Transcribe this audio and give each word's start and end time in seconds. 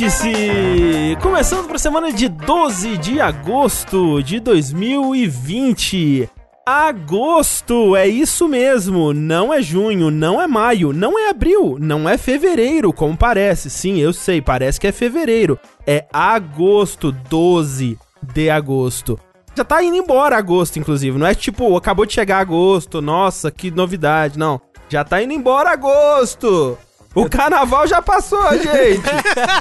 Vértice! 0.00 1.14
Começando 1.20 1.66
para 1.66 1.76
a 1.76 1.78
semana 1.78 2.10
de 2.10 2.26
12 2.26 2.96
de 2.96 3.20
agosto 3.20 4.22
de 4.22 4.40
2020. 4.40 6.26
Agosto, 6.64 7.94
é 7.94 8.08
isso 8.08 8.48
mesmo. 8.48 9.12
Não 9.12 9.52
é 9.52 9.60
junho, 9.60 10.10
não 10.10 10.40
é 10.40 10.46
maio, 10.46 10.94
não 10.94 11.18
é 11.18 11.28
abril, 11.28 11.76
não 11.78 12.08
é 12.08 12.16
fevereiro, 12.16 12.94
como 12.94 13.14
parece. 13.14 13.68
Sim, 13.68 13.98
eu 13.98 14.14
sei, 14.14 14.40
parece 14.40 14.80
que 14.80 14.86
é 14.86 14.92
fevereiro. 14.92 15.58
É 15.86 16.06
agosto, 16.10 17.12
12 17.12 17.98
de 18.22 18.48
agosto. 18.48 19.20
Já 19.54 19.64
tá 19.64 19.82
indo 19.82 19.96
embora 19.96 20.38
agosto, 20.38 20.78
inclusive. 20.78 21.18
Não 21.18 21.26
é 21.26 21.34
tipo, 21.34 21.76
acabou 21.76 22.06
de 22.06 22.14
chegar 22.14 22.38
agosto, 22.38 23.02
nossa, 23.02 23.50
que 23.50 23.70
novidade. 23.70 24.38
Não. 24.38 24.62
Já 24.88 25.04
tá 25.04 25.22
indo 25.22 25.34
embora 25.34 25.72
agosto. 25.72 26.78
O 27.14 27.28
carnaval 27.28 27.86
já 27.86 28.00
passou, 28.00 28.42
gente. 28.52 29.02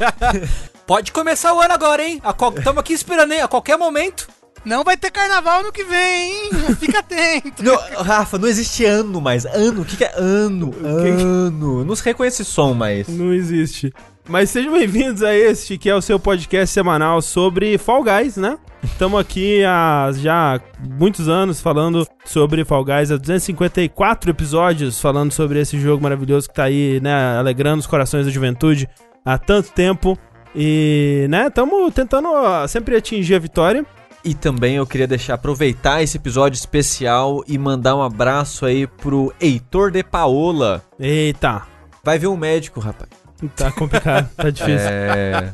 Pode 0.85 1.11
começar 1.11 1.53
o 1.53 1.59
ano 1.61 1.73
agora, 1.73 2.03
hein? 2.03 2.21
Estamos 2.57 2.79
aqui 2.79 2.93
esperando, 2.93 3.31
hein? 3.33 3.41
A 3.41 3.47
qualquer 3.47 3.77
momento. 3.77 4.27
Não 4.65 4.83
vai 4.83 4.97
ter 4.97 5.09
carnaval 5.09 5.63
no 5.63 5.71
que 5.71 5.83
vem, 5.83 6.31
hein? 6.31 6.49
Fica 6.79 6.99
atento. 6.99 7.63
Não, 7.63 7.75
Rafa, 8.03 8.37
não 8.37 8.47
existe 8.47 8.85
ano 8.85 9.21
mais. 9.21 9.45
Ano, 9.45 9.81
o 9.81 9.85
que, 9.85 9.97
que 9.97 10.03
é 10.03 10.11
ano? 10.15 10.73
Ano. 10.83 11.85
Não 11.85 11.95
se 11.95 12.03
reconhece 12.03 12.43
som 12.43 12.73
mais. 12.73 13.07
Não 13.07 13.33
existe. 13.33 13.93
Mas 14.29 14.51
sejam 14.51 14.71
bem-vindos 14.71 15.23
a 15.23 15.33
este 15.35 15.75
que 15.75 15.89
é 15.89 15.95
o 15.95 16.01
seu 16.03 16.19
podcast 16.19 16.71
semanal 16.71 17.19
sobre 17.19 17.79
Fall 17.79 18.03
Guys, 18.03 18.37
né? 18.37 18.59
Estamos 18.83 19.19
aqui 19.19 19.63
há 19.65 20.11
já 20.13 20.61
muitos 20.87 21.27
anos 21.27 21.59
falando 21.59 22.07
sobre 22.25 22.63
Fall 22.63 22.85
Guys, 22.85 23.11
há 23.11 23.17
254 23.17 24.29
episódios 24.29 25.01
falando 25.01 25.31
sobre 25.31 25.59
esse 25.59 25.79
jogo 25.79 26.03
maravilhoso 26.03 26.47
que 26.47 26.53
tá 26.53 26.65
aí, 26.65 26.99
né, 27.01 27.39
alegrando 27.39 27.79
os 27.79 27.87
corações 27.87 28.27
da 28.27 28.31
juventude 28.31 28.87
há 29.25 29.35
tanto 29.39 29.71
tempo. 29.71 30.15
E, 30.55 31.25
né, 31.27 31.47
estamos 31.47 31.91
tentando 31.91 32.29
sempre 32.67 32.95
atingir 32.95 33.33
a 33.33 33.39
vitória. 33.39 33.83
E 34.23 34.35
também 34.35 34.75
eu 34.75 34.85
queria 34.85 35.07
deixar 35.07 35.35
aproveitar 35.35 36.03
esse 36.03 36.17
episódio 36.17 36.55
especial 36.55 37.43
e 37.47 37.57
mandar 37.57 37.95
um 37.95 38.03
abraço 38.03 38.63
aí 38.67 38.85
pro 38.85 39.33
Heitor 39.41 39.89
de 39.89 40.03
Paola. 40.03 40.83
Eita. 40.99 41.63
Vai 42.03 42.19
ver 42.19 42.27
um 42.27 42.37
médico, 42.37 42.79
rapaz. 42.79 43.18
Tá 43.55 43.71
complicado, 43.71 44.29
tá 44.35 44.49
difícil. 44.51 44.87
É. 44.89 45.53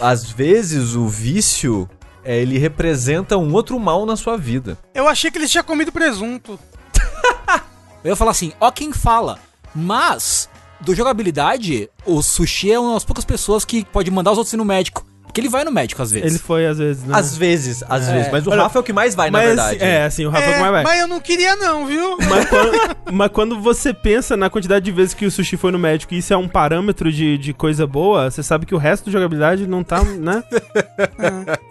Às 0.00 0.30
vezes 0.30 0.94
o 0.94 1.06
vício 1.06 1.88
é, 2.24 2.40
ele 2.40 2.58
representa 2.58 3.36
um 3.36 3.52
outro 3.52 3.78
mal 3.78 4.06
na 4.06 4.16
sua 4.16 4.36
vida. 4.36 4.78
Eu 4.94 5.08
achei 5.08 5.30
que 5.30 5.38
ele 5.38 5.48
tinha 5.48 5.62
comido 5.62 5.92
presunto. 5.92 6.58
Eu 8.04 8.10
ia 8.10 8.16
falar 8.16 8.32
assim, 8.32 8.52
ó 8.60 8.70
quem 8.70 8.92
fala, 8.92 9.38
mas 9.74 10.48
do 10.80 10.94
jogabilidade, 10.94 11.88
o 12.04 12.20
Sushi 12.20 12.72
é 12.72 12.78
uma 12.78 12.94
das 12.94 13.04
poucas 13.04 13.24
pessoas 13.24 13.64
que 13.64 13.84
pode 13.84 14.10
mandar 14.10 14.32
os 14.32 14.38
outros 14.38 14.52
ir 14.52 14.56
no 14.56 14.64
médico. 14.64 15.06
Porque 15.32 15.40
ele 15.40 15.48
vai 15.48 15.64
no 15.64 15.72
médico 15.72 16.02
às 16.02 16.10
vezes. 16.10 16.30
Ele 16.30 16.38
foi 16.38 16.66
às 16.66 16.76
vezes, 16.76 17.04
né? 17.04 17.18
Às 17.18 17.34
vezes, 17.34 17.82
às 17.88 18.06
É. 18.06 18.12
vezes. 18.12 18.30
Mas 18.30 18.46
o 18.46 18.50
Olha, 18.50 18.64
Rafa 18.64 18.78
é 18.78 18.80
o 18.80 18.82
que 18.82 18.92
mais 18.92 19.14
vai, 19.14 19.30
na 19.30 19.40
verdade. 19.40 19.82
É, 19.82 20.04
assim, 20.04 20.26
o 20.26 20.30
Rafa 20.30 20.44
é, 20.44 20.52
como 20.52 20.66
é 20.66 20.70
vai. 20.70 20.82
mas 20.84 21.00
eu 21.00 21.08
não 21.08 21.20
queria 21.20 21.56
não, 21.56 21.86
viu? 21.86 22.18
Mas 22.28 22.50
quando, 22.50 22.72
mas 23.10 23.30
quando 23.30 23.58
você 23.58 23.94
pensa 23.94 24.36
na 24.36 24.50
quantidade 24.50 24.84
de 24.84 24.92
vezes 24.92 25.14
que 25.14 25.24
o 25.24 25.30
sushi 25.30 25.56
foi 25.56 25.72
no 25.72 25.78
médico 25.78 26.12
e 26.12 26.18
isso 26.18 26.34
é 26.34 26.36
um 26.36 26.46
parâmetro 26.46 27.10
de, 27.10 27.38
de 27.38 27.54
coisa 27.54 27.86
boa, 27.86 28.30
você 28.30 28.42
sabe 28.42 28.66
que 28.66 28.74
o 28.74 28.78
resto 28.78 29.06
da 29.06 29.12
jogabilidade 29.12 29.66
não 29.66 29.82
tá, 29.82 30.04
né? 30.04 30.44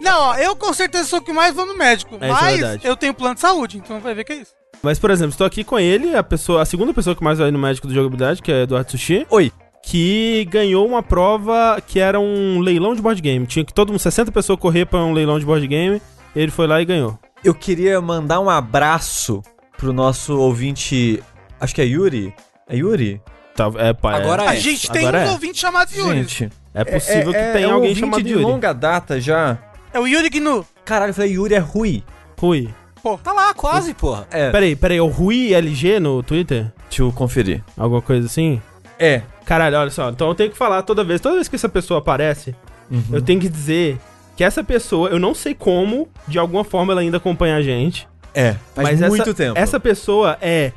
Não, 0.00 0.20
ó, 0.30 0.34
eu 0.34 0.56
com 0.56 0.72
certeza 0.74 1.04
sou 1.04 1.20
o 1.20 1.22
que 1.22 1.32
mais 1.32 1.54
vou 1.54 1.64
no 1.64 1.78
médico. 1.78 2.18
É, 2.20 2.26
é 2.26 2.32
mas 2.32 2.58
verdade. 2.58 2.80
eu 2.84 2.96
tenho 2.96 3.14
plano 3.14 3.36
de 3.36 3.42
saúde, 3.42 3.78
então 3.78 4.00
vai 4.00 4.12
ver 4.12 4.24
que 4.24 4.32
é 4.32 4.36
isso. 4.38 4.50
Mas, 4.82 4.98
por 4.98 5.12
exemplo, 5.12 5.30
estou 5.30 5.46
aqui 5.46 5.62
com 5.62 5.78
ele, 5.78 6.16
a 6.16 6.22
pessoa, 6.24 6.62
a 6.62 6.64
segunda 6.64 6.92
pessoa 6.92 7.14
que 7.14 7.22
mais 7.22 7.38
vai 7.38 7.52
no 7.52 7.58
médico 7.60 7.86
de 7.86 7.94
jogabilidade, 7.94 8.42
que 8.42 8.50
é 8.50 8.62
Eduardo 8.62 8.90
Sushi, 8.90 9.24
Oi. 9.30 9.52
Que 9.82 10.46
ganhou 10.50 10.86
uma 10.86 11.02
prova 11.02 11.82
que 11.86 11.98
era 11.98 12.18
um 12.20 12.60
leilão 12.60 12.94
de 12.94 13.02
board 13.02 13.20
game. 13.20 13.46
Tinha 13.46 13.64
que 13.64 13.74
todo 13.74 13.88
mundo, 13.90 13.98
60 13.98 14.30
pessoas 14.32 14.58
correr 14.58 14.86
pra 14.86 15.00
um 15.00 15.12
leilão 15.12 15.38
de 15.38 15.44
board 15.44 15.66
game, 15.66 16.00
ele 16.34 16.50
foi 16.50 16.66
lá 16.66 16.80
e 16.80 16.84
ganhou. 16.84 17.18
Eu 17.44 17.52
queria 17.54 18.00
mandar 18.00 18.40
um 18.40 18.48
abraço 18.48 19.42
pro 19.76 19.92
nosso 19.92 20.38
ouvinte. 20.38 21.22
Acho 21.60 21.74
que 21.74 21.82
é 21.82 21.84
Yuri. 21.84 22.32
É 22.68 22.76
Yuri? 22.76 23.20
Tá, 23.54 23.70
é, 23.76 23.92
pá, 23.92 24.12
é- 24.18 24.22
Agora 24.22 24.48
A 24.48 24.54
é. 24.54 24.60
gente 24.60 24.90
tem 24.90 25.02
agora 25.06 25.24
um 25.24 25.28
é. 25.28 25.30
ouvinte 25.32 25.58
chamado 25.58 25.90
Yuri. 25.92 26.18
Gente. 26.22 26.48
é 26.72 26.84
possível 26.84 27.32
que 27.32 27.52
tenha 27.52 27.66
é 27.66 27.68
um 27.68 27.74
alguém 27.74 27.90
ouvinte 27.90 28.00
chamado 28.00 28.22
de 28.22 28.30
Yuri. 28.32 28.44
longa 28.44 28.72
data 28.72 29.20
já. 29.20 29.58
É 29.92 29.98
o 29.98 30.06
Yuri 30.06 30.30
Gnu. 30.30 30.64
Caralho, 30.84 31.10
eu 31.10 31.14
falei 31.14 31.32
Yuri 31.32 31.54
é 31.54 31.58
Rui. 31.58 32.02
Rui. 32.40 32.68
Pô, 33.02 33.18
Tá 33.18 33.32
lá, 33.32 33.52
quase, 33.52 33.92
porra. 33.92 34.26
É. 34.30 34.50
Peraí, 34.50 34.76
peraí, 34.76 34.96
é 34.98 35.02
o 35.02 35.08
Rui 35.08 35.52
LG 35.52 35.98
no 35.98 36.22
Twitter? 36.22 36.72
Deixa 36.88 37.02
eu 37.02 37.12
conferir. 37.12 37.62
Alguma 37.76 38.00
coisa 38.00 38.26
assim? 38.26 38.62
É. 38.98 39.22
Caralho, 39.44 39.76
olha 39.78 39.90
só, 39.90 40.08
então 40.10 40.28
eu 40.28 40.34
tenho 40.34 40.50
que 40.50 40.56
falar 40.56 40.82
toda 40.82 41.02
vez, 41.04 41.20
toda 41.20 41.34
vez 41.36 41.48
que 41.48 41.56
essa 41.56 41.68
pessoa 41.68 41.98
aparece, 41.98 42.54
Uhum. 42.90 43.02
eu 43.12 43.22
tenho 43.22 43.40
que 43.40 43.48
dizer 43.48 43.98
que 44.36 44.44
essa 44.44 44.62
pessoa, 44.64 45.08
eu 45.10 45.18
não 45.18 45.34
sei 45.34 45.54
como, 45.54 46.08
de 46.28 46.38
alguma 46.38 46.64
forma 46.64 46.92
ela 46.92 47.00
ainda 47.02 47.16
acompanha 47.18 47.56
a 47.56 47.62
gente, 47.62 48.08
É. 48.34 48.54
Faz 48.74 48.98
mas 49.00 49.08
muito 49.10 49.22
essa, 49.22 49.34
tempo. 49.34 49.58
essa 49.58 49.78
pessoa 49.80 50.38
é 50.40 50.72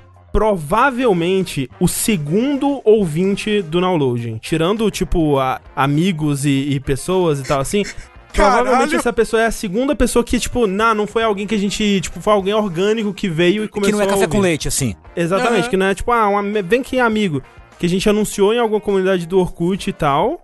provavelmente 0.70 1.70
o 1.80 1.88
segundo 1.88 2.82
ouvinte 2.84 3.62
do 3.62 3.80
Downloading. 3.80 4.38
Tirando, 4.40 4.90
tipo, 4.92 5.38
a- 5.40 5.62
amigos 5.76 6.46
e, 6.46 6.50
e 6.72 6.80
pessoas 6.80 7.40
e 7.40 7.44
tal 7.44 7.60
assim. 7.62 7.84
Provavelmente 8.34 8.80
Caralho. 8.80 8.96
essa 8.98 9.14
pessoa 9.14 9.42
é 9.42 9.46
a 9.46 9.52
segunda 9.52 9.96
pessoa 9.96 10.22
que, 10.22 10.38
tipo, 10.38 10.68
não, 10.68 10.94
não 10.94 11.08
foi 11.08 11.24
alguém 11.24 11.48
que 11.48 11.56
a 11.56 11.58
gente, 11.58 12.02
tipo, 12.02 12.20
foi 12.20 12.34
alguém 12.34 12.54
orgânico 12.54 13.14
que 13.14 13.30
veio 13.30 13.64
e 13.64 13.68
começou 13.70 13.94
que 13.94 13.98
não 13.98 14.12
é 14.12 14.14
a 14.14 14.14
café 14.14 14.28
com 14.28 14.42
leite, 14.42 14.68
assim. 14.68 14.94
Exatamente, 15.16 15.62
Aham. 15.62 15.70
que 15.70 15.78
não 15.78 15.86
é 15.86 15.96
tipo, 15.96 16.12
ah, 16.12 16.28
um 16.28 16.52
vem 16.62 16.82
aqui 16.82 17.00
amigo. 17.00 17.42
Que 17.80 17.86
a 17.86 17.90
gente 17.90 18.10
anunciou 18.10 18.54
em 18.54 18.60
alguma 18.60 18.80
comunidade 18.82 19.26
do 19.26 19.40
Orkut 19.40 19.90
e 19.90 19.94
tal. 19.94 20.40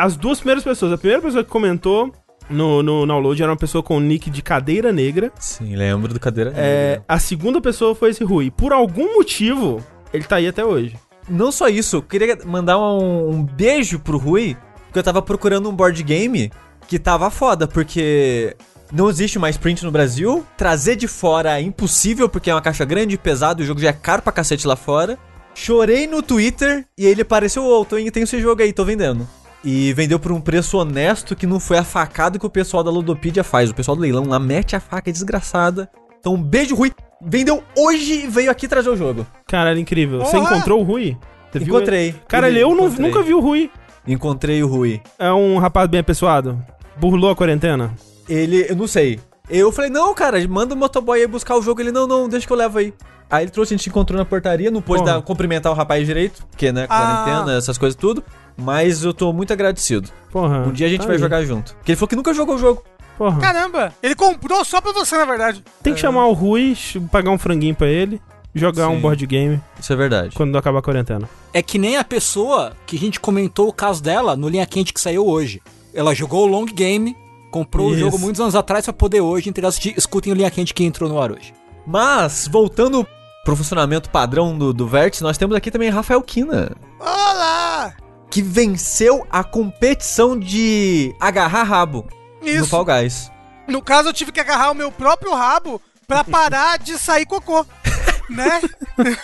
As 0.00 0.16
duas 0.16 0.38
primeiras 0.38 0.64
pessoas, 0.64 0.92
a 0.92 0.98
primeira 0.98 1.22
pessoa 1.22 1.42
que 1.44 1.50
comentou 1.50 2.12
no, 2.48 2.82
no 2.82 3.06
download 3.06 3.42
era 3.42 3.50
uma 3.50 3.56
pessoa 3.58 3.82
com 3.82 3.98
nick 4.00 4.30
de 4.30 4.42
cadeira 4.42 4.92
negra. 4.92 5.32
Sim, 5.38 5.74
lembro 5.76 6.12
do 6.14 6.20
cadeira 6.20 6.52
É, 6.56 6.90
negra. 6.90 7.04
a 7.08 7.18
segunda 7.18 7.60
pessoa 7.60 7.94
foi 7.94 8.10
esse 8.10 8.22
Rui. 8.24 8.50
Por 8.50 8.72
algum 8.72 9.14
motivo, 9.14 9.82
ele 10.12 10.24
tá 10.24 10.36
aí 10.36 10.46
até 10.46 10.64
hoje. 10.64 10.96
Não 11.28 11.50
só 11.50 11.68
isso, 11.68 11.96
eu 11.96 12.02
queria 12.02 12.38
mandar 12.44 12.78
um, 12.78 13.30
um 13.30 13.42
beijo 13.42 13.98
pro 13.98 14.16
Rui, 14.16 14.56
porque 14.86 14.98
eu 15.00 15.02
tava 15.02 15.20
procurando 15.20 15.68
um 15.68 15.74
board 15.74 16.00
game 16.04 16.52
que 16.86 17.00
tava 17.00 17.30
foda, 17.30 17.66
porque 17.66 18.56
não 18.92 19.10
existe 19.10 19.36
mais 19.40 19.56
print 19.56 19.84
no 19.84 19.90
Brasil. 19.90 20.46
Trazer 20.56 20.94
de 20.94 21.08
fora 21.08 21.58
é 21.58 21.62
impossível, 21.62 22.28
porque 22.28 22.48
é 22.48 22.54
uma 22.54 22.62
caixa 22.62 22.84
grande, 22.84 23.18
pesado, 23.18 23.60
o 23.62 23.66
jogo 23.66 23.80
já 23.80 23.88
é 23.88 23.92
caro 23.92 24.22
pra 24.22 24.32
cacete 24.32 24.68
lá 24.68 24.76
fora. 24.76 25.18
Chorei 25.56 26.06
no 26.06 26.22
Twitter 26.22 26.84
e 26.98 27.06
ele 27.06 27.22
apareceu, 27.22 27.64
ô, 27.64 27.82
tô 27.82 27.96
tem 27.96 28.22
esse 28.22 28.38
jogo 28.40 28.60
aí, 28.60 28.74
tô 28.74 28.84
vendendo. 28.84 29.26
E 29.64 29.90
vendeu 29.94 30.20
por 30.20 30.30
um 30.30 30.40
preço 30.40 30.76
honesto 30.76 31.34
que 31.34 31.46
não 31.46 31.58
foi 31.58 31.78
a 31.78 31.82
facada 31.82 32.38
que 32.38 32.44
o 32.44 32.50
pessoal 32.50 32.84
da 32.84 32.90
Ludopedia 32.90 33.42
faz. 33.42 33.70
O 33.70 33.74
pessoal 33.74 33.96
do 33.96 34.02
leilão 34.02 34.26
lá 34.28 34.38
mete 34.38 34.76
a 34.76 34.80
faca 34.80 35.10
desgraçada. 35.10 35.90
Então, 36.20 36.34
um 36.34 36.42
beijo, 36.42 36.74
Rui. 36.76 36.92
Vendeu 37.22 37.64
hoje 37.74 38.24
e 38.24 38.26
veio 38.26 38.50
aqui 38.50 38.68
trazer 38.68 38.90
o 38.90 38.96
jogo. 38.96 39.26
Caralho, 39.48 39.80
incrível. 39.80 40.18
Você 40.18 40.36
Porra! 40.36 40.54
encontrou 40.56 40.80
o 40.80 40.84
Rui? 40.84 41.16
Você 41.50 41.58
viu 41.58 41.74
Encontrei. 41.74 42.08
ele? 42.08 42.16
Caralho, 42.28 42.58
eu 42.58 42.70
Encontrei. 42.72 43.06
nunca 43.06 43.22
vi 43.22 43.32
o 43.32 43.40
Rui. 43.40 43.70
Encontrei 44.06 44.62
o 44.62 44.68
Rui. 44.68 45.00
É 45.18 45.32
um 45.32 45.56
rapaz 45.56 45.88
bem 45.88 46.00
apessoado. 46.00 46.62
Burlou 46.98 47.30
a 47.30 47.34
quarentena. 47.34 47.94
Ele, 48.28 48.66
eu 48.68 48.76
não 48.76 48.86
sei. 48.86 49.18
Eu 49.48 49.70
falei, 49.70 49.90
não, 49.90 50.12
cara, 50.14 50.36
manda 50.48 50.74
o 50.74 50.76
motoboy 50.76 51.20
aí 51.20 51.26
buscar 51.26 51.56
o 51.56 51.62
jogo. 51.62 51.80
Ele, 51.80 51.92
não, 51.92 52.06
não, 52.06 52.28
deixa 52.28 52.46
que 52.46 52.52
eu 52.52 52.56
levo 52.56 52.78
aí. 52.78 52.92
Aí 53.30 53.44
ele 53.44 53.50
trouxe, 53.50 53.74
a 53.74 53.76
gente 53.76 53.88
encontrou 53.88 54.16
na 54.18 54.24
portaria, 54.24 54.70
não 54.70 54.80
pôde 54.80 55.04
dar, 55.04 55.20
cumprimentar 55.22 55.72
o 55.72 55.74
rapaz 55.74 56.06
direito, 56.06 56.44
porque, 56.50 56.70
né, 56.70 56.86
Ah. 56.88 57.24
quarentena, 57.24 57.56
essas 57.58 57.76
coisas 57.76 57.96
tudo. 57.96 58.22
Mas 58.56 59.02
eu 59.04 59.12
tô 59.12 59.32
muito 59.32 59.52
agradecido. 59.52 60.08
Porra. 60.30 60.60
Um 60.66 60.72
dia 60.72 60.86
a 60.86 60.90
gente 60.90 61.00
tá 61.00 61.06
vai 61.06 61.16
aí. 61.16 61.20
jogar 61.20 61.42
junto. 61.44 61.74
Porque 61.74 61.92
ele 61.92 61.96
falou 61.96 62.08
que 62.08 62.16
nunca 62.16 62.32
jogou 62.32 62.54
o 62.54 62.58
jogo. 62.58 62.82
Porra. 63.18 63.40
caramba. 63.40 63.92
Ele 64.02 64.14
comprou 64.14 64.62
só 64.64 64.80
pra 64.80 64.92
você, 64.92 65.16
na 65.16 65.24
verdade. 65.24 65.64
Tem 65.82 65.94
que 65.94 66.00
chamar 66.00 66.26
o 66.26 66.32
Rui, 66.34 66.76
pagar 67.10 67.30
um 67.30 67.38
franguinho 67.38 67.74
pra 67.74 67.86
ele, 67.88 68.20
jogar 68.54 68.88
um 68.88 68.96
Sim. 68.96 69.00
board 69.00 69.26
game 69.26 69.60
Isso 69.80 69.92
é 69.92 69.96
verdade. 69.96 70.34
quando 70.36 70.56
acabar 70.56 70.78
a 70.78 70.82
quarentena. 70.82 71.28
É 71.52 71.62
que 71.62 71.78
nem 71.78 71.96
a 71.96 72.04
pessoa 72.04 72.72
que 72.86 72.96
a 72.96 72.98
gente 72.98 73.18
comentou 73.18 73.68
o 73.68 73.72
caso 73.72 74.02
dela 74.02 74.36
no 74.36 74.48
Linha 74.48 74.66
Quente 74.66 74.92
que 74.92 75.00
saiu 75.00 75.26
hoje. 75.26 75.62
Ela 75.94 76.14
jogou 76.14 76.44
o 76.44 76.46
long 76.46 76.66
game, 76.66 77.16
comprou 77.56 77.88
Isso. 77.88 77.96
o 77.96 78.00
jogo 78.00 78.18
muitos 78.18 78.40
anos 78.40 78.54
atrás 78.54 78.84
pra 78.84 78.92
poder 78.92 79.22
hoje 79.22 79.48
entregar. 79.48 79.72
Escutem 79.96 80.32
o 80.32 80.36
Linha 80.36 80.50
Quente 80.50 80.74
que 80.74 80.84
entrou 80.84 81.08
no 81.08 81.20
ar 81.20 81.32
hoje. 81.32 81.54
Mas, 81.86 82.46
voltando 82.46 83.06
pro 83.44 83.56
funcionamento 83.56 84.10
padrão 84.10 84.58
do, 84.58 84.74
do 84.74 84.86
Vértice, 84.86 85.22
nós 85.22 85.38
temos 85.38 85.56
aqui 85.56 85.70
também 85.70 85.88
Rafael 85.88 86.20
Kina, 86.20 86.76
Olá! 86.98 87.94
que 88.30 88.42
venceu 88.42 89.26
a 89.30 89.42
competição 89.42 90.38
de 90.38 91.14
agarrar 91.18 91.62
rabo 91.62 92.06
no 92.42 92.48
Isso. 92.48 92.66
Fall 92.66 92.84
Guys. 92.84 93.30
No 93.66 93.80
caso, 93.80 94.10
eu 94.10 94.12
tive 94.12 94.32
que 94.32 94.40
agarrar 94.40 94.72
o 94.72 94.74
meu 94.74 94.92
próprio 94.92 95.32
rabo 95.32 95.80
pra 96.06 96.22
parar 96.22 96.78
de 96.78 96.98
sair 96.98 97.24
cocô. 97.24 97.64
né? 98.28 98.60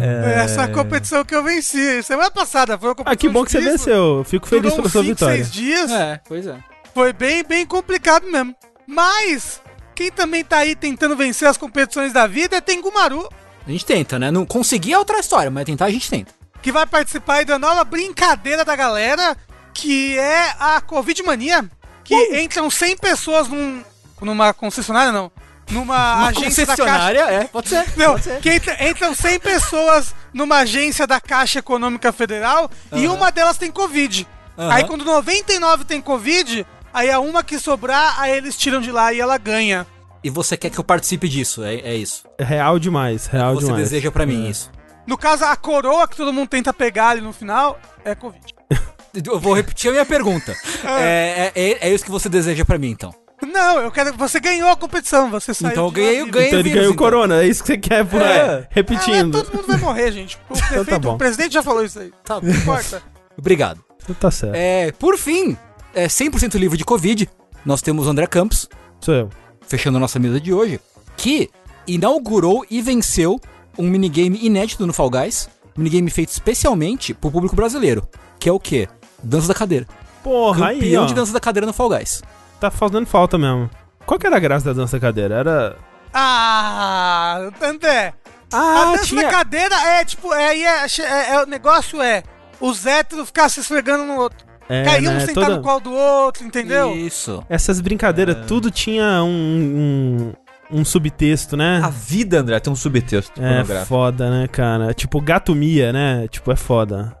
É 0.00 0.42
Essa 0.44 0.66
competição 0.68 1.24
que 1.24 1.34
eu 1.34 1.42
venci. 1.42 2.02
Semana 2.02 2.30
passada 2.30 2.78
foi 2.78 2.88
uma 2.88 2.94
competição 2.94 3.12
Ah, 3.12 3.16
que 3.16 3.28
bom 3.28 3.44
que 3.44 3.50
você 3.52 3.60
venceu. 3.60 4.18
Eu 4.18 4.24
Fico 4.24 4.46
feliz 4.48 4.74
pela 4.74 4.88
sua 4.88 5.02
cinco, 5.02 5.14
vitória. 5.14 5.34
seis 5.36 5.52
dias. 5.52 5.90
É, 5.90 6.20
pois 6.26 6.46
é. 6.46 6.56
Foi 6.94 7.12
bem, 7.12 7.42
bem 7.44 7.66
complicado 7.66 8.26
mesmo. 8.30 8.54
Mas, 8.86 9.60
quem 9.94 10.10
também 10.10 10.44
tá 10.44 10.58
aí 10.58 10.74
tentando 10.74 11.16
vencer 11.16 11.48
as 11.48 11.56
competições 11.56 12.12
da 12.12 12.26
vida 12.26 12.56
é 12.56 12.60
Tengumaru. 12.60 13.28
A 13.66 13.70
gente 13.70 13.84
tenta, 13.86 14.18
né? 14.18 14.30
Não 14.30 14.44
conseguir 14.44 14.92
é 14.94 14.98
outra 14.98 15.18
história, 15.20 15.50
mas 15.50 15.64
tentar 15.64 15.84
a 15.86 15.90
gente 15.90 16.08
tenta. 16.10 16.32
que 16.60 16.72
vai 16.72 16.86
participar 16.86 17.34
aí 17.36 17.44
da 17.44 17.58
nova 17.58 17.84
brincadeira 17.84 18.64
da 18.64 18.74
galera, 18.74 19.36
que 19.72 20.18
é 20.18 20.52
a 20.58 20.80
Covid 20.80 21.22
Mania. 21.22 21.64
Que 22.04 22.40
entram 22.42 22.68
100 22.68 22.96
pessoas 22.96 23.48
num, 23.48 23.82
numa 24.20 24.52
concessionária, 24.52 25.12
não. 25.12 25.30
Numa 25.72 26.14
Uma 26.16 26.28
agência 26.28 26.66
da 26.66 26.76
Caixa. 26.76 26.90
concessionária, 26.92 27.20
é, 27.30 27.44
pode 27.44 27.68
ser. 27.68 27.84
Não, 27.96 28.12
pode 28.12 28.24
ser. 28.24 28.40
que 28.40 28.50
entra- 28.50 28.88
entram 28.88 29.14
100 29.14 29.40
pessoas 29.40 30.14
numa 30.32 30.58
agência 30.58 31.06
da 31.06 31.20
Caixa 31.20 31.58
Econômica 31.60 32.12
Federal 32.12 32.70
e 32.92 33.08
uma 33.08 33.30
delas 33.32 33.56
tem 33.56 33.70
Covid. 33.70 34.26
Aham. 34.58 34.72
Aí 34.72 34.84
quando 34.84 35.04
99 35.04 35.84
tem 35.84 36.00
Covid, 36.00 36.66
aí 36.92 37.10
a 37.10 37.18
uma 37.20 37.42
que 37.42 37.58
sobrar, 37.58 38.20
aí 38.20 38.36
eles 38.36 38.56
tiram 38.56 38.80
de 38.80 38.92
lá 38.92 39.12
e 39.12 39.20
ela 39.20 39.38
ganha. 39.38 39.86
E 40.22 40.30
você 40.30 40.56
quer 40.56 40.70
que 40.70 40.78
eu 40.78 40.84
participe 40.84 41.28
disso, 41.28 41.64
é, 41.64 41.74
é 41.76 41.94
isso. 41.96 42.24
Real 42.38 42.78
demais, 42.78 43.26
real 43.26 43.54
você 43.54 43.66
demais. 43.66 43.82
deseja 43.84 44.10
pra 44.10 44.24
mim 44.26 44.48
isso. 44.48 44.70
No 45.06 45.18
caso, 45.18 45.44
a 45.44 45.56
coroa 45.56 46.06
que 46.06 46.16
todo 46.16 46.32
mundo 46.32 46.48
tenta 46.48 46.72
pegar 46.72 47.08
ali 47.08 47.20
no 47.20 47.32
final 47.32 47.78
é 48.04 48.14
Covid. 48.14 48.44
Eu 49.26 49.38
vou 49.40 49.52
repetir 49.52 49.88
a 49.90 49.92
minha 49.92 50.06
pergunta. 50.06 50.54
É, 50.84 51.52
é, 51.54 51.60
é- 51.60 51.88
é 51.88 51.94
isso 51.94 52.04
que 52.04 52.10
você 52.10 52.28
deseja 52.28 52.64
pra 52.64 52.78
mim, 52.78 52.90
então. 52.90 53.14
Não, 53.46 53.80
eu 53.80 53.90
quero. 53.90 54.12
Você 54.16 54.38
ganhou 54.40 54.68
a 54.70 54.76
competição, 54.76 55.30
você 55.30 55.52
saiu. 55.52 55.72
Então 55.72 55.84
eu 55.86 55.90
ganhei, 55.90 56.20
eu 56.20 56.26
ganhei 56.26 56.48
Então 56.48 56.58
o 56.58 56.60
ele 56.60 56.68
vírus, 56.68 56.74
ganhou 56.80 56.90
o 56.92 56.94
então. 56.94 57.04
corona, 57.04 57.42
é 57.42 57.46
isso 57.46 57.62
que 57.62 57.68
você 57.68 57.78
quer, 57.78 58.04
por 58.06 58.20
É. 58.22 58.66
repetindo. 58.70 59.38
Ah, 59.38 59.42
todo 59.44 59.54
mundo 59.56 59.66
vai 59.66 59.76
morrer, 59.78 60.12
gente. 60.12 60.38
O, 60.48 60.52
prefeito, 60.54 60.84
tá 60.86 60.98
bom. 60.98 61.14
o 61.14 61.18
presidente 61.18 61.52
já 61.54 61.62
falou 61.62 61.84
isso 61.84 61.98
aí. 61.98 62.12
Tá 62.24 62.40
Não 62.40 62.50
importa. 62.54 63.02
Obrigado. 63.36 63.82
Então 64.02 64.14
tá 64.14 64.30
certo. 64.30 64.54
É, 64.54 64.92
por 64.92 65.16
fim, 65.18 65.56
é 65.94 66.06
100% 66.06 66.54
livre 66.58 66.76
de 66.78 66.84
Covid, 66.84 67.28
nós 67.64 67.80
temos 67.82 68.06
o 68.06 68.10
André 68.10 68.26
Campos, 68.26 68.68
Sou 69.00 69.14
eu. 69.14 69.30
fechando 69.66 69.96
a 69.96 70.00
nossa 70.00 70.18
mesa 70.18 70.40
de 70.40 70.52
hoje, 70.52 70.80
que 71.16 71.48
inaugurou 71.86 72.64
e 72.70 72.80
venceu 72.82 73.40
um 73.78 73.88
minigame 73.88 74.38
inédito 74.44 74.86
no 74.86 74.92
Fall 74.92 75.10
Guys, 75.10 75.48
minigame 75.76 76.10
feito 76.10 76.30
especialmente 76.30 77.14
pro 77.14 77.30
público 77.30 77.54
brasileiro, 77.56 78.06
que 78.38 78.48
é 78.48 78.52
o 78.52 78.58
quê? 78.60 78.88
Dança 79.22 79.48
da 79.48 79.54
cadeira. 79.54 79.86
Porra, 80.22 80.68
aí, 80.68 80.78
Campeão 80.80 81.02
ó. 81.04 81.06
de 81.06 81.14
dança 81.14 81.32
da 81.32 81.40
cadeira 81.40 81.66
no 81.66 81.72
Fall 81.72 81.88
Guys. 81.88 82.22
Tá 82.62 82.70
fazendo 82.70 83.06
falta 83.06 83.36
mesmo. 83.36 83.68
Qual 84.06 84.20
que 84.20 84.24
era 84.24 84.36
a 84.36 84.38
graça 84.38 84.66
da 84.66 84.72
dança 84.72 85.00
cadeira? 85.00 85.34
Era... 85.34 85.76
Ah, 86.14 87.50
André. 87.60 88.14
a 88.52 88.56
Ah, 88.56 88.92
dança 88.96 89.16
da 89.16 89.28
cadeira 89.28 89.74
é 89.74 90.04
tipo. 90.04 90.32
É, 90.32 90.56
é, 90.60 90.86
é- 90.86 91.30
é- 91.34 91.42
o 91.42 91.46
negócio 91.46 92.00
é 92.00 92.22
os 92.60 92.86
héteros 92.86 93.26
ficar 93.26 93.48
se 93.48 93.58
esfregando 93.58 94.04
no 94.04 94.14
outro. 94.16 94.46
É, 94.68 94.84
Cair 94.84 95.08
um 95.08 95.12
né, 95.14 95.20
sentar 95.26 95.44
toda- 95.46 95.56
no 95.56 95.62
colo 95.62 95.80
do 95.80 95.92
outro, 95.92 96.46
entendeu? 96.46 96.94
Isso. 96.96 97.44
Essas 97.48 97.80
brincadeiras, 97.80 98.46
tudo 98.46 98.70
tinha 98.70 99.24
um, 99.24 100.32
um, 100.72 100.84
subtexto, 100.84 101.56
né? 101.56 101.80
A 101.82 101.88
vida, 101.88 102.40
André, 102.40 102.58
tem 102.60 102.72
um 102.72 102.76
subtexto 102.76 103.32
É 103.42 103.84
foda, 103.84 104.30
né, 104.30 104.48
cara? 104.48 104.92
Tipo, 104.94 105.20
gatomia, 105.20 105.92
né? 105.92 106.26
Tipo, 106.28 106.50
é 106.52 106.56
foda. 106.56 107.16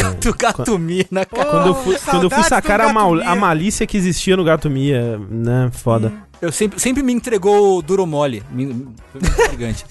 Gato, 0.00 0.34
gato 0.36 0.78
mia 0.78 1.06
na 1.10 1.24
cara. 1.24 1.50
Quando 1.50 1.66
eu 1.68 1.74
fui, 1.74 1.96
quando 1.98 2.22
eu 2.24 2.30
fui 2.30 2.42
sacar 2.44 2.80
a, 2.80 2.92
mal- 2.92 3.12
Gatomia. 3.12 3.30
a 3.30 3.36
malícia 3.36 3.86
que 3.86 3.96
existia 3.96 4.36
no 4.36 4.44
gatomia, 4.44 5.18
né? 5.30 5.70
Foda. 5.72 6.12
Eu 6.42 6.52
sempre, 6.52 6.78
sempre 6.78 7.02
me 7.02 7.12
entregou 7.12 7.80
duro 7.80 8.06
mole. 8.06 8.42
Me- 8.50 8.86
Foi 9.12 9.20
muito 9.20 9.40
intrigante. 9.42 9.84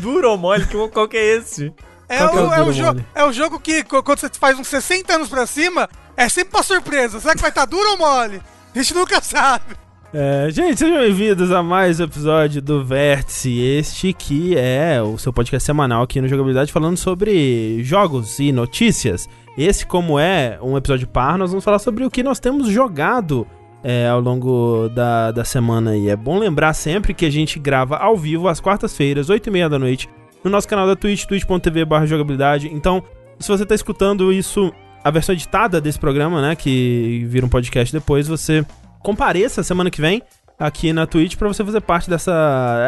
Duro 0.00 0.30
ou 0.30 0.36
mole, 0.38 0.66
que- 0.66 0.88
qual 0.88 1.08
que 1.08 1.16
é 1.16 1.36
esse? 1.36 1.72
É, 2.08 2.18
é 2.18 2.24
o, 2.26 2.52
é, 2.52 2.62
o 2.62 2.72
jo- 2.72 3.04
é 3.14 3.24
o 3.24 3.32
jogo 3.32 3.58
que 3.58 3.82
quando 3.82 4.18
você 4.20 4.28
faz 4.38 4.58
uns 4.58 4.68
60 4.68 5.14
anos 5.14 5.28
pra 5.28 5.46
cima, 5.46 5.88
é 6.16 6.28
sempre 6.28 6.50
pra 6.52 6.62
surpresa. 6.62 7.18
Será 7.18 7.34
que 7.34 7.40
vai 7.40 7.50
estar 7.50 7.64
duro 7.64 7.90
ou 7.92 7.98
mole? 7.98 8.40
A 8.74 8.78
gente 8.78 8.94
nunca 8.94 9.20
sabe. 9.22 9.74
É, 10.16 10.48
gente, 10.48 10.78
sejam 10.78 11.00
bem-vindos 11.00 11.50
a 11.50 11.60
mais 11.60 11.98
um 11.98 12.04
episódio 12.04 12.62
do 12.62 12.84
Vértice, 12.84 13.58
este 13.58 14.12
que 14.12 14.56
é 14.56 15.02
o 15.02 15.18
seu 15.18 15.32
podcast 15.32 15.66
semanal 15.66 16.04
aqui 16.04 16.20
no 16.20 16.28
Jogabilidade 16.28 16.72
falando 16.72 16.96
sobre 16.96 17.82
jogos 17.82 18.38
e 18.38 18.52
notícias. 18.52 19.28
Esse, 19.58 19.84
como 19.84 20.16
é 20.16 20.56
um 20.62 20.76
episódio 20.76 21.08
par, 21.08 21.36
nós 21.36 21.50
vamos 21.50 21.64
falar 21.64 21.80
sobre 21.80 22.04
o 22.04 22.10
que 22.10 22.22
nós 22.22 22.38
temos 22.38 22.68
jogado 22.68 23.44
é, 23.82 24.06
ao 24.06 24.20
longo 24.20 24.88
da, 24.90 25.32
da 25.32 25.44
semana. 25.44 25.96
E 25.96 26.08
é 26.08 26.14
bom 26.14 26.38
lembrar 26.38 26.74
sempre 26.74 27.12
que 27.12 27.26
a 27.26 27.30
gente 27.30 27.58
grava 27.58 27.96
ao 27.96 28.16
vivo 28.16 28.46
às 28.46 28.60
quartas-feiras, 28.60 29.26
8h30 29.26 29.68
da 29.68 29.80
noite, 29.80 30.08
no 30.44 30.50
nosso 30.50 30.68
canal 30.68 30.86
da 30.86 30.94
Twitch, 30.94 31.24
twitch.tv 31.24 32.06
jogabilidade. 32.06 32.72
Então, 32.72 33.02
se 33.40 33.48
você 33.48 33.66
tá 33.66 33.74
escutando 33.74 34.32
isso, 34.32 34.72
a 35.02 35.10
versão 35.10 35.34
editada 35.34 35.80
desse 35.80 35.98
programa, 35.98 36.40
né, 36.40 36.54
que 36.54 37.26
vira 37.26 37.44
um 37.44 37.48
podcast 37.48 37.92
depois, 37.92 38.28
você 38.28 38.64
compareça 39.04 39.62
semana 39.62 39.90
que 39.90 40.00
vem 40.00 40.20
aqui 40.58 40.92
na 40.92 41.06
Twitch 41.06 41.36
pra 41.36 41.46
você 41.46 41.64
fazer 41.64 41.80
parte 41.82 42.08
dessa 42.10 42.32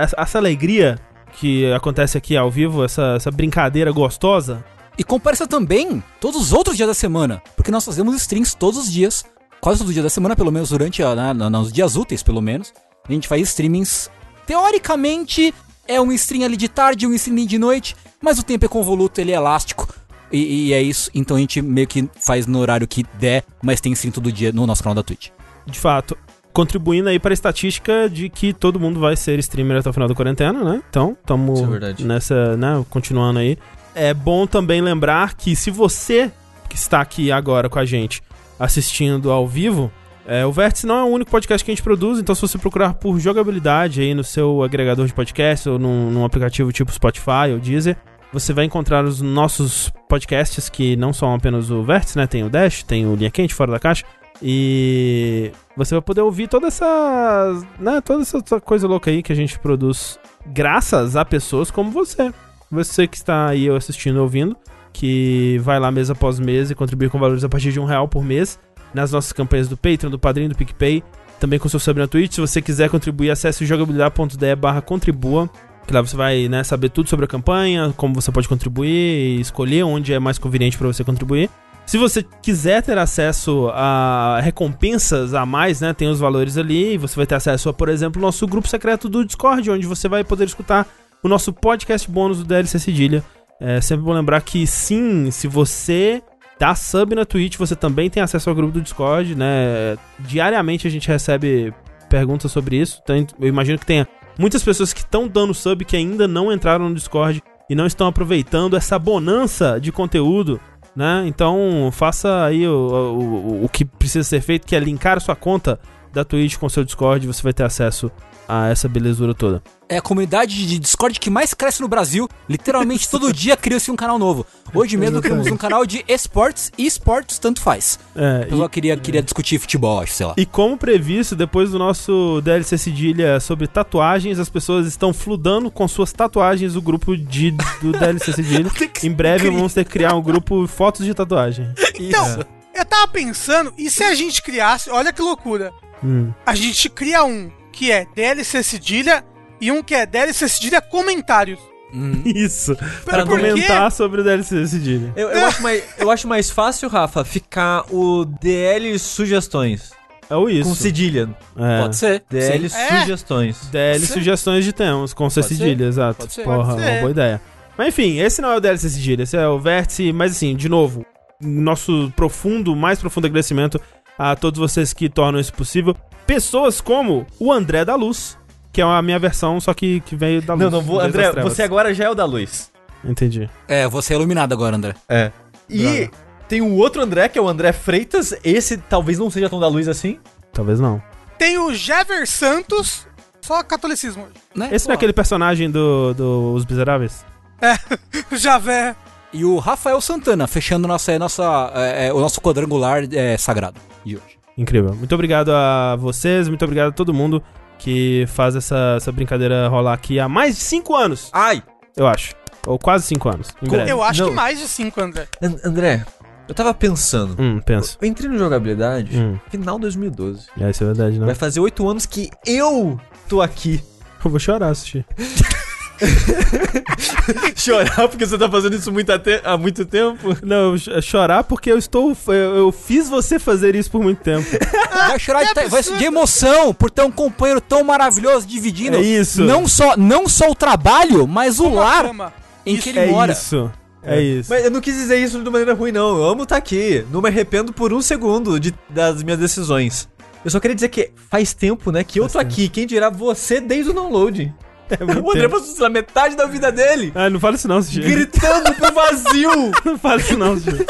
essa, 0.02 0.16
essa 0.18 0.38
alegria 0.38 0.98
que 1.38 1.70
acontece 1.72 2.16
aqui 2.16 2.36
ao 2.36 2.50
vivo, 2.50 2.82
essa, 2.82 3.14
essa 3.16 3.30
brincadeira 3.30 3.92
gostosa. 3.92 4.64
E 4.98 5.04
compareça 5.04 5.46
também 5.46 6.02
todos 6.18 6.40
os 6.40 6.52
outros 6.54 6.74
dias 6.76 6.88
da 6.88 6.94
semana, 6.94 7.42
porque 7.54 7.70
nós 7.70 7.84
fazemos 7.84 8.16
streams 8.16 8.56
todos 8.56 8.78
os 8.80 8.90
dias, 8.90 9.24
quase 9.60 9.80
todo 9.80 9.92
dia 9.92 10.02
da 10.02 10.08
semana, 10.08 10.34
pelo 10.34 10.50
menos 10.50 10.70
durante 10.70 11.02
a, 11.02 11.14
na- 11.14 11.50
nos 11.50 11.70
dias 11.70 11.96
úteis, 11.96 12.22
pelo 12.22 12.40
menos. 12.40 12.72
A 13.06 13.12
gente 13.12 13.28
faz 13.28 13.42
streamings. 13.42 14.10
Teoricamente, 14.46 15.52
é 15.86 16.00
um 16.00 16.10
stream 16.12 16.44
ali 16.44 16.56
de 16.56 16.68
tarde, 16.68 17.06
um 17.06 17.12
stream 17.12 17.44
de 17.46 17.58
noite, 17.58 17.94
mas 18.22 18.38
o 18.38 18.42
tempo 18.42 18.64
é 18.64 18.68
convoluto, 18.68 19.20
ele 19.20 19.32
é 19.32 19.34
elástico. 19.34 19.86
E, 20.32 20.68
e 20.68 20.72
é 20.72 20.80
isso, 20.80 21.10
então 21.14 21.36
a 21.36 21.40
gente 21.40 21.60
meio 21.60 21.86
que 21.86 22.08
faz 22.18 22.46
no 22.46 22.58
horário 22.58 22.88
que 22.88 23.04
der, 23.18 23.44
mas 23.62 23.80
tem 23.82 23.92
stream 23.92 24.12
todo 24.12 24.32
dia 24.32 24.50
no 24.50 24.66
nosso 24.66 24.82
canal 24.82 24.94
da 24.94 25.02
Twitch. 25.02 25.28
De 25.66 25.78
fato, 25.78 26.16
contribuindo 26.52 27.08
aí 27.08 27.18
para 27.18 27.32
a 27.32 27.34
estatística 27.34 28.08
de 28.08 28.28
que 28.28 28.52
todo 28.52 28.80
mundo 28.80 28.98
vai 28.98 29.14
ser 29.14 29.38
streamer 29.40 29.78
até 29.78 29.90
o 29.90 29.92
final 29.92 30.08
da 30.08 30.14
quarentena, 30.14 30.64
né? 30.64 30.82
Então, 30.88 31.16
estamos 31.20 31.60
é 31.60 32.02
nessa, 32.02 32.56
né, 32.56 32.84
continuando 32.88 33.40
aí. 33.40 33.58
É 33.94 34.14
bom 34.14 34.46
também 34.46 34.80
lembrar 34.80 35.34
que 35.34 35.54
se 35.54 35.70
você 35.70 36.30
que 36.68 36.76
está 36.76 37.00
aqui 37.00 37.30
agora 37.30 37.68
com 37.68 37.78
a 37.78 37.84
gente 37.84 38.22
assistindo 38.58 39.30
ao 39.30 39.46
vivo, 39.46 39.92
é, 40.26 40.44
o 40.46 40.52
Vértice 40.52 40.86
não 40.86 40.96
é 40.96 41.04
o 41.04 41.08
único 41.08 41.30
podcast 41.30 41.64
que 41.64 41.70
a 41.70 41.74
gente 41.74 41.82
produz, 41.82 42.18
então 42.18 42.34
se 42.34 42.40
você 42.40 42.58
procurar 42.58 42.94
por 42.94 43.20
jogabilidade 43.20 44.00
aí 44.00 44.14
no 44.14 44.24
seu 44.24 44.62
agregador 44.62 45.06
de 45.06 45.14
podcast 45.14 45.68
ou 45.68 45.78
num, 45.78 46.10
num 46.10 46.24
aplicativo 46.24 46.72
tipo 46.72 46.90
Spotify 46.90 47.52
ou 47.52 47.58
Deezer, 47.58 47.96
você 48.32 48.52
vai 48.52 48.64
encontrar 48.64 49.04
os 49.04 49.20
nossos 49.20 49.92
podcasts 50.08 50.68
que 50.68 50.96
não 50.96 51.12
são 51.12 51.34
apenas 51.34 51.70
o 51.70 51.82
Vértice, 51.82 52.18
né? 52.18 52.26
Tem 52.26 52.42
o 52.42 52.50
Dash, 52.50 52.82
tem 52.82 53.06
o 53.06 53.14
Linha 53.14 53.30
Quente, 53.30 53.54
Fora 53.54 53.72
da 53.72 53.78
Caixa. 53.78 54.04
E 54.42 55.50
você 55.76 55.94
vai 55.94 56.02
poder 56.02 56.20
ouvir 56.20 56.48
toda 56.48 56.66
essa, 56.66 57.66
né, 57.78 58.00
toda 58.00 58.22
essa 58.22 58.60
coisa 58.60 58.86
louca 58.86 59.10
aí 59.10 59.22
que 59.22 59.32
a 59.32 59.36
gente 59.36 59.58
produz 59.58 60.18
graças 60.46 61.16
a 61.16 61.24
pessoas 61.24 61.70
como 61.70 61.90
você. 61.90 62.32
Você 62.70 63.06
que 63.06 63.16
está 63.16 63.48
aí 63.48 63.68
assistindo 63.70 64.20
ouvindo, 64.20 64.56
que 64.92 65.58
vai 65.62 65.78
lá 65.78 65.90
mês 65.90 66.10
após 66.10 66.38
mês 66.38 66.70
e 66.70 66.74
contribui 66.74 67.08
com 67.08 67.18
valores 67.18 67.44
a 67.44 67.48
partir 67.48 67.72
de 67.72 67.80
um 67.80 67.84
real 67.84 68.08
por 68.08 68.24
mês 68.24 68.58
nas 68.92 69.12
nossas 69.12 69.32
campanhas 69.32 69.68
do 69.68 69.76
Patreon, 69.76 70.10
do 70.10 70.18
Padrinho, 70.18 70.48
do 70.48 70.54
PicPay, 70.54 71.02
também 71.38 71.58
com 71.58 71.68
seu 71.68 71.78
sub 71.78 72.00
na 72.00 72.06
Twitch. 72.06 72.34
Se 72.34 72.40
você 72.40 72.62
quiser 72.62 72.88
contribuir, 72.88 73.30
acesse 73.30 73.64
jogabilidade.de 73.66 74.56
barra 74.56 74.80
contribua, 74.80 75.50
que 75.86 75.92
lá 75.92 76.00
você 76.00 76.16
vai 76.16 76.48
né, 76.48 76.64
saber 76.64 76.88
tudo 76.88 77.08
sobre 77.08 77.26
a 77.26 77.28
campanha, 77.28 77.92
como 77.96 78.14
você 78.14 78.32
pode 78.32 78.48
contribuir 78.48 78.88
e 78.88 79.40
escolher 79.40 79.84
onde 79.84 80.12
é 80.12 80.18
mais 80.18 80.38
conveniente 80.38 80.76
para 80.76 80.86
você 80.86 81.04
contribuir. 81.04 81.50
Se 81.86 81.98
você 81.98 82.24
quiser 82.42 82.82
ter 82.82 82.98
acesso 82.98 83.70
a 83.72 84.40
recompensas 84.42 85.34
a 85.34 85.46
mais, 85.46 85.80
né, 85.80 85.94
tem 85.94 86.08
os 86.08 86.18
valores 86.18 86.58
ali, 86.58 86.98
você 86.98 87.14
vai 87.14 87.26
ter 87.26 87.36
acesso 87.36 87.68
a, 87.68 87.72
por 87.72 87.88
exemplo, 87.88 88.20
o 88.20 88.22
nosso 88.22 88.44
grupo 88.46 88.66
secreto 88.66 89.08
do 89.08 89.24
Discord, 89.24 89.70
onde 89.70 89.86
você 89.86 90.08
vai 90.08 90.24
poder 90.24 90.46
escutar 90.46 90.84
o 91.22 91.28
nosso 91.28 91.52
podcast 91.52 92.10
bônus 92.10 92.38
do 92.38 92.44
DLC 92.44 92.80
Cedilha. 92.80 93.22
É 93.60 93.80
sempre 93.80 94.04
bom 94.04 94.12
lembrar 94.12 94.40
que 94.40 94.66
sim, 94.66 95.30
se 95.30 95.46
você 95.46 96.20
dá 96.58 96.74
sub 96.74 97.14
na 97.14 97.24
Twitch, 97.24 97.56
você 97.56 97.76
também 97.76 98.10
tem 98.10 98.22
acesso 98.22 98.50
ao 98.50 98.56
grupo 98.56 98.72
do 98.72 98.80
Discord, 98.80 99.36
né? 99.36 99.96
Diariamente 100.18 100.88
a 100.88 100.90
gente 100.90 101.06
recebe 101.06 101.72
perguntas 102.08 102.50
sobre 102.50 102.76
isso. 102.80 103.00
Então, 103.02 103.26
eu 103.40 103.48
imagino 103.48 103.78
que 103.78 103.86
tenha 103.86 104.08
muitas 104.36 104.62
pessoas 104.62 104.92
que 104.92 105.00
estão 105.00 105.28
dando 105.28 105.54
sub 105.54 105.84
que 105.84 105.96
ainda 105.96 106.26
não 106.26 106.52
entraram 106.52 106.88
no 106.88 106.94
Discord 106.94 107.42
e 107.70 107.74
não 107.74 107.86
estão 107.86 108.06
aproveitando 108.06 108.76
essa 108.76 108.98
bonança 108.98 109.78
de 109.80 109.90
conteúdo, 109.90 110.60
né? 110.96 111.24
Então 111.26 111.90
faça 111.92 112.44
aí 112.44 112.66
o, 112.66 112.72
o, 112.72 113.64
o 113.64 113.68
que 113.68 113.84
precisa 113.84 114.24
ser 114.26 114.40
feito, 114.40 114.66
que 114.66 114.74
é 114.74 114.80
linkar 114.80 115.20
sua 115.20 115.36
conta 115.36 115.78
da 116.12 116.24
Twitch 116.24 116.56
com 116.56 116.66
o 116.66 116.70
seu 116.70 116.82
Discord, 116.82 117.26
você 117.26 117.42
vai 117.42 117.52
ter 117.52 117.62
acesso 117.62 118.10
a 118.48 118.68
essa 118.68 118.88
belezura 118.88 119.34
toda. 119.34 119.62
É 119.88 119.98
a 119.98 120.02
comunidade 120.02 120.66
de 120.66 120.78
Discord 120.80 121.20
que 121.20 121.30
mais 121.30 121.54
cresce 121.54 121.80
no 121.80 121.86
Brasil. 121.86 122.28
Literalmente 122.48 123.06
todo 123.10 123.32
dia 123.32 123.56
cria-se 123.56 123.90
um 123.90 123.94
canal 123.96 124.18
novo. 124.18 124.44
Hoje 124.74 124.96
mesmo 124.96 125.22
criamos 125.22 125.46
um 125.46 125.56
canal 125.56 125.86
de 125.86 126.04
esportes 126.08 126.72
e 126.76 126.84
esportes 126.86 127.38
tanto 127.38 127.60
faz. 127.60 127.98
É, 128.16 128.42
A 128.42 128.46
pessoa 128.46 128.68
queria, 128.68 128.96
queria 128.96 129.22
discutir 129.22 129.60
futebol, 129.60 130.00
acho, 130.00 130.12
sei 130.12 130.26
lá. 130.26 130.34
E 130.36 130.44
como 130.44 130.76
previsto, 130.76 131.36
depois 131.36 131.70
do 131.70 131.78
nosso 131.78 132.40
DLC 132.42 132.76
Cedilha 132.76 133.38
sobre 133.38 133.68
tatuagens, 133.68 134.40
as 134.40 134.48
pessoas 134.48 134.88
estão 134.88 135.12
fludando 135.14 135.70
com 135.70 135.86
suas 135.86 136.12
tatuagens 136.12 136.74
o 136.74 136.82
grupo 136.82 137.16
de, 137.16 137.52
do 137.80 137.92
DLC 137.92 138.32
Cedilha. 138.32 138.68
em 139.04 139.12
breve 139.12 139.48
vamos 139.50 139.72
ter 139.72 139.84
que 139.84 139.92
criar 139.92 140.14
um 140.16 140.22
grupo 140.22 140.66
fotos 140.66 141.06
de 141.06 141.14
tatuagem. 141.14 141.72
Então, 142.00 142.44
eu 142.74 142.84
tava 142.84 143.06
pensando, 143.06 143.72
e 143.78 143.88
se 143.88 144.02
a 144.02 144.14
gente 144.16 144.42
criasse, 144.42 144.90
olha 144.90 145.12
que 145.12 145.22
loucura, 145.22 145.72
Hum. 146.04 146.30
a 146.44 146.54
gente 146.54 146.90
cria 146.90 147.24
um 147.24 147.50
que 147.72 147.90
é 147.90 148.06
DLC 148.14 148.62
Cedilha 148.62 149.24
e 149.60 149.70
um 149.72 149.82
que 149.82 149.94
é 149.94 150.06
DLC 150.06 150.48
Cedilha 150.48 150.80
Comentários. 150.80 151.60
Isso. 152.24 152.76
Pra 153.04 153.24
por 153.24 153.38
quê? 153.38 153.48
comentar 153.48 153.90
sobre 153.92 154.20
o 154.20 154.24
DLC 154.24 154.66
Cedilha. 154.66 155.12
Eu, 155.16 155.28
eu, 155.30 155.46
acho 155.46 155.62
mais, 155.62 155.84
eu 155.98 156.10
acho 156.10 156.28
mais 156.28 156.50
fácil, 156.50 156.88
Rafa, 156.88 157.24
ficar 157.24 157.84
o 157.92 158.24
DL 158.24 158.98
sugestões. 158.98 159.92
É 160.28 160.34
o 160.34 160.48
isso. 160.48 160.68
Com 160.68 160.74
cedilha. 160.74 161.28
É. 161.56 161.82
Pode 161.82 161.96
ser. 161.96 162.24
DL 162.28 162.68
Sim. 162.68 162.76
É. 162.76 163.00
sugestões. 163.00 163.68
DL 163.70 163.92
Pode 164.00 164.06
ser. 164.06 164.12
sugestões 164.14 164.64
de 164.64 164.72
temas, 164.72 165.14
com 165.14 165.30
C 165.30 165.40
Pode 165.40 165.54
ser. 165.54 165.54
cedilha, 165.54 165.84
exato. 165.84 166.18
Pode 166.18 166.32
ser. 166.32 166.42
Porra, 166.42 166.56
Pode 166.56 166.70
uma 166.72 166.84
ser. 166.84 167.00
boa 167.00 167.10
ideia. 167.12 167.40
Mas 167.78 167.88
enfim, 167.88 168.18
esse 168.18 168.42
não 168.42 168.50
é 168.50 168.56
o 168.56 168.60
DLC 168.60 168.90
cedilha, 168.90 169.22
esse 169.22 169.36
é 169.36 169.46
o 169.46 169.60
vértice, 169.60 170.12
mas 170.12 170.32
assim, 170.32 170.56
de 170.56 170.68
novo, 170.68 171.06
nosso 171.40 172.12
profundo, 172.16 172.74
mais 172.74 172.98
profundo 172.98 173.26
agradecimento 173.26 173.80
a 174.18 174.34
todos 174.34 174.58
vocês 174.58 174.92
que 174.92 175.08
tornam 175.08 175.38
isso 175.38 175.52
possível. 175.52 175.94
Pessoas 176.26 176.80
como 176.80 177.26
o 177.38 177.52
André 177.52 177.84
da 177.84 177.94
Luz, 177.94 178.36
que 178.76 178.82
é 178.82 178.84
a 178.84 179.00
minha 179.00 179.18
versão, 179.18 179.58
só 179.58 179.72
que, 179.72 180.00
que 180.00 180.14
veio 180.14 180.42
da 180.42 180.52
luz. 180.52 180.64
Não, 180.64 180.70
não, 180.70 180.82
vou, 180.82 181.00
André, 181.00 181.32
você 181.32 181.62
agora 181.62 181.94
já 181.94 182.04
é 182.04 182.10
o 182.10 182.14
da 182.14 182.26
luz. 182.26 182.70
Entendi. 183.02 183.48
É, 183.66 183.88
você 183.88 184.12
é 184.12 184.16
iluminado 184.16 184.52
agora, 184.52 184.76
André. 184.76 184.94
É. 185.08 185.32
E 185.66 185.82
Droga. 185.82 186.10
tem 186.46 186.60
o 186.60 186.74
outro 186.74 187.00
André, 187.00 187.26
que 187.30 187.38
é 187.38 187.42
o 187.42 187.48
André 187.48 187.72
Freitas. 187.72 188.34
Esse 188.44 188.76
talvez 188.76 189.18
não 189.18 189.30
seja 189.30 189.48
tão 189.48 189.58
da 189.58 189.66
luz 189.66 189.88
assim. 189.88 190.18
Talvez 190.52 190.78
não. 190.78 191.02
Tem 191.38 191.56
o 191.56 191.72
Jever 191.72 192.26
Santos, 192.26 193.06
só 193.40 193.62
catolicismo 193.62 194.24
hoje. 194.24 194.34
Né? 194.54 194.68
Esse 194.70 194.86
não 194.86 194.92
é 194.92 194.96
Pô. 194.96 194.98
aquele 194.98 195.14
personagem 195.14 195.70
do, 195.70 196.12
do 196.12 196.52
Os 196.52 196.66
Miseráveis? 196.66 197.24
O 198.30 198.36
Javé. 198.36 198.94
E 199.32 199.42
o 199.42 199.56
Rafael 199.56 200.02
Santana, 200.02 200.46
fechando 200.46 200.86
nossa, 200.86 201.18
nossa, 201.18 201.72
é, 201.74 202.08
é, 202.08 202.12
o 202.12 202.20
nosso 202.20 202.42
quadrangular 202.42 203.04
é, 203.10 203.38
sagrado 203.38 203.80
de 204.04 204.16
hoje. 204.16 204.38
Incrível. 204.58 204.94
Muito 204.94 205.14
obrigado 205.14 205.50
a 205.50 205.96
vocês, 205.96 206.46
muito 206.46 206.62
obrigado 206.62 206.88
a 206.88 206.92
todo 206.92 207.14
mundo 207.14 207.42
que 207.78 208.24
faz 208.28 208.56
essa, 208.56 208.94
essa 208.96 209.12
brincadeira 209.12 209.68
rolar 209.68 209.92
aqui 209.94 210.18
há 210.20 210.28
mais 210.28 210.56
de 210.56 210.62
5 210.62 210.94
anos, 210.94 211.30
Ai! 211.32 211.62
eu 211.96 212.06
acho. 212.06 212.34
Ou 212.66 212.78
quase 212.78 213.06
5 213.06 213.28
anos. 213.28 213.48
Em 213.62 213.68
breve. 213.68 213.90
Eu 213.90 214.02
acho 214.02 214.22
Não. 214.22 214.30
que 214.30 214.34
mais 214.34 214.58
de 214.58 214.66
cinco, 214.66 215.00
André. 215.00 215.28
An- 215.40 215.56
André, 215.64 216.04
eu 216.48 216.54
tava 216.54 216.74
pensando. 216.74 217.36
Hum, 217.40 217.60
penso. 217.64 217.96
Eu 218.00 218.08
entrei 218.08 218.28
no 218.28 218.36
jogabilidade 218.38 219.16
Hum. 219.16 219.38
final 219.50 219.78
2012. 219.78 220.46
É, 220.60 220.70
isso 220.70 220.82
é 220.82 220.86
verdade, 220.86 221.18
né? 221.18 221.26
Vai 221.26 221.34
fazer 221.36 221.60
oito 221.60 221.88
anos 221.88 222.06
que 222.06 222.28
eu 222.44 223.00
tô 223.28 223.40
aqui. 223.40 223.80
Eu 224.24 224.30
vou 224.30 224.40
chorar, 224.40 224.70
assistir. 224.70 225.06
Chorar 227.56 228.08
porque 228.08 228.26
você 228.26 228.38
tá 228.38 228.48
fazendo 228.50 228.76
isso 228.76 228.92
muito 228.92 229.10
ate- 229.10 229.40
há 229.44 229.56
muito 229.56 229.84
tempo. 229.84 230.36
Não, 230.42 230.72
eu 230.72 230.78
ch- 230.78 231.02
chorar 231.02 231.44
porque 231.44 231.70
eu 231.70 231.78
estou. 231.78 232.16
Eu, 232.28 232.34
eu 232.56 232.72
fiz 232.72 233.08
você 233.08 233.38
fazer 233.38 233.74
isso 233.74 233.90
por 233.90 234.02
muito 234.02 234.18
tempo. 234.22 234.46
Vai 234.92 235.18
chorar 235.18 235.44
de, 235.44 235.54
que 235.54 235.68
vai- 235.68 235.82
de 235.82 236.04
emoção 236.04 236.72
por 236.74 236.90
ter 236.90 237.02
um 237.02 237.10
companheiro 237.10 237.60
tão 237.60 237.82
maravilhoso 237.84 238.46
dividindo 238.46 238.96
É 238.96 239.00
isso. 239.00 239.42
não 239.42 239.66
só, 239.66 239.96
não 239.96 240.28
só 240.28 240.50
o 240.50 240.54
trabalho, 240.54 241.26
mas 241.26 241.58
o 241.60 241.66
Uma 241.68 241.80
lar 241.82 242.04
cama. 242.04 242.32
em 242.64 242.76
que 242.76 242.88
ele 242.90 242.98
É 243.00 243.06
mora. 243.06 243.32
isso. 243.32 243.70
É 244.02 244.20
isso. 244.20 244.50
Mas 244.50 244.64
eu 244.64 244.70
não 244.70 244.80
quis 244.80 244.94
dizer 244.94 245.18
isso 245.18 245.42
de 245.42 245.50
maneira 245.50 245.74
ruim, 245.74 245.90
não. 245.92 246.16
Eu 246.18 246.24
amo 246.24 246.44
estar 246.44 246.56
aqui. 246.56 247.04
Não 247.10 247.20
me 247.20 247.28
arrependo 247.28 247.72
por 247.72 247.92
um 247.92 248.00
segundo 248.00 248.58
de- 248.60 248.74
das 248.88 249.22
minhas 249.22 249.38
decisões. 249.38 250.08
Eu 250.44 250.50
só 250.50 250.60
queria 250.60 250.76
dizer 250.76 250.88
que 250.90 251.10
faz 251.28 251.52
tempo, 251.52 251.90
né, 251.90 252.04
que 252.04 252.20
eu 252.20 252.24
Faz 252.24 252.32
tô 252.34 252.38
tempo. 252.38 252.52
aqui. 252.52 252.68
Quem 252.68 252.86
dirá 252.86 253.10
você 253.10 253.60
desde 253.60 253.90
o 253.90 253.94
download. 253.94 254.54
É 254.90 255.20
O 255.20 255.30
André 255.30 255.48
passou 255.48 255.82
lá, 255.82 255.88
metade 255.88 256.36
da 256.36 256.46
vida 256.46 256.70
dele 256.70 257.12
Ah, 257.14 257.28
não 257.28 257.40
fala 257.40 257.56
isso 257.56 257.66
não, 257.68 257.82
Sushi. 257.82 258.00
gritando 258.00 258.74
pro 258.74 258.92
vazio. 258.92 259.70
Não 259.84 259.98
fala 259.98 260.20
isso 260.20 260.36
não, 260.38 260.56
Sushi. 260.58 260.86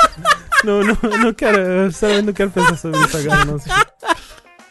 Não, 0.65 0.83
não, 0.83 0.97
não 1.23 1.33
quero. 1.35 1.59
Eu 1.59 1.91
sinceramente 1.93 2.26
não 2.26 2.33
quero 2.33 2.50
pensar 2.50 2.76
sobre 2.76 2.99
isso 3.00 3.17
agora, 3.17 3.45
não, 3.45 3.59
Sushi. 3.59 3.75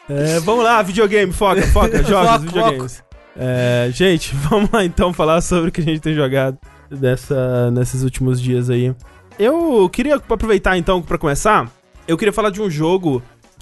É, 0.10 0.40
vamos 0.42 0.64
lá, 0.64 0.82
videogame, 0.82 1.32
foca, 1.34 1.62
foca, 1.68 2.02
jogos, 2.04 2.30
Foco, 2.32 2.40
videogames. 2.46 3.04
É, 3.38 3.90
gente, 3.92 4.34
vamos 4.50 4.70
lá 4.72 4.86
então 4.86 5.12
falar 5.12 5.42
sobre 5.42 5.70
o 5.70 5.72
que 5.72 5.82
a 5.82 5.84
gente 5.84 6.00
tem 6.00 6.14
jogado 6.14 6.58
dessa, 6.90 7.72
nesses 7.72 8.04
últimos 8.04 8.40
dias 8.40 8.70
aí. 8.70 8.94
Eu 9.38 9.90
queria 9.90 10.16
aproveitar 10.16 10.78
então 10.78 11.02
pra 11.02 11.18
começar. 11.18 11.70
Eu 12.08 12.18
queria 12.18 12.32
falar 12.32 12.52
de 12.52 12.62
um 12.62 12.70
jogo 12.70 13.22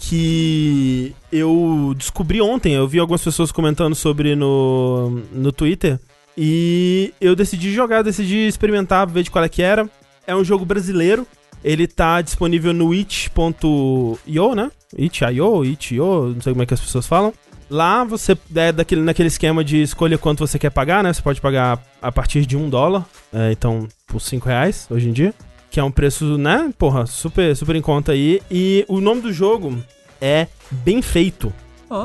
que 0.10 1.16
eu 1.32 1.94
descobri 1.98 2.42
ontem. 2.42 2.74
Eu 2.74 2.88
vi 2.88 3.00
algumas 3.00 3.24
pessoas 3.24 3.52
comentando 3.52 3.96
sobre 3.96 4.36
no, 4.36 5.22
no 5.32 5.52
Twitter. 5.52 6.00
E 6.38 7.14
eu 7.22 7.36
decidi 7.36 7.72
jogar, 7.72 8.02
decidi 8.02 8.48
experimentar, 8.48 9.08
ver 9.08 9.24
de 9.24 9.32
qual 9.32 9.46
é 9.46 9.50
que 9.50 9.62
era. 9.62 9.90
É 10.28 10.36
um 10.36 10.44
jogo 10.44 10.66
brasileiro. 10.66 11.26
Ele 11.64 11.88
tá 11.88 12.22
disponível 12.22 12.74
no 12.74 12.94
itch.io, 12.94 14.56
né? 14.56 14.70
itch.io, 14.98 15.64
itch.io, 15.64 16.34
não 16.36 16.42
sei 16.42 16.52
como 16.52 16.64
é 16.64 16.66
que 16.66 16.74
as 16.74 16.82
pessoas 16.82 17.08
falam. 17.08 17.34
Lá 17.70 18.04
você 18.04 18.38
é 18.56 18.72
daquele, 18.74 19.02
naquele 19.02 19.30
esquema 19.30 19.64
de 19.64 19.82
escolha 19.82 20.18
quanto 20.18 20.46
você 20.46 20.60
quer 20.60 20.70
pagar, 20.70 21.02
né? 21.02 21.14
Você 21.14 21.22
pode 21.22 21.40
pagar 21.40 21.82
a 22.02 22.12
partir 22.12 22.46
de 22.46 22.58
um 22.58 22.70
dólar, 22.70 23.06
é, 23.32 23.54
então 23.54 23.88
por 24.06 24.20
cinco 24.20 24.50
reais 24.50 24.86
hoje 24.92 25.08
em 25.08 25.14
dia. 25.14 25.34
Que 25.74 25.80
é 25.80 25.84
um 25.84 25.90
preço, 25.90 26.38
né? 26.38 26.72
Porra, 26.78 27.08
super, 27.08 27.56
super 27.56 27.76
em 27.76 27.82
conta 27.82 28.12
aí. 28.12 28.40
E 28.52 28.86
o 28.88 29.02
nome 29.02 29.22
do 29.22 29.34
jogo 29.34 29.76
é 30.22 30.46
Bem 30.70 31.02
Feito. 31.02 31.52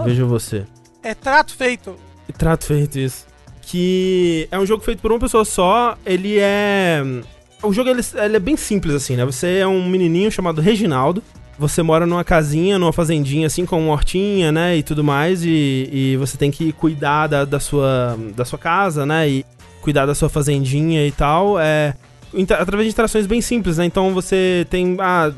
Veja 0.06 0.24
você. 0.24 0.64
É 1.02 1.14
trato 1.14 1.54
feito. 1.54 1.94
Trato 2.38 2.64
feito 2.64 2.98
isso. 2.98 3.26
Que 3.60 4.48
é 4.50 4.58
um 4.58 4.64
jogo 4.64 4.82
feito 4.82 5.02
por 5.02 5.12
uma 5.12 5.20
pessoa 5.20 5.44
só. 5.44 5.98
Ele 6.06 6.38
é. 6.38 7.02
O 7.62 7.70
jogo 7.70 7.90
ele, 7.90 8.00
ele 8.14 8.36
é 8.36 8.40
bem 8.40 8.56
simples 8.56 8.94
assim, 8.94 9.16
né? 9.16 9.26
Você 9.26 9.58
é 9.58 9.66
um 9.66 9.86
menininho 9.86 10.32
chamado 10.32 10.62
Reginaldo. 10.62 11.22
Você 11.58 11.82
mora 11.82 12.06
numa 12.06 12.24
casinha, 12.24 12.78
numa 12.78 12.92
fazendinha 12.92 13.48
assim, 13.48 13.66
com 13.66 13.78
uma 13.78 13.92
hortinha, 13.92 14.50
né? 14.50 14.78
E 14.78 14.82
tudo 14.82 15.04
mais. 15.04 15.44
E, 15.44 15.90
e 15.92 16.16
você 16.16 16.38
tem 16.38 16.50
que 16.50 16.72
cuidar 16.72 17.26
da, 17.26 17.44
da, 17.44 17.60
sua, 17.60 18.18
da 18.34 18.46
sua 18.46 18.58
casa, 18.58 19.04
né? 19.04 19.28
E 19.28 19.44
cuidar 19.82 20.06
da 20.06 20.14
sua 20.14 20.30
fazendinha 20.30 21.06
e 21.06 21.12
tal. 21.12 21.60
É. 21.60 21.94
através 22.58 22.86
de 22.86 22.92
interações 22.92 23.26
bem 23.26 23.40
simples, 23.40 23.78
né? 23.78 23.84
Então 23.84 24.12
você 24.14 24.66
tem. 24.70 24.96
Ah, 25.00 25.32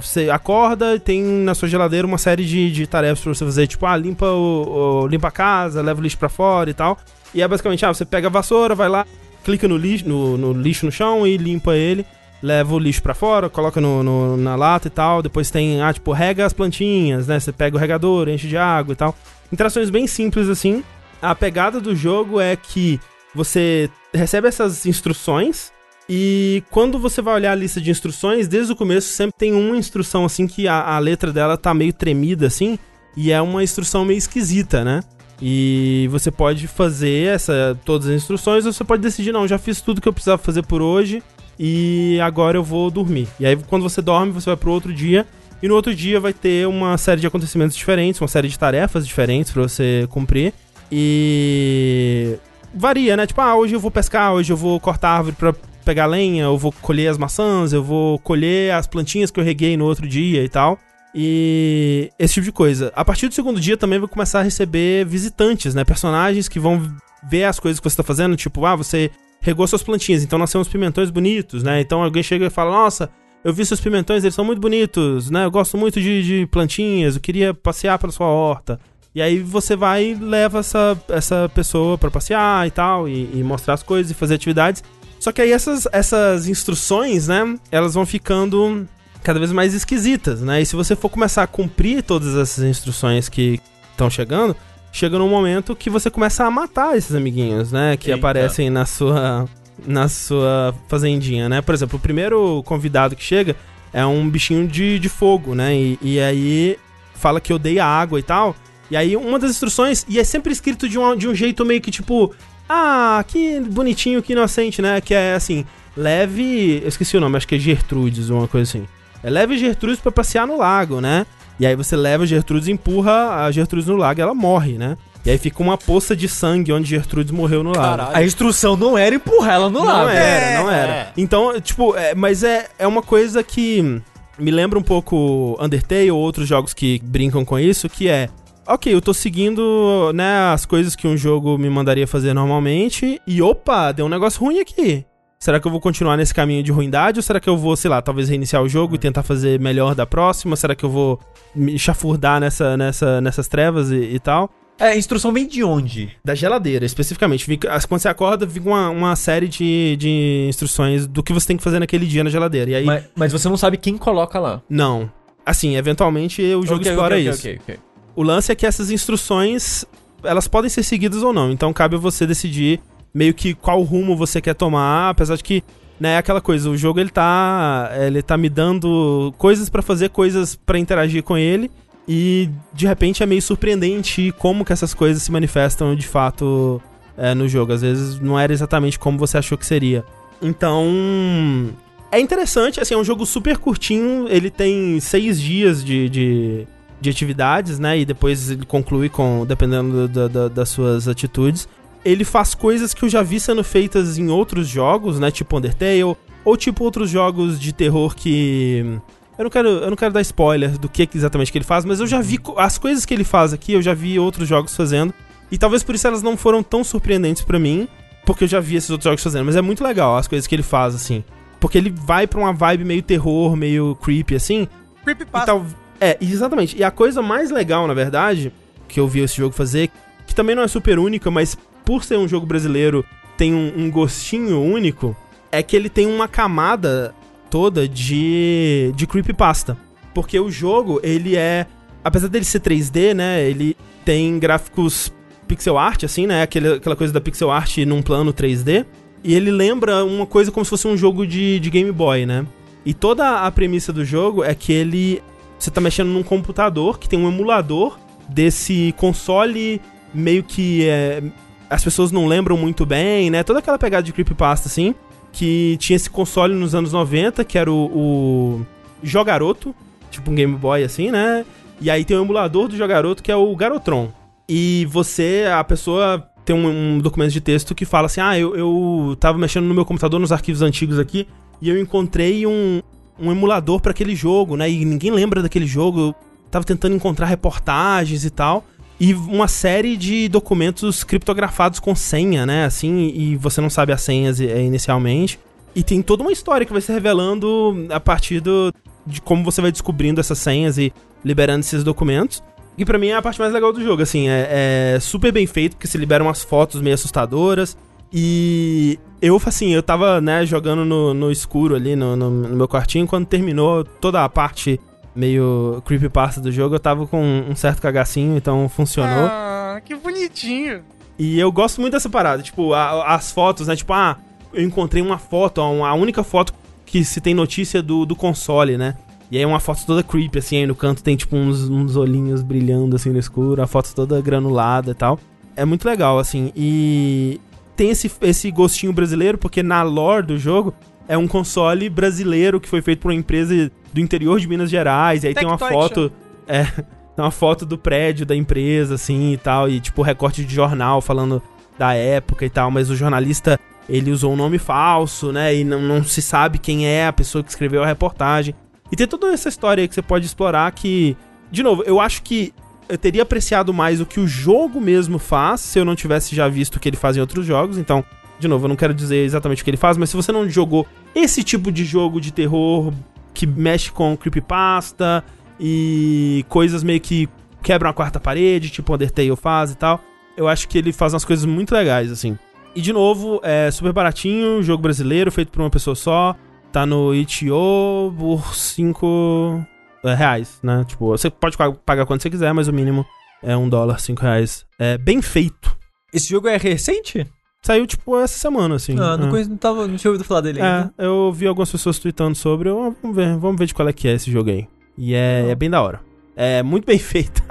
você 0.00 0.30
acorda 0.30 0.94
e 0.94 0.98
tem 0.98 1.22
na 1.22 1.54
sua 1.54 1.68
geladeira 1.68 2.06
uma 2.06 2.16
série 2.16 2.44
de, 2.44 2.72
de 2.72 2.86
tarefas 2.86 3.20
pra 3.22 3.34
você 3.34 3.44
fazer, 3.44 3.66
tipo, 3.66 3.84
ah, 3.84 3.94
limpa 3.96 4.26
o, 4.26 5.02
o- 5.02 5.06
limpa 5.06 5.28
a 5.28 5.30
casa, 5.30 5.82
leva 5.82 6.00
o 6.00 6.02
lixo 6.02 6.16
pra 6.16 6.28
fora 6.30 6.70
e 6.70 6.74
tal. 6.74 6.96
E 7.34 7.42
é 7.42 7.46
basicamente, 7.48 7.84
ah, 7.84 7.92
você 7.92 8.04
pega 8.04 8.28
a 8.28 8.30
vassoura, 8.30 8.74
vai 8.74 8.88
lá, 8.88 9.06
clica 9.44 9.68
no 9.68 9.76
lixo 9.76 10.08
no, 10.08 10.38
no 10.38 10.52
lixo 10.54 10.86
no 10.86 10.92
chão 10.92 11.26
e 11.26 11.36
limpa 11.36 11.76
ele, 11.76 12.06
leva 12.42 12.74
o 12.74 12.78
lixo 12.78 13.02
pra 13.02 13.12
fora, 13.12 13.50
coloca 13.50 13.78
no, 13.78 14.02
no- 14.02 14.36
na 14.38 14.56
lata 14.56 14.88
e 14.88 14.90
tal. 14.90 15.20
Depois 15.22 15.50
tem, 15.50 15.82
ah, 15.82 15.92
tipo, 15.92 16.12
rega 16.12 16.46
as 16.46 16.54
plantinhas, 16.54 17.26
né? 17.26 17.38
Você 17.38 17.52
pega 17.52 17.76
o 17.76 17.80
regador, 17.80 18.26
enche 18.30 18.48
de 18.48 18.56
água 18.56 18.92
e 18.94 18.96
tal. 18.96 19.14
Interações 19.52 19.90
bem 19.90 20.06
simples 20.06 20.48
assim. 20.48 20.82
A 21.20 21.34
pegada 21.34 21.78
do 21.78 21.94
jogo 21.94 22.40
é 22.40 22.56
que 22.56 22.98
você 23.34 23.90
recebe 24.14 24.48
essas 24.48 24.86
instruções 24.86 25.73
e 26.08 26.62
quando 26.70 26.98
você 26.98 27.22
vai 27.22 27.34
olhar 27.34 27.52
a 27.52 27.54
lista 27.54 27.80
de 27.80 27.90
instruções, 27.90 28.46
desde 28.46 28.72
o 28.72 28.76
começo 28.76 29.08
sempre 29.08 29.34
tem 29.38 29.52
uma 29.52 29.76
instrução 29.76 30.24
assim 30.24 30.46
que 30.46 30.68
a, 30.68 30.94
a 30.94 30.98
letra 30.98 31.32
dela 31.32 31.56
tá 31.56 31.72
meio 31.72 31.92
tremida 31.92 32.46
assim, 32.46 32.78
e 33.16 33.30
é 33.30 33.40
uma 33.40 33.62
instrução 33.62 34.04
meio 34.04 34.18
esquisita, 34.18 34.84
né? 34.84 35.02
E 35.40 36.08
você 36.10 36.30
pode 36.30 36.66
fazer 36.66 37.28
essa 37.28 37.78
todas 37.84 38.08
as 38.08 38.14
instruções, 38.14 38.66
ou 38.66 38.72
você 38.72 38.84
pode 38.84 39.02
decidir 39.02 39.32
não, 39.32 39.48
já 39.48 39.58
fiz 39.58 39.80
tudo 39.80 40.00
que 40.00 40.08
eu 40.08 40.12
precisava 40.12 40.40
fazer 40.40 40.62
por 40.62 40.82
hoje 40.82 41.22
e 41.58 42.18
agora 42.20 42.58
eu 42.58 42.62
vou 42.62 42.90
dormir. 42.90 43.28
E 43.40 43.46
aí 43.46 43.56
quando 43.56 43.82
você 43.82 44.02
dorme, 44.02 44.32
você 44.32 44.50
vai 44.50 44.56
pro 44.56 44.70
outro 44.70 44.92
dia 44.92 45.26
e 45.62 45.68
no 45.68 45.74
outro 45.74 45.94
dia 45.94 46.20
vai 46.20 46.32
ter 46.32 46.66
uma 46.68 46.98
série 46.98 47.20
de 47.20 47.26
acontecimentos 47.26 47.76
diferentes, 47.76 48.20
uma 48.20 48.28
série 48.28 48.48
de 48.48 48.58
tarefas 48.58 49.06
diferentes 49.06 49.50
pra 49.50 49.62
você 49.62 50.06
cumprir. 50.10 50.52
E 50.92 52.36
varia, 52.74 53.16
né? 53.16 53.26
Tipo, 53.26 53.40
ah, 53.40 53.56
hoje 53.56 53.74
eu 53.74 53.80
vou 53.80 53.90
pescar, 53.90 54.34
hoje 54.34 54.52
eu 54.52 54.56
vou 54.56 54.78
cortar 54.78 55.10
árvore 55.10 55.36
pra 55.36 55.54
pegar 55.84 56.06
lenha, 56.06 56.44
eu 56.44 56.58
vou 56.58 56.72
colher 56.72 57.08
as 57.08 57.18
maçãs, 57.18 57.72
eu 57.72 57.82
vou 57.82 58.18
colher 58.18 58.72
as 58.72 58.86
plantinhas 58.86 59.30
que 59.30 59.38
eu 59.38 59.44
reguei 59.44 59.76
no 59.76 59.84
outro 59.84 60.06
dia 60.08 60.42
e 60.42 60.48
tal. 60.48 60.78
E 61.14 62.10
esse 62.18 62.34
tipo 62.34 62.44
de 62.44 62.52
coisa. 62.52 62.92
A 62.96 63.04
partir 63.04 63.28
do 63.28 63.34
segundo 63.34 63.60
dia 63.60 63.76
também 63.76 64.00
vai 64.00 64.08
começar 64.08 64.40
a 64.40 64.42
receber 64.42 65.06
visitantes, 65.06 65.74
né? 65.74 65.84
Personagens 65.84 66.48
que 66.48 66.58
vão 66.58 66.92
ver 67.28 67.44
as 67.44 67.60
coisas 67.60 67.78
que 67.78 67.88
você 67.88 67.96
tá 67.96 68.02
fazendo, 68.02 68.36
tipo, 68.36 68.64
ah, 68.66 68.74
você 68.74 69.10
regou 69.40 69.66
suas 69.66 69.82
plantinhas, 69.82 70.24
então 70.24 70.38
nasceu 70.38 70.60
uns 70.60 70.68
pimentões 70.68 71.10
bonitos, 71.10 71.62
né? 71.62 71.80
Então 71.80 72.02
alguém 72.02 72.22
chega 72.22 72.46
e 72.46 72.50
fala, 72.50 72.70
nossa, 72.70 73.10
eu 73.44 73.52
vi 73.52 73.64
seus 73.64 73.80
pimentões, 73.80 74.24
eles 74.24 74.34
são 74.34 74.44
muito 74.44 74.58
bonitos, 74.58 75.30
né? 75.30 75.44
Eu 75.44 75.50
gosto 75.50 75.76
muito 75.76 76.00
de, 76.00 76.22
de 76.22 76.46
plantinhas, 76.46 77.14
eu 77.14 77.20
queria 77.20 77.52
passear 77.52 77.98
pela 77.98 78.10
sua 78.10 78.26
horta. 78.26 78.80
E 79.14 79.22
aí 79.22 79.38
você 79.38 79.76
vai 79.76 80.06
e 80.06 80.14
leva 80.14 80.58
essa, 80.58 80.98
essa 81.08 81.48
pessoa 81.54 81.96
pra 81.96 82.10
passear 82.10 82.66
e 82.66 82.70
tal, 82.70 83.08
e, 83.08 83.30
e 83.34 83.44
mostrar 83.44 83.74
as 83.74 83.82
coisas 83.82 84.10
e 84.10 84.14
fazer 84.14 84.34
atividades. 84.34 84.82
Só 85.24 85.32
que 85.32 85.40
aí 85.40 85.52
essas, 85.52 85.88
essas 85.90 86.48
instruções, 86.48 87.28
né, 87.28 87.58
elas 87.72 87.94
vão 87.94 88.04
ficando 88.04 88.86
cada 89.22 89.38
vez 89.38 89.50
mais 89.52 89.72
esquisitas, 89.72 90.42
né? 90.42 90.60
E 90.60 90.66
se 90.66 90.76
você 90.76 90.94
for 90.94 91.08
começar 91.08 91.42
a 91.42 91.46
cumprir 91.46 92.02
todas 92.02 92.36
essas 92.36 92.62
instruções 92.62 93.26
que 93.26 93.58
estão 93.90 94.10
chegando, 94.10 94.54
chega 94.92 95.18
num 95.18 95.30
momento 95.30 95.74
que 95.74 95.88
você 95.88 96.10
começa 96.10 96.44
a 96.44 96.50
matar 96.50 96.94
esses 96.94 97.16
amiguinhos, 97.16 97.72
né? 97.72 97.96
Que 97.96 98.10
Eita. 98.10 98.18
aparecem 98.18 98.68
na 98.68 98.84
sua 98.84 99.48
na 99.86 100.10
sua 100.10 100.74
fazendinha, 100.88 101.48
né? 101.48 101.62
Por 101.62 101.74
exemplo, 101.74 101.96
o 101.96 102.02
primeiro 102.02 102.62
convidado 102.64 103.16
que 103.16 103.24
chega 103.24 103.56
é 103.94 104.04
um 104.04 104.28
bichinho 104.28 104.68
de, 104.68 104.98
de 104.98 105.08
fogo, 105.08 105.54
né? 105.54 105.74
E, 105.74 105.98
e 106.02 106.20
aí 106.20 106.76
fala 107.14 107.40
que 107.40 107.50
odeia 107.50 107.86
água 107.86 108.20
e 108.20 108.22
tal. 108.22 108.54
E 108.90 108.96
aí 108.96 109.16
uma 109.16 109.38
das 109.38 109.52
instruções, 109.52 110.04
e 110.06 110.20
é 110.20 110.24
sempre 110.24 110.52
escrito 110.52 110.86
de 110.86 110.98
um, 110.98 111.16
de 111.16 111.26
um 111.26 111.34
jeito 111.34 111.64
meio 111.64 111.80
que 111.80 111.90
tipo, 111.90 112.34
Ah, 112.68 113.24
que 113.26 113.60
bonitinho, 113.60 114.22
que 114.22 114.32
inocente, 114.32 114.80
né? 114.80 115.00
Que 115.00 115.14
é 115.14 115.34
assim, 115.34 115.64
leve. 115.96 116.80
Eu 116.82 116.88
esqueci 116.88 117.16
o 117.16 117.20
nome, 117.20 117.36
acho 117.36 117.46
que 117.48 117.54
é 117.54 117.58
Gertrudes 117.58 118.30
ou 118.30 118.38
uma 118.38 118.48
coisa 118.48 118.68
assim. 118.70 118.86
É 119.22 119.30
leve 119.30 119.56
Gertrudes 119.58 120.00
pra 120.00 120.12
passear 120.12 120.46
no 120.46 120.58
lago, 120.58 121.00
né? 121.00 121.26
E 121.58 121.66
aí 121.66 121.76
você 121.76 121.94
leva 121.96 122.26
Gertrudes 122.26 122.68
e 122.68 122.72
empurra 122.72 123.44
a 123.44 123.50
Gertrudes 123.50 123.86
no 123.88 123.96
lago 123.96 124.20
e 124.20 124.22
ela 124.22 124.34
morre, 124.34 124.72
né? 124.78 124.96
E 125.24 125.30
aí 125.30 125.38
fica 125.38 125.62
uma 125.62 125.78
poça 125.78 126.14
de 126.14 126.28
sangue 126.28 126.70
onde 126.72 126.88
Gertrudes 126.90 127.30
morreu 127.32 127.62
no 127.62 127.70
lago. 127.70 127.82
Caralho. 127.96 128.16
A 128.16 128.22
instrução 128.24 128.76
não 128.76 128.98
era 128.98 129.14
empurrar 129.14 129.54
ela 129.54 129.70
no 129.70 129.78
Não 129.78 129.86
lago. 129.86 130.08
era, 130.10 130.62
não 130.62 130.70
É. 130.70 130.78
era. 130.78 131.12
Então, 131.16 131.58
tipo, 131.60 131.96
é, 131.96 132.14
mas 132.14 132.42
é, 132.42 132.68
é 132.78 132.86
uma 132.86 133.00
coisa 133.02 133.42
que 133.42 134.02
me 134.38 134.50
lembra 134.50 134.78
um 134.78 134.82
pouco 134.82 135.56
Undertale 135.58 136.10
ou 136.10 136.18
outros 136.20 136.46
jogos 136.46 136.74
que 136.74 137.00
brincam 137.04 137.42
com 137.44 137.58
isso, 137.58 137.88
que 137.88 138.08
é. 138.08 138.28
Ok, 138.66 138.92
eu 138.92 139.00
tô 139.00 139.12
seguindo, 139.12 140.10
né, 140.14 140.52
as 140.52 140.64
coisas 140.64 140.96
que 140.96 141.06
um 141.06 141.16
jogo 141.16 141.58
me 141.58 141.68
mandaria 141.68 142.06
fazer 142.06 142.32
normalmente, 142.32 143.20
e 143.26 143.42
opa, 143.42 143.92
deu 143.92 144.06
um 144.06 144.08
negócio 144.08 144.40
ruim 144.40 144.58
aqui. 144.60 145.04
Será 145.38 145.60
que 145.60 145.66
eu 145.66 145.70
vou 145.70 145.80
continuar 145.80 146.16
nesse 146.16 146.32
caminho 146.32 146.62
de 146.62 146.72
ruindade 146.72 147.18
ou 147.18 147.22
será 147.22 147.38
que 147.38 147.48
eu 147.50 147.56
vou, 147.56 147.76
sei 147.76 147.90
lá, 147.90 148.00
talvez 148.00 148.30
reiniciar 148.30 148.62
o 148.62 148.68
jogo 148.68 148.94
e 148.94 148.98
tentar 148.98 149.22
fazer 149.22 149.60
melhor 149.60 149.94
da 149.94 150.06
próxima? 150.06 150.56
Será 150.56 150.74
que 150.74 150.84
eu 150.84 150.88
vou 150.88 151.20
me 151.54 151.78
chafurdar 151.78 152.40
nessa, 152.40 152.78
nessa, 152.78 153.20
nessas 153.20 153.46
trevas 153.46 153.90
e, 153.90 153.96
e 153.96 154.18
tal? 154.18 154.48
É, 154.78 154.88
a 154.88 154.96
instrução 154.96 155.32
vem 155.32 155.46
de 155.46 155.62
onde? 155.62 156.10
Da 156.24 156.34
geladeira, 156.34 156.86
especificamente. 156.86 157.46
Quando 157.86 158.00
você 158.00 158.08
acorda, 158.08 158.48
fica 158.48 158.66
uma, 158.66 158.88
uma 158.88 159.16
série 159.16 159.46
de, 159.46 159.96
de 159.98 160.46
instruções 160.48 161.06
do 161.06 161.22
que 161.22 161.32
você 161.32 161.46
tem 161.48 161.56
que 161.58 161.62
fazer 161.62 161.78
naquele 161.78 162.06
dia 162.06 162.24
na 162.24 162.30
geladeira. 162.30 162.70
E 162.70 162.74
aí. 162.76 162.84
Mas, 162.84 163.04
mas 163.14 163.32
você 163.32 163.46
não 163.46 163.56
sabe 163.58 163.76
quem 163.76 163.98
coloca 163.98 164.40
lá. 164.40 164.62
Não. 164.68 165.10
Assim, 165.44 165.76
eventualmente 165.76 166.40
o 166.42 166.64
jogo 166.64 166.80
Ok, 166.80 166.90
explora 166.90 167.14
ok, 167.16 167.28
ok, 167.28 167.30
isso. 167.30 167.48
ok, 167.48 167.58
ok. 167.74 167.78
O 168.16 168.22
lance 168.22 168.52
é 168.52 168.54
que 168.54 168.66
essas 168.66 168.90
instruções, 168.90 169.84
elas 170.22 170.46
podem 170.46 170.70
ser 170.70 170.82
seguidas 170.82 171.22
ou 171.22 171.32
não. 171.32 171.50
Então 171.50 171.72
cabe 171.72 171.96
a 171.96 171.98
você 171.98 172.26
decidir 172.26 172.80
meio 173.12 173.32
que 173.32 173.54
qual 173.54 173.80
rumo 173.82 174.16
você 174.16 174.40
quer 174.40 174.54
tomar, 174.54 175.10
apesar 175.10 175.36
de 175.36 175.44
que, 175.44 175.62
né, 176.00 176.14
é 176.14 176.16
aquela 176.18 176.40
coisa, 176.40 176.68
o 176.68 176.76
jogo 176.76 176.98
ele 176.98 177.10
tá, 177.10 177.92
ele 178.06 178.20
tá 178.22 178.36
me 178.36 178.48
dando 178.48 179.32
coisas 179.38 179.68
pra 179.68 179.82
fazer, 179.82 180.10
coisas 180.10 180.56
pra 180.56 180.78
interagir 180.78 181.22
com 181.22 181.38
ele, 181.38 181.70
e 182.08 182.50
de 182.72 182.86
repente 182.86 183.22
é 183.22 183.26
meio 183.26 183.40
surpreendente 183.40 184.34
como 184.38 184.64
que 184.64 184.72
essas 184.72 184.92
coisas 184.92 185.22
se 185.22 185.30
manifestam 185.30 185.94
de 185.94 186.06
fato 186.06 186.82
é, 187.16 187.34
no 187.34 187.46
jogo. 187.46 187.72
Às 187.72 187.82
vezes 187.82 188.20
não 188.20 188.38
era 188.38 188.52
exatamente 188.52 188.98
como 188.98 189.16
você 189.16 189.38
achou 189.38 189.56
que 189.56 189.64
seria. 189.64 190.04
Então, 190.42 191.70
é 192.10 192.18
interessante, 192.20 192.80
assim, 192.80 192.94
é 192.94 192.98
um 192.98 193.04
jogo 193.04 193.24
super 193.24 193.56
curtinho, 193.56 194.26
ele 194.28 194.50
tem 194.50 194.98
seis 195.00 195.40
dias 195.40 195.84
de, 195.84 196.08
de, 196.08 196.66
de 197.04 197.10
atividades, 197.10 197.78
né? 197.78 197.98
E 197.98 198.04
depois 198.04 198.50
ele 198.50 198.64
conclui 198.64 199.08
com, 199.08 199.44
dependendo 199.46 200.08
da- 200.08 200.28
da- 200.28 200.48
das 200.48 200.68
suas 200.70 201.06
atitudes. 201.06 201.68
Ele 202.04 202.24
faz 202.24 202.54
coisas 202.54 202.92
que 202.92 203.04
eu 203.04 203.08
já 203.08 203.22
vi 203.22 203.38
sendo 203.40 203.62
feitas 203.64 204.18
em 204.18 204.28
outros 204.28 204.66
jogos, 204.68 205.18
né? 205.20 205.30
Tipo 205.30 205.56
Undertale, 205.58 206.16
ou 206.44 206.56
tipo 206.56 206.84
outros 206.84 207.08
jogos 207.10 207.58
de 207.60 207.72
terror 207.72 208.14
que. 208.14 208.98
Eu 209.38 209.44
não 209.44 209.50
quero, 209.50 209.68
eu 209.68 209.90
não 209.90 209.96
quero 209.96 210.12
dar 210.12 210.20
spoiler 210.20 210.78
do 210.78 210.88
que 210.88 211.08
exatamente 211.14 211.50
que 211.50 211.58
ele 211.58 211.64
faz, 211.64 211.84
mas 211.84 211.98
eu 212.00 212.06
já 212.06 212.20
vi 212.20 212.38
co- 212.38 212.58
as 212.58 212.78
coisas 212.78 213.04
que 213.04 213.12
ele 213.14 213.24
faz 213.24 213.52
aqui, 213.52 213.72
eu 213.72 213.82
já 213.82 213.92
vi 213.94 214.18
outros 214.18 214.46
jogos 214.48 214.76
fazendo. 214.76 215.12
E 215.50 215.58
talvez 215.58 215.82
por 215.82 215.94
isso 215.94 216.06
elas 216.06 216.22
não 216.22 216.36
foram 216.36 216.62
tão 216.62 216.84
surpreendentes 216.84 217.42
pra 217.42 217.58
mim, 217.58 217.88
porque 218.24 218.44
eu 218.44 218.48
já 218.48 218.60
vi 218.60 218.76
esses 218.76 218.90
outros 218.90 219.04
jogos 219.04 219.22
fazendo. 219.22 219.44
Mas 219.46 219.56
é 219.56 219.62
muito 219.62 219.82
legal 219.82 220.16
as 220.16 220.28
coisas 220.28 220.46
que 220.46 220.54
ele 220.54 220.62
faz, 220.62 220.94
assim. 220.94 221.24
Porque 221.58 221.78
ele 221.78 221.90
vai 221.90 222.26
pra 222.26 222.38
uma 222.40 222.52
vibe 222.52 222.84
meio 222.84 223.02
terror, 223.02 223.56
meio 223.56 223.94
creepy, 223.96 224.34
assim. 224.36 224.68
Creepypasta. 225.02 225.46
tal... 225.46 225.64
É, 226.04 226.18
exatamente. 226.20 226.76
E 226.76 226.84
a 226.84 226.90
coisa 226.90 227.22
mais 227.22 227.50
legal, 227.50 227.88
na 227.88 227.94
verdade, 227.94 228.52
que 228.86 229.00
eu 229.00 229.08
vi 229.08 229.20
esse 229.20 229.38
jogo 229.38 229.54
fazer, 229.54 229.90
que 230.26 230.34
também 230.34 230.54
não 230.54 230.62
é 230.62 230.68
super 230.68 230.98
única, 230.98 231.30
mas 231.30 231.56
por 231.82 232.04
ser 232.04 232.18
um 232.18 232.28
jogo 232.28 232.44
brasileiro, 232.44 233.02
tem 233.38 233.54
um, 233.54 233.72
um 233.74 233.90
gostinho 233.90 234.60
único, 234.60 235.16
é 235.50 235.62
que 235.62 235.74
ele 235.74 235.88
tem 235.88 236.06
uma 236.06 236.28
camada 236.28 237.14
toda 237.50 237.88
de, 237.88 238.92
de 238.94 239.06
creepypasta. 239.06 239.78
Porque 240.12 240.38
o 240.38 240.50
jogo, 240.50 241.00
ele 241.02 241.36
é. 241.36 241.66
Apesar 242.04 242.28
dele 242.28 242.44
ser 242.44 242.60
3D, 242.60 243.14
né? 243.14 243.42
Ele 243.42 243.74
tem 244.04 244.38
gráficos 244.38 245.10
pixel 245.48 245.78
art, 245.78 246.04
assim, 246.04 246.26
né? 246.26 246.42
Aquele, 246.42 246.74
aquela 246.74 246.96
coisa 246.96 247.14
da 247.14 247.20
pixel 247.20 247.50
art 247.50 247.78
num 247.78 248.02
plano 248.02 248.30
3D. 248.30 248.84
E 249.22 249.34
ele 249.34 249.50
lembra 249.50 250.04
uma 250.04 250.26
coisa 250.26 250.52
como 250.52 250.66
se 250.66 250.70
fosse 250.70 250.86
um 250.86 250.98
jogo 250.98 251.26
de, 251.26 251.58
de 251.58 251.70
Game 251.70 251.90
Boy, 251.90 252.26
né? 252.26 252.46
E 252.84 252.92
toda 252.92 253.40
a 253.40 253.50
premissa 253.50 253.90
do 253.90 254.04
jogo 254.04 254.44
é 254.44 254.54
que 254.54 254.70
ele. 254.70 255.22
Você 255.64 255.70
tá 255.70 255.80
mexendo 255.80 256.08
num 256.08 256.22
computador 256.22 256.98
que 256.98 257.08
tem 257.08 257.18
um 257.18 257.26
emulador 257.26 257.98
desse 258.28 258.94
console 258.98 259.80
meio 260.12 260.42
que. 260.42 260.86
é, 260.86 261.22
as 261.70 261.82
pessoas 261.82 262.12
não 262.12 262.26
lembram 262.26 262.54
muito 262.54 262.84
bem, 262.84 263.30
né? 263.30 263.42
Toda 263.42 263.60
aquela 263.60 263.78
pegada 263.78 264.02
de 264.02 264.12
creepypasta, 264.12 264.68
assim. 264.68 264.94
Que 265.32 265.78
tinha 265.78 265.96
esse 265.96 266.10
console 266.10 266.54
nos 266.54 266.74
anos 266.74 266.92
90, 266.92 267.42
que 267.44 267.56
era 267.56 267.72
o, 267.72 267.86
o 267.86 268.66
Jogaroto, 269.02 269.74
tipo 270.10 270.30
um 270.30 270.34
Game 270.34 270.54
Boy, 270.54 270.84
assim, 270.84 271.10
né? 271.10 271.46
E 271.80 271.90
aí 271.90 272.04
tem 272.04 272.14
o 272.18 272.22
emulador 272.22 272.68
do 272.68 272.76
Jogaroto, 272.76 273.22
que 273.22 273.32
é 273.32 273.36
o 273.36 273.56
Garotron. 273.56 274.12
E 274.46 274.86
você, 274.90 275.46
a 275.50 275.64
pessoa 275.64 276.28
tem 276.44 276.54
um, 276.54 276.96
um 276.96 276.98
documento 276.98 277.32
de 277.32 277.40
texto 277.40 277.74
que 277.74 277.86
fala 277.86 278.04
assim: 278.04 278.20
Ah, 278.20 278.38
eu, 278.38 278.54
eu 278.54 279.16
tava 279.18 279.38
mexendo 279.38 279.64
no 279.64 279.74
meu 279.74 279.86
computador, 279.86 280.20
nos 280.20 280.30
arquivos 280.30 280.60
antigos 280.60 280.98
aqui, 280.98 281.26
e 281.62 281.70
eu 281.70 281.80
encontrei 281.80 282.46
um, 282.46 282.82
um 283.18 283.30
emulador 283.30 283.80
pra 283.80 283.92
aquele 283.92 284.14
jogo, 284.14 284.56
né? 284.56 284.70
E 284.70 284.84
ninguém 284.84 285.10
lembra 285.10 285.42
daquele 285.42 285.66
jogo. 285.66 286.00
Eu 286.00 286.14
tava 286.50 286.64
tentando 286.64 286.94
encontrar 286.94 287.26
reportagens 287.26 288.24
e 288.24 288.30
tal. 288.30 288.64
E 288.98 289.12
uma 289.12 289.48
série 289.48 289.96
de 289.96 290.28
documentos 290.28 291.02
criptografados 291.02 291.80
com 291.80 291.94
senha, 291.94 292.46
né? 292.46 292.64
Assim, 292.64 293.12
e 293.14 293.36
você 293.36 293.60
não 293.60 293.70
sabe 293.70 293.92
as 293.92 294.02
senhas 294.02 294.40
eh, 294.40 294.62
inicialmente. 294.62 295.38
E 295.74 295.82
tem 295.82 296.00
toda 296.00 296.22
uma 296.22 296.30
história 296.32 296.64
que 296.64 296.72
vai 296.72 296.80
se 296.80 296.92
revelando 296.92 297.88
a 297.90 297.98
partir 297.98 298.40
do, 298.40 298.72
de 299.04 299.20
como 299.20 299.42
você 299.42 299.60
vai 299.60 299.72
descobrindo 299.72 300.20
essas 300.20 300.38
senhas 300.38 300.78
e 300.78 300.92
liberando 301.24 301.60
esses 301.60 301.82
documentos. 301.82 302.42
E 302.78 302.84
pra 302.84 302.98
mim 302.98 303.08
é 303.08 303.16
a 303.16 303.22
parte 303.22 303.40
mais 303.40 303.52
legal 303.52 303.72
do 303.72 303.82
jogo, 303.82 304.02
assim, 304.02 304.28
é, 304.28 304.94
é 304.96 305.00
super 305.00 305.32
bem 305.32 305.46
feito, 305.46 305.76
porque 305.76 305.86
se 305.86 305.96
liberam 305.96 306.26
umas 306.26 306.42
fotos 306.42 306.80
meio 306.80 306.94
assustadoras. 306.94 307.76
E 308.12 308.98
eu, 309.26 309.40
assim, 309.46 309.70
eu 309.74 309.82
tava, 309.82 310.20
né, 310.20 310.44
jogando 310.44 310.84
no, 310.84 311.14
no 311.14 311.30
escuro 311.30 311.74
ali 311.74 311.96
no, 311.96 312.14
no, 312.16 312.30
no 312.30 312.56
meu 312.56 312.68
quartinho, 312.68 313.06
quando 313.06 313.26
terminou 313.26 313.84
toda 313.84 314.22
a 314.24 314.28
parte 314.28 314.78
meio 315.14 315.80
creepypasta 315.86 316.40
do 316.40 316.50
jogo, 316.50 316.74
eu 316.74 316.80
tava 316.80 317.06
com 317.06 317.22
um 317.48 317.54
certo 317.54 317.80
cagacinho, 317.80 318.36
então 318.36 318.68
funcionou. 318.68 319.28
Ah, 319.30 319.80
que 319.84 319.94
bonitinho. 319.94 320.82
E 321.18 321.38
eu 321.38 321.50
gosto 321.52 321.80
muito 321.80 321.92
dessa 321.92 322.10
parada, 322.10 322.42
tipo, 322.42 322.72
a- 322.74 323.14
as 323.14 323.30
fotos, 323.30 323.68
né? 323.68 323.76
Tipo, 323.76 323.92
ah, 323.92 324.16
eu 324.52 324.62
encontrei 324.64 325.00
uma 325.02 325.16
foto, 325.18 325.60
a 325.60 325.94
única 325.94 326.24
foto 326.24 326.52
que 326.84 327.04
se 327.04 327.20
tem 327.20 327.32
notícia 327.32 327.80
do, 327.82 328.04
do 328.04 328.16
console, 328.16 328.76
né? 328.76 328.96
E 329.30 329.36
aí 329.36 329.42
é 329.42 329.46
uma 329.46 329.60
foto 329.60 329.86
toda 329.86 330.02
creepy, 330.02 330.38
assim, 330.38 330.56
aí 330.58 330.66
no 330.66 330.74
canto 330.74 331.02
tem, 331.02 331.16
tipo, 331.16 331.36
uns, 331.36 331.68
uns 331.68 331.96
olhinhos 331.96 332.42
brilhando, 332.42 332.94
assim, 332.96 333.10
no 333.10 333.18
escuro, 333.18 333.62
a 333.62 333.66
foto 333.66 333.94
toda 333.94 334.20
granulada 334.20 334.90
e 334.90 334.94
tal. 334.94 335.18
É 335.56 335.64
muito 335.64 335.84
legal, 335.88 336.18
assim, 336.18 336.52
e 336.54 337.40
tem 337.76 337.90
esse, 337.90 338.10
esse 338.22 338.50
gostinho 338.50 338.92
brasileiro, 338.92 339.38
porque 339.38 339.62
na 339.62 339.82
lore 339.82 340.26
do 340.26 340.38
jogo 340.38 340.74
é 341.06 341.18
um 341.18 341.26
console 341.26 341.88
brasileiro 341.88 342.60
que 342.60 342.68
foi 342.68 342.80
feito 342.80 343.00
por 343.00 343.08
uma 343.08 343.14
empresa 343.14 343.70
do 343.92 344.00
interior 344.00 344.40
de 344.40 344.48
Minas 344.48 344.70
Gerais, 344.70 345.24
e 345.24 345.28
aí 345.28 345.34
tem 345.34 345.46
uma 345.46 345.58
foto... 345.58 346.10
É, 346.46 346.64
tem 347.14 347.24
uma 347.24 347.30
foto 347.30 347.64
do 347.64 347.78
prédio 347.78 348.26
da 348.26 348.34
empresa, 348.34 348.96
assim, 348.96 349.32
e 349.32 349.36
tal, 349.36 349.68
e 349.68 349.80
tipo, 349.80 350.02
recorte 350.02 350.44
de 350.44 350.52
jornal 350.52 351.00
falando 351.00 351.40
da 351.78 351.94
época 351.94 352.44
e 352.44 352.50
tal, 352.50 352.70
mas 352.70 352.90
o 352.90 352.96
jornalista, 352.96 353.58
ele 353.88 354.10
usou 354.10 354.32
um 354.32 354.36
nome 354.36 354.58
falso, 354.58 355.30
né, 355.32 355.54
e 355.54 355.64
não, 355.64 355.80
não 355.80 356.02
se 356.02 356.20
sabe 356.20 356.58
quem 356.58 356.86
é 356.86 357.06
a 357.06 357.12
pessoa 357.12 357.42
que 357.42 357.50
escreveu 357.50 357.82
a 357.82 357.86
reportagem. 357.86 358.54
E 358.90 358.96
tem 358.96 359.06
toda 359.06 359.32
essa 359.32 359.48
história 359.48 359.82
aí 359.82 359.88
que 359.88 359.94
você 359.94 360.02
pode 360.02 360.26
explorar 360.26 360.70
que, 360.72 361.16
de 361.50 361.62
novo, 361.62 361.82
eu 361.84 362.00
acho 362.00 362.22
que 362.22 362.52
eu 362.88 362.98
teria 362.98 363.22
apreciado 363.22 363.72
mais 363.72 364.00
o 364.00 364.06
que 364.06 364.20
o 364.20 364.26
jogo 364.26 364.80
mesmo 364.80 365.18
faz 365.18 365.60
se 365.60 365.78
eu 365.78 365.84
não 365.84 365.94
tivesse 365.94 366.34
já 366.34 366.48
visto 366.48 366.76
o 366.76 366.80
que 366.80 366.88
ele 366.88 366.96
faz 366.96 367.16
em 367.16 367.20
outros 367.20 367.46
jogos, 367.46 367.78
então... 367.78 368.04
De 368.36 368.48
novo, 368.48 368.64
eu 368.64 368.68
não 368.68 368.74
quero 368.74 368.92
dizer 368.92 369.24
exatamente 369.24 369.62
o 369.62 369.64
que 369.64 369.70
ele 369.70 369.76
faz, 369.76 369.96
mas 369.96 370.10
se 370.10 370.16
você 370.16 370.32
não 370.32 370.48
jogou 370.50 370.84
esse 371.14 371.44
tipo 371.44 371.70
de 371.70 371.84
jogo 371.84 372.20
de 372.20 372.32
terror 372.32 372.92
que 373.32 373.46
mexe 373.46 373.92
com 373.92 374.16
creepypasta 374.16 375.24
e 375.58 376.44
coisas 376.48 376.82
meio 376.82 377.00
que 377.00 377.28
quebram 377.62 377.90
a 377.90 377.92
quarta 377.92 378.18
parede, 378.18 378.70
tipo 378.70 378.92
Undertale 378.92 379.34
faz 379.36 379.70
e 379.70 379.76
tal. 379.76 380.00
Eu 380.36 380.48
acho 380.48 380.68
que 380.68 380.76
ele 380.76 380.92
faz 380.92 381.12
umas 381.12 381.24
coisas 381.24 381.44
muito 381.44 381.72
legais, 381.72 382.10
assim. 382.10 382.36
E 382.74 382.80
de 382.80 382.92
novo, 382.92 383.40
é 383.44 383.70
super 383.70 383.92
baratinho, 383.92 384.62
jogo 384.62 384.82
brasileiro, 384.82 385.30
feito 385.30 385.52
por 385.52 385.60
uma 385.60 385.70
pessoa 385.70 385.94
só. 385.94 386.34
Tá 386.72 386.84
no 386.84 387.14
itch.io 387.14 388.12
por 388.18 388.54
5 388.54 389.64
reais, 390.12 390.58
né? 390.62 390.84
Tipo, 390.86 391.08
você 391.08 391.30
pode 391.30 391.56
pa- 391.56 391.72
pagar 391.72 392.04
quanto 392.04 392.22
você 392.22 392.28
quiser, 392.30 392.52
mas 392.52 392.68
o 392.68 392.72
mínimo 392.72 393.06
é 393.42 393.56
um 393.56 393.68
dólar, 393.68 393.98
5 394.00 394.20
reais. 394.20 394.66
É 394.78 394.98
bem 394.98 395.22
feito. 395.22 395.74
Esse 396.12 396.28
jogo 396.28 396.48
é 396.48 396.56
recente? 396.56 397.26
Saiu, 397.62 397.86
tipo, 397.86 398.18
essa 398.20 398.38
semana, 398.38 398.74
assim. 398.74 398.92
Ah, 398.98 399.16
não, 399.16 399.28
é. 399.28 399.30
conheço, 399.30 399.48
não, 399.50 399.56
tava, 399.56 399.86
não 399.88 399.96
tinha 399.96 400.10
ouvido 400.10 400.26
falar 400.26 400.42
dele 400.42 400.60
ainda. 400.60 400.92
É, 400.98 401.06
eu 401.06 401.32
vi 401.32 401.46
algumas 401.46 401.70
pessoas 401.72 401.98
tweetando 401.98 402.34
sobre. 402.34 402.68
Eu, 402.68 402.94
vamos 403.02 403.16
ver, 403.16 403.36
vamos 403.38 403.58
ver 403.58 403.66
de 403.66 403.72
qual 403.74 403.88
é 403.88 403.92
que 403.92 404.06
é 404.06 404.12
esse 404.12 404.30
jogo 404.30 404.50
aí. 404.50 404.66
E 404.98 405.14
é, 405.14 405.48
é 405.48 405.54
bem 405.54 405.70
da 405.70 405.80
hora. 405.80 406.00
É 406.36 406.62
muito 406.62 406.84
bem 406.84 406.98
feito. 406.98 407.42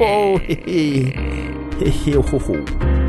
Oh, 0.00 0.38
he, 0.38 0.62
he. 0.66 1.14
He, 1.80 3.01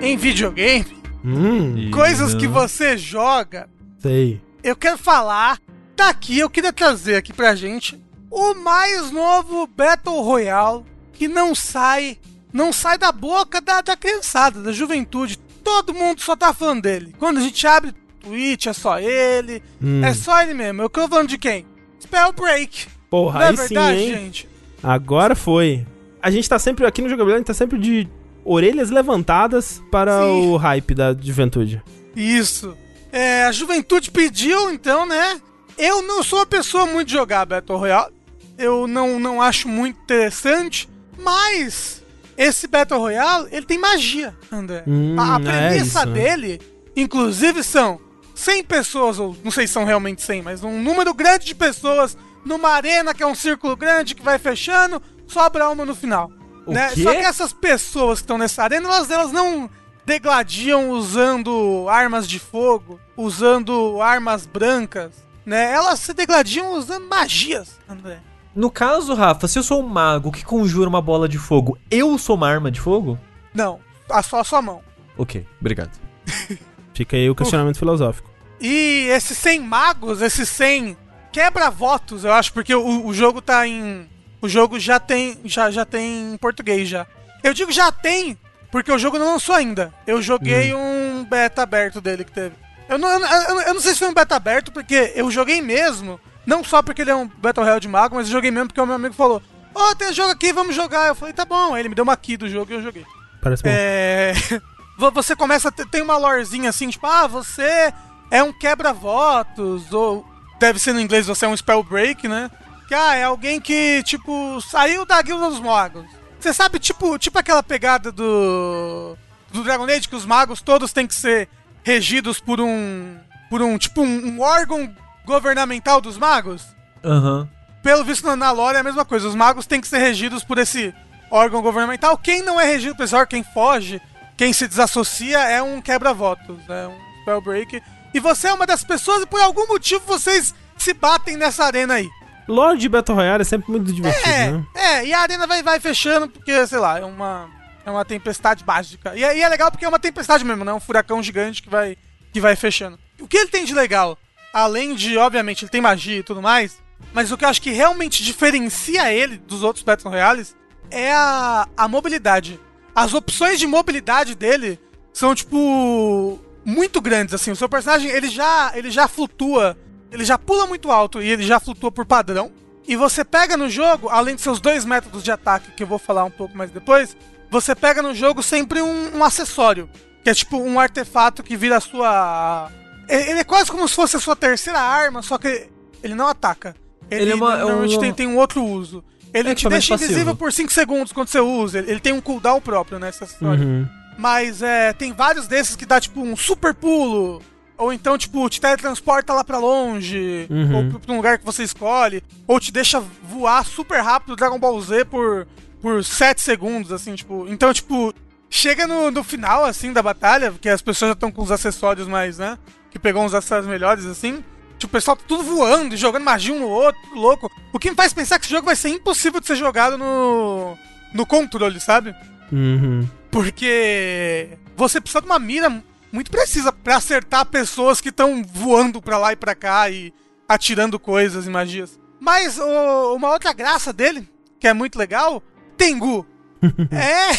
em 0.00 0.16
videogame, 0.16 1.02
Hum, 1.24 1.90
coisas 1.90 2.34
que 2.34 2.46
você 2.46 2.96
joga, 2.98 3.68
sei. 3.98 4.40
eu 4.62 4.76
quero 4.76 4.98
falar 4.98 5.58
daqui, 5.96 6.38
eu 6.38 6.50
queria 6.50 6.72
trazer 6.72 7.16
aqui 7.16 7.32
pra 7.32 7.54
gente 7.54 7.98
o 8.30 8.54
mais 8.54 9.10
novo 9.10 9.66
Battle 9.66 10.20
Royale 10.22 10.82
que 11.14 11.26
não 11.28 11.54
sai, 11.54 12.18
não 12.52 12.72
sai 12.72 12.98
da 12.98 13.10
boca 13.12 13.60
da, 13.60 13.80
da 13.80 13.96
criançada, 13.96 14.60
da 14.60 14.72
juventude. 14.72 15.38
Todo 15.62 15.94
mundo 15.94 16.20
só 16.20 16.36
tá 16.36 16.52
falando 16.52 16.82
dele. 16.82 17.14
Quando 17.18 17.38
a 17.38 17.40
gente 17.40 17.66
abre 17.66 17.94
Twitch, 18.20 18.66
é 18.66 18.72
só 18.74 18.98
ele, 18.98 19.62
Hum. 19.82 20.04
é 20.04 20.12
só 20.12 20.42
ele 20.42 20.52
mesmo. 20.52 20.82
Eu 20.82 20.90
tô 20.90 21.08
falando 21.08 21.28
de 21.28 21.38
quem? 21.38 21.64
Spellbreak. 22.02 22.86
Porra, 23.08 23.38
não 23.38 23.46
é 23.46 23.50
aí 23.50 23.56
verdade, 23.56 23.98
sim, 23.98 24.04
hein? 24.04 24.14
gente? 24.14 24.48
Agora 24.82 25.34
foi. 25.34 25.86
A 26.20 26.30
gente 26.30 26.48
tá 26.48 26.58
sempre, 26.58 26.84
aqui 26.84 27.00
no 27.00 27.08
Jogabilidade, 27.08 27.36
a 27.36 27.40
gente 27.40 27.46
tá 27.46 27.54
sempre 27.54 27.78
de 27.78 28.06
orelhas 28.44 28.90
levantadas 28.90 29.82
para 29.90 30.20
Sim. 30.20 30.52
o 30.52 30.56
hype 30.56 30.94
da 30.94 31.14
juventude. 31.14 31.82
Isso. 32.14 32.76
É, 33.12 33.44
a 33.44 33.52
juventude 33.52 34.10
pediu, 34.10 34.70
então, 34.70 35.06
né? 35.06 35.40
Eu 35.78 36.02
não 36.02 36.22
sou 36.22 36.40
uma 36.40 36.46
pessoa 36.46 36.86
muito 36.86 37.08
de 37.08 37.14
jogar 37.14 37.46
Battle 37.46 37.78
Royale. 37.78 38.12
Eu 38.56 38.86
não, 38.86 39.18
não 39.18 39.40
acho 39.40 39.68
muito 39.68 39.98
interessante. 40.00 40.88
Mas 41.18 42.02
esse 42.36 42.66
Battle 42.66 42.98
Royale, 42.98 43.48
ele 43.50 43.66
tem 43.66 43.78
magia, 43.78 44.34
André. 44.50 44.84
Hum, 44.86 45.16
a 45.18 45.36
a 45.36 45.40
é 45.40 45.42
premissa 45.42 46.00
isso, 46.00 46.06
né? 46.08 46.12
dele, 46.12 46.60
inclusive, 46.96 47.62
são 47.62 48.00
100 48.34 48.64
pessoas, 48.64 49.18
ou 49.18 49.36
não 49.44 49.50
sei 49.50 49.66
se 49.66 49.72
são 49.72 49.84
realmente 49.84 50.22
100, 50.22 50.42
mas 50.42 50.64
um 50.64 50.82
número 50.82 51.14
grande 51.14 51.46
de 51.46 51.54
pessoas 51.54 52.16
numa 52.44 52.70
arena 52.70 53.14
que 53.14 53.22
é 53.22 53.26
um 53.26 53.34
círculo 53.34 53.76
grande 53.76 54.14
que 54.14 54.22
vai 54.22 54.38
fechando, 54.38 55.00
sobra 55.26 55.70
uma 55.70 55.84
no 55.84 55.94
final. 55.94 56.30
Né? 56.66 56.90
Só 56.90 57.12
que 57.12 57.18
essas 57.18 57.52
pessoas 57.52 58.18
que 58.18 58.24
estão 58.24 58.38
nessa 58.38 58.62
arena, 58.62 58.88
elas, 58.88 59.10
elas 59.10 59.32
não 59.32 59.68
degladiam 60.04 60.90
usando 60.90 61.86
armas 61.88 62.28
de 62.28 62.38
fogo, 62.38 63.00
usando 63.16 64.00
armas 64.00 64.46
brancas, 64.46 65.12
né? 65.44 65.72
Elas 65.72 66.00
se 66.00 66.12
degladiam 66.12 66.74
usando 66.74 67.06
magias, 67.08 67.78
André. 67.88 68.20
No 68.54 68.70
caso, 68.70 69.14
Rafa, 69.14 69.48
se 69.48 69.58
eu 69.58 69.62
sou 69.62 69.82
um 69.82 69.88
mago 69.88 70.30
que 70.30 70.44
conjura 70.44 70.88
uma 70.88 71.02
bola 71.02 71.28
de 71.28 71.38
fogo, 71.38 71.76
eu 71.90 72.16
sou 72.18 72.36
uma 72.36 72.48
arma 72.48 72.70
de 72.70 72.80
fogo? 72.80 73.18
Não, 73.52 73.80
a 74.08 74.22
só 74.22 74.40
a 74.40 74.44
sua 74.44 74.62
mão. 74.62 74.80
Ok, 75.16 75.46
obrigado. 75.60 75.90
Fica 76.94 77.16
aí 77.16 77.28
o 77.28 77.34
questionamento 77.34 77.78
filosófico. 77.78 78.30
E 78.60 79.08
esses 79.10 79.36
100 79.38 79.60
magos, 79.60 80.22
esses 80.22 80.48
100 80.48 80.96
quebra-votos, 81.32 82.24
eu 82.24 82.32
acho, 82.32 82.52
porque 82.52 82.74
o, 82.74 83.06
o 83.06 83.12
jogo 83.12 83.42
tá 83.42 83.66
em. 83.66 84.08
O 84.44 84.48
jogo 84.48 84.78
já 84.78 85.00
tem. 85.00 85.38
Já, 85.44 85.70
já 85.70 85.84
tem 85.84 86.34
em 86.34 86.36
português 86.36 86.88
já. 86.88 87.06
Eu 87.42 87.54
digo 87.54 87.72
já 87.72 87.90
tem, 87.90 88.36
porque 88.70 88.92
o 88.92 88.98
jogo 88.98 89.18
não 89.18 89.32
lançou 89.32 89.54
ainda. 89.54 89.92
Eu 90.06 90.20
joguei 90.20 90.74
um 90.74 91.24
beta 91.28 91.62
aberto 91.62 92.00
dele 92.00 92.24
que 92.24 92.32
teve. 92.32 92.54
Eu 92.88 92.98
não, 92.98 93.08
eu, 93.08 93.20
eu- 93.20 93.60
eu 93.62 93.74
não 93.74 93.80
sei 93.80 93.92
se 93.94 93.98
foi 94.00 94.08
um 94.08 94.14
beta 94.14 94.36
aberto, 94.36 94.70
porque 94.70 95.12
eu 95.14 95.30
joguei 95.30 95.62
mesmo. 95.62 96.20
Não 96.46 96.62
só 96.62 96.82
porque 96.82 97.00
ele 97.00 97.10
é 97.10 97.14
um 97.14 97.26
Battle 97.26 97.64
Royale 97.64 97.80
de 97.80 97.88
mago, 97.88 98.16
mas 98.16 98.26
eu 98.26 98.32
joguei 98.32 98.50
mesmo 98.50 98.68
porque 98.68 98.80
o 98.80 98.84
meu 98.86 98.96
amigo 98.96 99.14
falou: 99.14 99.42
Ô, 99.74 99.94
tem 99.94 100.12
jogo 100.12 100.30
aqui, 100.30 100.52
vamos 100.52 100.74
jogar. 100.76 101.08
Eu 101.08 101.14
falei: 101.14 101.32
tá 101.32 101.44
bom. 101.46 101.72
Aí 101.74 101.80
ele 101.80 101.88
me 101.88 101.94
deu 101.94 102.02
uma 102.04 102.16
key 102.16 102.36
do 102.36 102.46
jogo 102.48 102.70
e 102.70 102.74
eu 102.74 102.82
joguei. 102.82 103.04
Parece 103.42 103.62
bom. 103.62 103.70
É. 103.72 104.34
vo- 104.98 105.10
Você 105.12 105.34
começa. 105.34 105.68
a 105.68 105.72
ter- 105.72 105.86
Tem 105.88 106.02
uma 106.02 106.18
lorezinha 106.18 106.68
assim, 106.68 106.90
tipo, 106.90 107.06
ah, 107.06 107.26
você 107.26 107.92
é 108.30 108.42
um 108.42 108.52
quebra-votos, 108.52 109.92
ou 109.92 110.24
deve 110.60 110.78
ser 110.78 110.92
no 110.92 111.00
inglês 111.00 111.26
você 111.26 111.44
é 111.46 111.48
um 111.48 111.56
spellbreak, 111.56 112.28
né? 112.28 112.50
Que 112.88 112.94
ah, 112.94 113.14
é 113.14 113.24
alguém 113.24 113.60
que, 113.60 114.02
tipo, 114.04 114.60
saiu 114.60 115.04
da 115.06 115.20
guilda 115.22 115.48
dos 115.50 115.60
magos. 115.60 116.04
Você 116.38 116.52
sabe, 116.52 116.78
tipo, 116.78 117.18
tipo 117.18 117.38
aquela 117.38 117.62
pegada 117.62 118.12
do. 118.12 119.16
Do 119.50 119.62
Dragon 119.62 119.84
Age, 119.84 120.08
que 120.08 120.16
os 120.16 120.26
magos 120.26 120.60
todos 120.60 120.92
têm 120.92 121.06
que 121.06 121.14
ser 121.14 121.48
regidos 121.82 122.40
por 122.40 122.60
um. 122.60 123.16
Por 123.48 123.62
um, 123.62 123.78
tipo, 123.78 124.02
um, 124.02 124.26
um 124.26 124.40
órgão 124.40 124.94
governamental 125.24 126.00
dos 126.00 126.18
magos? 126.18 126.62
Aham. 127.04 127.48
pelo 127.82 128.02
visto 128.02 128.24
na- 128.26 128.34
na 128.34 128.50
lore 128.50 128.76
é 128.78 128.80
a 128.80 128.84
mesma 128.84 129.04
coisa. 129.04 129.28
Os 129.28 129.34
magos 129.34 129.66
têm 129.66 129.78
que 129.80 129.86
ser 129.86 129.98
regidos 129.98 130.42
por 130.42 130.56
esse 130.58 130.92
órgão 131.30 131.60
governamental. 131.62 132.16
Quem 132.16 132.42
não 132.42 132.58
é 132.60 132.64
regido 132.64 132.96
por 132.96 133.04
esse 133.04 133.14
órgão, 133.14 133.28
quem 133.28 133.44
foge, 133.52 134.00
quem 134.38 134.52
se 134.54 134.66
desassocia 134.66 135.38
é 135.38 135.62
um 135.62 135.80
quebra-votos, 135.82 136.58
é 136.68 136.86
um 136.88 136.98
spellbreak. 137.20 137.82
E 138.14 138.20
você 138.20 138.48
é 138.48 138.54
uma 138.54 138.66
das 138.66 138.82
pessoas 138.82 139.22
e 139.22 139.26
por 139.26 139.38
algum 139.40 139.66
motivo 139.68 140.02
vocês 140.06 140.54
se 140.78 140.94
batem 140.94 141.36
nessa 141.36 141.64
arena 141.64 141.94
aí. 141.94 142.08
Lore 142.48 142.78
de 142.78 142.88
Battle 142.88 143.16
Royale 143.16 143.42
é 143.42 143.44
sempre 143.44 143.70
muito 143.70 143.92
divertido, 143.92 144.28
É, 144.28 144.50
né? 144.52 144.66
é, 144.74 145.06
e 145.06 145.12
a 145.14 145.20
arena 145.20 145.46
vai, 145.46 145.62
vai 145.62 145.80
fechando 145.80 146.28
porque, 146.28 146.66
sei 146.66 146.78
lá, 146.78 146.98
é 146.98 147.04
uma, 147.04 147.48
é 147.84 147.90
uma 147.90 148.04
tempestade 148.04 148.64
mágica. 148.66 149.14
E, 149.16 149.24
é- 149.24 149.38
e 149.38 149.42
é 149.42 149.48
legal 149.48 149.70
porque 149.70 149.84
é 149.84 149.88
uma 149.88 149.98
tempestade 149.98 150.44
mesmo, 150.44 150.64
né? 150.64 150.72
Um 150.72 150.80
furacão 150.80 151.22
gigante 151.22 151.62
que 151.62 151.68
vai, 151.70 151.96
que 152.32 152.40
vai 152.40 152.54
fechando. 152.56 152.98
O 153.20 153.26
que 153.26 153.36
ele 153.36 153.48
tem 153.50 153.64
de 153.64 153.74
legal, 153.74 154.18
além 154.52 154.94
de, 154.94 155.16
obviamente, 155.16 155.64
ele 155.64 155.70
tem 155.70 155.80
magia 155.80 156.18
e 156.18 156.22
tudo 156.22 156.42
mais, 156.42 156.82
mas 157.12 157.30
o 157.32 157.36
que 157.36 157.44
eu 157.44 157.48
acho 157.48 157.62
que 157.62 157.70
realmente 157.70 158.22
diferencia 158.22 159.12
ele 159.12 159.36
dos 159.38 159.62
outros 159.62 159.84
Battle 159.84 160.10
Royales 160.10 160.54
é 160.90 161.12
a, 161.12 161.66
a 161.76 161.88
mobilidade. 161.88 162.60
As 162.94 163.14
opções 163.14 163.58
de 163.58 163.66
mobilidade 163.66 164.34
dele 164.34 164.78
são, 165.12 165.34
tipo, 165.34 166.38
muito 166.64 167.00
grandes, 167.00 167.34
assim. 167.34 167.50
O 167.50 167.56
seu 167.56 167.68
personagem, 167.68 168.10
ele 168.10 168.28
já, 168.28 168.72
ele 168.74 168.90
já 168.90 169.08
flutua, 169.08 169.76
ele 170.14 170.24
já 170.24 170.38
pula 170.38 170.66
muito 170.66 170.90
alto 170.90 171.20
e 171.20 171.28
ele 171.30 171.42
já 171.42 171.60
flutua 171.60 171.90
por 171.92 172.06
padrão. 172.06 172.50
E 172.86 172.96
você 172.96 173.24
pega 173.24 173.56
no 173.56 173.68
jogo, 173.68 174.08
além 174.08 174.34
de 174.36 174.40
seus 174.42 174.60
dois 174.60 174.84
métodos 174.84 175.22
de 175.22 175.30
ataque, 175.32 175.72
que 175.72 175.82
eu 175.82 175.86
vou 175.86 175.98
falar 175.98 176.24
um 176.24 176.30
pouco 176.30 176.56
mais 176.56 176.70
depois, 176.70 177.16
você 177.50 177.74
pega 177.74 178.00
no 178.02 178.14
jogo 178.14 178.42
sempre 178.42 178.80
um, 178.82 179.16
um 179.16 179.24
acessório. 179.24 179.88
Que 180.22 180.30
é 180.30 180.34
tipo 180.34 180.56
um 180.58 180.78
artefato 180.80 181.42
que 181.42 181.56
vira 181.56 181.76
a 181.76 181.80
sua. 181.80 182.70
Ele 183.08 183.40
é 183.40 183.44
quase 183.44 183.70
como 183.70 183.86
se 183.88 183.94
fosse 183.94 184.16
a 184.16 184.20
sua 184.20 184.34
terceira 184.36 184.80
arma, 184.80 185.20
só 185.22 185.36
que 185.36 185.68
ele 186.02 186.14
não 186.14 186.28
ataca. 186.28 186.74
Ele, 187.10 187.22
Ele 187.22 187.32
é 187.32 187.34
uma- 187.34 187.56
normalmente 187.58 187.96
um- 187.96 188.00
tem, 188.00 188.12
tem 188.14 188.26
um 188.26 188.38
outro 188.38 188.62
uso. 188.64 189.04
Ele 189.32 189.50
É 189.50 189.54
te 189.54 189.68
deixa 189.68 189.94
invisível 189.94 190.16
passivo. 190.26 190.36
por 190.36 190.52
5 190.52 190.72
segundos 190.72 191.12
quando 191.12 191.28
você 191.28 191.40
usa. 191.40 191.78
Ele, 191.78 191.90
ele 191.90 192.00
tem 192.00 192.12
um 192.12 192.20
cooldown 192.20 192.60
próprio, 192.60 192.98
né? 192.98 193.08
Esse 193.10 193.24
acessório. 193.24 193.62
Uhum. 193.64 193.88
Mas 194.16 194.62
é, 194.62 194.92
tem 194.92 195.12
vários 195.12 195.46
desses 195.48 195.74
que 195.74 195.84
dá 195.84 196.00
tipo 196.00 196.20
um 196.22 196.36
super 196.36 196.72
pulo. 196.72 197.42
Ou 197.76 197.92
então, 197.92 198.16
tipo, 198.16 198.48
te 198.48 198.60
teletransporta 198.60 199.32
lá 199.32 199.42
pra 199.42 199.58
longe. 199.58 200.46
Uhum. 200.48 200.76
Ou 200.92 201.00
pra- 201.00 201.12
um 201.12 201.16
lugar 201.16 201.38
que 201.38 201.44
você 201.44 201.62
escolhe. 201.64 202.22
Ou 202.46 202.60
te 202.60 202.70
deixa 202.72 203.00
voar 203.22 203.64
super 203.64 204.00
rápido 204.00 204.36
Dragon 204.36 204.58
Ball 204.58 204.80
Z 204.80 205.04
por, 205.06 205.46
por 205.82 206.04
7 206.04 206.40
segundos, 206.40 206.92
assim, 206.92 207.14
tipo. 207.14 207.46
Então, 207.48 207.72
tipo, 207.74 208.14
chega 208.48 208.86
no, 208.86 209.10
no 209.10 209.24
final, 209.24 209.64
assim, 209.64 209.92
da 209.92 210.02
batalha, 210.02 210.52
que 210.60 210.68
as 210.68 210.80
pessoas 210.82 211.08
já 211.10 211.12
estão 211.14 211.32
com 211.32 211.42
os 211.42 211.50
acessórios 211.50 212.06
mais, 212.06 212.38
né? 212.38 212.56
Que 212.90 212.98
pegou 212.98 213.24
uns 213.24 213.34
acessórios 213.34 213.66
melhores, 213.66 214.06
assim. 214.06 214.44
Tipo, 214.78 214.86
o 214.90 214.96
pessoal 214.96 215.16
tá 215.16 215.24
tudo 215.26 215.42
voando 215.42 215.94
e 215.94 215.98
jogando 215.98 216.22
magia 216.24 216.54
um 216.54 216.60
no 216.60 216.68
outro, 216.68 217.00
louco. 217.14 217.50
O 217.72 217.78
que 217.78 217.90
me 217.90 217.96
faz 217.96 218.12
pensar 218.12 218.38
que 218.38 218.44
esse 218.44 218.52
jogo 218.54 218.66
vai 218.66 218.76
ser 218.76 218.90
impossível 218.90 219.40
de 219.40 219.46
ser 219.48 219.56
jogado 219.56 219.98
no. 219.98 220.76
no 221.12 221.26
controle, 221.26 221.80
sabe? 221.80 222.14
Uhum. 222.52 223.08
Porque 223.32 224.50
você 224.76 225.00
precisa 225.00 225.20
de 225.20 225.26
uma 225.26 225.38
mira 225.38 225.82
muito 226.14 226.30
precisa 226.30 226.72
pra 226.72 226.96
acertar 226.96 227.44
pessoas 227.46 228.00
que 228.00 228.08
estão 228.10 228.42
voando 228.44 229.02
pra 229.02 229.18
lá 229.18 229.32
e 229.32 229.36
pra 229.36 229.54
cá 229.54 229.90
e 229.90 230.14
atirando 230.48 230.98
coisas 230.98 231.46
e 231.46 231.50
magias. 231.50 231.98
Mas 232.20 232.58
o- 232.58 233.14
uma 233.14 233.30
outra 233.30 233.52
graça 233.52 233.92
dele, 233.92 234.30
que 234.60 234.68
é 234.68 234.72
muito 234.72 234.98
legal, 234.98 235.42
Tengu, 235.76 236.24
é. 236.92 237.34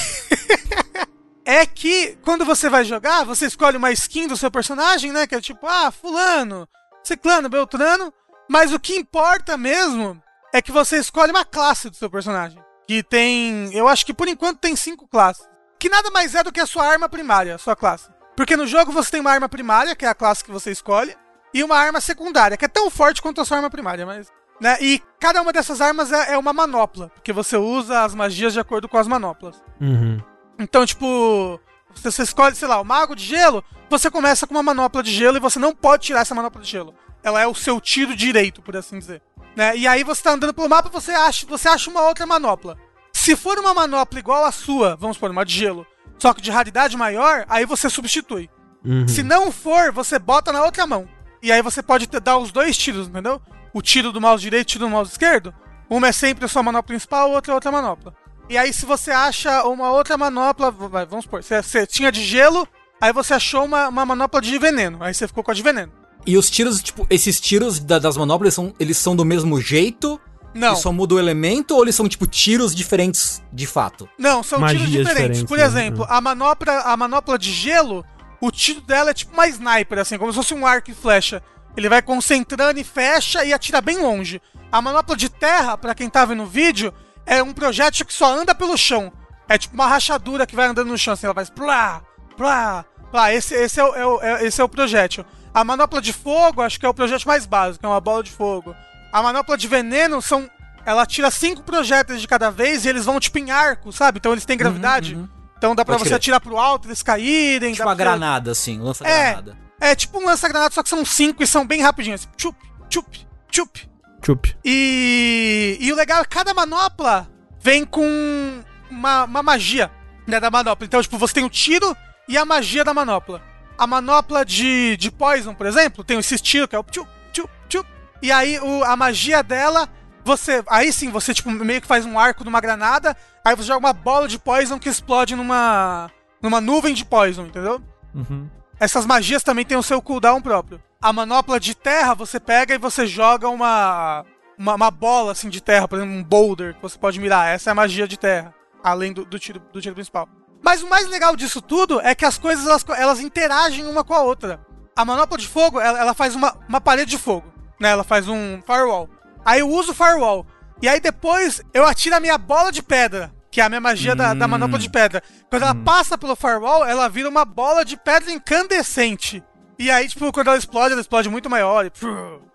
é 1.62 1.66
que 1.66 2.18
quando 2.22 2.44
você 2.46 2.70
vai 2.70 2.84
jogar, 2.84 3.24
você 3.24 3.46
escolhe 3.46 3.78
uma 3.78 3.92
skin 3.92 4.28
do 4.28 4.36
seu 4.38 4.52
personagem, 4.52 5.12
né? 5.12 5.26
Que 5.26 5.36
é 5.36 5.42
tipo, 5.42 5.66
ah, 5.66 5.92
Fulano, 5.92 6.68
Ciclano, 7.04 7.50
Beltrano. 7.50 8.14
Mas 8.50 8.74
o 8.74 8.80
que 8.80 8.96
importa 8.96 9.58
mesmo 9.58 10.22
é 10.54 10.62
que 10.62 10.72
você 10.72 10.98
escolhe 10.98 11.32
uma 11.32 11.46
classe 11.46 11.90
do 11.90 11.96
seu 11.96 12.10
personagem. 12.10 12.62
Que 12.88 13.02
tem. 13.02 13.74
Eu 13.74 13.88
acho 13.88 14.06
que 14.06 14.14
por 14.14 14.28
enquanto 14.28 14.60
tem 14.60 14.76
cinco 14.76 15.08
classes. 15.08 15.48
Que 15.80 15.90
nada 15.90 16.12
mais 16.12 16.36
é 16.36 16.44
do 16.44 16.52
que 16.52 16.60
a 16.60 16.66
sua 16.68 16.86
arma 16.86 17.10
primária, 17.10 17.56
a 17.56 17.58
sua 17.58 17.76
classe. 17.76 18.08
Porque 18.36 18.58
no 18.58 18.68
jogo 18.68 18.92
você 18.92 19.12
tem 19.12 19.22
uma 19.22 19.32
arma 19.32 19.48
primária, 19.48 19.96
que 19.96 20.06
é 20.06 20.10
a 20.10 20.16
classe 20.16 20.44
que 20.44 20.52
você 20.52 20.72
escolhe, 20.72 21.16
e 21.54 21.64
uma 21.64 21.78
arma 21.78 22.02
secundária, 22.02 22.58
que 22.58 22.66
é 22.66 22.68
tão 22.68 22.90
forte 22.90 23.22
quanto 23.22 23.40
a 23.40 23.46
sua 23.46 23.58
arma 23.58 23.70
primária, 23.70 24.06
mas. 24.06 24.32
Né? 24.60 24.78
E 24.82 25.02
cada 25.20 25.42
uma 25.42 25.52
dessas 25.52 25.82
armas 25.82 26.12
é, 26.12 26.34
é 26.34 26.38
uma 26.38 26.54
manopla, 26.54 27.10
porque 27.10 27.34
você 27.34 27.58
usa 27.58 28.04
as 28.04 28.14
magias 28.14 28.54
de 28.54 28.60
acordo 28.60 28.88
com 28.88 28.98
as 28.98 29.08
manoplas. 29.08 29.62
Uhum. 29.80 30.22
Então, 30.60 30.86
tipo, 30.86 31.60
você, 31.94 32.12
você 32.12 32.24
escolhe, 32.24 32.56
sei 32.56 32.68
lá, 32.68 32.80
o 32.80 32.86
mago 32.86 33.16
de 33.16 33.24
gelo, 33.24 33.64
você 33.90 34.10
começa 34.10 34.48
com 34.48 34.54
uma 34.54 34.64
manopla 34.64 35.04
de 35.04 35.12
gelo 35.12 35.38
e 35.38 35.42
você 35.42 35.60
não 35.60 35.74
pode 35.76 36.04
tirar 36.04 36.22
essa 36.22 36.36
manopla 36.36 36.62
de 36.62 36.70
gelo. 36.70 36.94
Ela 37.24 37.42
é 37.42 37.48
o 37.48 37.56
seu 37.56 37.82
tiro 37.82 38.16
direito, 38.16 38.62
por 38.62 38.76
assim 38.78 39.00
dizer. 39.00 39.22
Né? 39.56 39.76
E 39.78 39.88
aí 39.88 40.04
você 40.04 40.22
tá 40.22 40.32
andando 40.32 40.54
pelo 40.54 40.70
mapa, 40.70 40.90
você 40.90 41.12
acha, 41.12 41.46
você 41.46 41.68
acha 41.68 41.90
uma 41.90 42.02
outra 42.02 42.26
manopla. 42.26 42.78
Se 43.14 43.36
for 43.36 43.58
uma 43.58 43.74
manopla 43.74 44.20
igual 44.20 44.46
a 44.46 44.52
sua, 44.52 44.96
vamos 44.98 45.16
supor, 45.16 45.32
uma 45.32 45.46
de 45.46 45.54
gelo, 45.54 45.88
só 46.18 46.34
que 46.34 46.42
de 46.42 46.52
raridade 46.52 46.96
maior, 46.98 47.46
aí 47.50 47.66
você 47.66 47.90
substitui. 47.90 48.50
Uhum. 48.84 49.08
Se 49.08 49.24
não 49.24 49.52
for, 49.52 49.92
você 49.92 50.18
bota 50.20 50.52
na 50.52 50.64
outra 50.64 50.86
mão. 50.86 51.08
E 51.42 51.52
aí 51.52 51.62
você 51.62 51.82
pode 51.84 52.08
te- 52.08 52.20
dar 52.20 52.38
os 52.38 52.52
dois 52.52 52.78
tiros, 52.78 53.08
entendeu? 53.08 53.42
O 53.74 53.82
tiro 53.82 54.12
do 54.12 54.22
mouse 54.22 54.42
direito 54.42 54.64
e 54.64 54.70
o 54.70 54.72
tiro 54.74 54.86
do 54.86 54.90
mouse 54.92 55.12
esquerdo. 55.12 55.54
Uma 55.90 56.08
é 56.08 56.12
sempre 56.12 56.46
a 56.46 56.48
sua 56.48 56.64
manopla 56.64 56.88
principal, 56.88 57.32
outra 57.32 57.52
é 57.52 57.56
outra 57.56 57.72
manopla. 57.72 58.14
E 58.50 58.58
aí, 58.58 58.72
se 58.72 58.86
você 58.86 59.12
acha 59.12 59.64
uma 59.64 59.92
outra 59.92 60.18
manopla, 60.18 60.72
vamos 61.10 61.26
supor, 61.26 61.44
você, 61.44 61.62
você 61.62 61.86
tinha 61.86 62.12
de 62.12 62.24
gelo, 62.24 62.68
aí 63.02 63.12
você 63.12 63.34
achou 63.34 63.66
uma, 63.66 63.88
uma 63.88 64.06
manopla 64.06 64.40
de 64.42 64.58
veneno. 64.58 64.98
Aí 65.02 65.14
você 65.14 65.28
ficou 65.28 65.44
com 65.44 65.52
a 65.52 65.54
de 65.54 65.64
veneno. 65.64 65.92
E 66.26 66.38
os 66.38 66.50
tiros, 66.50 66.82
tipo, 66.82 67.06
esses 67.10 67.40
tiros 67.40 67.80
da- 67.80 68.00
das 68.00 68.18
manoplas 68.18 68.54
são, 68.54 68.74
eles 68.80 68.98
são 68.98 69.16
do 69.16 69.26
mesmo 69.26 69.60
jeito? 69.62 70.20
Não. 70.56 70.74
E 70.74 70.78
só 70.78 70.92
muda 70.92 71.16
o 71.16 71.20
elemento 71.20 71.76
ou 71.76 71.84
eles 71.84 71.94
são, 71.94 72.08
tipo, 72.08 72.26
tiros 72.26 72.74
diferentes 72.74 73.44
de 73.52 73.68
fato? 73.68 74.10
Não, 74.18 74.42
são 74.42 74.60
tiros 74.66 74.74
Magias 74.82 74.90
diferentes. 74.90 75.10
diferentes, 75.16 75.44
Por 75.44 75.58
né? 75.58 75.66
exemplo, 75.66 76.06
a 76.10 76.22
manopla, 76.22 76.74
a 76.80 76.96
manopla 76.98 77.38
de 77.38 77.52
gelo, 77.52 78.06
o 78.42 78.50
tiro 78.52 78.80
dela 78.82 79.10
é 79.12 79.14
tipo 79.14 79.34
uma 79.34 79.48
sniper, 79.48 80.00
assim, 80.00 80.18
como 80.18 80.32
se 80.32 80.38
fosse 80.38 80.54
um 80.54 80.66
arco 80.66 80.90
e 80.90 80.94
flecha. 80.96 81.44
Ele 81.76 81.90
vai 81.90 82.02
concentrando 82.02 82.80
e 82.80 82.84
fecha 82.86 83.44
e 83.44 83.52
atira 83.52 83.82
bem 83.82 83.98
longe. 83.98 84.42
A 84.72 84.82
manopla 84.82 85.16
de 85.18 85.28
terra, 85.30 85.78
pra 85.78 85.94
quem 85.94 86.10
tá 86.10 86.24
vendo 86.24 86.44
o 86.44 86.48
vídeo, 86.48 86.94
é 87.26 87.44
um 87.44 87.52
projétil 87.54 88.06
que 88.06 88.14
só 88.14 88.34
anda 88.34 88.56
pelo 88.56 88.78
chão. 88.78 89.12
É 89.50 89.58
tipo 89.58 89.76
uma 89.76 89.88
rachadura 89.88 90.48
que 90.48 90.56
vai 90.56 90.68
andando 90.68 90.88
no 90.88 90.98
chão, 90.98 91.14
assim, 91.14 91.26
ela 91.28 91.34
vai 91.34 91.46
plá, 91.46 92.02
plá, 92.38 92.86
plá. 93.12 93.34
Esse, 93.34 93.54
esse, 93.56 93.80
é, 93.80 93.84
o, 93.84 93.94
é 93.96 94.06
o- 94.06 94.22
é- 94.22 94.46
esse 94.46 94.60
é 94.62 94.64
o 94.64 94.70
projétil. 94.70 95.26
A 95.54 95.64
manopla 95.64 96.02
de 96.02 96.12
fogo, 96.14 96.62
acho 96.62 96.80
que 96.80 96.86
é 96.86 96.90
o 96.90 96.94
projétil 96.94 97.28
mais 97.28 97.46
básico, 97.46 97.86
é 97.86 97.90
uma 97.90 98.00
bola 98.02 98.24
de 98.24 98.32
fogo. 98.32 98.74
A 99.16 99.22
manopla 99.24 99.58
de 99.58 99.66
veneno 99.66 100.22
são. 100.22 100.50
Ela 100.86 101.06
tira 101.06 101.32
cinco 101.32 101.64
projéteis 101.64 102.20
de 102.20 102.28
cada 102.28 102.52
vez 102.52 102.84
e 102.84 102.90
eles 102.90 103.06
vão 103.06 103.18
tipo 103.18 103.38
em 103.40 103.50
arco, 103.50 103.94
sabe? 103.94 104.18
Então 104.20 104.34
eles 104.34 104.44
têm 104.44 104.58
gravidade. 104.58 105.18
Então 105.58 105.74
dá 105.74 105.86
pra 105.86 105.94
Pode 105.96 106.04
você 106.04 106.10
crer. 106.10 106.18
atirar 106.18 106.42
pro 106.42 106.58
alto, 106.58 106.90
eles 106.90 107.02
caírem. 107.02 107.72
Tipo 107.72 107.86
dá 107.86 107.90
uma 107.90 107.96
pra 107.96 108.04
granada, 108.06 108.52
assim, 108.52 108.78
É, 108.78 108.84
lança-granada. 108.84 109.58
é 109.80 109.96
tipo 109.96 110.20
um 110.20 110.26
lança-granada, 110.26 110.74
só 110.74 110.84
que 110.84 110.90
são 110.90 111.06
cinco 111.06 111.42
e 111.42 111.48
são 111.48 111.66
bem 111.66 111.82
rapidinhos. 111.82 112.22
assim, 112.22 112.30
Tchup, 112.36 112.58
tchup, 112.90 113.26
tchup. 113.50 113.90
Chup. 114.22 114.56
E, 114.66 115.78
e 115.80 115.94
o 115.94 115.96
legal 115.96 116.20
é 116.20 116.24
que 116.24 116.30
cada 116.30 116.54
manopla 116.54 117.30
vem 117.62 117.86
com 117.86 118.62
uma, 118.92 119.24
uma 119.24 119.42
magia 119.42 119.90
né, 120.28 120.42
da 120.42 120.52
manopla. 120.52 120.86
Então, 120.86 121.02
tipo, 121.02 121.18
você 121.18 121.36
tem 121.36 121.46
o 121.46 121.50
tiro 121.50 121.96
e 122.28 122.38
a 122.38 122.44
magia 122.46 122.84
da 122.84 122.94
manopla. 122.94 123.42
A 123.78 123.88
manopla 123.88 124.44
de, 124.46 124.98
de 124.98 125.10
Poison, 125.10 125.54
por 125.54 125.66
exemplo, 125.68 126.04
tem 126.04 126.20
esse 126.20 126.38
tiro 126.38 126.68
que 126.68 126.76
é 126.76 126.80
o 126.80 126.84
tchup, 126.84 127.10
tchup, 127.32 127.50
tchup. 127.70 127.95
E 128.22 128.32
aí 128.32 128.60
o, 128.60 128.84
a 128.84 128.96
magia 128.96 129.44
dela, 129.44 129.90
você. 130.24 130.64
Aí 130.68 130.92
sim, 130.92 131.10
você 131.10 131.34
tipo, 131.34 131.50
meio 131.52 131.82
que 131.82 131.88
faz 131.88 132.06
um 132.06 132.20
arco 132.20 132.44
numa 132.44 132.62
granada, 132.62 133.16
aí 133.44 133.56
você 133.56 133.64
joga 133.64 133.80
uma 133.80 133.94
bola 133.94 134.28
de 134.28 134.40
Poison 134.40 134.80
que 134.80 134.90
explode 134.90 135.36
numa. 135.36 136.12
numa 136.42 136.60
nuvem 136.60 136.94
de 136.94 137.06
Poison, 137.06 137.46
entendeu? 137.46 137.82
Uhum. 138.14 138.50
Essas 138.80 139.06
magias 139.06 139.44
também 139.44 139.66
têm 139.66 139.78
o 139.78 139.84
seu 139.84 140.02
cooldown 140.02 140.42
próprio. 140.42 140.82
A 141.02 141.14
manopla 141.14 141.60
de 141.60 141.76
terra, 141.76 142.16
você 142.16 142.40
pega 142.40 142.74
e 142.74 142.80
você 142.80 143.06
joga 143.06 143.48
uma, 143.48 144.26
uma, 144.58 144.76
uma 144.76 144.92
bola 144.92 145.32
assim 145.32 145.50
de 145.50 145.62
terra, 145.62 145.88
por 145.88 145.98
exemplo, 145.98 146.16
um 146.16 146.24
boulder 146.24 146.74
que 146.74 146.82
você 146.82 146.98
pode 146.98 147.20
mirar. 147.20 147.54
Essa 147.54 147.70
é 147.70 147.72
a 147.72 147.76
magia 147.76 148.08
de 148.08 148.18
terra, 148.18 148.54
além 148.84 149.14
do, 149.14 149.24
do 149.24 149.38
tiro, 149.38 149.62
do 149.72 149.82
tiro 149.82 149.96
principal. 149.96 150.28
Mas 150.62 150.82
o 150.82 150.90
mais 150.90 151.08
legal 151.08 151.36
disso 151.36 151.62
tudo 151.62 152.02
é 152.02 152.16
que 152.16 152.26
as 152.26 152.38
coisas 152.38 152.66
elas, 152.66 152.84
elas 152.98 153.20
interagem 153.20 153.86
uma 153.86 154.04
com 154.04 154.14
a 154.14 154.22
outra. 154.22 154.60
A 154.96 155.06
manopla 155.06 155.38
de 155.38 155.48
fogo, 155.48 155.80
ela, 155.80 156.00
ela 156.00 156.14
faz 156.14 156.36
uma, 156.36 156.58
uma 156.68 156.82
parede 156.82 157.12
de 157.12 157.18
fogo, 157.18 157.54
né? 157.80 157.90
Ela 157.90 158.04
faz 158.04 158.28
um 158.28 158.62
firewall. 158.62 159.10
Aí 159.44 159.60
eu 159.60 159.70
uso 159.70 159.92
o 159.92 159.96
firewall. 159.96 160.46
E 160.82 160.88
aí 160.88 161.00
depois 161.00 161.62
eu 161.74 161.86
atiro 161.86 162.16
a 162.16 162.20
minha 162.20 162.38
bola 162.38 162.72
de 162.72 162.84
pedra, 162.84 163.32
que 163.50 163.62
é 163.62 163.64
a 163.64 163.70
minha 163.70 163.82
magia 163.82 164.16
da, 164.16 164.34
da 164.34 164.48
manopla 164.48 164.78
de 164.78 164.90
pedra. 164.90 165.22
Quando 165.50 165.64
ela 165.64 165.76
passa 165.76 166.18
pelo 166.18 166.36
firewall, 166.36 166.86
ela 166.86 167.08
vira 167.08 167.30
uma 167.30 167.46
bola 167.46 167.86
de 167.86 167.96
pedra 167.96 168.32
incandescente. 168.32 169.44
E 169.80 169.90
aí, 169.92 170.08
tipo, 170.08 170.32
quando 170.32 170.48
ela 170.48 170.58
explode, 170.58 170.92
ela 170.94 171.02
explode 171.02 171.30
muito 171.30 171.50
maior. 171.50 171.86
E, 171.86 171.92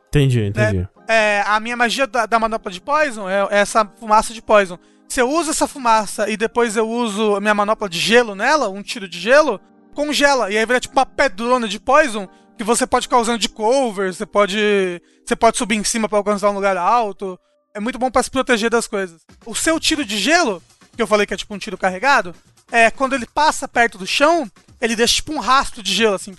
Entendi, 0.08 0.46
entendi. 0.46 0.88
é, 1.06 1.42
a 1.46 1.60
minha 1.60 1.76
magia 1.76 2.06
da, 2.06 2.26
da 2.26 2.38
manopla 2.38 2.70
de 2.72 2.80
Poison 2.80 3.28
é, 3.28 3.46
é 3.50 3.58
essa 3.60 3.84
fumaça 3.98 4.34
de 4.34 4.42
Poison. 4.42 4.76
Se 5.08 5.20
eu 5.20 5.28
uso 5.30 5.50
essa 5.50 5.66
fumaça 5.68 6.28
e 6.28 6.36
depois 6.36 6.76
eu 6.76 6.88
uso 6.88 7.36
a 7.36 7.40
minha 7.40 7.54
manopla 7.54 7.88
de 7.88 7.98
gelo 7.98 8.34
nela, 8.34 8.68
um 8.68 8.82
tiro 8.82 9.08
de 9.08 9.18
gelo, 9.20 9.60
congela. 9.94 10.50
E 10.50 10.58
aí 10.58 10.66
vira 10.66 10.80
tipo 10.80 10.98
uma 10.98 11.06
pedrona 11.06 11.68
de 11.68 11.78
Poison 11.80 12.28
que 12.60 12.64
você 12.64 12.86
pode 12.86 13.06
ficar 13.06 13.18
usando 13.18 13.38
de 13.38 13.48
cover, 13.48 14.12
você 14.12 14.26
pode. 14.26 15.00
Você 15.24 15.34
pode 15.34 15.56
subir 15.56 15.76
em 15.76 15.84
cima 15.84 16.06
pra 16.06 16.18
alcançar 16.18 16.50
um 16.50 16.54
lugar 16.54 16.76
alto. 16.76 17.40
É 17.72 17.80
muito 17.80 17.98
bom 17.98 18.10
pra 18.10 18.22
se 18.22 18.30
proteger 18.30 18.68
das 18.68 18.86
coisas. 18.86 19.22
O 19.46 19.54
seu 19.54 19.80
tiro 19.80 20.04
de 20.04 20.18
gelo, 20.18 20.62
que 20.94 21.00
eu 21.00 21.06
falei 21.06 21.26
que 21.26 21.32
é 21.32 21.38
tipo 21.38 21.54
um 21.54 21.58
tiro 21.58 21.78
carregado, 21.78 22.34
é 22.70 22.90
quando 22.90 23.14
ele 23.14 23.24
passa 23.24 23.66
perto 23.66 23.96
do 23.96 24.06
chão, 24.06 24.46
ele 24.78 24.94
deixa 24.94 25.14
tipo 25.14 25.32
um 25.32 25.38
rastro 25.38 25.82
de 25.82 25.94
gelo, 25.94 26.16
assim. 26.16 26.36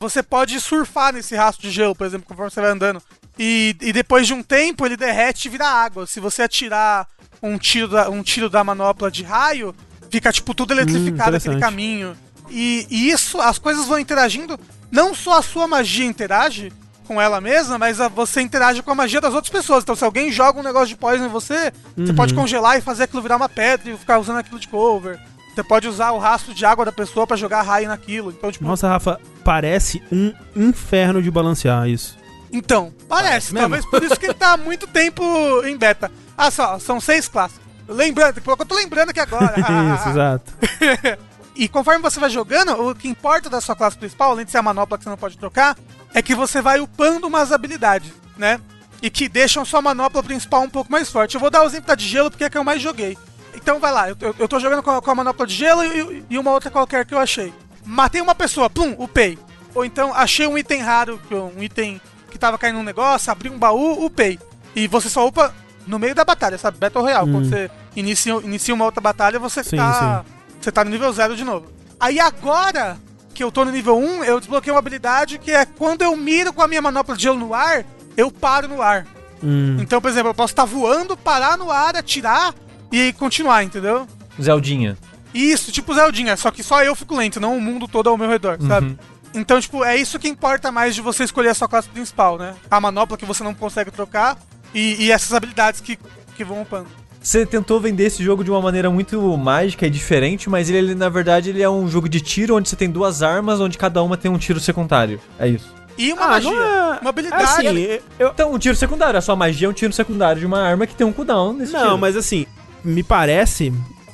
Você 0.00 0.22
pode 0.22 0.58
surfar 0.58 1.12
nesse 1.12 1.36
rastro 1.36 1.68
de 1.68 1.70
gelo, 1.70 1.94
por 1.94 2.06
exemplo, 2.06 2.26
conforme 2.26 2.50
você 2.50 2.62
vai 2.62 2.70
andando. 2.70 3.02
E, 3.38 3.76
e 3.82 3.92
depois 3.92 4.26
de 4.26 4.32
um 4.32 4.42
tempo 4.42 4.86
ele 4.86 4.96
derrete 4.96 5.48
e 5.48 5.50
vira 5.50 5.68
água. 5.68 6.06
Se 6.06 6.18
você 6.18 6.40
atirar 6.44 7.06
um 7.42 7.58
tiro 7.58 7.88
da, 7.88 8.08
um 8.08 8.22
tiro 8.22 8.48
da 8.48 8.64
manopla 8.64 9.10
de 9.10 9.22
raio, 9.22 9.74
fica 10.10 10.32
tipo 10.32 10.54
tudo 10.54 10.72
eletrificado 10.72 11.36
aquele 11.36 11.56
interessante. 11.56 11.60
caminho. 11.60 12.16
E, 12.48 12.86
e 12.88 13.10
isso, 13.10 13.38
as 13.38 13.58
coisas 13.58 13.86
vão 13.86 13.98
interagindo. 13.98 14.58
Não 14.92 15.14
só 15.14 15.38
a 15.38 15.42
sua 15.42 15.66
magia 15.66 16.04
interage 16.06 16.70
com 17.06 17.20
ela 17.20 17.40
mesma, 17.40 17.78
mas 17.78 18.00
a- 18.00 18.06
você 18.08 18.40
interage 18.42 18.80
com 18.82 18.90
a 18.92 18.94
magia 18.94 19.20
das 19.20 19.34
outras 19.34 19.50
pessoas. 19.50 19.82
Então, 19.82 19.96
se 19.96 20.04
alguém 20.04 20.30
joga 20.30 20.60
um 20.60 20.62
negócio 20.62 20.88
de 20.88 20.96
poison 20.96 21.24
em 21.24 21.28
você, 21.28 21.72
você 21.96 22.10
Uhum. 22.10 22.14
pode 22.14 22.34
congelar 22.34 22.78
e 22.78 22.80
fazer 22.82 23.04
aquilo 23.04 23.22
virar 23.22 23.36
uma 23.36 23.48
pedra 23.48 23.90
e 23.90 23.96
ficar 23.96 24.18
usando 24.18 24.38
aquilo 24.38 24.60
de 24.60 24.68
cover. 24.68 25.18
Você 25.54 25.62
pode 25.64 25.88
usar 25.88 26.12
o 26.12 26.18
rastro 26.18 26.54
de 26.54 26.64
água 26.64 26.84
da 26.84 26.92
pessoa 26.92 27.26
pra 27.26 27.36
jogar 27.36 27.62
raio 27.62 27.88
naquilo. 27.88 28.30
Então, 28.30 28.50
tipo, 28.52 28.64
Nossa, 28.64 28.88
Rafa, 28.88 29.20
parece 29.44 30.02
um 30.12 30.32
inferno 30.54 31.20
de 31.22 31.30
balancear 31.30 31.88
isso. 31.88 32.16
Então, 32.52 32.92
parece. 33.08 33.52
Parece 33.52 33.54
talvez 33.54 33.86
por 33.86 34.02
isso 34.02 34.16
que 34.20 34.26
ele 34.26 34.34
tá 34.34 34.52
há 34.52 34.56
muito 34.56 34.86
tempo 34.86 35.22
em 35.66 35.76
beta. 35.76 36.10
Ah, 36.36 36.50
só, 36.50 36.78
são 36.78 37.00
seis 37.00 37.28
classes. 37.28 37.60
Lembrando, 37.88 38.40
eu 38.46 38.56
tô 38.66 38.74
lembrando 38.74 39.10
aqui 39.10 39.20
agora. 39.20 39.54
isso, 39.98 40.08
exato. 40.10 40.52
E 41.54 41.68
conforme 41.68 42.00
você 42.00 42.18
vai 42.18 42.30
jogando, 42.30 42.72
o 42.72 42.94
que 42.94 43.08
importa 43.08 43.50
da 43.50 43.60
sua 43.60 43.76
classe 43.76 43.96
principal, 43.96 44.30
além 44.30 44.44
de 44.44 44.50
ser 44.50 44.58
a 44.58 44.62
manopla 44.62 44.96
que 44.96 45.04
você 45.04 45.10
não 45.10 45.16
pode 45.16 45.36
trocar, 45.36 45.76
é 46.14 46.22
que 46.22 46.34
você 46.34 46.62
vai 46.62 46.80
upando 46.80 47.26
umas 47.26 47.52
habilidades, 47.52 48.12
né? 48.36 48.60
E 49.02 49.10
que 49.10 49.28
deixam 49.28 49.64
sua 49.64 49.82
manopla 49.82 50.22
principal 50.22 50.62
um 50.62 50.70
pouco 50.70 50.90
mais 50.90 51.10
forte. 51.10 51.34
Eu 51.34 51.40
vou 51.40 51.50
dar 51.50 51.62
o 51.62 51.66
exemplo 51.66 51.88
da 51.88 51.94
de 51.94 52.06
gelo 52.06 52.30
porque 52.30 52.44
é 52.44 52.46
a 52.46 52.50
que 52.50 52.56
eu 52.56 52.64
mais 52.64 52.80
joguei. 52.80 53.18
Então 53.54 53.78
vai 53.78 53.92
lá, 53.92 54.08
eu, 54.08 54.16
eu, 54.20 54.34
eu 54.38 54.48
tô 54.48 54.58
jogando 54.58 54.82
com 54.82 54.90
a, 54.90 55.02
com 55.02 55.10
a 55.10 55.14
manopla 55.14 55.46
de 55.46 55.54
gelo 55.54 55.84
e, 55.84 56.24
e 56.30 56.38
uma 56.38 56.52
outra 56.52 56.70
qualquer 56.70 57.04
que 57.04 57.12
eu 57.12 57.18
achei. 57.18 57.52
Matei 57.84 58.20
uma 58.20 58.34
pessoa, 58.34 58.70
plum, 58.70 58.94
upei. 58.98 59.38
Ou 59.74 59.84
então 59.84 60.14
achei 60.14 60.46
um 60.46 60.56
item 60.56 60.80
raro, 60.80 61.20
um 61.30 61.62
item 61.62 62.00
que 62.30 62.38
tava 62.38 62.56
caindo 62.56 62.78
um 62.78 62.82
negócio, 62.82 63.30
abri 63.30 63.50
um 63.50 63.58
baú, 63.58 64.04
upei. 64.04 64.38
E 64.74 64.86
você 64.86 65.10
só 65.10 65.26
upa 65.26 65.54
no 65.86 65.98
meio 65.98 66.14
da 66.14 66.24
batalha, 66.24 66.56
sabe? 66.56 66.78
Battle 66.78 67.04
Royale. 67.04 67.30
Quando 67.30 67.48
você 67.48 67.70
inicia, 67.94 68.32
inicia 68.36 68.74
uma 68.74 68.84
outra 68.84 69.00
batalha, 69.00 69.38
você 69.38 69.62
Sim, 69.62 69.76
tá. 69.76 70.24
Você 70.62 70.70
tá 70.72 70.84
no 70.84 70.90
nível 70.90 71.12
0 71.12 71.36
de 71.36 71.44
novo. 71.44 71.66
Aí 71.98 72.18
agora 72.20 72.96
que 73.34 73.42
eu 73.42 73.50
tô 73.50 73.64
no 73.64 73.70
nível 73.72 73.96
1, 73.98 74.24
eu 74.24 74.38
desbloqueei 74.38 74.72
uma 74.72 74.78
habilidade 74.78 75.38
que 75.38 75.50
é 75.50 75.64
quando 75.64 76.02
eu 76.02 76.16
miro 76.16 76.52
com 76.52 76.62
a 76.62 76.68
minha 76.68 76.80
manopla 76.80 77.16
de 77.16 77.22
gelo 77.24 77.38
no 77.38 77.52
ar, 77.52 77.84
eu 78.16 78.30
paro 78.30 78.68
no 78.68 78.80
ar. 78.80 79.06
Hum, 79.42 79.78
Então, 79.80 80.00
por 80.00 80.08
exemplo, 80.10 80.30
eu 80.30 80.34
posso 80.34 80.52
estar 80.52 80.64
voando, 80.64 81.16
parar 81.16 81.56
no 81.58 81.70
ar, 81.70 81.96
atirar 81.96 82.54
e 82.92 83.12
continuar, 83.14 83.64
entendeu? 83.64 84.06
Zeldinha. 84.40 84.96
Isso, 85.34 85.72
tipo 85.72 85.94
Zeldinha, 85.94 86.36
só 86.36 86.50
que 86.50 86.62
só 86.62 86.84
eu 86.84 86.94
fico 86.94 87.16
lento, 87.16 87.40
não 87.40 87.56
o 87.56 87.60
mundo 87.60 87.88
todo 87.88 88.08
ao 88.10 88.18
meu 88.18 88.28
redor, 88.28 88.58
sabe? 88.68 88.98
Então, 89.34 89.58
tipo, 89.60 89.82
é 89.82 89.96
isso 89.96 90.18
que 90.18 90.28
importa 90.28 90.70
mais 90.70 90.94
de 90.94 91.00
você 91.00 91.24
escolher 91.24 91.48
a 91.48 91.54
sua 91.54 91.66
classe 91.66 91.88
principal, 91.88 92.36
né? 92.36 92.54
A 92.70 92.78
manopla 92.78 93.16
que 93.16 93.24
você 93.24 93.42
não 93.42 93.54
consegue 93.54 93.90
trocar 93.90 94.36
e, 94.74 95.06
e 95.06 95.10
essas 95.10 95.32
habilidades 95.32 95.80
que, 95.80 95.98
que 96.36 96.44
vão 96.44 96.60
upando. 96.60 96.86
Você 97.22 97.46
tentou 97.46 97.80
vender 97.80 98.04
esse 98.04 98.22
jogo 98.22 98.42
de 98.42 98.50
uma 98.50 98.60
maneira 98.60 98.90
muito 98.90 99.20
mágica 99.36 99.86
e 99.86 99.90
diferente, 99.90 100.50
mas 100.50 100.68
ele, 100.68 100.78
ele, 100.78 100.94
na 100.94 101.08
verdade 101.08 101.50
ele 101.50 101.62
é 101.62 101.70
um 101.70 101.88
jogo 101.88 102.08
de 102.08 102.20
tiro 102.20 102.56
onde 102.56 102.68
você 102.68 102.74
tem 102.76 102.90
duas 102.90 103.22
armas, 103.22 103.60
onde 103.60 103.78
cada 103.78 104.02
uma 104.02 104.16
tem 104.16 104.30
um 104.30 104.38
tiro 104.38 104.58
secundário. 104.58 105.20
É 105.38 105.46
isso. 105.48 105.72
E 105.96 106.12
uma 106.12 106.22
Ah, 106.24 106.28
magia, 106.30 106.50
é- 106.50 106.98
uma 107.00 107.10
habilidade. 107.10 107.42
assim, 107.44 107.98
eu, 108.18 108.28
Então, 108.30 108.52
um 108.52 108.58
tiro 108.58 108.74
secundário, 108.74 109.18
a 109.18 109.20
sua 109.22 109.36
magia 109.36 109.66
é 109.68 109.70
um 109.70 109.74
tiro 109.74 109.92
secundário 109.92 110.40
de 110.40 110.46
uma 110.46 110.60
arma 110.60 110.86
que 110.86 110.94
tem 110.96 111.06
um 111.06 111.12
cooldown 111.12 111.52
nesse 111.52 111.72
Não, 111.72 111.82
tiro. 111.82 111.98
mas 111.98 112.16
assim, 112.16 112.44
me 112.82 113.02
parece 113.04 113.72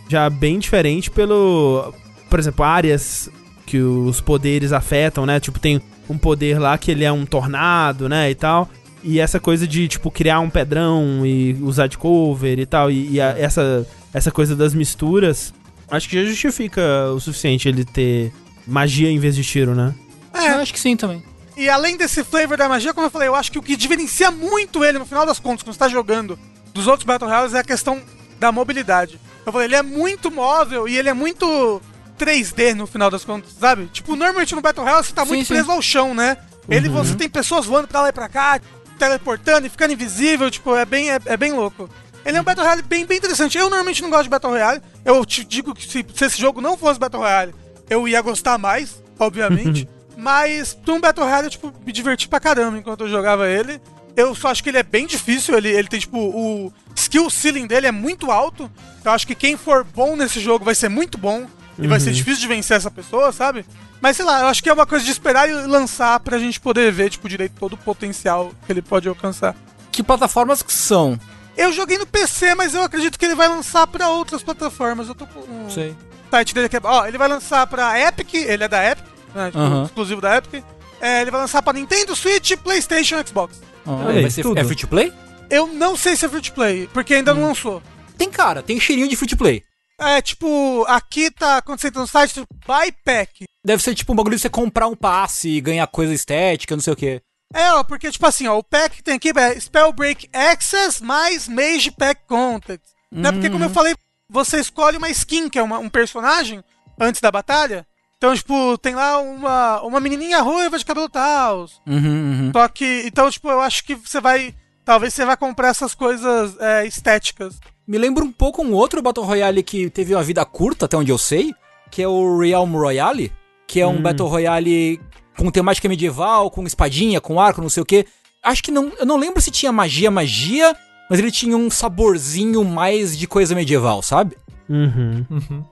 já 0.09 0.29
bem 0.29 0.59
diferente 0.59 1.11
pelo. 1.11 1.95
Por 2.29 2.39
exemplo, 2.39 2.65
áreas 2.65 3.31
que 3.65 3.79
os 3.81 4.21
poderes 4.21 4.73
afetam, 4.73 5.25
né? 5.25 5.39
Tipo, 5.41 5.59
tem 5.59 5.81
um 6.11 6.19
poder 6.19 6.59
lá 6.59 6.77
que 6.77 6.91
ele 6.91 7.05
é 7.05 7.13
um 7.13 7.25
tornado, 7.25 8.07
né? 8.09 8.31
E 8.31 8.35
tal. 8.35 8.69
E 9.03 9.21
essa 9.21 9.39
coisa 9.39 9.67
de, 9.67 9.87
tipo, 9.89 10.11
criar 10.11 10.41
um 10.41 10.51
pedrão 10.51 11.25
e 11.25 11.55
usar 11.63 11.87
de 11.87 11.97
cover 11.97 12.59
e 12.59 12.67
tal. 12.67 12.91
E, 12.91 13.13
e 13.13 13.21
a- 13.21 13.35
essa, 13.39 13.87
essa 14.13 14.31
coisa 14.31 14.57
das 14.57 14.75
misturas, 14.75 15.53
acho 15.91 16.09
que 16.09 16.21
já 16.23 16.29
justifica 16.29 16.83
o 17.15 17.21
suficiente 17.21 17.69
ele 17.69 17.85
ter 17.85 18.33
magia 18.67 19.11
em 19.11 19.19
vez 19.19 19.37
de 19.37 19.45
tiro, 19.45 19.75
né? 19.75 19.95
É, 20.35 20.51
Eu 20.55 20.57
acho 20.61 20.73
que 20.73 20.81
sim 20.81 20.97
também. 20.97 21.23
E 21.57 21.69
além 21.69 21.97
desse 21.97 22.23
flavor 22.23 22.57
da 22.57 22.69
magia, 22.69 22.93
como 22.95 23.07
eu 23.07 23.11
falei, 23.11 23.29
eu 23.29 23.35
acho 23.35 23.51
que 23.51 23.59
o 23.59 23.63
que 23.63 23.77
diferencia 23.77 24.31
muito 24.31 24.85
ele, 24.85 24.99
no 24.99 25.07
final 25.07 25.25
das 25.27 25.39
contas, 25.41 25.63
quando 25.63 25.73
você 25.75 25.79
tá 25.79 25.89
jogando 25.89 26.39
dos 26.73 26.87
outros 26.87 27.05
Battle 27.05 27.29
Royales, 27.29 27.55
é 27.55 27.59
a 27.61 27.65
questão 27.65 28.01
da 28.39 28.53
mobilidade. 28.53 29.19
Eu 29.45 29.53
falei, 29.53 29.67
ele 29.67 29.75
é 29.77 29.83
muito 29.83 30.31
móvel 30.31 30.87
e 30.87 30.97
ele 30.97 31.09
é 31.09 31.15
muito 31.15 31.81
3D 32.19 32.75
no 32.75 32.87
final 32.87 33.11
das 33.11 33.25
contas, 33.25 33.53
sabe? 33.59 33.87
Tipo, 33.93 34.15
normalmente 34.15 34.55
no 34.55 34.61
Battle 34.61 34.85
Royale 34.85 35.05
você 35.05 35.13
tá 35.13 35.23
Sim, 35.25 35.29
muito 35.29 35.47
sim. 35.47 35.55
preso 35.55 35.71
ao 35.71 35.81
chão, 35.83 36.15
né? 36.15 36.37
Ele, 36.69 36.89
Uhum. 36.89 36.95
você 36.97 37.15
tem 37.15 37.29
pessoas 37.31 37.65
voando 37.65 37.89
pra 37.89 38.03
lá 38.03 38.09
e 38.11 38.13
pra 38.13 38.29
cá, 38.29 38.61
teleportando 38.99 39.67
e 39.67 39.71
ficando 39.71 39.93
invisível, 39.93 40.51
tipo, 40.51 40.75
é 40.75 40.85
bem, 40.85 41.11
é, 41.11 41.19
é 41.25 41.37
bem 41.37 41.53
louco. 41.53 41.89
Ele 42.25 42.37
é 42.37 42.41
um 42.41 42.45
Battle 42.45 42.65
Royale 42.65 42.83
bem, 42.83 43.07
bem 43.07 43.17
interessante. 43.17 43.57
Eu 43.57 43.71
normalmente 43.71 44.03
não 44.03 44.11
gosto 44.11 44.25
de 44.25 44.29
Battle 44.29 44.53
Royale. 44.53 44.83
Eu 45.05 45.25
te 45.25 45.45
digo 45.45 45.75
que 45.75 45.89
se, 45.89 46.05
se 46.15 46.25
esse 46.25 46.39
jogo 46.39 46.61
não 46.61 46.77
fosse 46.77 47.01
Battle 47.01 47.23
Royale, 47.23 47.55
eu 47.89 48.07
ia 48.07 48.21
gostar 48.21 48.59
mais, 48.59 49.03
obviamente. 49.19 49.89
Mas 50.17 50.77
um 50.87 51.01
Battle 51.01 51.25
Royale, 51.25 51.47
eu, 51.47 51.51
tipo, 51.51 51.73
me 51.87 51.93
diverti 51.93 52.29
pra 52.29 52.41
caramba 52.41 52.77
enquanto 52.77 53.03
eu 53.03 53.09
jogava 53.09 53.49
ele. 53.49 53.81
Eu 54.17 54.35
só 54.35 54.49
acho 54.49 54.63
que 54.65 54.69
ele 54.69 54.79
é 54.79 54.83
bem 54.83 55.07
difícil, 55.07 55.57
ele, 55.57 55.69
ele 55.69 55.87
tem, 55.87 56.01
tipo, 56.01 56.19
o 56.19 56.73
skill 56.95 57.31
ceiling 57.31 57.69
dele 57.69 57.87
é 57.87 57.93
muito 57.93 58.31
alto. 58.33 58.71
Eu 59.05 59.13
acho 59.13 59.27
que 59.27 59.35
quem 59.35 59.57
for 59.57 59.85
bom 59.85 60.17
nesse 60.17 60.41
jogo 60.41 60.65
vai 60.65 60.75
ser 60.75 60.89
muito 60.89 61.17
bom. 61.17 61.47
E 61.79 61.87
vai 61.87 62.01
ser 62.01 62.13
difícil 62.13 62.41
de 62.41 62.49
vencer 62.49 62.77
essa 62.77 62.91
pessoa, 62.91 63.31
sabe? 63.33 63.65
Mas 64.01 64.17
sei 64.17 64.25
lá, 64.25 64.41
eu 64.41 64.47
acho 64.47 64.63
que 64.63 64.69
é 64.69 64.73
uma 64.73 64.87
coisa 64.87 65.05
de 65.05 65.11
esperar 65.11 65.49
e 65.49 65.53
lançar 65.53 66.19
pra 66.21 66.39
gente 66.39 66.59
poder 66.61 66.91
ver, 66.93 67.11
tipo, 67.11 67.29
direito 67.29 67.53
todo 67.59 67.75
o 67.75 67.77
potencial 67.77 68.53
que 68.67 68.73
ele 68.73 68.83
pode 68.83 69.09
alcançar. 69.09 69.55
Que 69.93 70.03
plataformas 70.03 70.63
que 70.63 70.73
são? 70.73 71.19
Eu 71.57 71.73
joguei 71.73 71.99
no 71.99 72.07
PC, 72.07 72.55
mas 72.55 72.75
eu 72.75 72.83
acredito 72.83 73.19
que 73.19 73.25
ele 73.25 73.35
vai 73.35 73.49
lançar 73.49 73.87
pra 73.87 74.09
outras 74.11 74.43
plataformas. 74.43 75.09
Eu 75.09 75.15
tô 75.15 75.27
com 75.27 75.41
um 75.41 75.69
Sei. 75.71 75.95
site 76.31 76.55
dele 76.55 76.67
aqui. 76.67 76.77
Ó, 76.83 77.07
ele 77.07 77.19
vai 77.19 77.27
lançar 77.29 77.67
pra 77.67 77.99
Epic, 78.01 78.35
ele 78.35 78.63
é 78.65 78.69
da 78.69 78.85
Epic, 78.91 79.05
né? 79.35 79.47
Tipo, 79.51 79.85
exclusivo 79.85 80.21
da 80.21 80.37
Epic. 80.37 80.65
É, 81.01 81.23
ele 81.23 81.31
vai 81.31 81.41
lançar 81.41 81.63
pra 81.63 81.73
Nintendo, 81.73 82.15
Switch, 82.15 82.53
PlayStation, 82.57 83.17
Xbox. 83.27 83.61
Ah, 83.87 84.09
Aí, 84.09 84.23
vai 84.23 84.31
ser, 84.31 84.43
tudo. 84.43 84.59
é 84.59 84.65
free 84.65 84.77
to 84.77 84.87
play? 84.87 85.13
Eu 85.51 85.67
não 85.69 85.97
sei 85.97 86.15
se 86.17 86.27
é 86.27 86.29
free 86.29 86.43
to 86.43 86.53
play, 86.53 86.89
porque 86.93 87.15
ainda 87.15 87.33
não 87.35 87.43
lançou. 87.43 87.83
Tem 88.17 88.31
cara, 88.31 88.63
tem 88.63 88.79
cheirinho 88.79 89.09
de 89.09 89.17
free 89.17 89.29
to 89.29 89.37
play. 89.37 89.65
É, 90.01 90.23
tipo, 90.23 90.85
aqui 90.87 91.31
tá, 91.31 91.61
entra 91.69 92.01
no 92.01 92.07
site, 92.07 92.35
tipo, 92.35 92.47
buy 92.67 92.93
pack. 93.05 93.45
Deve 93.65 93.83
ser 93.83 93.95
tipo 93.95 94.13
um 94.13 94.17
bagulho 94.17 94.37
de 94.37 94.43
você 94.43 94.49
comprar 94.49 94.87
um 94.87 94.95
passe 94.95 95.49
e 95.49 95.61
ganhar 95.61 95.87
coisa 95.89 96.15
estética, 96.15 96.77
não 96.77 96.83
sei 96.83 96.93
o 96.93 96.97
quê. 96.97 97.21
É, 97.53 97.73
ó, 97.73 97.83
porque, 97.83 98.11
tipo 98.11 98.27
assim, 98.27 98.47
ó, 98.47 98.57
o 98.59 98.63
pack 98.63 98.97
que 98.97 99.03
tem 99.03 99.15
aqui 99.15 99.33
é 99.37 99.59
Spellbreak 99.59 100.29
Access 100.33 101.03
mais 101.03 101.49
Mage 101.49 101.91
Pack 101.91 102.23
Contacts. 102.29 102.93
Né? 103.11 103.33
Porque, 103.33 103.51
como 103.51 103.65
eu 103.65 103.71
falei, 103.71 103.95
você 104.31 104.61
escolhe 104.61 104.99
uma 104.99 105.09
skin, 105.09 105.49
que 105.49 105.59
é 105.59 105.63
uma- 105.63 105.79
um 105.79 105.89
personagem, 105.89 106.63
antes 107.01 107.21
da 107.21 107.31
batalha. 107.33 107.87
Então, 108.19 108.35
tipo, 108.35 108.77
tem 108.79 108.95
lá 108.95 109.19
uma, 109.21 109.81
uma 109.83 110.01
menininha 110.01 110.41
ruiva 110.43 110.79
de 110.79 110.85
cabelo 110.85 111.09
tal. 111.09 111.67
Uhum, 111.87 111.97
uhum. 111.97 112.51
Só 112.53 112.69
que, 112.69 113.03
então, 113.07 113.31
tipo, 113.31 113.49
eu 113.49 113.61
acho 113.61 113.83
que 113.85 113.95
você 113.95 114.21
vai, 114.21 114.55
talvez 114.85 115.15
você 115.15 115.25
vai 115.25 115.37
comprar 115.37 115.69
essas 115.69 115.95
coisas 115.95 116.57
é, 116.61 116.87
estéticas. 116.87 117.59
Me 117.89 117.97
lembra 117.97 118.23
um 118.23 118.31
pouco 118.31 118.63
um 118.63 118.75
outro 118.75 119.01
Battle 119.01 119.25
Royale 119.25 119.63
que 119.63 119.89
teve 119.89 120.15
uma 120.15 120.23
vida 120.23 120.45
curta, 120.45 120.85
até 120.85 120.95
onde 120.97 121.11
eu 121.11 121.17
sei, 121.17 121.55
que 121.91 122.03
é 122.03 122.07
o 122.09 122.39
Realm 122.39 122.73
Royale, 122.75 123.33
que 123.67 123.81
é 123.81 123.87
um 123.87 124.01
Battle 124.03 124.29
Royale 124.29 125.01
com 125.39 125.51
temática 125.51 125.89
medieval, 125.89 126.51
com 126.51 126.63
espadinha, 126.67 127.19
com 127.21 127.41
arco, 127.41 127.63
não 127.63 127.71
sei 127.71 127.83
o 127.83 127.87
quê. 127.87 128.05
Acho 128.43 128.63
que 128.63 128.71
não, 128.71 128.93
eu 128.99 129.07
não 129.07 129.17
lembro 129.17 129.41
se 129.41 129.51
tinha 129.51 129.73
magia, 129.73 130.11
magia, 130.11 130.77
mas 131.09 131.19
ele 131.19 131.31
tinha 131.31 131.57
um 131.57 131.71
saborzinho 131.71 132.63
mais 132.63 133.17
de 133.17 133.27
coisa 133.27 133.55
medieval, 133.55 134.03
sabe? 134.03 134.37
Uhum. 134.69 135.25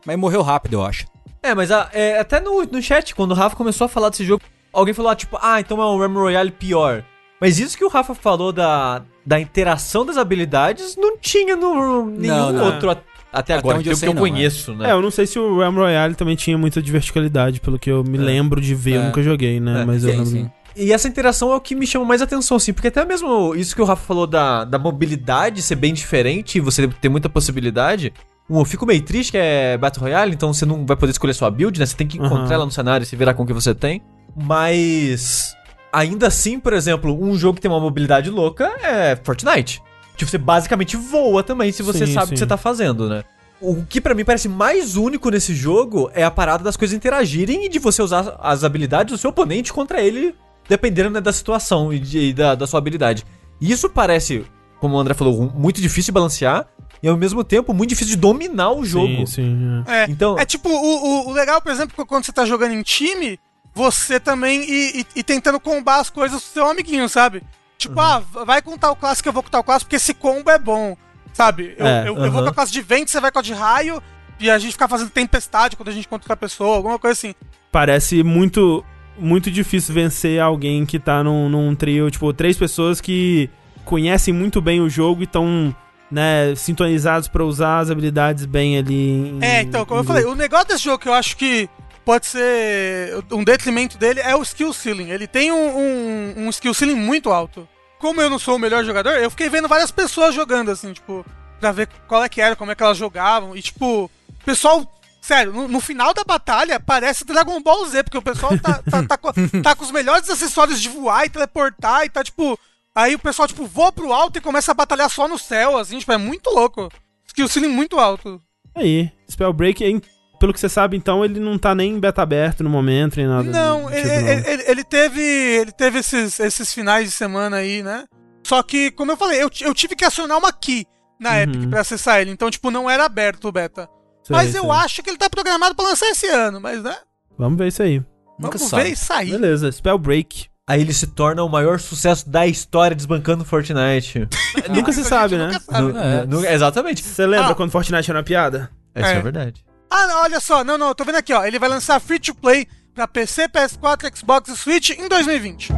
Mas 0.07 0.17
morreu 0.19 0.41
rápido, 0.41 0.75
eu 0.75 0.85
acho. 0.85 1.07
É, 1.43 1.55
mas 1.55 1.71
a- 1.71 1.91
é, 1.93 2.19
até 2.19 2.41
no, 2.41 2.65
no 2.65 2.81
chat, 2.83 3.15
quando 3.15 3.33
o 3.33 3.35
Rafa 3.35 3.55
começou 3.57 3.85
a 3.85 3.89
falar 3.89 4.09
desse 4.09 4.25
jogo, 4.25 4.43
alguém 4.73 4.95
falou, 4.95 5.11
ah, 5.11 5.17
tipo, 5.17 5.39
ah, 5.41 5.61
então 5.61 5.81
é 5.83 5.87
um 5.87 5.99
Ram 5.99 6.15
Royale 6.15 6.51
pior. 6.51 7.05
Mas 7.41 7.59
isso 7.59 7.77
que 7.77 7.85
o 7.85 7.89
Rafa 7.89 8.15
falou 8.15 8.53
da, 8.53 9.03
da 9.27 9.41
interação 9.41 10.07
das 10.07 10.17
habilidades 10.17 10.97
não 10.97 11.19
tinha 11.19 11.57
no 11.57 12.07
nenhum 12.07 12.37
Não, 12.37 12.53
não. 12.53 12.65
outro 12.67 12.97
até, 13.33 13.55
agora, 13.55 13.77
onde 13.77 13.85
que 13.85 13.91
eu 13.91 13.93
eu, 13.93 13.97
sei, 13.97 14.07
que 14.07 14.11
eu 14.11 14.15
não, 14.15 14.23
conheço, 14.23 14.73
né? 14.75 14.89
É, 14.89 14.93
eu 14.93 15.03
não 15.03 15.11
sei 15.11 15.27
se 15.27 15.39
o 15.39 15.59
Realm 15.59 15.75
Royale 15.77 16.15
também 16.15 16.37
tinha 16.37 16.57
muita 16.57 16.81
de 16.81 16.91
verticalidade, 16.91 17.61
pelo 17.61 17.79
que 17.79 17.91
eu 17.91 18.03
me 18.03 18.17
lembro 18.17 18.61
de 18.61 18.75
ver, 18.75 18.95
eu 18.95 19.03
É. 19.03 19.05
nunca 19.07 19.23
joguei, 19.23 19.61
né? 19.61 19.83
É, 19.83 19.85
Mas 19.85 20.05
eu 20.05 20.11
Sim, 20.11 20.17
lembro. 20.17 20.31
sim. 20.31 20.51
E 20.75 20.93
essa 20.93 21.09
interação 21.09 21.53
é 21.53 21.57
o 21.57 21.61
que 21.61 21.75
me 21.75 21.87
chama 21.87 22.05
mais 22.05 22.23
atenção, 22.23 22.57
assim, 22.57 22.73
porque 22.73 22.89
até 22.89 23.05
mesmo 23.05 23.55
isso 23.55 23.75
que 23.75 23.83
o 23.83 23.85
Rafa 23.85 24.03
falou 24.07 24.27
da, 24.27 24.65
da 24.65 24.79
mobilidade 24.79 25.61
ser 25.63 25.75
bem 25.75 25.93
diferente, 25.93 26.61
você 26.61 26.87
ter 26.87 27.09
muita 27.09 27.29
possibilidade. 27.29 28.13
Um, 28.49 28.59
eu 28.61 28.65
fico 28.65 28.87
meio 28.87 29.03
triste 29.03 29.33
que 29.33 29.39
é 29.39 29.77
Battle 29.77 30.03
Royale, 30.05 30.33
então 30.33 30.53
você 30.55 30.65
não 30.65 30.87
vai 30.87 30.97
poder 30.97 31.11
escolher 31.13 31.35
sua 31.35 31.51
build, 31.51 31.79
né? 31.81 31.85
Você 31.87 31.97
tem 31.97 32.07
que 32.07 32.17
encontrar 32.19 32.45
Aham. 32.45 32.55
ela 32.55 32.65
no 32.67 32.71
cenário 32.71 33.05
e 33.05 33.07
se 33.07 33.17
virar 33.17 33.35
com 33.35 33.43
o 33.43 33.47
que 33.47 33.53
você 33.53 33.75
tem. 33.75 34.01
Mas. 34.35 35.55
Ainda 35.93 36.27
assim, 36.27 36.59
por 36.61 36.73
exemplo, 36.73 37.17
um 37.23 37.37
jogo 37.39 37.57
que 37.57 37.63
tem 37.63 37.71
uma 37.71 37.81
mobilidade 37.81 38.29
louca 38.31 38.65
é 38.83 39.17
Fortnite. 39.23 39.83
Tipo, 40.17 40.31
você 40.31 40.39
basicamente 40.39 40.97
voa 40.97 41.43
também 41.43 41.71
se 41.73 41.83
você 41.83 42.07
Sim, 42.07 42.13
sabe 42.15 42.27
o 42.27 42.33
que 42.33 42.39
você 42.39 42.47
tá 42.47 42.57
fazendo, 42.57 43.09
né? 43.09 43.25
O 43.61 43.85
que 43.87 44.01
pra 44.01 44.15
mim 44.15 44.25
parece 44.25 44.49
mais 44.49 44.97
único 44.97 45.31
nesse 45.31 45.55
jogo 45.55 46.11
é 46.15 46.23
a 46.25 46.31
parada 46.31 46.63
das 46.65 46.77
coisas 46.77 46.95
interagirem 46.97 47.65
e 47.65 47.69
de 47.69 47.79
você 47.79 48.03
usar 48.03 48.37
as 48.41 48.65
habilidades 48.65 49.13
do 49.13 49.19
seu 49.19 49.31
oponente 49.31 49.73
contra 49.73 50.03
ele, 50.03 50.35
dependendo 50.69 51.11
né, 51.11 51.21
da 51.21 51.33
situação 51.33 51.93
e, 51.93 51.99
de- 51.99 52.19
e 52.19 52.33
da, 52.35 52.55
da 52.55 52.67
sua 52.67 52.79
habilidade. 52.79 53.25
E 53.61 53.71
isso 53.73 53.89
parece, 53.89 54.45
como 54.79 54.97
o 54.97 54.99
André 54.99 55.15
falou, 55.15 55.51
muito 55.55 55.81
difícil 55.81 56.07
de 56.07 56.13
balancear 56.13 56.67
e 57.03 57.09
ao 57.09 57.17
mesmo 57.17 57.43
tempo 57.45 57.73
muito 57.73 57.91
difícil 57.91 58.15
de 58.15 58.21
dominar 58.21 58.73
o 58.73 58.85
jogo. 58.85 59.27
Sim, 59.27 59.27
sim. 59.27 59.85
é. 59.87 60.03
É, 60.03 60.07
Então- 60.11 60.39
é 60.39 60.45
tipo, 60.45 60.69
o, 60.69 60.75
o- 60.75 61.29
o 61.29 61.33
legal, 61.33 61.61
por 61.63 61.73
exemplo, 61.73 61.95
que 61.97 62.05
quando 62.05 62.25
você 62.27 62.33
tá 62.33 62.45
jogando 62.45 62.73
em 62.73 62.83
time, 62.83 63.39
você 63.77 64.19
também 64.19 64.63
ir, 64.65 65.01
ir- 65.01 65.07
ir 65.17 65.23
tentando 65.23 65.61
combar 65.61 66.01
as 66.01 66.09
coisas 66.09 66.41
do 66.41 66.45
seu 66.45 66.67
amiguinho, 66.67 67.07
sabe? 67.11 67.43
Tipo, 67.77 68.01
ah, 68.01 68.21
vai 68.47 68.63
com 68.63 68.79
tal 68.79 68.97
classe 68.97 69.23
que 69.23 69.29
eu 69.29 69.33
vou 69.35 69.43
com 69.43 69.51
tal 69.51 69.63
classe, 69.63 69.85
porque 69.85 69.97
esse 69.97 70.15
combo 70.15 70.51
é 70.51 70.59
bom, 70.59 70.97
sabe? 71.35 71.75
Eu, 71.77 71.87
É, 71.87 72.09
eu, 72.09 72.17
eu 72.17 72.33
vou 72.33 72.43
com 72.43 72.49
a 72.49 72.55
classe 72.55 72.73
de 72.73 72.81
vento, 72.81 73.11
você 73.11 73.21
vai 73.21 73.31
com 73.31 73.39
a 73.39 73.43
de 73.43 73.53
raio, 73.53 74.03
e 74.41 74.51
a 74.51 74.59
gente 74.59 74.73
fica 74.73 74.89
fazendo 74.89 75.11
tempestade 75.11 75.77
quando 75.77 75.91
a 75.91 75.93
gente 75.93 76.07
encontra 76.07 76.25
outra 76.25 76.37
pessoa, 76.39 76.75
alguma 76.75 76.99
coisa 76.99 77.13
assim. 77.13 77.35
Parece 77.71 78.23
muito, 78.23 78.83
muito 79.19 79.51
difícil 79.51 79.95
vencer 79.95 80.41
alguém 80.41 80.87
que 80.87 80.99
tá 80.99 81.23
num, 81.23 81.51
num 81.51 81.75
trio, 81.75 82.11
tipo, 82.11 82.33
três 82.33 82.57
pessoas 82.57 82.99
que 82.99 83.51
conhecem 83.85 84.33
muito 84.33 84.63
bem 84.63 84.81
o 84.81 84.89
jogo 84.89 85.21
e 85.21 85.25
estão, 85.25 85.77
né, 86.11 86.55
sintonizados 86.57 87.29
pra 87.29 87.45
usar 87.45 87.81
as 87.81 87.91
habilidades 87.91 88.47
bem 88.47 88.79
ali. 88.79 88.95
em- 88.95 89.39
É, 89.43 89.61
então, 89.61 89.85
como 89.85 90.01
eu 90.01 90.05
falei, 90.05 90.25
o 90.25 90.35
negócio 90.35 90.69
desse 90.69 90.85
jogo 90.85 90.99
que 90.99 91.09
eu 91.11 91.15
acho 91.15 91.37
que 91.37 91.69
pode 92.07 92.27
ser 92.27 93.13
um 93.33 93.43
detrimento 93.43 93.99
dele 93.99 94.21
é 94.21 94.37
o 94.37 94.43
skill 94.43 94.73
ceiling. 94.73 95.11
Ele 95.11 95.27
tem 95.27 95.51
um, 95.51 95.77
um, 95.77 96.35
um 96.47 96.51
skill 96.51 96.73
ceiling 96.73 96.95
muito 96.95 97.31
alto. 97.31 97.69
Como 97.99 98.21
eu 98.23 98.31
não 98.31 98.39
sou 98.39 98.55
o 98.55 98.59
melhor 98.61 98.85
jogador, 98.85 99.11
eu 99.15 99.29
fiquei 99.29 99.49
vendo 99.49 99.67
várias 99.67 99.91
pessoas 99.91 100.33
jogando, 100.33 100.71
assim, 100.71 100.93
tipo, 100.93 101.27
pra 101.59 101.73
ver 101.73 101.89
qual 102.07 102.23
é 102.23 102.29
que 102.29 102.41
era, 102.41 102.55
como 102.55 102.71
é 102.71 102.77
que 102.77 102.83
elas 102.83 102.97
jogavam. 102.97 103.57
E, 103.57 103.61
tipo, 103.61 104.05
o 104.05 104.45
pessoal. 104.45 104.87
Sério, 105.21 105.53
no, 105.53 105.67
no 105.67 105.81
final 105.81 106.15
da 106.15 106.23
batalha 106.23 106.79
parece 106.79 107.25
Dragon 107.25 107.61
Ball 107.61 107.85
Z, 107.87 108.05
porque 108.05 108.19
o 108.19 108.23
pessoal 108.23 108.57
tá, 108.57 108.81
tá, 108.89 109.03
tá, 109.03 109.19
com, 109.19 109.33
tá 109.61 109.75
com 109.75 109.83
os 109.83 109.91
melhores 109.91 110.31
acessórios 110.31 110.81
de 110.81 110.89
voar 110.89 111.27
e 111.27 111.31
teleportar 111.31 112.05
e 112.05 112.09
tá, 112.09 112.23
tipo. 112.23 112.57
Aí 112.95 113.17
o 113.17 113.19
pessoal, 113.19 113.49
tipo, 113.49 113.67
voa 113.67 113.91
pro 113.91 114.13
alto 114.13 114.39
e 114.39 114.41
começa 114.41 114.71
a 114.71 114.75
batalhar 114.75 115.11
só 115.11 115.27
no 115.27 115.37
céu, 115.37 115.77
assim, 115.77 115.99
tipo, 115.99 116.13
é 116.13 116.17
muito 116.17 116.49
louco. 116.51 116.89
Skill 117.27 117.49
ceiling 117.49 117.69
muito 117.69 117.99
alto. 117.99 118.41
Aí, 118.75 119.11
Spellbreak, 119.29 119.85
hein, 119.85 120.01
pelo 120.39 120.53
que 120.53 120.61
você 120.61 120.69
sabe, 120.69 120.97
então, 120.97 121.25
ele 121.25 121.41
não 121.41 121.59
tá 121.59 121.75
nem 121.75 121.93
em 121.93 122.01
beta 122.01 122.23
aberto 122.23 122.63
no 122.65 122.71
momento, 122.71 123.17
nem 123.17 123.27
nada. 123.27 123.43
Não, 123.51 123.87
tipo, 123.87 123.91
não. 123.91 123.93
ele- 123.99 124.49
ele- 124.51 124.65
ele 124.69 124.85
teve, 124.85 125.21
ele 125.23 125.73
teve 125.73 125.99
esses, 126.01 126.39
esses 126.41 126.73
finais 126.73 127.05
de 127.07 127.11
semana 127.11 127.57
aí, 127.59 127.83
né? 127.83 128.05
Só 128.47 128.63
que, 128.63 128.91
como 128.93 129.13
eu 129.13 129.17
falei, 129.17 129.43
eu, 129.43 129.51
eu 129.63 129.75
tive 129.75 129.97
que 129.97 130.05
acionar 130.05 130.39
uma 130.39 130.53
key 130.53 130.87
na 131.21 131.31
Uhum. 131.33 131.37
Epic 131.43 131.69
pra 131.71 131.81
acessar 131.81 132.21
ele. 132.21 132.31
Então, 132.31 132.51
tipo, 132.51 132.71
não 132.71 132.89
era 132.89 133.05
aberto 133.05 133.49
o 133.49 133.53
beta. 133.53 133.89
Sei, 134.23 134.37
mas 134.37 134.55
eu 134.55 134.63
sei. 134.63 134.71
acho 134.73 135.03
que 135.03 135.11
ele 135.11 135.19
tá 135.19 135.29
programado 135.31 135.75
pra 135.75 135.85
lançar 135.87 136.07
esse 136.11 136.27
ano, 136.29 136.61
mas, 136.61 136.83
né? 136.83 136.97
Vamos 137.39 137.59
ver 137.59 137.69
isso 137.69 137.83
aí. 137.83 137.99
Nunca 138.39 138.59
Vamos 138.59 138.69
sabe. 138.71 138.83
ver 138.85 138.91
e 138.91 138.97
sair. 138.97 139.31
Beleza, 139.31 139.71
Spellbreak. 139.73 140.47
Aí 140.69 140.81
ele 140.81 140.93
se 140.93 141.07
torna 141.07 141.43
o 141.45 141.49
maior 141.49 141.79
sucesso 141.79 142.29
da 142.29 142.45
história 142.47 142.95
desbancando 142.95 143.45
Fortnite. 143.45 144.29
nunca 144.69 144.93
se 144.93 145.01
Isso 145.01 145.09
sabe, 145.09 145.37
né? 145.37 145.47
nunca 145.47 145.61
sabe. 145.61 145.93
No- 145.93 145.99
É. 145.99 146.27
no- 146.27 146.45
exatamente. 146.45 147.03
Você 147.05 147.25
lembra 147.27 147.53
Ah. 147.53 147.55
quando 147.55 147.71
Fortnite 147.71 148.11
era 148.11 148.19
uma 148.19 148.25
piada? 148.25 148.69
Essa 148.95 149.13
é, 149.13 149.15
É. 149.15 149.17
a 149.19 149.21
verdade. 149.23 149.65
Ah, 149.99 150.21
olha 150.25 150.41
só. 150.41 150.63
Não, 150.63 150.77
não, 150.77 150.89
eu 150.89 150.95
tô 150.95 151.05
vendo 151.05 151.17
aqui, 151.17 151.33
ó. 151.33 151.43
Ele 151.43 151.59
vai 151.59 151.71
lançar 151.71 151.99
free 151.99 152.19
to 152.19 152.35
play 152.35 152.69
pra 152.95 153.09
PC, 153.09 153.49
PS4, 153.49 154.15
Xbox 154.15 154.51
e 154.51 154.57
Switch 154.57 154.91
em 154.91 155.09
2020. 155.09 155.73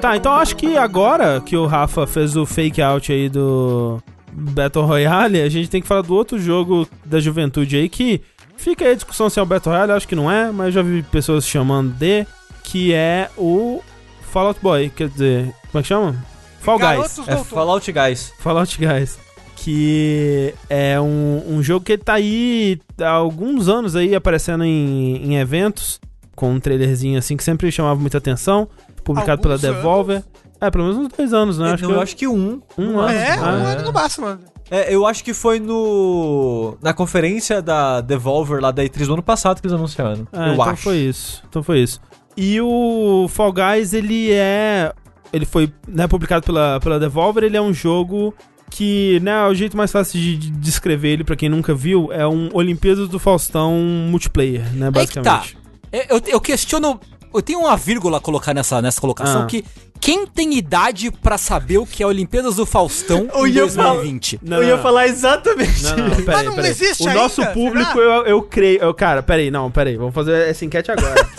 Tá, 0.00 0.16
então 0.16 0.32
acho 0.32 0.56
que 0.56 0.78
agora 0.78 1.42
que 1.42 1.54
o 1.54 1.66
Rafa 1.66 2.06
fez 2.06 2.34
o 2.34 2.46
fake 2.46 2.80
out 2.80 3.12
aí 3.12 3.28
do 3.28 4.02
Battle 4.32 4.86
Royale, 4.86 5.42
a 5.42 5.48
gente 5.50 5.68
tem 5.68 5.82
que 5.82 5.86
falar 5.86 6.00
do 6.00 6.14
outro 6.14 6.38
jogo 6.38 6.88
da 7.04 7.20
juventude 7.20 7.76
aí 7.76 7.86
que 7.86 8.22
fica 8.60 8.84
aí 8.84 8.92
a 8.92 8.94
discussão 8.94 9.28
se 9.30 9.38
é 9.38 9.42
o 9.42 9.46
Battle 9.46 9.72
Royale, 9.74 9.92
acho 9.92 10.06
que 10.08 10.14
não 10.14 10.30
é, 10.30 10.50
mas 10.50 10.72
já 10.74 10.82
vi 10.82 11.02
pessoas 11.02 11.46
chamando 11.46 11.92
de, 11.92 12.26
que 12.62 12.92
é 12.92 13.28
o 13.36 13.82
Fallout 14.30 14.60
Boy, 14.62 14.90
quer 14.90 15.08
dizer, 15.08 15.52
como 15.70 15.80
é 15.80 15.82
que 15.82 15.88
chama? 15.88 16.16
Fall 16.60 16.78
Guys. 16.78 17.18
É 17.18 17.22
Doutor. 17.34 17.44
Fallout 17.46 17.92
Guys. 17.92 18.32
Fallout 18.38 18.78
Guys. 18.78 19.18
Que 19.56 20.54
é 20.68 21.00
um, 21.00 21.42
um 21.48 21.62
jogo 21.62 21.84
que 21.84 21.96
tá 21.98 22.14
aí 22.14 22.80
há 23.00 23.10
alguns 23.10 23.68
anos 23.68 23.94
aí 23.96 24.14
aparecendo 24.14 24.64
em, 24.64 25.16
em 25.24 25.36
eventos, 25.38 26.00
com 26.34 26.52
um 26.52 26.60
trailerzinho 26.60 27.18
assim 27.18 27.36
que 27.36 27.44
sempre 27.44 27.70
chamava 27.72 27.98
muita 28.00 28.18
atenção, 28.18 28.68
publicado 29.04 29.32
Alguns 29.46 29.60
pela 29.60 29.74
Devolver. 29.74 30.22
É, 30.60 30.70
pelo 30.70 30.84
menos 30.84 30.98
uns 30.98 31.08
dois 31.08 31.32
anos, 31.32 31.58
né? 31.58 31.74
não, 31.80 31.90
eu 31.92 32.00
acho 32.00 32.14
que 32.16 32.26
um. 32.28 32.60
Um 32.76 32.92
No 32.92 33.00
ano. 33.00 33.12
É, 33.18 33.40
um 33.40 33.44
Ah, 33.44 33.48
ano 33.48 33.82
no 33.84 33.92
máximo. 33.92 34.26
mano. 34.26 34.40
É, 34.70 34.94
eu 34.94 35.04
acho 35.04 35.24
que 35.24 35.34
foi 35.34 35.58
no. 35.58 36.76
Na 36.80 36.94
conferência 36.94 37.60
da 37.60 38.00
Devolver 38.00 38.60
lá 38.60 38.70
da 38.70 38.84
E3 38.84 39.06
do 39.06 39.14
ano 39.14 39.22
passado 39.22 39.60
que 39.60 39.66
eles 39.66 39.74
anunciaram. 39.76 40.28
É, 40.32 40.48
eu 40.50 40.52
então 40.52 40.62
acho. 40.62 40.82
foi 40.82 40.96
isso. 40.98 41.42
Então 41.48 41.62
foi 41.62 41.80
isso. 41.80 42.00
E 42.36 42.60
o 42.60 43.26
Fall 43.28 43.52
Guys, 43.52 43.92
ele 43.92 44.30
é. 44.30 44.92
Ele 45.32 45.44
foi 45.44 45.72
né, 45.86 46.06
publicado 46.06 46.44
pela, 46.46 46.78
pela 46.80 46.98
Devolver, 46.98 47.44
ele 47.44 47.56
é 47.56 47.62
um 47.62 47.72
jogo 47.72 48.34
que, 48.68 49.18
né, 49.20 49.46
o 49.46 49.54
jeito 49.54 49.76
mais 49.76 49.90
fácil 49.90 50.18
de, 50.20 50.36
de 50.36 50.50
descrever 50.50 51.10
ele 51.10 51.24
pra 51.24 51.36
quem 51.36 51.48
nunca 51.48 51.74
viu 51.74 52.12
é 52.12 52.26
um 52.26 52.48
Olimpíadas 52.52 53.08
do 53.08 53.18
Faustão 53.18 53.74
multiplayer, 54.08 54.72
né, 54.74 54.90
Aí 54.94 55.06
que 55.06 55.20
tá. 55.20 55.38
basicamente. 55.38 55.58
É, 55.92 56.14
Eu, 56.14 56.20
eu 56.26 56.40
questiono. 56.40 57.00
Eu 57.32 57.42
tenho 57.42 57.60
uma 57.60 57.76
vírgula 57.76 58.18
a 58.18 58.20
colocar 58.20 58.52
nessa, 58.52 58.82
nessa 58.82 59.00
colocação 59.00 59.42
Ah. 59.42 59.46
que 59.46 59.64
quem 60.00 60.26
tem 60.26 60.54
idade 60.54 61.10
pra 61.10 61.36
saber 61.38 61.78
o 61.78 61.86
que 61.86 62.02
é 62.02 62.06
Olimpíadas 62.06 62.56
do 62.56 62.64
Faustão 62.66 63.28
Eu 63.34 63.46
em 63.46 63.50
ia 63.52 63.68
falar- 63.68 63.88
2020? 63.94 64.40
Não, 64.42 64.56
eu 64.58 64.64
ia 64.64 64.76
não. 64.76 64.82
falar 64.82 65.06
exatamente. 65.06 65.82
Não, 65.84 65.96
não, 65.96 66.08
Mas 66.08 66.24
peraí, 66.24 66.44
não 66.46 66.54
peraí. 66.54 66.70
existe 66.70 67.02
O 67.04 67.08
ainda, 67.08 67.22
nosso 67.22 67.46
público, 67.52 67.92
será? 67.92 68.02
eu, 68.04 68.26
eu 68.26 68.42
creio. 68.42 68.80
Eu, 68.80 68.94
cara, 68.94 69.22
peraí, 69.22 69.50
não, 69.50 69.70
peraí. 69.70 69.96
Vamos 69.96 70.14
fazer 70.14 70.48
essa 70.48 70.64
enquete 70.64 70.90
agora. 70.90 71.14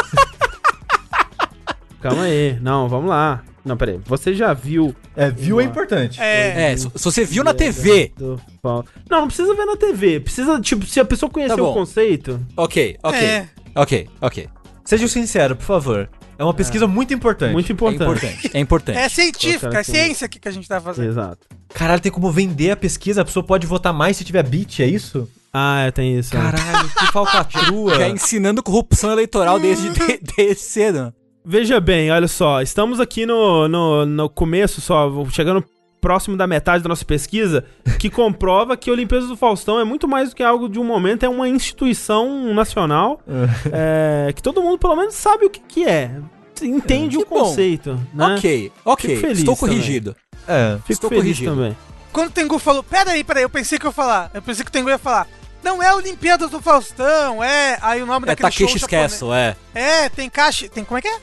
Calma 2.01 2.23
aí. 2.23 2.57
Não, 2.61 2.87
vamos 2.89 3.09
lá. 3.09 3.43
Não, 3.63 3.77
peraí. 3.77 3.99
Você 4.05 4.33
já 4.33 4.53
viu. 4.53 4.95
É, 5.15 5.29
viu 5.29 5.61
é 5.61 5.63
importante. 5.63 6.19
É, 6.19 6.71
É, 6.71 6.77
se, 6.77 6.87
você 6.95 7.23
viu 7.23 7.43
na 7.43 7.53
TV. 7.53 8.11
Não, 8.63 8.83
não 9.09 9.27
precisa 9.27 9.53
ver 9.53 9.65
na 9.65 9.77
TV. 9.77 10.19
Precisa, 10.19 10.59
tipo, 10.59 10.85
se 10.85 10.99
a 10.99 11.05
pessoa 11.05 11.29
conhecer 11.29 11.55
Tá 11.55 11.61
o 11.63 11.73
conceito. 11.73 12.39
Ok, 12.57 12.97
ok. 13.03 13.19
É. 13.19 13.47
Ok, 13.75 14.09
ok. 14.19 14.49
Seja 14.91 15.07
sincero, 15.07 15.55
por 15.55 15.63
favor. 15.63 16.09
É 16.37 16.43
uma 16.43 16.53
pesquisa 16.53 16.85
muito 16.85 17.13
importante. 17.13 17.53
Muito 17.53 17.71
É 17.71 17.73
importante. 17.73 18.03
importante. 18.03 18.51
É 18.53 18.59
importante. 18.59 18.97
é 18.97 19.07
científica, 19.07 19.79
é 19.79 19.83
ciência 19.83 20.25
aqui 20.25 20.37
que 20.37 20.49
a 20.49 20.51
gente 20.51 20.67
tá 20.67 20.81
fazendo. 20.81 21.07
Exato. 21.07 21.47
Caralho, 21.73 22.01
tem 22.01 22.11
como 22.11 22.29
vender 22.29 22.71
a 22.71 22.75
pesquisa, 22.75 23.21
a 23.21 23.25
pessoa 23.25 23.41
pode 23.41 23.65
votar 23.65 23.93
mais 23.93 24.17
se 24.17 24.25
tiver 24.25 24.43
bit, 24.43 24.83
é 24.83 24.87
isso? 24.87 25.29
Ah, 25.53 25.83
é, 25.83 25.91
tem 25.91 26.19
isso. 26.19 26.35
né? 26.35 26.41
Caralho, 26.41 26.89
que 26.89 27.07
falcatrua. 27.07 27.95
Já 27.99 28.09
ensinando 28.09 28.61
corrupção 28.61 29.13
eleitoral 29.13 29.57
desde, 29.61 29.91
de, 29.91 30.19
desde 30.35 30.61
cedo. 30.61 31.13
Veja 31.45 31.79
bem, 31.79 32.11
olha 32.11 32.27
só. 32.27 32.61
Estamos 32.61 32.99
aqui 32.99 33.25
no, 33.25 33.69
no, 33.69 34.05
no 34.05 34.29
começo 34.29 34.81
só, 34.81 35.09
chegando 35.29 35.63
próximo 36.01 36.35
da 36.35 36.47
metade 36.47 36.81
da 36.83 36.89
nossa 36.89 37.05
pesquisa, 37.05 37.63
que 37.99 38.09
comprova 38.09 38.75
que 38.75 38.89
a 38.89 38.93
Olimpíadas 38.93 39.29
do 39.29 39.37
Faustão 39.37 39.79
é 39.79 39.83
muito 39.83 40.07
mais 40.07 40.31
do 40.31 40.35
que 40.35 40.41
algo 40.43 40.67
de 40.67 40.79
um 40.79 40.83
momento, 40.83 41.23
é 41.23 41.29
uma 41.29 41.47
instituição 41.47 42.53
nacional 42.53 43.21
é, 43.71 44.33
que 44.33 44.41
todo 44.41 44.61
mundo 44.61 44.77
pelo 44.79 44.95
menos 44.95 45.13
sabe 45.15 45.45
o 45.45 45.49
que, 45.49 45.59
que 45.59 45.85
é. 45.87 46.11
Entende 46.61 47.17
Que 47.17 47.23
o 47.23 47.25
conceito, 47.25 47.99
né? 48.13 48.35
Ok, 48.35 48.71
ok. 48.85 49.09
Fico 49.09 49.21
feliz 49.21 49.39
Estou 49.39 49.55
também. 49.55 49.75
corrigido. 49.75 50.15
É. 50.47 50.77
Fico 50.79 50.91
Estou 50.91 51.09
feliz 51.09 51.23
corrigido. 51.23 51.55
também. 51.55 51.77
Quando 52.13 52.27
o 52.27 52.31
Tengu 52.31 52.59
falou, 52.59 52.83
peraí, 52.83 53.23
peraí, 53.23 53.43
eu 53.43 53.49
pensei 53.49 53.79
que 53.79 53.85
eu 53.85 53.89
ia 53.89 53.93
falar. 53.93 54.29
Eu 54.33 54.41
pensei 54.43 54.63
que 54.63 54.69
o 54.69 54.71
Tengu 54.71 54.89
ia 54.89 54.97
falar. 54.99 55.27
Não 55.63 55.81
é 55.81 55.93
Olimpíadas 55.95 56.49
do 56.51 56.61
Faustão, 56.61 57.43
é. 57.43 57.79
Aí 57.81 58.01
o 58.03 58.05
nome 58.05 58.25
É 58.25 58.35
daquele 58.35 58.51
show 58.51 58.67
Takeshi's 58.67 58.81
japonês. 58.81 59.11
Castle, 59.11 59.33
é. 59.33 59.55
É, 59.73 60.09
tem 60.09 60.29
Kashi. 60.29 60.69
Tem 60.69 60.83
como 60.83 60.97
é 60.97 61.01
que 61.01 61.07
é? 61.07 61.19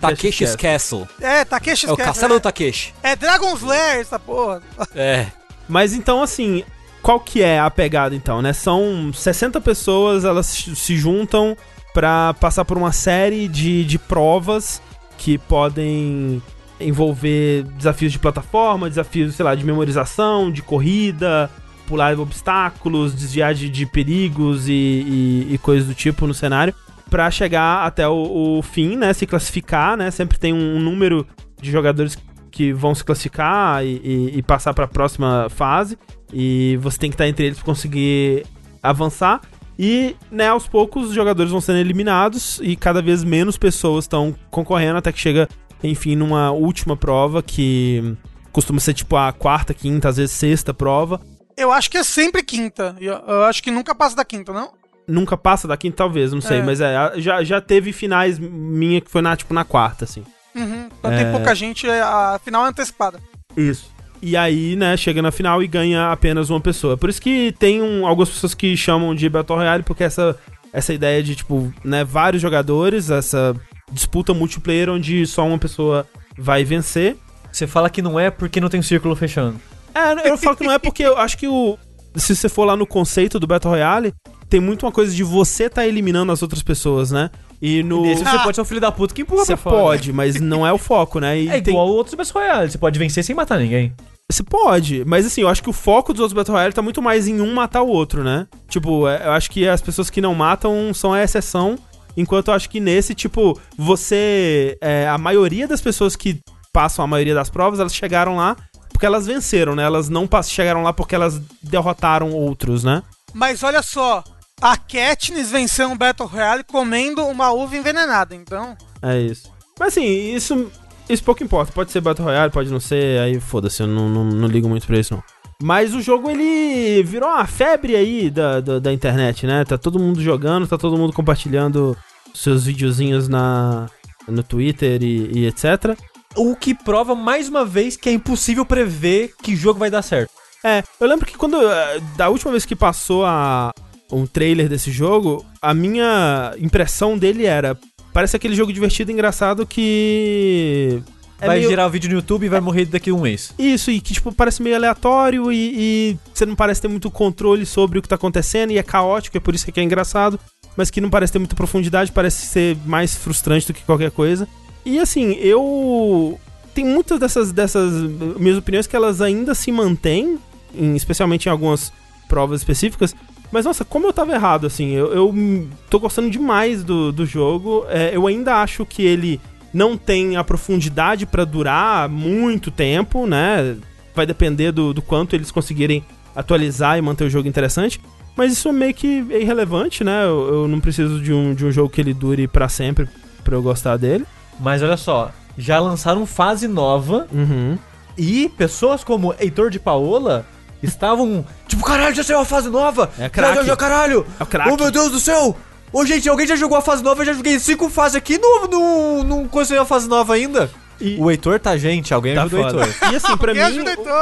Takeshi's 0.00 0.56
Castle. 0.56 1.08
É, 1.20 1.44
Takeshi's 1.44 1.88
É 1.88 1.92
o 1.92 1.96
Castle. 1.96 2.14
castelo 2.14 2.34
do 2.34 2.40
Takeshi. 2.40 2.94
É 3.02 3.16
Dragon's 3.16 3.62
Lair, 3.62 4.00
essa 4.00 4.18
porra. 4.18 4.62
É. 4.94 5.26
Mas 5.68 5.92
então, 5.94 6.22
assim, 6.22 6.64
qual 7.02 7.18
que 7.20 7.42
é 7.42 7.58
a 7.58 7.70
pegada 7.70 8.14
então, 8.14 8.42
né? 8.42 8.52
São 8.52 9.10
60 9.12 9.60
pessoas, 9.60 10.24
elas 10.24 10.46
se 10.46 10.96
juntam 10.96 11.56
pra 11.94 12.34
passar 12.34 12.64
por 12.64 12.76
uma 12.78 12.92
série 12.92 13.48
de, 13.48 13.84
de 13.84 13.98
provas 13.98 14.80
que 15.18 15.38
podem 15.38 16.42
envolver 16.80 17.62
desafios 17.76 18.10
de 18.12 18.18
plataforma, 18.18 18.88
desafios, 18.88 19.34
sei 19.34 19.44
lá, 19.44 19.54
de 19.54 19.64
memorização, 19.64 20.50
de 20.50 20.62
corrida, 20.62 21.48
pular 21.86 22.18
obstáculos, 22.18 23.14
desviar 23.14 23.54
de, 23.54 23.68
de 23.68 23.86
perigos 23.86 24.68
e, 24.68 24.72
e, 24.72 25.48
e 25.54 25.58
coisas 25.58 25.86
do 25.86 25.94
tipo 25.94 26.26
no 26.26 26.34
cenário, 26.34 26.74
pra 27.12 27.30
chegar 27.30 27.84
até 27.86 28.08
o, 28.08 28.58
o 28.58 28.62
fim, 28.62 28.96
né? 28.96 29.12
Se 29.12 29.26
classificar, 29.26 29.98
né? 29.98 30.10
Sempre 30.10 30.38
tem 30.38 30.50
um 30.54 30.80
número 30.80 31.26
de 31.60 31.70
jogadores 31.70 32.16
que 32.50 32.72
vão 32.72 32.94
se 32.94 33.04
classificar 33.04 33.84
e, 33.84 34.00
e- 34.02 34.38
e 34.38 34.42
passar 34.42 34.72
para 34.72 34.86
a 34.86 34.88
próxima 34.88 35.46
fase. 35.50 35.98
E 36.32 36.78
você 36.80 36.98
tem 36.98 37.10
que 37.10 37.14
estar 37.14 37.28
entre 37.28 37.44
eles 37.44 37.58
para 37.58 37.66
conseguir 37.66 38.46
avançar. 38.82 39.42
E, 39.78 40.16
né, 40.30 40.48
aos 40.48 40.66
poucos 40.66 41.08
os 41.08 41.14
jogadores 41.14 41.52
vão 41.52 41.60
sendo 41.60 41.78
eliminados 41.78 42.58
e 42.62 42.76
cada 42.76 43.02
vez 43.02 43.22
menos 43.22 43.58
pessoas 43.58 44.04
estão 44.04 44.34
concorrendo 44.50 44.96
até 44.98 45.12
que 45.12 45.18
chega, 45.20 45.46
enfim, 45.84 46.16
numa 46.16 46.50
última 46.50 46.96
prova 46.96 47.42
que 47.42 48.14
costuma 48.52 48.80
ser 48.80 48.94
tipo 48.94 49.16
a 49.16 49.32
quarta, 49.32 49.74
quinta, 49.74 50.08
às 50.08 50.16
vezes 50.16 50.34
sexta 50.34 50.72
prova. 50.72 51.20
Eu 51.58 51.70
acho 51.72 51.90
que 51.90 51.98
é 51.98 52.02
sempre 52.04 52.42
quinta. 52.42 52.96
Eu 52.98 53.44
acho 53.44 53.62
que 53.62 53.70
nunca 53.70 53.94
passa 53.94 54.16
da 54.16 54.24
quinta, 54.24 54.52
não? 54.52 54.72
Nunca 55.06 55.36
passa 55.36 55.66
da 55.66 55.76
quinta, 55.76 55.96
talvez, 55.98 56.32
não 56.32 56.40
sei, 56.40 56.58
É. 56.58 56.62
mas 56.62 56.80
é, 56.80 56.94
já, 57.16 57.42
já 57.42 57.60
teve 57.60 57.92
finais 57.92 58.38
minha 58.38 59.00
que 59.00 59.10
foi 59.10 59.20
na, 59.22 59.36
tipo, 59.36 59.52
na 59.52 59.64
quarta, 59.64 60.04
assim. 60.04 60.22
Uhum. 60.54 60.88
Quando 61.00 61.14
É. 61.14 61.24
tem 61.24 61.32
pouca 61.32 61.54
gente, 61.54 61.88
é- 61.88 62.00
a 62.02 62.38
final 62.44 62.64
é 62.64 62.68
antecipada. 62.68 63.18
Isso. 63.56 63.90
E 64.20 64.36
aí, 64.36 64.76
né, 64.76 64.96
chega 64.96 65.20
na 65.20 65.32
final 65.32 65.62
e 65.62 65.66
ganha 65.66 66.12
apenas 66.12 66.48
uma 66.50 66.60
pessoa. 66.60 66.96
Por 66.96 67.10
isso 67.10 67.20
que 67.20 67.52
tem 67.58 67.82
um, 67.82 68.06
algumas 68.06 68.28
pessoas 68.28 68.54
que 68.54 68.76
chamam 68.76 69.14
de 69.14 69.28
Battle 69.28 69.58
Royale, 69.58 69.82
porque 69.82 70.04
essa, 70.04 70.38
essa 70.72 70.94
ideia 70.94 71.20
de, 71.22 71.34
tipo, 71.34 71.72
né, 71.84 72.04
vários 72.04 72.40
jogadores, 72.40 73.10
essa 73.10 73.56
disputa 73.90 74.32
multiplayer 74.32 74.88
onde 74.88 75.26
só 75.26 75.44
uma 75.44 75.58
pessoa 75.58 76.06
vai 76.38 76.62
vencer. 76.64 77.16
Você 77.50 77.66
fala 77.66 77.90
que 77.90 78.00
não 78.00 78.18
é 78.18 78.30
porque 78.30 78.60
não 78.60 78.68
tem 78.68 78.78
um 78.80 78.82
círculo 78.84 79.16
fechando. 79.16 79.60
É, 79.94 80.30
eu 80.30 80.38
falo 80.38 80.56
que 80.56 80.64
não 80.64 80.72
é 80.72 80.78
porque 80.78 81.02
eu 81.02 81.18
acho 81.18 81.36
que 81.36 81.48
o. 81.48 81.76
Se 82.14 82.34
você 82.36 82.48
for 82.48 82.64
lá 82.64 82.76
no 82.76 82.86
conceito 82.86 83.40
do 83.40 83.46
Battle 83.46 83.72
Royale, 83.72 84.14
tem 84.52 84.60
muito 84.60 84.84
uma 84.84 84.92
coisa 84.92 85.14
de 85.14 85.24
você 85.24 85.70
tá 85.70 85.86
eliminando 85.86 86.30
as 86.30 86.42
outras 86.42 86.62
pessoas, 86.62 87.10
né? 87.10 87.30
E 87.60 87.82
no. 87.82 88.04
E 88.04 88.08
nesse 88.08 88.22
você 88.22 88.38
pode 88.40 88.54
ser 88.54 88.60
um 88.60 88.64
filho 88.66 88.80
da 88.82 88.92
puta 88.92 89.14
que 89.14 89.22
empurra 89.22 89.46
Você 89.46 89.54
pra 89.56 89.62
fora. 89.70 89.76
pode, 89.76 90.12
mas 90.12 90.38
não 90.38 90.66
é 90.66 90.70
o 90.72 90.76
foco, 90.76 91.18
né? 91.18 91.40
E 91.40 91.48
É 91.48 91.60
tem- 91.60 91.72
igual 91.72 91.88
outros 91.88 92.14
Battle 92.14 92.34
Royale. 92.42 92.70
Você 92.70 92.76
pode 92.76 92.98
vencer 92.98 93.24
sem 93.24 93.34
matar 93.34 93.58
ninguém. 93.58 93.94
Você 94.30 94.42
pode, 94.42 95.04
mas 95.06 95.24
assim, 95.26 95.40
eu 95.40 95.48
acho 95.48 95.62
que 95.62 95.70
o 95.70 95.72
foco 95.72 96.12
dos 96.12 96.20
outros 96.20 96.34
Battle 96.36 96.54
Royale 96.54 96.72
tá 96.74 96.82
muito 96.82 97.00
mais 97.00 97.26
em 97.26 97.40
um 97.40 97.54
matar 97.54 97.82
o 97.82 97.88
outro, 97.88 98.22
né? 98.22 98.46
Tipo, 98.68 99.08
é, 99.08 99.26
eu 99.26 99.32
acho 99.32 99.50
que 99.50 99.66
as 99.66 99.80
pessoas 99.80 100.10
que 100.10 100.20
não 100.20 100.34
matam 100.34 100.92
são 100.92 101.12
a 101.14 101.22
exceção, 101.22 101.76
enquanto 102.14 102.48
eu 102.48 102.54
acho 102.54 102.68
que 102.68 102.78
nesse, 102.80 103.14
tipo, 103.14 103.58
você. 103.76 104.76
é, 104.80 105.08
a 105.08 105.16
maioria 105.18 105.66
das 105.66 105.80
pessoas 105.80 106.14
que 106.16 106.40
passam 106.72 107.04
a 107.04 107.08
maioria 107.08 107.34
das 107.34 107.48
provas, 107.50 107.80
elas 107.80 107.94
chegaram 107.94 108.36
lá 108.36 108.56
porque 108.90 109.06
elas 109.06 109.26
venceram, 109.26 109.74
né? 109.74 109.82
Elas 109.82 110.08
não 110.08 110.28
chegaram 110.44 110.82
lá 110.82 110.92
porque 110.92 111.14
elas 111.14 111.40
derrotaram 111.62 112.30
outros, 112.32 112.84
né? 112.84 113.02
Mas 113.34 113.62
olha 113.62 113.82
só, 113.82 114.22
a 114.62 114.76
Katniss 114.76 115.50
venceu 115.50 115.88
um 115.88 115.96
Battle 115.96 116.28
Royale 116.28 116.64
comendo 116.64 117.24
uma 117.26 117.50
uva 117.50 117.76
envenenada, 117.76 118.34
então... 118.34 118.76
É 119.02 119.20
isso. 119.20 119.50
Mas 119.78 119.88
assim, 119.88 120.34
isso, 120.34 120.70
isso 121.08 121.24
pouco 121.24 121.42
importa. 121.42 121.72
Pode 121.72 121.90
ser 121.90 122.00
Battle 122.00 122.24
Royale, 122.26 122.52
pode 122.52 122.70
não 122.70 122.78
ser, 122.80 123.20
aí 123.20 123.40
foda-se, 123.40 123.82
eu 123.82 123.86
não, 123.86 124.08
não, 124.08 124.24
não 124.24 124.48
ligo 124.48 124.68
muito 124.68 124.86
pra 124.86 124.98
isso, 124.98 125.14
não. 125.14 125.22
Mas 125.60 125.94
o 125.94 126.00
jogo, 126.00 126.28
ele 126.30 127.02
virou 127.04 127.28
uma 127.28 127.46
febre 127.46 127.94
aí 127.94 128.30
da, 128.30 128.60
da, 128.60 128.78
da 128.78 128.92
internet, 128.92 129.46
né? 129.46 129.64
Tá 129.64 129.78
todo 129.78 129.98
mundo 129.98 130.20
jogando, 130.20 130.66
tá 130.66 130.76
todo 130.76 130.96
mundo 130.96 131.12
compartilhando 131.12 131.96
seus 132.34 132.64
videozinhos 132.64 133.28
na, 133.28 133.88
no 134.26 134.42
Twitter 134.42 135.02
e, 135.02 135.30
e 135.32 135.46
etc. 135.46 135.96
O 136.34 136.56
que 136.56 136.74
prova 136.74 137.14
mais 137.14 137.48
uma 137.48 137.64
vez 137.64 137.96
que 137.96 138.08
é 138.08 138.12
impossível 138.12 138.64
prever 138.66 139.34
que 139.40 139.54
jogo 139.54 139.78
vai 139.78 139.90
dar 139.90 140.02
certo. 140.02 140.32
É, 140.64 140.82
eu 140.98 141.06
lembro 141.06 141.26
que 141.26 141.36
quando. 141.36 141.56
eh, 141.60 142.00
Da 142.16 142.28
última 142.28 142.50
vez 142.52 142.64
que 142.64 142.74
passou 142.74 143.24
a, 143.24 143.72
um 144.12 144.26
trailer 144.26 144.68
desse 144.68 144.90
jogo, 144.90 145.44
a 145.60 145.72
minha 145.74 146.54
impressão 146.58 147.16
dele 147.18 147.46
era. 147.46 147.76
Parece 148.12 148.36
aquele 148.36 148.54
jogo 148.54 148.72
divertido 148.72 149.10
e 149.10 149.14
engraçado 149.14 149.66
que. 149.66 151.02
é 151.40 151.46
vai 151.46 151.58
meio- 151.58 151.70
gerar 151.70 151.86
o 151.86 151.90
vídeo 151.90 152.10
no 152.10 152.16
YouTube 152.16 152.44
e 152.44 152.48
vai 152.48 152.60
morrer 152.60 152.84
daqui 152.86 153.10
a 153.10 153.14
um 153.14 153.20
mês. 153.22 153.52
Isso, 153.58 153.90
e 153.90 154.00
que, 154.00 154.12
tipo, 154.14 154.32
parece 154.32 154.62
meio 154.62 154.76
aleatório 154.76 155.50
e, 155.50 155.56
e 155.74 156.18
você 156.32 156.44
não 156.46 156.54
parece 156.54 156.80
ter 156.82 156.88
muito 156.88 157.10
controle 157.10 157.64
sobre 157.66 157.98
o 157.98 158.02
que 158.02 158.08
tá 158.08 158.14
acontecendo 158.16 158.70
e 158.72 158.78
é 158.78 158.82
caótico, 158.82 159.36
é 159.36 159.40
por 159.40 159.54
isso 159.54 159.70
que 159.70 159.80
é 159.80 159.82
engraçado, 159.82 160.38
mas 160.76 160.90
que 160.90 161.00
não 161.00 161.08
parece 161.10 161.32
ter 161.32 161.38
muita 161.38 161.54
profundidade, 161.56 162.12
parece 162.12 162.46
ser 162.46 162.76
mais 162.84 163.14
frustrante 163.16 163.66
do 163.66 163.72
que 163.74 163.82
qualquer 163.82 164.10
coisa. 164.10 164.46
E 164.84 164.98
assim, 164.98 165.32
eu. 165.40 166.38
Tem 166.74 166.84
muitas 166.84 167.18
dessas, 167.20 167.52
dessas 167.52 167.92
minhas 168.38 168.56
opiniões 168.58 168.86
que 168.86 168.96
elas 168.96 169.20
ainda 169.20 169.54
se 169.54 169.70
mantêm, 169.72 170.38
em- 170.74 170.96
especialmente 170.96 171.46
em 171.46 171.50
algumas 171.50 171.92
provas 172.28 172.60
específicas. 172.60 173.14
Mas 173.52 173.64
nossa, 173.66 173.84
como 173.84 174.06
eu 174.06 174.12
tava 174.12 174.32
errado, 174.32 174.66
assim, 174.66 174.90
eu, 174.92 175.12
eu 175.12 175.68
tô 175.90 176.00
gostando 176.00 176.30
demais 176.30 176.82
do, 176.82 177.12
do 177.12 177.26
jogo. 177.26 177.84
É, 177.88 178.10
eu 178.16 178.26
ainda 178.26 178.56
acho 178.62 178.84
que 178.86 179.02
ele 179.04 179.38
não 179.74 179.96
tem 179.96 180.36
a 180.36 180.42
profundidade 180.44 181.26
pra 181.26 181.44
durar 181.44 182.08
muito 182.08 182.70
tempo, 182.70 183.26
né? 183.26 183.76
Vai 184.14 184.24
depender 184.26 184.72
do, 184.72 184.92
do 184.94 185.02
quanto 185.02 185.36
eles 185.36 185.50
conseguirem 185.50 186.02
atualizar 186.34 186.96
e 186.98 187.02
manter 187.02 187.24
o 187.24 187.30
jogo 187.30 187.46
interessante. 187.46 188.00
Mas 188.34 188.52
isso 188.52 188.68
é 188.68 188.72
meio 188.72 188.94
que 188.94 189.26
é 189.30 189.42
irrelevante, 189.42 190.02
né? 190.02 190.24
Eu, 190.24 190.48
eu 190.62 190.68
não 190.68 190.80
preciso 190.80 191.20
de 191.20 191.32
um, 191.32 191.52
de 191.54 191.66
um 191.66 191.70
jogo 191.70 191.90
que 191.90 192.00
ele 192.00 192.14
dure 192.14 192.48
pra 192.48 192.68
sempre 192.70 193.06
pra 193.44 193.54
eu 193.54 193.60
gostar 193.62 193.98
dele. 193.98 194.24
Mas 194.58 194.82
olha 194.82 194.96
só, 194.96 195.30
já 195.58 195.78
lançaram 195.78 196.24
fase 196.24 196.66
nova 196.66 197.26
Uhum. 197.32 197.76
e 198.16 198.48
pessoas 198.56 199.04
como 199.04 199.34
Heitor 199.38 199.68
de 199.68 199.78
Paola 199.78 200.46
estavam 200.82 201.44
tipo, 201.68 201.84
caralho, 201.84 202.14
já 202.14 202.22
saiu 202.24 202.40
a 202.40 202.44
fase 202.44 202.68
nova! 202.68 203.10
É 203.18 203.22
Já, 203.24 203.30
craque. 203.30 203.54
já, 203.56 203.62
já, 203.64 203.76
caralho! 203.76 204.26
É 204.38 204.42
o 204.42 204.46
craque. 204.46 204.70
Oh 204.70 204.76
meu 204.76 204.90
Deus 204.90 205.10
do 205.10 205.20
céu! 205.20 205.56
Ô 205.92 206.06
gente, 206.06 206.28
alguém 206.28 206.46
já 206.46 206.56
jogou 206.56 206.76
a 206.78 206.82
fase 206.82 207.02
nova? 207.02 207.20
Eu 207.22 207.26
já 207.26 207.32
joguei 207.34 207.58
cinco 207.58 207.88
fases 207.90 208.16
aqui, 208.16 208.38
não, 208.38 208.66
não, 208.66 209.22
não 209.24 209.48
conheci 209.48 209.76
a 209.76 209.84
fase 209.84 210.08
nova 210.08 210.34
ainda. 210.34 210.70
E- 211.00 211.16
O 211.20 211.30
Heitor 211.30 211.58
tá, 211.60 211.76
gente, 211.76 212.14
alguém 212.14 212.34
Tá 212.34 212.44
ajuda 212.44 212.76
o. 212.76 212.82
Heitor. 212.84 213.12
E 213.12 213.16
assim, 213.16 213.36
pra 213.36 213.52
E 213.52 213.54
mim, 213.56 213.60
ajuda, 213.60 213.90
Heitor. 213.90 214.12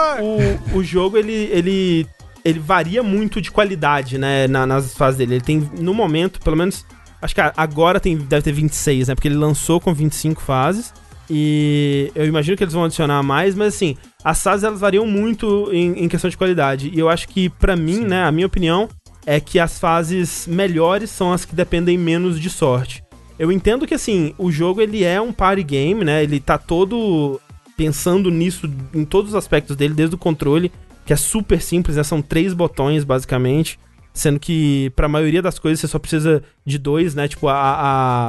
o, 0.75 0.79
o 0.79 0.83
jogo, 0.85 1.17
ele, 1.17 1.33
ele, 1.53 2.07
ele 2.45 2.59
varia 2.59 3.03
muito 3.03 3.41
de 3.41 3.51
qualidade, 3.53 4.19
né, 4.19 4.49
na- 4.49 4.67
nas 4.67 4.95
fases 4.95 5.19
dele. 5.19 5.35
Ele 5.37 5.45
tem, 5.45 5.71
no 5.79 5.95
momento, 5.95 6.41
pelo 6.41 6.57
menos, 6.57 6.85
acho 7.23 7.35
que 7.35 7.41
agora 7.57 8.01
tem, 8.01 8.17
deve 8.17 8.43
ter 8.43 8.53
26, 8.53 9.07
né, 9.09 9.15
porque 9.15 9.29
ele 9.29 9.37
lançou 9.37 9.81
com 9.81 9.95
25 9.95 10.41
fases. 10.43 10.93
E 11.33 12.11
eu 12.17 12.27
imagino 12.27 12.57
que 12.57 12.65
eles 12.65 12.75
vão 12.75 12.85
adicionar 12.85 13.23
mais, 13.23 13.55
mas 13.55 13.75
assim, 13.75 13.97
as 14.25 14.43
fases 14.43 14.65
elas 14.65 14.81
variam 14.81 15.07
muito 15.07 15.69
em, 15.73 16.05
em 16.05 16.09
questão 16.09 16.29
de 16.31 16.37
qualidade. 16.37 16.91
E 16.93 16.99
eu 16.99 17.09
acho 17.09 17.29
que, 17.29 17.49
pra 17.49 17.77
mim, 17.77 18.01
né, 18.01 18.25
a 18.25 18.33
minha 18.33 18.47
opinião 18.47 18.89
é 19.27 19.39
que 19.41 19.59
as 19.59 19.79
fases 19.79 20.47
melhores 20.47 21.11
são 21.11 21.33
as 21.33 21.45
que 21.45 21.55
dependem 21.55 21.97
menos 21.99 22.39
de 22.41 22.49
sorte. 22.51 23.03
Eu 23.39 23.51
entendo 23.51 23.87
que, 23.87 23.95
assim, 23.95 24.35
o 24.37 24.51
jogo 24.53 24.81
ele 24.83 25.03
é 25.05 25.21
um 25.21 25.33
party 25.33 25.63
game, 25.63 26.05
né? 26.05 26.23
Ele 26.23 26.39
tá 26.41 26.59
todo 26.59 27.41
pensando 27.77 28.31
nisso 28.31 28.71
em 28.95 29.05
todos 29.05 29.31
os 29.31 29.35
aspectos 29.37 29.75
dele, 29.77 29.95
desde 29.95 30.15
o 30.15 30.19
controle, 30.19 30.71
que 31.07 31.13
é 31.13 31.17
super 31.17 31.61
simples, 31.63 31.97
né? 31.97 32.03
São 32.03 32.21
três 32.21 32.53
botões, 32.53 33.03
basicamente. 33.05 33.79
Sendo 34.13 34.39
que, 34.41 34.93
pra 34.95 35.09
maioria 35.09 35.41
das 35.41 35.59
coisas, 35.59 35.81
você 35.81 35.89
só 35.89 35.99
precisa 35.99 36.43
de 36.67 36.77
dois, 36.79 37.15
né? 37.15 37.27
Tipo, 37.29 37.49
a- 37.49 37.55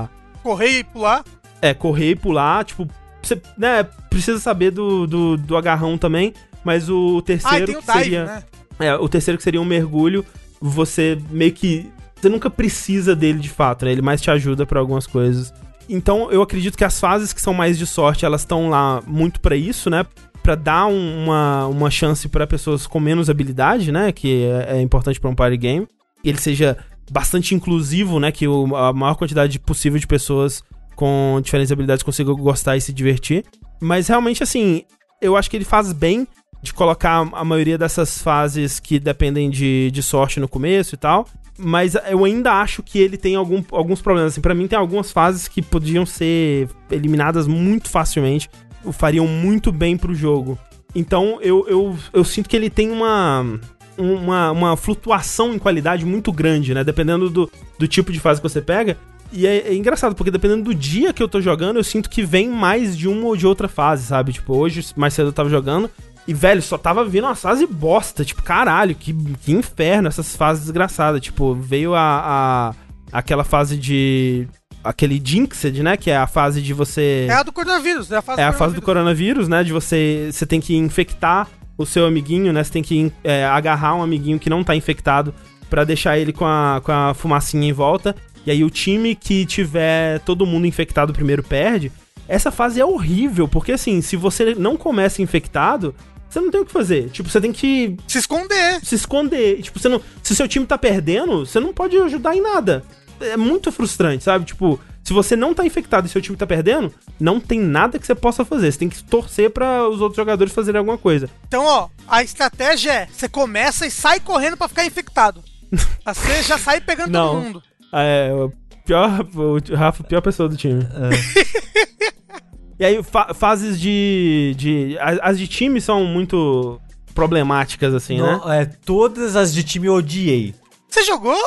a, 0.06 0.10
Correr 0.42 0.80
e 0.80 0.84
pular. 0.86 1.24
é, 1.62 1.74
correr 1.74 2.12
e 2.12 2.16
pular, 2.16 2.64
tipo, 2.64 2.88
você, 3.28 3.42
né, 3.58 3.84
precisa 4.10 4.40
saber 4.40 4.72
do, 4.72 5.06
do, 5.08 5.38
do 5.38 5.58
agarrão 5.58 5.98
também, 5.98 6.34
mas 6.64 6.90
o 6.90 7.18
Ah, 7.20 7.22
terceiro 7.22 7.66
tem 7.66 7.76
o 7.76 7.80
que 7.80 7.86
dive, 7.88 8.04
seria, 8.04 8.26
né? 8.26 8.44
é, 8.80 8.96
o 8.96 9.08
terceiro 9.10 9.38
que 9.38 9.44
seria 9.44 9.62
um 9.62 9.66
mergulho, 9.66 10.26
você 10.60 11.18
meio 11.30 11.52
que 11.52 11.90
você 12.20 12.30
nunca 12.30 12.50
precisa 12.52 13.16
dele 13.16 13.40
de 13.40 13.50
fato, 13.50 13.84
né? 13.84 13.92
Ele 13.92 14.02
mais 14.04 14.22
te 14.22 14.30
ajuda 14.30 14.64
pra 14.66 14.80
algumas 14.80 15.08
coisas. 15.08 15.52
Então, 15.90 16.32
eu 16.32 16.42
acredito 16.44 16.78
que 16.78 16.84
as 16.84 17.00
fases 17.00 17.34
que 17.34 17.42
são 17.42 17.52
mais 17.54 17.78
de 17.80 17.88
sorte, 17.88 18.26
elas 18.26 18.42
estão 18.42 18.70
lá 18.70 19.02
muito 19.08 19.42
pra 19.42 19.56
isso, 19.56 19.90
né? 19.90 20.06
Pra 20.44 20.54
dar 20.54 20.86
um- 20.86 21.24
uma, 21.24 21.66
uma 21.66 21.90
chance 21.90 22.30
pra 22.30 22.46
pessoas 22.46 22.86
com 22.86 23.00
menos 23.00 23.28
habilidade, 23.28 23.92
né? 23.92 24.12
Que 24.12 24.44
é, 24.46 24.78
é 24.78 24.82
importante 24.82 25.20
pra 25.20 25.32
um 25.32 25.36
party 25.36 25.58
game. 25.58 25.88
E 26.24 26.30
ele 26.30 26.38
seja 26.38 26.78
bastante 27.12 27.56
inclusivo, 27.56 28.20
né? 28.20 28.32
Que 28.32 28.48
o- 28.48 28.76
a 28.76 28.94
maior 28.94 29.16
quantidade 29.16 29.58
possível 29.58 29.98
de 30.00 30.06
pessoas 30.06 30.64
com 31.02 31.42
diferentes 31.44 31.72
habilidades 31.72 32.04
consigam 32.04 32.36
gostar 32.36 32.78
e 32.78 32.82
se 32.82 32.94
divertir. 32.94 33.44
Mas 33.80 34.08
realmente, 34.08 34.44
assim, 34.44 34.84
eu 35.20 35.36
acho 35.36 35.50
que 35.50 35.58
ele 35.58 35.66
faz 35.66 35.92
bem 35.92 36.28
de 36.62 36.72
colocar 36.72 37.28
a 37.34 37.44
maioria 37.44 37.76
dessas 37.76 38.20
fases 38.22 38.80
que 38.80 39.00
dependem 39.00 39.50
de, 39.50 39.90
de 39.90 40.04
sorte 40.04 40.40
no 40.40 40.48
começo 40.48 40.94
e 40.94 40.98
tal. 41.00 41.26
Mas 41.58 41.96
eu 42.08 42.24
ainda 42.24 42.54
acho 42.54 42.84
que 42.84 43.00
ele 43.00 43.18
tem 43.18 43.36
algum- 43.36 43.64
alguns 43.72 44.00
problemas. 44.00 44.34
Assim, 44.34 44.42
para 44.42 44.54
mim, 44.54 44.68
tem 44.68 44.78
algumas 44.78 45.12
fases 45.12 45.48
que 45.48 45.60
podiam 45.60 46.06
ser 46.06 46.70
eliminadas 46.92 47.48
muito 47.48 47.90
facilmente. 47.90 48.48
Fariam 48.92 49.26
muito 49.26 49.72
bem 49.72 49.98
pro 49.98 50.14
jogo. 50.14 50.56
Então 50.94 51.40
eu, 51.42 51.66
eu, 51.68 51.98
eu 52.14 52.24
sinto 52.24 52.48
que 52.48 52.56
ele 52.56 52.70
tem 52.70 52.92
uma, 52.92 53.60
uma, 53.98 54.52
uma 54.52 54.78
flutuação 54.78 55.52
em 55.52 55.58
qualidade 55.58 56.06
muito 56.06 56.32
grande, 56.32 56.76
né? 56.76 56.84
Dependendo 56.84 57.28
do, 57.28 57.52
do 57.80 57.88
tipo 57.88 58.12
de 58.12 58.20
fase 58.20 58.40
que 58.40 58.48
você 58.48 58.62
pega. 58.62 58.98
E 59.32 59.48
é, 59.48 59.70
é 59.70 59.74
engraçado, 59.74 60.16
porque 60.16 60.32
dependendo 60.32 60.64
do 60.64 60.74
dia 60.74 61.14
que 61.14 61.24
eu 61.24 61.28
tô 61.28 61.40
jogando, 61.40 61.78
eu 61.78 61.84
sinto 61.84 62.10
que 62.10 62.24
vem 62.24 62.50
mais 62.50 62.98
de 62.98 63.08
uma 63.08 63.28
ou 63.28 63.38
de 63.38 63.48
outra 63.48 63.68
fase, 63.68 64.06
sabe? 64.06 64.34
Tipo, 64.34 64.56
hoje, 64.56 64.86
mais 64.96 65.14
cedo 65.14 65.30
eu 65.30 65.34
tava 65.34 65.50
jogando. 65.50 65.90
E, 66.28 66.34
velho, 66.34 66.62
só 66.62 66.78
tava 66.78 67.04
vindo 67.06 67.26
uma 67.26 67.36
fase 67.36 67.66
bosta. 67.66 68.24
Tipo, 68.24 68.44
caralho, 68.44 68.94
que, 68.94 69.14
que 69.14 69.52
inferno 69.52 70.08
essas 70.08 70.36
fases 70.36 70.66
desgraçadas. 70.66 71.22
Tipo, 71.22 71.56
veio 71.56 71.96
a, 71.96 72.74
a 73.12 73.20
aquela 73.20 73.44
fase 73.44 73.78
de. 73.78 74.48
Aquele 74.84 75.22
Jinxed, 75.24 75.84
né? 75.84 75.96
Que 75.96 76.10
é 76.10 76.18
a 76.18 76.28
fase 76.28 76.62
de 76.62 76.74
você. 76.74 77.28
É 77.30 77.34
a 77.34 77.44
do 77.44 77.52
coronavírus. 77.52 78.12
É 78.12 78.18
a 78.18 78.22
fase 78.22 78.42
É 78.42 78.44
a 78.44 78.54
fase 78.54 78.76
do 78.76 78.82
coronavírus, 78.82 79.48
né? 79.48 79.64
De 79.64 79.72
você. 79.72 80.30
Você 80.32 80.46
tem 80.46 80.60
que 80.60 80.76
infectar 80.76 81.48
o 81.78 81.86
seu 81.86 82.06
amiguinho, 82.06 82.52
né? 82.52 82.64
Você 82.64 82.72
tem 82.72 82.84
que 82.84 83.12
é, 83.24 83.46
agarrar 83.46 83.96
um 83.96 84.04
amiguinho 84.04 84.40
que 84.40 84.50
não 84.50 84.64
tá 84.64 84.76
infectado 84.76 85.34
pra 85.70 85.84
deixar 85.84 86.18
ele 86.18 86.34
com 86.34 86.46
a, 86.46 86.82
com 86.84 86.92
a 86.92 87.14
fumacinha 87.14 87.68
em 87.68 87.74
volta. 87.74 88.16
E 88.46 88.52
aí 88.52 88.64
o 88.64 88.70
time 88.70 89.16
que 89.16 89.46
tiver 89.46 90.20
todo 90.22 90.46
mundo 90.46 90.66
infectado 90.68 91.14
primeiro 91.14 91.44
perde. 91.44 91.92
Essa 92.28 92.50
fase 92.52 92.80
é 92.80 92.86
horrível, 92.86 93.48
porque 93.48 93.74
assim, 93.74 94.02
se 94.02 94.16
você 94.16 94.56
não 94.56 94.78
começa 94.78 95.22
infectado, 95.22 95.94
você 96.30 96.40
não 96.40 96.50
tem 96.50 96.62
o 96.62 96.66
que 96.66 96.72
fazer. 96.72 97.10
Tipo, 97.10 97.30
você 97.30 97.42
tem 97.42 97.52
que 97.52 97.98
Se 98.08 98.18
esconder. 98.20 98.80
se 98.84 98.96
esconder. 98.96 99.62
Tipo, 99.62 99.80
você 99.80 99.90
não, 99.90 100.02
se 100.24 100.36
seu 100.36 100.48
time 100.48 100.66
tá 100.66 100.78
perdendo, 100.78 101.46
você 101.46 101.60
não 101.60 101.74
pode 101.74 101.98
ajudar 101.98 102.36
em 102.36 102.42
nada. 102.42 102.84
É 103.20 103.36
muito 103.38 103.72
frustrante, 103.72 104.24
sabe? 104.24 104.46
Tipo, 104.46 104.80
se 105.04 105.14
você 105.14 105.36
não 105.36 105.54
tá 105.54 105.66
infectado 105.66 106.08
e 106.08 106.10
seu 106.10 106.22
time 106.22 106.38
tá 106.38 106.48
perdendo, 106.48 106.92
não 107.20 107.40
tem 107.40 107.60
nada 107.60 108.00
que 108.00 108.06
você 108.08 108.16
possa 108.16 108.46
fazer. 108.46 108.72
Você 108.72 108.80
tem 108.80 108.90
que 108.90 109.04
torcer 109.04 109.50
pra 109.52 109.88
os 109.90 110.00
outros 110.00 110.16
jogadores 110.16 110.54
fazerem 110.54 110.80
alguma 110.80 110.98
coisa. 110.98 111.30
Então, 111.48 111.64
ó, 111.66 111.90
a 112.08 112.24
estratégia 112.24 112.92
é: 112.92 113.08
você 113.12 113.28
começa 113.28 113.86
e 113.86 113.92
sai 113.92 114.20
correndo 114.20 114.56
pra 114.58 114.68
ficar 114.70 114.86
infectado. 114.86 115.44
Você 116.06 116.44
já 116.44 116.58
sai 116.58 116.82
pegando 116.82 117.12
Não. 117.12 117.28
todo 117.36 117.44
mundo. 117.44 117.64
É, 117.94 118.32
o 118.34 118.52
pior, 118.86 119.28
o 119.36 119.76
Rafa, 119.76 120.04
a 120.04 120.08
pior 120.08 120.22
pessoa 120.22 120.48
do 120.50 120.56
time. 120.58 120.82
e 122.80 122.86
aí, 122.86 123.04
fa- 123.04 123.34
fases 123.34 123.80
de, 123.80 124.54
de. 124.58 124.98
As, 125.00 125.20
as 125.22 125.38
de 125.40 125.48
time 125.48 125.80
são 125.82 126.06
muito 126.06 126.80
problemáticas, 127.14 127.94
assim, 127.94 128.22
né? 128.22 128.40
Não, 128.44 128.52
é, 128.52 128.66
todas 128.66 129.36
as 129.36 129.54
de 129.54 129.64
time 129.64 129.88
eu 129.88 129.94
odiei. 129.96 130.56
Você 130.90 131.04
jogou? 131.04 131.38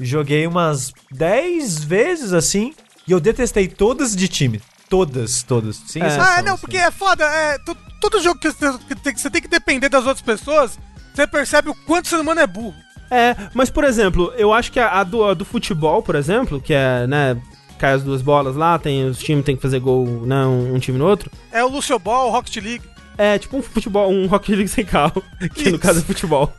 Joguei 0.00 0.46
umas 0.46 0.92
10 1.10 1.82
vezes 1.84 2.32
assim 2.32 2.72
e 3.06 3.12
eu 3.12 3.18
detestei 3.18 3.66
todas 3.66 4.14
de 4.14 4.28
time. 4.28 4.60
Todas, 4.88 5.42
todas. 5.42 5.76
Sem 5.86 6.02
É. 6.02 6.06
ah, 6.06 6.42
não, 6.42 6.54
assim. 6.54 6.60
porque 6.60 6.76
é 6.76 6.90
foda. 6.90 7.24
É, 7.24 7.58
todo 8.00 8.22
jogo 8.22 8.40
que 8.40 8.50
você, 8.50 8.66
que 9.12 9.20
você 9.20 9.28
tem 9.30 9.42
que 9.42 9.48
depender 9.48 9.88
das 9.88 10.06
outras 10.06 10.22
pessoas, 10.22 10.78
você 11.14 11.26
percebe 11.26 11.68
o 11.68 11.74
quanto 11.74 12.06
o 12.06 12.08
ser 12.08 12.16
humano 12.20 12.40
é 12.40 12.46
burro. 12.46 12.74
É, 13.10 13.34
mas 13.54 13.70
por 13.70 13.84
exemplo, 13.84 14.32
eu 14.36 14.52
acho 14.52 14.70
que 14.72 14.78
a, 14.80 15.00
a 15.00 15.04
do, 15.04 15.24
a 15.24 15.34
do 15.34 15.44
futebol, 15.44 16.02
por 16.02 16.14
exemplo, 16.14 16.60
que 16.60 16.74
é, 16.74 17.06
né, 17.06 17.36
cai 17.78 17.92
as 17.92 18.02
duas 18.02 18.20
bolas 18.22 18.56
lá, 18.56 18.78
tem 18.78 19.04
os 19.06 19.18
times 19.18 19.44
tem 19.44 19.56
que 19.56 19.62
fazer 19.62 19.80
gol, 19.80 20.06
né, 20.26 20.44
um, 20.44 20.74
um 20.74 20.78
time 20.78 20.98
no 20.98 21.06
outro. 21.06 21.30
É 21.50 21.64
o 21.64 21.68
Lucio 21.68 21.98
Ball, 21.98 22.28
o 22.28 22.30
Rocket 22.30 22.56
League. 22.56 22.84
É 23.20 23.36
tipo 23.36 23.56
um 23.56 23.62
futebol, 23.62 24.08
um 24.12 24.28
Rocket 24.28 24.50
League 24.50 24.68
sem 24.68 24.84
carro, 24.84 25.20
que 25.52 25.64
no 25.64 25.70
Isso. 25.70 25.78
caso 25.80 25.98
é 25.98 26.02
futebol. 26.06 26.52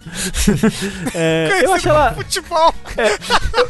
É, 1.16 1.62
eu 1.64 1.74
acho 1.74 1.88
ela, 1.88 2.14
Futebol. 2.14 2.74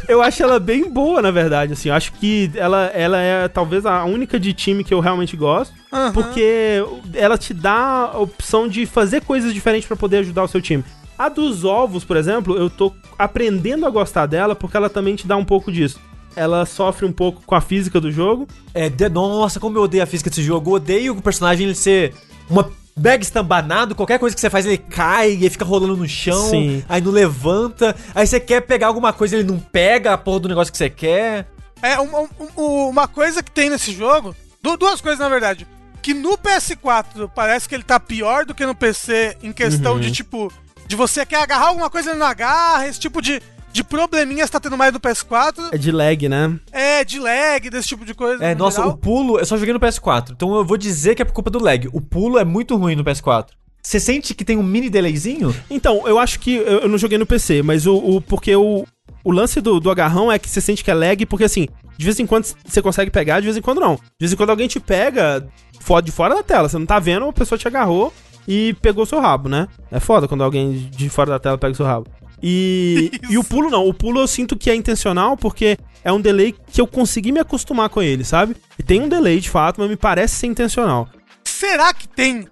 eu 0.07 0.21
acho 0.23 0.41
ela 0.41 0.59
bem 0.59 0.89
boa, 0.89 1.21
na 1.21 1.29
verdade, 1.29 1.73
assim. 1.73 1.89
Eu 1.89 1.95
acho 1.95 2.11
que 2.13 2.49
ela, 2.55 2.87
ela 2.87 3.19
é 3.19 3.47
talvez 3.47 3.85
a 3.85 4.03
única 4.05 4.39
de 4.39 4.53
time 4.53 4.83
que 4.83 4.91
eu 4.91 4.99
realmente 4.99 5.37
gosto, 5.37 5.71
porque 6.15 6.83
ela 7.13 7.37
te 7.37 7.53
dá 7.53 8.09
a 8.11 8.17
opção 8.17 8.67
de 8.67 8.87
fazer 8.87 9.21
coisas 9.21 9.53
diferentes 9.53 9.87
pra 9.87 9.95
poder 9.95 10.17
ajudar 10.17 10.43
o 10.43 10.47
seu 10.47 10.59
time. 10.59 10.83
A 11.19 11.27
dos 11.27 11.65
ovos, 11.65 12.05
por 12.05 12.15
exemplo, 12.15 12.55
eu 12.57 12.69
tô 12.69 12.93
aprendendo 13.17 13.85
a 13.85 13.89
gostar 13.89 14.25
dela 14.25 14.55
porque 14.55 14.77
ela 14.77 14.89
também 14.89 15.15
te 15.17 15.27
dá 15.27 15.35
um 15.35 15.43
pouco 15.43 15.69
disso. 15.69 15.99
Ela 16.33 16.65
sofre 16.65 17.05
um 17.05 17.11
pouco 17.11 17.41
com 17.45 17.55
a 17.55 17.59
física 17.59 17.99
do 17.99 18.09
jogo. 18.09 18.47
É, 18.73 18.87
de- 18.87 19.09
nossa, 19.09 19.59
como 19.59 19.77
eu 19.77 19.81
odeio 19.83 20.01
a 20.01 20.05
física 20.05 20.29
desse 20.29 20.41
jogo. 20.43 20.69
Eu 20.69 20.75
odeio 20.75 21.13
o 21.17 21.21
personagem 21.21 21.65
ele 21.65 21.75
ser 21.75 22.13
uma 22.49 22.71
bag 22.95 23.21
estambanado, 23.21 23.95
qualquer 23.95 24.17
coisa 24.17 24.33
que 24.33 24.39
você 24.39 24.49
faz 24.49 24.65
ele 24.65 24.77
cai 24.77 25.31
e 25.31 25.49
fica 25.49 25.65
rolando 25.65 25.97
no 25.97 26.07
chão, 26.07 26.49
Sim. 26.49 26.83
aí 26.87 27.01
não 27.01 27.11
levanta, 27.11 27.95
aí 28.15 28.25
você 28.27 28.39
quer 28.41 28.61
pegar 28.61 28.87
alguma 28.87 29.13
coisa 29.13 29.35
ele 29.37 29.49
não 29.49 29.57
pega 29.59 30.13
a 30.13 30.17
porra 30.17 30.39
do 30.41 30.49
negócio 30.49 30.71
que 30.71 30.77
você 30.77 30.89
quer. 30.89 31.47
É, 31.81 31.99
um- 31.99 32.23
um- 32.23 32.27
um- 32.57 32.89
uma 32.89 33.07
coisa 33.07 33.41
que 33.43 33.51
tem 33.51 33.69
nesse 33.69 33.91
jogo, 33.93 34.35
du- 34.61 34.75
duas 34.77 34.99
coisas 35.01 35.19
na 35.19 35.29
verdade. 35.29 35.65
Que 36.01 36.13
no 36.13 36.37
PS4 36.37 37.29
parece 37.33 37.67
que 37.67 37.75
ele 37.75 37.83
tá 37.83 37.99
pior 37.99 38.45
do 38.45 38.53
que 38.55 38.65
no 38.65 38.75
PC 38.75 39.37
em 39.43 39.51
questão 39.53 39.93
Uhum. 39.93 39.99
de 39.99 40.11
tipo, 40.11 40.51
de 40.89 40.95
você 40.95 41.23
quer 41.25 41.37
agarrar 41.41 41.67
alguma 41.67 41.89
coisa 41.89 42.11
e 42.11 42.15
não 42.15 42.25
agarra, 42.25 42.87
esse 42.87 42.99
tipo 42.99 43.21
de, 43.21 43.39
de 43.71 43.83
probleminhas 43.83 44.49
tá 44.49 44.59
tendo 44.59 44.75
mais 44.75 44.91
no 44.91 44.99
PS4. 44.99 45.69
É 45.71 45.77
de 45.77 45.91
lag, 45.91 46.27
né? 46.27 46.59
É, 46.71 47.03
de 47.05 47.19
lag, 47.19 47.69
desse 47.69 47.87
tipo 47.89 48.03
de 48.03 48.15
coisa. 48.15 48.43
É, 48.43 48.55
no 48.55 48.63
nossa, 48.65 48.77
geral. 48.77 48.91
o 48.93 48.97
pulo, 48.97 49.37
eu 49.39 49.45
só 49.45 49.55
joguei 49.55 49.71
no 49.73 49.79
PS4, 49.79 50.31
então 50.31 50.55
eu 50.55 50.65
vou 50.65 50.77
dizer 50.77 51.13
que 51.13 51.21
é 51.21 51.25
por 51.25 51.33
culpa 51.33 51.51
do 51.51 51.63
lag. 51.63 51.87
O 51.93 52.01
pulo 52.01 52.39
é 52.39 52.43
muito 52.43 52.75
ruim 52.75 52.95
no 52.95 53.03
PS4. 53.03 53.49
Você 53.81 53.99
sente 53.99 54.33
que 54.33 54.43
tem 54.43 54.57
um 54.57 54.63
mini 54.63 54.89
delayzinho? 54.89 55.55
Então, 55.69 56.05
eu 56.07 56.19
acho 56.19 56.39
que. 56.39 56.55
Eu, 56.55 56.79
eu 56.81 56.89
não 56.89 56.97
joguei 56.97 57.17
no 57.17 57.25
PC, 57.25 57.61
mas 57.61 57.85
o. 57.87 57.95
o- 57.95 58.19
porque 58.21 58.53
o, 58.55 58.83
o 59.23 59.31
lance 59.31 59.61
do, 59.61 59.79
do 59.79 59.89
agarrão 59.91 60.29
é 60.31 60.37
que 60.39 60.49
você 60.49 60.59
sente 60.59 60.83
que 60.83 60.91
é 60.91 60.93
lag, 60.93 61.25
porque 61.27 61.45
assim, 61.45 61.65
de 61.97 62.03
vez 62.03 62.19
em 62.19 62.25
quando 62.25 62.45
você 62.65 62.81
consegue 62.81 63.09
pegar, 63.09 63.39
de 63.39 63.45
vez 63.45 63.55
em 63.55 63.61
quando 63.61 63.79
não. 63.79 63.95
De 63.95 64.01
vez 64.19 64.33
em 64.33 64.35
quando 64.35 64.49
alguém 64.49 64.67
te 64.67 64.79
pega 64.81 65.47
fora, 65.79 66.01
de 66.03 66.11
fora 66.11 66.35
da 66.35 66.43
tela. 66.43 66.67
Você 66.67 66.77
não 66.77 66.85
tá 66.85 66.99
vendo, 66.99 67.25
a 67.25 67.33
pessoa 67.33 67.57
te 67.57 67.67
agarrou 67.67 68.11
e 68.49 68.73
pegou 68.81 69.05
seu 69.05 69.19
rabo, 69.19 69.47
né? 69.47 69.67
É 69.91 69.99
foda 69.99 70.27
quando 70.27 70.43
alguém 70.43 70.89
de 70.91 71.07
fora 71.07 71.29
da 71.29 71.39
tela 71.39 71.55
pega 71.55 71.73
o 71.73 71.75
seu 71.75 71.85
rabo. 71.85 72.07
E, 72.41 73.11
Isso. 73.13 73.29
e 73.33 73.37
o 73.37 73.43
pulo 73.43 73.69
não. 73.69 73.87
O 73.87 73.93
pulo 73.93 74.19
eu 74.19 74.27
sinto 74.27 74.57
que 74.57 74.71
é 74.71 74.75
intencional 74.75 75.37
porque 75.37 75.77
é 76.03 76.11
um 76.11 76.19
delay 76.19 76.55
que 76.71 76.81
eu 76.81 76.87
consegui 76.87 77.31
me 77.31 77.39
acostumar 77.39 77.89
com 77.89 78.01
ele, 78.01 78.23
sabe? 78.23 78.55
E 78.79 78.81
tem 78.81 79.01
um 79.01 79.07
delay 79.07 79.39
de 79.39 79.51
fato, 79.51 79.79
mas 79.79 79.87
me 79.87 79.95
parece 79.95 80.35
ser 80.35 80.47
intencional. 80.47 81.07
Será 81.43 81.93
que 81.93 82.07
tem? 82.07 82.47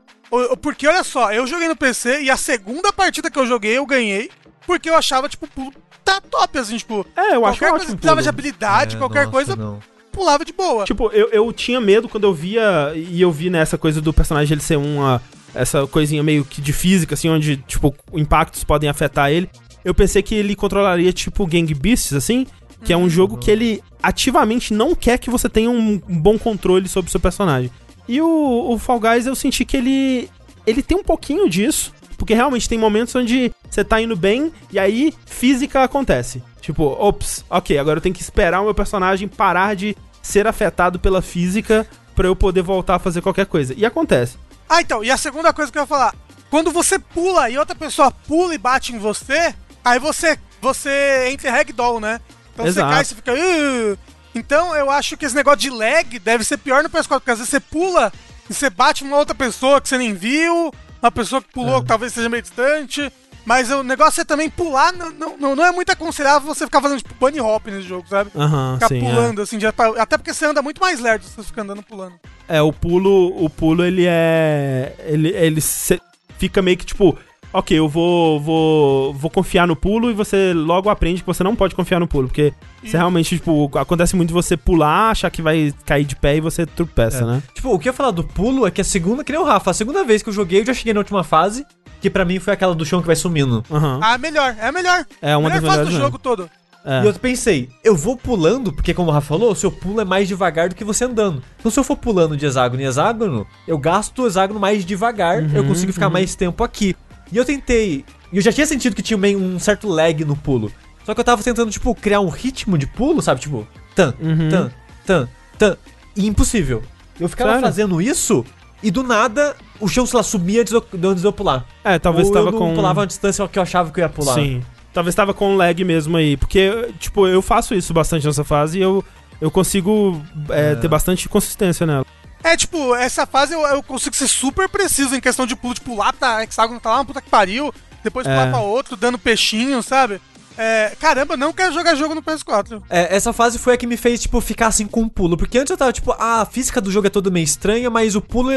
Porque 0.61 0.87
olha 0.87 1.03
só, 1.03 1.33
eu 1.33 1.47
joguei 1.47 1.67
no 1.67 1.75
PC 1.75 2.21
e 2.21 2.29
a 2.29 2.37
segunda 2.37 2.93
partida 2.93 3.31
que 3.31 3.39
eu 3.39 3.47
joguei 3.47 3.75
eu 3.77 3.85
ganhei 3.85 4.29
porque 4.67 4.89
eu 4.89 4.95
achava, 4.95 5.27
tipo, 5.27 5.47
pulo 5.47 5.73
tá 6.03 6.21
top, 6.21 6.59
assim, 6.59 6.77
tipo. 6.77 7.05
É, 7.15 7.35
eu 7.35 7.45
acho 7.45 7.57
qualquer 7.57 7.71
coisa 7.71 7.85
que 7.87 7.91
precisava 7.93 8.21
de 8.21 8.29
habilidade, 8.29 8.95
É, 8.95 8.99
qualquer 8.99 9.25
nossa, 9.25 9.31
coisa, 9.31 9.55
não. 9.55 9.79
pulava 10.11 10.45
de 10.45 10.53
boa. 10.53 10.85
Tipo, 10.85 11.09
eu, 11.11 11.29
eu 11.29 11.51
tinha 11.51 11.81
medo 11.81 12.07
quando 12.07 12.25
eu 12.25 12.33
via. 12.33 12.93
E 12.95 13.19
eu 13.19 13.31
vi 13.31 13.49
nessa 13.49 13.77
coisa 13.77 13.99
do 13.99 14.13
personagem 14.13 14.53
ele 14.53 14.61
ser 14.61 14.77
uma. 14.77 15.21
Essa 15.57 15.85
coisinha 15.87 16.23
meio 16.23 16.45
que 16.45 16.61
de 16.61 16.73
física, 16.73 17.13
assim, 17.13 17.29
onde, 17.29 17.57
tipo, 17.57 17.93
impactos 18.13 18.63
podem 18.63 18.89
afetar 18.89 19.31
ele. 19.31 19.49
Eu 19.83 19.93
pensei 19.93 20.21
que 20.21 20.35
ele 20.35 20.55
controlaria, 20.55 21.11
tipo, 21.13 21.45
Gang 21.45 21.73
Beasts, 21.73 22.13
assim. 22.13 22.45
Que 22.83 22.93
é 22.93 22.97
um 22.97 23.09
jogo 23.09 23.37
que 23.37 23.49
ele 23.49 23.81
ativamente 24.01 24.73
não 24.73 24.93
quer 24.93 25.17
que 25.17 25.29
você 25.29 25.49
tenha 25.49 25.69
um, 25.69 25.97
bom 25.97 26.37
controle 26.37 26.87
sobre 26.87 27.09
o 27.09 27.11
seu 27.11 27.19
personagem. 27.19 27.71
E 28.07 28.21
o, 28.21 28.71
o 28.71 28.77
Fall 28.77 28.99
Guys 28.99 29.25
eu 29.25 29.35
senti 29.35 29.65
que 29.65 29.75
ele. 29.75 30.29
Ele 30.65 30.83
tem 30.83 30.97
um 30.97 31.03
pouquinho 31.03 31.49
disso. 31.49 31.91
Porque 32.17 32.33
realmente 32.33 32.67
tem 32.67 32.79
momentos 32.79 33.13
onde 33.15 33.51
você 33.69 33.83
tá 33.83 34.01
indo 34.01 34.15
bem 34.15 34.51
e 34.71 34.79
aí 34.79 35.13
física 35.25 35.83
acontece. 35.83 36.41
Tipo, 36.59 36.83
ops, 36.83 37.45
ok, 37.49 37.77
agora 37.77 37.97
eu 37.97 38.01
tenho 38.01 38.15
que 38.15 38.21
esperar 38.21 38.59
o 38.59 38.65
meu 38.65 38.73
personagem 38.73 39.27
parar 39.27 39.75
de 39.75 39.95
ser 40.21 40.47
afetado 40.47 40.99
pela 40.99 41.21
física 41.21 41.87
pra 42.15 42.27
eu 42.27 42.35
poder 42.35 42.63
voltar 42.63 42.95
a 42.95 42.99
fazer 42.99 43.21
qualquer 43.21 43.45
coisa. 43.45 43.73
E 43.77 43.85
acontece. 43.85 44.37
Ah, 44.69 44.81
então, 44.81 45.03
e 45.03 45.09
a 45.11 45.17
segunda 45.17 45.53
coisa 45.53 45.71
que 45.71 45.77
eu 45.77 45.83
ia 45.83 45.87
falar. 45.87 46.13
Quando 46.49 46.71
você 46.71 46.97
pula 46.97 47.49
e 47.49 47.57
outra 47.57 47.75
pessoa 47.75 48.11
pula 48.11 48.55
e 48.55 48.57
bate 48.57 48.93
em 48.93 48.99
você, 48.99 49.53
aí 49.83 49.99
você, 49.99 50.37
você 50.61 51.29
entra 51.31 51.49
em 51.49 51.51
ragdoll, 51.51 51.99
né? 51.99 52.21
Então 52.53 52.65
Exato. 52.65 52.87
você 52.87 52.93
cai 52.93 53.01
e 53.01 53.05
você 53.05 53.15
fica... 53.15 53.33
"Ugh". 53.33 53.97
Então 54.33 54.75
eu 54.75 54.89
acho 54.89 55.17
que 55.17 55.25
esse 55.25 55.35
negócio 55.35 55.59
de 55.59 55.69
lag 55.69 56.19
deve 56.19 56.43
ser 56.43 56.57
pior 56.57 56.83
no 56.83 56.89
PS4, 56.89 57.07
porque 57.19 57.31
às 57.31 57.39
vezes 57.39 57.49
você 57.49 57.59
pula 57.59 58.13
e 58.49 58.53
você 58.53 58.69
bate 58.69 59.03
em 59.03 59.07
uma 59.07 59.17
outra 59.17 59.33
pessoa 59.35 59.81
que 59.81 59.89
você 59.89 59.97
nem 59.97 60.13
viu, 60.13 60.73
uma 61.01 61.11
pessoa 61.11 61.41
que 61.41 61.51
pulou 61.51 61.81
que 61.81 61.87
talvez 61.87 62.13
seja 62.13 62.29
meio 62.29 62.41
distante. 62.43 63.11
Mas 63.47 63.71
o 63.71 63.81
negócio 63.81 64.19
é 64.19 64.25
também 64.25 64.49
pular, 64.49 64.91
não, 64.91 65.09
não, 65.11 65.37
não- 65.37 65.55
não 65.55 65.65
é 65.65 65.71
muito 65.71 65.89
aconselhável 65.89 66.53
você 66.53 66.65
ficar 66.65 66.81
fazendo 66.81 66.97
tipo 66.97 67.15
bunny 67.17 67.39
hop 67.39 67.65
nesse 67.67 67.83
jogo, 67.87 68.05
sabe? 68.09 68.29
Aham, 68.35 68.73
Ficar 68.73 68.87
sim. 68.89 68.97
é. 68.97 69.09
pulando 69.09 69.41
assim, 69.41 69.57
direto 69.57 69.75
pra- 69.75 70.01
até 70.03 70.17
porque 70.17 70.33
você 70.33 70.45
anda 70.45 70.61
muito 70.61 70.81
mais 70.81 70.99
lerdo 70.99 71.23
se 71.23 71.31
você 71.31 71.43
fica 71.43 71.61
andando 71.61 71.81
pulando. 71.81 72.15
É, 72.45 72.61
o 72.61 72.73
pulo, 72.73 73.33
o 73.41 73.49
pulo 73.49 73.85
ele 73.85 74.03
é. 74.05 74.93
Ele, 75.05 75.29
ele 75.29 75.61
se- 75.61 76.01
fica 76.37 76.61
meio 76.61 76.75
que 76.77 76.85
tipo. 76.85 77.17
Ok, 77.53 77.75
eu 77.79 77.87
vou, 77.87 78.41
vou, 78.41 79.13
vou 79.13 79.31
confiar 79.31 79.65
no 79.65 79.75
pulo 79.77 80.11
e 80.11 80.13
você 80.13 80.51
logo 80.53 80.89
aprende 80.89 81.21
que 81.21 81.25
você 81.27 81.41
não 81.45 81.55
pode 81.55 81.73
confiar 81.73 81.97
no 82.01 82.07
pulo. 82.07 82.27
Porque 82.27 82.53
você 82.83 82.97
realmente, 82.97 83.37
tipo, 83.37 83.71
acontece 83.77 84.17
muito 84.17 84.27
de 84.27 84.33
você 84.33 84.57
pular, 84.57 85.11
achar 85.11 85.31
que 85.31 85.41
vai 85.41 85.73
cair 85.85 86.03
de 86.03 86.17
pé 86.17 86.35
e 86.35 86.41
você 86.41 86.65
tropeça, 86.65 87.19
É. 87.23 87.25
né? 87.25 87.41
Tipo, 87.55 87.73
o 87.73 87.79
que 87.79 87.87
eu 87.87 87.91
ia 87.91 87.95
falar 87.95 88.11
do 88.11 88.25
pulo 88.25 88.67
é 88.67 88.69
que 88.71 88.81
a 88.81 88.83
segunda, 88.83 89.23
que 89.23 89.31
nem 89.31 89.39
o 89.39 89.45
Rafa, 89.45 89.71
a 89.71 89.73
segunda 89.73 90.03
vez 90.03 90.21
que 90.21 90.27
eu 90.27 90.33
joguei, 90.33 90.59
eu 90.59 90.65
já 90.65 90.73
cheguei 90.73 90.93
na 90.93 90.99
última 90.99 91.23
fase, 91.23 91.65
que 92.07 92.13
pra 92.13 92.25
mim 92.25 92.39
foi 92.39 92.53
aquela 92.53 92.73
do 92.73 92.85
chão 92.85 93.01
que 93.01 93.07
vai 93.07 93.15
sumindo. 93.15 93.63
Aham. 93.69 93.99
Ah, 94.01 94.17
melhor, 94.17 94.55
é 94.59 94.67
a 94.67 94.71
melhor. 94.71 95.05
É 95.21 95.35
uma 95.37 95.49
das 95.49 95.61
melhor 95.61 95.75
fase 95.75 95.79
melhores 95.85 95.99
do 95.99 96.03
jogo 96.03 96.17
todo. 96.17 96.49
É. 96.85 97.03
E 97.03 97.05
eu 97.05 97.13
pensei, 97.15 97.67
eu 97.83 97.95
vou 97.97 98.15
pulando, 98.15 98.71
porque 98.71 98.93
como 98.93 99.09
o 99.09 99.13
Rafa 99.13 99.27
falou, 99.27 99.51
o 99.51 99.55
seu 99.55 99.69
pulo 99.69 99.99
é 99.99 100.05
mais 100.05 100.25
devagar 100.27 100.69
do 100.69 100.75
que 100.75 100.85
você 100.85 101.03
andando. 101.03 101.43
Então 101.59 101.69
se 101.69 101.77
eu 101.77 101.83
for 101.83 101.97
pulando 101.97 102.37
de 102.37 102.45
hexágono 102.45 102.81
em 102.81 102.85
hexágono, 102.85 103.45
eu 103.67 103.77
gasto 103.77 104.21
o 104.23 104.27
hexágono 104.27 104.57
mais 104.59 104.85
devagar, 104.85 105.39
eu 105.53 105.61
Uhum, 105.63 105.67
consigo 105.67 105.91
ficar 105.91 106.09
mais 106.09 106.33
tempo 106.33 106.63
aqui. 106.63 106.95
E 107.29 107.35
eu 107.35 107.43
tentei, 107.43 108.05
e 108.31 108.37
eu 108.37 108.41
já 108.41 108.53
tinha 108.53 108.65
sentido 108.65 108.95
que 108.95 109.01
tinha 109.01 109.17
meio 109.17 109.37
um 109.37 109.59
certo 109.59 109.87
lag 109.89 110.23
no 110.23 110.35
pulo. 110.37 110.71
Só 111.05 111.13
que 111.13 111.19
eu 111.19 111.25
tava 111.25 111.43
tentando, 111.43 111.69
tipo, 111.71 111.93
criar 111.93 112.21
um 112.21 112.29
ritmo 112.29 112.77
de 112.77 112.87
pulo, 112.87 113.21
sabe? 113.21 113.41
Tipo, 113.41 113.67
tan, 113.93 114.13
Uhum. 114.19 114.49
tan, 114.49 114.71
tan, 115.05 115.29
tan. 115.57 115.77
E 116.15 116.25
impossível. 116.25 116.81
Eu 117.19 117.27
ficava 117.27 117.49
Sério? 117.51 117.65
fazendo 117.65 118.01
isso, 118.01 118.45
e 118.83 118.91
do 118.91 119.03
nada, 119.03 119.55
o 119.79 119.87
chão, 119.87 120.05
sei 120.05 120.17
lá, 120.17 120.23
subia 120.23 120.61
antes 120.61 120.71
de 120.71 120.77
eu, 120.77 121.09
antes 121.09 121.21
de 121.21 121.27
eu 121.27 121.33
pular. 121.33 121.65
É, 121.83 121.97
talvez 121.97 122.27
Ou 122.27 122.33
tava 122.33 122.47
eu 122.47 122.51
não 122.51 122.59
com. 122.59 122.73
pulava 122.75 123.03
a 123.03 123.05
distância 123.05 123.47
que 123.47 123.57
eu 123.57 123.63
achava 123.63 123.91
que 123.91 123.99
eu 123.99 124.03
ia 124.03 124.09
pular. 124.09 124.35
Sim. 124.35 124.63
Talvez 124.93 125.13
tava 125.15 125.33
com 125.33 125.55
lag 125.55 125.83
mesmo 125.83 126.17
aí. 126.17 126.35
Porque, 126.37 126.89
tipo, 126.99 127.27
eu 127.27 127.41
faço 127.41 127.73
isso 127.75 127.93
bastante 127.93 128.25
nessa 128.25 128.43
fase 128.43 128.79
e 128.79 128.81
eu, 128.81 129.03
eu 129.39 129.51
consigo 129.51 130.21
é, 130.49 130.75
ter 130.75 130.87
bastante 130.87 131.27
consistência 131.29 131.85
nela. 131.85 132.05
É, 132.43 132.55
tipo, 132.55 132.95
essa 132.95 133.25
fase 133.25 133.53
eu, 133.53 133.61
eu 133.61 133.83
consigo 133.83 134.15
ser 134.15 134.27
super 134.27 134.69
preciso 134.69 135.15
em 135.15 135.19
questão 135.19 135.45
de 135.45 135.55
pulo, 135.55 135.73
de 135.73 135.81
pular 135.81 136.13
pra 136.13 136.43
hexágono, 136.43 136.79
tá 136.79 136.89
lá, 136.91 136.95
uma 136.97 137.05
puta 137.05 137.21
que 137.21 137.29
pariu, 137.29 137.73
depois 138.03 138.25
É. 138.27 138.29
pular 138.31 138.49
pra 138.51 138.59
outro, 138.59 138.95
dando 138.95 139.17
peixinho, 139.17 139.81
sabe? 139.83 140.21
É, 140.57 140.93
caramba, 140.99 141.37
não 141.37 141.53
quero 141.53 141.73
jogar 141.73 141.95
jogo 141.95 142.15
no 142.15 142.23
PS4. 142.23 142.81
É, 142.89 143.15
essa 143.15 143.31
fase 143.31 143.59
foi 143.59 143.75
a 143.75 143.77
que 143.77 143.85
me 143.85 143.95
fez, 143.95 144.21
tipo, 144.21 144.41
ficar 144.41 144.67
assim 144.67 144.87
com 144.87 145.03
o 145.03 145.09
pulo. 145.09 145.37
Porque 145.37 145.57
antes 145.57 145.69
eu 145.69 145.77
tava, 145.77 145.93
tipo, 145.93 146.11
ah, 146.13 146.41
a 146.41 146.45
física 146.45 146.81
do 146.81 146.91
jogo 146.91 147.07
é 147.07 147.09
toda 147.09 147.29
meio 147.29 147.43
estranha, 147.43 147.89
mas 147.89 148.15
o 148.15 148.21
pulo, 148.21 148.51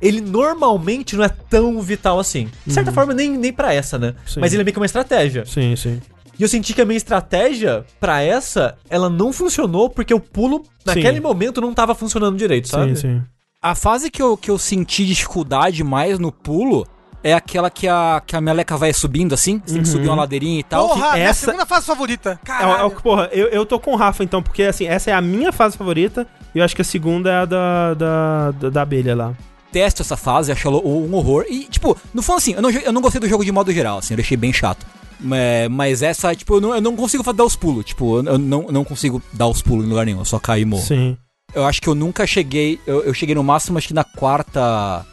ele 0.00 0.20
normalmente 0.20 1.16
não 1.16 1.24
é 1.24 1.28
tão 1.28 1.80
vital 1.80 2.18
assim. 2.18 2.48
De 2.66 2.72
certa 2.72 2.92
forma, 2.92 3.14
nem, 3.14 3.30
nem 3.30 3.52
pra 3.52 3.72
essa, 3.72 3.98
né? 3.98 4.08
Uhum. 4.08 4.14
Sim. 4.26 4.40
Mas 4.40 4.52
ele 4.52 4.62
é 4.62 4.64
meio 4.64 4.72
que 4.74 4.80
uma 4.80 4.86
estratégia. 4.86 5.44
Sim, 5.46 5.74
sim. 5.76 6.00
E 6.38 6.42
eu 6.42 6.48
senti 6.48 6.74
que 6.74 6.82
a 6.82 6.84
minha 6.84 6.98
estratégia, 6.98 7.84
pra 7.98 8.20
essa, 8.20 8.76
ela 8.90 9.08
não 9.08 9.32
funcionou 9.32 9.88
porque 9.88 10.12
o 10.12 10.20
pulo, 10.20 10.62
naquele 10.84 11.18
momento, 11.18 11.60
não 11.62 11.72
tava 11.72 11.94
funcionando 11.94 12.36
direito, 12.36 12.68
sabe? 12.68 12.94
Sim, 12.94 13.00
sim. 13.00 13.22
A 13.62 13.74
fase 13.74 14.10
que 14.10 14.20
eu, 14.22 14.36
que 14.36 14.50
eu 14.50 14.58
senti 14.58 15.06
dificuldade 15.06 15.82
mais 15.82 16.18
no 16.18 16.30
pulo 16.30 16.86
é 17.30 17.32
aquela 17.34 17.68
que 17.70 17.88
a, 17.88 18.22
que 18.26 18.36
a 18.36 18.40
meleca 18.40 18.76
vai 18.76 18.92
subindo 18.92 19.34
assim, 19.34 19.60
você 19.64 19.74
tem 19.74 19.82
que 19.82 19.88
subir 19.88 20.06
uma 20.08 20.16
ladeirinha 20.16 20.60
e 20.60 20.62
tal. 20.62 20.88
Porra, 20.88 21.12
minha 21.14 21.24
essa- 21.28 21.46
segunda 21.46 21.66
fase 21.66 21.86
favorita. 21.86 22.30
É, 22.30 22.32
o- 22.32 22.38
é 22.42 22.46
Caralho. 22.46 22.86
o 22.86 22.90
que, 22.90 23.02
porra, 23.02 23.28
eu, 23.32 23.48
eu 23.48 23.66
tô 23.66 23.78
com 23.80 23.92
o 23.92 23.96
Rafa 23.96 24.22
então, 24.24 24.42
porque 24.42 24.62
assim, 24.62 24.86
essa 24.86 25.10
é 25.10 25.14
a 25.14 25.20
minha 25.20 25.52
fase 25.52 25.76
favorita 25.76 26.26
e 26.54 26.58
eu 26.58 26.64
acho 26.64 26.74
que 26.76 26.82
a 26.82 26.84
segunda 26.84 27.30
é 27.30 27.36
a 27.36 27.44
da, 27.44 27.94
da, 27.94 28.50
da, 28.52 28.70
da 28.70 28.82
abelha 28.82 29.14
lá. 29.14 29.32
Detesto 29.72 30.00
essa 30.02 30.16
fase, 30.16 30.50
acho 30.50 30.66
ela 30.68 30.78
um 30.78 31.12
horror. 31.14 31.44
E, 31.50 31.64
tipo, 31.64 31.94
no 32.14 32.22
fundo, 32.22 32.38
assim, 32.38 32.52
eu 32.54 32.62
não, 32.62 32.70
eu 32.70 32.92
não 32.92 33.02
gostei 33.02 33.20
do 33.20 33.28
jogo 33.28 33.44
de 33.44 33.52
modo 33.52 33.70
geral, 33.72 33.98
assim, 33.98 34.14
eu 34.14 34.20
achei 34.20 34.36
bem 34.36 34.50
chato. 34.52 34.86
É, 35.32 35.68
mas 35.68 36.02
essa, 36.02 36.34
tipo, 36.34 36.54
eu 36.56 36.60
não, 36.60 36.74
eu 36.74 36.80
não 36.80 36.96
consigo 36.96 37.30
dar 37.32 37.44
os 37.44 37.56
pulos. 37.56 37.84
Tipo, 37.84 38.18
eu 38.18 38.38
não, 38.38 38.62
não 38.70 38.84
consigo 38.84 39.20
dar 39.34 39.48
os 39.48 39.60
pulos 39.60 39.84
em 39.84 39.88
lugar 39.88 40.06
nenhum, 40.06 40.20
eu 40.20 40.24
só 40.24 40.38
caio 40.38 40.62
e 40.62 40.64
morro. 40.64 40.82
Sim. 40.82 41.16
Eu 41.54 41.64
acho 41.66 41.80
que 41.82 41.88
eu 41.88 41.94
nunca 41.94 42.26
cheguei. 42.26 42.78
Eu, 42.86 43.02
eu 43.02 43.12
cheguei 43.12 43.34
no 43.34 43.42
máximo, 43.44 43.76
acho 43.76 43.88
que 43.88 43.94
na 43.94 44.04
quarta 44.04 44.60
é, 44.60 45.04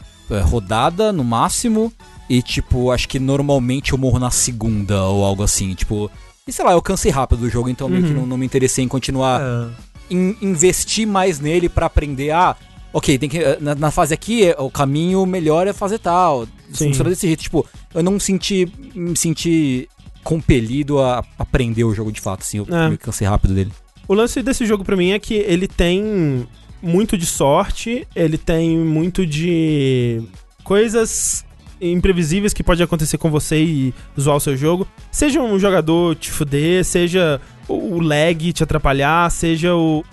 rodada, 0.42 1.12
no 1.12 1.24
máximo. 1.24 1.92
E, 2.30 2.42
tipo, 2.42 2.90
acho 2.92 3.08
que 3.08 3.20
normalmente 3.20 3.92
eu 3.92 3.98
morro 3.98 4.18
na 4.20 4.32
segunda 4.32 5.04
ou 5.04 5.24
algo 5.24 5.44
assim. 5.44 5.74
Tipo. 5.74 6.10
E 6.48 6.52
sei 6.52 6.64
lá, 6.66 6.72
eu 6.72 6.82
cansei 6.82 7.12
rápido 7.12 7.40
do 7.40 7.50
jogo, 7.50 7.70
então 7.70 7.88
meio 7.90 8.04
que 8.04 8.10
Uhum. 8.12 8.20
não, 8.22 8.26
não 8.26 8.38
me 8.38 8.46
interessei 8.46 8.84
em 8.84 8.88
continuar. 8.88 9.42
É. 9.42 9.94
in- 10.10 10.36
investir 10.42 11.08
mais 11.08 11.40
nele 11.40 11.68
pra 11.70 11.86
aprender. 11.86 12.32
Ah, 12.32 12.56
ok, 12.92 13.18
tem 13.18 13.30
que. 13.30 13.40
Na, 13.62 13.74
na 13.74 13.90
fase 13.92 14.14
aqui, 14.14 14.46
é- 14.46 14.56
o 14.60 14.70
caminho 14.70 15.26
melhor 15.26 15.66
é 15.68 15.74
fazer 15.74 15.98
tal. 16.00 16.46
Sim. 16.72 16.88
Funciona 16.90 17.10
desse 17.10 17.26
jeito. 17.28 17.42
Tipo, 17.44 17.66
eu 17.94 18.04
não 18.04 18.20
senti. 18.20 18.72
Me 18.94 19.16
senti 19.16 19.88
compelido 20.24 21.00
a 21.00 21.24
aprender 21.38 21.84
o 21.84 21.94
jogo 21.94 22.12
de 22.12 22.22
fato, 22.22 22.42
assim. 22.42 22.58
Eu 22.58 22.68
É. 22.70 22.90
me 22.90 22.98
cansei 22.98 23.28
rápido 23.28 23.54
dele. 23.54 23.72
O 24.08 24.14
lance 24.14 24.42
desse 24.42 24.66
jogo 24.66 24.84
pra 24.84 24.96
mim 24.98 25.12
é 25.12 25.20
que 25.20 25.34
ele 25.36 25.68
tem 25.68 26.46
muito 26.84 27.18
de 27.18 27.26
sorte, 27.26 28.06
ele 28.14 28.38
tem 28.38 28.78
muito 28.78 29.26
de 29.26 30.22
coisas 30.64 31.46
imprevisíveis 31.82 32.54
que 32.54 32.64
pode 32.64 32.84
acontecer 32.84 33.18
com 33.18 33.32
você 33.32 33.58
e 33.64 33.94
zoar 34.20 34.38
o 34.38 34.40
seu 34.40 34.56
jogo. 34.56 34.88
Seja 35.12 35.42
um 35.42 35.58
jogador 35.58 36.16
te 36.16 36.30
fuder, 36.30 36.84
seja 36.84 37.40
o 37.68 38.00
lag 38.02 38.54
te 38.54 38.64
atrapalhar, 38.64 39.30
seja 39.32 39.74
o- 39.76 40.04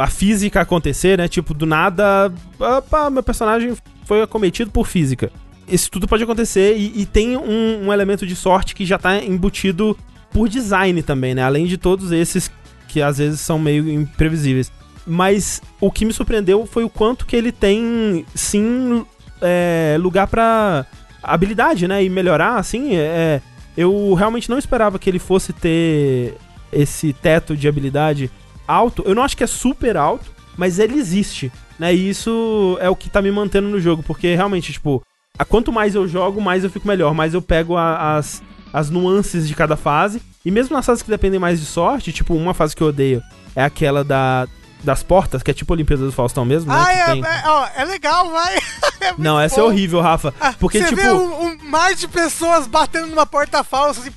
a 0.00 0.08
física 0.08 0.60
acontecer, 0.60 1.16
né? 1.18 1.28
Tipo, 1.28 1.54
do 1.54 1.64
nada, 1.64 2.32
opa, 2.58 3.08
meu 3.08 3.22
personagem 3.22 3.74
foi 4.04 4.20
acometido 4.22 4.70
por 4.70 4.86
física. 4.86 5.30
Isso 5.68 5.90
tudo 5.90 6.06
pode 6.08 6.22
acontecer 6.24 6.76
e, 6.76 7.02
e 7.02 7.06
tem 7.06 7.36
um, 7.36 7.86
um 7.86 7.92
elemento 7.92 8.26
de 8.26 8.34
sorte 8.36 8.74
que 8.74 8.84
já 8.84 8.98
tá 8.98 9.22
embutido 9.22 9.96
por 10.32 10.48
design 10.48 11.02
também, 11.02 11.34
né? 11.34 11.42
Além 11.42 11.66
de 11.66 11.76
todos 11.76 12.10
esses 12.12 12.50
que 12.88 13.00
às 13.02 13.18
vezes 13.18 13.40
são 13.40 13.58
meio 13.58 13.88
imprevisíveis. 13.90 14.70
Mas 15.06 15.62
o 15.80 15.90
que 15.90 16.04
me 16.04 16.12
surpreendeu 16.12 16.66
foi 16.66 16.82
o 16.84 16.90
quanto 16.90 17.26
que 17.26 17.36
ele 17.36 17.52
tem, 17.52 18.26
sim, 18.34 19.06
é, 19.40 19.96
lugar 20.00 20.26
pra 20.26 20.84
habilidade, 21.22 21.86
né? 21.86 22.02
E 22.04 22.08
melhorar, 22.08 22.56
assim. 22.56 22.96
É, 22.96 23.40
eu 23.76 24.14
realmente 24.14 24.50
não 24.50 24.58
esperava 24.58 24.98
que 24.98 25.08
ele 25.08 25.18
fosse 25.18 25.52
ter 25.52 26.34
esse 26.72 27.12
teto 27.12 27.56
de 27.56 27.68
habilidade 27.68 28.30
alto. 28.66 29.02
Eu 29.06 29.14
não 29.14 29.22
acho 29.22 29.36
que 29.36 29.44
é 29.44 29.46
super 29.46 29.96
alto, 29.96 30.30
mas 30.56 30.78
ele 30.78 30.98
existe, 30.98 31.52
né? 31.78 31.94
E 31.94 32.08
isso 32.08 32.76
é 32.80 32.88
o 32.90 32.96
que 32.96 33.08
tá 33.08 33.22
me 33.22 33.30
mantendo 33.30 33.68
no 33.68 33.80
jogo, 33.80 34.02
porque 34.02 34.34
realmente, 34.34 34.72
tipo, 34.72 35.02
a 35.38 35.44
quanto 35.44 35.70
mais 35.72 35.94
eu 35.94 36.08
jogo, 36.08 36.40
mais 36.40 36.64
eu 36.64 36.70
fico 36.70 36.88
melhor, 36.88 37.14
mais 37.14 37.34
eu 37.34 37.42
pego 37.42 37.76
a- 37.76 38.16
as, 38.16 38.42
as 38.72 38.90
nuances 38.90 39.46
de 39.46 39.54
cada 39.54 39.76
fase. 39.76 40.20
E 40.44 40.50
mesmo 40.50 40.74
nas 40.74 40.86
fases 40.86 41.02
que 41.02 41.10
dependem 41.10 41.38
mais 41.38 41.60
de 41.60 41.66
sorte, 41.66 42.12
tipo, 42.12 42.34
uma 42.34 42.54
fase 42.54 42.74
que 42.74 42.82
eu 42.82 42.88
odeio 42.88 43.22
é 43.54 43.62
aquela 43.62 44.02
da, 44.04 44.46
das 44.84 45.02
portas, 45.02 45.42
que 45.42 45.50
é 45.50 45.54
tipo 45.54 45.72
a 45.72 45.74
Olimpíada 45.74 46.04
do 46.04 46.12
Faustão 46.12 46.44
mesmo, 46.44 46.72
né? 46.72 46.78
Ah, 46.84 46.92
é, 46.92 47.04
tem- 47.12 47.24
é, 47.24 47.42
ó, 47.46 47.66
é 47.76 47.84
legal, 47.84 48.30
vai. 48.30 48.56
É 48.98 49.12
Não, 49.18 49.38
essa 49.38 49.60
é 49.60 49.62
bom. 49.62 49.68
horrível, 49.68 50.00
Rafa. 50.00 50.32
Ah, 50.40 50.54
Porque, 50.58 50.78
você 50.78 50.86
tipo. 50.88 51.00
vê 51.02 51.10
um, 51.10 51.48
um 51.48 51.58
mar 51.64 51.94
de 51.94 52.08
pessoas 52.08 52.66
batendo 52.66 53.08
numa 53.08 53.26
porta 53.26 53.62
falsa, 53.62 54.00
assim. 54.00 54.10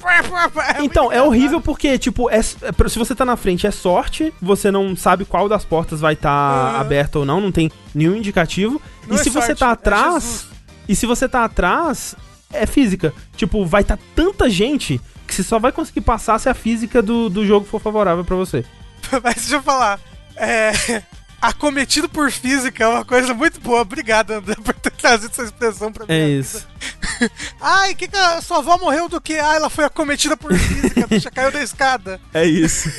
É 0.78 0.84
Então, 0.84 1.12
é 1.12 1.22
horrível 1.22 1.60
porque, 1.60 1.98
tipo, 2.00 2.30
é, 2.30 2.38
é 2.40 2.90
se 2.90 2.98
você 2.98 3.14
tá 3.14 3.26
na 3.26 3.36
frente 3.36 3.68
é 3.68 3.72
sorte, 3.72 4.34
você 4.42 4.72
não 4.72 4.96
sabe 4.96 5.26
qual 5.26 5.50
das 5.50 5.66
portas 5.66 6.00
vai 6.00 6.14
estar 6.14 6.30
Aham. 6.32 6.80
aberta 6.80 7.20
ou 7.20 7.26
não, 7.26 7.42
não 7.42 7.52
tem 7.52 7.70
nenhum 7.94 8.16
indicativo. 8.16 8.82
Não 9.06 9.18
e 9.18 9.20
é 9.20 9.24
se 9.24 9.30
você 9.30 9.48
sorte, 9.48 9.60
tá 9.60 9.68
é 9.70 9.72
atrás, 9.74 10.48
e 10.88 10.96
se 10.96 11.06
você 11.06 11.28
tá 11.28 11.44
atrás, 11.44 12.16
é 12.54 12.66
física. 12.66 13.14
Tipo, 13.36 13.66
vai 13.66 13.82
estar 13.82 14.00
tanta 14.16 14.50
gente 14.50 15.00
que 15.28 15.36
você 15.36 15.44
só 15.44 15.60
vai 15.60 15.74
conseguir 15.74 16.02
passar 16.02 16.40
se 16.40 16.48
a 16.50 16.54
física 16.54 17.02
do, 17.02 17.30
do 17.30 17.46
jogo 17.46 17.66
for 17.66 17.82
favorável 17.82 18.24
pra 18.24 18.38
você. 18.38 18.64
Mas 19.24 19.36
deixa 19.36 19.56
eu 19.56 19.62
falar. 19.62 20.00
É. 20.40 21.04
Acometido 21.42 22.10
por 22.10 22.30
física 22.32 22.84
é 22.84 22.88
uma 22.88 23.06
coisa 23.06 23.34
muito 23.34 23.62
boa. 23.62 23.80
Obrigado, 23.80 24.32
André, 24.32 24.56
por 24.56 24.74
ter 24.74 24.92
trazido 24.92 25.32
essa 25.32 25.44
expressão 25.44 25.90
pra 25.90 26.06
mim. 26.06 26.12
É 26.12 26.28
isso. 26.28 26.68
Ai, 27.62 27.96
que 27.96 28.10
que 28.10 28.18
a 28.18 28.42
sua 28.42 28.58
avó 28.58 28.78
morreu 28.78 29.08
do 29.08 29.22
que? 29.22 29.40
Ah, 29.40 29.56
ela 29.56 29.70
foi 29.70 29.86
acometida 29.86 30.36
por 30.36 30.54
física, 30.54 31.04
a 31.06 31.08
bicha 31.08 31.32
caiu 31.32 31.50
da 31.50 31.64
escada. 31.64 32.20
É 32.34 32.44
isso. 32.44 32.90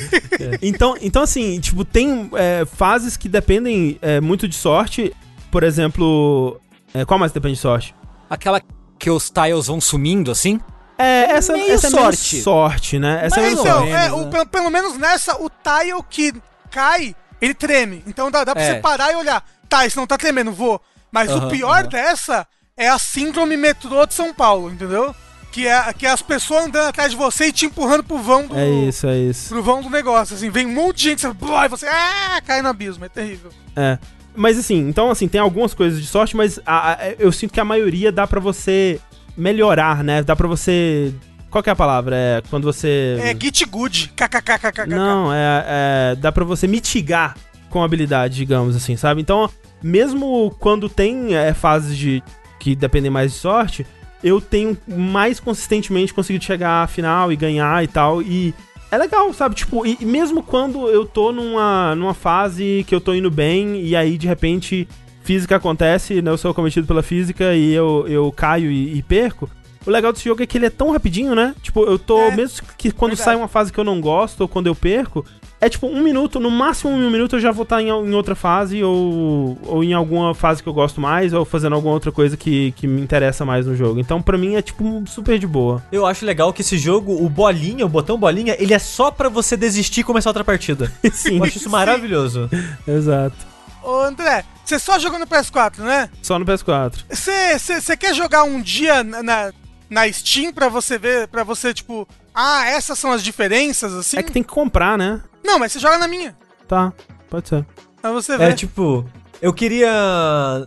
Então, 0.59 0.95
então, 1.01 1.21
assim, 1.21 1.59
tipo, 1.59 1.85
tem 1.85 2.31
é, 2.33 2.65
fases 2.65 3.15
que 3.15 3.29
dependem 3.29 3.99
é, 4.01 4.19
muito 4.19 4.47
de 4.47 4.55
sorte. 4.55 5.15
Por 5.51 5.61
exemplo. 5.61 6.59
é, 6.95 7.05
qual 7.05 7.19
mais 7.19 7.31
depende 7.31 7.55
de 7.55 7.61
sorte? 7.61 7.93
Aquela 8.27 8.59
que 8.97 9.11
os 9.11 9.29
tiles 9.29 9.67
vão 9.67 9.79
sumindo, 9.79 10.31
assim. 10.31 10.59
É, 10.97 11.31
essa, 11.33 11.53
Meio 11.53 11.73
essa 11.73 11.87
é 11.87 11.89
sorte. 11.91 12.41
sorte, 12.41 12.97
né? 12.97 13.19
Essa 13.25 13.39
é 13.39 13.43
Mas 13.43 13.49
menos 13.49 13.59
então, 13.65 13.77
sorte. 13.79 13.91
é, 13.93 14.11
o- 14.13 14.23
né? 14.25 14.29
pelo, 14.31 14.45
pelo 14.47 14.69
menos 14.71 14.97
nessa, 14.97 15.35
o 15.35 15.47
tile 15.49 16.01
que 16.09 16.33
cai, 16.71 17.15
ele 17.41 17.53
treme. 17.53 18.03
Então 18.07 18.29
dá, 18.31 18.43
dá 18.43 18.53
pra 18.53 18.63
É. 18.63 18.73
você 18.75 18.79
parar 18.79 19.11
e 19.11 19.15
olhar. 19.15 19.43
Tá, 19.67 19.85
isso 19.85 19.97
não 19.97 20.05
tá 20.07 20.17
tremendo, 20.17 20.51
vou. 20.51 20.81
Mas 21.11 21.29
o 21.31 21.37
Aham, 21.37 21.49
pior 21.49 21.79
aham. 21.81 21.87
dessa 21.89 22.47
é 22.77 22.87
a 22.87 22.97
síndrome 22.99 23.57
metrô 23.57 24.05
de 24.05 24.13
São 24.13 24.33
Paulo, 24.33 24.69
entendeu? 24.71 25.13
Que 25.51 25.67
é, 25.67 25.91
que 25.93 26.05
é 26.05 26.09
as 26.11 26.21
pessoas 26.21 26.65
andando 26.65 26.87
atrás 26.87 27.11
de 27.11 27.17
você 27.17 27.47
e 27.47 27.51
te 27.51 27.65
empurrando 27.65 28.03
pro 28.03 28.17
vão 28.17 28.47
do, 28.47 28.57
É 28.57 28.69
isso, 28.87 29.05
é 29.07 29.17
isso. 29.17 29.49
pro 29.49 29.61
vão 29.61 29.81
do 29.81 29.89
negócio. 29.89 30.35
Assim, 30.35 30.49
vem 30.49 30.65
um 30.65 30.73
monte 30.73 30.97
de 30.97 31.03
gente, 31.09 31.21
você, 31.27 31.65
e 31.65 31.67
você 31.67 31.87
ah, 31.87 32.41
cai 32.45 32.61
no 32.61 32.69
abismo. 32.69 33.03
É 33.03 33.09
terrível. 33.09 33.51
É. 33.75 33.97
Mas 34.33 34.57
assim, 34.57 34.77
então 34.87 35.11
assim, 35.11 35.27
tem 35.27 35.41
algumas 35.41 35.73
coisas 35.73 35.99
de 35.99 36.07
sorte, 36.07 36.37
mas 36.37 36.57
a- 36.65 36.93
a- 36.93 36.97
eu 37.19 37.33
sinto 37.33 37.51
que 37.53 37.59
a 37.59 37.65
maioria 37.65 38.13
dá 38.13 38.25
pra 38.25 38.39
você 38.39 38.97
melhorar, 39.35 40.03
né? 40.05 40.23
Dá 40.23 40.35
pra 40.35 40.47
você. 40.47 41.13
Qual 41.51 41.61
que 41.61 41.69
é 41.69 41.73
a 41.73 41.75
palavra? 41.75 42.15
É 42.15 42.41
quando 42.49 42.63
você. 42.63 43.17
É 43.21 43.35
git 43.39 43.65
good. 43.65 44.13
KKKKK. 44.15 44.87
Não, 44.87 45.31
é, 45.33 45.65
é- 46.13 46.15
Dá 46.15 46.31
pra 46.31 46.45
você 46.45 46.65
mitigar 46.65 47.35
com 47.69 47.83
habilidade, 47.83 48.35
digamos 48.35 48.75
assim, 48.75 48.95
sabe? 48.95 49.21
Então, 49.21 49.49
mesmo 49.83 50.55
quando 50.59 50.87
tem 50.87 51.35
é, 51.35 51.53
fases 51.53 51.97
de 51.97 52.23
que 52.57 52.73
dependem 52.75 53.11
mais 53.11 53.33
de 53.33 53.37
sorte, 53.37 53.85
eu 54.23 54.39
tenho 54.39 54.77
mais 54.87 55.39
consistentemente 55.39 56.13
conseguido 56.13 56.43
chegar 56.45 56.83
à 56.83 56.87
final 56.87 57.31
e 57.31 57.35
ganhar 57.35 57.83
e 57.83 57.87
tal. 57.87 58.21
E 58.21 58.53
é 58.89 58.97
legal, 58.97 59.33
sabe? 59.33 59.55
Tipo, 59.55 59.85
e, 59.85 59.97
e 59.99 60.05
mesmo 60.05 60.41
quando 60.43 60.87
eu 60.89 61.05
tô 61.05 61.31
numa, 61.33 61.95
numa 61.95 62.13
fase 62.13 62.85
que 62.87 62.95
eu 62.95 63.01
tô 63.01 63.13
indo 63.13 63.29
bem 63.31 63.81
e 63.81 63.93
aí 63.95 64.17
de 64.17 64.27
repente 64.27 64.87
física 65.23 65.57
acontece, 65.57 66.21
né? 66.21 66.31
Eu 66.31 66.37
sou 66.37 66.53
cometido 66.53 66.87
pela 66.87 67.03
física 67.03 67.53
e 67.55 67.73
eu, 67.73 68.05
eu 68.07 68.31
caio 68.31 68.71
e, 68.71 68.97
e 68.97 69.03
perco. 69.03 69.49
O 69.85 69.89
legal 69.89 70.11
desse 70.11 70.25
jogo 70.25 70.43
é 70.43 70.45
que 70.45 70.57
ele 70.57 70.67
é 70.67 70.69
tão 70.69 70.91
rapidinho, 70.91 71.33
né? 71.33 71.55
Tipo, 71.61 71.83
eu 71.85 71.97
tô. 71.97 72.19
É, 72.19 72.35
mesmo 72.35 72.65
que 72.77 72.91
quando 72.91 73.11
verdade. 73.11 73.25
sai 73.25 73.35
uma 73.35 73.47
fase 73.47 73.73
que 73.73 73.79
eu 73.79 73.83
não 73.83 73.99
gosto 73.99 74.41
ou 74.41 74.47
quando 74.47 74.67
eu 74.67 74.75
perco, 74.75 75.25
é 75.59 75.69
tipo 75.69 75.87
um 75.87 76.01
minuto, 76.01 76.39
no 76.39 76.49
máximo 76.49 76.91
um 76.91 77.09
minuto 77.11 77.35
eu 77.35 77.39
já 77.39 77.51
vou 77.51 77.63
estar 77.63 77.81
em, 77.81 77.87
em 77.87 78.13
outra 78.13 78.33
fase 78.33 78.83
ou, 78.83 79.57
ou 79.63 79.83
em 79.83 79.93
alguma 79.93 80.33
fase 80.33 80.61
que 80.61 80.67
eu 80.67 80.73
gosto 80.73 80.99
mais 80.99 81.33
ou 81.33 81.45
fazendo 81.45 81.73
alguma 81.75 81.93
outra 81.93 82.11
coisa 82.11 82.35
que, 82.35 82.71
que 82.71 82.87
me 82.87 82.99
interessa 82.99 83.45
mais 83.45 83.67
no 83.67 83.75
jogo. 83.75 83.99
Então, 83.99 84.21
pra 84.21 84.37
mim, 84.37 84.55
é 84.55 84.61
tipo 84.61 85.03
super 85.07 85.37
de 85.37 85.45
boa. 85.45 85.83
Eu 85.91 86.05
acho 86.05 86.25
legal 86.25 86.51
que 86.51 86.61
esse 86.61 86.77
jogo, 86.79 87.23
o 87.23 87.29
bolinha, 87.29 87.85
o 87.85 87.89
botão 87.89 88.17
bolinha, 88.17 88.55
ele 88.59 88.73
é 88.73 88.79
só 88.79 89.11
pra 89.11 89.29
você 89.29 89.55
desistir 89.55 90.01
e 90.01 90.03
começar 90.03 90.29
outra 90.29 90.43
partida. 90.43 90.91
Sim, 91.13 91.37
Eu 91.37 91.43
acho 91.43 91.57
isso 91.57 91.69
maravilhoso. 91.69 92.49
exato. 92.87 93.37
Ô, 93.83 94.01
André, 94.01 94.43
você 94.63 94.79
só 94.79 94.97
jogou 94.97 95.19
no 95.19 95.27
PS4, 95.27 95.79
né? 95.79 96.09
Só 96.21 96.37
no 96.37 96.45
PS4. 96.45 97.03
Você 97.09 97.97
quer 97.97 98.13
jogar 98.13 98.43
um 98.43 98.61
dia 98.61 99.03
na, 99.03 99.23
na, 99.23 99.53
na 99.91 100.11
Steam 100.11 100.53
pra 100.53 100.69
você 100.69 100.97
ver, 100.97 101.27
pra 101.27 101.43
você, 101.43 101.73
tipo, 101.73 102.07
ah, 102.33 102.65
essas 102.65 102.97
são 102.97 103.11
as 103.11 103.21
diferenças, 103.21 103.93
assim? 103.93 104.17
É 104.17 104.23
que 104.23 104.31
tem 104.31 104.41
que 104.41 104.49
comprar, 104.49 104.97
né? 104.97 105.21
Não, 105.43 105.59
mas 105.59 105.73
você 105.73 105.79
joga 105.79 105.97
na 105.97 106.07
minha. 106.07 106.35
Tá, 106.67 106.93
pode 107.29 107.49
ser. 107.49 107.65
Pra 108.01 108.11
você 108.13 108.33
É 108.33 108.37
ver. 108.37 108.55
tipo, 108.55 109.05
eu 109.41 109.53
queria 109.53 109.91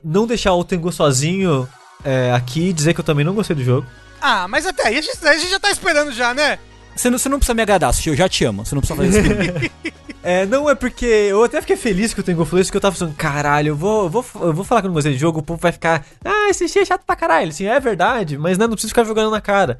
não 0.05 0.27
deixar 0.27 0.53
o 0.55 0.62
Tengu 0.62 0.93
sozinho 0.93 1.66
é, 2.05 2.33
aqui 2.33 2.68
e 2.68 2.72
dizer 2.72 2.93
que 2.93 3.01
eu 3.01 3.05
também 3.05 3.25
não 3.25 3.35
gostei 3.35 3.57
do 3.57 3.64
jogo. 3.64 3.87
Ah, 4.20 4.47
mas 4.47 4.66
até 4.66 4.87
aí 4.89 4.99
a 4.99 5.01
gente, 5.03 5.27
a 5.27 5.37
gente 5.39 5.51
já 5.51 5.59
tá 5.59 5.70
esperando 5.70 6.12
já, 6.12 6.35
né? 6.35 6.59
Você 6.95 7.09
não, 7.11 7.18
você 7.18 7.29
não 7.29 7.39
precisa 7.39 7.55
me 7.55 7.62
agradar, 7.62 7.93
eu 8.07 8.14
já 8.14 8.29
te 8.29 8.45
amo. 8.45 8.64
Você 8.64 8.75
não 8.75 8.83
precisa 8.83 9.03
fazer 9.03 9.62
isso. 9.64 9.95
É, 10.25 10.47
não 10.47 10.70
é 10.70 10.75
porque 10.75 11.05
eu 11.05 11.45
até 11.45 11.61
fiquei 11.61 11.77
feliz 11.77 12.14
que 12.14 12.20
o 12.20 12.22
Tengu 12.22 12.47
falou 12.47 12.62
isso, 12.62 12.70
que 12.70 12.77
eu 12.79 12.81
tava 12.81 12.95
pensando, 12.95 13.14
caralho, 13.14 13.68
eu 13.68 13.77
vou, 13.77 14.09
vou, 14.09 14.25
eu 14.41 14.55
vou 14.55 14.64
falar 14.64 14.81
que 14.81 14.87
eu 14.87 14.89
não 14.89 14.95
gostei 14.95 15.12
do 15.12 15.18
jogo, 15.18 15.41
o 15.41 15.43
povo 15.43 15.61
vai 15.61 15.70
ficar, 15.70 16.03
ah, 16.25 16.49
esse 16.49 16.66
Xi 16.66 16.79
é 16.79 16.85
chato 16.87 17.05
pra 17.05 17.14
caralho. 17.14 17.51
Assim, 17.51 17.66
é 17.66 17.79
verdade, 17.79 18.39
mas 18.39 18.57
né, 18.57 18.66
não 18.66 18.72
precisa 18.72 18.89
ficar 18.89 19.05
jogando 19.05 19.31
na 19.31 19.43
cara. 19.43 19.79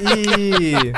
E. 0.00 0.92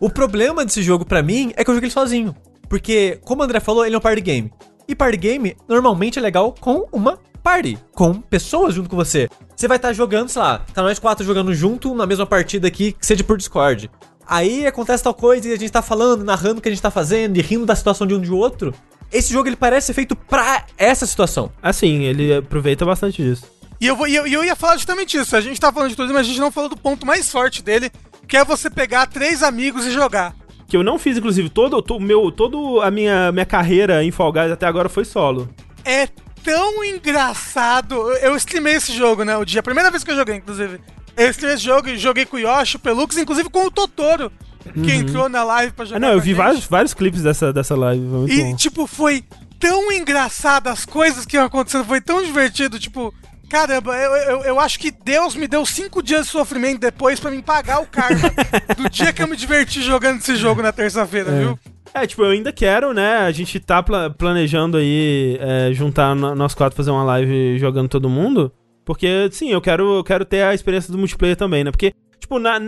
o 0.00 0.10
problema 0.10 0.64
desse 0.64 0.82
jogo 0.82 1.04
pra 1.04 1.22
mim 1.22 1.52
é 1.56 1.62
que 1.62 1.70
eu 1.70 1.74
joguei 1.74 1.86
ele 1.86 1.94
sozinho. 1.94 2.34
Porque, 2.68 3.20
como 3.22 3.42
o 3.42 3.44
André 3.44 3.60
falou, 3.60 3.86
ele 3.86 3.94
é 3.94 3.98
um 3.98 4.00
party 4.00 4.20
game. 4.20 4.52
E 4.88 4.94
party 4.96 5.16
game 5.16 5.56
normalmente 5.68 6.18
é 6.18 6.22
legal 6.22 6.52
com 6.60 6.88
uma 6.90 7.20
party, 7.44 7.78
com 7.92 8.14
pessoas 8.14 8.74
junto 8.74 8.90
com 8.90 8.96
você. 8.96 9.28
Você 9.54 9.68
vai 9.68 9.76
estar 9.76 9.92
jogando, 9.92 10.30
sei 10.30 10.42
lá, 10.42 10.58
tá 10.72 10.82
nós 10.82 10.98
quatro 10.98 11.24
jogando 11.24 11.54
junto 11.54 11.94
na 11.94 12.06
mesma 12.06 12.26
partida 12.26 12.66
aqui, 12.66 12.92
que 12.92 13.06
seja 13.06 13.22
por 13.22 13.36
Discord. 13.36 13.88
Aí 14.26 14.66
acontece 14.66 15.02
tal 15.04 15.14
coisa 15.14 15.48
e 15.48 15.52
a 15.52 15.56
gente 15.58 15.70
tá 15.70 15.82
falando, 15.82 16.24
narrando 16.24 16.58
o 16.58 16.62
que 16.62 16.68
a 16.68 16.72
gente 16.72 16.82
tá 16.82 16.90
fazendo 16.90 17.36
e 17.36 17.42
rindo 17.42 17.66
da 17.66 17.76
situação 17.76 18.06
de 18.06 18.14
um 18.14 18.20
de 18.20 18.32
outro. 18.32 18.72
Esse 19.12 19.32
jogo 19.32 19.48
ele 19.48 19.56
parece 19.56 19.88
ser 19.88 19.92
feito 19.92 20.16
pra 20.16 20.64
essa 20.78 21.06
situação. 21.06 21.52
Assim, 21.62 22.02
ele 22.04 22.34
aproveita 22.34 22.84
bastante 22.84 23.22
disso. 23.22 23.44
E 23.80 23.86
eu, 23.86 23.94
vou, 23.96 24.08
e 24.08 24.14
eu, 24.16 24.26
e 24.26 24.32
eu 24.32 24.42
ia 24.44 24.56
falar 24.56 24.74
justamente 24.76 25.16
isso. 25.16 25.36
A 25.36 25.40
gente 25.40 25.60
tá 25.60 25.70
falando 25.72 25.90
de 25.90 25.96
tudo, 25.96 26.12
mas 26.12 26.22
a 26.26 26.28
gente 26.28 26.40
não 26.40 26.50
falou 26.50 26.70
do 26.70 26.76
ponto 26.76 27.04
mais 27.06 27.30
forte 27.30 27.62
dele, 27.62 27.90
que 28.26 28.36
é 28.36 28.44
você 28.44 28.70
pegar 28.70 29.06
três 29.06 29.42
amigos 29.42 29.84
e 29.84 29.90
jogar. 29.92 30.34
Que 30.66 30.76
eu 30.76 30.82
não 30.82 30.98
fiz, 30.98 31.18
inclusive, 31.18 31.50
todo, 31.50 31.82
to- 31.82 32.00
meu, 32.00 32.32
todo 32.32 32.80
a 32.80 32.90
minha, 32.90 33.30
minha 33.30 33.44
carreira 33.44 34.02
em 34.02 34.10
Fall 34.10 34.32
Guys 34.32 34.50
até 34.50 34.66
agora 34.66 34.88
foi 34.88 35.04
solo. 35.04 35.48
É 35.84 36.08
tão 36.42 36.82
engraçado. 36.84 37.94
Eu, 37.94 38.30
eu 38.30 38.36
streamei 38.36 38.74
esse 38.74 38.92
jogo, 38.92 39.24
né? 39.24 39.36
O 39.36 39.44
dia. 39.44 39.60
A 39.60 39.62
primeira 39.62 39.90
vez 39.90 40.02
que 40.02 40.10
eu 40.10 40.16
joguei, 40.16 40.36
inclusive. 40.36 40.80
Eu 41.16 41.28
esse 41.28 41.56
jogo 41.58 41.88
e 41.88 41.98
joguei 41.98 42.24
com 42.26 42.36
o 42.36 42.40
Yoshi, 42.40 42.76
o 42.76 42.78
Pelux, 42.80 43.16
inclusive 43.16 43.48
com 43.50 43.66
o 43.66 43.70
Totoro, 43.70 44.32
que 44.72 44.92
entrou 44.92 45.28
na 45.28 45.44
live 45.44 45.72
pra 45.72 45.84
jogar. 45.84 45.96
Ah, 45.96 46.00
não, 46.00 46.12
eu 46.12 46.20
vi 46.20 46.28
gente. 46.30 46.36
vários, 46.36 46.64
vários 46.66 46.94
clipes 46.94 47.22
dessa, 47.22 47.52
dessa 47.52 47.76
live, 47.76 48.02
E, 48.28 48.42
bom. 48.42 48.56
tipo, 48.56 48.86
foi 48.86 49.22
tão 49.60 49.92
engraçado 49.92 50.68
as 50.68 50.84
coisas 50.84 51.24
que 51.24 51.36
iam 51.36 51.44
acontecendo, 51.44 51.84
foi 51.84 52.00
tão 52.00 52.22
divertido, 52.22 52.78
tipo. 52.78 53.12
Caramba, 53.50 53.94
eu, 53.94 54.12
eu, 54.16 54.40
eu 54.42 54.60
acho 54.60 54.78
que 54.80 54.90
Deus 54.90 55.36
me 55.36 55.46
deu 55.46 55.64
cinco 55.66 56.02
dias 56.02 56.24
de 56.24 56.32
sofrimento 56.32 56.80
depois 56.80 57.20
pra 57.20 57.30
me 57.30 57.40
pagar 57.42 57.80
o 57.80 57.86
karma 57.86 58.32
do 58.76 58.88
dia 58.90 59.12
que 59.12 59.22
eu 59.22 59.28
me 59.28 59.36
diverti 59.36 59.80
jogando 59.82 60.18
esse 60.18 60.34
jogo 60.34 60.60
na 60.62 60.72
terça-feira, 60.72 61.30
viu? 61.30 61.58
É, 61.92 62.04
tipo, 62.06 62.22
eu 62.24 62.30
ainda 62.30 62.52
quero, 62.52 62.92
né? 62.92 63.18
A 63.18 63.30
gente 63.30 63.60
tá 63.60 63.80
pla- 63.82 64.10
planejando 64.10 64.78
aí 64.78 65.38
é, 65.40 65.70
juntar 65.72 66.16
nós 66.16 66.52
quatro 66.54 66.74
fazer 66.76 66.90
uma 66.90 67.04
live 67.04 67.56
jogando 67.58 67.88
todo 67.88 68.08
mundo. 68.08 68.50
Porque, 68.84 69.28
sim, 69.32 69.50
eu 69.50 69.60
quero, 69.60 69.96
eu 69.98 70.04
quero 70.04 70.24
ter 70.24 70.42
a 70.42 70.54
experiência 70.54 70.92
do 70.92 70.98
multiplayer 70.98 71.36
também, 71.36 71.64
né? 71.64 71.70
Porque, 71.70 71.94
tipo, 72.18 72.38
na, 72.38 72.60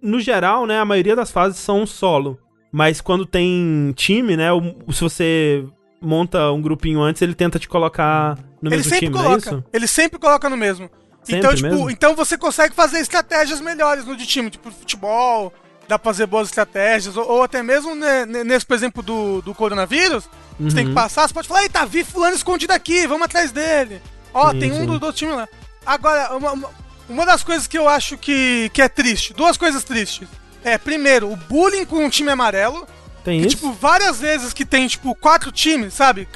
no 0.00 0.20
geral, 0.20 0.66
né, 0.66 0.78
a 0.78 0.84
maioria 0.84 1.16
das 1.16 1.30
fases 1.30 1.58
são 1.58 1.84
solo. 1.86 2.38
Mas 2.70 3.00
quando 3.00 3.24
tem 3.26 3.92
time, 3.96 4.36
né? 4.36 4.52
o- 4.52 4.92
se 4.92 5.00
você 5.00 5.64
monta 6.00 6.50
um 6.52 6.60
grupinho 6.60 7.00
antes, 7.00 7.22
ele 7.22 7.34
tenta 7.34 7.58
te 7.58 7.68
colocar 7.68 8.36
no 8.60 8.68
Ele 8.68 8.76
mesmo 8.76 8.90
sempre 8.90 9.06
time, 9.06 9.18
é 9.18 9.22
coloca. 9.22 9.38
isso? 9.50 9.64
Ele 9.72 9.86
sempre 9.86 10.18
coloca 10.18 10.48
no 10.50 10.56
mesmo. 10.56 10.90
Sempre 11.22 11.38
então, 11.38 11.54
tipo, 11.54 11.68
mesmo? 11.68 11.90
então 11.90 12.14
você 12.14 12.36
consegue 12.36 12.74
fazer 12.74 12.98
estratégias 12.98 13.60
melhores 13.60 14.04
no 14.04 14.14
de 14.16 14.26
time, 14.26 14.50
tipo 14.50 14.70
futebol, 14.70 15.52
dá 15.88 15.98
pra 15.98 16.12
fazer 16.12 16.26
boas 16.26 16.48
estratégias, 16.48 17.16
ou, 17.16 17.26
ou 17.26 17.42
até 17.42 17.62
mesmo 17.62 17.94
né, 17.94 18.26
ne- 18.26 18.44
nesse, 18.44 18.66
por 18.66 18.74
exemplo, 18.74 19.02
do, 19.02 19.40
do 19.40 19.54
coronavírus, 19.54 20.28
você 20.60 20.74
tem 20.74 20.84
que 20.84 20.90
Uhum. 20.90 20.94
passar, 20.94 21.26
você 21.26 21.32
pode 21.34 21.48
falar, 21.48 21.62
eita, 21.62 21.86
vi 21.86 22.04
fulano 22.04 22.36
escondido 22.36 22.72
aqui, 22.72 23.06
vamos 23.06 23.24
atrás 23.24 23.50
dele. 23.52 24.02
Ó, 24.34 24.50
Sim, 24.50 24.58
tem 24.58 24.72
um 24.72 24.80
sim. 24.80 24.86
do, 24.86 24.98
do 24.98 25.12
time 25.12 25.32
lá. 25.32 25.48
Agora, 25.86 26.36
uma, 26.36 26.52
uma- 26.52 26.70
uma 27.08 27.26
das 27.26 27.42
coisas 27.44 27.66
que 27.66 27.76
eu 27.76 27.88
acho 27.88 28.16
que, 28.16 28.70
que 28.72 28.80
é 28.80 28.88
triste, 28.88 29.32
duas 29.34 29.56
coisas 29.56 29.84
tristes. 29.84 30.26
É, 30.64 30.78
primeiro, 30.78 31.30
o 31.30 31.36
bullying 31.36 31.84
com 31.84 32.06
o 32.06 32.10
time 32.10 32.30
amarelo, 32.30 32.86
Tem 33.22 33.40
que, 33.40 33.46
isso? 33.48 33.56
tipo, 33.56 33.72
várias 33.72 34.18
vezes 34.18 34.52
que 34.54 34.64
tem, 34.64 34.86
tipo, 34.88 35.14
quatro 35.14 35.52
times, 35.52 35.92
sabe? 35.92 36.26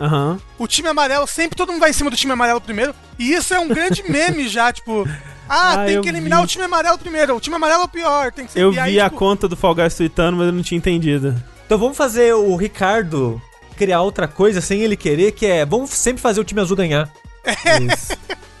Aham. 0.00 0.38
o 0.58 0.66
time 0.66 0.88
amarelo, 0.88 1.26
sempre 1.26 1.56
todo 1.56 1.70
mundo 1.72 1.80
vai 1.80 1.90
em 1.90 1.94
cima 1.94 2.10
do 2.10 2.16
time 2.16 2.32
amarelo 2.32 2.60
primeiro. 2.60 2.94
E 3.18 3.32
isso 3.32 3.54
é 3.54 3.58
um 3.60 3.68
grande 3.68 4.02
meme 4.10 4.48
já, 4.48 4.72
tipo. 4.72 5.08
Ah, 5.48 5.82
Ah, 5.82 5.84
tem 5.86 6.00
que 6.02 6.08
eliminar 6.08 6.40
vi. 6.40 6.44
o 6.44 6.48
time 6.48 6.64
amarelo 6.64 6.98
primeiro. 6.98 7.36
O 7.36 7.40
time 7.40 7.54
amarelo 7.56 7.82
é 7.82 7.84
o 7.84 7.88
pior, 7.88 8.32
tem 8.32 8.44
que 8.44 8.52
ser 8.52 8.60
Eu 8.60 8.72
e 8.72 8.78
aí, 8.78 8.92
vi 8.92 9.00
a 9.00 9.04
tipo, 9.04 9.16
conta 9.18 9.46
do 9.48 9.56
Fall 9.56 9.74
Guys 9.74 9.94
tweetando, 9.94 10.36
mas 10.36 10.46
eu 10.48 10.52
não 10.52 10.62
tinha 10.62 10.76
entendido. 10.78 11.34
Então 11.64 11.78
vamos 11.78 11.96
fazer 11.96 12.34
o 12.34 12.56
Ricardo 12.56 13.40
criar 13.76 14.02
outra 14.02 14.26
coisa 14.28 14.60
sem 14.60 14.80
ele 14.82 14.96
querer, 14.96 15.32
que 15.32 15.46
é 15.46 15.64
vamos 15.64 15.90
sempre 15.90 16.20
fazer 16.20 16.40
o 16.40 16.44
time 16.44 16.60
azul 16.60 16.76
ganhar. 16.76 17.08
Isso. 17.92 18.12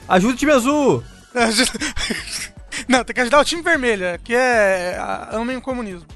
Ajuda 0.08 0.34
o 0.34 0.36
time 0.36 0.52
azul! 0.52 1.02
Não, 2.88 3.04
tem 3.04 3.14
que 3.14 3.20
ajudar 3.20 3.40
o 3.40 3.44
time 3.44 3.62
vermelho, 3.62 4.04
é, 4.04 4.18
que 4.18 4.34
é. 4.34 4.96
a- 4.98 5.28
Amem 5.32 5.56
o 5.56 5.60
comunismo. 5.60 6.06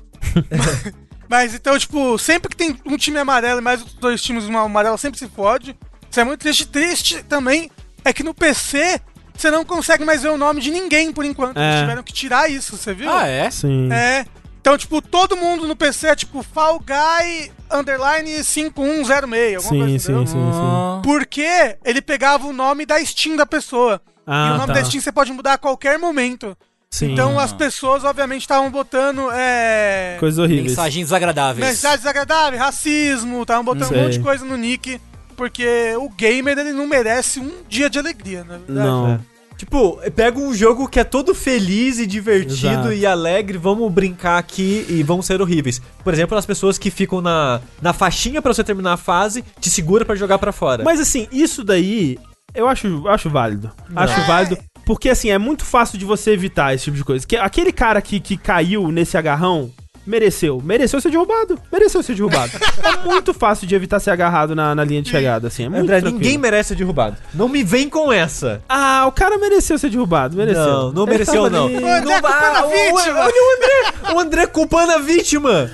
mas, 1.28 1.54
então, 1.54 1.78
tipo, 1.78 2.18
sempre 2.18 2.48
que 2.50 2.56
tem 2.56 2.76
um 2.84 2.96
time 2.96 3.18
amarelo 3.18 3.60
e 3.60 3.62
mais 3.62 3.82
dois 3.82 4.20
times 4.20 4.44
uma 4.44 4.62
amarela, 4.62 4.98
sempre 4.98 5.18
se 5.18 5.28
fode. 5.28 5.76
Isso 6.10 6.20
é 6.20 6.24
muito 6.24 6.40
triste. 6.40 6.66
Triste 6.66 7.22
também 7.24 7.70
é 8.04 8.12
que 8.12 8.22
no 8.22 8.34
PC 8.34 9.00
você 9.34 9.50
não 9.52 9.64
consegue 9.64 10.04
mais 10.04 10.22
ver 10.22 10.30
o 10.30 10.36
nome 10.36 10.60
de 10.60 10.70
ninguém 10.70 11.12
por 11.12 11.24
enquanto. 11.24 11.58
É. 11.58 11.68
Eles 11.68 11.80
tiveram 11.80 12.02
que 12.02 12.12
tirar 12.12 12.50
isso, 12.50 12.76
você 12.76 12.92
viu? 12.92 13.10
Ah, 13.10 13.26
é? 13.26 13.48
Sim. 13.50 13.88
É. 13.92 14.26
Então, 14.60 14.76
tipo, 14.76 15.00
todo 15.00 15.36
mundo 15.36 15.66
no 15.66 15.74
PC 15.76 16.08
é 16.08 16.16
tipo 16.16 16.42
Fall 16.42 16.80
Guy 16.80 17.50
underline 17.72 18.42
5106, 18.44 19.56
alguma 19.56 19.70
Sim, 19.72 19.78
coisa 19.78 19.98
sim, 19.98 20.12
entendeu? 20.12 20.26
sim, 20.26 20.32
sim. 20.52 21.02
Porque 21.02 21.76
ele 21.84 22.02
pegava 22.02 22.46
o 22.46 22.52
nome 22.52 22.84
da 22.84 23.02
Steam 23.04 23.36
da 23.36 23.46
pessoa. 23.46 24.00
e 24.06 24.20
Ah, 24.26 24.52
o 24.54 24.58
nome 24.58 24.66
tá. 24.68 24.72
da 24.80 24.84
Steam 24.84 25.00
você 25.00 25.12
pode 25.12 25.32
mudar 25.32 25.54
a 25.54 25.58
qualquer 25.58 25.98
momento. 25.98 26.56
Sim. 26.90 27.12
Então 27.12 27.38
as 27.38 27.52
pessoas, 27.52 28.02
obviamente, 28.04 28.42
estavam 28.42 28.70
botando 28.70 29.28
é, 29.32 30.16
Coisas 30.18 30.38
horríveis. 30.38 30.70
Mensagens 30.70 31.06
desagradáveis. 31.06 31.66
mensagens 31.66 32.00
desagradáveis, 32.00 32.60
racismo, 32.60 33.42
estavam 33.42 33.62
botando 33.64 33.92
um 33.94 34.02
monte 34.02 34.12
de 34.14 34.20
coisa 34.20 34.44
no 34.44 34.56
nick. 34.56 35.00
Porque 35.36 35.94
o 36.00 36.08
gamer, 36.08 36.58
ele 36.58 36.72
não 36.72 36.86
merece 36.86 37.38
um 37.38 37.62
dia 37.68 37.88
de 37.88 37.98
alegria, 37.98 38.42
na 38.42 38.56
verdade. 38.58 38.72
Não. 38.88 39.20
Tipo, 39.58 39.98
pega 40.14 40.38
um 40.38 40.54
jogo 40.54 40.86
que 40.86 41.00
é 41.00 41.04
todo 41.04 41.34
feliz 41.34 41.98
e 41.98 42.06
divertido 42.06 42.52
Exato. 42.52 42.92
e 42.92 43.04
alegre, 43.04 43.58
vamos 43.58 43.92
brincar 43.92 44.38
aqui 44.38 44.86
e 44.88 45.02
vamos 45.02 45.26
ser 45.26 45.42
horríveis. 45.42 45.82
Por 46.04 46.14
exemplo, 46.14 46.38
as 46.38 46.46
pessoas 46.46 46.78
que 46.78 46.92
ficam 46.92 47.20
na, 47.20 47.60
na 47.82 47.92
faixinha 47.92 48.40
pra 48.40 48.54
você 48.54 48.62
terminar 48.62 48.92
a 48.92 48.96
fase, 48.96 49.44
te 49.60 49.68
segura 49.68 50.04
pra 50.04 50.14
jogar 50.14 50.38
pra 50.38 50.52
fora. 50.52 50.84
Mas 50.84 51.00
assim, 51.00 51.26
isso 51.32 51.64
daí 51.64 52.16
eu 52.54 52.68
acho, 52.68 53.06
acho 53.08 53.28
válido. 53.28 53.70
Acho 53.94 54.26
válido. 54.26 54.58
Porque 54.86 55.10
assim, 55.10 55.30
é 55.30 55.38
muito 55.38 55.64
fácil 55.64 55.98
de 55.98 56.04
você 56.04 56.30
evitar 56.30 56.72
esse 56.72 56.84
tipo 56.84 56.96
de 56.96 57.04
coisa. 57.04 57.26
Que 57.26 57.36
aquele 57.36 57.72
cara 57.72 58.00
que, 58.00 58.20
que 58.20 58.36
caiu 58.36 58.90
nesse 58.90 59.18
agarrão. 59.18 59.70
Mereceu. 60.08 60.60
Mereceu 60.64 61.00
ser 61.00 61.10
derrubado. 61.10 61.60
Mereceu 61.70 62.02
ser 62.02 62.14
derrubado. 62.14 62.50
é 62.82 63.04
muito 63.04 63.34
fácil 63.34 63.66
de 63.66 63.74
evitar 63.74 64.00
ser 64.00 64.10
agarrado 64.10 64.54
na, 64.56 64.74
na 64.74 64.82
linha 64.82 65.02
de 65.02 65.10
chegada, 65.10 65.48
assim. 65.48 65.64
É 65.64 65.68
muito 65.68 65.82
André, 65.82 66.00
tranquilo. 66.00 66.18
ninguém 66.18 66.38
merece 66.38 66.70
ser 66.70 66.74
derrubado. 66.76 67.16
Não 67.34 67.48
me 67.48 67.62
vem 67.62 67.88
com 67.88 68.10
essa. 68.12 68.62
Ah, 68.68 69.04
o 69.06 69.12
cara 69.12 69.36
mereceu 69.36 69.78
ser 69.78 69.90
derrubado. 69.90 70.36
Mereceu. 70.36 70.64
Não, 70.64 70.92
não 70.92 71.02
Ele 71.02 71.10
mereceu, 71.12 71.50
não. 71.50 71.66
ali- 71.66 71.74
Ô, 71.76 71.78
André, 71.78 72.00
Não 72.00 72.12
culpando 72.22 72.46
a 72.56 72.62
vai, 72.62 72.64
o- 72.64 72.96
vítima. 72.96 73.20
Olha 73.20 73.34
o 73.34 73.56
André! 73.56 74.14
O 74.14 74.18
André 74.20 74.46
culpando 74.46 74.92
a 74.92 74.98
vítima! 74.98 75.70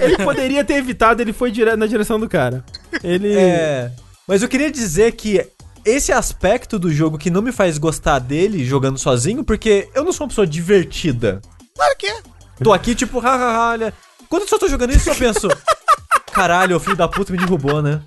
Ele 0.00 0.16
poderia 0.18 0.64
ter 0.64 0.74
evitado, 0.74 1.20
ele 1.20 1.32
foi 1.34 1.50
dire... 1.50 1.76
na 1.76 1.86
direção 1.86 2.18
do 2.18 2.28
cara. 2.28 2.64
Ele. 3.02 3.34
É. 3.36 3.90
Mas 4.26 4.42
eu 4.42 4.48
queria 4.48 4.70
dizer 4.70 5.12
que 5.12 5.46
esse 5.84 6.10
aspecto 6.10 6.78
do 6.78 6.90
jogo 6.90 7.18
que 7.18 7.28
não 7.30 7.42
me 7.42 7.52
faz 7.52 7.76
gostar 7.76 8.18
dele 8.18 8.64
jogando 8.64 8.96
sozinho, 8.98 9.44
porque 9.44 9.88
eu 9.94 10.02
não 10.02 10.12
sou 10.12 10.24
uma 10.24 10.28
pessoa 10.30 10.46
divertida. 10.46 11.42
Claro 11.76 11.94
que 11.98 12.06
é. 12.06 12.16
Tô 12.62 12.72
aqui, 12.72 12.94
tipo, 12.94 13.18
hahaha, 13.18 13.70
olha. 13.72 13.94
Quando 14.28 14.42
eu 14.42 14.48
só 14.48 14.58
tô 14.58 14.68
jogando 14.68 14.92
isso, 14.92 15.08
eu 15.10 15.14
penso. 15.14 15.48
Caralho, 16.32 16.76
o 16.76 16.80
filho 16.80 16.96
da 16.96 17.08
puta 17.08 17.32
me 17.32 17.38
derrubou, 17.38 17.80
né? 17.82 18.00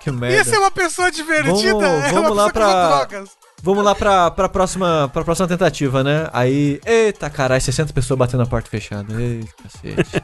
Que 0.00 0.10
merda. 0.10 0.36
Ia 0.36 0.44
ser 0.44 0.58
uma 0.58 0.70
pessoa 0.70 1.10
divertida, 1.10 1.52
Vamos- 1.72 1.84
é 2.04 2.12
vamos 2.12 2.30
uma 2.30 2.34
lá 2.44 2.52
pessoa 2.52 2.52
que 2.52 2.58
usa 2.58 2.86
pra- 2.88 3.04
drogas. 3.04 3.30
Vamos 3.62 3.84
lá 3.84 3.94
pra, 3.94 4.30
pra, 4.30 4.48
próxima, 4.48 5.10
pra 5.12 5.24
próxima 5.24 5.48
tentativa, 5.48 6.04
né? 6.04 6.28
Aí. 6.32 6.80
Eita, 6.84 7.28
caralho, 7.30 7.60
60 7.60 7.92
pessoas 7.92 8.18
batendo 8.18 8.40
na 8.40 8.46
porta 8.46 8.68
fechada. 8.70 9.12
Eita, 9.20 9.48
cacete. 9.62 10.22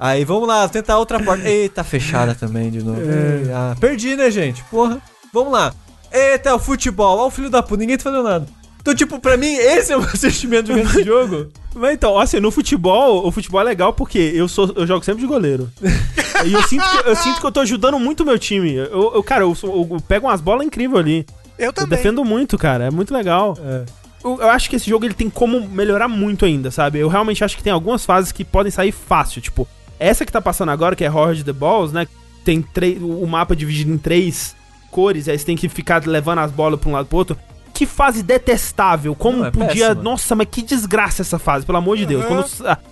Aí 0.00 0.24
vamos 0.24 0.48
lá, 0.48 0.68
tentar 0.68 0.98
outra 0.98 1.22
porta. 1.22 1.48
Eita, 1.48 1.84
fechada 1.84 2.34
também 2.34 2.70
de 2.70 2.82
novo. 2.82 3.00
Ei, 3.00 3.52
ah, 3.52 3.76
perdi, 3.78 4.16
né, 4.16 4.30
gente? 4.30 4.64
Porra. 4.64 5.00
Vamos 5.32 5.52
lá. 5.52 5.72
Eita, 6.10 6.48
é 6.50 6.54
o 6.54 6.58
futebol. 6.58 7.18
Ó, 7.18 7.26
o 7.26 7.30
filho 7.30 7.50
da 7.50 7.62
puta, 7.62 7.80
ninguém 7.80 7.96
tá 7.96 8.04
fazendo 8.04 8.22
nada. 8.24 8.46
Então, 8.82 8.94
tipo, 8.94 9.18
pra 9.20 9.36
mim, 9.36 9.54
esse 9.54 9.92
é 9.92 9.96
o 9.96 10.00
meu 10.02 10.16
sentimento 10.16 10.66
jogando 10.66 10.86
esse 10.90 11.04
jogo. 11.04 11.46
Mas 11.74 11.94
então, 11.94 12.18
assim, 12.18 12.38
no 12.40 12.50
futebol, 12.50 13.26
o 13.26 13.30
futebol 13.30 13.60
é 13.60 13.64
legal 13.64 13.92
porque 13.92 14.18
eu 14.18 14.46
sou 14.48 14.70
eu 14.76 14.86
jogo 14.86 15.04
sempre 15.04 15.22
de 15.22 15.26
goleiro. 15.28 15.70
e 16.44 16.52
eu 16.52 16.62
sinto, 16.64 16.84
que, 16.84 17.08
eu 17.08 17.16
sinto 17.16 17.40
que 17.40 17.46
eu 17.46 17.52
tô 17.52 17.60
ajudando 17.60 17.98
muito 17.98 18.22
o 18.22 18.26
meu 18.26 18.38
time. 18.38 18.74
Eu, 18.74 19.12
eu- 19.14 19.22
cara, 19.22 19.44
eu, 19.44 19.54
sou- 19.54 19.88
eu 19.90 20.00
pego 20.00 20.26
umas 20.26 20.40
bolas 20.40 20.66
incríveis 20.66 20.98
ali. 21.00 21.26
Eu 21.58 21.66
Eu 21.66 21.72
também. 21.72 21.96
defendo 21.96 22.24
muito, 22.24 22.58
cara. 22.58 22.84
É 22.86 22.90
muito 22.90 23.14
legal. 23.14 23.56
É. 23.64 23.84
Eu, 24.24 24.38
eu 24.40 24.50
acho 24.50 24.68
que 24.68 24.76
esse 24.76 24.90
jogo 24.90 25.04
ele 25.04 25.14
tem 25.14 25.30
como 25.30 25.60
melhorar 25.68 26.08
muito 26.08 26.44
ainda, 26.44 26.70
sabe? 26.70 26.98
Eu 26.98 27.08
realmente 27.08 27.42
acho 27.44 27.56
que 27.56 27.62
tem 27.62 27.72
algumas 27.72 28.04
fases 28.04 28.32
que 28.32 28.44
podem 28.44 28.70
sair 28.72 28.90
fácil. 28.92 29.40
Tipo, 29.40 29.66
essa 29.98 30.26
que 30.26 30.32
tá 30.32 30.40
passando 30.40 30.70
agora, 30.70 30.96
que 30.96 31.04
é 31.04 31.10
Horde 31.10 31.44
the 31.44 31.52
Balls, 31.52 31.92
né? 31.92 32.06
Tem 32.44 32.60
três, 32.60 33.00
o 33.00 33.24
mapa 33.26 33.54
dividido 33.54 33.92
em 33.92 33.98
três 33.98 34.54
cores, 34.90 35.28
aí 35.28 35.38
você 35.38 35.44
tem 35.44 35.56
que 35.56 35.68
ficar 35.68 36.04
levando 36.06 36.40
as 36.40 36.50
bolas 36.50 36.78
pra 36.80 36.88
um 36.90 36.92
lado 36.92 37.06
pro 37.06 37.18
outro. 37.18 37.38
Que 37.82 37.86
fase 37.86 38.22
detestável. 38.22 39.12
Como 39.12 39.38
Não, 39.38 39.46
é 39.46 39.50
podia. 39.50 39.86
péssima. 39.88 39.94
Nossa, 40.02 40.36
mas 40.36 40.46
que 40.48 40.62
desgraça 40.62 41.22
essa 41.22 41.36
fase, 41.36 41.66
pelo 41.66 41.78
amor 41.78 41.96
de 41.96 42.06
Deus. 42.06 42.24
Quando 42.26 42.46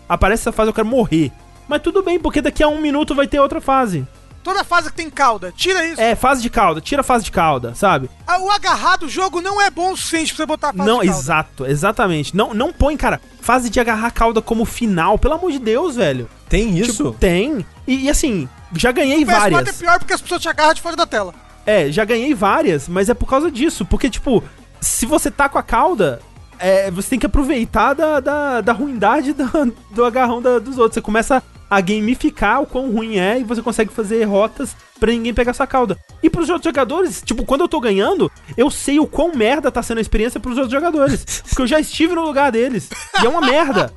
aparece 0.09 0.43
essa 0.43 0.53
fase, 0.53 0.69
eu 0.71 0.75
quero 0.75 0.89
morrer. 0.89 1.31
Mas 1.69 1.81
tudo 1.81 2.03
bem, 2.03 2.19
porque 2.19 2.43
daqui 2.43 2.61
a 2.61 2.67
um 2.67 2.81
minuto 2.81 3.15
vai 3.15 3.29
ter 3.29 3.39
outra 3.39 3.61
fase. 3.61 4.05
Toda 4.43 4.65
fase 4.65 4.91
que 4.91 4.97
tem 4.97 5.09
cauda, 5.09 5.53
tira 5.55 5.87
isso. 5.87 6.01
É, 6.01 6.17
fase 6.17 6.43
de 6.43 6.51
cauda, 6.51 6.81
tira 6.81 7.03
a 7.03 7.05
fase 7.05 7.25
de 7.25 7.31
cauda, 7.31 7.73
sabe? 7.75 8.11
Ah, 8.27 8.41
O 8.41 8.51
agarrado 8.51 9.01
do 9.01 9.09
jogo 9.09 9.41
não 9.41 9.61
é 9.61 9.71
bom 9.71 9.93
o 9.93 9.97
suficiente 9.97 10.35
pra 10.35 10.39
você 10.39 10.47
botar 10.47 10.71
a 10.71 10.73
fase 10.73 10.89
Não, 10.89 11.03
exato, 11.05 11.65
exatamente. 11.67 12.35
Não, 12.37 12.53
não 12.53 12.73
põe, 12.73 12.97
cara, 12.97 13.21
fase 13.41 13.71
de 13.71 13.79
agarrar 13.79 14.09
a 14.09 14.11
cauda 14.11 14.43
como 14.43 14.65
final, 14.65 15.19
pelo 15.21 15.35
amor 15.35 15.53
de 15.53 15.61
Deus, 15.61 15.95
velho. 15.95 16.29
Tem 16.49 16.77
isso? 16.77 16.97
Tipo, 16.97 17.13
tem. 17.13 17.65
E, 17.87 18.07
e 18.07 18.11
assim, 18.11 18.49
já 18.75 18.91
ganhei 18.91 19.23
O 19.23 19.27
PS4 19.27 19.47
é 19.47 19.51
várias. 19.51 19.77
pior 19.77 19.99
porque 20.01 20.15
as 20.15 20.21
pessoas 20.23 20.43
te 20.43 20.49
agarram 20.49 20.75
de 20.75 20.81
fora 20.81 20.97
da 20.97 21.07
tela. 21.07 21.33
É, 21.67 21.93
já 21.93 22.05
ganhei 22.07 22.33
várias, 22.35 22.89
mas 22.89 23.09
é 23.11 23.15
por 23.15 23.27
causa 23.29 23.51
disso. 23.51 23.85
Porque, 23.85 24.09
tipo, 24.09 24.43
se 24.81 25.07
você 25.07 25.31
tá 25.31 25.49
com 25.49 25.59
a 25.59 25.63
cauda, 25.63 26.21
é, 26.59 26.91
você 26.91 27.11
tem 27.11 27.19
que 27.19 27.27
aproveitar 27.27 27.95
da, 27.95 28.21
da, 28.21 28.61
da 28.61 28.73
ruindade 28.73 29.33
do, 29.33 29.45
do 29.91 30.05
agarrão 30.05 30.41
da- 30.43 30.59
dos 30.59 30.79
outros. 30.79 30.95
Você 30.95 31.01
começa 31.01 31.43
a 31.69 31.81
gamificar 31.81 32.61
o 32.61 32.67
quão 32.67 32.91
ruim 32.91 33.17
é 33.19 33.39
e 33.39 33.45
você 33.45 33.63
consegue 33.63 33.93
fazer 33.93 34.25
rotas 34.25 34.75
pra 34.99 35.13
ninguém 35.13 35.33
pegar 35.33 35.53
sua 35.55 35.67
cauda. 35.67 35.97
E 36.23 36.29
pros 36.29 36.49
outros 36.49 36.65
jogadores, 36.65 37.23
tipo, 37.25 37.45
quando 37.45 37.61
eu 37.63 37.69
tô 37.69 37.81
ganhando, 37.81 38.31
eu 38.57 38.69
sei 38.71 38.99
o 38.99 39.07
quão 39.07 39.33
merda 39.35 39.71
tá 39.71 39.83
sendo 39.83 39.99
a 39.99 40.01
experiência 40.01 40.41
pros 40.41 40.57
outros 40.59 40.73
jogadores. 40.73 41.25
Porque 41.49 41.63
eu 41.63 41.67
já 41.67 41.79
estive 41.81 42.15
no 42.15 42.23
lugar 42.25 42.51
deles. 42.51 42.91
E 43.23 43.27
é 43.27 43.29
uma 43.29 43.41
merda. 43.41 43.93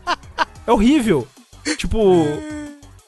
É 0.68 0.72
horrível. 0.72 1.28
Tipo, 1.78 2.26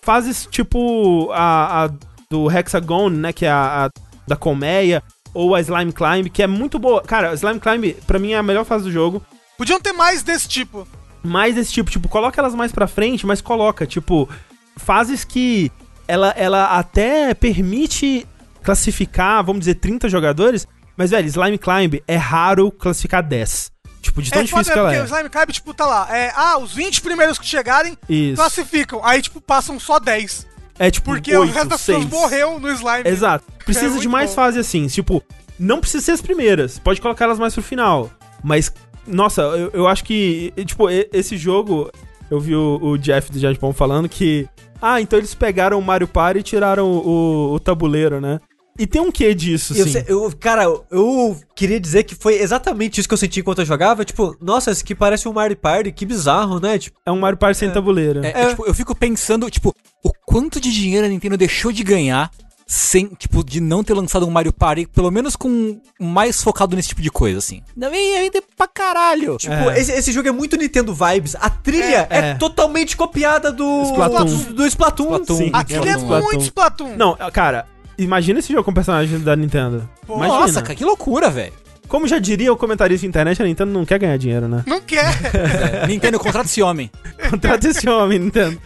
fases 0.01 0.47
tipo 0.49 1.29
a, 1.31 1.85
a 1.85 1.89
do 2.29 2.49
Hexagon, 2.51 3.09
né, 3.09 3.31
que 3.33 3.45
é 3.45 3.49
a, 3.51 3.85
a 3.85 3.89
da 4.27 4.35
colmeia, 4.35 5.03
ou 5.35 5.53
a 5.53 5.59
Slime 5.59 5.91
Climb, 5.91 6.29
que 6.29 6.41
é 6.41 6.47
muito 6.47 6.79
boa. 6.79 7.03
Cara, 7.03 7.29
a 7.29 7.33
Slime 7.33 7.59
Climb, 7.59 7.93
pra 8.07 8.17
mim, 8.17 8.31
é 8.31 8.37
a 8.37 8.43
melhor 8.43 8.63
fase 8.63 8.85
do 8.85 8.91
jogo. 8.91 9.23
Podiam 9.57 9.79
ter 9.79 9.91
mais 9.91 10.23
desse 10.23 10.47
tipo. 10.47 10.87
Mais 11.21 11.55
desse 11.55 11.73
tipo, 11.73 11.91
tipo, 11.91 12.07
coloca 12.07 12.39
elas 12.39 12.55
mais 12.55 12.71
pra 12.71 12.87
frente, 12.87 13.25
mas 13.25 13.41
coloca, 13.41 13.85
tipo, 13.85 14.29
fases 14.77 15.23
que 15.23 15.71
ela, 16.07 16.29
ela 16.37 16.77
até 16.77 17.33
permite 17.33 18.25
classificar, 18.63 19.43
vamos 19.43 19.61
dizer, 19.61 19.75
30 19.75 20.07
jogadores, 20.07 20.67
mas, 20.95 21.11
velho, 21.11 21.27
Slime 21.27 21.57
Climb 21.57 22.01
é 22.07 22.15
raro 22.15 22.71
classificar 22.71 23.21
10. 23.21 23.71
Tipo, 24.01 24.21
de 24.21 24.29
tão 24.29 24.41
é 24.41 24.43
difícil 24.45 24.71
que 24.71 24.79
ela 24.79 24.89
porque 24.89 24.99
é. 24.99 25.03
o 25.03 25.05
Slime 25.05 25.29
Climb, 25.29 25.51
tipo, 25.51 25.73
tá 25.73 25.85
lá. 25.85 26.15
É, 26.15 26.31
ah, 26.35 26.59
os 26.59 26.73
20 26.73 27.01
primeiros 27.01 27.39
que 27.39 27.45
chegarem 27.45 27.97
Isso. 28.07 28.35
classificam. 28.35 29.03
Aí, 29.03 29.21
tipo, 29.21 29.41
passam 29.41 29.79
só 29.79 29.99
10. 29.99 30.47
É 30.77 30.91
tipo, 30.91 31.11
Porque 31.11 31.35
o 31.35 31.41
8, 31.41 31.53
resto 31.53 31.69
das 31.69 31.81
pessoas 31.85 32.03
6. 32.03 32.09
morreu 32.13 32.59
no 32.59 32.69
slime. 32.71 33.03
Exato. 33.05 33.45
Precisa 33.63 33.97
É 33.97 33.99
de 33.99 34.07
mais 34.09 34.29
bom. 34.31 34.35
fases 34.35 34.59
assim. 34.59 34.87
Tipo, 34.87 35.23
não 35.57 35.79
precisa 35.79 36.03
ser 36.03 36.11
as 36.11 36.21
primeiras. 36.21 36.77
Pode 36.79 36.99
colocar 37.01 37.25
elas 37.25 37.39
mais 37.39 37.53
pro 37.53 37.63
final. 37.63 38.09
Mas, 38.43 38.71
nossa, 39.07 39.41
eu, 39.41 39.69
eu 39.73 39.87
acho 39.87 40.03
que, 40.03 40.53
tipo, 40.65 40.89
esse 40.89 41.37
jogo. 41.37 41.89
Eu 42.29 42.39
vi 42.39 42.55
o, 42.55 42.79
o 42.81 42.97
Jeff 42.97 43.31
do 43.31 43.39
Japão 43.39 43.71
falando 43.71 44.09
que. 44.09 44.47
Ah, 44.81 44.99
então 44.99 45.17
eles 45.17 45.33
pegaram 45.33 45.79
o 45.79 45.81
Mario 45.81 46.07
Party 46.07 46.39
e 46.39 46.43
tiraram 46.43 46.85
o, 46.91 47.07
o, 47.07 47.53
o 47.53 47.59
tabuleiro, 47.59 48.19
né? 48.19 48.39
E 48.77 48.85
tem 48.85 49.01
um 49.01 49.09
quê 49.11 49.33
disso, 49.33 49.73
Eu 49.77 49.85
sim. 49.85 49.91
sei- 49.93 50.03
eu- 50.07 50.33
cara, 50.39 50.63
eu 50.91 51.37
queria 51.55 51.79
dizer 51.79 52.03
que 52.03 52.13
foi 52.13 52.35
exatamente 52.41 52.99
isso 52.99 53.07
que 53.07 53.13
eu 53.13 53.17
senti 53.17 53.39
enquanto 53.39 53.59
eu 53.59 53.65
jogava. 53.65 54.03
Tipo, 54.03 54.35
nossa, 54.41 54.69
esse 54.71 54.83
aqui 54.83 54.93
parece 54.93 55.27
um 55.29 55.33
Mario 55.33 55.55
Party, 55.55 55.91
que 55.93 56.05
bizarro, 56.05 56.59
né? 56.59 56.77
Tipo, 56.77 56.99
É 57.05 57.11
um 57.11 57.19
Mario 57.19 57.37
Party 57.37 57.57
sem 57.57 57.71
tabuleiro. 57.71 58.25
É, 58.25 58.31
é, 58.35 58.49
tipo, 58.49 58.65
eu 58.65 58.73
fico 58.73 58.93
pensando, 58.93 59.49
tipo, 59.49 59.73
o 60.03 60.11
quanto 60.25 60.59
de 60.59 60.71
dinheiro 60.73 61.05
a 61.05 61.09
Nintendo 61.09 61.37
deixou 61.37 61.71
de 61.71 61.83
ganhar 61.83 62.29
sem, 62.67 63.05
tipo, 63.17 63.43
de 63.45 63.61
não 63.61 63.83
ter 63.83 63.93
lançado 63.93 64.25
um 64.27 64.31
Mario 64.31 64.51
Party, 64.51 64.87
pelo 64.87 65.11
menos 65.11 65.35
com 65.35 65.79
mais 66.01 66.41
focado 66.43 66.75
nesse 66.75 66.89
tipo 66.89 67.01
de 67.01 67.11
coisa, 67.11 67.37
assim. 67.37 67.61
Não 67.77 67.93
ia 67.93 68.19
vender 68.21 68.43
pra 68.57 68.67
caralho. 68.67 69.37
tipo 69.37 69.53
É. 69.53 69.79
esse, 69.79 69.91
esse 69.91 70.11
jogo 70.11 70.27
é 70.27 70.31
muito 70.31 70.57
Nintendo 70.57 70.93
Vibes. 70.93 71.35
A 71.39 71.49
trilha 71.49 72.07
é, 72.09 72.17
É, 72.17 72.17
é. 72.31 72.33
totalmente 72.33 72.97
copiada 72.97 73.51
do 73.51 73.83
Splatoon. 73.83 74.25
do, 74.25 74.53
do 74.55 74.65
Splatoon. 74.67 75.05
Splatoon. 75.05 75.37
Sim. 75.37 75.49
Aquilo 75.53 75.87
é 75.87 75.95
muito 76.21 76.41
Splatoon. 76.41 76.95
Não, 76.97 77.15
cara, 77.31 77.67
imagina 77.97 78.39
esse 78.39 78.51
jogo 78.51 78.63
com 78.63 78.73
personagem 78.73 79.19
da 79.19 79.35
Nintendo. 79.35 79.87
Pô, 80.05 80.15
Imagina. 80.17 80.39
Nossa, 80.39 80.61
cara, 80.61 80.75
que 80.75 80.83
loucura, 80.85 81.29
velho. 81.29 81.53
Como 81.87 82.07
já 82.07 82.17
diria 82.17 82.51
o 82.51 82.57
comentarista 82.57 83.01
de 83.01 83.07
internet, 83.07 83.39
a 83.41 83.45
Nintendo 83.45 83.71
não 83.71 83.85
quer 83.85 83.99
ganhar 83.99 84.17
dinheiro, 84.17 84.47
né? 84.47 84.63
Não 84.65 84.81
quer. 84.81 85.05
É, 85.83 85.87
Nintendo, 85.87 86.19
contrata 86.19 86.47
esse 86.47 86.61
homem. 86.61 86.89
Contrata 87.29 87.67
esse 87.67 87.87
homem, 87.87 88.17
Nintendo. 88.19 88.59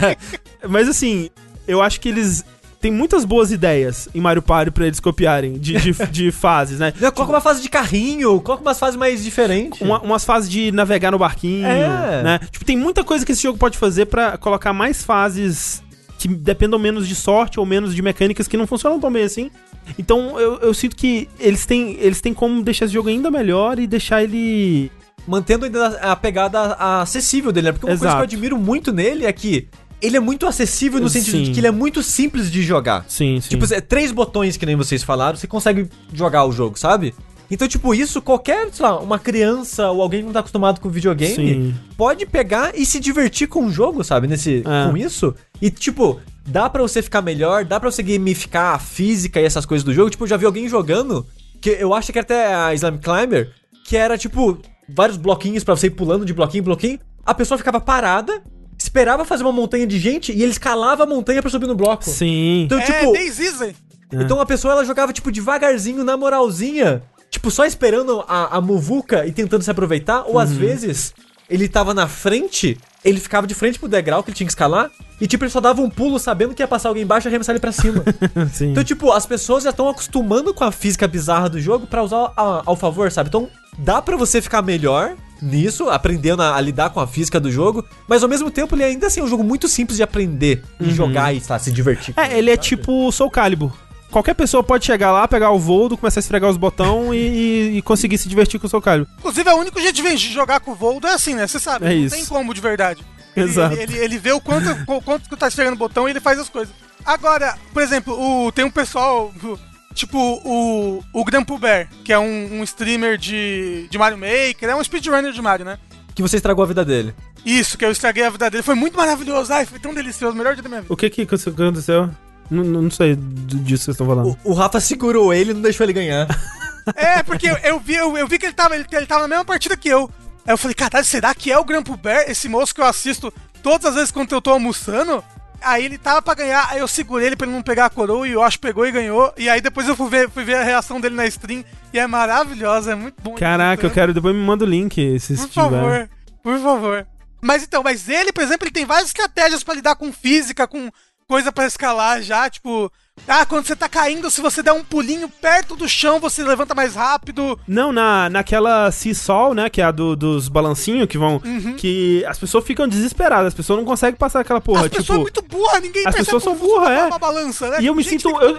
Mas 0.68 0.88
assim, 0.88 1.28
eu 1.68 1.82
acho 1.82 2.00
que 2.00 2.08
eles 2.08 2.44
tem 2.80 2.90
muitas 2.92 3.24
boas 3.24 3.50
ideias 3.50 4.10
em 4.14 4.20
Mario 4.20 4.42
Party 4.42 4.70
pra 4.70 4.86
eles 4.86 5.00
copiarem 5.00 5.54
de, 5.54 5.72
de, 5.78 5.92
de 6.10 6.30
fases, 6.32 6.78
né? 6.78 6.92
Coloca 7.14 7.32
uma 7.32 7.40
fase 7.40 7.62
de 7.62 7.68
carrinho, 7.70 8.38
coloca 8.42 8.62
umas 8.62 8.78
fases 8.78 8.94
mais 8.96 9.24
diferentes. 9.24 9.80
Uma- 9.80 10.00
umas 10.02 10.22
fases 10.22 10.50
de 10.50 10.70
navegar 10.70 11.10
no 11.10 11.18
barquinho, 11.18 11.66
É. 11.66 12.22
né? 12.22 12.40
Tipo, 12.50 12.62
tem 12.64 12.76
muita 12.76 13.02
coisa 13.02 13.24
que 13.24 13.32
esse 13.32 13.42
jogo 13.42 13.56
pode 13.58 13.78
fazer 13.78 14.04
pra 14.06 14.36
colocar 14.36 14.74
mais 14.74 15.02
fases 15.02 15.82
que 16.24 16.34
dependam 16.34 16.78
menos 16.78 17.06
de 17.06 17.14
sorte 17.14 17.60
ou 17.60 17.66
menos 17.66 17.94
de 17.94 18.00
mecânicas 18.00 18.48
que 18.48 18.56
não 18.56 18.66
funcionam 18.66 18.98
tão 18.98 19.12
bem 19.12 19.24
assim. 19.24 19.50
Então 19.98 20.40
eu, 20.40 20.58
eu 20.60 20.72
sinto 20.72 20.96
que 20.96 21.28
eles 21.38 21.66
têm, 21.66 21.98
eles 22.00 22.20
têm 22.20 22.32
como 22.32 22.62
deixar 22.62 22.86
esse 22.86 22.94
jogo 22.94 23.10
ainda 23.10 23.30
melhor 23.30 23.78
e 23.78 23.86
deixar 23.86 24.22
ele. 24.22 24.90
Mantendo 25.26 25.64
ainda 25.64 25.86
a 26.00 26.16
pegada 26.16 26.74
acessível 26.74 27.50
dele, 27.50 27.66
né? 27.66 27.72
Porque 27.72 27.86
uma 27.86 27.92
coisa 27.92 28.04
Exato. 28.04 28.16
que 28.16 28.20
eu 28.20 28.24
admiro 28.24 28.58
muito 28.58 28.92
nele 28.92 29.24
é 29.24 29.32
que 29.32 29.68
ele 30.00 30.16
é 30.16 30.20
muito 30.20 30.46
acessível 30.46 31.00
no 31.00 31.08
sentido 31.08 31.38
de 31.38 31.46
Sim. 31.46 31.52
que 31.52 31.60
ele 31.60 31.66
é 31.66 31.70
muito 31.70 32.02
simples 32.02 32.50
de 32.50 32.62
jogar. 32.62 33.06
Sim, 33.08 33.40
sim. 33.40 33.50
Tipo, 33.50 33.72
é 33.72 33.80
três 33.80 34.12
botões 34.12 34.56
que 34.56 34.66
nem 34.66 34.76
vocês 34.76 35.02
falaram, 35.02 35.36
você 35.36 35.46
consegue 35.46 35.88
jogar 36.12 36.44
o 36.44 36.52
jogo, 36.52 36.78
sabe? 36.78 37.14
Então, 37.50 37.68
tipo, 37.68 37.94
isso 37.94 38.22
qualquer, 38.22 38.68
sei 38.72 38.84
lá, 38.84 38.98
uma 39.00 39.18
criança 39.18 39.90
ou 39.90 40.00
alguém 40.02 40.20
que 40.20 40.26
não 40.26 40.32
tá 40.32 40.40
acostumado 40.40 40.80
com 40.80 40.88
videogame 40.88 41.34
Sim. 41.34 41.74
pode 41.96 42.26
pegar 42.26 42.72
e 42.74 42.86
se 42.86 42.98
divertir 42.98 43.48
com 43.48 43.66
o 43.66 43.70
jogo, 43.70 44.02
sabe? 44.02 44.26
Nesse, 44.26 44.62
É. 44.66 44.90
Com 44.90 44.96
isso. 44.96 45.34
E, 45.60 45.70
tipo, 45.70 46.20
dá 46.46 46.68
pra 46.68 46.82
você 46.82 47.02
ficar 47.02 47.22
melhor, 47.22 47.64
dá 47.64 47.78
pra 47.78 47.90
você 47.90 48.02
gamificar 48.02 48.74
a 48.74 48.78
física 48.78 49.40
e 49.40 49.44
essas 49.44 49.66
coisas 49.66 49.84
do 49.84 49.92
jogo. 49.92 50.10
Tipo, 50.10 50.24
eu 50.24 50.28
já 50.28 50.36
vi 50.36 50.46
alguém 50.46 50.68
jogando, 50.68 51.26
que 51.60 51.70
eu 51.70 51.92
acho 51.94 52.12
que 52.12 52.18
era 52.18 52.24
até 52.24 52.54
a 52.54 52.74
Slam 52.74 52.98
Climber, 52.98 53.50
que 53.84 53.96
era, 53.96 54.16
tipo, 54.16 54.58
vários 54.88 55.16
bloquinhos 55.16 55.64
pra 55.64 55.76
você 55.76 55.88
ir 55.88 55.90
pulando 55.90 56.24
de 56.24 56.32
bloquinho 56.32 56.62
em 56.62 56.64
bloquinho. 56.64 56.98
A 57.24 57.34
pessoa 57.34 57.56
ficava 57.58 57.80
parada, 57.80 58.42
esperava 58.78 59.24
fazer 59.24 59.42
uma 59.44 59.52
montanha 59.52 59.86
de 59.86 59.98
gente 59.98 60.32
e 60.32 60.42
ele 60.42 60.52
escalava 60.52 61.04
a 61.04 61.06
montanha 61.06 61.40
pra 61.40 61.50
subir 61.50 61.66
no 61.66 61.74
bloco. 61.74 62.04
Sim. 62.04 62.62
Então, 62.64 62.78
é, 62.78 62.82
tipo, 62.82 63.12
Days 63.12 63.38
Easy. 63.38 63.76
então 64.12 64.40
a 64.40 64.46
pessoa 64.46 64.72
ela 64.72 64.84
jogava, 64.84 65.12
tipo, 65.12 65.30
devagarzinho, 65.30 66.04
na 66.04 66.16
moralzinha. 66.16 67.02
Tipo, 67.34 67.50
só 67.50 67.64
esperando 67.64 68.24
a, 68.28 68.56
a 68.56 68.60
muvuca 68.60 69.26
e 69.26 69.32
tentando 69.32 69.62
se 69.64 69.70
aproveitar. 69.70 70.22
Ou 70.28 70.38
às 70.38 70.52
vezes, 70.52 71.12
ele 71.50 71.68
tava 71.68 71.92
na 71.92 72.06
frente, 72.06 72.78
ele 73.04 73.18
ficava 73.18 73.44
de 73.44 73.54
frente 73.56 73.76
pro 73.76 73.88
degrau 73.88 74.22
que 74.22 74.30
ele 74.30 74.36
tinha 74.36 74.46
que 74.46 74.52
escalar. 74.52 74.88
E, 75.20 75.26
tipo, 75.26 75.42
ele 75.42 75.50
só 75.50 75.60
dava 75.60 75.82
um 75.82 75.90
pulo 75.90 76.16
sabendo 76.20 76.54
que 76.54 76.62
ia 76.62 76.68
passar 76.68 76.90
alguém 76.90 77.02
embaixo 77.02 77.26
e 77.26 77.28
arremessar 77.28 77.52
ele 77.52 77.58
pra 77.60 77.72
cima. 77.72 78.04
então, 78.70 78.84
tipo, 78.84 79.10
as 79.10 79.26
pessoas 79.26 79.64
já 79.64 79.70
estão 79.70 79.88
acostumando 79.88 80.54
com 80.54 80.62
a 80.62 80.70
física 80.70 81.08
bizarra 81.08 81.48
do 81.48 81.60
jogo 81.60 81.88
pra 81.88 82.04
usar 82.04 82.32
a- 82.36 82.62
ao 82.64 82.76
favor, 82.76 83.10
sabe? 83.10 83.30
Então, 83.30 83.48
dá 83.78 84.00
pra 84.00 84.16
você 84.16 84.40
ficar 84.40 84.62
melhor 84.62 85.16
nisso, 85.42 85.90
aprendendo 85.90 86.40
a, 86.40 86.54
a 86.56 86.60
lidar 86.60 86.90
com 86.90 87.00
a 87.00 87.06
física 87.06 87.40
do 87.40 87.50
jogo. 87.50 87.84
Mas, 88.08 88.22
ao 88.22 88.28
mesmo 88.28 88.48
tempo, 88.48 88.76
ele 88.76 88.84
ainda 88.84 89.08
assim 89.08 89.18
é 89.18 89.24
um 89.24 89.28
jogo 89.28 89.42
muito 89.42 89.66
simples 89.66 89.96
de 89.96 90.04
aprender 90.04 90.62
e 90.80 90.90
jogar 90.90 91.34
e, 91.34 91.40
tá, 91.40 91.58
se 91.58 91.72
divertir. 91.72 92.14
É, 92.16 92.38
ele 92.38 92.50
é 92.50 92.54
sabe? 92.54 92.66
tipo 92.68 93.10
Soul 93.10 93.28
Calibur. 93.30 93.72
Qualquer 94.14 94.34
pessoa 94.34 94.62
pode 94.62 94.86
chegar 94.86 95.10
lá, 95.10 95.26
pegar 95.26 95.50
o 95.50 95.58
Voldo, 95.58 95.96
começar 95.96 96.20
a 96.20 96.22
esfregar 96.22 96.48
os 96.48 96.56
botões 96.56 97.16
e, 97.16 97.16
e- 97.18 97.78
e 97.78 97.82
conseguir 97.82 98.16
se 98.16 98.28
divertir 98.28 98.60
com 98.60 98.68
o 98.68 98.70
Soul 98.70 98.80
Calibur. 98.80 99.08
Inclusive, 99.18 99.50
é 99.50 99.52
o 99.52 99.58
único 99.58 99.80
jeito 99.80 99.96
de 100.00 100.32
jogar 100.32 100.60
com 100.60 100.70
o 100.70 100.74
Voldo 100.76 101.08
é 101.08 101.14
assim, 101.14 101.34
né? 101.34 101.48
Você 101.48 101.58
sabe, 101.58 101.84
É 101.84 101.88
não 101.88 101.96
isso. 101.96 102.14
tem 102.14 102.24
como 102.26 102.54
de 102.54 102.60
verdade. 102.60 103.04
Ele, 103.36 103.46
Exato. 103.50 103.74
Ele, 103.74 103.82
ele, 103.82 103.96
ele 104.04 104.18
vê 104.18 104.30
o 104.30 104.40
quanto, 104.40 104.68
o 104.86 105.02
quanto 105.02 105.28
que 105.28 105.36
tá 105.36 105.48
esfregando 105.48 105.74
o 105.74 105.78
botão 105.80 106.06
e 106.06 106.12
ele 106.12 106.20
faz 106.20 106.38
as 106.38 106.48
coisas. 106.48 106.72
Agora, 107.04 107.56
por 107.72 107.82
exemplo, 107.82 108.14
o, 108.46 108.52
tem 108.52 108.64
um 108.64 108.70
pessoal, 108.70 109.34
o- 109.42 109.58
tipo 109.94 110.16
o, 110.44 111.02
o 111.12 111.24
Grampo 111.24 111.58
Bear, 111.58 111.88
que 112.04 112.12
é 112.12 112.18
um, 112.18 112.60
um 112.60 112.62
streamer 112.62 113.18
de, 113.18 113.88
de 113.90 113.98
Mario 113.98 114.16
Maker, 114.16 114.68
é 114.70 114.76
um 114.76 114.84
speedrunner 114.84 115.32
de 115.32 115.42
Mario, 115.42 115.64
né? 115.66 115.76
Que 116.14 116.22
você 116.22 116.36
estragou 116.36 116.62
a 116.62 116.68
vida 116.68 116.84
dele. 116.84 117.12
Isso, 117.44 117.76
que 117.76 117.84
eu 117.84 117.90
estraguei 117.90 118.22
a 118.24 118.30
vida 118.30 118.48
dele. 118.48 118.62
Foi 118.62 118.76
muito 118.76 118.96
maravilhoso. 118.96 119.52
Ai, 119.52 119.66
foi 119.66 119.80
tão 119.80 119.92
delicioso. 119.92 120.36
Melhor 120.36 120.54
dia 120.54 120.62
da 120.62 120.68
minha 120.68 120.82
vida. 120.82 120.94
O 120.94 120.96
que 120.96 121.10
que 121.10 121.22
aconteceu? 121.22 122.08
Não, 122.50 122.62
não 122.64 122.90
sei 122.90 123.14
do- 123.16 123.56
disso 123.58 123.80
que 123.80 123.84
vocês 123.84 123.88
estão 123.94 124.06
falando. 124.06 124.36
O, 124.44 124.50
o 124.50 124.54
Rafa 124.54 124.80
segurou 124.80 125.32
ele 125.32 125.50
e 125.50 125.54
não 125.54 125.62
deixou 125.62 125.84
ele 125.84 125.92
ganhar. 125.92 126.26
É, 126.96 127.22
porque 127.22 127.48
eu, 127.48 127.56
eu 127.64 127.80
vi, 127.80 127.94
eu, 127.94 128.14
eu 128.18 128.28
vi 128.28 128.38
que 128.38 128.44
ele 128.44 128.52
tava, 128.52 128.74
ele, 128.74 128.84
ele 128.92 129.06
tava 129.06 129.22
na 129.22 129.28
mesma 129.28 129.42
partida 129.46 129.74
que 129.74 129.88
eu. 129.88 130.02
Aí 130.46 130.52
eu 130.52 130.58
falei, 130.58 130.74
caralho, 130.74 131.02
será 131.02 131.34
que 131.34 131.50
é 131.50 131.58
o 131.58 131.64
Grampo 131.64 131.96
Bear, 131.96 132.28
esse 132.30 132.46
moço 132.46 132.74
que 132.74 132.80
eu 132.82 132.84
assisto 132.84 133.32
todas 133.62 133.86
as 133.86 133.94
vezes 133.94 134.10
quando 134.10 134.30
eu 134.32 134.42
tô 134.42 134.50
almoçando? 134.50 135.24
Aí 135.62 135.82
ele 135.86 135.96
tava 135.96 136.20
pra 136.20 136.34
ganhar, 136.34 136.68
aí 136.70 136.80
eu 136.80 136.86
segurei 136.86 137.28
ele 137.28 137.36
pra 137.36 137.46
ele 137.46 137.56
não 137.56 137.62
pegar 137.62 137.86
a 137.86 137.90
coroa 137.90 138.28
e 138.28 138.36
o 138.36 138.42
Yoshi 138.44 138.58
pegou 138.58 138.86
e 138.86 138.92
ganhou. 138.92 139.32
E 139.38 139.48
aí 139.48 139.62
depois 139.62 139.88
eu 139.88 139.96
fui 139.96 140.10
ver, 140.10 140.28
fui 140.28 140.44
ver 140.44 140.56
a 140.56 140.62
reação 140.62 141.00
dele 141.00 141.14
na 141.14 141.26
stream 141.26 141.64
e 141.90 141.98
é 141.98 142.06
maravilhosa, 142.06 142.92
é 142.92 142.94
muito 142.94 143.16
bom. 143.22 143.34
Caraca, 143.34 143.86
eu 143.86 143.90
quero. 143.90 144.12
Depois 144.12 144.34
me 144.36 144.42
manda 144.42 144.66
o 144.66 144.68
link 144.68 145.18
se 145.20 145.36
Por 145.36 145.48
tiver. 145.48 145.54
favor, 145.62 146.10
por 146.42 146.58
favor. 146.58 147.06
Mas 147.40 147.62
então, 147.62 147.82
mas 147.82 148.10
ele, 148.10 148.30
por 148.30 148.42
exemplo, 148.44 148.66
ele 148.66 148.74
tem 148.74 148.84
várias 148.84 149.06
estratégias 149.08 149.64
pra 149.64 149.72
lidar 149.72 149.96
com 149.96 150.12
física, 150.12 150.66
com 150.66 150.90
coisa 151.28 151.50
pra 151.52 151.66
escalar 151.66 152.22
já, 152.22 152.48
tipo, 152.50 152.90
ah, 153.28 153.46
quando 153.46 153.66
você 153.66 153.74
tá 153.76 153.88
caindo, 153.88 154.30
se 154.30 154.40
você 154.40 154.62
der 154.62 154.72
um 154.72 154.82
pulinho 154.84 155.28
perto 155.28 155.76
do 155.76 155.88
chão, 155.88 156.18
você 156.20 156.42
levanta 156.42 156.74
mais 156.74 156.94
rápido. 156.94 157.58
Não, 157.66 157.92
na, 157.92 158.28
naquela 158.28 158.90
Seasol, 158.90 159.54
né? 159.54 159.70
Que 159.70 159.80
é 159.80 159.84
a 159.84 159.90
do- 159.90 160.16
dos 160.16 160.48
balancinhos 160.48 161.06
que 161.08 161.16
vão. 161.16 161.40
Uhum. 161.44 161.74
Que 161.76 162.24
as 162.26 162.38
pessoas 162.38 162.64
ficam 162.64 162.86
desesperadas, 162.88 163.48
as 163.48 163.54
pessoas 163.54 163.78
não 163.78 163.84
conseguem 163.86 164.16
passar 164.18 164.40
aquela 164.40 164.60
porra. 164.60 164.82
As 164.82 164.88
pessoas 164.88 165.06
são 165.06 165.24
tipo, 165.24 165.38
muito 165.40 165.42
burras, 165.42 165.80
ninguém 165.82 166.06
as 166.06 166.14
pessoas 166.14 166.42
são 166.42 166.56
burras, 166.56 166.90
é. 166.90 167.04
uma 167.06 167.18
balança, 167.18 167.70
né? 167.70 167.78
E 167.80 167.86
eu 167.86 167.94
me 167.94 168.02
Gente, 168.02 168.22
sinto- 168.22 168.40
eu- 168.40 168.58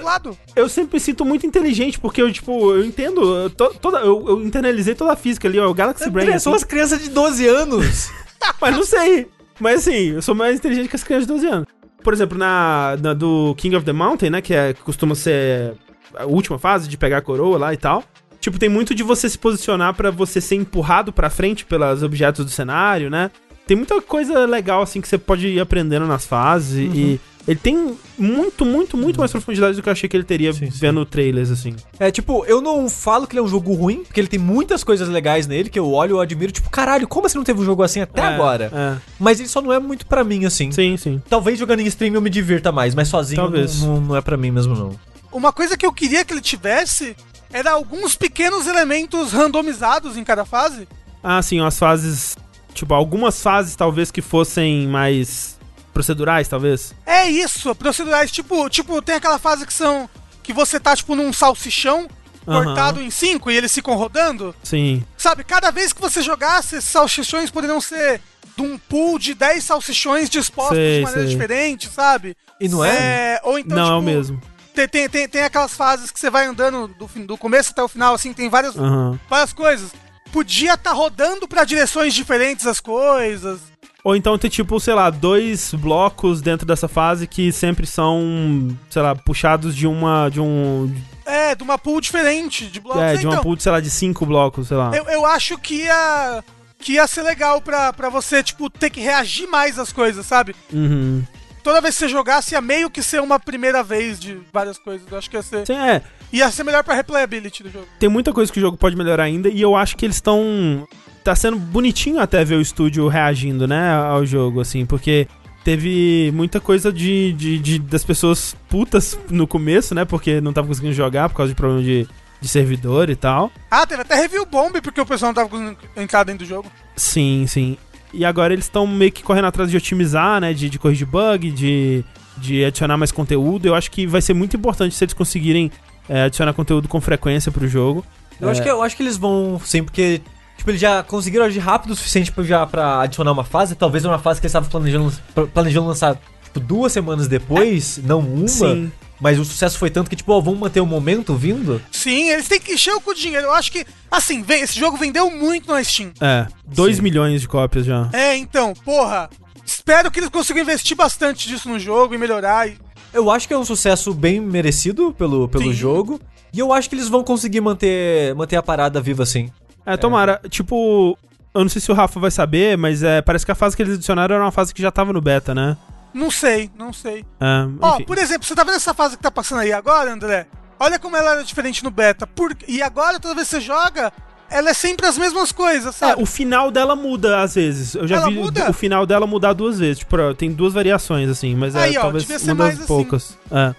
eu 0.55 0.69
sempre 0.69 0.95
me 0.95 0.99
sinto 0.99 1.25
muito 1.25 1.45
inteligente, 1.45 1.99
porque 1.99 2.21
eu, 2.21 2.31
tipo, 2.31 2.73
eu 2.73 2.83
entendo. 2.85 3.21
Eu, 3.35 3.49
to- 3.49 3.75
toda, 3.81 3.99
eu, 3.99 4.25
eu 4.27 4.41
internalizei 4.43 4.95
toda 4.95 5.13
a 5.13 5.15
física 5.17 5.47
ali, 5.47 5.59
ó, 5.59 5.69
o 5.69 5.73
Galaxy 5.73 6.09
Brain. 6.09 6.39
São 6.39 6.53
assim. 6.53 6.63
as 6.63 6.67
crianças 6.67 7.01
de 7.01 7.09
12 7.09 7.45
anos. 7.47 8.09
Mas 8.61 8.75
não 8.75 8.83
sei. 8.83 9.27
Mas 9.59 9.81
assim, 9.87 10.11
eu 10.11 10.21
sou 10.21 10.35
mais 10.35 10.55
inteligente 10.57 10.89
que 10.89 10.95
as 10.95 11.03
crianças 11.03 11.27
de 11.27 11.33
12 11.33 11.47
anos. 11.47 11.67
Por 12.05 12.13
exemplo, 12.13 12.37
na, 12.37 12.95
na 13.01 13.13
do 13.13 13.55
King 13.57 13.75
of 13.75 13.83
the 13.83 13.91
Mountain, 13.91 14.29
né? 14.29 14.39
Que 14.39 14.53
é, 14.53 14.73
costuma 14.75 15.15
ser 15.15 15.73
a 16.15 16.25
última 16.25 16.59
fase 16.59 16.87
de 16.87 16.95
pegar 16.97 17.17
a 17.17 17.21
coroa 17.21 17.57
lá 17.57 17.73
e 17.73 17.77
tal. 17.77 18.03
Tipo, 18.39 18.59
tem 18.59 18.69
muito 18.69 18.93
de 18.93 19.01
você 19.01 19.27
se 19.27 19.39
posicionar 19.39 19.95
pra 19.95 20.11
você 20.11 20.39
ser 20.39 20.55
empurrado 20.55 21.11
pra 21.11 21.31
frente 21.31 21.65
pelos 21.65 22.03
objetos 22.03 22.45
do 22.45 22.51
cenário, 22.51 23.09
né? 23.09 23.31
Tem 23.65 23.75
muita 23.75 23.99
coisa 24.03 24.45
legal, 24.45 24.83
assim, 24.83 25.01
que 25.01 25.07
você 25.07 25.17
pode 25.17 25.47
ir 25.47 25.59
aprendendo 25.59 26.05
nas 26.05 26.27
fases. 26.27 26.77
E 26.93 27.19
ele 27.47 27.59
tem 27.59 27.95
muito, 28.17 28.65
muito, 28.65 28.97
muito 28.97 29.19
mais 29.19 29.31
profundidade 29.31 29.75
do 29.75 29.83
que 29.83 29.89
eu 29.89 29.93
achei 29.93 30.09
que 30.09 30.17
ele 30.17 30.23
teria 30.23 30.51
Sim, 30.51 30.71
sim. 30.71 30.77
vendo 30.79 31.05
trailers, 31.05 31.51
assim. 31.51 31.75
É, 31.99 32.09
tipo, 32.09 32.43
eu 32.45 32.59
não 32.61 32.89
falo 32.89 33.27
que 33.27 33.33
ele 33.33 33.39
é 33.39 33.43
um 33.43 33.47
jogo 33.47 33.73
ruim, 33.73 34.03
porque 34.03 34.19
ele 34.19 34.27
tem 34.27 34.39
muitas 34.39 34.83
coisas 34.83 35.07
legais 35.07 35.45
nele 35.45 35.69
que 35.69 35.77
eu 35.77 35.91
olho 35.91 36.17
e 36.19 36.21
admiro. 36.23 36.51
Tipo, 36.51 36.69
caralho, 36.69 37.07
como 37.07 37.27
assim 37.27 37.37
não 37.37 37.43
teve 37.43 37.59
um 37.61 37.65
jogo 37.65 37.83
assim 37.83 38.01
até 38.01 38.21
É, 38.21 38.25
agora? 38.25 38.71
É. 38.73 39.01
Mas 39.19 39.39
ele 39.39 39.47
só 39.49 39.61
não 39.61 39.71
é 39.71 39.79
muito 39.79 40.05
pra 40.07 40.23
mim, 40.23 40.45
assim. 40.45 40.71
Sim, 40.71 40.97
sim. 40.97 41.21
Talvez 41.29 41.59
jogando 41.59 41.81
em 41.81 41.85
stream 41.85 42.13
eu 42.15 42.21
me 42.21 42.29
divirta 42.29 42.71
mais, 42.71 42.95
mas 42.95 43.07
sozinho 43.07 43.41
Talvez. 43.41 43.81
Não, 43.81 43.95
não, 43.95 44.01
não 44.01 44.15
é 44.15 44.21
pra 44.21 44.37
mim 44.37 44.49
mesmo, 44.51 44.75
não. 44.75 44.91
Uma 45.31 45.51
coisa 45.53 45.77
que 45.77 45.85
eu 45.85 45.91
queria 45.93 46.23
que 46.25 46.33
ele 46.33 46.41
tivesse 46.41 47.15
era 47.51 47.71
alguns 47.71 48.15
pequenos 48.15 48.65
elementos 48.67 49.31
randomizados 49.33 50.17
em 50.17 50.23
cada 50.23 50.45
fase. 50.45 50.87
Ah, 51.23 51.41
sim, 51.41 51.59
as 51.61 51.77
fases. 51.77 52.37
Tipo, 52.73 52.93
algumas 52.93 53.41
fases 53.41 53.75
talvez 53.75 54.11
que 54.11 54.21
fossem 54.21 54.87
mais 54.87 55.54
procedurais, 55.95 56.49
talvez. 56.49 56.93
É 57.05 57.25
isso, 57.29 57.73
procedurais, 57.73 58.29
tipo, 58.29 58.69
tipo, 58.69 59.01
tem 59.01 59.15
aquela 59.15 59.39
fase 59.39 59.65
que 59.65 59.73
são 59.73 60.09
que 60.43 60.51
você 60.51 60.77
tá 60.77 60.93
tipo 60.93 61.15
num 61.15 61.31
salsichão 61.31 62.07
cortado 62.45 63.01
em 63.01 63.09
cinco 63.09 63.49
e 63.49 63.55
eles 63.55 63.73
ficam 63.73 63.95
rodando. 63.95 64.53
Sim. 64.61 65.03
Sabe, 65.17 65.45
cada 65.45 65.71
vez 65.71 65.93
que 65.93 66.01
você 66.01 66.21
jogasse, 66.21 66.75
esses 66.75 66.89
salsichões 66.89 67.49
poderiam 67.49 67.79
ser 67.79 68.21
de 68.55 68.61
um 68.61 68.77
pool 68.77 69.17
de 69.17 69.33
10 69.33 69.63
salsichões 69.63 70.29
dispostos 70.29 70.77
Sei, 70.77 70.97
de 70.97 71.03
maneira 71.03 71.27
sei. 71.27 71.35
diferente, 71.35 71.89
sabe? 71.89 72.37
E 72.59 72.67
não 72.69 72.85
é? 72.85 73.39
ou 73.43 73.57
então, 73.57 73.77
não, 73.77 73.85
é 73.85 73.95
o 73.95 73.99
tipo, 73.99 74.11
mesmo. 74.11 74.41
Tem, 74.73 74.87
tem, 74.87 75.09
tem, 75.09 75.27
tem 75.29 75.43
aquelas 75.43 75.73
fases 75.73 76.11
que 76.11 76.19
você 76.19 76.29
vai 76.29 76.45
andando 76.45 76.87
do, 76.89 77.07
do 77.25 77.37
começo 77.37 77.71
até 77.71 77.81
o 77.81 77.87
final, 77.87 78.13
assim, 78.13 78.33
tem 78.33 78.49
várias, 78.49 78.77
Aham. 78.77 79.17
várias 79.29 79.53
coisas. 79.53 79.91
Podia 80.31 80.73
estar 80.73 80.91
rodando 80.91 81.47
pra 81.47 81.63
direções 81.63 82.13
diferentes 82.13 82.67
as 82.67 82.81
coisas. 82.81 83.61
Ou 84.05 84.15
então 84.15 84.37
ter, 84.37 84.51
tipo, 84.51 84.79
sei 84.79 84.93
lá, 84.93 85.09
dois 85.09 85.73
blocos 85.73 86.39
dentro 86.39 86.63
dessa 86.63 86.87
fase 86.87 87.25
que 87.25 87.51
sempre 87.51 87.87
são, 87.87 88.77
sei 88.87 89.01
lá, 89.01 89.15
puxados 89.15 89.75
de 89.75 89.87
uma. 89.87 90.29
de 90.29 90.39
um. 90.39 90.93
É, 91.25 91.55
de 91.55 91.63
uma 91.63 91.75
pool 91.75 91.99
diferente 91.99 92.67
de 92.67 92.79
blocos. 92.79 93.01
É, 93.01 93.15
de 93.17 93.25
uma 93.25 93.33
Então, 93.33 93.43
pool, 93.43 93.55
de, 93.55 93.63
sei 93.63 93.71
lá, 93.71 93.79
de 93.79 93.89
cinco 93.89 94.23
blocos, 94.23 94.67
sei 94.67 94.77
lá. 94.77 94.91
eu, 94.95 95.05
eu 95.05 95.25
acho 95.25 95.57
que 95.57 95.85
ia, 95.85 96.43
que 96.77 96.93
ia 96.93 97.07
ser 97.07 97.23
legal 97.23 97.59
pra, 97.59 97.91
pra 97.93 98.07
você, 98.09 98.43
tipo, 98.43 98.69
ter 98.69 98.91
que 98.91 99.01
reagir 99.01 99.47
mais 99.47 99.79
às 99.79 99.91
coisas, 99.91 100.23
sabe? 100.23 100.55
Uhum. 100.71 101.23
Toda 101.63 101.81
vez 101.81 101.95
que 101.95 102.01
você 102.01 102.07
jogasse, 102.07 102.53
ia 102.53 102.61
meio 102.61 102.91
que 102.91 103.01
ser 103.01 103.19
uma 103.19 103.39
primeira 103.39 103.81
vez 103.81 104.19
de 104.19 104.37
várias 104.53 104.77
coisas. 104.77 105.11
Eu 105.11 105.17
acho 105.17 105.27
que 105.27 105.35
ia 105.35 105.41
ser, 105.41 105.65
Sim, 105.65 105.77
é. 105.77 106.03
ia 106.31 106.51
ser 106.51 106.63
melhor 106.63 106.83
pra 106.83 106.93
replayability 106.93 107.63
do 107.63 107.71
jogo. 107.71 107.87
Tem 107.99 108.07
muita 108.07 108.31
coisa 108.31 108.53
que 108.53 108.59
o 108.59 108.61
jogo 108.61 108.77
pode 108.77 108.95
melhorar 108.95 109.23
ainda 109.23 109.49
e 109.49 109.59
eu 109.59 109.75
acho 109.75 109.97
que 109.97 110.05
eles 110.05 110.17
estão. 110.17 110.87
Tá 111.25 111.35
sendo 111.35 111.57
bonitinho 111.57 112.19
até 112.19 112.45
ver 112.45 112.53
o 112.55 112.61
estúdio 112.61 113.07
reagindo, 113.07 113.67
né, 113.67 113.95
ao 113.95 114.23
jogo, 114.25 114.61
assim, 114.61 114.85
porque 114.85 115.27
teve 115.63 116.31
muita 116.35 116.59
coisa 116.59 116.93
de, 116.93 117.33
de, 117.33 117.57
de- 117.57 117.79
das 117.79 118.03
pessoas 118.03 118.55
putas 118.69 119.17
no 119.31 119.47
começo, 119.47 119.95
né, 119.95 120.05
porque 120.05 120.39
não 120.39 120.53
tava 120.53 120.67
conseguindo 120.67 120.93
jogar 120.93 121.27
por 121.29 121.35
causa 121.37 121.49
de 121.51 121.55
problema 121.55 121.81
de, 121.81 122.07
de 122.39 122.47
servidor 122.47 123.09
e 123.09 123.15
tal. 123.15 123.51
Ah, 123.71 123.87
teve 123.87 124.03
até 124.03 124.13
review 124.13 124.45
bomb 124.45 124.79
porque 124.83 125.01
o 125.01 125.05
pessoal 125.05 125.29
não 125.29 125.33
tava 125.33 125.49
conseguindo 125.49 125.75
entrar 125.97 126.23
dentro 126.23 126.45
do 126.45 126.47
jogo. 126.47 126.71
Sim, 126.95 127.45
sim. 127.47 127.75
E 128.13 128.23
agora 128.23 128.53
eles 128.53 128.65
estão 128.65 128.85
meio 128.85 129.11
que 129.11 129.23
correndo 129.23 129.45
atrás 129.47 129.71
de 129.71 129.75
otimizar, 129.75 130.39
né? 130.39 130.53
De, 130.53 130.69
de 130.69 130.77
corrigir 130.77 131.07
bug, 131.07 131.49
de, 131.51 132.05
de 132.37 132.63
adicionar 132.63 132.97
mais 132.97 133.11
conteúdo. 133.11 133.65
Eu 133.65 133.73
acho 133.73 133.89
que 133.89 134.05
vai 134.05 134.21
ser 134.21 134.33
muito 134.35 134.55
importante 134.55 134.93
se 134.93 135.03
eles 135.03 135.13
conseguirem 135.15 135.71
é, 136.07 136.21
adicionar 136.25 136.53
conteúdo 136.53 136.87
com 136.87 137.01
frequência 137.01 137.51
pro 137.51 137.67
jogo. 137.67 138.05
Eu, 138.39 138.47
acho 138.47 138.61
que, 138.61 138.69
eu 138.69 138.81
acho 138.83 138.95
que 138.95 139.01
eles 139.03 139.17
vão, 139.17 139.59
sim, 139.65 139.83
porque 139.83 140.21
tipo, 140.57 140.69
eles 140.69 140.81
já 140.81 141.03
conseguiram 141.03 141.45
agir 141.45 141.59
rápido 141.59 141.91
o 141.91 141.95
suficiente 141.95 142.31
pra, 142.31 142.43
já, 142.43 142.65
pra 142.65 143.01
adicionar 143.01 143.31
uma 143.31 143.43
fase. 143.43 143.75
Talvez 143.75 144.05
uma 144.05 144.19
fase 144.19 144.39
que 144.39 144.45
eles 144.45 144.51
estavam 144.51 144.69
planejando, 144.69 145.13
planejando 145.53 145.87
lançar 145.87 146.19
tipo, 146.43 146.59
duas 146.59 146.91
semanas 146.91 147.27
depois, 147.27 147.99
não 148.03 148.19
uma. 148.19 148.47
Sim. 148.47 148.91
Mas 149.19 149.39
o 149.39 149.45
sucesso 149.45 149.77
foi 149.77 149.89
tanto 149.89 150.09
que, 150.09 150.15
tipo, 150.15 150.33
ó, 150.33 150.41
vamos 150.41 150.59
manter 150.59 150.81
o 150.81 150.85
momento 150.85 151.35
vindo? 151.35 151.81
Sim, 151.91 152.29
eles 152.29 152.47
têm 152.47 152.59
que 152.59 152.73
encher 152.73 152.93
o 152.93 152.99
cu 152.99 153.13
de 153.13 153.21
dinheiro. 153.21 153.47
Eu 153.47 153.53
acho 153.53 153.71
que, 153.71 153.85
assim, 154.11 154.41
vem, 154.41 154.61
esse 154.61 154.77
jogo 154.77 154.97
vendeu 154.97 155.31
muito 155.31 155.71
na 155.71 155.81
Steam. 155.81 156.11
É, 156.19 156.47
2 156.67 156.97
Sim. 156.97 157.01
milhões 157.01 157.41
de 157.41 157.47
cópias 157.47 157.85
já. 157.85 158.09
É, 158.11 158.35
então, 158.35 158.73
porra. 158.73 159.29
Espero 159.65 160.11
que 160.11 160.19
eles 160.19 160.29
consigam 160.29 160.61
investir 160.61 160.95
bastante 160.95 161.47
disso 161.47 161.69
no 161.69 161.79
jogo 161.79 162.13
e 162.13 162.17
melhorar. 162.17 162.67
E... 162.67 162.77
Eu 163.13 163.31
acho 163.31 163.47
que 163.47 163.53
é 163.53 163.57
um 163.57 163.65
sucesso 163.65 164.13
bem 164.13 164.39
merecido 164.39 165.13
pelo, 165.13 165.47
pelo 165.47 165.63
Sim. 165.63 165.73
jogo. 165.73 166.19
E 166.53 166.59
eu 166.59 166.71
acho 166.71 166.87
que 166.87 166.95
eles 166.95 167.09
vão 167.09 167.23
conseguir 167.23 167.61
manter, 167.61 168.35
manter 168.35 168.57
a 168.57 168.63
parada 168.63 169.01
viva 169.01 169.23
assim. 169.23 169.49
É, 169.85 169.95
tomara. 169.97 170.41
Tipo, 170.49 171.17
eu 171.53 171.61
não 171.61 171.69
sei 171.69 171.81
se 171.81 171.91
o 171.91 171.95
Rafa 171.95 172.19
vai 172.19 172.31
saber, 172.31 172.77
mas 172.77 173.03
é, 173.03 173.21
parece 173.21 173.45
que 173.45 173.51
a 173.51 173.55
fase 173.55 173.75
que 173.75 173.81
eles 173.81 173.95
adicionaram 173.95 174.35
era 174.35 174.43
uma 174.43 174.51
fase 174.51 174.73
que 174.73 174.81
já 174.81 174.91
tava 174.91 175.13
no 175.13 175.21
beta, 175.21 175.53
né? 175.53 175.77
Não 176.13 176.31
sei, 176.31 176.69
não 176.77 176.93
sei. 176.93 177.25
É, 177.39 177.67
Ó, 177.81 177.95
enfim. 177.95 178.05
por 178.05 178.17
exemplo, 178.17 178.47
você 178.47 178.55
tá 178.55 178.63
vendo 178.63 178.75
essa 178.75 178.93
fase 178.93 179.17
que 179.17 179.23
tá 179.23 179.29
passando 179.31 179.59
aí 179.59 179.73
agora, 179.73 180.11
André? 180.13 180.47
Olha 180.79 180.97
como 180.97 181.15
ela 181.15 181.31
era 181.33 181.43
diferente 181.43 181.83
no 181.83 181.91
beta. 181.91 182.25
Por... 182.25 182.55
E 182.67 182.81
agora, 182.81 183.19
toda 183.19 183.35
vez 183.35 183.47
que 183.49 183.55
você 183.55 183.61
joga, 183.61 184.11
ela 184.49 184.69
é 184.69 184.73
sempre 184.73 185.05
as 185.07 185.17
mesmas 185.17 185.51
coisas, 185.51 185.95
É, 185.95 186.07
sabe? 186.07 186.21
o 186.21 186.25
final 186.25 186.71
dela 186.71 186.95
muda 186.95 187.41
às 187.41 187.55
vezes. 187.55 187.95
Eu 187.95 188.07
já 188.07 188.17
Ela 188.17 188.27
vi 188.29 188.35
muda? 188.35 188.69
o 188.69 188.73
final 188.73 189.05
dela 189.05 189.27
mudar 189.27 189.53
duas 189.53 189.79
vezes. 189.79 189.99
Tipo, 189.99 190.33
tem 190.35 190.51
duas 190.51 190.73
variações, 190.73 191.29
assim, 191.29 191.53
mas 191.55 191.75
Aí, 191.75 191.95
é 191.95 191.99
ó, 191.99 192.03
talvez 192.03 192.25
uma 192.29 192.37
das 192.37 192.57
mais 192.57 192.77
assim. 192.77 192.87
poucas. 192.87 193.37
É. 193.51 193.75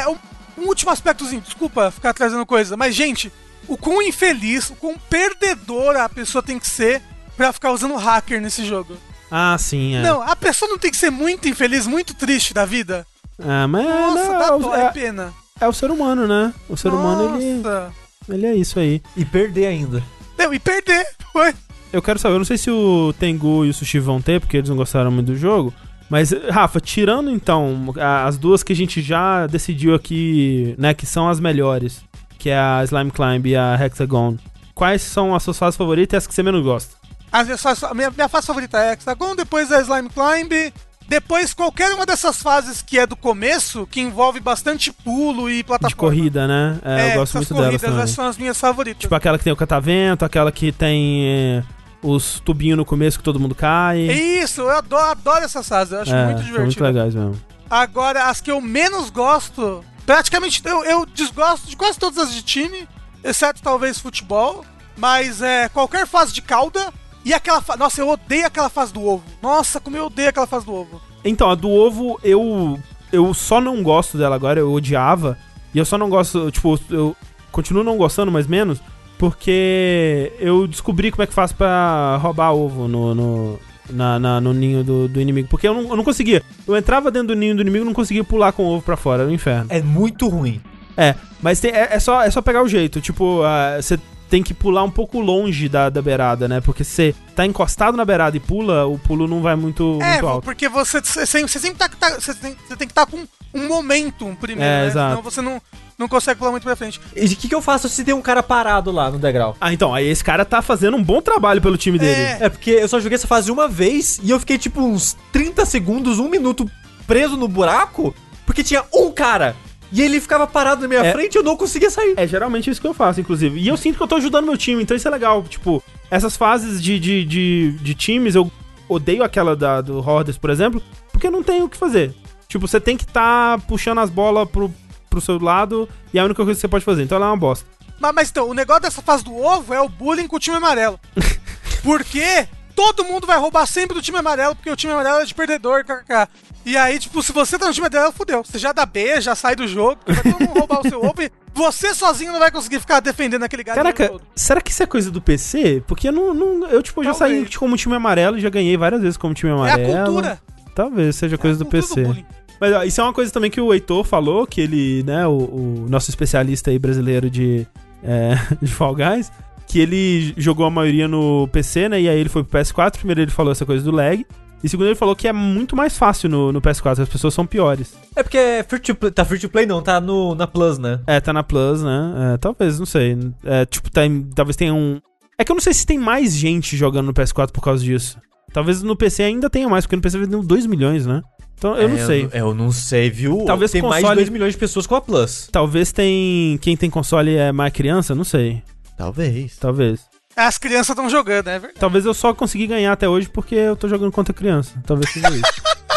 É, 0.00 0.08
um, 0.08 0.16
um 0.58 0.66
último 0.68 0.90
aspectozinho, 0.90 1.42
desculpa 1.42 1.90
ficar 1.90 2.14
trazendo 2.14 2.44
coisa, 2.46 2.76
mas, 2.76 2.94
gente, 2.94 3.30
o 3.68 3.76
quão 3.76 4.02
infeliz, 4.02 4.70
o 4.70 4.74
quão 4.74 4.96
perdedora 5.10 6.04
a 6.04 6.08
pessoa 6.08 6.42
tem 6.42 6.58
que 6.58 6.66
ser 6.66 7.02
pra 7.36 7.52
ficar 7.52 7.70
usando 7.72 7.94
hacker 7.96 8.40
nesse 8.40 8.64
jogo. 8.66 8.96
Ah, 9.30 9.56
sim, 9.58 9.94
é. 9.94 10.02
Não, 10.02 10.22
a 10.22 10.34
pessoa 10.34 10.68
não 10.70 10.78
tem 10.78 10.90
que 10.90 10.96
ser 10.96 11.10
muito 11.10 11.48
infeliz, 11.48 11.86
muito 11.86 12.14
triste 12.14 12.54
da 12.54 12.64
vida. 12.64 13.06
É, 13.38 13.66
mas 13.66 13.86
é, 13.86 13.88
Nossa, 13.88 14.32
né, 14.32 14.38
dá 14.38 14.46
é 14.46 14.50
o- 14.52 14.58
dó, 14.58 14.74
é 14.74 14.84
é, 14.86 14.90
pena. 14.90 15.32
é 15.60 15.68
o 15.68 15.72
ser 15.72 15.90
humano, 15.90 16.26
né? 16.26 16.52
O 16.68 16.76
ser 16.76 16.88
humano, 16.92 17.36
ele, 17.40 17.54
Nossa. 17.60 17.92
ele 18.28 18.46
é 18.46 18.54
isso 18.54 18.80
aí. 18.80 19.00
E 19.16 19.24
perder 19.24 19.66
ainda. 19.66 20.02
Não, 20.36 20.52
e 20.52 20.58
perder, 20.58 21.06
foi. 21.32 21.54
Eu 21.92 22.00
quero 22.02 22.18
saber, 22.18 22.34
eu 22.34 22.38
não 22.38 22.44
sei 22.46 22.58
se 22.58 22.70
o 22.70 23.12
Tengu 23.18 23.64
e 23.64 23.70
o 23.70 23.74
Sushi 23.74 23.98
vão 23.98 24.20
ter, 24.20 24.40
porque 24.40 24.56
eles 24.56 24.68
não 24.70 24.76
gostaram 24.76 25.10
muito 25.10 25.26
do 25.28 25.36
jogo. 25.36 25.72
Mas, 26.10 26.32
Rafa, 26.50 26.80
tirando 26.80 27.30
então 27.30 27.94
as 28.24 28.38
duas 28.38 28.62
que 28.62 28.72
a 28.72 28.76
gente 28.76 29.02
já 29.02 29.46
decidiu 29.46 29.94
aqui, 29.94 30.74
né, 30.78 30.94
que 30.94 31.04
são 31.04 31.28
as 31.28 31.38
melhores, 31.38 32.02
que 32.38 32.50
é 32.50 32.58
a 32.58 32.82
Slime 32.84 33.10
Climb 33.10 33.46
e 33.46 33.56
a 33.56 33.74
Hexagon, 33.74 34.36
quais 34.74 35.02
são 35.02 35.34
as 35.34 35.42
suas 35.42 35.58
fases 35.58 35.76
favoritas 35.76 36.14
e 36.14 36.16
as 36.18 36.26
que 36.26 36.34
você 36.34 36.42
menos 36.42 36.62
gosta? 36.62 36.96
As 37.30 37.46
minhas 37.46 37.82
a 37.84 37.94
minha, 37.94 38.10
minha 38.10 38.28
fase 38.28 38.46
favorita 38.46 38.78
é 38.78 38.92
Hexagon, 38.92 39.34
depois 39.34 39.70
é 39.70 39.80
Slime 39.82 40.08
Climb, 40.08 40.72
depois 41.08 41.54
qualquer 41.54 41.92
uma 41.92 42.06
dessas 42.06 42.40
fases 42.40 42.82
que 42.82 42.98
é 42.98 43.06
do 43.06 43.16
começo, 43.16 43.86
que 43.90 44.00
envolve 44.00 44.40
bastante 44.40 44.92
pulo 44.92 45.50
e 45.50 45.64
plataforma. 45.64 45.88
De 45.88 45.96
corrida, 45.96 46.46
né? 46.46 46.78
É, 46.84 47.14
eu 47.14 47.20
gosto 47.20 47.34
muito 47.34 47.48
delas 47.48 47.66
corridas, 47.66 47.80
também. 47.82 47.98
essas 47.98 48.10
são 48.10 48.26
as 48.26 48.38
minhas 48.38 48.60
favoritas. 48.60 49.00
Tipo 49.00 49.14
aquela 49.14 49.38
que 49.38 49.44
tem 49.44 49.52
o 49.52 49.56
catavento, 49.56 50.24
aquela 50.24 50.52
que 50.52 50.70
tem 50.70 51.24
é, 51.24 51.62
os 52.02 52.40
tubinhos 52.40 52.76
no 52.76 52.84
começo 52.84 53.18
que 53.18 53.24
todo 53.24 53.40
mundo 53.40 53.54
cai. 53.54 54.00
Isso, 54.00 54.60
eu 54.60 54.70
adoro, 54.70 55.10
adoro 55.10 55.44
essas 55.44 55.66
fases, 55.66 55.92
eu 55.92 56.00
acho 56.02 56.14
é, 56.14 56.24
muito 56.26 56.38
são 56.38 56.46
divertido. 56.46 56.66
muito 56.66 56.84
legais 56.84 57.14
mesmo. 57.14 57.40
Agora, 57.70 58.24
as 58.24 58.40
que 58.40 58.50
eu 58.50 58.60
menos 58.60 59.10
gosto, 59.10 59.84
praticamente 60.08 60.62
eu, 60.64 60.82
eu 60.84 61.04
desgosto 61.04 61.68
de 61.68 61.76
quase 61.76 61.98
todas 61.98 62.16
as 62.16 62.32
de 62.32 62.40
time, 62.40 62.88
exceto 63.22 63.60
talvez 63.60 63.98
futebol, 63.98 64.64
mas 64.96 65.42
é 65.42 65.68
qualquer 65.68 66.06
fase 66.06 66.32
de 66.32 66.40
cauda 66.40 66.90
e 67.26 67.34
aquela 67.34 67.60
fa... 67.60 67.76
Nossa, 67.76 68.00
eu 68.00 68.08
odeio 68.08 68.46
aquela 68.46 68.70
fase 68.70 68.90
do 68.90 69.04
ovo. 69.04 69.22
Nossa, 69.42 69.78
como 69.78 69.98
eu 69.98 70.06
odeio 70.06 70.30
aquela 70.30 70.46
fase 70.46 70.64
do 70.64 70.72
ovo. 70.72 70.98
Então, 71.22 71.50
a 71.50 71.54
do 71.54 71.68
ovo, 71.68 72.18
eu 72.24 72.80
eu 73.12 73.34
só 73.34 73.60
não 73.60 73.82
gosto 73.82 74.16
dela 74.16 74.34
agora, 74.34 74.58
eu 74.58 74.72
odiava. 74.72 75.36
E 75.74 75.78
eu 75.78 75.84
só 75.84 75.98
não 75.98 76.08
gosto, 76.08 76.50
tipo, 76.50 76.80
eu 76.88 77.14
continuo 77.52 77.84
não 77.84 77.98
gostando, 77.98 78.32
mas 78.32 78.46
menos, 78.46 78.80
porque 79.18 80.32
eu 80.38 80.66
descobri 80.66 81.10
como 81.10 81.22
é 81.22 81.26
que 81.26 81.34
faz 81.34 81.52
pra 81.52 82.16
roubar 82.16 82.54
ovo 82.54 82.88
no, 82.88 83.14
no, 83.14 83.60
na, 83.90 84.18
na- 84.18 84.40
no 84.40 84.52
ninho 84.52 84.82
do, 84.84 85.08
do 85.08 85.20
inimigo. 85.20 85.48
Porque 85.48 85.66
eu 85.68 85.74
não, 85.74 85.88
eu 85.90 85.96
não 85.96 86.04
conseguia. 86.04 86.42
Eu 86.66 86.76
entrava 86.76 87.10
dentro 87.10 87.28
do 87.28 87.34
ninho 87.36 87.54
do 87.54 87.62
inimigo 87.62 87.84
e 87.84 87.86
não 87.86 87.94
conseguia 87.94 88.24
pular 88.24 88.52
com 88.52 88.62
o 88.64 88.66
ovo 88.66 88.82
pra 88.82 88.96
fora, 88.96 89.22
era 89.22 89.30
um 89.30 89.34
inferno. 89.34 89.66
É 89.70 89.80
muito 89.82 90.28
ruim. 90.28 90.60
É, 90.96 91.14
mas 91.40 91.60
tem- 91.60 91.70
é, 91.70 91.88
é 91.92 91.98
só, 92.00 92.22
é 92.22 92.30
só 92.30 92.42
pegar 92.42 92.62
o 92.62 92.68
jeito. 92.68 93.00
Tipo, 93.00 93.42
ah, 93.44 93.80
você 93.80 93.98
tem 94.28 94.42
que 94.42 94.52
pular 94.52 94.82
um 94.84 94.90
pouco 94.90 95.20
longe 95.20 95.68
da, 95.68 95.88
da 95.88 96.02
beirada, 96.02 96.46
né? 96.48 96.60
Porque 96.60 96.84
se 96.84 96.90
você 96.90 97.14
tá 97.34 97.46
encostado 97.46 97.96
na 97.96 98.04
beirada 98.04 98.36
e 98.36 98.40
pula, 98.40 98.84
o 98.86 98.98
pulo 98.98 99.26
não 99.26 99.40
vai 99.40 99.56
muito, 99.56 99.98
É, 100.02 100.12
muito 100.14 100.26
alto. 100.26 100.44
porque 100.44 100.68
você, 100.68 101.00
você, 101.00 101.24
você 101.46 101.58
sempre 101.58 101.78
tá, 101.78 101.88
tá- 101.88 102.18
você 102.20 102.34
tem, 102.34 102.54
você 102.66 102.76
tem 102.76 102.86
que 102.86 102.92
estar 102.92 103.06
com 103.06 103.24
um 103.54 103.66
momentum 103.68 104.34
primeiro, 104.34 104.62
É, 104.70 104.82
né? 104.82 104.86
exato. 104.86 105.10
Senão 105.10 105.22
você 105.22 105.40
não, 105.42 105.62
não 105.98 106.08
consegue 106.08 106.38
pular 106.38 106.50
muito 106.50 106.62
pra 106.64 106.76
frente. 106.76 107.00
E 107.16 107.24
o 107.26 107.28
que, 107.36 107.48
que 107.48 107.54
eu 107.54 107.62
faço 107.62 107.88
se 107.88 108.04
tem 108.04 108.14
um 108.14 108.22
cara 108.22 108.42
parado 108.42 108.90
lá 108.90 109.10
no 109.10 109.18
degrau? 109.18 109.56
Ah, 109.60 109.72
então, 109.72 109.94
aí 109.94 110.06
esse 110.06 110.22
cara 110.22 110.44
tá 110.44 110.60
fazendo 110.62 110.96
um 110.96 111.02
bom 111.02 111.20
trabalho 111.22 111.60
pelo 111.60 111.76
time 111.76 111.98
dele. 111.98 112.20
É. 112.20 112.38
É 112.42 112.48
porque 112.48 112.70
eu 112.70 112.88
só 112.88 113.00
joguei 113.00 113.16
essa 113.16 113.26
fase 113.26 113.50
uma 113.50 113.66
vez 113.68 114.20
e 114.22 114.30
eu 114.30 114.38
fiquei 114.40 114.58
tipo 114.58 114.80
uns 114.82 115.16
30 115.32 115.64
segundos, 115.66 116.18
um 116.18 116.28
minuto 116.28 116.70
preso 117.06 117.36
no 117.36 117.48
buraco, 117.48 118.14
porque 118.44 118.62
tinha 118.62 118.84
um 118.94 119.10
cara. 119.10 119.56
E 119.90 120.02
ele 120.02 120.20
ficava 120.20 120.46
parado 120.46 120.82
na 120.82 120.88
minha 120.88 121.00
É. 121.00 121.12
frente 121.12 121.34
e 121.34 121.38
eu 121.38 121.42
não 121.42 121.56
conseguia 121.56 121.88
sair. 121.90 122.12
É 122.18 122.26
geralmente 122.26 122.68
isso 122.68 122.78
que 122.80 122.86
eu 122.86 122.92
faço, 122.92 123.20
inclusive. 123.22 123.58
E 123.58 123.66
eu 123.66 123.76
sinto 123.78 123.96
que 123.96 124.02
eu 124.02 124.06
tô 124.06 124.16
ajudando 124.16 124.44
meu 124.44 124.56
time, 124.58 124.82
então 124.82 124.94
isso 124.94 125.08
é 125.08 125.10
legal. 125.10 125.42
Tipo, 125.44 125.82
essas 126.10 126.36
fases 126.36 126.82
de, 126.82 126.98
de, 127.00 127.24
de, 127.24 127.72
de 127.80 127.94
times, 127.94 128.34
eu 128.34 128.52
odeio 128.86 129.22
aquela 129.24 129.56
da, 129.56 129.80
do 129.80 129.98
Hordes, 130.06 130.36
por 130.36 130.50
exemplo, 130.50 130.82
porque 131.10 131.30
não 131.30 131.42
tem 131.42 131.62
o 131.62 131.68
que 131.70 131.76
fazer. 131.78 132.14
Tipo, 132.48 132.66
você 132.66 132.80
tem 132.80 132.96
que 132.96 133.06
tá 133.06 133.58
puxando 133.68 133.98
as 133.98 134.08
bolas 134.08 134.48
pro, 134.48 134.72
pro 135.10 135.20
seu 135.20 135.38
lado 135.38 135.86
e 136.14 136.18
é 136.18 136.22
a 136.22 136.24
única 136.24 136.42
coisa 136.42 136.56
que 136.56 136.60
você 136.62 136.68
pode 136.68 136.84
fazer. 136.84 137.02
Então 137.02 137.16
ela 137.16 137.26
é 137.26 137.28
uma 137.28 137.36
bosta. 137.36 137.66
Mas, 138.00 138.14
mas 138.14 138.30
então, 138.30 138.48
o 138.48 138.54
negócio 138.54 138.82
dessa 138.82 139.02
fase 139.02 139.22
do 139.22 139.36
ovo 139.36 139.74
é 139.74 139.80
o 139.82 139.88
bullying 139.88 140.26
com 140.26 140.36
o 140.36 140.40
time 140.40 140.56
amarelo. 140.56 140.98
Porque 141.84 142.48
todo 142.74 143.04
mundo 143.04 143.26
vai 143.26 143.36
roubar 143.38 143.66
sempre 143.66 143.94
do 143.94 144.00
time 144.00 144.18
amarelo, 144.18 144.54
porque 144.56 144.70
o 144.70 144.76
time 144.76 144.92
amarelo 144.92 145.20
é 145.20 145.24
de 145.24 145.34
perdedor, 145.34 145.84
kkk. 145.84 146.28
E 146.64 146.76
aí, 146.76 146.98
tipo, 146.98 147.22
se 147.22 147.32
você 147.32 147.58
tá 147.58 147.66
no 147.66 147.72
time 147.74 147.86
amarelo, 147.86 148.12
fudeu. 148.12 148.42
Você 148.42 148.58
já 148.58 148.72
dá 148.72 148.86
B, 148.86 149.20
já 149.20 149.34
sai 149.34 149.54
do 149.54 149.66
jogo, 149.68 150.00
vai 150.06 150.16
todo 150.22 150.40
mundo 150.40 150.58
roubar 150.58 150.80
o 150.80 150.88
seu 150.88 151.04
ovo 151.04 151.20
e 151.22 151.30
você 151.54 151.92
sozinho 151.94 152.32
não 152.32 152.38
vai 152.40 152.50
conseguir 152.50 152.80
ficar 152.80 153.00
defendendo 153.00 153.42
aquele 153.42 153.62
gato 153.64 153.76
Caraca, 153.76 154.12
será 154.34 154.60
que 154.60 154.70
isso 154.70 154.82
é 154.82 154.86
coisa 154.86 155.10
do 155.10 155.20
PC? 155.20 155.82
Porque 155.86 156.08
eu 156.08 156.12
não. 156.12 156.32
não- 156.32 156.68
eu, 156.68 156.82
tipo, 156.82 157.02
já 157.04 157.12
Talvez. 157.14 157.42
saí 157.48 157.56
como 157.58 157.76
time 157.76 157.94
amarelo 157.94 158.38
e 158.38 158.40
já 158.40 158.48
ganhei 158.48 158.76
várias 158.76 159.00
vezes 159.02 159.16
como 159.16 159.34
time 159.34 159.50
É 159.50 159.54
a 159.54 159.58
amarelo. 159.58 160.04
cultura. 160.04 160.40
Talvez 160.74 161.16
seja 161.16 161.36
coisa 161.36 161.58
É 161.58 161.60
a 161.60 161.64
do 161.64 161.70
PC. 161.70 162.02
bullying. 162.04 162.26
Mas 162.60 162.72
ó, 162.74 162.82
isso 162.82 163.00
é 163.00 163.04
uma 163.04 163.12
coisa 163.12 163.32
também 163.32 163.50
que 163.50 163.60
o 163.60 163.72
Heitor 163.72 164.04
falou, 164.04 164.46
que 164.46 164.60
ele, 164.60 165.02
né, 165.04 165.26
o, 165.26 165.36
o 165.36 165.86
nosso 165.88 166.10
especialista 166.10 166.70
aí 166.70 166.78
brasileiro 166.78 167.30
de, 167.30 167.66
é, 168.02 168.34
de 168.60 168.68
Fall 168.72 168.94
Guys, 168.94 169.30
que 169.66 169.78
ele 169.78 170.34
jogou 170.36 170.66
a 170.66 170.70
maioria 170.70 171.06
no 171.06 171.48
PC, 171.52 171.88
né, 171.88 172.00
e 172.00 172.08
aí 172.08 172.18
ele 172.18 172.28
foi 172.28 172.42
pro 172.42 172.58
PS4. 172.58 172.96
Primeiro 172.98 173.20
ele 173.20 173.30
falou 173.30 173.52
essa 173.52 173.66
coisa 173.66 173.84
do 173.84 173.90
lag. 173.90 174.24
E 174.62 174.68
segundo 174.68 174.86
ele 174.86 174.96
falou 174.96 175.14
que 175.14 175.28
é 175.28 175.32
muito 175.32 175.76
mais 175.76 175.96
fácil 175.96 176.28
no, 176.28 176.52
no 176.52 176.60
PS4, 176.60 177.02
as 177.02 177.08
pessoas 177.08 177.32
são 177.32 177.46
piores. 177.46 177.94
É 178.16 178.22
porque 178.24 178.36
é 178.36 178.62
free 178.64 178.80
to 178.80 178.94
play, 178.94 179.12
tá 179.12 179.24
free 179.24 179.38
to 179.38 179.48
play 179.48 179.66
não, 179.66 179.80
tá 179.80 180.00
no, 180.00 180.34
na 180.34 180.48
Plus, 180.48 180.78
né? 180.78 181.00
É, 181.06 181.20
tá 181.20 181.32
na 181.32 181.44
Plus, 181.44 181.82
né? 181.82 182.34
É, 182.34 182.38
talvez, 182.38 182.78
não 182.78 182.86
sei. 182.86 183.16
É, 183.44 183.64
tipo, 183.64 183.88
tem, 183.88 184.22
talvez 184.34 184.56
tenha 184.56 184.74
um. 184.74 185.00
É 185.38 185.44
que 185.44 185.52
eu 185.52 185.54
não 185.54 185.60
sei 185.60 185.72
se 185.72 185.86
tem 185.86 185.96
mais 185.96 186.36
gente 186.36 186.76
jogando 186.76 187.06
no 187.06 187.14
PS4 187.14 187.52
por 187.52 187.60
causa 187.62 187.84
disso. 187.84 188.18
Talvez 188.52 188.82
no 188.82 188.96
PC 188.96 189.22
ainda 189.22 189.48
tenha 189.48 189.68
mais, 189.68 189.84
porque 189.84 189.94
no 189.94 190.02
PC 190.02 190.18
vendeu 190.18 190.42
2 190.42 190.66
milhões, 190.66 191.06
né? 191.06 191.22
Então 191.58 191.76
eu 191.76 191.88
É, 191.88 191.88
não 191.88 192.06
sei. 192.06 192.28
Eu, 192.32 192.54
não 192.54 192.72
sei, 192.72 193.10
viu? 193.10 193.42
Talvez 193.44 193.70
tem 193.72 193.82
mais 193.82 193.96
de 193.96 194.00
console- 194.02 194.16
2 194.20 194.28
milhões 194.30 194.52
de 194.54 194.58
pessoas 194.58 194.86
com 194.86 194.94
a 194.94 195.00
Plus. 195.00 195.48
Talvez 195.50 195.90
tem. 195.92 196.56
Quem 196.62 196.76
tem 196.76 196.88
console 196.88 197.34
é 197.34 197.50
mais 197.52 197.72
criança? 197.72 198.14
Não 198.14 198.24
sei. 198.24 198.62
Talvez. 198.96 199.56
Talvez. 199.56 200.00
As 200.36 200.56
crianças 200.56 200.90
estão 200.90 201.10
jogando, 201.10 201.48
é 201.48 201.58
verdade. 201.58 201.80
Talvez 201.80 202.04
eu 202.06 202.14
só 202.14 202.32
consegui 202.32 202.68
ganhar 202.68 202.92
até 202.92 203.08
hoje 203.08 203.28
porque 203.28 203.56
eu 203.56 203.74
tô 203.74 203.88
jogando 203.88 204.12
contra 204.12 204.32
criança. 204.32 204.72
Talvez 204.86 205.10
seja 205.12 205.28
isso. 205.30 205.42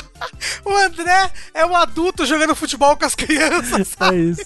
O 0.64 0.76
André 0.78 1.30
é 1.54 1.66
um 1.66 1.76
adulto 1.76 2.26
jogando 2.26 2.56
futebol 2.56 2.96
com 2.96 3.06
as 3.06 3.16
crianças. 3.16 3.96
é 4.00 4.16
isso. 4.16 4.42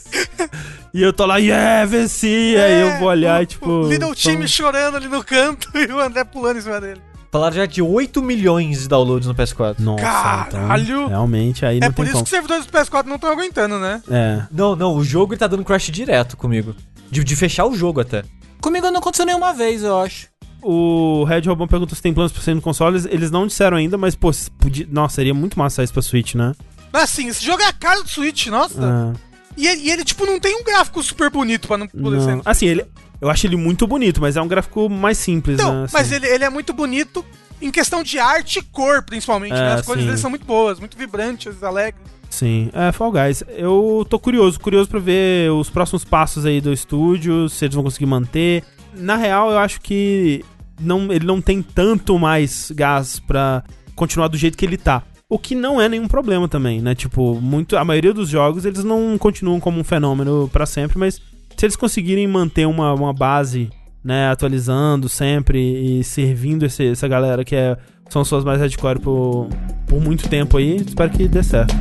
E 0.94 1.02
eu 1.02 1.12
tô 1.14 1.26
lá, 1.26 1.38
yeah, 1.38 1.86
venci! 1.86 2.56
Aí 2.58 2.82
eu 2.82 2.98
vou 3.00 3.10
olhar 3.10 3.44
e 3.44 3.46
tipo. 3.46 3.70
O 3.70 3.90
Little 3.90 4.08
são- 4.08 4.16
time 4.32 4.48
chorando 4.48 4.96
ali 4.96 5.08
no 5.08 5.24
canto 5.24 5.70
e 5.78 5.92
o 5.92 6.00
André 6.00 6.24
pulando 6.24 6.58
em 6.58 6.62
cima 6.62 6.80
dele. 6.82 7.02
Falaram 7.36 7.53
já 7.53 7.66
de 7.66 7.82
8 7.82 8.22
milhões 8.22 8.84
de 8.84 8.88
downloads 8.88 9.28
no 9.28 9.36
PS4. 9.36 9.76
Nossa, 9.80 10.02
Caralho! 10.02 10.84
então. 10.84 11.07
Realmente, 11.10 11.66
aí 11.66 11.80
É 11.80 11.82
não 11.82 11.91
por 11.91 12.03
tem 12.03 12.06
isso 12.06 12.14
como. 12.14 12.24
que 12.24 12.28
os 12.28 12.30
servidores 12.30 12.66
do 12.66 12.72
PS4 12.72 13.06
não 13.07 13.16
estão 13.16 13.30
aguentando, 13.30 13.78
né? 13.78 14.02
É. 14.10 14.44
Não, 14.49 14.74
não, 14.74 14.95
o 14.95 15.03
jogo 15.03 15.34
ele 15.34 15.40
tá 15.40 15.45
dando 15.48 15.66
crash 15.66 15.91
direto 15.91 16.38
comigo. 16.38 16.74
De, 17.12 17.26
de 17.26 17.36
fechar 17.36 17.66
o 17.66 17.76
jogo 17.76 17.99
até. 17.99 18.24
Comigo 18.62 18.90
não 18.90 18.99
aconteceu 18.99 19.26
nenhuma 19.26 19.53
vez, 19.53 19.84
eu 19.84 19.99
acho. 19.99 20.28
O 20.62 21.26
Red 21.26 21.41
Robão 21.41 21.68
perguntou 21.68 21.94
se 21.94 22.02
tem 22.02 22.14
planos 22.14 22.32
pra 22.32 22.41
sair 22.41 22.56
no 22.56 22.62
consoles. 22.62 23.06
Eles 23.06 23.30
não 23.30 23.45
disseram 23.45 23.76
ainda, 23.76 23.98
mas, 23.98 24.16
pô, 24.16 24.32
podia... 24.57 24.88
nossa, 24.90 25.16
seria 25.16 25.34
muito 25.34 25.60
massa 25.60 25.84
isso 25.84 25.91
pra 25.91 26.02
Switch, 26.02 26.36
né? 26.36 26.53
Mas 26.94 27.03
assim, 27.03 27.28
esse 27.28 27.44
jogo 27.45 27.62
é 27.62 27.68
a 27.68 27.74
cara 27.74 28.02
do 28.02 28.10
Switch, 28.10 28.48
nossa. 28.48 28.80
Ah, 28.82 29.14
E, 29.57 29.68
ele, 29.68 29.82
e 29.82 29.91
ele, 29.91 30.06
tipo, 30.06 30.26
não 30.26 30.40
tem 30.40 30.56
um 30.56 30.64
gráfico 30.64 31.03
super 31.03 31.30
bonito 31.30 31.68
pra 31.68 31.78
não 31.78 31.86
poder 31.88 32.16
não. 32.18 32.22
ser. 32.24 32.41
Assim, 32.45 32.66
ele, 32.68 32.86
eu 33.26 33.30
acho 33.31 33.45
ele 33.47 33.56
muito 33.57 33.85
bonito, 33.88 34.22
mas 34.22 34.35
é 34.38 34.41
um 34.41 34.47
gráfico 34.47 34.89
mais 34.89 35.18
simples, 35.18 35.60
Então, 35.60 35.73
né? 35.80 35.84
assim. 35.85 35.93
mas 35.93 36.11
ele, 36.11 36.27
ele 36.27 36.43
é 36.43 36.49
muito 36.49 36.73
bonito 36.73 37.26
em 37.61 37.72
questão 37.72 38.03
de 38.03 38.19
arte 38.19 38.60
e 38.60 38.61
cor, 38.61 39.02
principalmente, 39.03 39.53
É, 39.53 39.60
né? 39.60 39.73
As 39.76 39.85
cores 39.85 40.02
sim. 40.03 40.07
dele 40.07 40.19
são 40.19 40.30
muito 40.30 40.45
boas, 40.45 40.80
muito 40.80 40.97
vibrantes, 40.97 41.64
alegres. 41.64 42.03
Sim, 42.30 42.69
é 42.73 42.91
Fall 42.91 43.11
Guys. 43.11 43.43
Eu 43.49 44.06
tô 44.10 44.19
curioso, 44.19 44.60
curioso 44.60 44.89
pra 44.89 44.99
ver 44.99 45.52
os 45.52 45.69
próximos 45.69 46.03
passos 46.03 46.45
aí 46.45 46.60
do 46.60 46.73
estúdio, 46.73 47.47
se 47.49 47.64
eles 47.65 47.76
vão 47.76 47.84
conseguir 47.84 48.06
manter. 48.07 48.64
Na 48.93 49.15
real, 49.15 49.52
eu 49.52 49.57
acho 49.57 49.80
que 49.81 50.43
não, 50.80 51.11
ele 51.14 51.26
não 51.26 51.39
tem 51.41 51.61
tanto 51.61 52.19
mais 52.19 52.72
gás 52.76 53.19
pra 53.19 53.64
continuar 53.95 54.27
do 54.27 54.38
jeito 54.38 54.57
que 54.57 54.65
ele 54.65 54.77
tá. 54.77 55.02
O 55.30 55.39
que 55.39 55.56
não 55.56 55.80
é 55.81 55.88
nenhum 55.89 56.07
problema 56.07 56.47
também, 56.47 56.81
né? 56.81 56.93
Tipo, 56.93 57.39
muito, 57.41 57.77
a 57.77 57.85
maioria 57.85 58.14
dos 58.14 58.30
jogos 58.30 58.65
eles 58.65 58.84
não 58.84 59.18
continuam 59.18 59.60
como 59.60 59.80
um 59.80 59.84
fenômeno 59.84 60.49
pra 60.52 60.65
sempre, 60.65 60.97
mas 60.99 61.19
se 61.57 61.65
eles 61.65 61.76
conseguirem 61.76 62.27
manter 62.27 62.65
uma, 62.68 62.94
uma 62.94 63.14
base, 63.14 63.69
né, 64.03 64.30
atualizando 64.30 65.07
sempre 65.10 65.60
e 65.99 66.03
servindo 66.03 66.65
esse- 66.65 66.88
essa 66.91 67.07
galera 67.07 67.44
que 67.44 67.56
é, 67.56 67.77
são 68.10 68.23
suas 68.23 68.44
mais 68.44 68.60
hardcore 68.60 68.99
por, 68.99 69.48
por 69.88 70.02
muito 70.02 70.27
tempo 70.30 70.57
aí, 70.57 70.76
espero 70.77 71.10
que 71.11 71.27
dê 71.27 71.41
certo. 71.44 71.73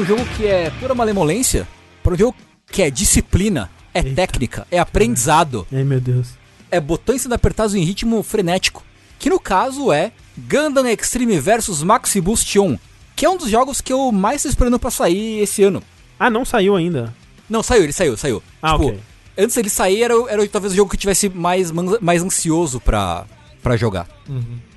Um 0.00 0.04
jogo 0.04 0.24
que 0.36 0.46
é 0.46 0.70
pura 0.80 0.94
malemolência 0.94 1.66
para 2.02 2.14
um 2.14 2.16
jogo 2.18 2.36
que 2.70 2.82
é 2.82 2.90
disciplina, 2.90 3.70
é 3.92 3.98
Eita. 4.00 4.14
técnica, 4.14 4.66
é 4.70 4.78
aprendizado, 4.78 5.66
Ai, 5.72 5.84
meu 5.84 6.00
Deus. 6.00 6.28
é 6.70 6.80
botões 6.80 7.22
sendo 7.22 7.34
apertados 7.34 7.74
em 7.74 7.82
ritmo 7.84 8.22
frenético. 8.22 8.84
Que 9.18 9.28
no 9.28 9.38
caso 9.38 9.92
é 9.92 10.12
Gundam 10.48 10.86
Extreme 10.88 11.38
vs 11.38 11.82
Maxi 11.82 12.20
Boost 12.20 12.58
1, 12.58 12.78
que 13.14 13.26
é 13.26 13.30
um 13.30 13.36
dos 13.36 13.50
jogos 13.50 13.80
que 13.80 13.92
eu 13.92 14.10
mais 14.12 14.36
estou 14.36 14.50
esperando 14.50 14.78
pra 14.78 14.90
sair 14.90 15.40
esse 15.40 15.62
ano. 15.62 15.82
Ah, 16.18 16.30
não 16.30 16.44
saiu 16.44 16.74
ainda. 16.76 17.14
Não, 17.48 17.62
saiu, 17.62 17.82
ele 17.82 17.92
saiu, 17.92 18.16
saiu. 18.16 18.42
Ah, 18.62 18.72
tipo, 18.72 18.86
ok. 18.88 19.00
antes 19.36 19.56
dele 19.56 19.68
sair 19.68 20.02
era, 20.04 20.14
era 20.28 20.48
talvez 20.48 20.72
o 20.72 20.76
jogo 20.76 20.88
que 20.90 20.96
eu 20.96 21.00
tivesse 21.00 21.28
mais, 21.28 21.70
mais 22.00 22.22
ansioso 22.22 22.80
pra, 22.80 23.26
pra 23.62 23.76
jogar. 23.76 24.06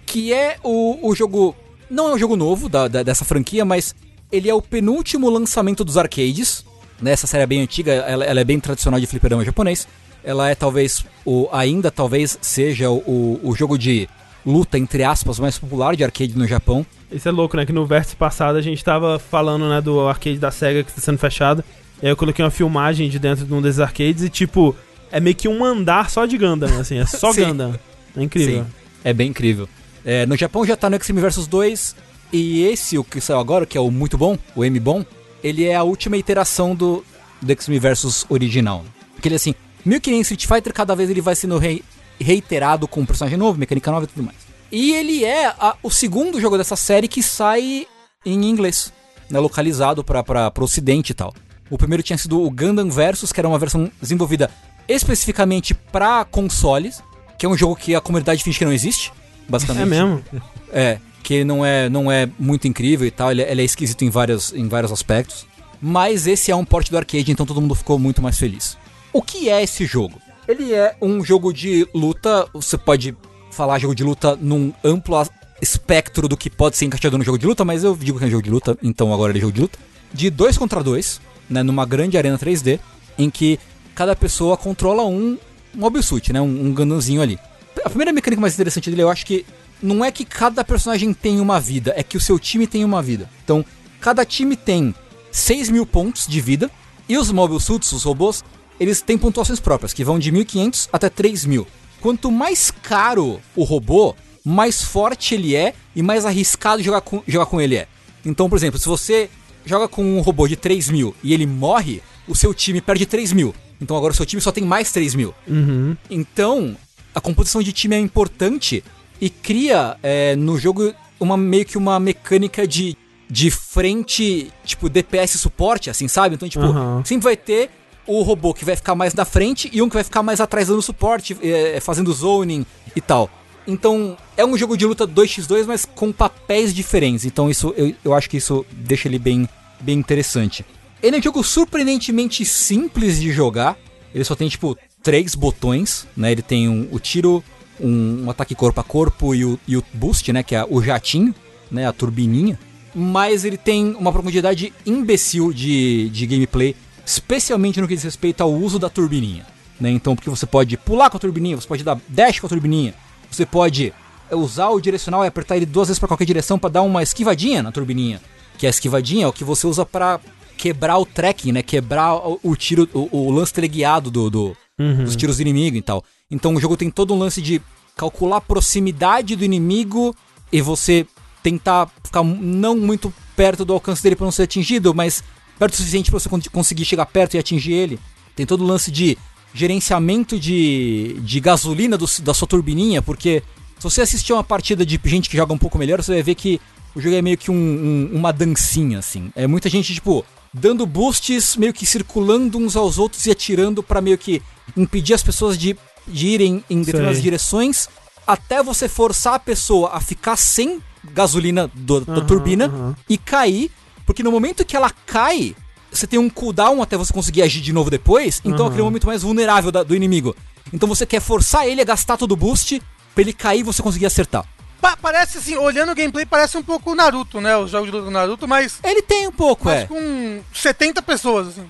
Que 0.05 0.33
é 0.33 0.57
o, 0.63 1.07
o 1.07 1.15
jogo. 1.15 1.55
Não 1.89 2.09
é 2.09 2.13
um 2.15 2.17
jogo 2.17 2.35
novo 2.35 2.67
da, 2.67 2.87
da- 2.87 3.03
dessa 3.03 3.23
franquia, 3.23 3.63
mas 3.63 3.93
ele 4.34 4.49
é 4.49 4.53
o 4.53 4.61
penúltimo 4.61 5.30
lançamento 5.30 5.85
dos 5.85 5.95
arcades. 5.95 6.65
Né? 6.99 7.11
Essa 7.11 7.27
série 7.27 7.43
é 7.43 7.47
bem 7.47 7.61
antiga, 7.61 7.91
ela, 7.91 8.26
ela 8.26 8.39
é 8.39 8.43
bem 8.43 8.60
tradicional 8.60 8.99
de 8.99 9.05
fliperama 9.05 9.45
japonês. 9.45 9.88
Ela 10.23 10.49
é 10.49 10.55
talvez, 10.55 11.05
o, 11.23 11.47
ainda 11.51 11.91
talvez 11.91 12.39
seja 12.41 12.89
o, 12.89 13.39
o 13.43 13.55
jogo 13.55 13.77
de 13.77 14.10
luta, 14.43 14.80
entre 14.80 15.03
aspas, 15.03 15.38
mais 15.38 15.60
popular 15.60 15.95
de 15.95 16.03
arcade 16.03 16.35
no 16.35 16.47
Japão. 16.47 16.84
Isso 17.11 17.30
é 17.30 17.31
louco, 17.31 17.55
né? 17.55 17.65
Que 17.65 17.72
no 17.72 17.85
vértice 17.85 18.15
passado 18.15 18.57
a 18.57 18.61
gente 18.61 18.84
tava 18.84 19.19
falando, 19.19 19.69
né, 19.69 19.80
do 19.81 20.07
arcade 20.07 20.39
da 20.39 20.49
SEGA 20.49 20.84
que 20.84 20.91
tá 20.91 20.99
sendo 20.99 21.19
fechado. 21.19 21.64
E 22.01 22.07
aí 22.07 22.11
eu 22.11 22.18
coloquei 22.18 22.43
uma 22.43 22.49
filmagem 22.49 23.10
de 23.10 23.19
dentro 23.19 23.45
de 23.45 23.53
um 23.53 23.61
desses 23.61 23.80
arcades 23.80 24.23
e, 24.23 24.30
tipo, 24.30 24.76
é 25.11 25.19
meio 25.19 25.35
que 25.35 25.47
um 25.47 25.64
andar 25.64 26.10
só 26.10 26.26
de 26.26 26.38
Gundam, 26.39 26.80
assim. 26.80 26.97
É 26.97 27.05
só. 27.05 27.31
Gundam. 27.34 27.76
É 28.18 28.23
incrível. 28.23 28.64
Sim, 28.64 28.69
é 29.03 29.14
bem 29.14 29.30
incrível. 29.30 29.69
É, 30.03 30.26
no 30.26 30.35
Japão 30.35 30.65
já 30.65 30.76
tá 30.76 30.89
no 30.89 30.97
Versus 30.97 31.47
2, 31.47 31.95
e 32.34 32.64
esse, 32.64 32.97
o 32.97 33.03
que 33.03 33.22
saiu 33.22 33.39
agora, 33.39 33.65
que 33.65 33.77
é 33.77 33.81
o 33.81 33.89
muito 33.91 34.18
bom, 34.18 34.38
o 34.55 34.65
M 34.65 34.80
bom, 34.80 35.05
ele 35.43 35.64
é 35.65 35.76
a 35.76 35.84
última 35.84 36.18
iteração 36.18 36.73
do, 36.76 37.05
do 37.41 37.51
Extreme 37.53 37.80
Versus 37.80 38.26
original. 38.27 38.84
Porque 39.14 39.27
ele 39.27 39.35
assim, 39.35 39.53
meio 39.85 40.01
que 40.01 40.10
nem 40.11 40.22
Street 40.22 40.45
Fighter, 40.47 40.73
cada 40.73 40.95
vez 40.95 41.10
ele 41.10 41.22
vai 41.22 41.35
sendo 41.35 41.57
rei- 41.60 41.84
reiterado 42.19 42.88
com 42.88 43.01
um 43.01 43.05
personagem 43.05 43.38
novo, 43.38 43.60
mecânica 43.60 43.91
nova 43.91 44.05
e 44.05 44.07
tudo 44.07 44.23
mais. 44.23 44.38
E 44.72 44.93
ele 44.93 45.23
é 45.23 45.45
a- 45.47 45.76
o 45.84 45.91
segundo 45.91 46.41
jogo 46.41 46.57
dessa 46.57 46.76
série 46.76 47.07
que 47.07 47.22
sai 47.22 47.85
em 48.26 48.45
inglês, 48.49 48.91
né, 49.30 49.39
localizado 49.39 50.03
para 50.03 50.51
o 50.57 50.64
ocidente 50.64 51.11
e 51.11 51.15
tal. 51.15 51.34
O 51.69 51.77
primeiro 51.77 52.01
tinha 52.03 52.18
sido 52.18 52.41
o 52.41 52.49
Gundam 52.49 52.89
Versus, 52.89 53.31
que 53.31 53.39
era 53.39 53.47
uma 53.47 53.60
versão 53.60 53.91
desenvolvida 54.01 54.49
especificamente 54.88 55.73
para 55.73 56.23
consoles, 56.26 57.01
que 57.38 57.45
é 57.45 57.49
um 57.49 57.57
jogo 57.57 57.76
que 57.76 57.93
a 57.95 58.01
comunidade 58.01 58.43
finge 58.43 58.57
que 58.60 58.65
não 58.65 58.73
existe, 58.73 59.11
basicamente. 59.47 59.84
É 59.84 59.85
mesmo? 59.85 60.23
É, 60.72 60.97
que 61.23 61.43
não 61.43 61.65
é, 61.65 61.89
não 61.89 62.11
é 62.11 62.29
muito 62.37 62.67
incrível 62.67 63.07
e 63.07 63.11
tal, 63.11 63.31
ele, 63.31 63.41
é- 63.41 63.51
ele 63.51 63.61
é 63.61 63.65
esquisito 63.65 64.03
em 64.03 64.09
vários, 64.09 64.53
em 64.53 64.67
vários 64.67 64.91
aspectos. 64.91 65.45
Mas 65.81 66.27
esse 66.27 66.51
é 66.51 66.55
um 66.55 66.63
porte 66.65 66.91
do 66.91 66.97
arcade, 66.97 67.31
então 67.31 67.45
todo 67.45 67.59
mundo 67.61 67.73
ficou 67.75 67.97
muito 67.97 68.21
mais 68.21 68.37
feliz. 68.37 68.77
O 69.11 69.21
que 69.21 69.49
é 69.49 69.61
esse 69.63 69.85
jogo? 69.85 70.21
Ele 70.47 70.73
é 70.73 70.95
um 71.01 71.23
jogo 71.23 71.51
de 71.53 71.87
luta, 71.93 72.47
você 72.53 72.77
pode 72.77 73.15
falar 73.51 73.79
jogo 73.79 73.95
de 73.95 74.03
luta 74.03 74.37
num 74.39 74.73
amplo 74.83 75.15
espectro 75.61 76.27
do 76.27 76.35
que 76.35 76.49
pode 76.49 76.75
ser 76.77 76.85
encaixado 76.85 77.17
no 77.17 77.23
jogo 77.23 77.37
de 77.37 77.45
luta, 77.45 77.63
mas 77.63 77.83
eu 77.83 77.95
digo 77.95 78.19
que 78.19 78.25
é 78.25 78.29
jogo 78.29 78.43
de 78.43 78.49
luta, 78.49 78.77
então 78.83 79.13
agora 79.13 79.31
ele 79.31 79.39
é 79.39 79.41
jogo 79.41 79.53
de 79.53 79.61
luta. 79.61 79.79
De 80.13 80.29
dois 80.29 80.57
contra 80.57 80.83
dois, 80.83 81.21
né, 81.49 81.63
numa 81.63 81.85
grande 81.85 82.17
arena 82.17 82.37
3D, 82.37 82.79
em 83.17 83.29
que 83.29 83.59
cada 83.95 84.15
pessoa 84.15 84.57
controla 84.57 85.05
um 85.05 85.37
mobsuit, 85.73 86.33
né, 86.33 86.41
um, 86.41 86.73
um 86.75 87.21
ali. 87.21 87.39
A 87.83 87.89
primeira 87.89 88.11
mecânica 88.11 88.41
mais 88.41 88.53
interessante 88.53 88.89
dele, 88.89 89.01
eu 89.03 89.09
acho 89.09 89.25
que 89.25 89.45
não 89.84 90.03
é 90.03 90.11
que 90.11 90.23
cada 90.23 90.64
personagem 90.64 91.14
tem 91.14 91.41
uma 91.41 91.60
vida, 91.60 91.93
é 91.95 92.01
que 92.01 92.15
o 92.15 92.22
seu 92.22 92.39
time 92.39 92.65
tem 92.65 92.85
uma 92.85 93.01
vida. 93.01 93.30
Então, 93.43 93.65
cada 93.99 94.26
time 94.26 94.55
tem 94.55 94.95
6 95.31 95.69
mil 95.69 95.85
pontos 95.85 96.26
de 96.26 96.39
vida, 96.39 96.72
e 97.07 97.18
os 97.18 97.30
mobile 97.31 97.60
suits, 97.60 97.91
os 97.91 98.03
robôs, 98.03 98.43
eles 98.80 99.01
têm 99.01 99.18
pontuações 99.18 99.60
próprias, 99.60 99.91
que 99.91 100.03
vão 100.03 100.18
de 100.18 100.31
1.500 100.31 100.89
até 100.91 101.10
3.000. 101.10 101.68
Quanto 101.99 102.31
mais 102.31 102.72
caro 102.72 103.41
o 103.55 103.64
robô, 103.64 104.15
mais 104.43 104.81
forte 104.81 105.35
ele 105.35 105.55
é 105.55 105.73
e 105.95 106.01
mais 106.01 106.26
arriscado 106.26 106.81
jogar 106.81 107.01
com, 107.01 107.22
jogar 107.27 107.45
com 107.45 107.60
ele 107.60 107.76
é. 107.76 107.88
Então, 108.26 108.49
por 108.49 108.57
exemplo, 108.57 108.80
se 108.80 108.88
você 108.88 109.30
joga 109.65 109.88
com 109.88 110.03
um 110.18 110.22
robô 110.22 110.47
de 110.47 110.57
3.000 110.57 111.14
e 111.23 111.34
ele 111.34 111.45
morre, 111.45 112.01
o 112.27 112.35
seu 112.35 112.53
time 112.53 112.81
perde 112.81 113.05
3.000. 113.05 113.53
Então 113.81 113.97
agora 113.97 114.14
o 114.14 114.15
seu 114.15 114.26
time 114.26 114.41
só 114.41 114.51
tem 114.51 114.64
mais 114.64 114.89
3.000. 114.89 115.34
Uhum. 115.47 115.97
Então, 116.10 116.76
a 117.14 117.22
composição 117.22 117.61
de 117.61 117.72
time 117.72 117.95
é 117.95 117.99
importante 117.99 118.84
e 119.23 119.29
cria 119.29 119.95
é, 120.03 120.35
no 120.35 120.57
jogo 120.57 120.93
uma 121.19 121.37
meio 121.37 121.63
que 121.65 121.77
uma 121.77 121.97
mecânica 121.99 122.67
de, 122.67 122.97
de 123.29 123.49
frente, 123.49 124.51
tipo 124.65 124.89
DPS 124.89 125.39
suporte, 125.39 125.89
assim, 125.89 126.07
sabe? 126.09 126.35
Então, 126.35 126.49
tipo, 126.49 126.65
Aham. 126.65 127.01
sempre 127.05 127.23
vai 127.23 127.37
ter 127.37 127.69
o 128.05 128.21
robô 128.21 128.53
que 128.53 128.65
vai 128.65 128.75
ficar 128.75 128.95
mais 128.95 129.13
na 129.13 129.23
frente 129.23 129.69
e 129.71 129.81
um 129.81 129.87
que 129.87 129.93
vai 129.95 130.03
ficar 130.03 130.21
mais 130.21 130.41
atrás 130.41 130.67
dando 130.67 130.81
suporte, 130.81 131.37
é, 131.41 131.79
fazendo 131.79 132.11
zoning 132.11 132.65
e 132.93 132.99
tal. 132.99 133.29
Então, 133.65 134.17
é 134.35 134.45
um 134.45 134.57
jogo 134.57 134.75
de 134.75 134.85
luta 134.85 135.07
2x2, 135.07 135.65
mas 135.65 135.85
com 135.85 136.11
papéis 136.11 136.73
diferentes. 136.73 137.23
Então, 137.23 137.49
isso 137.49 137.73
eu, 137.77 137.95
eu 138.03 138.13
acho 138.13 138.29
que 138.29 138.35
isso 138.35 138.65
deixa 138.73 139.07
ele 139.07 139.17
bem, 139.17 139.47
bem 139.79 139.97
interessante. 139.97 140.65
Ele 141.01 141.15
é 141.15 141.19
um 141.19 141.23
jogo 141.23 141.41
surpreendentemente 141.43 142.43
simples 142.45 143.21
de 143.21 143.31
jogar. 143.31 143.77
Ele 144.13 144.23
só 144.25 144.35
tem, 144.35 144.49
tipo, 144.49 144.77
três 145.01 145.33
botões, 145.33 146.05
né? 146.15 146.31
Ele 146.33 146.41
tem 146.41 146.67
um- 146.67 146.87
o 146.91 146.99
tiro, 146.99 147.41
um, 147.79 148.25
um 148.25 148.29
ataque 148.29 148.55
corpo 148.55 148.79
a 148.79 148.83
corpo 148.83 149.33
e 149.35 149.43
o, 149.45 149.59
e 149.67 149.77
o 149.77 149.83
boost, 149.93 150.31
né? 150.31 150.43
Que 150.43 150.55
é 150.55 150.65
o 150.69 150.81
jatinho, 150.81 151.33
né? 151.71 151.87
A 151.87 151.93
turbininha. 151.93 152.59
Mas 152.95 153.43
ele 153.43 153.57
tem 153.57 153.95
uma 153.99 154.11
profundidade 154.11 154.71
imbecil 154.85 155.51
de, 155.51 156.09
de 156.09 156.27
gameplay, 156.27 156.75
especialmente 157.05 157.81
no 157.81 157.87
que 157.87 157.95
diz 157.95 158.03
respeito 158.03 158.41
ao 158.41 158.53
uso 158.53 158.77
da 158.77 158.89
turbininha. 158.89 159.45
Né? 159.79 159.89
Então, 159.89 160.15
porque 160.15 160.29
você 160.29 160.45
pode 160.45 160.77
pular 160.77 161.09
com 161.09 161.17
a 161.17 161.19
turbininha, 161.19 161.55
você 161.59 161.67
pode 161.67 161.83
dar 161.83 161.99
dash 162.07 162.39
com 162.39 162.45
a 162.45 162.49
turbininha, 162.49 162.93
você 163.31 163.45
pode 163.45 163.91
usar 164.31 164.69
o 164.69 164.79
direcional 164.79 165.23
e 165.23 165.27
apertar 165.27 165.57
ele 165.57 165.65
duas 165.65 165.87
vezes 165.87 165.99
para 165.99 166.07
qualquer 166.07 166.25
direção 166.25 166.59
para 166.59 166.69
dar 166.69 166.81
uma 166.83 167.01
esquivadinha 167.01 167.63
na 167.63 167.71
turbininha. 167.71 168.21
Que 168.57 168.67
a 168.67 168.69
esquivadinha 168.69 169.25
é 169.25 169.27
o 169.27 169.33
que 169.33 169.43
você 169.43 169.65
usa 169.65 169.83
para 169.85 170.19
quebrar 170.55 170.97
o 170.99 171.05
tracking, 171.05 171.51
né? 171.51 171.63
Quebrar 171.63 172.13
o, 172.15 172.39
o 172.43 172.55
tiro, 172.55 172.87
o, 172.93 173.09
o 173.11 173.31
lance 173.31 173.51
teleguiado 173.51 174.11
do, 174.11 174.29
do- 174.29 174.57
dos 174.77 175.15
tiros 175.15 175.37
do 175.37 175.41
inimigo 175.41 175.77
e 175.77 175.81
tal. 175.81 176.03
Então 176.31 176.53
o 176.55 176.59
jogo 176.59 176.75
tem 176.77 176.89
todo 176.89 177.13
um 177.13 177.17
lance 177.19 177.41
de 177.41 177.61
calcular 177.95 178.37
a 178.37 178.41
proximidade 178.41 179.35
do 179.35 179.45
inimigo 179.45 180.15
e 180.51 180.61
você 180.61 181.05
tentar 181.43 181.89
ficar 182.03 182.23
não 182.23 182.75
muito 182.75 183.13
perto 183.35 183.63
do 183.65 183.73
alcance 183.73 184.01
dele 184.01 184.15
para 184.15 184.25
não 184.25 184.31
ser 184.31 184.43
atingido, 184.43 184.93
mas 184.93 185.23
perto 185.59 185.73
o 185.73 185.77
suficiente 185.77 186.09
para 186.09 186.19
você 186.19 186.29
con- 186.29 186.39
conseguir 186.51 186.85
chegar 186.85 187.05
perto 187.05 187.35
e 187.35 187.37
atingir 187.37 187.73
ele. 187.73 187.99
Tem 188.35 188.45
todo 188.45 188.63
o 188.63 188.67
lance 188.67 188.89
de 188.91 189.17
gerenciamento 189.53 190.39
de, 190.39 191.17
de 191.21 191.39
gasolina 191.39 191.97
do- 191.97 192.07
da 192.21 192.33
sua 192.33 192.47
turbininha, 192.47 193.01
porque 193.01 193.43
Se 193.79 193.89
você 193.89 194.01
assistir 194.01 194.31
uma 194.31 194.45
partida 194.45 194.85
de 194.85 194.97
gente 195.03 195.29
que 195.29 195.35
joga 195.35 195.51
um 195.51 195.57
pouco 195.57 195.77
melhor, 195.77 196.01
você 196.01 196.13
vai 196.13 196.23
ver 196.23 196.35
que 196.35 196.61
o 196.95 197.01
jogo 197.01 197.15
é 197.17 197.21
meio 197.21 197.37
que 197.37 197.51
um- 197.51 197.53
um- 197.53 198.09
uma 198.13 198.31
dancinha, 198.31 198.99
assim. 198.99 199.29
É 199.35 199.45
muita 199.45 199.67
gente, 199.69 199.93
tipo, 199.93 200.23
dando 200.53 200.85
boosts, 200.85 201.55
meio 201.55 201.73
que 201.73 201.85
circulando 201.85 202.57
uns 202.57 202.75
aos 202.75 202.97
outros 202.97 203.25
e 203.25 203.31
atirando 203.31 203.81
pra 203.81 204.01
meio 204.01 204.17
que 204.17 204.41
impedir 204.77 205.13
as 205.13 205.23
pessoas 205.23 205.57
de, 205.57 205.75
de 206.07 206.27
irem 206.27 206.63
em 206.69 206.80
determinadas 206.81 207.17
Sei. 207.17 207.23
direções, 207.23 207.89
até 208.25 208.61
você 208.61 208.88
forçar 208.88 209.34
a 209.34 209.39
pessoa 209.39 209.89
a 209.93 209.99
ficar 209.99 210.38
sem 210.38 210.81
gasolina 211.11 211.69
do- 211.73 212.01
da 212.01 212.13
Aham, 212.13 212.25
turbina 212.25 212.65
aham. 212.67 212.95
e 213.09 213.17
cair, 213.17 213.71
porque 214.05 214.23
no 214.23 214.31
momento 214.31 214.63
que 214.63 214.75
ela 214.75 214.89
cai, 215.05 215.55
você 215.91 216.07
tem 216.07 216.17
um 216.19 216.30
cooldown 216.30 216.81
até 216.81 216.95
você 216.97 217.11
conseguir 217.11 217.41
agir 217.41 217.61
de 217.61 217.73
novo 217.73 217.89
depois, 217.89 218.41
então 218.45 218.65
é 218.65 218.69
aquele 218.69 218.84
momento 218.84 219.07
mais 219.07 219.21
vulnerável 219.23 219.71
da- 219.71 219.84
do 219.84 219.95
inimigo. 219.95 220.35
Então 220.71 220.88
você 220.88 221.05
quer 221.05 221.19
forçar 221.21 221.67
ele 221.67 221.81
a 221.81 221.85
gastar 221.85 222.15
todo 222.17 222.31
o 222.31 222.38
boost 222.38 222.81
pra 223.13 223.21
ele 223.21 223.34
cair 223.34 223.59
e 223.59 223.63
você 223.63 223.84
conseguir 223.84 224.05
acertar. 224.05 224.45
Pa- 224.84 224.97
parece 225.01 225.38
assim, 225.38 225.55
olhando 225.55 225.93
o 225.93 225.95
gameplay, 225.95 226.26
parece 226.26 226.57
um 226.57 226.61
pouco 226.61 226.91
o 226.91 226.95
Naruto, 226.95 227.39
né? 227.39 227.55
Os 227.55 227.72
jogos 227.72 227.89
do 227.89 228.11
Naruto, 228.11 228.45
mas, 228.47 228.80
Ele 228.84 229.01
tem 229.01 229.26
um 229.27 229.31
pouco, 229.31 229.64
mas 229.65 229.84
é. 229.84 229.85
com 229.85 230.41
70 230.53 231.01
pessoas, 231.01 231.47
assim. 231.47 231.69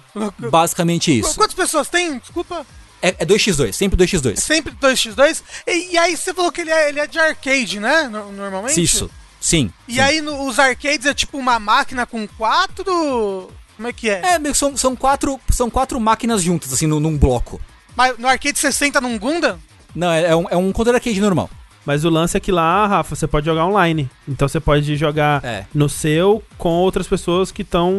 Basicamente 0.49 1.19
isso. 1.19 1.35
Quantas 1.35 1.53
pessoas 1.53 1.88
tem? 1.90 2.18
Desculpa. 2.18 2.65
É, 3.02 3.10
é 3.19 3.26
2x2, 3.26 3.72
sempre 3.73 3.98
2x2. 3.98 4.38
Sempre 4.38 4.73
2x2. 4.73 5.44
E, 5.68 5.91
e 5.94 5.98
aí 5.98 6.18
você 6.18 6.34
falou 6.34 6.52
que 6.52 6.61
ele 6.61 6.72
é, 6.72 6.90
ele 6.90 6.99
é 6.99 7.06
de 7.06 7.19
arcade, 7.19 7.80
né? 7.80 8.03
No- 8.11 8.31
normalmente? 8.31 8.81
Isso, 8.81 9.11
sim. 9.40 9.72
E 9.88 9.99
aí 9.99 10.19
no- 10.19 10.48
os 10.48 10.57
arcades 10.57 11.06
é 11.06 11.14
tipo 11.14 11.38
uma 11.38 11.60
máquina 11.60 12.07
com 12.07 12.27
quatro. 12.27 13.52
Como 13.76 13.88
é 13.88 13.94
que 13.94 14.10
é? 14.10 14.22
É, 14.34 14.40
meio 14.40 14.53
que 14.53 14.57
são, 14.60 14.76
são, 14.76 14.95
quatro, 14.95 15.40
são 15.52 15.69
quatro 15.69 15.99
máquinas 15.99 16.41
juntas, 16.41 16.73
assim, 16.73 16.88
num, 16.88 16.99
num 16.99 17.18
bloco. 17.18 17.61
Mas 17.95 18.18
no 18.18 18.27
arcade 18.27 18.57
você 18.57 18.72
senta 18.72 18.99
num 18.99 19.19
Gundam? 19.19 19.60
Não, 19.95 20.11
é, 20.11 20.23
é 20.31 20.35
um, 20.35 20.45
é 20.49 20.57
um 20.57 20.72
controle 20.72 20.98
arcade 20.98 21.19
normal. 21.22 21.49
Mas 21.85 22.05
o 22.05 22.10
lance 22.10 22.38
é 22.38 22.39
que 22.39 22.51
lá, 22.51 22.88
Rafa, 22.88 23.15
você 23.15 23.27
pode 23.27 23.45
jogar 23.45 23.65
online. 23.65 24.10
Então 24.27 24.47
você 24.47 24.60
pode 24.60 24.95
jogar 24.95 25.43
É. 25.43 25.65
no 25.76 25.89
seu 25.89 26.41
com 26.57 26.69
outras 26.69 27.07
pessoas 27.07 27.51
que 27.51 27.61
estão 27.61 27.91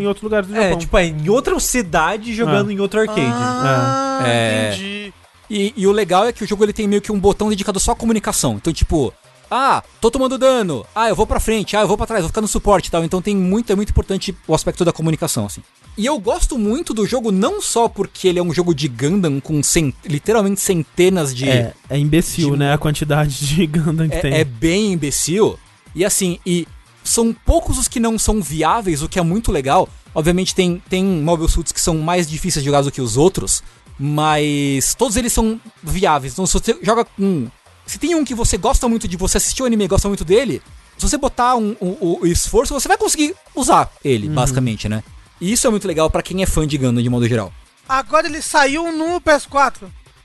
em 0.00 0.06
outros 0.06 0.22
lugares 0.22 0.48
do 0.48 0.56
É, 0.56 0.62
Japão. 0.62 0.78
tipo, 0.78 0.96
é 0.98 1.06
em 1.06 1.28
outra 1.28 1.58
cidade 1.60 2.34
jogando 2.34 2.70
Ah. 2.70 2.72
em 2.72 2.80
outro 2.80 2.98
arcade. 3.00 3.20
Ah, 3.20 4.22
É. 4.26 4.68
entendi. 4.72 5.14
E, 5.50 5.74
e 5.76 5.86
o 5.86 5.92
legal 5.92 6.24
é 6.26 6.32
que 6.32 6.42
o 6.42 6.46
jogo 6.46 6.64
ele 6.64 6.72
tem 6.72 6.88
meio 6.88 7.02
que 7.02 7.12
um 7.12 7.20
botão 7.20 7.48
dedicado 7.50 7.78
só 7.78 7.92
à 7.92 7.96
comunicação. 7.96 8.54
Então, 8.54 8.72
tipo, 8.72 9.12
ah, 9.50 9.82
tô 10.00 10.10
tomando 10.10 10.36
dano. 10.38 10.84
Ah, 10.94 11.08
eu 11.08 11.14
vou 11.14 11.26
pra 11.26 11.38
frente. 11.38 11.76
Ah, 11.76 11.82
eu 11.82 11.86
vou 11.88 11.96
pra 11.96 12.06
trás, 12.06 12.22
vou 12.22 12.28
ficar 12.30 12.40
no 12.40 12.48
suporte 12.48 12.88
e 12.88 12.90
tal. 12.90 13.04
Então 13.04 13.20
tem 13.22 13.36
muito, 13.36 13.70
é 13.70 13.76
muito 13.76 13.90
importante 13.90 14.34
o 14.48 14.54
aspecto 14.54 14.84
da 14.84 14.92
comunicação, 14.92 15.46
assim. 15.46 15.62
E 15.98 16.04
eu 16.04 16.18
gosto 16.18 16.58
muito 16.58 16.92
do 16.92 17.06
jogo 17.06 17.32
não 17.32 17.60
só 17.62 17.88
porque 17.88 18.28
ele 18.28 18.38
é 18.38 18.42
um 18.42 18.52
jogo 18.52 18.74
de 18.74 18.86
Gundam 18.86 19.40
com 19.40 19.62
cen- 19.62 19.94
literalmente 20.04 20.60
centenas 20.60 21.34
de... 21.34 21.48
É, 21.48 21.72
é 21.88 21.98
imbecil, 21.98 22.50
de- 22.50 22.56
né? 22.58 22.72
A 22.74 22.78
quantidade 22.78 23.46
de 23.46 23.64
Gundam 23.66 24.08
que 24.08 24.18
tem. 24.20 24.34
é, 24.34 24.40
é 24.40 24.44
bem 24.44 24.92
imbecil. 24.92 25.58
E 25.94 26.04
assim, 26.04 26.38
e 26.44 26.66
são 27.02 27.32
poucos 27.32 27.78
os 27.78 27.88
que 27.88 27.98
não 27.98 28.18
são 28.18 28.42
viáveis, 28.42 29.02
o 29.02 29.08
que 29.08 29.18
é 29.18 29.22
muito 29.22 29.50
legal. 29.50 29.88
Obviamente 30.14 30.54
tem, 30.54 30.82
tem 30.88 31.02
Mobile 31.04 31.48
Suits 31.48 31.72
que 31.72 31.80
são 31.80 31.96
mais 31.98 32.28
difíceis 32.28 32.62
de 32.62 32.66
jogar 32.68 32.82
do 32.82 32.92
que 32.92 33.00
os 33.00 33.16
outros, 33.16 33.62
mas 33.98 34.94
todos 34.94 35.16
eles 35.16 35.32
são 35.32 35.60
viáveis. 35.82 36.32
Então 36.34 36.46
se 36.46 36.52
você 36.52 36.76
joga 36.82 37.04
com... 37.04 37.46
Se 37.86 37.98
tem 37.98 38.14
um 38.14 38.24
que 38.24 38.34
você 38.34 38.56
gosta 38.58 38.88
muito 38.88 39.06
de 39.06 39.16
você 39.16 39.36
assistir 39.36 39.62
o 39.62 39.66
anime 39.66 39.84
e 39.84 39.88
gosta 39.88 40.08
muito 40.08 40.24
dele, 40.24 40.60
se 40.98 41.08
você 41.08 41.16
botar 41.16 41.54
um, 41.56 41.76
um- 41.80 41.96
o 42.20 42.26
esforço, 42.26 42.74
você 42.74 42.88
vai 42.88 42.98
conseguir 42.98 43.34
usar 43.54 43.90
ele, 44.04 44.28
basicamente, 44.28 44.88
né? 44.88 45.04
E 45.40 45.52
isso 45.52 45.66
é 45.66 45.70
muito 45.70 45.86
legal 45.86 46.10
pra 46.10 46.22
quem 46.22 46.42
é 46.42 46.46
fã 46.46 46.66
de 46.66 46.78
Gundam 46.78 47.02
de 47.02 47.08
modo 47.10 47.28
geral. 47.28 47.52
Agora 47.88 48.26
ele 48.26 48.42
saiu 48.42 48.90
no 48.92 49.20
PS4. 49.20 49.82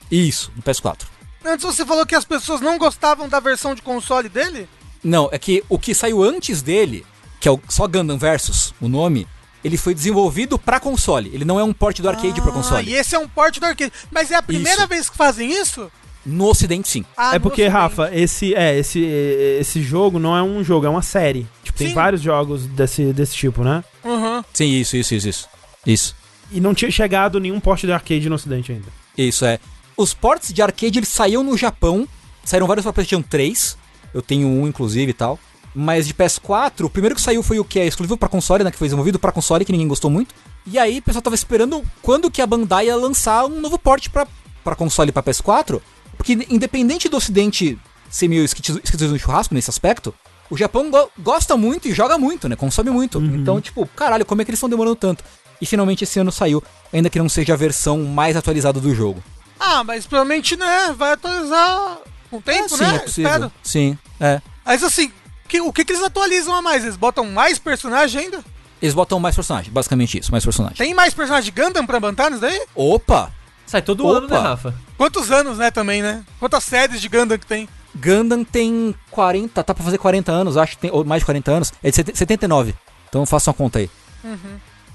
Isso, 0.09 0.51
no 0.55 0.61
PS4. 0.63 1.01
Antes 1.45 1.65
você 1.65 1.85
falou 1.85 2.05
que 2.05 2.15
as 2.15 2.25
pessoas 2.25 2.61
não 2.61 2.77
gostavam 2.77 3.27
da 3.27 3.39
versão 3.39 3.73
de 3.75 3.81
console 3.81 4.29
dele? 4.29 4.67
Não, 5.03 5.29
é 5.31 5.39
que 5.39 5.63
o 5.67 5.79
que 5.79 5.93
saiu 5.93 6.23
antes 6.23 6.61
dele, 6.61 7.05
que 7.39 7.47
é 7.47 7.51
o 7.51 7.59
só 7.69 7.87
Gundam 7.87 8.17
Versus, 8.17 8.73
o 8.79 8.87
nome, 8.87 9.27
ele 9.63 9.77
foi 9.77 9.93
desenvolvido 9.93 10.57
pra 10.59 10.79
console. 10.79 11.29
Ele 11.33 11.45
não 11.45 11.59
é 11.59 11.63
um 11.63 11.73
port 11.73 11.99
do 11.99 12.09
arcade 12.09 12.39
pra 12.41 12.51
Ah, 12.51 12.53
console. 12.53 12.89
E 12.89 12.93
esse 12.95 13.15
é 13.15 13.19
um 13.19 13.27
port 13.27 13.57
do 13.59 13.65
arcade. 13.65 13.91
Mas 14.11 14.31
é 14.31 14.35
a 14.35 14.41
primeira 14.41 14.79
Isso. 14.81 14.87
vez 14.87 15.09
que 15.09 15.17
fazem 15.17 15.51
isso? 15.51 15.91
No 16.25 16.45
ocidente, 16.47 16.87
sim. 16.87 17.05
Ah, 17.17 17.35
É 17.35 17.39
porque, 17.39 17.63
Ocidente. 17.63 17.73
Rafa, 17.81 18.09
esse, 18.13 18.53
é, 18.53 18.77
esse, 18.77 18.99
esse 18.99 19.81
jogo 19.81 20.19
não 20.19 20.37
é 20.37 20.43
um 20.43 20.63
jogo, 20.63 20.85
é 20.85 20.89
uma 20.89 21.01
série. 21.01 21.47
Tipo, 21.63 21.77
tem 21.79 21.87
Sim. 21.89 21.93
vários 21.95 22.21
jogos 22.21 22.65
desse, 22.67 23.11
desse 23.11 23.35
tipo, 23.35 23.63
né? 23.63 23.83
Uhum. 24.03 24.43
Sim, 24.53 24.65
isso, 24.65 24.95
isso, 24.97 25.15
isso, 25.15 25.29
isso. 25.29 25.49
Isso. 25.85 26.15
E 26.51 26.59
não 26.59 26.73
tinha 26.75 26.91
chegado 26.91 27.39
nenhum 27.39 27.59
porte 27.59 27.87
de 27.87 27.93
arcade 27.93 28.29
no 28.29 28.35
ocidente 28.35 28.71
ainda. 28.71 28.87
Isso 29.17 29.45
é. 29.45 29.57
Os 29.97 30.13
ports 30.13 30.53
de 30.53 30.61
arcade 30.61 30.99
eles 30.99 31.09
saíram 31.09 31.43
no 31.43 31.57
Japão. 31.57 32.07
Saíram 32.43 32.67
vários 32.67 32.83
pra 32.83 32.93
PlayStation 32.93 33.23
3. 33.27 33.77
Eu 34.13 34.21
tenho 34.21 34.47
um, 34.47 34.67
inclusive 34.67 35.09
e 35.09 35.13
tal. 35.13 35.39
Mas 35.73 36.05
de 36.05 36.13
PS4, 36.13 36.83
o 36.85 36.89
primeiro 36.89 37.15
que 37.15 37.21
saiu 37.21 37.41
foi 37.41 37.57
o 37.59 37.63
que 37.63 37.79
é 37.79 37.87
exclusivo 37.87 38.17
pra 38.17 38.27
console, 38.27 38.63
né? 38.63 38.69
Que 38.71 38.77
foi 38.77 38.87
desenvolvido 38.87 39.17
pra 39.17 39.31
console, 39.31 39.63
que 39.63 39.71
ninguém 39.71 39.87
gostou 39.87 40.11
muito. 40.11 40.35
E 40.67 40.77
aí 40.77 40.99
o 40.99 41.01
pessoal 41.01 41.21
tava 41.21 41.35
esperando 41.35 41.81
quando 42.01 42.29
que 42.29 42.41
a 42.41 42.45
Bandai 42.47 42.87
ia 42.87 42.95
lançar 42.95 43.45
um 43.45 43.59
novo 43.61 43.79
port 43.79 44.09
pra, 44.09 44.27
pra 44.63 44.75
console 44.75 45.09
e 45.09 45.11
pra 45.13 45.23
PS4. 45.23 45.81
Porque 46.23 46.45
independente 46.49 47.09
do 47.09 47.17
ocidente 47.17 47.77
ser 48.09 48.27
meio 48.27 48.43
esquisito 48.43 49.07
no 49.07 49.17
churrasco 49.19 49.53
nesse 49.53 49.69
aspecto, 49.69 50.13
o 50.49 50.57
Japão 50.57 50.89
go- 50.91 51.09
gosta 51.19 51.55
muito 51.57 51.87
e 51.87 51.93
joga 51.93 52.17
muito, 52.17 52.47
né? 52.49 52.55
Consome 52.55 52.89
muito. 52.91 53.19
Então, 53.19 53.59
tipo, 53.61 53.85
caralho, 53.95 54.25
como 54.25 54.41
é 54.41 54.45
que 54.45 54.51
eles 54.51 54.57
estão 54.57 54.69
demorando 54.69 54.95
tanto? 54.95 55.23
E 55.61 55.65
finalmente 55.65 56.03
esse 56.03 56.19
ano 56.19 56.31
saiu, 56.31 56.61
ainda 56.91 57.09
que 57.09 57.17
não 57.19 57.29
seja 57.29 57.53
a 57.53 57.57
versão 57.57 58.03
mais 58.03 58.35
atualizada 58.35 58.79
do 58.79 58.93
jogo. 58.93 59.23
Ah, 59.59 59.83
mas 59.83 60.05
provavelmente, 60.05 60.55
né, 60.57 60.93
vai 60.97 61.13
atualizar 61.13 61.99
com 62.29 62.37
o 62.37 62.41
tempo, 62.41 62.65
é, 62.65 62.77
sim, 62.77 62.83
né? 62.83 62.95
é 62.95 62.99
possível. 62.99 63.29
Espero. 63.31 63.51
Sim, 63.63 63.97
é. 64.19 64.41
Mas 64.65 64.83
assim, 64.83 65.11
que- 65.47 65.61
o 65.61 65.71
que, 65.71 65.85
que 65.85 65.91
eles 65.93 66.03
atualizam 66.03 66.53
a 66.55 66.61
mais? 66.61 66.83
Eles 66.83 66.95
botam 66.97 67.25
mais 67.25 67.57
personagem 67.59 68.21
ainda? 68.25 68.43
Eles 68.81 68.93
botam 68.95 69.19
mais 69.19 69.35
personagem, 69.35 69.71
basicamente 69.71 70.17
isso, 70.17 70.31
mais 70.31 70.43
personagem. 70.43 70.77
Tem 70.77 70.93
mais 70.93 71.13
personagem 71.13 71.53
de 71.53 71.61
Gundam 71.61 71.85
pra 71.85 71.99
bantar 71.99 72.29
nisso 72.31 72.41
daí? 72.41 72.59
Opa! 72.75 73.31
Sai 73.71 73.81
todo 73.81 74.05
Opa. 74.05 74.17
ano, 74.17 74.27
né, 74.27 74.37
Rafa? 74.37 74.75
Quantos 74.97 75.31
anos, 75.31 75.57
né, 75.57 75.71
também, 75.71 76.01
né? 76.01 76.23
Quantas 76.39 76.61
séries 76.65 76.99
de 76.99 77.07
Gundam 77.07 77.37
que 77.37 77.45
tem? 77.45 77.69
Gundam 77.95 78.43
tem 78.43 78.93
40, 79.09 79.63
tá 79.63 79.73
pra 79.73 79.81
fazer 79.83 79.97
40 79.97 80.29
anos, 80.29 80.57
acho 80.57 80.73
que 80.75 80.81
tem, 80.81 80.91
ou 80.91 81.05
mais 81.05 81.21
de 81.21 81.25
40 81.25 81.51
anos. 81.51 81.73
É 81.81 81.89
de 81.89 81.95
70 81.95 82.17
79. 82.17 82.75
Então 83.07 83.25
faça 83.25 83.49
uma 83.49 83.53
conta 83.53 83.79
aí. 83.79 83.89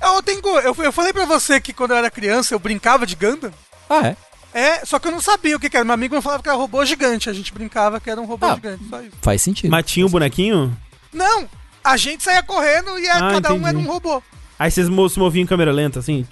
Eu, 0.01 0.23
tenho, 0.23 0.41
eu, 0.61 0.75
eu 0.79 0.93
falei 0.93 1.13
pra 1.13 1.25
você 1.25 1.59
que 1.59 1.73
quando 1.73 1.93
eu 1.93 1.97
era 1.97 2.11
criança 2.11 2.55
eu 2.55 2.59
brincava 2.59 3.07
de 3.07 3.17
Gundam. 3.17 3.51
Ah, 3.89 4.09
é? 4.09 4.17
É, 4.53 4.85
só 4.85 4.99
que 4.99 5.09
eu 5.09 5.13
não 5.13 5.21
sabia 5.23 5.57
o 5.57 5.61
que, 5.61 5.71
que 5.71 5.77
era. 5.77 5.85
Meu 5.85 5.95
amigo 5.95 6.15
me 6.15 6.21
falava 6.23 6.43
que 6.43 6.49
era 6.51 6.57
robô 6.59 6.85
gigante. 6.85 7.29
A 7.31 7.33
gente 7.33 7.53
brincava 7.55 7.99
que 7.99 8.11
era 8.11 8.21
um 8.21 8.27
robô 8.27 8.45
Ah. 8.47 8.55
gigante, 8.57 8.85
só 8.91 9.01
isso. 9.01 9.13
Faz 9.23 9.41
sentido. 9.43 9.71
Mas 9.71 9.85
tinha 9.87 10.05
o 10.05 10.09
bonequinho? 10.11 10.77
Não! 11.13 11.49
A 11.83 11.97
gente 11.97 12.23
saía 12.23 12.43
correndo 12.43 12.99
e 12.99 13.09
a- 13.09 13.17
Ah, 13.17 13.33
cada 13.33 13.53
um 13.53 13.57
entendi. 13.57 13.69
era 13.71 13.79
um 13.79 13.87
robô. 13.91 14.23
Aí 14.59 14.71
vocês 14.71 14.87
se 14.87 15.19
moviam 15.19 15.43
em 15.43 15.47
câmera 15.47 15.73
lenta, 15.73 15.99
assim? 15.99 16.27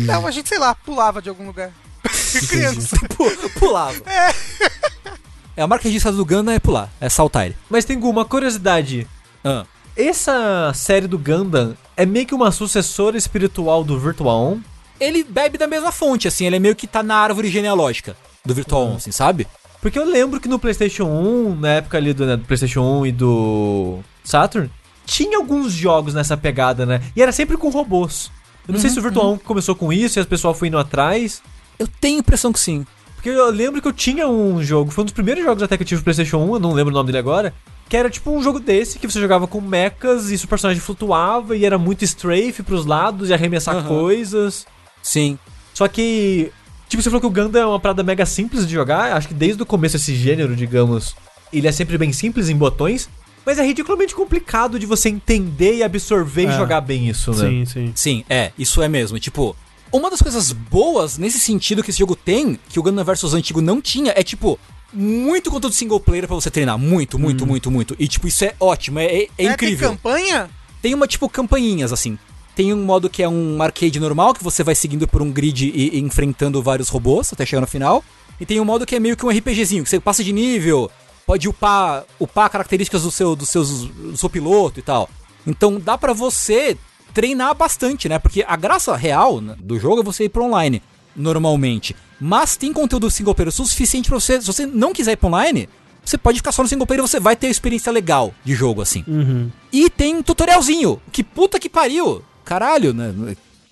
Não, 0.00 0.26
a 0.26 0.30
gente, 0.30 0.48
sei 0.48 0.58
lá, 0.58 0.74
pulava 0.74 1.20
de 1.22 1.28
algum 1.28 1.46
lugar. 1.46 1.70
criança. 2.48 2.96
Pu- 3.16 3.50
Pulava. 3.58 3.96
É. 5.58 5.62
A 5.62 5.66
marca 5.66 5.84
registrada 5.88 6.16
do 6.18 6.24
Gundam 6.26 6.52
é 6.54 6.58
pular, 6.58 6.90
é 7.00 7.08
saltar 7.08 7.46
ele. 7.46 7.56
Mas 7.70 7.86
tem 7.86 7.96
uma 7.96 8.26
curiosidade. 8.26 9.06
Ah. 9.42 9.64
Essa 9.96 10.70
série 10.74 11.06
do 11.06 11.18
Gundam 11.18 11.74
é 11.96 12.04
meio 12.04 12.26
que 12.26 12.34
uma 12.34 12.52
sucessora 12.52 13.16
espiritual 13.16 13.82
do 13.82 13.98
Virtual 13.98 14.38
On. 14.52 14.58
Ele 15.00 15.24
bebe 15.24 15.56
da 15.56 15.66
mesma 15.66 15.90
fonte, 15.90 16.28
assim, 16.28 16.44
ele 16.44 16.56
é 16.56 16.58
meio 16.58 16.76
que 16.76 16.86
tá 16.86 17.02
na 17.02 17.16
árvore 17.16 17.48
genealógica 17.48 18.14
do 18.44 18.54
Virtual 18.54 18.82
On, 18.86 18.96
assim, 18.96 19.10
sabe? 19.10 19.46
Porque 19.80 19.98
eu 19.98 20.04
lembro 20.04 20.40
que 20.40 20.48
no 20.48 20.58
PlayStation 20.58 21.04
1, 21.04 21.56
na 21.56 21.68
época 21.70 21.96
ali 21.96 22.12
do, 22.12 22.26
né, 22.26 22.36
do 22.36 22.44
PlayStation 22.44 22.82
1 23.00 23.06
e 23.06 23.12
do 23.12 24.00
Saturn, 24.22 24.70
tinha 25.06 25.38
alguns 25.38 25.72
jogos 25.72 26.12
nessa 26.12 26.36
pegada, 26.36 26.84
né? 26.84 27.00
E 27.16 27.22
era 27.22 27.32
sempre 27.32 27.56
com 27.56 27.70
robôs. 27.70 28.30
Eu 28.66 28.72
não 28.74 28.80
sei 28.80 28.90
se 28.90 28.98
o 28.98 29.02
Virtual 29.02 29.32
1 29.34 29.38
começou 29.38 29.74
com 29.74 29.92
isso 29.92 30.18
e 30.18 30.20
as 30.20 30.26
pessoas 30.26 30.56
foram 30.58 30.68
indo 30.68 30.78
atrás. 30.78 31.42
Eu 31.78 31.86
tenho 31.86 32.16
a 32.16 32.20
impressão 32.20 32.52
que 32.52 32.58
sim. 32.58 32.86
Porque 33.14 33.28
eu 33.30 33.50
lembro 33.50 33.80
que 33.80 33.88
eu 33.88 33.92
tinha 33.92 34.28
um 34.28 34.62
jogo, 34.62 34.90
foi 34.90 35.02
um 35.02 35.06
dos 35.06 35.14
primeiros 35.14 35.44
jogos 35.44 35.62
até 35.62 35.76
que 35.76 35.82
eu 35.82 35.86
tive 35.86 36.02
PlayStation 36.02 36.38
1, 36.38 36.54
eu 36.54 36.60
não 36.60 36.72
lembro 36.72 36.92
o 36.92 36.96
nome 36.96 37.06
dele 37.06 37.18
agora. 37.18 37.54
Que 37.88 37.96
era 37.96 38.10
tipo 38.10 38.30
um 38.30 38.42
jogo 38.42 38.58
desse, 38.58 38.98
que 38.98 39.06
você 39.06 39.20
jogava 39.20 39.46
com 39.46 39.60
mechas 39.60 40.30
e 40.30 40.38
seu 40.38 40.48
personagem 40.48 40.80
flutuava 40.80 41.56
e 41.56 41.64
era 41.64 41.78
muito 41.78 42.04
strafe 42.04 42.62
pros 42.64 42.84
lados 42.84 43.30
e 43.30 43.34
arremessar 43.34 43.76
Aham. 43.76 43.88
coisas. 43.88 44.66
Sim. 45.02 45.38
Só 45.72 45.86
que, 45.86 46.50
tipo, 46.88 47.02
você 47.02 47.08
falou 47.08 47.20
que 47.20 47.26
o 47.26 47.30
Gundam 47.30 47.62
é 47.62 47.66
uma 47.66 47.78
parada 47.78 48.02
mega 48.02 48.26
simples 48.26 48.66
de 48.66 48.74
jogar. 48.74 49.12
Acho 49.12 49.28
que 49.28 49.34
desde 49.34 49.62
o 49.62 49.66
começo 49.66 49.96
esse 49.96 50.16
gênero, 50.16 50.56
digamos, 50.56 51.14
ele 51.52 51.68
é 51.68 51.72
sempre 51.72 51.96
bem 51.96 52.12
simples 52.12 52.48
em 52.48 52.56
botões. 52.56 53.08
Mas 53.46 53.58
é 53.58 53.62
ridiculamente 53.62 54.12
complicado 54.14 54.76
de 54.76 54.84
você 54.86 55.08
entender 55.08 55.76
e 55.76 55.82
absorver 55.84 56.46
É. 56.46 56.48
e 56.48 56.56
jogar 56.56 56.80
bem 56.80 57.08
isso, 57.08 57.30
né? 57.30 57.48
Sim, 57.48 57.64
sim. 57.64 57.92
Sim, 57.94 58.24
é, 58.28 58.50
isso 58.58 58.82
é 58.82 58.88
mesmo. 58.88 59.20
Tipo, 59.20 59.54
uma 59.92 60.10
das 60.10 60.20
coisas 60.20 60.50
boas 60.50 61.16
nesse 61.16 61.38
sentido 61.38 61.80
que 61.82 61.90
esse 61.90 62.00
jogo 62.00 62.16
tem, 62.16 62.58
que 62.68 62.78
o 62.80 62.82
Gundam 62.82 63.04
vs 63.04 63.32
antigo 63.34 63.60
não 63.60 63.80
tinha, 63.80 64.12
é 64.16 64.22
tipo, 64.24 64.58
muito 64.92 65.48
conteúdo 65.50 65.74
single 65.74 66.00
player 66.00 66.26
pra 66.26 66.34
você 66.34 66.50
treinar. 66.50 66.76
Muito, 66.76 67.18
muito, 67.20 67.46
muito, 67.46 67.70
muito. 67.70 67.94
E 68.00 68.08
tipo, 68.08 68.26
isso 68.26 68.44
é 68.44 68.54
ótimo, 68.58 68.98
é, 68.98 69.04
é- 69.04 69.22
é 69.22 69.28
Tem 69.36 69.46
incrível. 69.50 69.90
campanha? 69.90 70.50
Tem 70.82 70.92
uma, 70.92 71.06
tipo, 71.06 71.28
campainhas, 71.28 71.92
assim. 71.92 72.18
Tem 72.56 72.72
um 72.72 72.84
modo 72.84 73.08
que 73.08 73.22
é 73.22 73.28
um 73.28 73.62
arcade 73.62 74.00
normal, 74.00 74.32
que 74.34 74.42
você 74.42 74.64
vai 74.64 74.74
seguindo 74.74 75.06
por 75.06 75.22
um 75.22 75.30
grid 75.30 75.66
e, 75.72 75.96
e 75.96 76.00
enfrentando 76.00 76.60
vários 76.62 76.88
robôs 76.88 77.32
até 77.32 77.44
chegar 77.46 77.60
no 77.60 77.66
final. 77.66 78.02
E 78.40 78.44
tem 78.46 78.58
um 78.60 78.64
modo 78.64 78.84
que 78.86 78.96
é 78.96 79.00
meio 79.00 79.16
que 79.16 79.24
um 79.24 79.30
RPGzinho, 79.30 79.84
que 79.84 79.90
você 79.90 80.00
passa 80.00 80.24
de 80.24 80.32
nível, 80.32 80.90
pode 81.26 81.48
upar, 81.48 82.04
upar 82.20 82.48
características 82.48 83.02
do 83.02 83.10
seu, 83.10 83.34
do, 83.34 83.44
seus, 83.44 83.86
do 83.86 84.16
seu 84.16 84.30
piloto 84.30 84.78
e 84.78 84.82
tal. 84.82 85.10
Então 85.46 85.80
dá 85.80 85.98
pra 85.98 86.12
você 86.12 86.78
treinar 87.12 87.54
bastante, 87.54 88.08
né? 88.08 88.18
Porque 88.18 88.44
a 88.46 88.56
graça 88.56 88.94
real 88.96 89.40
né, 89.40 89.56
do 89.58 89.78
jogo 89.78 90.00
é 90.00 90.04
você 90.04 90.24
ir 90.24 90.28
pro 90.28 90.44
online, 90.44 90.82
normalmente. 91.14 91.96
Mas 92.20 92.56
tem 92.56 92.72
conteúdo 92.72 93.10
single 93.10 93.34
player 93.34 93.50
suficiente 93.50 94.08
pra 94.08 94.20
você, 94.20 94.40
se 94.40 94.46
você 94.46 94.66
não 94.66 94.92
quiser 94.92 95.12
ir 95.12 95.16
pro 95.16 95.28
online, 95.28 95.68
você 96.04 96.16
pode 96.16 96.38
ficar 96.38 96.52
só 96.52 96.62
no 96.62 96.68
single 96.68 96.86
player 96.86 97.02
e 97.02 97.08
você 97.08 97.18
vai 97.18 97.34
ter 97.34 97.48
experiência 97.48 97.90
legal 97.90 98.32
de 98.44 98.54
jogo, 98.54 98.80
assim. 98.80 99.04
Uhum. 99.08 99.50
E 99.72 99.90
tem 99.90 100.16
um 100.16 100.22
tutorialzinho. 100.22 101.00
Que 101.10 101.24
puta 101.24 101.58
que 101.58 101.68
pariu. 101.68 102.22
Caralho, 102.44 102.94
né? 102.94 103.12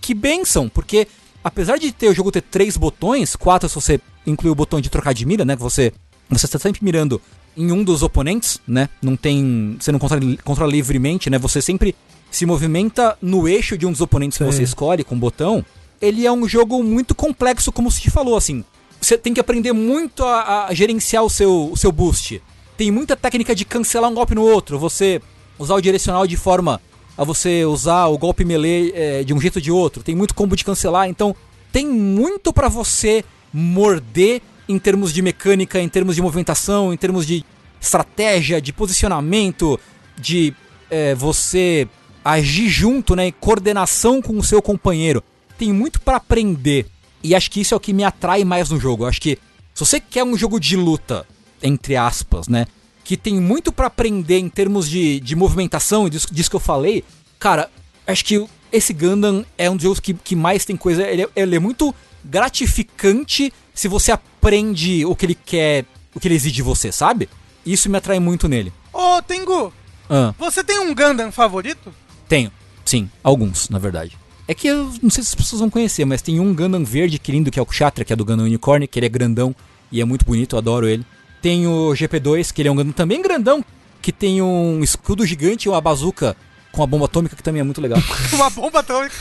Que 0.01 0.13
benção, 0.13 0.69
porque 0.69 1.07
apesar 1.43 1.79
de 1.79 1.93
ter 1.93 2.09
o 2.09 2.15
jogo 2.15 2.33
ter 2.33 2.43
três 2.43 2.77
botões, 2.77 3.37
quatro 3.37 3.69
se 3.69 3.75
você 3.75 4.01
incluir 4.27 4.51
o 4.51 4.55
botão 4.55 4.81
de 4.81 4.91
trocar 4.91 5.15
de 5.15 5.25
mira, 5.25 5.45
né? 5.45 5.55
Que 5.55 5.63
você 5.63 5.93
você 6.29 6.47
está 6.47 6.59
sempre 6.59 6.83
mirando 6.83 7.21
em 7.57 7.71
um 7.73 7.83
dos 7.85 8.03
oponentes, 8.03 8.61
né? 8.67 8.89
Não 9.01 9.17
tem, 9.17 9.77
você 9.79 9.93
não 9.93 9.99
controla, 9.99 10.23
controla 10.43 10.71
livremente, 10.71 11.31
né? 11.31 11.39
Você 11.39 11.63
sempre 11.63 11.95
se 12.31 12.45
movimenta 12.47 13.17
no 13.23 13.49
eixo 13.49 13.79
de 13.79 13.87
um 13.87 13.93
dos 13.93 14.01
oponentes 14.01 14.39
que 14.39 14.45
Sim. 14.45 14.51
você 14.51 14.63
escolhe 14.63 15.05
com 15.05 15.15
o 15.15 15.19
botão. 15.19 15.65
Ele 16.01 16.27
é 16.27 16.33
um 16.33 16.49
jogo 16.49 16.83
muito 16.83 17.15
complexo, 17.15 17.71
como 17.71 17.91
se 17.91 18.01
te 18.01 18.11
falou, 18.11 18.37
assim. 18.37 18.65
Você 19.01 19.17
tem 19.17 19.33
que 19.33 19.41
aprender 19.41 19.73
muito 19.73 20.25
a, 20.25 20.67
a 20.67 20.75
gerenciar 20.75 21.23
o 21.23 21.31
seu, 21.31 21.71
o 21.71 21.77
seu 21.77 21.93
boost. 21.93 22.43
Tem 22.77 22.91
muita 22.91 23.17
técnica 23.17 23.55
de 23.55 23.65
cancelar 23.65 24.11
um 24.11 24.15
golpe 24.15 24.35
no 24.35 24.43
outro, 24.43 24.79
você 24.79 25.21
usar 25.59 25.75
o 25.75 25.81
direcional 25.81 26.27
de 26.27 26.37
forma 26.37 26.81
a 27.17 27.23
você 27.23 27.65
usar 27.65 28.07
o 28.07 28.19
golpe 28.19 28.45
melee 28.45 28.93
é, 28.95 29.23
de 29.23 29.33
um 29.33 29.41
jeito 29.41 29.57
ou 29.57 29.63
de 29.63 29.71
outro. 29.71 30.03
Tem 30.03 30.15
muito 30.15 30.35
combo 30.35 30.57
de 30.57 30.65
cancelar, 30.65 31.09
então 31.09 31.35
tem 31.71 31.87
muito 31.87 32.53
pra 32.53 32.69
você 32.69 33.25
morder 33.53 34.43
em 34.69 34.79
termos 34.79 35.13
de 35.13 35.23
mecânica, 35.23 35.81
em 35.81 35.89
termos 35.89 36.17
de 36.17 36.23
movimentação, 36.23 36.93
em 36.93 36.97
termos 36.97 37.27
de 37.27 37.45
estratégia, 37.81 38.61
de 38.61 38.73
posicionamento, 38.73 39.79
de 40.19 40.55
é, 40.91 41.15
você 41.15 41.89
agir 42.25 42.69
junto, 42.69 43.15
né, 43.15 43.27
em 43.27 43.33
coordenação 43.33 44.23
com 44.23 44.39
o 44.39 44.43
seu 44.43 44.63
companheiro. 44.63 45.23
Tem 45.59 45.73
muito 45.73 46.01
pra 46.01 46.17
aprender. 46.17 46.87
E 47.23 47.35
acho 47.35 47.51
que 47.51 47.61
isso 47.61 47.75
é 47.75 47.77
o 47.77 47.81
que 47.81 47.93
me 47.93 48.05
atrai 48.05 48.45
mais 48.45 48.71
no 48.71 48.81
jogo. 48.81 49.05
Acho 49.05 49.21
que 49.21 49.39
se 49.75 49.85
você 49.85 50.01
quer 50.01 50.25
um 50.25 50.37
jogo 50.37 50.59
de 50.59 50.77
luta, 50.77 51.27
entre 51.63 51.97
aspas, 51.97 52.49
né, 52.49 52.67
que 53.05 53.17
tem 53.17 53.39
muito 53.39 53.71
pra 53.71 53.89
aprender 53.89 54.39
em 54.39 54.49
termos 54.49 54.89
de, 54.89 55.21
de 55.21 55.37
movimentação, 55.37 56.07
e 56.07 56.11
disso, 56.11 56.29
disso 56.33 56.49
que 56.49 56.57
eu 56.57 56.61
falei, 56.61 57.05
cara, 57.39 57.71
acho 58.07 58.25
que 58.25 58.47
esse 58.73 58.93
Gundam 58.93 59.45
é 59.59 59.71
um 59.71 59.77
dos 59.77 59.83
jogos 59.83 60.01
que, 60.01 60.15
que 60.15 60.35
mais 60.35 60.65
tem 60.65 60.77
coisa. 60.77 61.07
Ele 61.07 61.23
é, 61.23 61.29
ele 61.37 61.57
é 61.57 61.59
muito 61.59 61.95
gratificante 62.25 63.53
se 63.75 63.89
você 63.89 64.13
aprende 64.13 65.05
o 65.05 65.15
que 65.17 65.27
ele 65.27 65.35
quer, 65.35 65.85
o 66.15 66.21
que 66.21 66.29
ele 66.29 66.35
exige 66.35 66.55
de 66.55 66.63
você, 66.63 66.93
sabe? 66.93 67.29
Isso 67.67 67.89
me 67.91 67.99
atrai 67.99 68.19
muito 68.21 68.49
nele. 68.49 68.73
Ô, 68.93 69.21
Tengu, 69.23 69.73
Ah, 70.09 70.35
você 70.39 70.63
tem 70.63 70.79
um 70.79 70.95
Gundam 70.95 71.33
favorito? 71.33 71.93
tenho. 72.29 72.51
Sim, 72.85 73.11
alguns, 73.23 73.69
na 73.71 73.79
verdade. 73.79 74.19
É 74.47 74.55
que 74.55 74.67
eu 74.69 74.93
não 75.03 75.09
sei 75.09 75.23
se 75.23 75.31
as 75.31 75.35
pessoas 75.35 75.61
vão 75.61 75.71
conhecer, 75.71 76.05
mas 76.05 76.21
tem 76.21 76.39
um 76.39 76.55
Gundam 76.55 76.85
verde 76.85 77.19
que 77.19 77.33
lindo, 77.33 77.51
que 77.51 77.59
é 77.59 77.63
o 77.63 77.67
Kshatriya, 77.67 78.05
que 78.05 78.13
é 78.13 78.17
do 78.17 78.25
Gundam 78.27 78.45
Unicorn, 78.45 78.87
que 78.87 78.99
ele 78.99 79.07
é 79.07 79.09
grandão 79.09 79.57
e 79.91 80.01
é 80.03 80.05
muito 80.05 80.25
bonito, 80.27 80.55
eu 80.55 80.59
adoro 80.59 80.87
ele. 80.87 81.05
Tem 81.41 81.67
o 81.67 81.93
GP2, 81.95 82.53
que 82.53 82.61
ele 82.61 82.69
é 82.69 82.73
um 82.73 82.77
Gundam 82.77 82.93
também 82.93 83.23
grandão, 83.23 83.65
que 84.03 84.13
tem 84.13 84.43
um 84.43 84.83
escudo 84.85 85.25
gigante 85.27 85.67
e 85.67 85.71
uma 85.71 85.81
bazuca 85.81 86.37
com 86.71 86.83
a 86.83 86.87
bomba 86.87 87.07
atômica, 87.07 87.35
que 87.35 87.43
também 87.43 87.61
é 87.61 87.65
muito 87.65 87.81
legal. 87.81 87.99
Uma 88.35 88.51
bomba 88.51 88.81
atômica. 88.81 89.15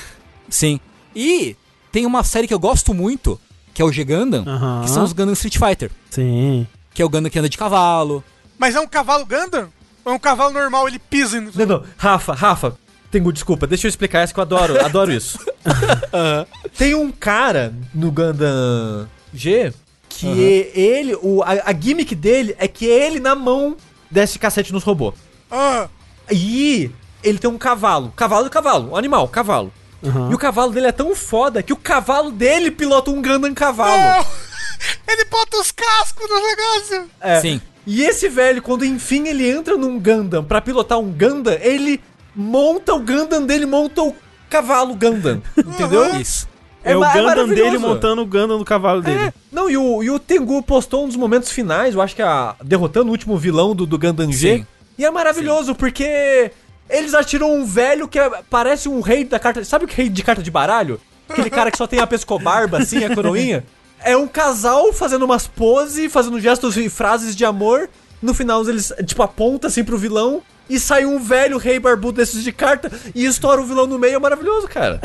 Sim. 0.49 0.79
E 1.15 1.55
tem 1.93 2.07
uma 2.07 2.23
série 2.23 2.47
que 2.47 2.53
eu 2.53 2.59
gosto 2.59 2.91
muito, 2.91 3.39
que 3.71 3.79
é 3.79 3.85
o 3.85 3.91
G-Gundam, 3.91 4.43
que 4.83 4.89
são 4.89 5.03
os 5.03 5.13
Gundam 5.13 5.33
Street 5.33 5.57
Fighter, 5.59 5.91
Sim. 6.09 6.67
que 6.91 7.01
é 7.03 7.05
o 7.05 7.09
Gundam 7.09 7.29
que 7.29 7.37
anda 7.37 7.47
de 7.47 7.57
cavalo. 7.57 8.23
Mas 8.57 8.75
é 8.75 8.79
um 8.79 8.87
cavalo 8.87 9.23
Gundam? 9.25 9.69
Ou 10.03 10.11
é 10.11 10.15
um 10.15 10.19
cavalo 10.19 10.51
normal, 10.51 10.87
ele 10.87 10.97
pisa 10.97 11.39
no... 11.39 11.51
Não, 11.53 11.65
não. 11.65 11.83
Rafa, 11.95 12.33
Rafa, 12.33 12.75
Tengu, 13.11 13.31
desculpa, 13.31 13.67
deixa 13.67 13.85
eu 13.85 13.89
explicar 13.89 14.21
essa 14.21 14.33
que 14.33 14.39
eu 14.39 14.41
adoro, 14.41 14.83
adoro 14.83 15.13
isso. 15.13 15.37
Tem 16.75 16.95
um 16.95 17.11
cara 17.11 17.71
no 17.93 18.11
Gundam 18.11 19.07
G 19.31 19.71
que 20.09 20.27
ele, 20.73 21.15
o, 21.21 21.43
a, 21.43 21.69
a 21.69 21.73
gimmick 21.79 22.15
dele 22.15 22.55
é 22.57 22.67
que 22.67 22.85
ele 22.85 23.19
na 23.19 23.35
mão 23.35 23.77
desce 24.09 24.39
cacete 24.39 24.73
nos 24.73 24.83
robôs. 24.83 25.13
Ah, 25.51 25.87
E 26.31 26.89
ele 27.23 27.37
tem 27.37 27.49
um 27.49 27.57
cavalo. 27.57 28.11
Cavalo 28.15 28.47
e 28.47 28.49
cavalo. 28.49 28.91
Um 28.91 28.95
animal, 28.95 29.27
cavalo. 29.27 29.71
Aham. 30.03 30.31
E 30.31 30.35
o 30.35 30.37
cavalo 30.37 30.71
dele 30.71 30.87
é 30.87 30.91
tão 30.91 31.15
foda 31.15 31.63
que 31.63 31.73
o 31.73 31.77
cavalo 31.77 32.31
dele 32.31 32.69
pilota 32.71 33.09
um 33.11 33.21
Gundam 33.21 33.53
cavalo. 33.53 33.91
não! 33.97 34.25
Ele 35.07 35.23
bota 35.25 35.57
os 35.57 35.71
cascos 35.71 36.29
no 36.29 36.35
negócio! 36.35 37.09
É. 37.21 37.39
Sim. 37.39 37.61
E 37.87 38.03
esse 38.03 38.27
velho, 38.27 38.61
quando 38.61 38.83
enfim 38.83 39.27
ele 39.27 39.49
entra 39.49 39.77
num 39.77 39.97
Gundam 39.99 40.43
pra 40.43 40.59
pilotar 40.61 40.99
um 40.99 41.09
Gundam, 41.11 41.57
ele 41.61 42.01
monta 42.35 42.93
o 42.93 42.99
Gundam 42.99 43.45
dele, 43.45 43.65
monta 43.65 44.01
o 44.01 44.13
cavalo 44.49 44.93
Gundam. 44.95 45.41
Entendeu? 45.57 46.19
Isso. 46.19 46.47
É, 46.83 46.95
o 46.97 46.99
ma- 46.99 47.07
Gundam 47.13 47.23
maravilhoso. 47.25 47.61
dele 47.63 47.77
montando 47.77 48.21
o 48.21 48.25
Gundam 48.25 48.57
do 48.57 48.65
cavalo 48.65 49.01
dele. 49.01 49.25
É, 49.27 49.33
não, 49.51 49.69
e 49.69 49.77
o, 49.77 50.03
e 50.03 50.09
o 50.11 50.19
Tengu 50.19 50.61
postou 50.63 51.05
um 51.05 51.07
dos 51.07 51.15
momentos 51.17 51.49
finais, 51.51 51.93
eu 51.95 52.01
acho 52.01 52.13
que 52.15 52.21
a, 52.21 52.55
derrotando 52.63 53.07
o 53.07 53.11
último 53.11 53.37
vilão 53.37 53.73
do, 53.75 53.85
do 53.85 53.97
Gundam 53.97 54.31
G. 54.31 54.57
Sim. 54.57 54.67
E 54.97 55.05
é 55.05 55.09
maravilhoso, 55.11 55.73
porque 55.75 56.51
eles 56.89 57.13
atiram 57.13 57.53
um 57.53 57.65
velho 57.65 58.07
que 58.07 58.19
é- 58.19 58.41
parece 58.49 58.87
um 58.89 59.01
rei 59.01 59.23
da 59.23 59.39
carta. 59.39 59.63
Sabe 59.63 59.85
o 59.85 59.87
rei 59.87 60.09
de 60.09 60.23
carta 60.23 60.41
de 60.43 60.51
baralho? 60.51 60.99
Aquele 61.29 61.49
cara 61.49 61.71
que 61.71 61.77
só 61.77 61.87
tem 61.87 61.99
a 61.99 62.07
pescobarba, 62.07 62.77
assim, 62.79 63.03
a 63.03 63.13
coroinha. 63.13 63.63
É 64.05 64.17
um 64.17 64.27
casal 64.27 64.91
fazendo 64.91 65.23
umas 65.23 65.47
poses, 65.47 66.11
fazendo 66.11 66.37
gestos 66.37 66.75
e 66.75 66.89
frases 66.89 67.33
de 67.33 67.45
amor. 67.45 67.89
No 68.21 68.33
final, 68.33 68.61
eles, 68.67 68.91
tipo, 69.05 69.23
apontam 69.23 69.69
assim 69.69 69.81
pro 69.81 69.97
vilão. 69.97 70.41
E 70.69 70.77
sai 70.77 71.05
um 71.05 71.19
velho 71.19 71.57
rei 71.57 71.79
barbudo 71.79 72.17
desses 72.17 72.43
de 72.43 72.51
carta 72.51 72.91
e 73.15 73.23
estoura 73.23 73.61
o 73.61 73.65
vilão 73.65 73.87
no 73.87 73.97
meio. 73.97 74.15
É 74.15 74.19
maravilhoso, 74.19 74.67
cara. 74.67 74.99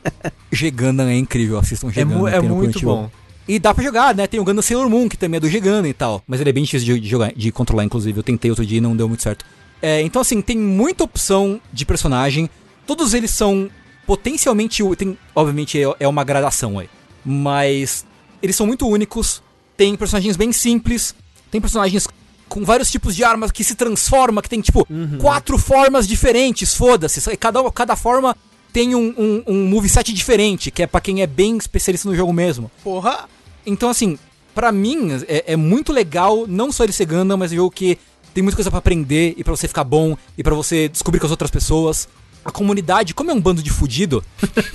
G-Gundam 0.50 1.08
é 1.08 1.16
incrível, 1.16 1.58
assistam 1.58 1.90
É, 1.94 2.04
mu- 2.04 2.26
é 2.26 2.40
no 2.40 2.56
muito 2.56 2.80
bom. 2.80 3.10
E 3.46 3.58
dá 3.58 3.72
pra 3.74 3.84
jogar, 3.84 4.14
né? 4.14 4.26
Tem 4.26 4.38
o 4.40 4.44
Gundam 4.44 4.62
Sailor 4.62 4.88
Moon, 4.88 5.08
que 5.08 5.16
também 5.16 5.36
é 5.38 5.40
do 5.40 5.48
G-Gundam 5.48 5.86
e 5.86 5.92
tal. 5.94 6.22
Mas 6.26 6.40
ele 6.40 6.50
é 6.50 6.52
bem 6.52 6.64
difícil 6.64 6.94
de, 6.94 7.00
de 7.00 7.08
jogar, 7.08 7.32
de 7.34 7.50
controlar, 7.52 7.84
inclusive. 7.84 8.18
Eu 8.18 8.22
tentei 8.22 8.50
outro 8.50 8.64
dia 8.64 8.78
e 8.78 8.80
não 8.80 8.96
deu 8.96 9.08
muito 9.08 9.22
certo. 9.22 9.44
É, 9.80 10.02
então, 10.02 10.20
assim, 10.22 10.40
tem 10.40 10.58
muita 10.58 11.04
opção 11.04 11.60
de 11.72 11.86
personagem. 11.86 12.50
Todos 12.86 13.14
eles 13.14 13.30
são 13.30 13.70
potencialmente... 14.06 14.82
Tem, 14.96 15.16
obviamente, 15.34 15.80
é, 15.80 15.94
é 16.00 16.08
uma 16.08 16.24
gradação 16.24 16.78
aí. 16.78 16.88
Mas 17.24 18.04
eles 18.42 18.56
são 18.56 18.66
muito 18.66 18.86
únicos. 18.88 19.42
Tem 19.76 19.94
personagens 19.96 20.36
bem 20.36 20.52
simples. 20.52 21.14
Tem 21.50 21.60
personagens 21.60 22.06
com 22.48 22.64
vários 22.64 22.90
tipos 22.90 23.14
de 23.14 23.22
armas 23.22 23.52
que 23.52 23.62
se 23.62 23.74
transforma, 23.74 24.42
que 24.42 24.48
tem, 24.48 24.60
tipo, 24.60 24.86
quatro 25.20 25.58
formas 25.58 26.08
diferentes, 26.08 26.74
foda-se. 26.74 27.30
E 27.30 27.36
Cada, 27.36 27.70
cada 27.70 27.94
forma 27.94 28.36
tem 28.72 28.94
um, 28.94 29.14
um, 29.18 29.42
um 29.46 29.66
moveset 29.66 30.12
diferente, 30.12 30.70
que 30.70 30.82
é 30.82 30.86
pra 30.86 31.00
quem 31.00 31.22
é 31.22 31.26
bem 31.26 31.56
especialista 31.56 32.08
no 32.08 32.16
jogo 32.16 32.32
mesmo. 32.32 32.70
Porra! 32.82 33.28
Então, 33.66 33.90
assim, 33.90 34.18
pra 34.54 34.72
mim 34.72 35.10
é, 35.28 35.52
é 35.52 35.56
muito 35.56 35.92
legal, 35.92 36.46
não 36.46 36.72
só 36.72 36.84
ele 36.84 36.92
ser 36.92 37.04
Gundam, 37.04 37.36
mas 37.36 37.52
é 37.52 37.54
um 37.54 37.58
jogo 37.58 37.70
que 37.70 37.98
tem 38.34 38.42
muita 38.42 38.56
coisa 38.56 38.70
pra 38.70 38.78
aprender 38.78 39.34
e 39.36 39.44
pra 39.44 39.54
você 39.54 39.66
ficar 39.66 39.84
bom 39.84 40.16
e 40.36 40.42
pra 40.42 40.54
você 40.54 40.88
descobrir 40.88 41.20
com 41.20 41.26
as 41.26 41.30
outras 41.30 41.50
pessoas. 41.50 42.08
A 42.44 42.50
comunidade, 42.50 43.14
como 43.14 43.30
é 43.30 43.34
um 43.34 43.40
bando 43.40 43.62
de 43.62 43.70
fudido, 43.70 44.24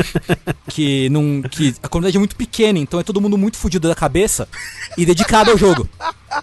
que 0.69 1.09
não. 1.09 1.41
que 1.41 1.73
a 1.81 1.87
comunidade 1.87 2.17
é 2.17 2.19
muito 2.19 2.35
pequena, 2.35 2.77
então 2.77 2.99
é 2.99 3.03
todo 3.03 3.21
mundo 3.21 3.37
muito 3.37 3.57
fudido 3.57 3.87
da 3.87 3.95
cabeça 3.95 4.47
e 4.97 5.05
dedicado 5.05 5.49
ao 5.49 5.57
jogo, 5.57 5.89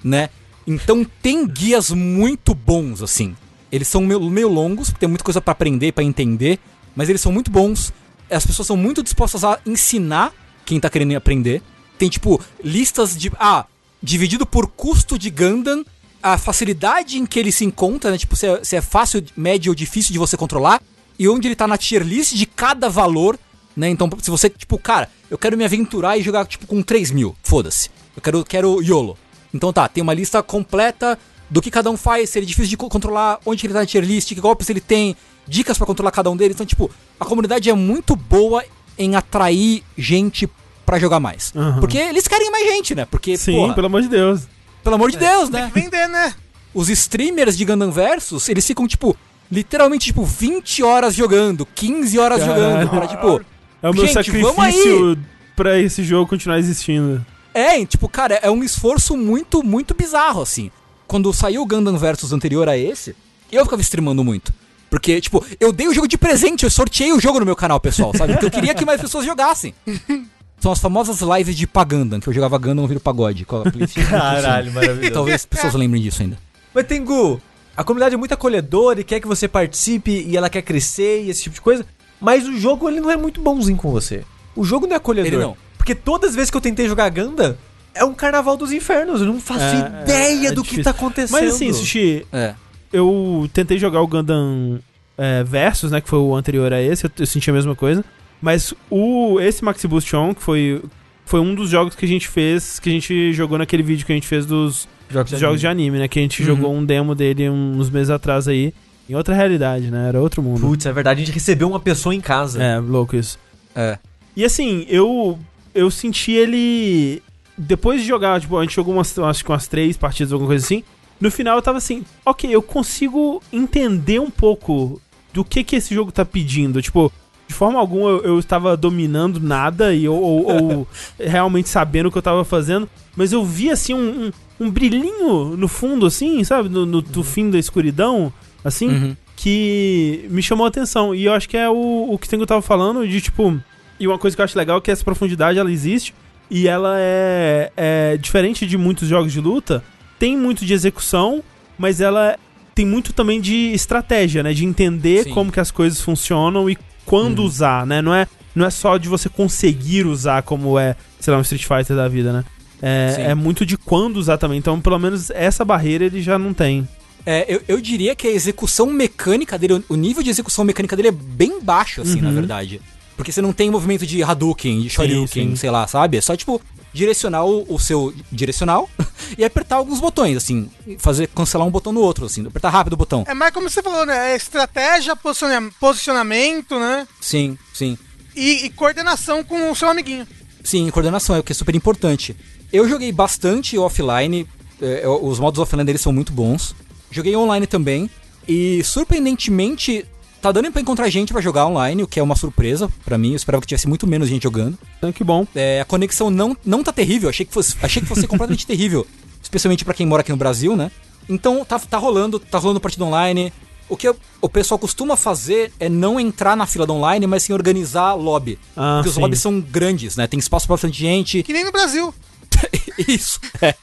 né? 0.02 0.30
Então 0.66 1.06
tem 1.22 1.46
guias 1.46 1.90
muito 1.90 2.54
bons, 2.54 3.02
assim. 3.02 3.36
Eles 3.70 3.86
são 3.86 4.00
meio, 4.00 4.20
meio 4.28 4.48
longos, 4.48 4.88
porque 4.88 5.00
tem 5.00 5.08
muita 5.08 5.24
coisa 5.24 5.40
pra 5.40 5.52
aprender, 5.52 5.92
pra 5.92 6.02
entender, 6.02 6.58
mas 6.96 7.08
eles 7.08 7.20
são 7.20 7.30
muito 7.30 7.50
bons. 7.50 7.92
As 8.28 8.44
pessoas 8.44 8.66
são 8.66 8.76
muito 8.76 9.02
dispostas 9.02 9.44
a 9.44 9.58
ensinar 9.64 10.32
quem 10.64 10.80
tá 10.80 10.90
querendo 10.90 11.14
aprender. 11.16 11.62
Tem, 11.98 12.08
tipo, 12.08 12.40
listas 12.62 13.16
de. 13.16 13.30
Ah, 13.38 13.66
dividido 14.02 14.46
por 14.46 14.68
custo 14.68 15.18
de 15.18 15.30
Gundam, 15.30 15.84
a 16.22 16.36
facilidade 16.38 17.18
em 17.18 17.26
que 17.26 17.38
ele 17.38 17.50
se 17.52 17.64
encontra, 17.64 18.10
né? 18.10 18.18
Tipo, 18.18 18.36
se 18.36 18.46
é, 18.46 18.64
se 18.64 18.76
é 18.76 18.80
fácil, 18.80 19.24
médio 19.36 19.70
ou 19.70 19.74
difícil 19.74 20.12
de 20.12 20.18
você 20.18 20.36
controlar, 20.36 20.80
e 21.18 21.28
onde 21.28 21.48
ele 21.48 21.54
tá 21.56 21.66
na 21.66 21.76
tier 21.78 22.02
list 22.02 22.34
de 22.34 22.46
cada 22.46 22.88
valor, 22.88 23.38
né? 23.76 23.88
Então, 23.88 24.08
se 24.20 24.30
você, 24.30 24.48
tipo, 24.50 24.78
cara, 24.78 25.08
eu 25.30 25.38
quero 25.38 25.56
me 25.56 25.64
aventurar 25.64 26.16
e 26.18 26.22
jogar, 26.22 26.46
tipo, 26.46 26.66
com 26.66 26.82
3 26.82 27.10
mil, 27.10 27.34
foda-se. 27.42 27.90
Eu 28.16 28.22
quero, 28.22 28.44
quero 28.44 28.82
YOLO. 28.82 29.16
Então 29.52 29.72
tá, 29.72 29.88
tem 29.88 30.02
uma 30.02 30.14
lista 30.14 30.42
completa 30.42 31.18
do 31.48 31.60
que 31.60 31.70
cada 31.70 31.90
um 31.90 31.96
faz, 31.96 32.30
se 32.30 32.38
ele 32.38 32.46
é 32.46 32.48
difícil 32.48 32.70
de 32.70 32.76
co- 32.76 32.88
controlar, 32.88 33.38
onde 33.44 33.66
ele 33.66 33.72
tá 33.72 33.80
na 33.80 33.86
tier 33.86 34.04
list, 34.04 34.28
que 34.28 34.40
golpes 34.40 34.70
ele 34.70 34.80
tem, 34.80 35.16
dicas 35.46 35.76
pra 35.76 35.86
controlar 35.86 36.10
cada 36.12 36.30
um 36.30 36.36
deles. 36.36 36.54
Então, 36.54 36.66
tipo, 36.66 36.90
a 37.18 37.24
comunidade 37.24 37.68
é 37.68 37.74
muito 37.74 38.14
boa 38.14 38.64
em 38.96 39.16
atrair 39.16 39.82
gente 39.96 40.48
pra 40.86 40.98
jogar 40.98 41.18
mais. 41.20 41.52
Aham. 41.56 41.80
Porque 41.80 41.98
eles 41.98 42.28
querem 42.28 42.50
mais 42.50 42.66
gente, 42.68 42.94
né? 42.94 43.04
Porque, 43.04 43.36
Sim, 43.36 43.52
porra, 43.56 43.74
pelo 43.74 43.86
amor 43.86 44.02
de 44.02 44.08
Deus. 44.08 44.42
Pelo 44.82 44.94
amor 44.94 45.10
de 45.10 45.18
Deus, 45.18 45.50
né? 45.50 45.70
Vender, 45.74 46.08
né? 46.08 46.34
Os 46.74 46.88
streamers 46.88 47.56
de 47.56 47.64
Gundam 47.64 47.90
Versus, 47.90 48.48
eles 48.48 48.66
ficam, 48.66 48.86
tipo, 48.86 49.16
literalmente, 49.50 50.06
tipo, 50.06 50.24
20 50.24 50.82
horas 50.82 51.14
jogando, 51.14 51.66
15 51.66 52.18
horas 52.18 52.40
Caralho. 52.40 52.62
jogando, 52.62 52.90
pra, 52.90 53.06
tipo... 53.06 53.44
É 53.82 53.88
o 53.88 53.94
meu 53.94 54.04
Gente, 54.04 54.14
sacrifício 54.14 55.18
pra 55.56 55.78
esse 55.78 56.04
jogo 56.04 56.28
continuar 56.28 56.58
existindo. 56.58 57.24
É, 57.52 57.84
tipo, 57.84 58.08
cara, 58.08 58.34
é 58.42 58.50
um 58.50 58.62
esforço 58.62 59.16
muito, 59.16 59.62
muito 59.62 59.94
bizarro, 59.94 60.42
assim. 60.42 60.70
Quando 61.06 61.32
saiu 61.32 61.62
o 61.62 61.66
Gundam 61.66 61.96
Versus 61.98 62.32
anterior 62.32 62.68
a 62.68 62.76
esse, 62.76 63.16
eu 63.50 63.64
ficava 63.64 63.82
streamando 63.82 64.22
muito. 64.22 64.52
Porque, 64.88 65.20
tipo, 65.20 65.44
eu 65.58 65.72
dei 65.72 65.88
o 65.88 65.94
jogo 65.94 66.08
de 66.08 66.18
presente, 66.18 66.64
eu 66.64 66.70
sorteei 66.70 67.12
o 67.12 67.20
jogo 67.20 67.40
no 67.40 67.46
meu 67.46 67.56
canal, 67.56 67.80
pessoal, 67.80 68.12
sabe? 68.16 68.32
Porque 68.32 68.46
eu 68.46 68.50
queria 68.50 68.74
que 68.74 68.84
mais 68.84 69.00
pessoas 69.00 69.24
jogassem. 69.24 69.74
São 70.60 70.70
as 70.72 70.78
famosas 70.78 71.20
lives 71.20 71.56
de 71.56 71.66
Pagandam, 71.66 72.20
que 72.20 72.28
eu 72.28 72.32
jogava 72.32 72.58
Gundam 72.58 72.82
ouvir 72.82 73.00
pagode. 73.00 73.44
com 73.44 73.56
a. 73.62 73.64
Caralho, 74.08 74.72
maravilhoso. 74.72 75.12
Talvez 75.12 75.34
as 75.36 75.46
pessoas 75.46 75.74
lembrem 75.74 76.02
disso 76.02 76.22
ainda. 76.22 76.36
Mas 76.74 76.86
Tengu, 76.86 77.40
a 77.76 77.82
comunidade 77.82 78.14
é 78.14 78.18
muito 78.18 78.32
acolhedora 78.34 79.00
e 79.00 79.04
quer 79.04 79.20
que 79.20 79.26
você 79.26 79.48
participe 79.48 80.10
e 80.28 80.36
ela 80.36 80.50
quer 80.50 80.62
crescer 80.62 81.22
e 81.24 81.30
esse 81.30 81.42
tipo 81.44 81.54
de 81.54 81.60
coisa. 81.60 81.84
Mas 82.20 82.46
o 82.46 82.56
jogo 82.58 82.88
ele 82.88 83.00
não 83.00 83.10
é 83.10 83.16
muito 83.16 83.40
bonzinho 83.40 83.78
com 83.78 83.90
você. 83.90 84.22
O 84.54 84.62
jogo 84.62 84.86
não 84.86 84.92
é 84.94 84.96
acolhedor. 84.96 85.32
Ele 85.32 85.40
não. 85.42 85.56
Porque 85.78 85.94
todas 85.94 86.30
as 86.30 86.36
vezes 86.36 86.50
que 86.50 86.56
eu 86.56 86.60
tentei 86.60 86.86
jogar 86.86 87.08
Ganda, 87.08 87.56
é 87.94 88.04
um 88.04 88.12
carnaval 88.12 88.56
dos 88.56 88.70
infernos. 88.70 89.20
Eu 89.22 89.26
não 89.28 89.40
faço 89.40 89.64
É, 89.64 90.02
ideia 90.02 90.48
é 90.48 90.52
do 90.52 90.62
que 90.62 90.70
difícil. 90.72 90.84
tá 90.84 90.90
acontecendo. 90.90 91.40
Mas 91.40 91.54
assim, 91.54 91.72
Sushi, 91.72 92.26
É. 92.30 92.54
eu 92.92 93.48
tentei 93.54 93.78
jogar 93.78 94.02
o 94.02 94.06
Gundam 94.06 94.78
é, 95.16 95.42
Versus, 95.42 95.90
né? 95.90 96.00
Que 96.02 96.08
foi 96.10 96.18
o 96.18 96.34
anterior 96.36 96.70
a 96.72 96.82
esse, 96.82 97.06
eu, 97.06 97.10
eu 97.18 97.26
senti 97.26 97.48
a 97.48 97.52
mesma 97.54 97.74
coisa. 97.74 98.04
Mas 98.40 98.72
o, 98.90 99.38
esse 99.40 99.62
Maxi 99.64 99.86
Boost 99.86 100.14
On, 100.16 100.34
que 100.34 100.42
foi, 100.42 100.82
foi 101.26 101.40
um 101.40 101.54
dos 101.54 101.68
jogos 101.70 101.94
que 101.94 102.04
a 102.04 102.08
gente 102.08 102.26
fez, 102.28 102.78
que 102.78 102.88
a 102.88 102.92
gente 102.92 103.32
jogou 103.32 103.58
naquele 103.58 103.82
vídeo 103.82 104.06
que 104.06 104.12
a 104.12 104.14
gente 104.14 104.26
fez 104.26 104.46
dos 104.46 104.88
jogos, 105.10 105.30
dos 105.32 105.40
jogos 105.40 105.60
de 105.60 105.66
anime, 105.66 105.98
né? 105.98 106.08
Que 106.08 106.18
a 106.18 106.22
gente 106.22 106.40
Uhum. 106.42 106.46
jogou 106.46 106.74
um 106.74 106.84
demo 106.84 107.14
dele 107.14 107.48
uns 107.50 107.90
meses 107.90 108.10
atrás 108.10 108.48
aí. 108.48 108.72
Em 109.08 109.14
outra 109.14 109.34
realidade, 109.34 109.90
né? 109.90 110.08
Era 110.08 110.20
outro 110.20 110.40
mundo. 110.42 110.60
Putz, 110.60 110.86
é 110.86 110.92
verdade, 110.92 111.20
a 111.20 111.24
gente 111.24 111.34
recebeu 111.34 111.68
uma 111.68 111.80
pessoa 111.80 112.14
em 112.14 112.20
casa. 112.20 112.62
É, 112.62 112.78
louco 112.78 113.16
isso. 113.16 113.38
É. 113.74 113.98
E 114.36 114.44
assim, 114.44 114.86
eu 114.88 115.38
eu 115.74 115.90
senti 115.90 116.32
ele. 116.32 117.22
Depois 117.58 118.00
de 118.00 118.06
jogar, 118.08 118.40
tipo, 118.40 118.56
a 118.56 118.62
gente 118.62 118.74
jogou 118.74 118.94
umas, 118.94 119.18
acho 119.18 119.44
que 119.44 119.50
umas 119.50 119.66
três 119.66 119.96
partidas, 119.96 120.32
alguma 120.32 120.48
coisa 120.48 120.64
assim. 120.64 120.82
No 121.20 121.30
final 121.30 121.56
eu 121.56 121.62
tava 121.62 121.76
assim, 121.78 122.02
ok, 122.24 122.48
eu 122.54 122.62
consigo 122.62 123.42
entender 123.52 124.18
um 124.18 124.30
pouco 124.30 124.98
do 125.34 125.44
que 125.44 125.62
que 125.62 125.76
esse 125.76 125.94
jogo 125.94 126.10
tá 126.10 126.24
pedindo. 126.24 126.80
Tipo, 126.80 127.12
de 127.50 127.54
forma 127.54 127.80
alguma 127.80 128.08
eu, 128.10 128.22
eu 128.22 128.38
estava 128.38 128.76
dominando 128.76 129.40
nada 129.40 129.92
e, 129.92 130.08
ou, 130.08 130.16
ou- 130.22 130.46
ou 130.78 130.88
realmente 131.18 131.68
sabendo 131.68 132.06
o 132.06 132.12
que 132.12 132.16
eu 132.16 132.22
tava 132.22 132.44
fazendo. 132.44 132.88
Mas 133.16 133.32
eu 133.32 133.44
vi 133.44 133.70
assim 133.70 133.92
um, 133.92 134.30
um, 134.60 134.66
um 134.66 134.70
brilhinho 134.70 135.56
no 135.56 135.66
fundo, 135.66 136.06
assim, 136.06 136.44
sabe? 136.44 136.68
No, 136.68 136.86
no, 136.86 137.02
do 137.02 137.24
fim 137.24 137.50
da 137.50 137.58
escuridão, 137.58 138.32
assim 138.64 138.88
Uhum. 138.88 139.16
que 139.34 140.26
me 140.30 140.40
chamou 140.44 140.64
a 140.64 140.68
atenção. 140.68 141.12
E 141.12 141.24
eu 141.24 141.32
acho 141.34 141.48
que 141.48 141.56
é 141.56 141.68
o, 141.68 142.06
o 142.12 142.16
que 142.18 142.28
Tengo 142.28 142.46
tava 142.46 142.62
falando 142.62 143.06
de 143.08 143.20
tipo. 143.20 143.60
E 143.98 144.06
uma 144.06 144.16
coisa 144.16 144.36
que 144.36 144.40
eu 144.40 144.44
acho 144.44 144.56
legal 144.56 144.78
é 144.78 144.80
que 144.80 144.92
essa 144.92 145.02
profundidade 145.04 145.58
ela 145.58 145.72
existe. 145.72 146.14
E 146.48 146.68
ela 146.68 146.94
é, 146.98 147.72
é 147.76 148.16
diferente 148.16 148.64
de 148.64 148.78
muitos 148.78 149.08
jogos 149.08 149.32
de 149.32 149.40
luta. 149.40 149.82
Tem 150.20 150.36
muito 150.36 150.64
de 150.64 150.72
execução, 150.72 151.42
mas 151.76 152.00
ela 152.00 152.36
tem 152.74 152.86
muito 152.86 153.12
também 153.12 153.40
de 153.40 153.72
estratégia, 153.72 154.42
né? 154.44 154.52
De 154.54 154.64
entender 154.64 155.24
Sim. 155.24 155.30
como 155.30 155.50
que 155.50 155.58
as 155.58 155.72
coisas 155.72 156.00
funcionam 156.00 156.70
e 156.70 156.78
quando 157.10 157.42
usar, 157.42 157.84
né? 157.86 158.00
Não 158.00 158.14
é, 158.14 158.26
não 158.54 158.64
é 158.66 158.70
só 158.70 158.96
de 158.96 159.08
você 159.08 159.28
conseguir 159.28 160.06
usar 160.06 160.42
como 160.42 160.78
é, 160.78 160.94
sei 161.18 161.32
lá, 161.32 161.38
um 161.38 161.42
Street 161.42 161.64
Fighter 161.66 161.96
da 161.96 162.08
vida, 162.08 162.32
né? 162.32 162.44
É, 162.82 163.26
é 163.30 163.34
muito 163.34 163.66
de 163.66 163.76
quando 163.76 164.16
usar 164.16 164.38
também. 164.38 164.58
Então, 164.58 164.80
pelo 164.80 164.98
menos 164.98 165.30
essa 165.30 165.64
barreira 165.64 166.04
ele 166.04 166.22
já 166.22 166.38
não 166.38 166.54
tem. 166.54 166.88
É, 167.26 167.44
eu, 167.52 167.60
eu 167.68 167.80
diria 167.80 168.14
que 168.14 168.26
a 168.26 168.30
execução 168.30 168.86
mecânica 168.86 169.58
dele, 169.58 169.84
o 169.88 169.94
nível 169.96 170.22
de 170.22 170.30
execução 170.30 170.64
mecânica 170.64 170.96
dele 170.96 171.08
é 171.08 171.12
bem 171.12 171.60
baixo, 171.60 172.00
assim, 172.00 172.20
na 172.20 172.28
Uhum. 172.30 172.34
verdade. 172.36 172.80
Porque 173.16 173.30
você 173.30 173.42
não 173.42 173.52
tem 173.52 173.70
movimento 173.70 174.06
de 174.06 174.22
Hadouken, 174.22 174.80
de 174.80 174.88
Shoryuken, 174.88 175.54
sei 175.56 175.70
lá, 175.70 175.86
sabe? 175.86 176.16
É 176.16 176.20
só, 176.22 176.34
tipo, 176.34 176.58
direcionar 176.92 177.44
o, 177.44 177.66
o 177.72 177.78
seu 177.78 178.12
direcional 178.32 178.88
e 179.38 179.44
apertar 179.44 179.76
alguns 179.76 180.00
botões, 180.00 180.36
assim. 180.36 180.70
Fazer, 180.98 181.28
cancelar 181.28 181.66
um 181.66 181.70
botão 181.70 181.92
no 181.92 182.00
outro, 182.00 182.26
assim. 182.26 182.46
Apertar 182.46 182.70
rápido 182.70 182.94
o 182.94 182.96
botão. 182.96 183.24
É 183.28 183.34
mais 183.34 183.52
como 183.52 183.68
você 183.68 183.82
falou, 183.82 184.04
né? 184.06 184.32
É 184.32 184.36
estratégia, 184.36 185.14
posiciona- 185.16 185.70
posicionamento, 185.80 186.78
né? 186.78 187.06
Sim, 187.20 187.56
sim. 187.72 187.96
E, 188.34 188.66
e 188.66 188.70
coordenação 188.70 189.42
com 189.44 189.70
o 189.70 189.76
seu 189.76 189.88
amiguinho. 189.88 190.26
Sim, 190.62 190.88
coordenação 190.90 191.36
é 191.36 191.38
o 191.38 191.42
que 191.42 191.52
é 191.52 191.54
super 191.54 191.74
importante. 191.74 192.36
Eu 192.72 192.88
joguei 192.88 193.10
bastante 193.12 193.76
offline, 193.78 194.46
é, 194.80 195.06
os 195.08 195.38
modos 195.38 195.58
offline 195.58 195.84
deles 195.84 196.00
são 196.00 196.12
muito 196.12 196.32
bons. 196.32 196.74
Joguei 197.10 197.34
online 197.34 197.66
também, 197.66 198.08
e 198.46 198.82
surpreendentemente 198.84 200.06
tá 200.40 200.50
dando 200.52 200.70
pra 200.72 200.80
encontrar 200.80 201.08
gente 201.08 201.32
pra 201.32 201.40
jogar 201.40 201.66
online, 201.66 202.02
o 202.02 202.06
que 202.06 202.18
é 202.18 202.22
uma 202.22 202.36
surpresa 202.36 202.88
pra 203.04 203.18
mim. 203.18 203.30
Eu 203.30 203.36
esperava 203.36 203.60
que 203.60 203.66
tivesse 203.66 203.88
muito 203.88 204.06
menos 204.06 204.28
gente 204.28 204.42
jogando. 204.44 204.78
Então, 204.98 205.12
que 205.12 205.22
bom. 205.24 205.46
É, 205.54 205.80
a 205.80 205.84
conexão 205.84 206.30
não, 206.30 206.56
não 206.64 206.82
tá 206.82 206.92
terrível, 206.92 207.28
achei 207.28 207.44
que 207.46 207.52
fosse, 207.52 207.76
achei 207.82 208.00
que 208.02 208.08
fosse 208.08 208.26
completamente 208.28 208.66
terrível. 208.66 209.06
Especialmente 209.42 209.84
pra 209.84 209.94
quem 209.94 210.06
mora 210.06 210.20
aqui 210.22 210.30
no 210.30 210.36
Brasil, 210.36 210.76
né? 210.76 210.90
Então 211.28 211.64
tá, 211.64 211.78
tá 211.78 211.98
rolando, 211.98 212.38
tá 212.38 212.58
rolando 212.58 212.80
partida 212.80 213.04
online. 213.04 213.52
O 213.88 213.96
que 213.96 214.06
eu- 214.06 214.16
o 214.40 214.48
pessoal 214.48 214.78
costuma 214.78 215.16
fazer 215.16 215.72
é 215.80 215.88
não 215.88 216.18
entrar 216.20 216.56
na 216.56 216.66
fila 216.66 216.86
do 216.86 216.92
online, 216.94 217.26
mas 217.26 217.42
sim 217.42 217.52
organizar 217.52 218.14
lobby. 218.14 218.58
Ah, 218.76 218.96
porque 218.98 219.08
os 219.08 219.14
sim. 219.16 219.20
lobbies 219.20 219.40
são 219.40 219.60
grandes, 219.60 220.14
né? 220.16 220.26
Tem 220.26 220.38
espaço 220.38 220.66
pra 220.66 220.74
bastante 220.74 220.98
gente. 220.98 221.42
Que 221.42 221.52
nem 221.52 221.64
no 221.64 221.72
Brasil. 221.72 222.14
Isso, 223.08 223.40
é. 223.60 223.74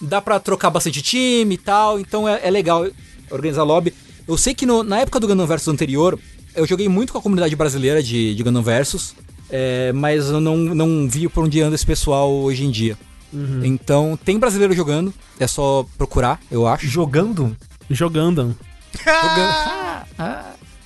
Dá 0.00 0.20
pra 0.20 0.38
trocar 0.38 0.70
bastante 0.70 1.00
time 1.02 1.54
e 1.54 1.58
tal, 1.58 1.98
então 1.98 2.28
é, 2.28 2.40
é 2.44 2.50
legal 2.50 2.86
organizar 3.30 3.62
lobby. 3.64 3.92
Eu 4.26 4.36
sei 4.36 4.54
que 4.54 4.66
no- 4.66 4.82
na 4.82 4.98
época 5.00 5.20
do 5.20 5.26
Gundam 5.28 5.46
Versus 5.46 5.68
anterior, 5.68 6.18
eu 6.54 6.66
joguei 6.66 6.88
muito 6.88 7.12
com 7.12 7.18
a 7.18 7.22
comunidade 7.22 7.54
brasileira 7.54 8.02
de, 8.02 8.34
de 8.34 8.42
Gundam 8.42 8.62
Versus, 8.62 9.14
é, 9.50 9.92
mas 9.92 10.28
eu 10.30 10.40
não, 10.40 10.56
não 10.56 11.08
vi 11.08 11.28
por 11.28 11.44
onde 11.44 11.60
anda 11.60 11.74
esse 11.74 11.86
pessoal 11.86 12.30
hoje 12.32 12.64
em 12.64 12.70
dia. 12.70 12.96
Então, 13.64 14.18
tem 14.24 14.38
brasileiro 14.38 14.72
jogando, 14.74 15.12
é 15.38 15.46
só 15.46 15.84
procurar, 15.98 16.40
eu 16.50 16.66
acho. 16.66 16.86
Jogando? 16.86 17.56
Jogando. 17.90 18.56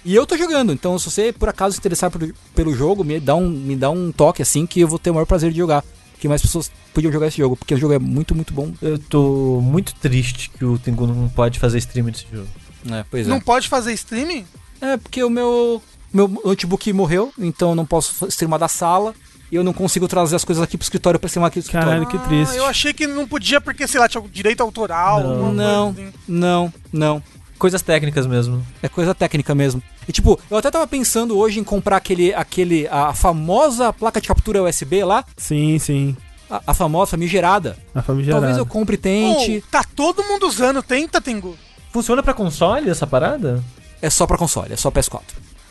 E 0.05 0.15
eu 0.15 0.27
tô 0.27 0.37
jogando, 0.37 0.73
então 0.73 0.99
se 0.99 1.11
você 1.11 1.31
por 1.33 1.49
acaso 1.51 1.75
se 1.75 1.79
interessar 1.79 2.11
por- 2.11 2.35
pelo 2.55 2.75
jogo, 2.75 3.05
me 3.05 3.21
dá, 3.21 3.35
um, 3.37 3.49
me 3.51 3.77
dá 3.77 3.91
um 3.91 4.11
toque 4.11 4.41
assim 4.41 4.67
que 4.67 4.81
eu 4.81 4.89
vou 4.89 4.99
ter 4.99 5.11
o 5.11 5.15
maior 5.15 5.27
prazer 5.27 5.53
de 5.53 5.59
jogar. 5.59 5.85
Que 6.19 6.27
mais 6.29 6.41
pessoas 6.43 6.71
podiam 6.93 7.13
jogar 7.13 7.29
esse 7.29 7.37
jogo, 7.39 7.55
porque 7.57 7.75
o 7.75 7.79
jogo 7.79 7.93
é 7.95 7.99
muito, 7.99 8.35
muito 8.35 8.53
bom. 8.53 8.73
Eu 8.83 8.99
tô 8.99 9.61
muito 9.63 9.95
triste 9.95 10.51
que 10.51 10.65
o 10.65 10.79
Tengu 10.79 11.07
não 11.07 11.29
pode 11.29 11.59
fazer 11.59 11.79
stream 11.79 12.07
desse 12.07 12.25
jogo. 12.33 12.49
É, 12.91 13.05
pois 13.11 13.27
é. 13.27 13.31
Não 13.31 13.41
pode 13.41 13.69
fazer 13.69 13.93
streaming? 13.93 14.47
É, 14.81 14.97
porque 14.97 15.23
o 15.23 15.31
meu, 15.31 15.83
meu 16.13 16.29
notebook 16.29 16.93
morreu, 16.93 17.33
então 17.39 17.71
eu 17.71 17.75
não 17.75 17.87
posso 17.87 18.27
streamar 18.27 18.59
da 18.59 18.69
sala. 18.69 19.15
E 19.53 19.57
eu 19.57 19.65
não 19.65 19.73
consigo 19.73 20.07
trazer 20.07 20.37
as 20.37 20.45
coisas 20.45 20.63
aqui 20.63 20.79
pro 20.79 20.85
escritório 20.85 21.19
pra 21.19 21.27
streamar 21.27 21.49
aqui 21.49 21.59
no 21.59 21.63
escritório. 21.63 21.89
Caralho, 21.89 22.07
que 22.07 22.19
triste. 22.29 22.53
Ah, 22.53 22.57
eu 22.57 22.67
achei 22.67 22.93
que 22.93 23.05
não 23.05 23.27
podia 23.27 23.61
porque, 23.61 23.85
sei 23.89 23.99
lá, 23.99 24.09
tinha 24.09 24.23
direito 24.31 24.61
autoral. 24.61 25.21
Não. 25.25 25.53
Não, 25.53 25.89
assim. 25.91 26.13
não, 26.29 26.73
não. 26.93 27.23
Coisas 27.59 27.83
técnicas 27.83 28.29
mesmo. 28.29 28.65
É 28.81 28.89
coisa 28.89 29.13
técnica 29.13 29.53
mesmo. 29.53 29.83
E 30.09 30.13
tipo, 30.13 30.39
eu 30.49 30.57
até 30.57 30.71
tava 30.71 30.87
pensando 30.87 31.37
hoje 31.37 31.59
em 31.59 31.65
comprar 31.65 31.97
aquele, 31.97 32.33
aquele, 32.33 32.87
a 32.89 33.13
famosa 33.13 33.93
placa 33.93 34.21
de 34.21 34.29
captura 34.29 34.63
USB 34.63 35.05
lá, 35.05 35.25
Sim, 35.37 35.79
sim. 35.81 36.17
a, 36.49 36.63
a 36.69 36.73
famosa 36.73 37.11
famigerada. 37.11 37.77
A 37.93 38.01
famigerada. 38.01 38.41
Talvez 38.41 38.57
eu 38.57 38.65
compre 38.65 38.95
e 38.95 38.99
tente. 38.99 39.65
Oh, 39.67 39.71
tá 39.71 39.85
todo 39.97 40.23
mundo 40.25 40.47
usando, 40.47 40.81
tenta, 40.81 41.21
Tengu. 41.21 41.57
Funciona 41.93 42.23
pra 42.23 42.35
console 42.35 42.89
essa 42.91 43.07
parada? 43.07 43.63
É 44.01 44.09
só 44.09 44.27
pra 44.27 44.39
console, 44.39 44.73
é 44.73 44.77
só 44.77 44.91
PS4. 44.91 45.21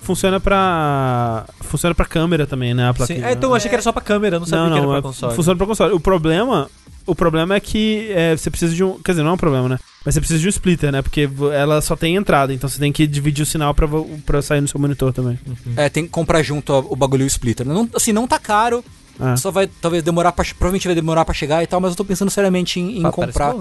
Funciona 0.02 0.40
pra. 0.40 1.46
Funciona 1.62 1.94
pra 1.94 2.06
câmera 2.06 2.48
também, 2.48 2.74
né? 2.74 2.90
A 2.90 2.94
placa. 2.94 3.14
Sim. 3.14 3.24
É, 3.24 3.34
então 3.34 3.50
eu 3.50 3.56
achei 3.56 3.70
que 3.70 3.76
era 3.76 3.82
só 3.82 3.92
pra 3.92 4.02
câmera, 4.02 4.40
não 4.40 4.46
sabia 4.46 4.66
não, 4.66 4.72
que 4.72 4.78
era 4.78 4.82
não, 4.84 4.90
pra 4.90 5.00
é- 5.00 5.02
console. 5.02 5.36
funciona 5.36 5.58
pra 5.58 5.68
console. 5.68 5.94
O 5.94 6.00
problema. 6.00 6.70
O 7.06 7.16
problema 7.16 7.56
é 7.56 7.60
que 7.60 8.08
é, 8.12 8.38
você 8.38 8.50
precisa 8.52 8.74
de 8.76 8.84
um. 8.84 9.00
Quer 9.00 9.14
dizer, 9.14 9.24
não 9.24 9.32
é 9.32 9.34
um 9.34 9.38
problema, 9.38 9.68
né? 9.68 9.80
Mas 10.06 10.14
você 10.14 10.20
precisa 10.22 10.40
de 10.40 10.46
um 10.46 10.50
splitter, 10.50 10.92
né? 10.92 11.02
Porque 11.02 11.28
ela 11.54 11.82
só 11.82 11.96
tem 11.96 12.16
entrada, 12.16 12.54
então 12.54 12.70
você 12.70 12.78
tem 12.80 12.92
que 12.92 13.08
dividir 13.08 13.42
o 13.42 13.46
sinal 13.46 13.74
pra, 13.74 13.88
pra 14.26 14.42
sair 14.42 14.62
no 14.62 14.68
seu 14.68 14.80
monitor 14.80 15.12
também. 15.12 15.38
É, 15.76 15.90
tem 15.90 16.04
que 16.04 16.10
comprar 16.10 16.42
junto 16.44 16.72
o 16.74 16.96
bagulho 16.96 17.24
e 17.24 17.26
o 17.26 17.28
splitter. 17.28 17.68
Não, 17.68 17.90
assim, 17.96 18.14
não 18.14 18.28
tá 18.28 18.38
caro. 18.38 18.84
Ah. 19.20 19.36
Só 19.36 19.50
vai 19.52 19.68
talvez 19.68 20.04
demorar 20.04 20.32
pra. 20.32 20.46
Provavelmente 20.46 20.88
vai 20.88 20.96
demorar 20.96 21.26
pra 21.26 21.34
chegar 21.34 21.62
e 21.64 21.68
tal, 21.68 21.82
mas 21.82 21.92
eu 21.92 21.98
tô 21.98 22.06
pensando 22.06 22.30
seriamente 22.30 22.80
em, 22.80 23.00
em 23.00 23.06
Ah, 23.06 23.12
comprar. 23.12 23.54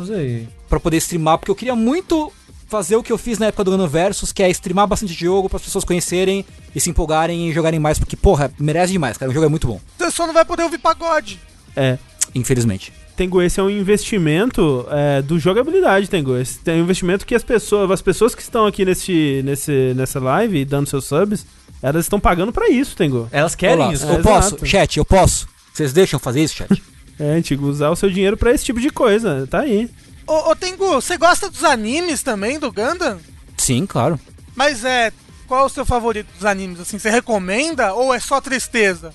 Pra 0.69 0.79
poder 0.79 0.99
streamar, 0.99 1.39
porque 1.39 1.51
eu 1.51 1.57
queria 1.57 1.75
muito 1.75 2.31
fazer 2.69 2.97
o 2.97 3.03
que 3.03 3.11
eu 3.11 3.19
fiz 3.19 3.39
na 3.39 3.47
época 3.47 3.65
do 3.65 3.71
Gano 3.71 3.89
Versus, 3.89 4.31
que 4.33 4.43
é 4.43 4.51
streamar 4.51 4.87
bastante 4.87 5.13
jogo 5.13 5.49
para 5.49 5.57
as 5.57 5.63
pessoas 5.63 5.85
conhecerem 5.85 6.45
e 6.75 6.81
se 6.81 6.91
empolgarem 6.91 7.49
e 7.49 7.53
jogarem 7.53 7.81
mais, 7.81 7.99
porque, 7.99 8.15
porra, 8.15 8.53
merece 8.59 8.93
demais, 8.93 9.17
cara. 9.17 9.31
O 9.31 9.35
jogo 9.35 9.47
é 9.47 9.49
muito 9.49 9.67
bom, 9.67 9.81
Você 9.99 10.11
só 10.11 10.27
não 10.27 10.35
vai 10.35 10.45
poder 10.45 10.63
ouvir 10.63 10.79
pagode. 10.79 11.41
É. 11.75 11.99
infelizmente. 12.35 12.93
Tengo, 13.17 13.43
esse 13.43 13.59
é 13.59 13.63
um 13.63 13.71
investimento 13.71 14.87
é, 14.91 15.23
do 15.23 15.41
jogabilidade, 15.41 16.09
Tengo. 16.09 16.37
Esse 16.37 16.59
tem 16.61 16.81
um 16.81 16.85
investimento 16.85 17.27
que 17.27 17.35
as 17.35 17.43
pessoas, 17.43 17.91
as 17.91 18.03
pessoas 18.03 18.33
que 18.35 18.43
estão 18.43 18.65
aqui 18.67 18.85
nesse, 18.85 19.43
nesse, 19.45 19.93
nessa 19.97 20.21
live 20.21 20.65
dando 20.65 20.89
seus 20.89 21.05
subs, 21.07 21.45
elas 21.83 22.05
estão 22.05 22.21
pagando 22.21 22.53
pra 22.53 22.69
isso, 22.69 22.95
Tengo. 22.95 23.29
Elas 23.33 23.55
querem 23.57 23.77
Olá, 23.77 23.93
isso. 23.93 24.07
É, 24.07 24.17
eu 24.17 24.23
posso, 24.23 24.49
exato. 24.51 24.67
chat, 24.67 24.99
eu 24.99 25.05
posso. 25.05 25.49
Vocês 25.73 25.93
deixam 25.93 26.21
fazer 26.21 26.43
isso, 26.43 26.55
chat? 26.57 26.83
É, 27.21 27.43
Tigo, 27.43 27.67
usar 27.67 27.91
o 27.91 27.97
seu 27.97 28.09
dinheiro 28.09 28.37
pra 28.37 28.53
esse 28.53 28.65
tipo 28.65 28.81
de 28.81 28.91
coisa. 28.91 29.45
Tá 29.51 29.59
aí. 29.63 29.91
Ô, 30.29 30.51
ô 30.51 30.55
Tengu, 30.55 30.93
você 30.93 31.17
gosta 31.17 31.49
dos 31.49 31.65
animes 31.65 32.23
também 32.23 32.59
do 32.59 32.71
Gundam? 32.71 33.19
Sim, 33.57 33.87
claro. 33.87 34.21
Mas 34.55 34.85
é. 34.85 35.11
Qual 35.47 35.63
é 35.63 35.65
o 35.65 35.71
seu 35.71 35.87
favorito 35.87 36.29
dos 36.35 36.45
animes? 36.45 36.79
Assim, 36.79 36.99
você 36.99 37.09
recomenda 37.09 37.95
ou 37.95 38.13
é 38.13 38.21
só 38.21 38.39
tristeza? 38.39 39.15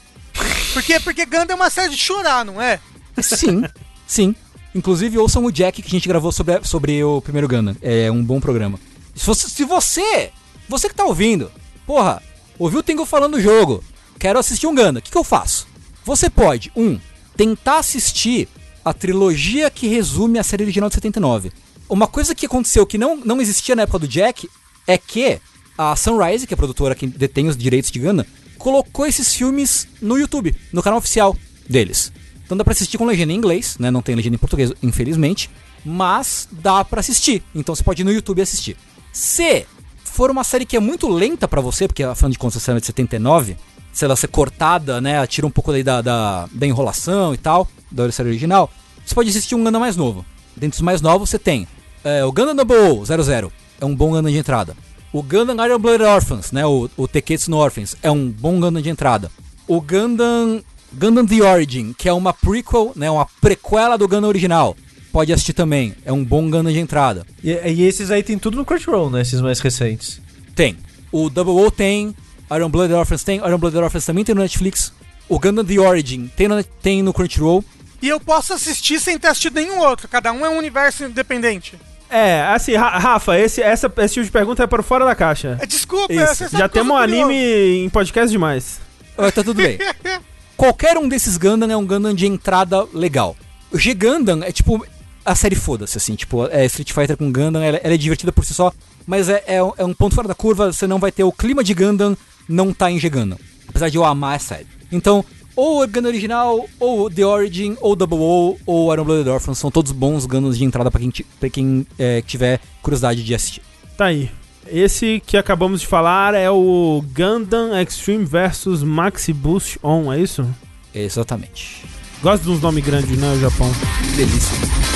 Porque, 0.74 1.00
porque 1.00 1.24
Gundam 1.28 1.52
é 1.52 1.56
uma 1.56 1.70
série 1.70 1.92
de 1.92 1.98
chorar, 1.98 2.44
não 2.44 2.60
é? 2.60 2.80
Sim, 3.22 3.64
sim. 4.08 4.36
Inclusive, 4.74 5.20
ouçam 5.20 5.46
o 5.46 5.52
Jack 5.52 5.84
que 5.84 5.88
a 5.88 5.92
gente 5.92 6.08
gravou 6.08 6.32
sobre, 6.32 6.64
sobre 6.64 7.04
o 7.04 7.22
primeiro 7.22 7.48
Gundam. 7.48 7.78
É 7.84 8.10
um 8.10 8.24
bom 8.24 8.40
programa. 8.42 8.80
Se 9.14 9.28
você, 9.28 9.48
se 9.48 9.64
você, 9.64 10.32
você 10.68 10.90
que 10.90 10.96
tá 10.96 11.06
ouvindo, 11.06 11.52
porra, 11.86 12.24
ouviu 12.58 12.80
o 12.80 12.84
Tengu 12.84 13.06
falando 13.06 13.34
do 13.34 13.42
jogo, 13.42 13.84
quero 14.18 14.40
assistir 14.40 14.66
um 14.66 14.74
Gundam, 14.74 14.98
o 14.98 15.02
que, 15.04 15.12
que 15.12 15.18
eu 15.18 15.24
faço? 15.24 15.68
Você 16.04 16.28
pode, 16.28 16.72
um, 16.76 17.00
tentar 17.38 17.78
assistir 17.78 18.50
a 18.84 18.94
trilogia 18.94 19.70
que 19.70 19.88
resume 19.88 20.40
a 20.40 20.44
série 20.44 20.64
original 20.64 20.90
de 20.90 20.96
79. 20.96 21.52
Uma 21.90 22.08
coisa 22.08 22.34
que 22.34 22.46
aconteceu 22.46 22.86
que 22.86 22.98
não, 22.98 23.18
não 23.18 23.42
existia 23.42 23.76
na 23.76 23.84
época 23.84 24.00
do 24.00 24.08
Jack 24.08 24.50
é 24.88 24.98
que 24.98 25.40
a 25.78 25.96
Sunrise, 25.96 26.46
que 26.46 26.54
é 26.54 26.56
a 26.56 26.58
produtora 26.58 26.96
que 26.96 27.08
detém 27.08 27.48
os 27.48 27.58
direitos 27.58 27.92
de 27.92 28.00
Gundam, 28.00 28.26
colocou 28.58 29.06
esses 29.06 29.34
filmes 29.34 29.88
no 30.02 30.18
YouTube, 30.18 30.56
no 30.72 30.82
canal 30.82 31.00
oficial 31.00 31.36
deles. 31.68 32.12
Então 32.46 32.58
dá 32.58 32.64
pra 32.64 32.74
assistir 32.74 32.98
com 32.98 33.06
legenda 33.06 33.34
em 33.34 33.36
inglês, 33.36 33.78
né? 33.80 33.90
Não 33.90 34.02
tem 34.02 34.16
legenda 34.16 34.36
em 34.36 34.40
português, 34.40 34.72
infelizmente. 34.82 35.50
Mas 35.84 36.48
dá 36.52 36.84
pra 36.84 37.00
assistir. 37.00 37.44
Então 37.54 37.76
você 37.76 37.84
pode 37.84 38.02
ir 38.02 38.06
no 38.06 38.12
YouTube 38.12 38.40
e 38.40 38.42
assistir. 38.42 38.78
Se 39.12 39.66
for 40.04 40.30
uma 40.30 40.44
série 40.44 40.66
que 40.66 40.78
é 40.78 40.80
muito 40.80 41.10
lenta 41.10 41.48
pra 41.48 41.60
você, 41.60 41.88
porque 41.88 42.04
afinal 42.04 42.32
de 42.32 42.38
contas 42.38 42.68
é 42.68 42.80
de 42.80 42.86
79, 42.86 43.58
se 43.92 44.06
ela 44.06 44.16
ser 44.16 44.28
cortada, 44.28 45.02
né? 45.02 45.26
Tira 45.28 45.48
um 45.48 45.52
pouco 45.52 45.72
daí 45.72 45.84
da, 45.84 46.02
da, 46.02 46.48
da 46.52 46.68
enrolação 46.68 47.34
e 47.34 47.38
tal, 47.38 47.68
da 47.94 48.12
série 48.12 48.30
original, 48.30 48.70
você 49.06 49.16
pode 49.16 49.30
assistir 49.30 49.56
um 49.56 49.64
Gundam 49.64 49.80
mais 49.80 49.96
novo. 49.96 50.26
Dentre 50.58 50.76
os 50.76 50.82
mais 50.82 51.02
novos 51.02 51.30
você 51.30 51.40
tem 51.40 51.68
é, 52.04 52.24
o 52.26 52.32
Gundam 52.32 52.56
Double 52.56 53.06
00, 53.06 53.52
é 53.80 53.86
um 53.86 53.96
bom 53.96 54.12
Gundam 54.12 54.32
de 54.32 54.38
entrada. 54.38 54.76
O 55.14 55.24
Gundam 55.24 55.64
Iron 55.66 55.80
Blood 55.80 56.04
Orphans, 56.04 56.52
né? 56.52 56.66
O, 56.66 56.90
o 56.98 57.08
Teketsu 57.08 57.50
no 57.50 57.58
Orphans, 57.58 57.96
é 58.04 58.12
um 58.12 58.30
bom 58.30 58.60
Gundam 58.60 58.82
de 58.82 58.90
entrada. 58.90 59.32
O 59.68 59.80
Gundam 59.80 60.62
Gundam 60.92 61.26
The 61.26 61.42
Origin, 61.42 61.94
que 61.94 62.10
é 62.10 62.14
uma 62.14 62.34
prequel, 62.34 62.92
né? 62.96 63.10
Uma 63.10 63.26
prequela 63.40 63.98
do 63.98 64.08
Gundam 64.08 64.28
original. 64.28 64.76
Pode 65.12 65.32
assistir 65.32 65.54
também, 65.54 65.94
é 66.04 66.12
um 66.12 66.24
bom 66.24 66.50
Gundam 66.50 66.74
de 66.74 66.80
entrada. 66.80 67.26
E, 67.44 67.52
e 67.52 67.84
esses 67.84 68.12
aí 68.12 68.22
tem 68.22 68.38
tudo 68.38 68.58
no 68.58 68.66
Crunchyroll, 68.66 69.10
né? 69.10 69.22
Esses 69.22 69.40
mais 69.40 69.60
recentes. 69.60 70.20
Tem. 70.56 70.76
O 71.12 71.30
Double 71.30 71.54
O 71.54 71.72
tem, 71.72 72.14
Iron 72.52 72.70
Blood 72.70 72.94
Orphans 72.94 73.24
tem, 73.24 73.38
Iron 73.38 73.58
Blood 73.58 73.78
Orphans 73.78 74.06
também 74.06 74.26
tem 74.26 74.36
no 74.36 74.42
Netflix. 74.42 74.92
O 75.30 75.40
Gundam 75.40 75.64
The 75.64 75.80
Origin 75.80 76.30
tem 76.36 76.48
no, 76.48 76.62
tem 76.64 77.02
no 77.02 77.14
Crunchyroll. 77.14 77.64
E 78.04 78.10
eu 78.10 78.20
posso 78.20 78.54
assistir 78.54 79.00
sem 79.00 79.18
ter 79.18 79.28
assistido 79.30 79.56
nenhum 79.56 79.80
outro. 79.80 80.08
Cada 80.10 80.32
um 80.34 80.46
é 80.46 80.50
um 80.50 80.58
universo 80.58 81.06
independente. 81.06 81.76
É, 82.10 82.42
assim, 82.54 82.76
Ra- 82.76 82.98
Rafa, 83.00 83.40
esse, 83.40 83.62
essa, 83.62 83.92
esse 83.98 84.14
tipo 84.16 84.26
de 84.26 84.32
pergunta 84.32 84.62
é 84.62 84.68
para 84.68 84.84
fora 84.84 85.06
da 85.06 85.16
caixa. 85.16 85.58
É, 85.62 85.66
desculpa, 85.66 86.14
Isso. 86.14 86.50
Já 86.52 86.68
temos 86.70 86.94
um 86.96 87.00
curioso. 87.00 87.24
anime 87.24 87.86
em 87.86 87.90
podcast 87.90 88.30
demais. 88.30 88.80
Ah, 89.18 89.32
tá 89.32 89.42
tudo 89.44 89.56
bem. 89.56 89.80
Qualquer 90.58 90.98
um 90.98 91.08
desses 91.08 91.38
Gundam 91.38 91.72
é 91.72 91.78
um 91.78 91.86
Gundam 91.86 92.14
de 92.14 92.28
entrada 92.28 92.86
legal. 92.94 93.36
O 93.72 93.78
G 93.80 93.94
Gundam 93.94 94.44
é 94.44 94.52
tipo 94.52 94.86
a 95.26 95.34
série 95.36 95.56
foda-se, 95.56 95.98
assim, 95.98 96.16
tipo, 96.16 96.46
é 96.50 96.66
Street 96.66 96.92
Fighter 96.92 97.16
com 97.16 97.32
Gundam, 97.32 97.64
ela, 97.64 97.78
ela 97.82 97.94
é 97.94 97.98
divertida 97.98 98.32
por 98.34 98.44
si 98.44 98.54
só, 98.54 98.74
mas 99.08 99.30
é, 99.30 99.42
é, 99.48 99.64
um- 99.64 99.72
é 99.78 99.86
um 99.86 99.94
ponto 99.94 100.14
fora 100.14 100.28
da 100.28 100.36
curva, 100.36 100.74
você 100.74 100.86
não 100.86 101.00
vai 101.00 101.14
ter 101.14 101.24
o 101.24 101.32
clima 101.32 101.64
de 101.64 101.74
Gundam, 101.74 102.18
não 102.48 102.74
tá 102.74 102.92
em 102.92 103.00
G 103.00 103.10
Gundam. 103.10 103.40
Apesar 103.70 103.88
de 103.90 103.96
eu 103.98 104.04
amar 104.04 104.36
a 104.36 104.40
série. 104.40 104.68
Então, 104.92 105.24
ou 105.56 105.84
o 105.84 105.88
Gundam 105.88 106.10
original, 106.10 106.66
ou 106.80 107.10
The 107.10 107.26
Origin, 107.26 107.78
ou 107.82 107.96
Double 107.96 108.20
O, 108.20 108.58
ou 108.66 108.94
Iron 108.94 109.04
Blooded 109.04 109.30
Orphans, 109.30 109.58
são 109.58 109.72
todos 109.72 109.92
bons 109.92 110.26
Gundams 110.26 110.58
de 110.58 110.64
entrada 110.64 110.90
pra 110.90 111.00
quem, 111.00 111.12
pra 111.40 111.50
quem 111.50 111.86
é, 111.98 112.22
tiver 112.22 112.60
curiosidade 112.82 113.24
de 113.24 113.36
assistir. 113.36 113.62
Tá 113.98 114.06
aí. 114.06 114.30
Esse 114.68 115.22
que 115.26 115.36
acabamos 115.36 115.82
de 115.82 115.88
falar 115.88 116.34
é 116.34 116.50
o 116.50 117.04
Gundam 117.14 117.80
Extreme 117.80 118.26
vs 118.26 118.82
Maxi 118.82 119.34
Boost 119.34 119.78
On, 119.84 120.12
é 120.12 120.20
isso? 120.20 120.48
Exatamente. 120.94 121.84
Gosto 122.22 122.44
de 122.44 122.50
uns 122.50 122.62
nomes 122.62 122.84
grandes, 122.84 123.18
né, 123.18 123.34
o 123.34 123.40
Japão. 123.40 123.70
Delícia. 124.16 124.93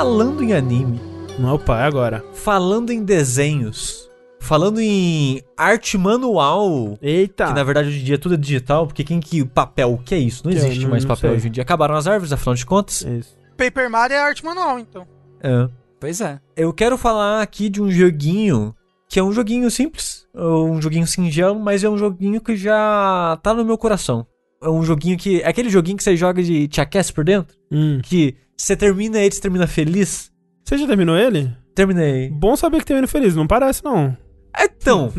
Falando 0.00 0.42
em 0.42 0.54
anime, 0.54 0.98
Não, 1.38 1.56
opa, 1.56 1.78
é 1.78 1.82
agora. 1.84 2.24
falando 2.32 2.90
em 2.90 3.04
desenhos, 3.04 4.08
falando 4.40 4.80
em 4.80 5.42
arte 5.54 5.98
manual, 5.98 6.98
Eita. 7.02 7.48
que 7.48 7.52
na 7.52 7.62
verdade 7.62 7.88
hoje 7.90 8.00
em 8.00 8.04
dia 8.04 8.16
tudo 8.16 8.34
é 8.34 8.38
digital, 8.38 8.86
porque 8.86 9.04
quem 9.04 9.20
que 9.20 9.44
papel, 9.44 9.92
o 9.92 9.98
que 9.98 10.14
é 10.14 10.18
isso? 10.18 10.40
Não 10.42 10.52
Que 10.52 10.56
existe 10.56 10.84
eu 10.84 10.88
mais 10.90 11.04
não 11.04 11.08
papel 11.14 11.28
sei. 11.32 11.36
hoje 11.36 11.48
em 11.48 11.50
dia. 11.50 11.62
Acabaram 11.62 11.94
as 11.96 12.06
árvores, 12.06 12.32
afinal 12.32 12.54
de 12.54 12.64
contas. 12.64 13.04
É 13.04 13.10
isso. 13.18 13.36
Paper 13.58 13.90
Mario 13.90 14.16
é 14.16 14.20
arte 14.20 14.42
manual, 14.42 14.78
então. 14.78 15.06
É. 15.42 15.68
Pois 16.00 16.22
é. 16.22 16.40
Eu 16.56 16.72
quero 16.72 16.96
falar 16.96 17.42
aqui 17.42 17.68
de 17.68 17.82
um 17.82 17.90
joguinho 17.90 18.74
que 19.06 19.18
é 19.20 19.22
um 19.22 19.32
joguinho 19.32 19.70
simples, 19.70 20.26
um 20.34 20.80
joguinho 20.80 21.06
singelo, 21.06 21.60
mas 21.60 21.84
é 21.84 21.90
um 21.90 21.98
joguinho 21.98 22.40
que 22.40 22.56
já 22.56 23.38
tá 23.42 23.52
no 23.52 23.66
meu 23.66 23.76
coração. 23.76 24.26
É 24.62 24.68
um 24.70 24.82
joguinho 24.82 25.18
que. 25.18 25.42
É 25.42 25.48
aquele 25.48 25.68
joguinho 25.68 25.98
que 25.98 26.02
você 26.04 26.16
joga 26.16 26.42
de 26.42 26.68
te 26.68 26.80
aquece 26.80 27.12
por 27.12 27.22
dentro, 27.22 27.54
Hum. 27.70 28.00
que 28.02 28.34
você 28.62 28.76
termina 28.76 29.18
ele, 29.18 29.34
você 29.34 29.40
termina 29.40 29.66
feliz. 29.66 30.30
Você 30.64 30.78
já 30.78 30.86
terminou 30.86 31.16
ele? 31.16 31.50
Terminei. 31.74 32.28
Bom 32.30 32.54
saber 32.56 32.78
que 32.78 32.86
termina 32.86 33.06
feliz, 33.06 33.34
não 33.34 33.46
parece 33.46 33.82
não. 33.84 34.16
Então. 34.60 35.12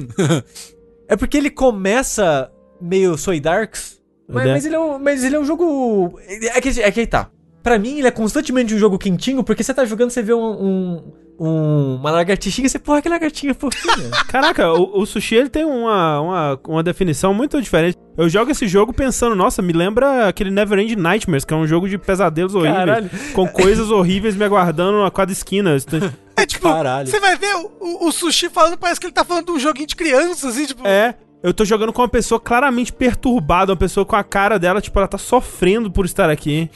é 1.07 1.15
porque 1.15 1.37
ele 1.37 1.49
começa 1.49 2.51
meio 2.79 3.17
Soy 3.17 3.39
Darks. 3.39 3.99
Mas, 4.27 4.45
Né? 4.45 4.53
mas 4.53 4.65
ele 4.65 4.75
é 4.75 4.79
um, 4.79 4.99
mas 4.99 5.23
ele 5.23 5.35
é 5.35 5.39
um 5.39 5.45
jogo. 5.45 6.19
É 6.27 6.61
que, 6.61 6.69
é 6.81 6.91
que 6.91 6.99
aí 7.01 7.07
tá. 7.07 7.29
Pra 7.63 7.77
mim, 7.77 7.97
ele 7.99 8.07
é 8.07 8.11
constantemente 8.11 8.73
um 8.73 8.77
jogo 8.77 8.97
quentinho, 8.97 9.43
porque 9.43 9.63
você 9.63 9.73
tá 9.73 9.85
jogando, 9.85 10.09
você 10.09 10.21
vê 10.21 10.33
um, 10.33 10.39
um- 10.65 11.13
um- 11.43 11.95
uma 11.95 12.11
lagartixinha 12.11 12.67
e 12.67 12.69
você, 12.69 12.77
porra, 12.77 13.01
que 13.01 13.09
lagartinha 13.09 13.53
fofinha. 13.53 14.09
Caraca, 14.29 14.71
o, 14.73 15.01
o 15.01 15.05
sushi 15.05 15.35
ele 15.35 15.49
tem 15.49 15.65
uma, 15.65 16.21
uma, 16.21 16.59
uma 16.67 16.83
definição 16.83 17.33
muito 17.33 17.59
diferente. 17.61 17.97
Eu 18.17 18.29
jogo 18.29 18.51
esse 18.51 18.67
jogo 18.67 18.93
pensando, 18.93 19.35
nossa, 19.35 19.61
me 19.61 19.73
lembra 19.73 20.27
aquele 20.27 20.51
Neverend 20.51 20.95
Nightmares, 20.95 21.43
que 21.43 21.53
é 21.53 21.57
um 21.57 21.65
jogo 21.65 21.89
de 21.89 21.97
pesadelos 21.97 22.53
horríveis, 22.53 22.77
Caralho. 22.77 23.09
com 23.33 23.47
coisas 23.47 23.89
horríveis 23.89 24.35
me 24.35 24.43
aguardando 24.45 25.03
a 25.03 25.09
cada 25.11 25.31
esquina. 25.31 25.75
É 26.33 26.45
tipo, 26.45 26.69
Caralho. 26.69 27.07
você 27.07 27.19
vai 27.19 27.35
ver 27.37 27.53
o, 27.79 28.07
o- 28.07 28.11
sushi 28.11 28.49
falando, 28.49 28.77
parece 28.77 28.99
que 28.99 29.05
ele 29.05 29.13
tá 29.13 29.23
falando 29.23 29.47
de 29.47 29.51
um 29.51 29.59
joguinho 29.59 29.85
de 29.85 29.95
criança, 29.95 30.47
assim, 30.47 30.65
tipo. 30.65 30.87
É, 30.87 31.13
eu 31.43 31.53
tô 31.53 31.63
jogando 31.65 31.91
com 31.93 32.01
uma 32.01 32.07
pessoa 32.07 32.39
claramente 32.39 32.91
perturbada, 32.91 33.71
uma 33.73 33.77
pessoa 33.77 34.05
com 34.05 34.15
a 34.15 34.23
cara 34.23 34.57
dela, 34.57 34.81
tipo, 34.81 34.97
ela 34.97 35.07
tá 35.07 35.17
sofrendo 35.19 35.91
por 35.91 36.05
estar 36.05 36.29
aqui. 36.31 36.69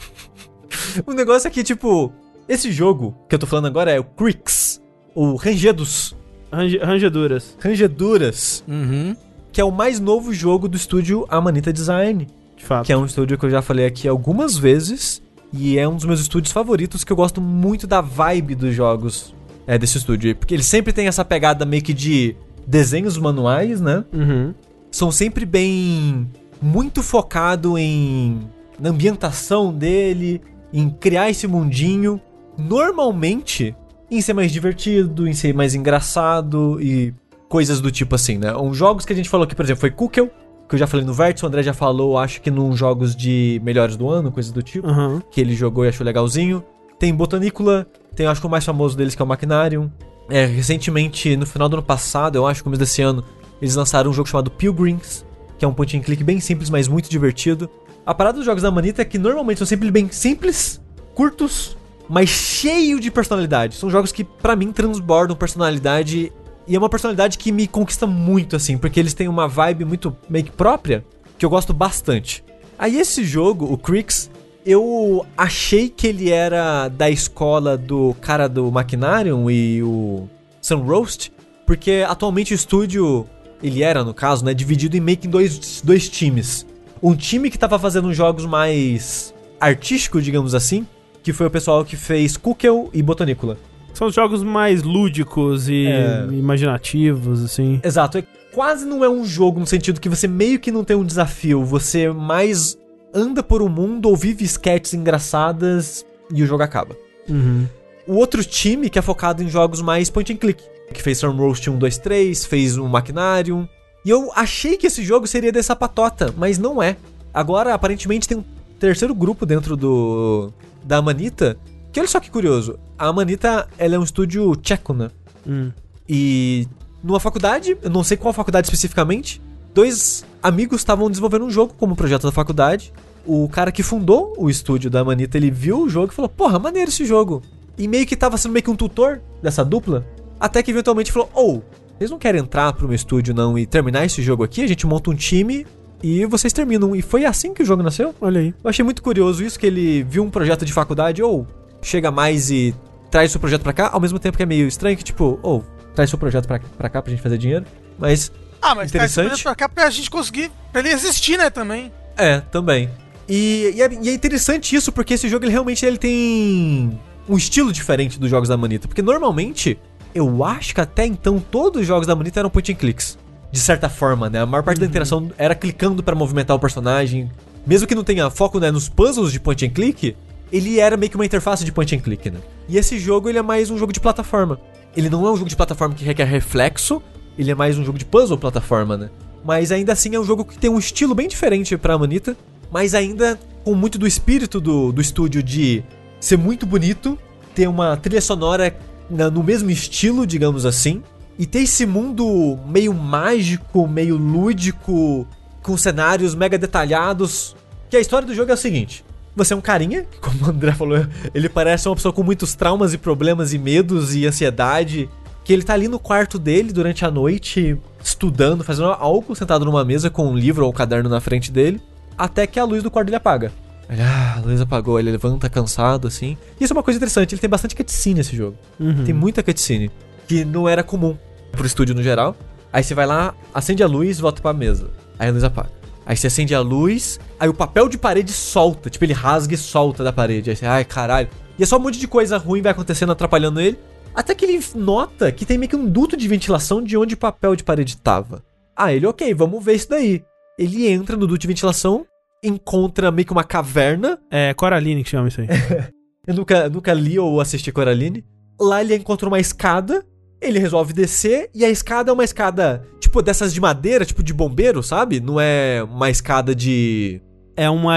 O 1.06 1.12
negócio 1.12 1.48
é 1.48 1.50
que, 1.50 1.64
tipo, 1.64 2.12
esse 2.48 2.70
jogo 2.70 3.14
que 3.28 3.34
eu 3.34 3.38
tô 3.38 3.46
falando 3.46 3.66
agora 3.66 3.90
é 3.90 3.98
o 4.00 4.04
Crix, 4.04 4.80
ou 5.14 5.34
Rangedos, 5.36 6.14
Range, 6.52 6.78
rangeduras, 6.78 7.56
Rangeduras, 7.60 8.62
Uhum. 8.68 9.16
que 9.52 9.60
é 9.60 9.64
o 9.64 9.70
mais 9.72 9.98
novo 10.00 10.32
jogo 10.32 10.68
do 10.68 10.76
estúdio 10.76 11.26
Amanita 11.28 11.72
Design, 11.72 12.26
de 12.56 12.64
fato. 12.64 12.86
que 12.86 12.92
é 12.92 12.96
um 12.96 13.04
estúdio 13.04 13.36
que 13.36 13.44
eu 13.46 13.50
já 13.50 13.60
falei 13.62 13.84
aqui 13.86 14.06
algumas 14.06 14.56
vezes, 14.56 15.22
e 15.52 15.78
é 15.78 15.88
um 15.88 15.96
dos 15.96 16.04
meus 16.04 16.20
estúdios 16.20 16.52
favoritos, 16.52 17.02
que 17.04 17.12
eu 17.12 17.16
gosto 17.16 17.40
muito 17.40 17.86
da 17.86 18.00
vibe 18.00 18.54
dos 18.54 18.74
jogos 18.74 19.34
é, 19.66 19.76
desse 19.78 19.98
estúdio, 19.98 20.34
porque 20.36 20.54
ele 20.54 20.62
sempre 20.62 20.92
tem 20.92 21.08
essa 21.08 21.24
pegada 21.24 21.64
meio 21.64 21.82
que 21.82 21.92
de 21.94 22.36
desenhos 22.66 23.16
manuais, 23.18 23.80
né? 23.80 24.04
Uhum. 24.12 24.54
são 24.90 25.10
sempre 25.10 25.44
bem 25.44 26.28
muito 26.62 27.02
focado 27.02 27.76
em 27.76 28.40
na 28.78 28.90
ambientação 28.90 29.72
dele, 29.72 30.40
em 30.72 30.90
criar 30.90 31.30
esse 31.30 31.46
mundinho, 31.46 32.20
normalmente 32.58 33.74
em 34.10 34.20
ser 34.20 34.32
mais 34.34 34.52
divertido, 34.52 35.26
em 35.26 35.32
ser 35.32 35.52
mais 35.54 35.74
engraçado 35.74 36.78
e 36.80 37.12
coisas 37.48 37.80
do 37.80 37.90
tipo 37.90 38.14
assim, 38.14 38.38
né? 38.38 38.54
Uns 38.56 38.76
jogos 38.76 39.04
que 39.04 39.12
a 39.12 39.16
gente 39.16 39.28
falou 39.28 39.44
aqui, 39.44 39.54
por 39.54 39.64
exemplo, 39.64 39.80
foi 39.80 39.90
Kukel, 39.90 40.30
que 40.68 40.74
eu 40.74 40.78
já 40.78 40.86
falei 40.86 41.04
no 41.06 41.12
Vértice, 41.14 41.44
o 41.44 41.48
André 41.48 41.62
já 41.62 41.72
falou, 41.72 42.18
acho 42.18 42.40
que 42.40 42.50
num 42.50 42.76
jogos 42.76 43.14
de 43.14 43.60
melhores 43.64 43.96
do 43.96 44.08
ano, 44.08 44.30
coisas 44.32 44.52
do 44.52 44.62
tipo, 44.62 44.86
Uhum. 44.88 45.20
que 45.30 45.40
ele 45.40 45.54
jogou 45.54 45.84
e 45.84 45.88
achou 45.88 46.04
legalzinho. 46.04 46.62
Tem 46.98 47.14
Botanicula, 47.14 47.86
tem 48.14 48.26
acho 48.26 48.40
que 48.40 48.46
o 48.46 48.50
mais 48.50 48.64
famoso 48.64 48.96
deles 48.96 49.14
que 49.14 49.22
é 49.22 49.24
o 49.24 49.28
Machinarium. 49.28 49.90
É, 50.28 50.44
recentemente, 50.44 51.36
no 51.36 51.46
final 51.46 51.68
do 51.68 51.74
ano 51.76 51.82
passado, 51.84 52.36
eu 52.36 52.46
acho, 52.46 52.64
começo 52.64 52.80
desse 52.80 53.00
ano, 53.02 53.22
eles 53.60 53.76
lançaram 53.76 54.10
um 54.10 54.12
jogo 54.12 54.28
chamado 54.28 54.50
Pilgrims, 54.50 55.24
que 55.58 55.64
é 55.64 55.68
um 55.68 55.72
point 55.74 55.96
and 55.96 56.00
click 56.00 56.22
bem 56.24 56.40
simples, 56.40 56.68
mas 56.70 56.88
muito 56.88 57.08
divertido. 57.08 57.68
A 58.04 58.12
parada 58.14 58.38
dos 58.38 58.44
jogos 58.46 58.62
da 58.62 58.70
Manita 58.70 59.02
é 59.02 59.04
que 59.04 59.18
normalmente 59.18 59.58
são 59.58 59.66
sempre 59.66 59.90
bem 59.90 60.08
simples, 60.10 60.80
curtos, 61.14 61.76
mas 62.08 62.28
cheio 62.28 63.00
de 63.00 63.10
personalidade. 63.10 63.74
São 63.76 63.90
jogos 63.90 64.12
que, 64.12 64.24
pra 64.24 64.54
mim, 64.56 64.72
transbordam 64.72 65.36
personalidade. 65.36 66.32
E 66.66 66.74
é 66.74 66.78
uma 66.78 66.88
personalidade 66.88 67.38
que 67.38 67.52
me 67.52 67.66
conquista 67.66 68.06
muito, 68.06 68.56
assim, 68.56 68.76
porque 68.76 68.98
eles 68.98 69.14
têm 69.14 69.28
uma 69.28 69.46
vibe 69.46 69.84
muito 69.84 70.16
meio 70.28 70.44
que 70.44 70.50
própria, 70.50 71.04
que 71.38 71.44
eu 71.46 71.50
gosto 71.50 71.72
bastante. 71.72 72.42
Aí 72.78 72.98
esse 72.98 73.24
jogo, 73.24 73.72
o 73.72 73.78
Crix, 73.78 74.28
Eu 74.68 75.24
achei 75.36 75.88
que 75.88 76.08
ele 76.08 76.32
era 76.32 76.88
da 76.88 77.08
escola 77.08 77.76
do 77.78 78.16
cara 78.20 78.48
do 78.48 78.68
Machinarium 78.72 79.48
e 79.48 79.80
o 79.80 80.28
Sun 80.60 80.78
Roast, 80.78 81.30
porque 81.64 82.04
atualmente 82.04 82.52
o 82.52 82.56
estúdio, 82.56 83.28
ele 83.62 83.84
era, 83.84 84.02
no 84.02 84.12
caso, 84.12 84.44
né, 84.44 84.52
dividido 84.52 84.96
em 84.96 85.00
meio 85.00 85.18
que 85.18 85.28
em 85.28 85.30
dois, 85.30 85.80
dois 85.82 86.08
times. 86.08 86.66
Um 87.00 87.14
time 87.14 87.48
que 87.48 87.56
tava 87.56 87.78
fazendo 87.78 88.12
jogos 88.12 88.44
mais 88.44 89.32
artísticos, 89.60 90.24
digamos 90.24 90.52
assim, 90.52 90.84
que 91.26 91.32
foi 91.32 91.44
o 91.48 91.50
pessoal 91.50 91.84
que 91.84 91.96
fez 91.96 92.36
Kukel 92.36 92.88
e 92.94 93.02
Botanicula. 93.02 93.58
São 93.92 94.06
os 94.06 94.14
jogos 94.14 94.44
mais 94.44 94.84
lúdicos 94.84 95.68
e 95.68 95.84
É. 95.88 96.24
imaginativos, 96.30 97.42
assim. 97.42 97.80
Exato, 97.82 98.18
é, 98.18 98.24
quase 98.52 98.84
não 98.86 99.04
é 99.04 99.10
um 99.10 99.24
jogo 99.24 99.58
no 99.58 99.66
sentido 99.66 100.00
que 100.00 100.08
você 100.08 100.28
meio 100.28 100.60
que 100.60 100.70
não 100.70 100.84
tem 100.84 100.96
um 100.96 101.04
desafio, 101.04 101.64
você 101.64 102.08
mais 102.12 102.78
anda 103.12 103.42
por 103.42 103.60
um 103.60 103.68
mundo 103.68 104.08
ou 104.08 104.14
vive 104.16 104.44
sketches 104.44 104.94
engraçadas 104.94 106.06
e 106.32 106.44
o 106.44 106.46
jogo 106.46 106.62
acaba. 106.62 106.96
Uhum. 107.28 107.66
O 108.06 108.14
outro 108.14 108.44
time 108.44 108.88
que 108.88 108.96
é 108.96 109.02
focado 109.02 109.42
em 109.42 109.48
jogos 109.48 109.82
mais 109.82 110.08
point 110.08 110.32
and 110.32 110.36
click, 110.36 110.62
que 110.94 111.02
fez 111.02 111.18
Sun 111.18 111.32
Roast 111.36 111.68
1, 111.68 111.76
2, 111.76 111.98
3, 111.98 112.44
fez 112.44 112.76
o 112.76 112.86
Machinarium. 112.86 113.66
E 114.04 114.10
eu 114.10 114.30
achei 114.36 114.76
que 114.76 114.86
esse 114.86 115.02
jogo 115.02 115.26
seria 115.26 115.50
dessa 115.50 115.74
patota, 115.74 116.32
mas 116.36 116.56
não 116.56 116.80
é. 116.80 116.96
Agora, 117.34 117.74
aparentemente, 117.74 118.28
tem 118.28 118.38
um 118.38 118.44
terceiro 118.78 119.12
grupo 119.12 119.44
dentro 119.44 119.76
do 119.76 120.52
da 120.86 120.98
Amanita, 120.98 121.58
que 121.92 122.00
olha 122.00 122.08
só 122.08 122.20
que 122.20 122.30
curioso. 122.30 122.78
A 122.98 123.08
Amanita, 123.08 123.68
ela 123.76 123.96
é 123.96 123.98
um 123.98 124.04
estúdio 124.04 124.54
tcheco, 124.56 124.94
né? 124.94 125.10
Hum. 125.46 125.70
E 126.08 126.68
numa 127.02 127.20
faculdade, 127.20 127.76
eu 127.82 127.90
não 127.90 128.04
sei 128.04 128.16
qual 128.16 128.32
faculdade 128.32 128.66
especificamente, 128.66 129.40
dois 129.74 130.24
amigos 130.42 130.80
estavam 130.80 131.10
desenvolvendo 131.10 131.44
um 131.44 131.50
jogo 131.50 131.74
como 131.78 131.96
projeto 131.96 132.22
da 132.22 132.32
faculdade. 132.32 132.92
O 133.24 133.48
cara 133.48 133.72
que 133.72 133.82
fundou 133.82 134.34
o 134.38 134.48
estúdio 134.48 134.88
da 134.88 135.04
Manita, 135.04 135.36
ele 135.36 135.50
viu 135.50 135.82
o 135.82 135.88
jogo 135.88 136.12
e 136.12 136.14
falou: 136.14 136.28
Porra, 136.28 136.58
maneiro 136.58 136.88
esse 136.88 137.04
jogo. 137.04 137.42
E 137.76 137.88
meio 137.88 138.06
que 138.06 138.16
tava 138.16 138.38
sendo 138.38 138.52
meio 138.52 138.62
que 138.62 138.70
um 138.70 138.76
tutor 138.76 139.20
dessa 139.42 139.64
dupla. 139.64 140.06
Até 140.38 140.62
que 140.62 140.70
eventualmente 140.70 141.10
falou: 141.10 141.28
Ou, 141.34 141.64
vocês 141.98 142.10
não 142.10 142.18
querem 142.18 142.40
entrar 142.40 142.72
pro 142.72 142.86
meu 142.86 142.94
estúdio 142.94 143.34
não 143.34 143.58
e 143.58 143.66
terminar 143.66 144.04
esse 144.04 144.22
jogo 144.22 144.44
aqui? 144.44 144.62
A 144.62 144.66
gente 144.66 144.86
monta 144.86 145.10
um 145.10 145.14
time 145.14 145.66
e 146.02 146.24
vocês 146.26 146.52
terminam. 146.52 146.94
E 146.94 147.02
foi 147.02 147.24
assim 147.24 147.52
que 147.54 147.62
o 147.62 147.66
jogo 147.66 147.82
nasceu. 147.82 148.14
Olha 148.20 148.40
aí. 148.40 148.54
Eu 148.62 148.70
achei 148.70 148.84
muito 148.84 149.02
curioso 149.02 149.42
isso, 149.44 149.58
que 149.58 149.66
ele 149.66 150.02
viu 150.04 150.22
um 150.22 150.30
projeto 150.30 150.64
de 150.64 150.72
faculdade, 150.72 151.22
ou 151.22 151.46
chega 151.82 152.10
mais 152.10 152.50
e 152.50 152.74
traz 153.10 153.30
seu 153.30 153.40
projeto 153.40 153.62
pra 153.62 153.72
cá, 153.72 153.90
ao 153.92 154.00
mesmo 154.00 154.18
tempo 154.18 154.36
que 154.36 154.42
é 154.42 154.46
meio 154.46 154.66
estranho, 154.66 154.96
que 154.96 155.04
tipo, 155.04 155.38
ou 155.42 155.64
traz 155.94 156.10
seu 156.10 156.18
projeto 156.18 156.46
pra, 156.46 156.58
pra 156.58 156.88
cá 156.88 157.00
pra 157.00 157.10
gente 157.10 157.22
fazer 157.22 157.38
dinheiro. 157.38 157.64
Mas, 157.98 158.30
Ah, 158.60 158.74
mas 158.74 158.90
traz 158.90 159.10
esse 159.10 159.20
Interessante. 159.20 159.28
projeto 159.28 159.42
pra 159.44 159.54
cá 159.54 159.68
pra 159.68 159.90
gente 159.90 160.10
conseguir. 160.10 160.50
Pra 160.72 160.80
ele 160.80 160.90
existir, 160.90 161.38
né, 161.38 161.48
também. 161.50 161.92
é, 162.16 162.40
também. 162.40 162.90
E, 163.28 163.72
e 163.74 163.82
é, 163.82 163.90
e 164.02 164.08
é 164.08 164.12
interessante 164.14 164.76
isso, 164.76 164.92
porque 164.92 165.14
esse 165.14 165.28
jogo 165.28 165.44
ele 165.44 165.50
realmente 165.52 165.84
ele 165.84 165.98
tem 165.98 166.98
um 167.28 167.36
estilo 167.36 167.72
diferente 167.72 168.20
dos 168.20 168.30
jogos 168.30 168.48
da 168.48 168.56
Manita. 168.56 168.86
Porque 168.86 169.02
normalmente, 169.02 169.78
eu 170.14 170.44
acho 170.44 170.74
que 170.74 170.80
até 170.80 171.04
então 171.06 171.38
todos 171.40 171.80
os 171.80 171.86
jogos 171.86 172.06
da 172.06 172.14
Manita 172.14 172.38
eram 172.40 172.50
point 172.50 172.70
and 172.72 172.76
clicks. 172.76 173.18
De 173.52 173.60
certa 173.60 173.88
forma, 173.88 174.28
né? 174.28 174.40
A 174.40 174.46
maior 174.46 174.62
parte 174.62 174.78
da 174.80 174.86
interação 174.86 175.30
era 175.38 175.54
clicando 175.54 176.02
pra 176.02 176.14
movimentar 176.14 176.54
o 176.56 176.58
personagem. 176.60 177.30
Mesmo 177.66 177.86
que 177.86 177.94
não 177.94 178.04
tenha 178.04 178.28
foco 178.30 178.58
né, 178.60 178.70
nos 178.70 178.88
puzzles 178.88 179.32
de 179.32 179.40
point 179.40 179.64
and 179.66 179.70
click, 179.70 180.16
ele 180.52 180.78
era 180.78 180.96
meio 180.96 181.10
que 181.10 181.16
uma 181.16 181.24
interface 181.26 181.64
de 181.64 181.72
point 181.72 181.94
and 181.96 182.00
click, 182.00 182.30
né? 182.30 182.38
E 182.68 182.76
esse 182.76 182.98
jogo 182.98 183.28
ele 183.28 183.38
é 183.38 183.42
mais 183.42 183.70
um 183.70 183.78
jogo 183.78 183.92
de 183.92 184.00
plataforma. 184.00 184.60
Ele 184.96 185.10
não 185.10 185.26
é 185.26 185.30
um 185.32 185.36
jogo 185.36 185.48
de 185.48 185.56
plataforma 185.56 185.94
que 185.94 186.04
requer 186.04 186.24
reflexo, 186.24 187.02
ele 187.38 187.50
é 187.50 187.54
mais 187.54 187.76
um 187.78 187.84
jogo 187.84 187.98
de 187.98 188.04
puzzle 188.04 188.38
plataforma, 188.38 188.96
né? 188.96 189.10
Mas 189.44 189.70
ainda 189.72 189.92
assim 189.92 190.14
é 190.14 190.20
um 190.20 190.24
jogo 190.24 190.44
que 190.44 190.58
tem 190.58 190.70
um 190.70 190.78
estilo 190.78 191.14
bem 191.14 191.28
diferente 191.28 191.76
pra 191.76 191.96
Manita, 191.98 192.36
mas 192.70 192.94
ainda 192.94 193.38
com 193.64 193.74
muito 193.74 193.98
do 193.98 194.06
espírito 194.06 194.60
do, 194.60 194.92
do 194.92 195.00
estúdio 195.00 195.42
de 195.42 195.82
ser 196.20 196.36
muito 196.38 196.64
bonito, 196.66 197.18
ter 197.54 197.68
uma 197.68 197.96
trilha 197.96 198.20
sonora 198.20 198.76
na- 199.10 199.30
no 199.30 199.42
mesmo 199.42 199.70
estilo, 199.70 200.26
digamos 200.26 200.64
assim, 200.64 201.02
e 201.38 201.46
ter 201.46 201.60
esse 201.60 201.84
mundo 201.84 202.58
meio 202.66 202.94
mágico, 202.94 203.86
meio 203.86 204.16
lúdico, 204.16 205.26
com 205.62 205.76
cenários 205.76 206.34
mega 206.34 206.56
detalhados. 206.56 207.56
Que 207.90 207.96
a 207.96 208.00
história 208.00 208.26
do 208.26 208.34
jogo 208.34 208.50
é 208.50 208.54
o 208.54 208.58
seguinte: 208.58 209.04
você 209.34 209.52
é 209.52 209.56
um 209.56 209.60
carinha, 209.60 210.04
que 210.04 210.18
como 210.18 210.46
o 210.46 210.48
André 210.48 210.72
falou, 210.72 211.06
ele 211.34 211.48
parece 211.48 211.88
uma 211.88 211.94
pessoa 211.94 212.12
com 212.12 212.22
muitos 212.22 212.54
traumas 212.54 212.94
e 212.94 212.98
problemas 212.98 213.52
e 213.52 213.58
medos 213.58 214.14
e 214.14 214.26
ansiedade. 214.26 215.08
Que 215.44 215.52
ele 215.52 215.62
tá 215.62 215.74
ali 215.74 215.86
no 215.86 216.00
quarto 216.00 216.40
dele 216.40 216.72
durante 216.72 217.04
a 217.04 217.10
noite, 217.10 217.78
estudando, 218.02 218.64
fazendo 218.64 218.88
algo, 218.88 219.32
sentado 219.36 219.64
numa 219.64 219.84
mesa 219.84 220.10
com 220.10 220.26
um 220.28 220.36
livro 220.36 220.64
ou 220.64 220.72
um 220.72 220.74
caderno 220.74 221.08
na 221.08 221.20
frente 221.20 221.52
dele, 221.52 221.80
até 222.18 222.48
que 222.48 222.58
a 222.58 222.64
luz 222.64 222.82
do 222.82 222.90
quarto 222.90 223.06
dele 223.06 223.16
apaga. 223.16 223.52
Ele, 223.88 224.02
ah, 224.02 224.34
a 224.38 224.40
luz 224.40 224.60
apagou, 224.60 224.98
ele 224.98 225.12
levanta 225.12 225.48
cansado 225.48 226.08
assim. 226.08 226.36
E 226.60 226.64
isso 226.64 226.72
é 226.72 226.76
uma 226.76 226.82
coisa 226.82 226.98
interessante, 226.98 227.34
ele 227.34 227.40
tem 227.40 227.48
bastante 227.48 227.76
cutscene 227.76 228.20
esse 228.20 228.36
jogo. 228.36 228.56
Uhum. 228.80 229.04
Tem 229.04 229.14
muita 229.14 229.40
cutscene, 229.42 229.88
que 230.26 230.44
não 230.44 230.68
era 230.68 230.82
comum 230.82 231.16
pro 231.52 231.66
estúdio 231.66 231.94
no 231.94 232.02
geral. 232.02 232.36
Aí 232.72 232.82
você 232.82 232.94
vai 232.94 233.06
lá, 233.06 233.34
acende 233.54 233.82
a 233.82 233.86
luz, 233.86 234.20
volta 234.20 234.42
pra 234.42 234.52
mesa. 234.52 234.90
Aí 235.18 235.28
a 235.28 235.32
luz 235.32 235.44
apaga. 235.44 235.70
Aí 236.04 236.16
você 236.16 236.28
acende 236.28 236.54
a 236.54 236.60
luz, 236.60 237.18
aí 237.38 237.48
o 237.48 237.54
papel 237.54 237.88
de 237.88 237.98
parede 237.98 238.32
solta. 238.32 238.88
Tipo, 238.88 239.04
ele 239.04 239.12
rasga 239.12 239.54
e 239.54 239.58
solta 239.58 240.04
da 240.04 240.12
parede. 240.12 240.50
Aí 240.50 240.56
você, 240.56 240.66
ai, 240.66 240.84
caralho. 240.84 241.28
E 241.58 241.62
é 241.62 241.66
só 241.66 241.78
um 241.78 241.80
monte 241.80 241.98
de 241.98 242.06
coisa 242.06 242.36
ruim 242.36 242.62
vai 242.62 242.72
acontecendo, 242.72 243.12
atrapalhando 243.12 243.60
ele. 243.60 243.78
Até 244.14 244.34
que 244.34 244.44
ele 244.44 244.64
nota 244.74 245.32
que 245.32 245.44
tem 245.44 245.58
meio 245.58 245.68
que 245.68 245.76
um 245.76 245.86
duto 245.86 246.16
de 246.16 246.28
ventilação 246.28 246.82
de 246.82 246.96
onde 246.96 247.14
o 247.14 247.18
papel 247.18 247.56
de 247.56 247.64
parede 247.64 247.96
tava. 247.96 248.42
Ah, 248.76 248.92
ele, 248.92 249.06
ok, 249.06 249.34
vamos 249.34 249.64
ver 249.64 249.74
isso 249.74 249.88
daí. 249.88 250.22
Ele 250.58 250.86
entra 250.88 251.16
no 251.16 251.26
duto 251.26 251.40
de 251.40 251.46
ventilação, 251.46 252.06
encontra 252.42 253.10
meio 253.10 253.26
que 253.26 253.32
uma 253.32 253.44
caverna. 253.44 254.18
É 254.30 254.54
Coraline 254.54 255.02
que 255.02 255.10
chama 255.10 255.28
isso 255.28 255.40
aí. 255.40 255.48
Eu 256.26 256.34
nunca, 256.34 256.68
nunca 256.68 256.92
li 256.92 257.18
ou 257.18 257.40
assisti 257.40 257.70
Coraline. 257.70 258.24
Lá 258.60 258.80
ele 258.80 258.94
encontra 258.96 259.28
uma 259.28 259.38
escada, 259.38 260.04
ele 260.40 260.58
resolve 260.58 260.92
descer, 260.92 261.50
e 261.54 261.64
a 261.64 261.70
escada 261.70 262.10
é 262.10 262.14
uma 262.14 262.24
escada, 262.24 262.86
tipo, 263.00 263.22
dessas 263.22 263.52
de 263.52 263.60
madeira, 263.60 264.04
tipo 264.04 264.22
de 264.22 264.34
bombeiro, 264.34 264.82
sabe? 264.82 265.20
Não 265.20 265.40
é 265.40 265.82
uma 265.82 266.10
escada 266.10 266.54
de. 266.54 267.20
é 267.56 267.68
uma 267.70 267.96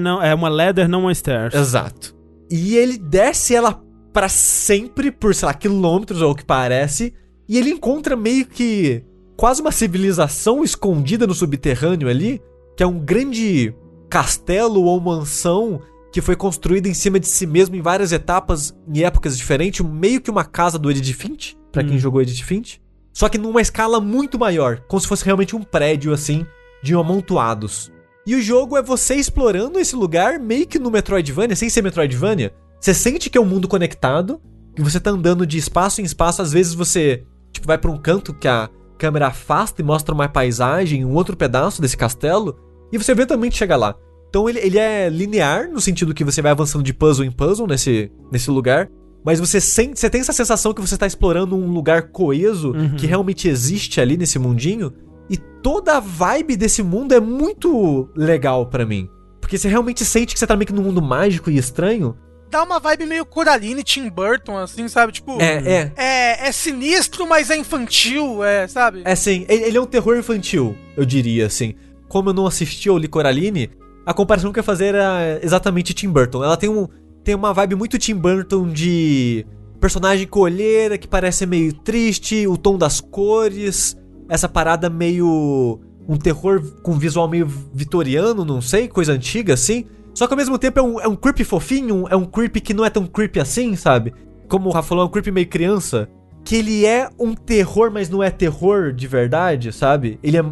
não, 0.00 0.22
é 0.22 0.34
uma 0.34 0.48
ladder, 0.48 0.88
não 0.88 1.02
uma 1.02 1.14
stairs. 1.14 1.54
Exato. 1.54 2.16
E 2.50 2.76
ele 2.76 2.98
desce 2.98 3.54
ela 3.54 3.82
pra 4.12 4.28
sempre, 4.28 5.10
por, 5.10 5.34
sei 5.34 5.46
lá, 5.46 5.54
quilômetros 5.54 6.22
ou 6.22 6.32
o 6.32 6.34
que 6.34 6.44
parece, 6.44 7.14
e 7.48 7.56
ele 7.58 7.70
encontra 7.70 8.16
meio 8.16 8.46
que 8.46 9.02
quase 9.36 9.60
uma 9.60 9.70
civilização 9.72 10.64
escondida 10.64 11.26
no 11.26 11.34
subterrâneo 11.34 12.08
ali, 12.08 12.40
que 12.76 12.82
é 12.82 12.86
um 12.86 12.98
grande 12.98 13.74
castelo 14.10 14.82
ou 14.84 15.00
mansão 15.00 15.80
que 16.12 16.20
foi 16.20 16.34
construída 16.34 16.88
em 16.88 16.94
cima 16.94 17.20
de 17.20 17.26
si 17.26 17.46
mesmo 17.46 17.76
em 17.76 17.82
várias 17.82 18.12
etapas, 18.12 18.74
em 18.92 19.02
épocas 19.02 19.36
diferentes, 19.36 19.84
meio 19.84 20.20
que 20.20 20.30
uma 20.30 20.44
casa 20.44 20.78
do 20.78 20.90
Edith 20.90 21.12
Finch, 21.12 21.57
pra 21.72 21.82
quem 21.82 21.96
Hum. 21.96 21.98
jogou 21.98 22.22
Edith 22.22 22.42
Finch, 22.42 22.80
só 23.12 23.28
que 23.28 23.38
numa 23.38 23.60
escala 23.60 24.00
muito 24.00 24.38
maior, 24.38 24.80
como 24.88 25.00
se 25.00 25.08
fosse 25.08 25.24
realmente 25.24 25.56
um 25.56 25.62
prédio 25.62 26.12
assim, 26.12 26.46
de 26.82 26.94
amontoados. 26.94 27.92
E 28.26 28.34
o 28.34 28.42
jogo 28.42 28.76
é 28.76 28.82
você 28.82 29.14
explorando 29.14 29.78
esse 29.78 29.96
lugar 29.96 30.38
meio 30.38 30.66
que 30.66 30.78
no 30.78 30.90
Metroidvania, 30.90 31.56
sem 31.56 31.68
ser 31.70 31.82
Metroidvania. 31.82 32.52
Você 32.80 32.94
sente 32.94 33.30
que 33.30 33.38
é 33.38 33.40
um 33.40 33.46
mundo 33.46 33.66
conectado, 33.66 34.40
que 34.76 34.82
você 34.82 35.00
tá 35.00 35.10
andando 35.10 35.46
de 35.46 35.58
espaço 35.58 36.00
em 36.00 36.04
espaço, 36.04 36.42
às 36.42 36.52
vezes 36.52 36.74
você, 36.74 37.24
tipo, 37.50 37.66
vai 37.66 37.78
pra 37.78 37.90
um 37.90 37.98
canto 37.98 38.32
que 38.34 38.46
a 38.46 38.68
câmera 38.98 39.28
afasta 39.28 39.80
e 39.80 39.84
mostra 39.84 40.14
uma 40.14 40.28
paisagem, 40.28 41.04
um 41.04 41.14
outro 41.14 41.36
pedaço 41.36 41.80
desse 41.80 41.96
castelo, 41.96 42.56
e 42.92 42.98
você 42.98 43.12
eventualmente 43.12 43.56
chega 43.56 43.76
lá. 43.76 43.94
Então 44.28 44.48
ele, 44.48 44.58
ele 44.58 44.78
é 44.78 45.08
linear, 45.08 45.70
no 45.70 45.80
sentido 45.80 46.14
que 46.14 46.24
você 46.24 46.42
vai 46.42 46.52
avançando 46.52 46.84
de 46.84 46.92
puzzle 46.92 47.24
em 47.24 47.30
puzzle 47.30 47.66
nesse, 47.66 48.12
nesse 48.30 48.50
lugar, 48.50 48.90
mas 49.24 49.40
você 49.40 49.60
sente, 49.60 49.98
você 49.98 50.08
tem 50.08 50.20
essa 50.20 50.32
sensação 50.32 50.72
que 50.72 50.80
você 50.80 50.96
tá 50.96 51.06
explorando 51.06 51.56
um 51.56 51.70
lugar 51.70 52.08
coeso, 52.10 52.72
Uhum. 52.72 52.96
que 52.96 53.06
realmente 53.06 53.48
existe 53.48 54.00
ali 54.00 54.16
nesse 54.16 54.38
mundinho, 54.38 54.92
e 55.28 55.36
toda 55.36 55.96
a 55.96 56.00
vibe 56.00 56.56
desse 56.56 56.82
mundo 56.82 57.12
é 57.12 57.20
muito 57.20 58.08
legal 58.16 58.66
pra 58.66 58.86
mim. 58.86 59.08
Porque 59.40 59.58
você 59.58 59.68
realmente 59.68 60.04
sente 60.04 60.32
que 60.34 60.38
você 60.38 60.46
tá 60.46 60.56
meio 60.56 60.66
que 60.66 60.72
num 60.72 60.82
mundo 60.82 61.00
mágico 61.02 61.50
e 61.50 61.56
estranho. 61.56 62.16
Dá 62.50 62.62
uma 62.62 62.78
vibe 62.80 63.04
meio 63.06 63.26
Coraline, 63.26 63.82
Tim 63.82 64.08
Burton, 64.08 64.56
assim, 64.56 64.88
sabe? 64.88 65.12
Tipo. 65.12 65.38
É, 65.40 65.56
é. 65.70 65.92
É, 65.96 66.48
é 66.48 66.52
sinistro, 66.52 67.26
mas 67.26 67.50
é 67.50 67.56
infantil, 67.56 68.42
é, 68.42 68.66
sabe? 68.66 69.02
É 69.04 69.12
assim, 69.12 69.44
ele 69.48 69.64
ele 69.64 69.76
é 69.76 69.80
um 69.80 69.86
terror 69.86 70.16
infantil, 70.16 70.74
eu 70.96 71.04
diria 71.04 71.44
assim. 71.46 71.74
Como 72.08 72.30
eu 72.30 72.34
não 72.34 72.46
assisti 72.46 72.88
ao 72.88 72.96
Li 72.96 73.06
Coraline, 73.06 73.70
a 74.06 74.14
comparação 74.14 74.50
que 74.50 74.58
eu 74.58 74.62
ia 74.62 74.64
fazer 74.64 74.86
era 74.94 75.38
exatamente 75.42 75.92
Tim 75.92 76.08
Burton. 76.08 76.42
Ela 76.42 76.56
tem, 76.56 76.70
um, 76.70 76.88
tem 77.28 77.34
uma 77.34 77.52
vibe 77.52 77.74
muito 77.74 77.98
Tim 77.98 78.14
Burton 78.14 78.72
de 78.72 79.44
personagem 79.78 80.26
colheira 80.26 80.96
que 80.96 81.06
parece 81.06 81.44
meio 81.44 81.74
triste, 81.74 82.46
o 82.46 82.56
tom 82.56 82.78
das 82.78 83.02
cores, 83.02 83.94
essa 84.30 84.48
parada 84.48 84.88
meio. 84.88 85.78
um 86.08 86.16
terror 86.16 86.62
com 86.82 86.98
visual 86.98 87.28
meio 87.28 87.46
vitoriano, 87.46 88.46
não 88.46 88.62
sei, 88.62 88.88
coisa 88.88 89.12
antiga 89.12 89.52
assim. 89.52 89.84
Só 90.14 90.26
que 90.26 90.32
ao 90.32 90.38
mesmo 90.38 90.58
tempo 90.58 90.78
é 90.78 90.82
um, 90.82 91.00
é 91.00 91.06
um 91.06 91.14
creepy 91.14 91.44
fofinho, 91.44 92.06
é 92.08 92.16
um 92.16 92.24
creepy 92.24 92.62
que 92.62 92.72
não 92.72 92.82
é 92.82 92.88
tão 92.88 93.04
creepy 93.04 93.40
assim, 93.40 93.76
sabe? 93.76 94.14
Como 94.48 94.70
o 94.70 94.72
Rafa 94.72 94.88
falou, 94.88 95.04
é 95.04 95.06
um 95.06 95.10
creepy 95.10 95.30
meio 95.30 95.48
criança. 95.48 96.08
Que 96.42 96.56
ele 96.56 96.86
é 96.86 97.10
um 97.20 97.34
terror, 97.34 97.90
mas 97.92 98.08
não 98.08 98.22
é 98.22 98.30
terror 98.30 98.90
de 98.90 99.06
verdade, 99.06 99.70
sabe? 99.70 100.18
Ele 100.22 100.38
é. 100.38 100.44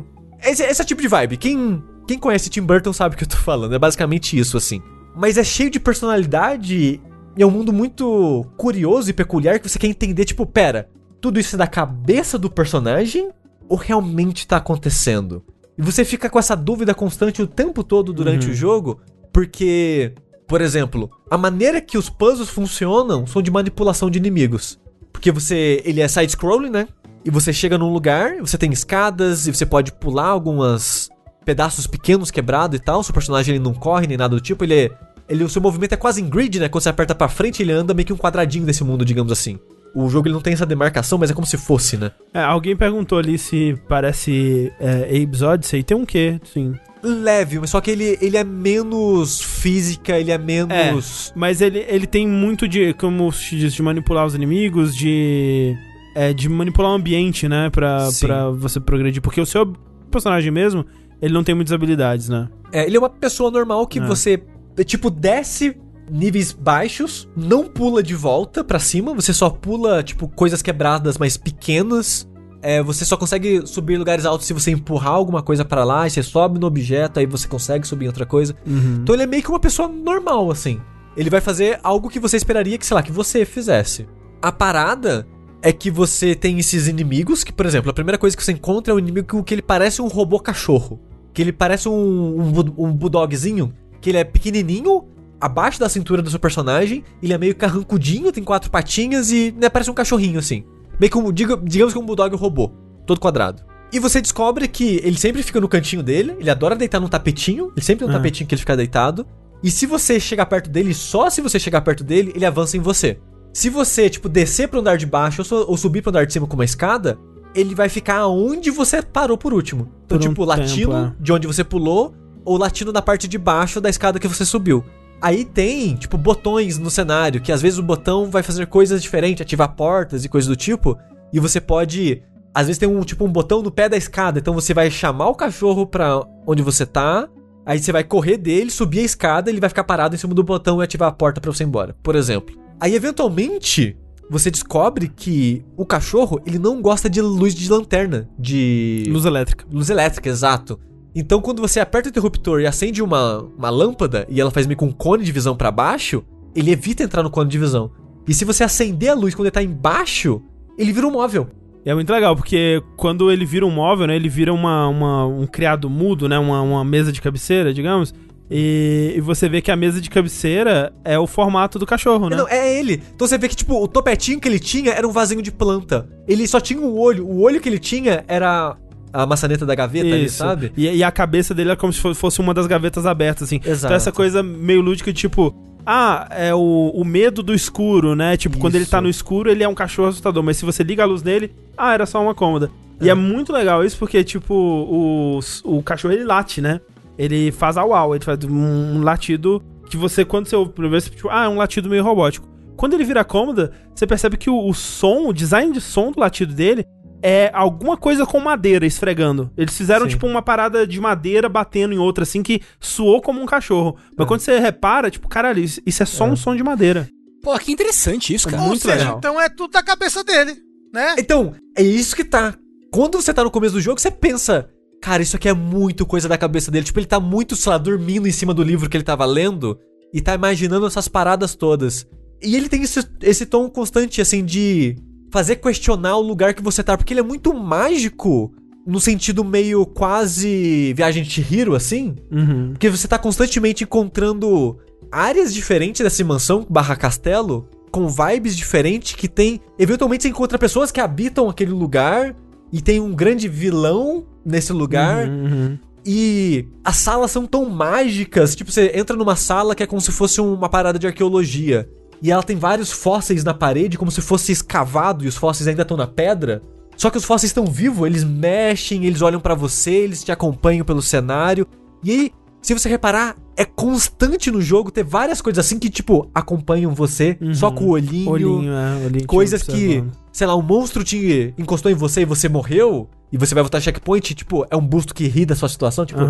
Esse, 0.44 0.62
esse 0.62 0.82
é 0.82 0.84
o 0.84 0.86
tipo 0.86 1.00
de 1.00 1.08
vibe. 1.08 1.38
Quem, 1.38 1.82
quem 2.06 2.18
conhece 2.18 2.50
Tim 2.50 2.60
Burton 2.60 2.92
sabe 2.92 3.14
o 3.14 3.18
que 3.18 3.24
eu 3.24 3.28
tô 3.28 3.38
falando. 3.38 3.74
É 3.74 3.78
basicamente 3.78 4.38
isso, 4.38 4.58
assim. 4.58 4.82
Mas 5.16 5.38
é 5.38 5.44
cheio 5.44 5.70
de 5.70 5.80
personalidade 5.80 7.00
e 7.36 7.42
é 7.42 7.46
um 7.46 7.50
mundo 7.50 7.72
muito 7.72 8.46
curioso 8.56 9.10
e 9.10 9.12
peculiar 9.12 9.58
que 9.58 9.68
você 9.68 9.78
quer 9.78 9.86
entender, 9.88 10.24
tipo, 10.24 10.46
pera, 10.46 10.88
tudo 11.20 11.40
isso 11.40 11.56
é 11.56 11.58
da 11.58 11.66
cabeça 11.66 12.38
do 12.38 12.50
personagem 12.50 13.30
ou 13.68 13.76
realmente 13.76 14.46
tá 14.46 14.56
acontecendo? 14.58 15.42
E 15.76 15.82
você 15.82 16.04
fica 16.04 16.30
com 16.30 16.38
essa 16.38 16.56
dúvida 16.56 16.94
constante 16.94 17.42
o 17.42 17.46
tempo 17.46 17.82
todo 17.82 18.12
durante 18.12 18.46
Uhum. 18.46 18.52
o 18.52 18.54
jogo, 18.54 19.00
porque, 19.32 20.14
por 20.46 20.60
exemplo, 20.60 21.10
a 21.30 21.36
maneira 21.36 21.80
que 21.80 21.98
os 21.98 22.08
puzzles 22.08 22.48
funcionam 22.48 23.26
são 23.26 23.42
de 23.42 23.50
manipulação 23.50 24.08
de 24.10 24.18
inimigos. 24.18 24.78
Porque 25.12 25.30
você, 25.32 25.82
ele 25.84 26.00
é 26.00 26.08
side-scrolling, 26.08 26.70
né? 26.70 26.88
E 27.24 27.30
você 27.30 27.52
chega 27.52 27.76
num 27.76 27.92
lugar, 27.92 28.36
você 28.40 28.56
tem 28.56 28.70
escadas 28.72 29.46
e 29.46 29.52
você 29.54 29.66
pode 29.66 29.92
pular 29.92 30.28
algumas 30.28 31.08
pedaços 31.46 31.86
pequenos 31.86 32.30
quebrados 32.30 32.76
e 32.76 32.82
tal. 32.82 33.02
Seu 33.02 33.14
personagem 33.14 33.54
ele 33.54 33.64
não 33.64 33.72
corre 33.72 34.06
nem 34.06 34.18
nada 34.18 34.34
do 34.34 34.40
tipo, 34.40 34.64
ele 34.64 34.74
é, 34.74 34.90
ele 35.28 35.44
o 35.44 35.48
seu 35.48 35.62
movimento 35.62 35.94
é 35.94 35.96
quase 35.96 36.20
em 36.20 36.28
grid, 36.28 36.58
né? 36.58 36.68
Quando 36.68 36.82
você 36.82 36.90
aperta 36.90 37.14
pra 37.14 37.28
frente, 37.28 37.62
ele 37.62 37.72
anda 37.72 37.94
meio 37.94 38.04
que 38.04 38.12
um 38.12 38.16
quadradinho 38.18 38.66
desse 38.66 38.84
mundo, 38.84 39.04
digamos 39.04 39.32
assim. 39.32 39.58
O 39.94 40.10
jogo 40.10 40.28
ele 40.28 40.34
não 40.34 40.42
tem 40.42 40.52
essa 40.52 40.66
demarcação, 40.66 41.16
mas 41.16 41.30
é 41.30 41.34
como 41.34 41.46
se 41.46 41.56
fosse, 41.56 41.96
né? 41.96 42.10
É, 42.34 42.40
alguém 42.40 42.76
perguntou 42.76 43.16
ali 43.16 43.38
se 43.38 43.78
parece 43.88 44.70
é, 44.78 45.22
Abe's 45.22 45.40
Odyssey. 45.40 45.82
Tem 45.82 45.96
um 45.96 46.04
quê, 46.04 46.38
sim. 46.52 46.74
Leve, 47.02 47.60
mas 47.60 47.70
só 47.70 47.80
que 47.80 47.92
ele, 47.92 48.18
ele 48.20 48.36
é 48.36 48.44
menos 48.44 49.40
física, 49.40 50.18
ele 50.18 50.32
é 50.32 50.36
menos. 50.36 51.32
Mas 51.34 51.60
ele, 51.60 51.86
ele 51.88 52.06
tem 52.06 52.26
muito 52.26 52.66
de, 52.66 52.92
como 52.94 53.30
se 53.32 53.56
diz, 53.56 53.72
de 53.72 53.82
manipular 53.82 54.26
os 54.26 54.34
inimigos, 54.34 54.94
de. 54.94 55.74
É, 56.14 56.32
de 56.32 56.48
manipular 56.48 56.90
o 56.90 56.94
ambiente, 56.94 57.48
né? 57.48 57.70
Pra, 57.70 58.10
Sim. 58.10 58.26
pra 58.26 58.50
você 58.50 58.80
progredir. 58.80 59.22
Porque 59.22 59.40
o 59.40 59.46
seu 59.46 59.72
personagem 60.10 60.50
mesmo, 60.50 60.84
ele 61.20 61.32
não 61.34 61.42
tem 61.44 61.54
muitas 61.54 61.72
habilidades, 61.72 62.28
né? 62.28 62.48
É, 62.72 62.84
ele 62.86 62.96
é 62.96 62.98
uma 62.98 63.10
pessoa 63.10 63.50
normal 63.50 63.86
que 63.86 63.98
É. 63.98 64.06
você, 64.06 64.42
é, 64.76 64.84
tipo, 64.84 65.10
desce 65.10 65.76
níveis 66.10 66.52
baixos, 66.52 67.28
não 67.36 67.64
pula 67.64 68.02
de 68.02 68.14
volta 68.14 68.62
pra 68.62 68.78
cima, 68.78 69.12
você 69.14 69.32
só 69.32 69.50
pula, 69.50 70.02
tipo, 70.02 70.28
coisas 70.28 70.62
quebradas, 70.62 71.18
mas 71.18 71.36
pequenas. 71.36 72.28
É, 72.62 72.82
você 72.82 73.04
só 73.04 73.16
consegue 73.16 73.66
subir 73.66 73.94
em 73.94 73.98
lugares 73.98 74.24
altos 74.24 74.46
se 74.46 74.52
você 74.52 74.70
empurrar 74.72 75.12
alguma 75.12 75.42
coisa 75.42 75.64
pra 75.64 75.84
lá, 75.84 76.06
e 76.06 76.10
você 76.10 76.22
sobe 76.22 76.58
no 76.58 76.66
objeto, 76.66 77.20
aí 77.20 77.26
você 77.26 77.46
consegue 77.46 77.86
subir 77.86 78.06
em 78.06 78.08
outra 78.08 78.26
coisa. 78.26 78.56
Uhum. 78.66 79.00
Então 79.02 79.14
ele 79.14 79.22
é 79.22 79.26
meio 79.26 79.42
que 79.42 79.48
uma 79.50 79.60
pessoa 79.60 79.88
normal, 79.88 80.50
assim. 80.50 80.80
Ele 81.16 81.30
vai 81.30 81.40
fazer 81.40 81.78
algo 81.82 82.08
que 82.08 82.18
você 82.20 82.36
esperaria 82.36 82.76
que, 82.76 82.84
sei 82.86 82.94
lá, 82.94 83.02
que 83.02 83.12
você 83.12 83.44
fizesse. 83.44 84.08
A 84.42 84.50
parada 84.52 85.26
é 85.68 85.72
que 85.72 85.90
você 85.90 86.34
tem 86.34 86.58
esses 86.58 86.86
inimigos, 86.86 87.42
que, 87.42 87.52
por 87.52 87.66
exemplo, 87.66 87.90
a 87.90 87.94
primeira 87.94 88.16
coisa 88.18 88.36
que 88.36 88.42
você 88.44 88.52
encontra 88.52 88.92
é 88.92 88.94
um 88.94 88.98
inimigo 88.98 89.42
que 89.42 89.54
ele 89.54 89.62
parece 89.62 90.00
um 90.00 90.06
robô 90.08 90.38
cachorro. 90.38 91.00
Que 91.34 91.42
ele 91.42 91.52
parece 91.52 91.88
um, 91.88 91.92
um, 92.40 92.84
um 92.86 92.92
bulldogzinho, 92.92 93.72
que 94.00 94.10
ele 94.10 94.18
é 94.18 94.24
pequenininho, 94.24 95.04
abaixo 95.40 95.78
da 95.80 95.88
cintura 95.88 96.22
do 96.22 96.30
seu 96.30 96.38
personagem, 96.38 97.02
ele 97.22 97.32
é 97.32 97.38
meio 97.38 97.54
carrancudinho, 97.54 98.32
tem 98.32 98.44
quatro 98.44 98.70
patinhas 98.70 99.30
e 99.30 99.54
né, 99.60 99.68
parece 99.68 99.90
um 99.90 99.94
cachorrinho, 99.94 100.38
assim. 100.38 100.64
Meio 100.98 101.10
que 101.10 101.18
um, 101.18 101.32
diga- 101.32 101.60
digamos 101.62 101.92
que 101.92 101.98
um 101.98 102.06
bulldog 102.06 102.34
robô, 102.36 102.70
todo 103.06 103.20
quadrado. 103.20 103.62
E 103.92 103.98
você 103.98 104.20
descobre 104.22 104.66
que 104.68 105.00
ele 105.04 105.18
sempre 105.18 105.42
fica 105.42 105.60
no 105.60 105.68
cantinho 105.68 106.02
dele, 106.02 106.36
ele 106.40 106.48
adora 106.50 106.74
deitar 106.74 107.00
num 107.00 107.08
tapetinho, 107.08 107.72
ele 107.76 107.84
sempre 107.84 108.04
tem 108.04 108.08
um 108.08 108.16
Ah. 108.16 108.18
tapetinho 108.18 108.46
que 108.48 108.54
ele 108.54 108.60
fica 108.60 108.76
deitado. 108.76 109.26
E 109.62 109.70
se 109.70 109.84
você 109.84 110.18
chegar 110.20 110.46
perto 110.46 110.70
dele, 110.70 110.94
só 110.94 111.28
se 111.28 111.40
você 111.40 111.58
chegar 111.58 111.80
perto 111.82 112.02
dele, 112.04 112.32
ele 112.34 112.44
avança 112.46 112.76
em 112.76 112.80
você. 112.80 113.18
Se 113.56 113.70
você, 113.70 114.10
tipo, 114.10 114.28
descer 114.28 114.68
pro 114.68 114.80
andar 114.80 114.98
de 114.98 115.06
baixo 115.06 115.40
ou, 115.66 115.78
subir 115.78 116.02
pro 116.02 116.10
andar 116.10 116.26
de 116.26 116.32
cima 116.34 116.46
com 116.46 116.52
uma 116.52 116.64
escada, 116.66 117.18
ele 117.54 117.74
vai 117.74 117.88
ficar 117.88 118.26
onde 118.26 118.70
você 118.70 119.00
parou 119.00 119.38
por 119.38 119.54
último. 119.54 119.88
Então, 120.04 120.18
Por 120.18 120.26
um 120.26 120.28
tipo, 120.28 120.44
latindo 120.44 120.92
tempo, 120.92 120.92
é. 120.92 121.12
de 121.18 121.32
onde 121.32 121.46
você 121.46 121.64
pulou, 121.64 122.14
ou 122.44 122.58
latindo 122.58 122.92
na 122.92 123.00
parte 123.00 123.26
de 123.26 123.38
baixo 123.38 123.80
da 123.80 123.88
escada 123.88 124.18
que 124.18 124.28
você 124.28 124.44
subiu. 124.44 124.84
Aí 125.22 125.42
tem, 125.42 125.96
tipo, 125.96 126.18
botões 126.18 126.76
no 126.76 126.90
cenário, 126.90 127.40
que 127.40 127.50
às 127.50 127.62
vezes 127.62 127.78
o 127.78 127.82
botão 127.82 128.30
vai 128.30 128.42
fazer 128.42 128.66
coisas 128.66 129.02
diferentes, 129.02 129.40
ativar 129.40 129.74
portas 129.74 130.22
e 130.22 130.28
coisas 130.28 130.48
do 130.48 130.54
tipo, 130.54 130.98
e 131.32 131.40
você 131.40 131.58
pode. 131.58 132.22
Às 132.52 132.66
vezes 132.66 132.78
tem 132.78 132.86
um, 132.86 133.00
tipo, 133.00 133.24
um 133.24 133.32
botão 133.32 133.62
no 133.62 133.70
pé 133.70 133.88
da 133.88 133.96
escada, 133.96 134.38
então 134.38 134.52
você 134.52 134.74
vai 134.74 134.90
chamar 134.90 135.28
o 135.28 135.34
cachorro 135.34 135.86
pra 135.86 136.22
onde 136.46 136.60
você 136.60 136.84
tá, 136.84 137.26
aí 137.64 137.78
você 137.78 137.90
vai 137.90 138.04
correr 138.04 138.36
dele, 138.36 138.70
subir 138.70 138.98
a 138.98 139.04
escada, 139.04 139.48
ele 139.48 139.60
vai 139.60 139.70
ficar 139.70 139.84
parado 139.84 140.14
em 140.14 140.18
cima 140.18 140.34
do 140.34 140.44
botão 140.44 140.82
e 140.82 140.84
ativar 140.84 141.08
a 141.08 141.12
porta 141.12 141.40
pra 141.40 141.50
você 141.50 141.64
ir 141.64 141.68
embora, 141.68 141.96
por 142.02 142.14
exemplo. 142.14 142.65
Aí, 142.80 142.94
eventualmente, 142.94 143.96
você 144.30 144.50
descobre 144.50 145.08
que 145.08 145.64
o 145.76 145.84
cachorro, 145.86 146.40
ele 146.46 146.58
não 146.58 146.80
gosta 146.82 147.08
de 147.08 147.20
luz 147.20 147.54
de 147.54 147.70
lanterna, 147.70 148.28
de... 148.38 149.04
Luz 149.08 149.24
elétrica. 149.24 149.64
Luz 149.72 149.88
elétrica, 149.90 150.28
exato. 150.28 150.78
Então, 151.14 151.40
quando 151.40 151.60
você 151.62 151.80
aperta 151.80 152.08
o 152.08 152.10
interruptor 152.10 152.60
e 152.60 152.66
acende 152.66 153.02
uma, 153.02 153.38
uma 153.56 153.70
lâmpada 153.70 154.26
e 154.28 154.40
ela 154.40 154.50
faz 154.50 154.66
meio 154.66 154.76
com 154.76 154.86
um 154.86 154.92
cone 154.92 155.24
de 155.24 155.32
visão 155.32 155.56
pra 155.56 155.70
baixo, 155.70 156.22
ele 156.54 156.70
evita 156.70 157.02
entrar 157.02 157.22
no 157.22 157.30
cone 157.30 157.48
de 157.48 157.58
visão. 157.58 157.90
E 158.28 158.34
se 158.34 158.44
você 158.44 158.64
acender 158.64 159.08
a 159.10 159.14
luz 159.14 159.34
quando 159.34 159.46
ele 159.46 159.52
tá 159.52 159.62
embaixo, 159.62 160.42
ele 160.76 160.92
vira 160.92 161.06
um 161.06 161.12
móvel. 161.12 161.48
E 161.86 161.88
é 161.90 161.94
muito 161.94 162.12
legal, 162.12 162.34
porque 162.36 162.82
quando 162.96 163.30
ele 163.30 163.46
vira 163.46 163.64
um 163.64 163.70
móvel, 163.70 164.08
né? 164.08 164.16
Ele 164.16 164.28
vira 164.28 164.52
uma, 164.52 164.88
uma- 164.88 165.26
um 165.26 165.46
criado 165.46 165.88
mudo, 165.88 166.28
né? 166.28 166.36
Uma, 166.38 166.60
uma 166.60 166.84
mesa 166.84 167.12
de 167.12 167.22
cabeceira, 167.22 167.72
digamos. 167.72 168.12
E, 168.50 169.14
e 169.16 169.20
você 169.20 169.48
vê 169.48 169.60
que 169.60 169.70
a 169.70 169.76
mesa 169.76 170.00
de 170.00 170.08
cabeceira 170.08 170.92
é 171.04 171.18
o 171.18 171.26
formato 171.26 171.78
do 171.78 171.86
cachorro, 171.86 172.28
né? 172.30 172.36
Não, 172.36 172.46
é 172.48 172.78
ele. 172.78 173.02
Então 173.14 173.26
você 173.26 173.36
vê 173.36 173.48
que, 173.48 173.56
tipo, 173.56 173.82
o 173.82 173.88
topetinho 173.88 174.38
que 174.40 174.48
ele 174.48 174.58
tinha 174.60 174.92
era 174.92 175.06
um 175.06 175.10
vasinho 175.10 175.42
de 175.42 175.50
planta. 175.50 176.08
Ele 176.28 176.46
só 176.46 176.60
tinha 176.60 176.80
um 176.80 176.96
olho. 176.96 177.26
O 177.26 177.40
olho 177.40 177.60
que 177.60 177.68
ele 177.68 177.78
tinha 177.78 178.24
era 178.28 178.76
a 179.12 179.26
maçaneta 179.26 179.66
da 179.66 179.74
gaveta 179.74 180.06
ali, 180.06 180.26
Isso. 180.26 180.36
sabe? 180.38 180.72
E, 180.76 180.86
e 180.88 181.02
a 181.02 181.10
cabeça 181.10 181.52
dele 181.54 181.70
é 181.72 181.76
como 181.76 181.92
se 181.92 181.98
fo- 182.00 182.14
fosse 182.14 182.40
uma 182.40 182.54
das 182.54 182.66
gavetas 182.66 183.04
abertas, 183.06 183.44
assim. 183.44 183.60
Exato. 183.64 183.86
Então 183.86 183.96
essa 183.96 184.12
coisa 184.12 184.42
meio 184.42 184.80
lúdica, 184.80 185.12
tipo... 185.12 185.54
Ah, 185.88 186.26
é 186.32 186.52
o, 186.52 186.90
o 186.94 187.04
medo 187.04 187.44
do 187.44 187.54
escuro, 187.54 188.16
né? 188.16 188.36
Tipo, 188.36 188.58
quando 188.58 188.74
ele 188.74 188.84
tá 188.86 188.96
Isso. 188.98 189.02
no 189.04 189.08
escuro, 189.08 189.48
ele 189.48 189.62
é 189.62 189.68
um 189.68 189.74
cachorro 189.74 190.08
assustador. 190.08 190.42
Mas 190.42 190.56
se 190.56 190.64
você 190.64 190.82
liga 190.82 191.04
a 191.04 191.06
luz 191.06 191.22
nele, 191.22 191.52
ah, 191.78 191.94
era 191.94 192.04
só 192.04 192.20
uma 192.20 192.34
cômoda. 192.34 192.70
E 193.00 193.08
é 193.08 193.14
muito 193.14 193.52
legal 193.52 193.84
isso, 193.84 193.96
porque, 193.96 194.24
tipo, 194.24 194.52
o, 194.52 195.38
o 195.62 195.82
cachorro, 195.84 196.12
ele 196.12 196.24
late, 196.24 196.60
né? 196.60 196.80
Ele 197.18 197.50
faz 197.52 197.76
au 197.76 197.94
au, 197.94 198.14
ele 198.14 198.24
faz 198.24 198.38
um, 198.44 198.52
um 198.96 199.02
latido 199.02 199.62
que 199.88 199.96
você, 199.96 200.24
quando 200.24 200.46
você 200.48 200.56
ouve, 200.56 200.72
primeiro, 200.72 201.00
você, 201.00 201.10
tipo, 201.10 201.28
ah, 201.30 201.44
é 201.44 201.48
um 201.48 201.56
latido 201.56 201.88
meio 201.88 202.02
robótico. 202.04 202.48
Quando 202.76 202.94
ele 202.94 203.04
vira 203.04 203.24
cômoda, 203.24 203.72
você 203.94 204.06
percebe 204.06 204.36
que 204.36 204.50
o, 204.50 204.68
o 204.68 204.74
som, 204.74 205.26
o 205.28 205.32
design 205.32 205.72
de 205.72 205.80
som 205.80 206.10
do 206.12 206.20
latido 206.20 206.52
dele 206.52 206.84
é 207.22 207.50
alguma 207.54 207.96
coisa 207.96 208.26
com 208.26 208.38
madeira 208.38 208.84
esfregando. 208.84 209.50
Eles 209.56 209.76
fizeram, 209.76 210.02
Sim. 210.04 210.10
tipo, 210.10 210.26
uma 210.26 210.42
parada 210.42 210.86
de 210.86 211.00
madeira 211.00 211.48
batendo 211.48 211.94
em 211.94 211.98
outra, 211.98 212.24
assim, 212.24 212.42
que 212.42 212.60
soou 212.78 213.22
como 213.22 213.40
um 213.40 213.46
cachorro. 213.46 213.96
Mas 214.16 214.26
É. 214.26 214.28
quando 214.28 214.40
você 214.40 214.58
repara, 214.58 215.10
tipo, 215.10 215.26
caralho, 215.28 215.60
isso, 215.62 215.80
isso 215.86 216.02
é 216.02 216.06
só 216.06 216.26
É. 216.26 216.30
um 216.30 216.36
som 216.36 216.54
de 216.54 216.62
madeira. 216.62 217.08
Pô, 217.42 217.58
que 217.58 217.72
interessante 217.72 218.34
isso, 218.34 218.48
cara. 218.48 218.60
Ou 218.62 218.68
muito 218.68 218.82
seja, 218.82 218.96
legal. 218.96 219.18
então 219.18 219.40
é 219.40 219.48
tudo 219.48 219.70
da 219.70 219.82
cabeça 219.82 220.22
dele, 220.22 220.56
né? 220.92 221.14
Então, 221.18 221.54
é 221.76 221.82
isso 221.82 222.14
que 222.14 222.24
tá. 222.24 222.54
Quando 222.92 223.20
você 223.20 223.32
tá 223.32 223.42
no 223.42 223.50
começo 223.50 223.74
do 223.74 223.80
jogo, 223.80 223.98
você 224.00 224.10
pensa, 224.10 224.68
cara, 225.06 225.22
isso 225.22 225.36
aqui 225.36 225.48
é 225.48 225.54
muito 225.54 226.04
coisa 226.04 226.28
da 226.28 226.36
cabeça 226.36 226.68
dele. 226.68 226.84
Tipo, 226.84 226.98
ele 226.98 227.06
tá 227.06 227.20
muito, 227.20 227.54
sei 227.54 227.70
lá, 227.70 227.78
dormindo 227.78 228.26
em 228.26 228.32
cima 228.32 228.52
do 228.52 228.64
livro 228.64 228.90
que 228.90 228.96
ele 228.96 229.04
tava 229.04 229.24
lendo 229.24 229.78
e 230.12 230.20
tá 230.20 230.34
imaginando 230.34 230.84
essas 230.84 231.06
paradas 231.06 231.54
todas. 231.54 232.04
E 232.42 232.56
ele 232.56 232.68
tem 232.68 232.82
esse, 232.82 233.06
esse 233.22 233.46
tom 233.46 233.70
constante, 233.70 234.20
assim, 234.20 234.44
de 234.44 234.96
fazer 235.30 235.56
questionar 235.56 236.16
o 236.16 236.22
lugar 236.22 236.54
que 236.54 236.62
você 236.62 236.82
tá, 236.82 236.96
porque 236.96 237.12
ele 237.12 237.20
é 237.20 237.22
muito 237.22 237.54
mágico 237.54 238.52
no 238.84 238.98
sentido 238.98 239.44
meio 239.44 239.86
quase 239.86 240.92
viagem 240.94 241.22
de 241.22 241.30
Chihiro, 241.30 241.76
assim. 241.76 242.16
Uhum. 242.28 242.70
Porque 242.72 242.90
você 242.90 243.06
tá 243.06 243.16
constantemente 243.16 243.84
encontrando 243.84 244.76
áreas 245.12 245.54
diferentes 245.54 246.02
dessa 246.02 246.24
mansão 246.24 246.66
barra 246.68 246.96
castelo, 246.96 247.68
com 247.92 248.08
vibes 248.08 248.56
diferentes 248.56 249.14
que 249.14 249.28
tem. 249.28 249.60
Eventualmente 249.78 250.24
você 250.24 250.30
encontra 250.30 250.58
pessoas 250.58 250.90
que 250.90 251.00
habitam 251.00 251.48
aquele 251.48 251.70
lugar 251.70 252.34
e 252.72 252.80
tem 252.80 253.00
um 253.00 253.14
grande 253.14 253.48
vilão 253.48 254.24
nesse 254.44 254.72
lugar. 254.72 255.26
Uhum, 255.28 255.44
uhum. 255.44 255.78
E 256.04 256.68
as 256.84 256.96
salas 256.96 257.30
são 257.32 257.46
tão 257.46 257.68
mágicas. 257.68 258.54
Tipo, 258.54 258.70
você 258.70 258.92
entra 258.94 259.16
numa 259.16 259.34
sala 259.34 259.74
que 259.74 259.82
é 259.82 259.86
como 259.86 260.00
se 260.00 260.12
fosse 260.12 260.40
uma 260.40 260.68
parada 260.68 260.98
de 260.98 261.06
arqueologia. 261.06 261.88
E 262.22 262.30
ela 262.30 262.42
tem 262.42 262.56
vários 262.56 262.92
fósseis 262.92 263.42
na 263.42 263.52
parede, 263.52 263.98
como 263.98 264.10
se 264.10 264.20
fosse 264.20 264.52
escavado 264.52 265.24
e 265.24 265.28
os 265.28 265.36
fósseis 265.36 265.66
ainda 265.68 265.82
estão 265.82 265.96
na 265.96 266.06
pedra. 266.06 266.62
Só 266.96 267.10
que 267.10 267.18
os 267.18 267.24
fósseis 267.24 267.50
estão 267.50 267.66
vivos, 267.66 268.06
eles 268.06 268.24
mexem, 268.24 269.04
eles 269.04 269.20
olham 269.20 269.40
pra 269.40 269.54
você, 269.54 269.90
eles 269.90 270.24
te 270.24 270.32
acompanham 270.32 270.84
pelo 270.84 271.02
cenário. 271.02 271.66
E 272.02 272.10
aí, 272.10 272.32
se 272.62 272.72
você 272.72 272.88
reparar, 272.88 273.36
é 273.56 273.64
constante 273.64 274.50
no 274.50 274.62
jogo 274.62 274.90
ter 274.90 275.04
várias 275.04 275.42
coisas 275.42 275.66
assim 275.66 275.78
que, 275.78 275.90
tipo, 275.90 276.30
acompanham 276.34 276.94
você 276.94 277.36
Uhum. 277.40 277.54
só 277.54 277.70
com 277.70 277.84
o 277.84 277.88
olhinho. 277.90 278.30
Olhinho, 278.30 278.72
é, 278.72 279.04
olhinho 279.04 279.26
Coisas 279.26 279.62
que. 279.62 280.02
Sei 280.36 280.46
lá, 280.46 280.54
um 280.54 280.60
monstro 280.62 281.02
te 281.02 281.54
encostou 281.56 281.90
em 281.90 281.94
você 281.94 282.20
e 282.20 282.24
você 282.26 282.46
morreu. 282.48 283.08
E 283.32 283.38
você 283.38 283.54
vai 283.54 283.62
voltar 283.62 283.80
checkpoint, 283.80 284.34
tipo, 284.34 284.66
é 284.70 284.76
um 284.76 284.86
busto 284.86 285.14
que 285.14 285.26
ri 285.26 285.46
da 285.46 285.54
sua 285.56 285.68
situação, 285.68 286.04
tipo. 286.04 286.20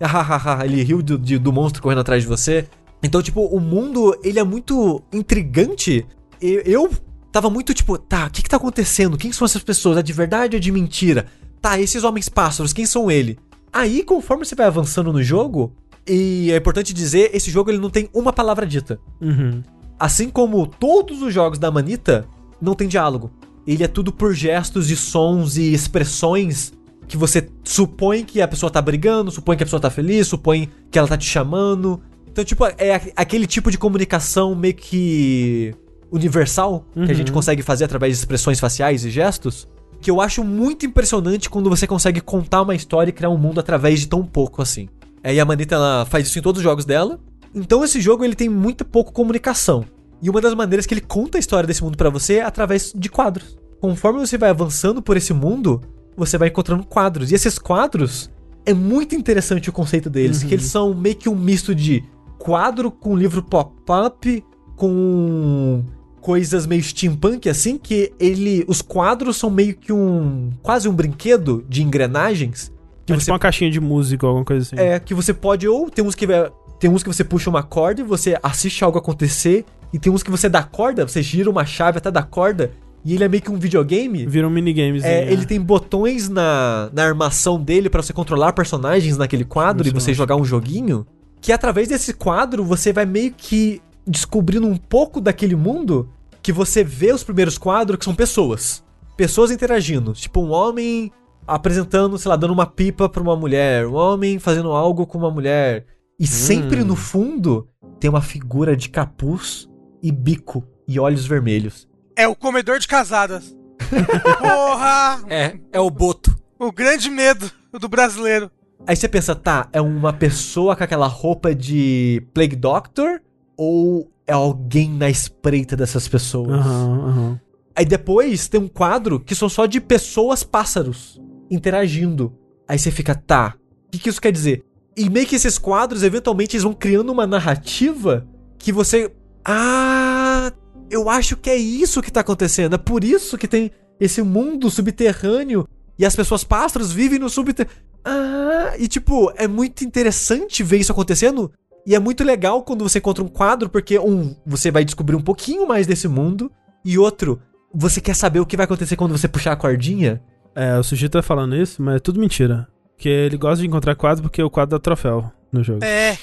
Hahaha, 0.00 0.64
ele 0.64 0.82
riu 0.82 1.02
do, 1.02 1.18
de- 1.18 1.36
do 1.38 1.52
monstro 1.52 1.82
correndo 1.82 1.98
atrás 2.00 2.22
de 2.22 2.28
você. 2.28 2.66
Então, 3.02 3.20
tipo, 3.22 3.44
o 3.44 3.60
mundo, 3.60 4.16
ele 4.22 4.38
é 4.38 4.44
muito 4.44 5.02
intrigante. 5.12 6.06
E 6.40 6.62
eu 6.64 6.90
tava 7.32 7.50
muito, 7.50 7.74
tipo, 7.74 7.98
tá, 7.98 8.26
o 8.26 8.30
que 8.30 8.42
que 8.42 8.48
tá 8.48 8.56
acontecendo? 8.56 9.18
Quem 9.18 9.32
são 9.32 9.44
essas 9.44 9.62
pessoas? 9.62 9.98
É 9.98 10.02
de 10.02 10.12
verdade 10.12 10.56
ou 10.56 10.58
é 10.58 10.60
de 10.60 10.70
mentira? 10.72 11.26
Tá, 11.60 11.78
esses 11.80 12.04
homens 12.04 12.28
pássaros, 12.28 12.72
quem 12.72 12.86
são 12.86 13.10
ele? 13.10 13.36
Aí, 13.72 14.02
conforme 14.04 14.44
você 14.44 14.54
vai 14.54 14.66
avançando 14.66 15.12
no 15.12 15.22
jogo, 15.22 15.72
E 16.08 16.52
é 16.52 16.56
importante 16.56 16.94
dizer, 16.94 17.30
esse 17.34 17.50
jogo 17.50 17.68
ele 17.68 17.78
não 17.78 17.90
tem 17.90 18.08
uma 18.14 18.32
palavra 18.32 18.64
dita. 18.64 18.96
Uhum. 19.20 19.60
Assim 19.98 20.30
como 20.30 20.64
todos 20.64 21.20
os 21.20 21.34
jogos 21.34 21.58
da 21.58 21.68
Manita, 21.68 22.24
não 22.62 22.74
tem 22.76 22.86
diálogo. 22.86 23.28
Ele 23.66 23.82
é 23.82 23.88
tudo 23.88 24.12
por 24.12 24.34
gestos 24.34 24.90
e 24.90 24.96
sons 24.96 25.56
e 25.56 25.72
expressões 25.72 26.72
que 27.08 27.16
você 27.16 27.48
supõe 27.64 28.24
que 28.24 28.40
a 28.40 28.48
pessoa 28.48 28.70
tá 28.70 28.80
brigando, 28.80 29.30
supõe 29.30 29.56
que 29.56 29.62
a 29.62 29.66
pessoa 29.66 29.80
tá 29.80 29.90
feliz, 29.90 30.26
supõe 30.28 30.68
que 30.90 30.98
ela 30.98 31.08
tá 31.08 31.16
te 31.16 31.26
chamando. 31.26 32.00
Então, 32.28 32.44
tipo, 32.44 32.64
é 32.66 33.12
aquele 33.16 33.46
tipo 33.46 33.70
de 33.70 33.78
comunicação 33.78 34.54
meio 34.54 34.74
que 34.74 35.74
universal 36.10 36.86
que 36.94 37.10
a 37.10 37.14
gente 37.14 37.32
consegue 37.32 37.62
fazer 37.62 37.84
através 37.84 38.12
de 38.12 38.18
expressões 38.18 38.60
faciais 38.60 39.04
e 39.04 39.10
gestos, 39.10 39.66
que 40.00 40.10
eu 40.10 40.20
acho 40.20 40.44
muito 40.44 40.86
impressionante 40.86 41.48
quando 41.50 41.68
você 41.68 41.86
consegue 41.86 42.20
contar 42.20 42.62
uma 42.62 42.74
história 42.74 43.10
e 43.10 43.12
criar 43.12 43.30
um 43.30 43.38
mundo 43.38 43.58
através 43.58 44.00
de 44.00 44.08
tão 44.08 44.24
pouco 44.24 44.62
assim. 44.62 44.88
É, 45.22 45.34
e 45.34 45.40
a 45.40 45.44
Manita 45.44 45.74
ela 45.74 46.06
faz 46.06 46.26
isso 46.26 46.38
em 46.38 46.42
todos 46.42 46.60
os 46.60 46.62
jogos 46.62 46.84
dela. 46.84 47.18
Então 47.54 47.82
esse 47.82 48.00
jogo 48.00 48.24
ele 48.24 48.34
tem 48.34 48.48
muito 48.48 48.84
pouco 48.84 49.12
comunicação. 49.12 49.84
E 50.22 50.30
uma 50.30 50.40
das 50.40 50.54
maneiras 50.54 50.86
que 50.86 50.94
ele 50.94 51.00
conta 51.00 51.38
a 51.38 51.40
história 51.40 51.66
desse 51.66 51.82
mundo 51.84 51.96
pra 51.96 52.08
você 52.10 52.34
é 52.36 52.42
através 52.42 52.92
de 52.94 53.08
quadros. 53.08 53.56
Conforme 53.80 54.18
você 54.20 54.38
vai 54.38 54.50
avançando 54.50 55.02
por 55.02 55.16
esse 55.16 55.32
mundo, 55.34 55.82
você 56.16 56.38
vai 56.38 56.48
encontrando 56.48 56.84
quadros. 56.86 57.30
E 57.30 57.34
esses 57.34 57.58
quadros 57.58 58.30
é 58.64 58.72
muito 58.72 59.14
interessante 59.14 59.68
o 59.68 59.72
conceito 59.72 60.08
deles, 60.10 60.42
que 60.42 60.54
eles 60.54 60.66
são 60.66 60.94
meio 60.94 61.14
que 61.16 61.28
um 61.28 61.36
misto 61.36 61.74
de 61.74 62.02
quadro 62.38 62.90
com 62.90 63.14
livro 63.16 63.42
pop-up 63.42 64.42
com 64.74 65.84
coisas 66.20 66.66
meio 66.66 66.82
steampunk 66.82 67.48
assim, 67.48 67.78
que 67.78 68.12
ele 68.18 68.64
os 68.66 68.82
quadros 68.82 69.36
são 69.36 69.48
meio 69.50 69.76
que 69.76 69.92
um 69.92 70.50
quase 70.62 70.88
um 70.88 70.92
brinquedo 70.92 71.64
de 71.68 71.82
engrenagens 71.82 72.72
que 73.04 73.12
É 73.12 73.16
você 73.16 73.20
tipo 73.26 73.32
uma 73.32 73.38
caixinha 73.38 73.70
de 73.70 73.80
música 73.80 74.26
ou 74.26 74.30
alguma 74.30 74.44
coisa 74.44 74.66
assim. 74.66 74.76
é, 74.76 74.98
que 74.98 75.14
você 75.14 75.32
pode 75.32 75.68
ou 75.68 75.88
tem 75.88 76.04
uns 76.04 76.14
que 76.16 76.26
vai- 76.26 76.50
tem 76.78 76.90
uns 76.90 77.02
que 77.02 77.08
você 77.08 77.24
puxa 77.24 77.50
uma 77.50 77.62
corda 77.62 78.00
e 78.00 78.04
você 78.04 78.38
assiste 78.42 78.84
algo 78.84 78.98
acontecer 78.98 79.64
e 79.92 79.98
tem 79.98 80.12
uns 80.12 80.22
que 80.22 80.30
você 80.30 80.48
dá 80.48 80.62
corda, 80.62 81.06
você 81.06 81.22
gira 81.22 81.48
uma 81.48 81.64
chave 81.64 81.98
até 81.98 82.10
da 82.10 82.22
corda 82.22 82.72
e 83.04 83.14
ele 83.14 83.22
é 83.22 83.28
meio 83.28 83.40
que 83.40 83.50
um 83.52 83.56
videogame. 83.56 84.26
Vira 84.26 84.48
um 84.48 84.50
minigames. 84.50 85.04
É, 85.04 85.30
ele 85.32 85.46
tem 85.46 85.60
botões 85.60 86.28
na, 86.28 86.90
na 86.92 87.04
armação 87.04 87.62
dele 87.62 87.88
pra 87.88 88.02
você 88.02 88.12
controlar 88.12 88.52
personagens 88.52 89.16
naquele 89.16 89.44
quadro 89.44 89.86
e 89.86 89.92
você 89.92 90.12
jogar 90.12 90.34
um 90.34 90.44
joguinho. 90.44 91.06
Que 91.40 91.52
através 91.52 91.86
desse 91.86 92.12
quadro 92.12 92.64
você 92.64 92.92
vai 92.92 93.06
meio 93.06 93.32
que 93.32 93.80
descobrindo 94.04 94.66
um 94.66 94.76
pouco 94.76 95.20
daquele 95.20 95.54
mundo 95.54 96.08
que 96.42 96.50
você 96.50 96.82
vê 96.82 97.12
os 97.12 97.22
primeiros 97.22 97.56
quadros 97.56 97.96
que 97.96 98.04
são 98.04 98.14
pessoas. 98.14 98.82
Pessoas 99.16 99.52
interagindo. 99.52 100.12
Tipo, 100.12 100.40
um 100.40 100.50
homem 100.50 101.12
apresentando, 101.46 102.18
sei 102.18 102.28
lá, 102.28 102.34
dando 102.34 102.52
uma 102.52 102.66
pipa 102.66 103.08
pra 103.08 103.22
uma 103.22 103.36
mulher. 103.36 103.86
Um 103.86 103.94
homem 103.94 104.40
fazendo 104.40 104.72
algo 104.72 105.06
com 105.06 105.16
uma 105.16 105.30
mulher. 105.30 105.86
E 106.18 106.26
sempre 106.26 106.82
no 106.82 106.96
fundo 106.96 107.68
tem 108.00 108.08
uma 108.08 108.22
figura 108.22 108.76
de 108.76 108.88
capuz 108.88 109.68
e 110.02 110.10
bico 110.10 110.64
e 110.88 110.98
olhos 110.98 111.26
vermelhos. 111.26 111.88
É 112.16 112.26
o 112.26 112.34
comedor 112.34 112.78
de 112.78 112.88
casadas. 112.88 113.54
Porra! 114.40 115.24
É, 115.28 115.58
é 115.72 115.80
o 115.80 115.90
Boto. 115.90 116.34
O 116.58 116.72
grande 116.72 117.10
medo 117.10 117.50
do 117.78 117.88
brasileiro. 117.88 118.50
Aí 118.86 118.96
você 118.96 119.08
pensa, 119.08 119.34
tá, 119.34 119.68
é 119.72 119.80
uma 119.80 120.12
pessoa 120.12 120.74
com 120.74 120.84
aquela 120.84 121.06
roupa 121.06 121.54
de 121.54 122.26
Plague 122.32 122.56
Doctor? 122.56 123.20
Ou 123.56 124.10
é 124.26 124.32
alguém 124.32 124.90
na 124.90 125.10
espreita 125.10 125.76
dessas 125.76 126.08
pessoas? 126.08 126.60
Aham, 126.60 127.08
aham. 127.08 127.40
Aí 127.74 127.84
depois 127.84 128.48
tem 128.48 128.58
um 128.58 128.68
quadro 128.68 129.20
que 129.20 129.34
são 129.34 129.50
só 129.50 129.66
de 129.66 129.80
pessoas 129.80 130.42
pássaros 130.42 131.20
interagindo. 131.50 132.34
Aí 132.66 132.78
você 132.78 132.90
fica, 132.90 133.14
tá, 133.14 133.54
o 133.86 133.90
que, 133.90 133.98
que 133.98 134.08
isso 134.08 134.20
quer 134.20 134.32
dizer? 134.32 134.64
E 134.96 135.10
meio 135.10 135.26
que 135.26 135.36
esses 135.36 135.58
quadros, 135.58 136.02
eventualmente, 136.02 136.56
eles 136.56 136.64
vão 136.64 136.72
criando 136.72 137.10
uma 137.10 137.26
narrativa 137.26 138.26
que 138.58 138.72
você. 138.72 139.12
Ah, 139.44 140.52
eu 140.90 141.10
acho 141.10 141.36
que 141.36 141.50
é 141.50 141.56
isso 141.56 142.00
que 142.00 142.10
tá 142.10 142.20
acontecendo. 142.20 142.74
É 142.74 142.78
por 142.78 143.04
isso 143.04 143.36
que 143.36 143.46
tem 143.46 143.70
esse 144.00 144.22
mundo 144.22 144.70
subterrâneo 144.70 145.68
e 145.98 146.04
as 146.04 146.16
pessoas 146.16 146.44
pássaros 146.44 146.92
vivem 146.92 147.18
no 147.18 147.28
subterrâneo. 147.28 147.76
Ah, 148.04 148.74
e 148.78 148.88
tipo, 148.88 149.32
é 149.36 149.46
muito 149.46 149.84
interessante 149.84 150.62
ver 150.62 150.78
isso 150.78 150.92
acontecendo. 150.92 151.52
E 151.86 151.94
é 151.94 151.98
muito 151.98 152.24
legal 152.24 152.62
quando 152.62 152.82
você 152.82 152.98
encontra 152.98 153.22
um 153.22 153.28
quadro, 153.28 153.68
porque, 153.68 153.98
um, 153.98 154.34
você 154.44 154.70
vai 154.70 154.84
descobrir 154.84 155.14
um 155.14 155.20
pouquinho 155.20 155.68
mais 155.68 155.86
desse 155.86 156.08
mundo. 156.08 156.50
E 156.84 156.98
outro, 156.98 157.40
você 157.72 158.00
quer 158.00 158.14
saber 158.14 158.40
o 158.40 158.46
que 158.46 158.56
vai 158.56 158.64
acontecer 158.64 158.96
quando 158.96 159.16
você 159.16 159.28
puxar 159.28 159.52
a 159.52 159.56
cordinha? 159.56 160.22
É, 160.54 160.78
o 160.78 160.82
Sushi 160.82 161.08
tá 161.08 161.22
falando 161.22 161.54
isso, 161.54 161.82
mas 161.82 161.96
é 161.96 161.98
tudo 161.98 162.18
mentira. 162.18 162.66
Porque 162.96 163.08
ele 163.08 163.36
gosta 163.36 163.60
de 163.60 163.68
encontrar 163.68 163.94
quadro 163.94 164.22
porque 164.22 164.42
o 164.42 164.50
quadro 164.50 164.76
dá 164.76 164.82
troféu 164.82 165.30
no 165.52 165.62
jogo. 165.62 165.84
É. 165.84 166.16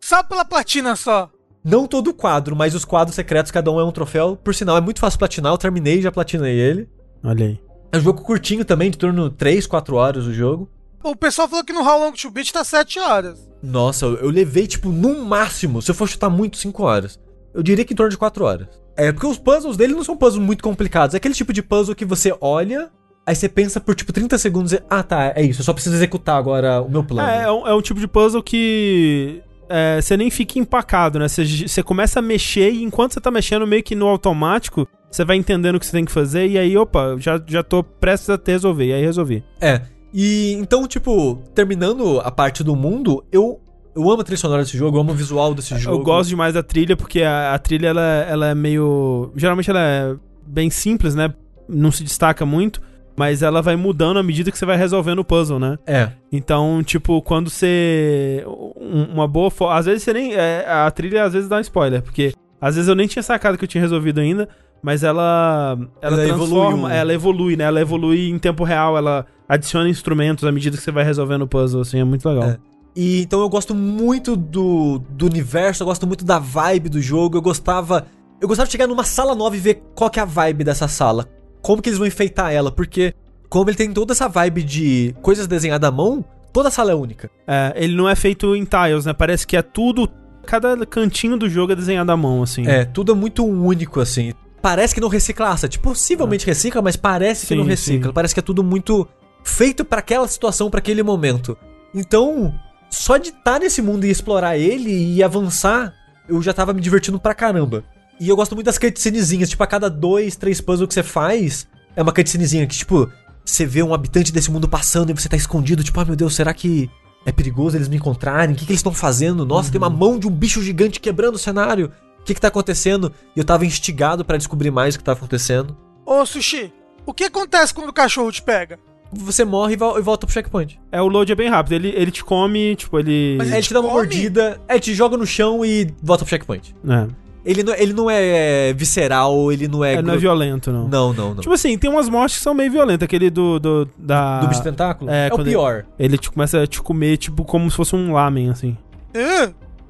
Só 0.00 0.22
pela 0.22 0.44
platina 0.44 0.94
só. 0.94 1.28
Não 1.62 1.86
todo 1.86 2.14
quadro, 2.14 2.56
mas 2.56 2.74
os 2.74 2.84
quadros 2.84 3.14
secretos, 3.14 3.52
cada 3.52 3.70
um 3.70 3.78
é 3.78 3.84
um 3.84 3.92
troféu. 3.92 4.36
Por 4.36 4.54
sinal, 4.54 4.76
é 4.76 4.80
muito 4.80 5.00
fácil 5.00 5.18
platinar. 5.18 5.52
Eu 5.52 5.58
terminei 5.58 5.98
e 5.98 6.02
já 6.02 6.10
platinei 6.10 6.56
ele. 6.58 6.88
Olha 7.22 7.46
aí. 7.46 7.60
É 7.92 7.98
um 7.98 8.00
jogo 8.00 8.22
curtinho 8.22 8.64
também, 8.64 8.90
de 8.90 8.96
torno 8.96 9.28
de 9.28 9.36
3, 9.36 9.66
4 9.66 9.96
horas 9.96 10.24
o 10.24 10.32
jogo. 10.32 10.70
O 11.02 11.16
pessoal 11.16 11.48
falou 11.48 11.64
que 11.64 11.72
no 11.72 11.82
How 11.82 11.98
Long 11.98 12.12
to 12.12 12.30
Beat 12.30 12.52
tá 12.52 12.62
7 12.62 13.00
horas. 13.00 13.50
Nossa, 13.62 14.06
eu, 14.06 14.16
eu 14.16 14.30
levei, 14.30 14.66
tipo, 14.66 14.90
no 14.90 15.24
máximo, 15.24 15.82
se 15.82 15.90
eu 15.90 15.94
for 15.94 16.08
chutar 16.08 16.30
muito, 16.30 16.56
5 16.56 16.82
horas. 16.82 17.18
Eu 17.52 17.62
diria 17.62 17.84
que 17.84 17.92
em 17.92 17.96
torno 17.96 18.10
de 18.10 18.18
4 18.18 18.44
horas. 18.44 18.68
É, 18.96 19.10
porque 19.12 19.26
os 19.26 19.38
puzzles 19.38 19.76
dele 19.76 19.94
não 19.94 20.04
são 20.04 20.16
puzzles 20.16 20.44
muito 20.44 20.62
complicados. 20.62 21.14
É 21.14 21.16
aquele 21.16 21.34
tipo 21.34 21.52
de 21.52 21.62
puzzle 21.62 21.94
que 21.94 22.04
você 22.04 22.34
olha, 22.40 22.90
aí 23.26 23.34
você 23.34 23.48
pensa 23.48 23.80
por, 23.80 23.94
tipo, 23.94 24.12
30 24.12 24.38
segundos 24.38 24.72
e... 24.72 24.82
Ah, 24.88 25.02
tá, 25.02 25.32
é 25.34 25.42
isso. 25.42 25.60
Eu 25.60 25.64
só 25.64 25.72
preciso 25.72 25.94
executar 25.94 26.36
agora 26.36 26.80
o 26.82 26.90
meu 26.90 27.04
plano. 27.04 27.28
É, 27.28 27.44
é 27.44 27.50
um, 27.50 27.66
é 27.66 27.74
um 27.74 27.82
tipo 27.82 28.00
de 28.00 28.08
puzzle 28.08 28.42
que 28.42 29.42
é, 29.68 30.00
você 30.00 30.16
nem 30.16 30.30
fica 30.30 30.58
empacado, 30.58 31.18
né? 31.18 31.28
Você, 31.28 31.44
você 31.46 31.82
começa 31.82 32.18
a 32.18 32.22
mexer 32.22 32.72
e 32.72 32.82
enquanto 32.82 33.14
você 33.14 33.20
tá 33.20 33.30
mexendo 33.30 33.66
meio 33.66 33.84
que 33.84 33.94
no 33.94 34.08
automático, 34.08 34.88
você 35.08 35.24
vai 35.24 35.36
entendendo 35.36 35.76
o 35.76 35.80
que 35.80 35.86
você 35.86 35.92
tem 35.92 36.04
que 36.04 36.10
fazer 36.10 36.48
e 36.48 36.58
aí, 36.58 36.76
opa, 36.76 37.16
já, 37.18 37.40
já 37.46 37.62
tô 37.62 37.84
prestes 37.84 38.30
a 38.30 38.36
te 38.36 38.50
resolver. 38.50 38.86
E 38.86 38.92
aí 38.92 39.02
resolvi. 39.02 39.44
É. 39.60 39.82
E 40.12 40.54
então, 40.54 40.86
tipo, 40.88 41.36
terminando 41.54 42.20
a 42.20 42.32
parte 42.32 42.64
do 42.64 42.74
mundo, 42.74 43.24
eu, 43.30 43.60
eu 43.94 44.10
amo 44.10 44.20
a 44.20 44.24
trilha 44.24 44.38
sonora 44.38 44.62
desse 44.62 44.76
jogo, 44.76 44.96
eu 44.96 45.00
amo 45.02 45.12
o 45.12 45.14
visual 45.14 45.54
desse 45.54 45.78
jogo. 45.78 45.98
Eu 45.98 46.02
gosto 46.02 46.30
demais 46.30 46.54
da 46.54 46.64
trilha 46.64 46.96
porque 46.96 47.22
a, 47.22 47.54
a 47.54 47.58
trilha 47.58 47.88
ela, 47.88 48.02
ela 48.28 48.48
é 48.48 48.54
meio. 48.54 49.30
Geralmente 49.36 49.70
ela 49.70 49.80
é 49.80 50.16
bem 50.44 50.68
simples, 50.68 51.14
né? 51.14 51.32
Não 51.68 51.92
se 51.92 52.02
destaca 52.02 52.44
muito. 52.44 52.80
Mas 53.20 53.42
ela 53.42 53.60
vai 53.60 53.76
mudando 53.76 54.18
à 54.18 54.22
medida 54.22 54.50
que 54.50 54.56
você 54.56 54.64
vai 54.64 54.78
resolvendo 54.78 55.18
o 55.18 55.24
puzzle, 55.24 55.58
né? 55.58 55.76
É. 55.86 56.08
Então, 56.32 56.82
tipo, 56.82 57.20
quando 57.20 57.50
você. 57.50 58.42
um- 58.46 59.12
uma 59.12 59.28
boa. 59.28 59.50
fo- 59.50 59.68
Às 59.68 59.84
vezes 59.84 60.02
você 60.02 60.12
nem. 60.14 60.32
é, 60.34 60.64
a 60.66 60.90
trilha 60.90 61.24
às 61.24 61.34
vezes 61.34 61.46
dá 61.46 61.58
um 61.58 61.60
spoiler, 61.60 62.00
porque 62.02 62.32
às 62.58 62.76
vezes 62.76 62.88
eu 62.88 62.94
nem 62.94 63.06
tinha 63.06 63.22
sacado 63.22 63.58
que 63.58 63.64
eu 63.64 63.68
tinha 63.68 63.82
resolvido 63.82 64.20
ainda, 64.20 64.48
mas 64.82 65.04
ela. 65.04 65.76
Ela, 66.00 66.16
Ela 66.22 66.26
transforma. 66.34 66.68
evoluiu. 66.78 66.88
Ela 66.88 67.12
evolui, 67.12 67.56
né? 67.56 67.64
Ela 67.64 67.80
evolui 67.82 68.30
em 68.30 68.38
tempo 68.38 68.64
real, 68.64 68.96
ela 68.96 69.26
adiciona 69.46 69.86
instrumentos 69.88 70.44
à 70.44 70.50
medida 70.50 70.78
que 70.78 70.82
você 70.82 70.90
vai 70.90 71.04
resolvendo 71.04 71.42
o 71.42 71.46
puzzle, 71.46 71.82
assim, 71.82 72.00
é 72.00 72.04
muito 72.04 72.26
legal. 72.26 72.44
É. 72.48 72.56
E 72.96 73.20
então 73.20 73.40
eu 73.42 73.48
gosto 73.50 73.74
muito 73.74 74.34
do, 74.34 74.98
do 75.10 75.26
universo, 75.26 75.82
eu 75.82 75.86
gosto 75.86 76.06
muito 76.06 76.24
da 76.24 76.38
vibe 76.38 76.88
do 76.88 77.02
jogo. 77.02 77.36
Eu 77.36 77.42
gostava. 77.42 78.06
Eu 78.40 78.48
gostava 78.48 78.66
de 78.66 78.72
chegar 78.72 78.86
numa 78.86 79.04
sala 79.04 79.34
nova 79.34 79.54
e 79.54 79.60
ver 79.60 79.82
qual 79.94 80.08
que 80.08 80.18
é 80.18 80.22
a 80.22 80.24
vibe 80.26 80.64
dessa 80.64 80.88
sala. 80.88 81.28
Como 81.62 81.82
que 81.82 81.88
eles 81.88 81.98
vão 81.98 82.06
enfeitar 82.06 82.52
ela, 82.52 82.70
porque 82.70 83.14
como 83.48 83.68
ele 83.68 83.76
tem 83.76 83.92
toda 83.92 84.12
essa 84.12 84.28
vibe 84.28 84.62
de 84.62 85.14
coisas 85.20 85.46
desenhadas 85.46 85.88
à 85.88 85.92
mão, 85.92 86.24
toda 86.52 86.68
a 86.68 86.70
sala 86.70 86.92
é 86.92 86.94
única. 86.94 87.30
É, 87.46 87.72
ele 87.76 87.94
não 87.94 88.08
é 88.08 88.14
feito 88.14 88.54
em 88.54 88.64
tiles, 88.64 89.06
né? 89.06 89.12
Parece 89.12 89.46
que 89.46 89.56
é 89.56 89.62
tudo. 89.62 90.08
Cada 90.46 90.86
cantinho 90.86 91.36
do 91.36 91.48
jogo 91.48 91.72
é 91.72 91.76
desenhado 91.76 92.10
à 92.10 92.16
mão, 92.16 92.42
assim. 92.42 92.66
É, 92.66 92.84
tudo 92.84 93.12
é 93.12 93.14
muito 93.14 93.44
único, 93.44 94.00
assim. 94.00 94.32
Parece 94.62 94.94
que 94.94 95.00
não 95.00 95.08
reciclaça. 95.08 95.68
Tipo, 95.68 95.90
possivelmente 95.90 96.46
recicla, 96.46 96.80
mas 96.82 96.96
parece 96.96 97.42
que 97.42 97.54
Sim, 97.54 97.56
não 97.56 97.64
recicla. 97.64 98.08
sim. 98.08 98.14
Parece 98.14 98.34
que 98.34 98.40
é 98.40 98.42
tudo 98.42 98.62
muito 98.62 99.06
feito 99.42 99.84
pra 99.84 100.00
aquela 100.00 100.26
situação, 100.28 100.70
pra 100.70 100.78
aquele 100.78 101.02
momento. 101.02 101.56
Então, 101.94 102.54
só 102.90 103.16
de 103.16 103.30
estar 103.30 103.58
nesse 103.58 103.80
mundo 103.82 104.04
e 104.04 104.10
explorar 104.10 104.56
ele 104.58 104.90
e 105.14 105.22
avançar, 105.22 105.92
eu 106.28 106.40
já 106.42 106.52
tava 106.52 106.72
me 106.72 106.80
divertindo 106.80 107.18
pra 107.18 107.34
caramba. 107.34 107.84
E 108.20 108.28
eu 108.28 108.36
gosto 108.36 108.54
muito 108.54 108.66
das 108.66 108.76
cutscenezinhas. 108.78 109.48
Tipo, 109.48 109.62
a 109.62 109.66
cada 109.66 109.88
dois, 109.88 110.36
três 110.36 110.60
puzzles 110.60 110.86
que 110.88 110.94
você 110.94 111.02
faz, 111.02 111.66
é 111.96 112.02
uma 112.02 112.12
cutscenezinha 112.12 112.66
que, 112.66 112.76
tipo, 112.76 113.10
você 113.44 113.64
vê 113.64 113.82
um 113.82 113.94
habitante 113.94 114.30
desse 114.32 114.50
mundo 114.50 114.68
passando 114.68 115.10
e 115.10 115.14
você 115.14 115.28
tá 115.28 115.36
escondido. 115.36 115.82
Tipo, 115.82 115.98
ah, 116.00 116.04
meu 116.04 116.14
Deus, 116.16 116.34
será 116.34 116.52
que 116.52 116.90
é 117.24 117.32
perigoso 117.32 117.76
eles 117.76 117.88
me 117.88 117.96
encontrarem? 117.96 118.54
O 118.54 118.58
que, 118.58 118.66
que 118.66 118.72
eles 118.72 118.80
estão 118.80 118.92
fazendo? 118.92 119.44
Nossa, 119.46 119.70
tem 119.72 119.78
uma 119.78 119.88
mão 119.90 120.18
de 120.18 120.26
um 120.28 120.30
bicho 120.30 120.62
gigante 120.62 121.00
quebrando 121.00 121.36
o 121.36 121.38
cenário. 121.38 121.90
O 122.20 122.22
que 122.24 122.34
que 122.34 122.40
tá 122.40 122.48
acontecendo? 122.48 123.10
E 123.34 123.38
eu 123.38 123.44
tava 123.44 123.64
instigado 123.64 124.24
pra 124.24 124.36
descobrir 124.36 124.70
mais 124.70 124.94
o 124.94 124.98
que 124.98 125.04
tá 125.04 125.12
acontecendo. 125.12 125.74
Ô, 126.04 126.24
Sushi, 126.26 126.70
o 127.06 127.14
que 127.14 127.24
acontece 127.24 127.72
quando 127.72 127.88
o 127.88 127.92
cachorro 127.94 128.30
te 128.30 128.42
pega? 128.42 128.78
Você 129.12 129.44
morre 129.44 129.72
e 129.72 129.76
vo- 129.76 130.00
volta 130.02 130.26
pro 130.26 130.32
checkpoint. 130.34 130.78
É, 130.92 131.00
o 131.00 131.08
load 131.08 131.32
é 131.32 131.34
bem 131.34 131.48
rápido. 131.48 131.72
Ele, 131.72 131.88
ele 131.96 132.10
te 132.10 132.22
come, 132.22 132.76
tipo, 132.76 132.96
ele. 132.98 133.36
Mas 133.38 133.50
ele 133.50 133.62
te 133.62 133.72
dá 133.72 133.80
uma 133.80 133.88
come? 133.88 134.00
mordida, 134.02 134.60
é, 134.68 134.78
te 134.78 134.94
joga 134.94 135.16
no 135.16 135.26
chão 135.26 135.64
e 135.64 135.92
volta 136.02 136.24
pro 136.24 136.30
checkpoint. 136.30 136.76
É, 136.86 137.08
Ele 137.50 137.64
não, 137.64 137.74
ele 137.74 137.92
não 137.92 138.08
é 138.08 138.72
visceral, 138.72 139.50
ele 139.50 139.66
não 139.66 139.84
é. 139.84 139.94
é, 139.94 140.02
não 140.02 140.14
é 140.14 140.16
violento, 140.16 140.70
não. 140.70 140.86
Não, 140.86 141.12
não, 141.12 141.34
não. 141.34 141.40
Tipo 141.40 141.52
assim, 141.52 141.76
tem 141.76 141.90
umas 141.90 142.08
mortes 142.08 142.38
que 142.38 142.44
são 142.44 142.54
meio 142.54 142.70
violentas. 142.70 143.04
Aquele 143.04 143.28
do. 143.28 143.58
do 143.58 143.88
da... 143.98 144.38
Do 144.38 144.46
bicho 144.46 144.62
tentáculo? 144.62 145.10
é, 145.10 145.26
É, 145.26 145.34
o 145.34 145.42
pior. 145.42 145.84
Ele 145.98 146.16
te, 146.16 146.30
começa 146.30 146.62
a 146.62 146.66
te 146.68 146.80
comer, 146.80 147.16
tipo, 147.16 147.44
como 147.44 147.68
se 147.68 147.76
fosse 147.76 147.96
um 147.96 148.12
lamen, 148.12 148.50
assim. 148.50 148.76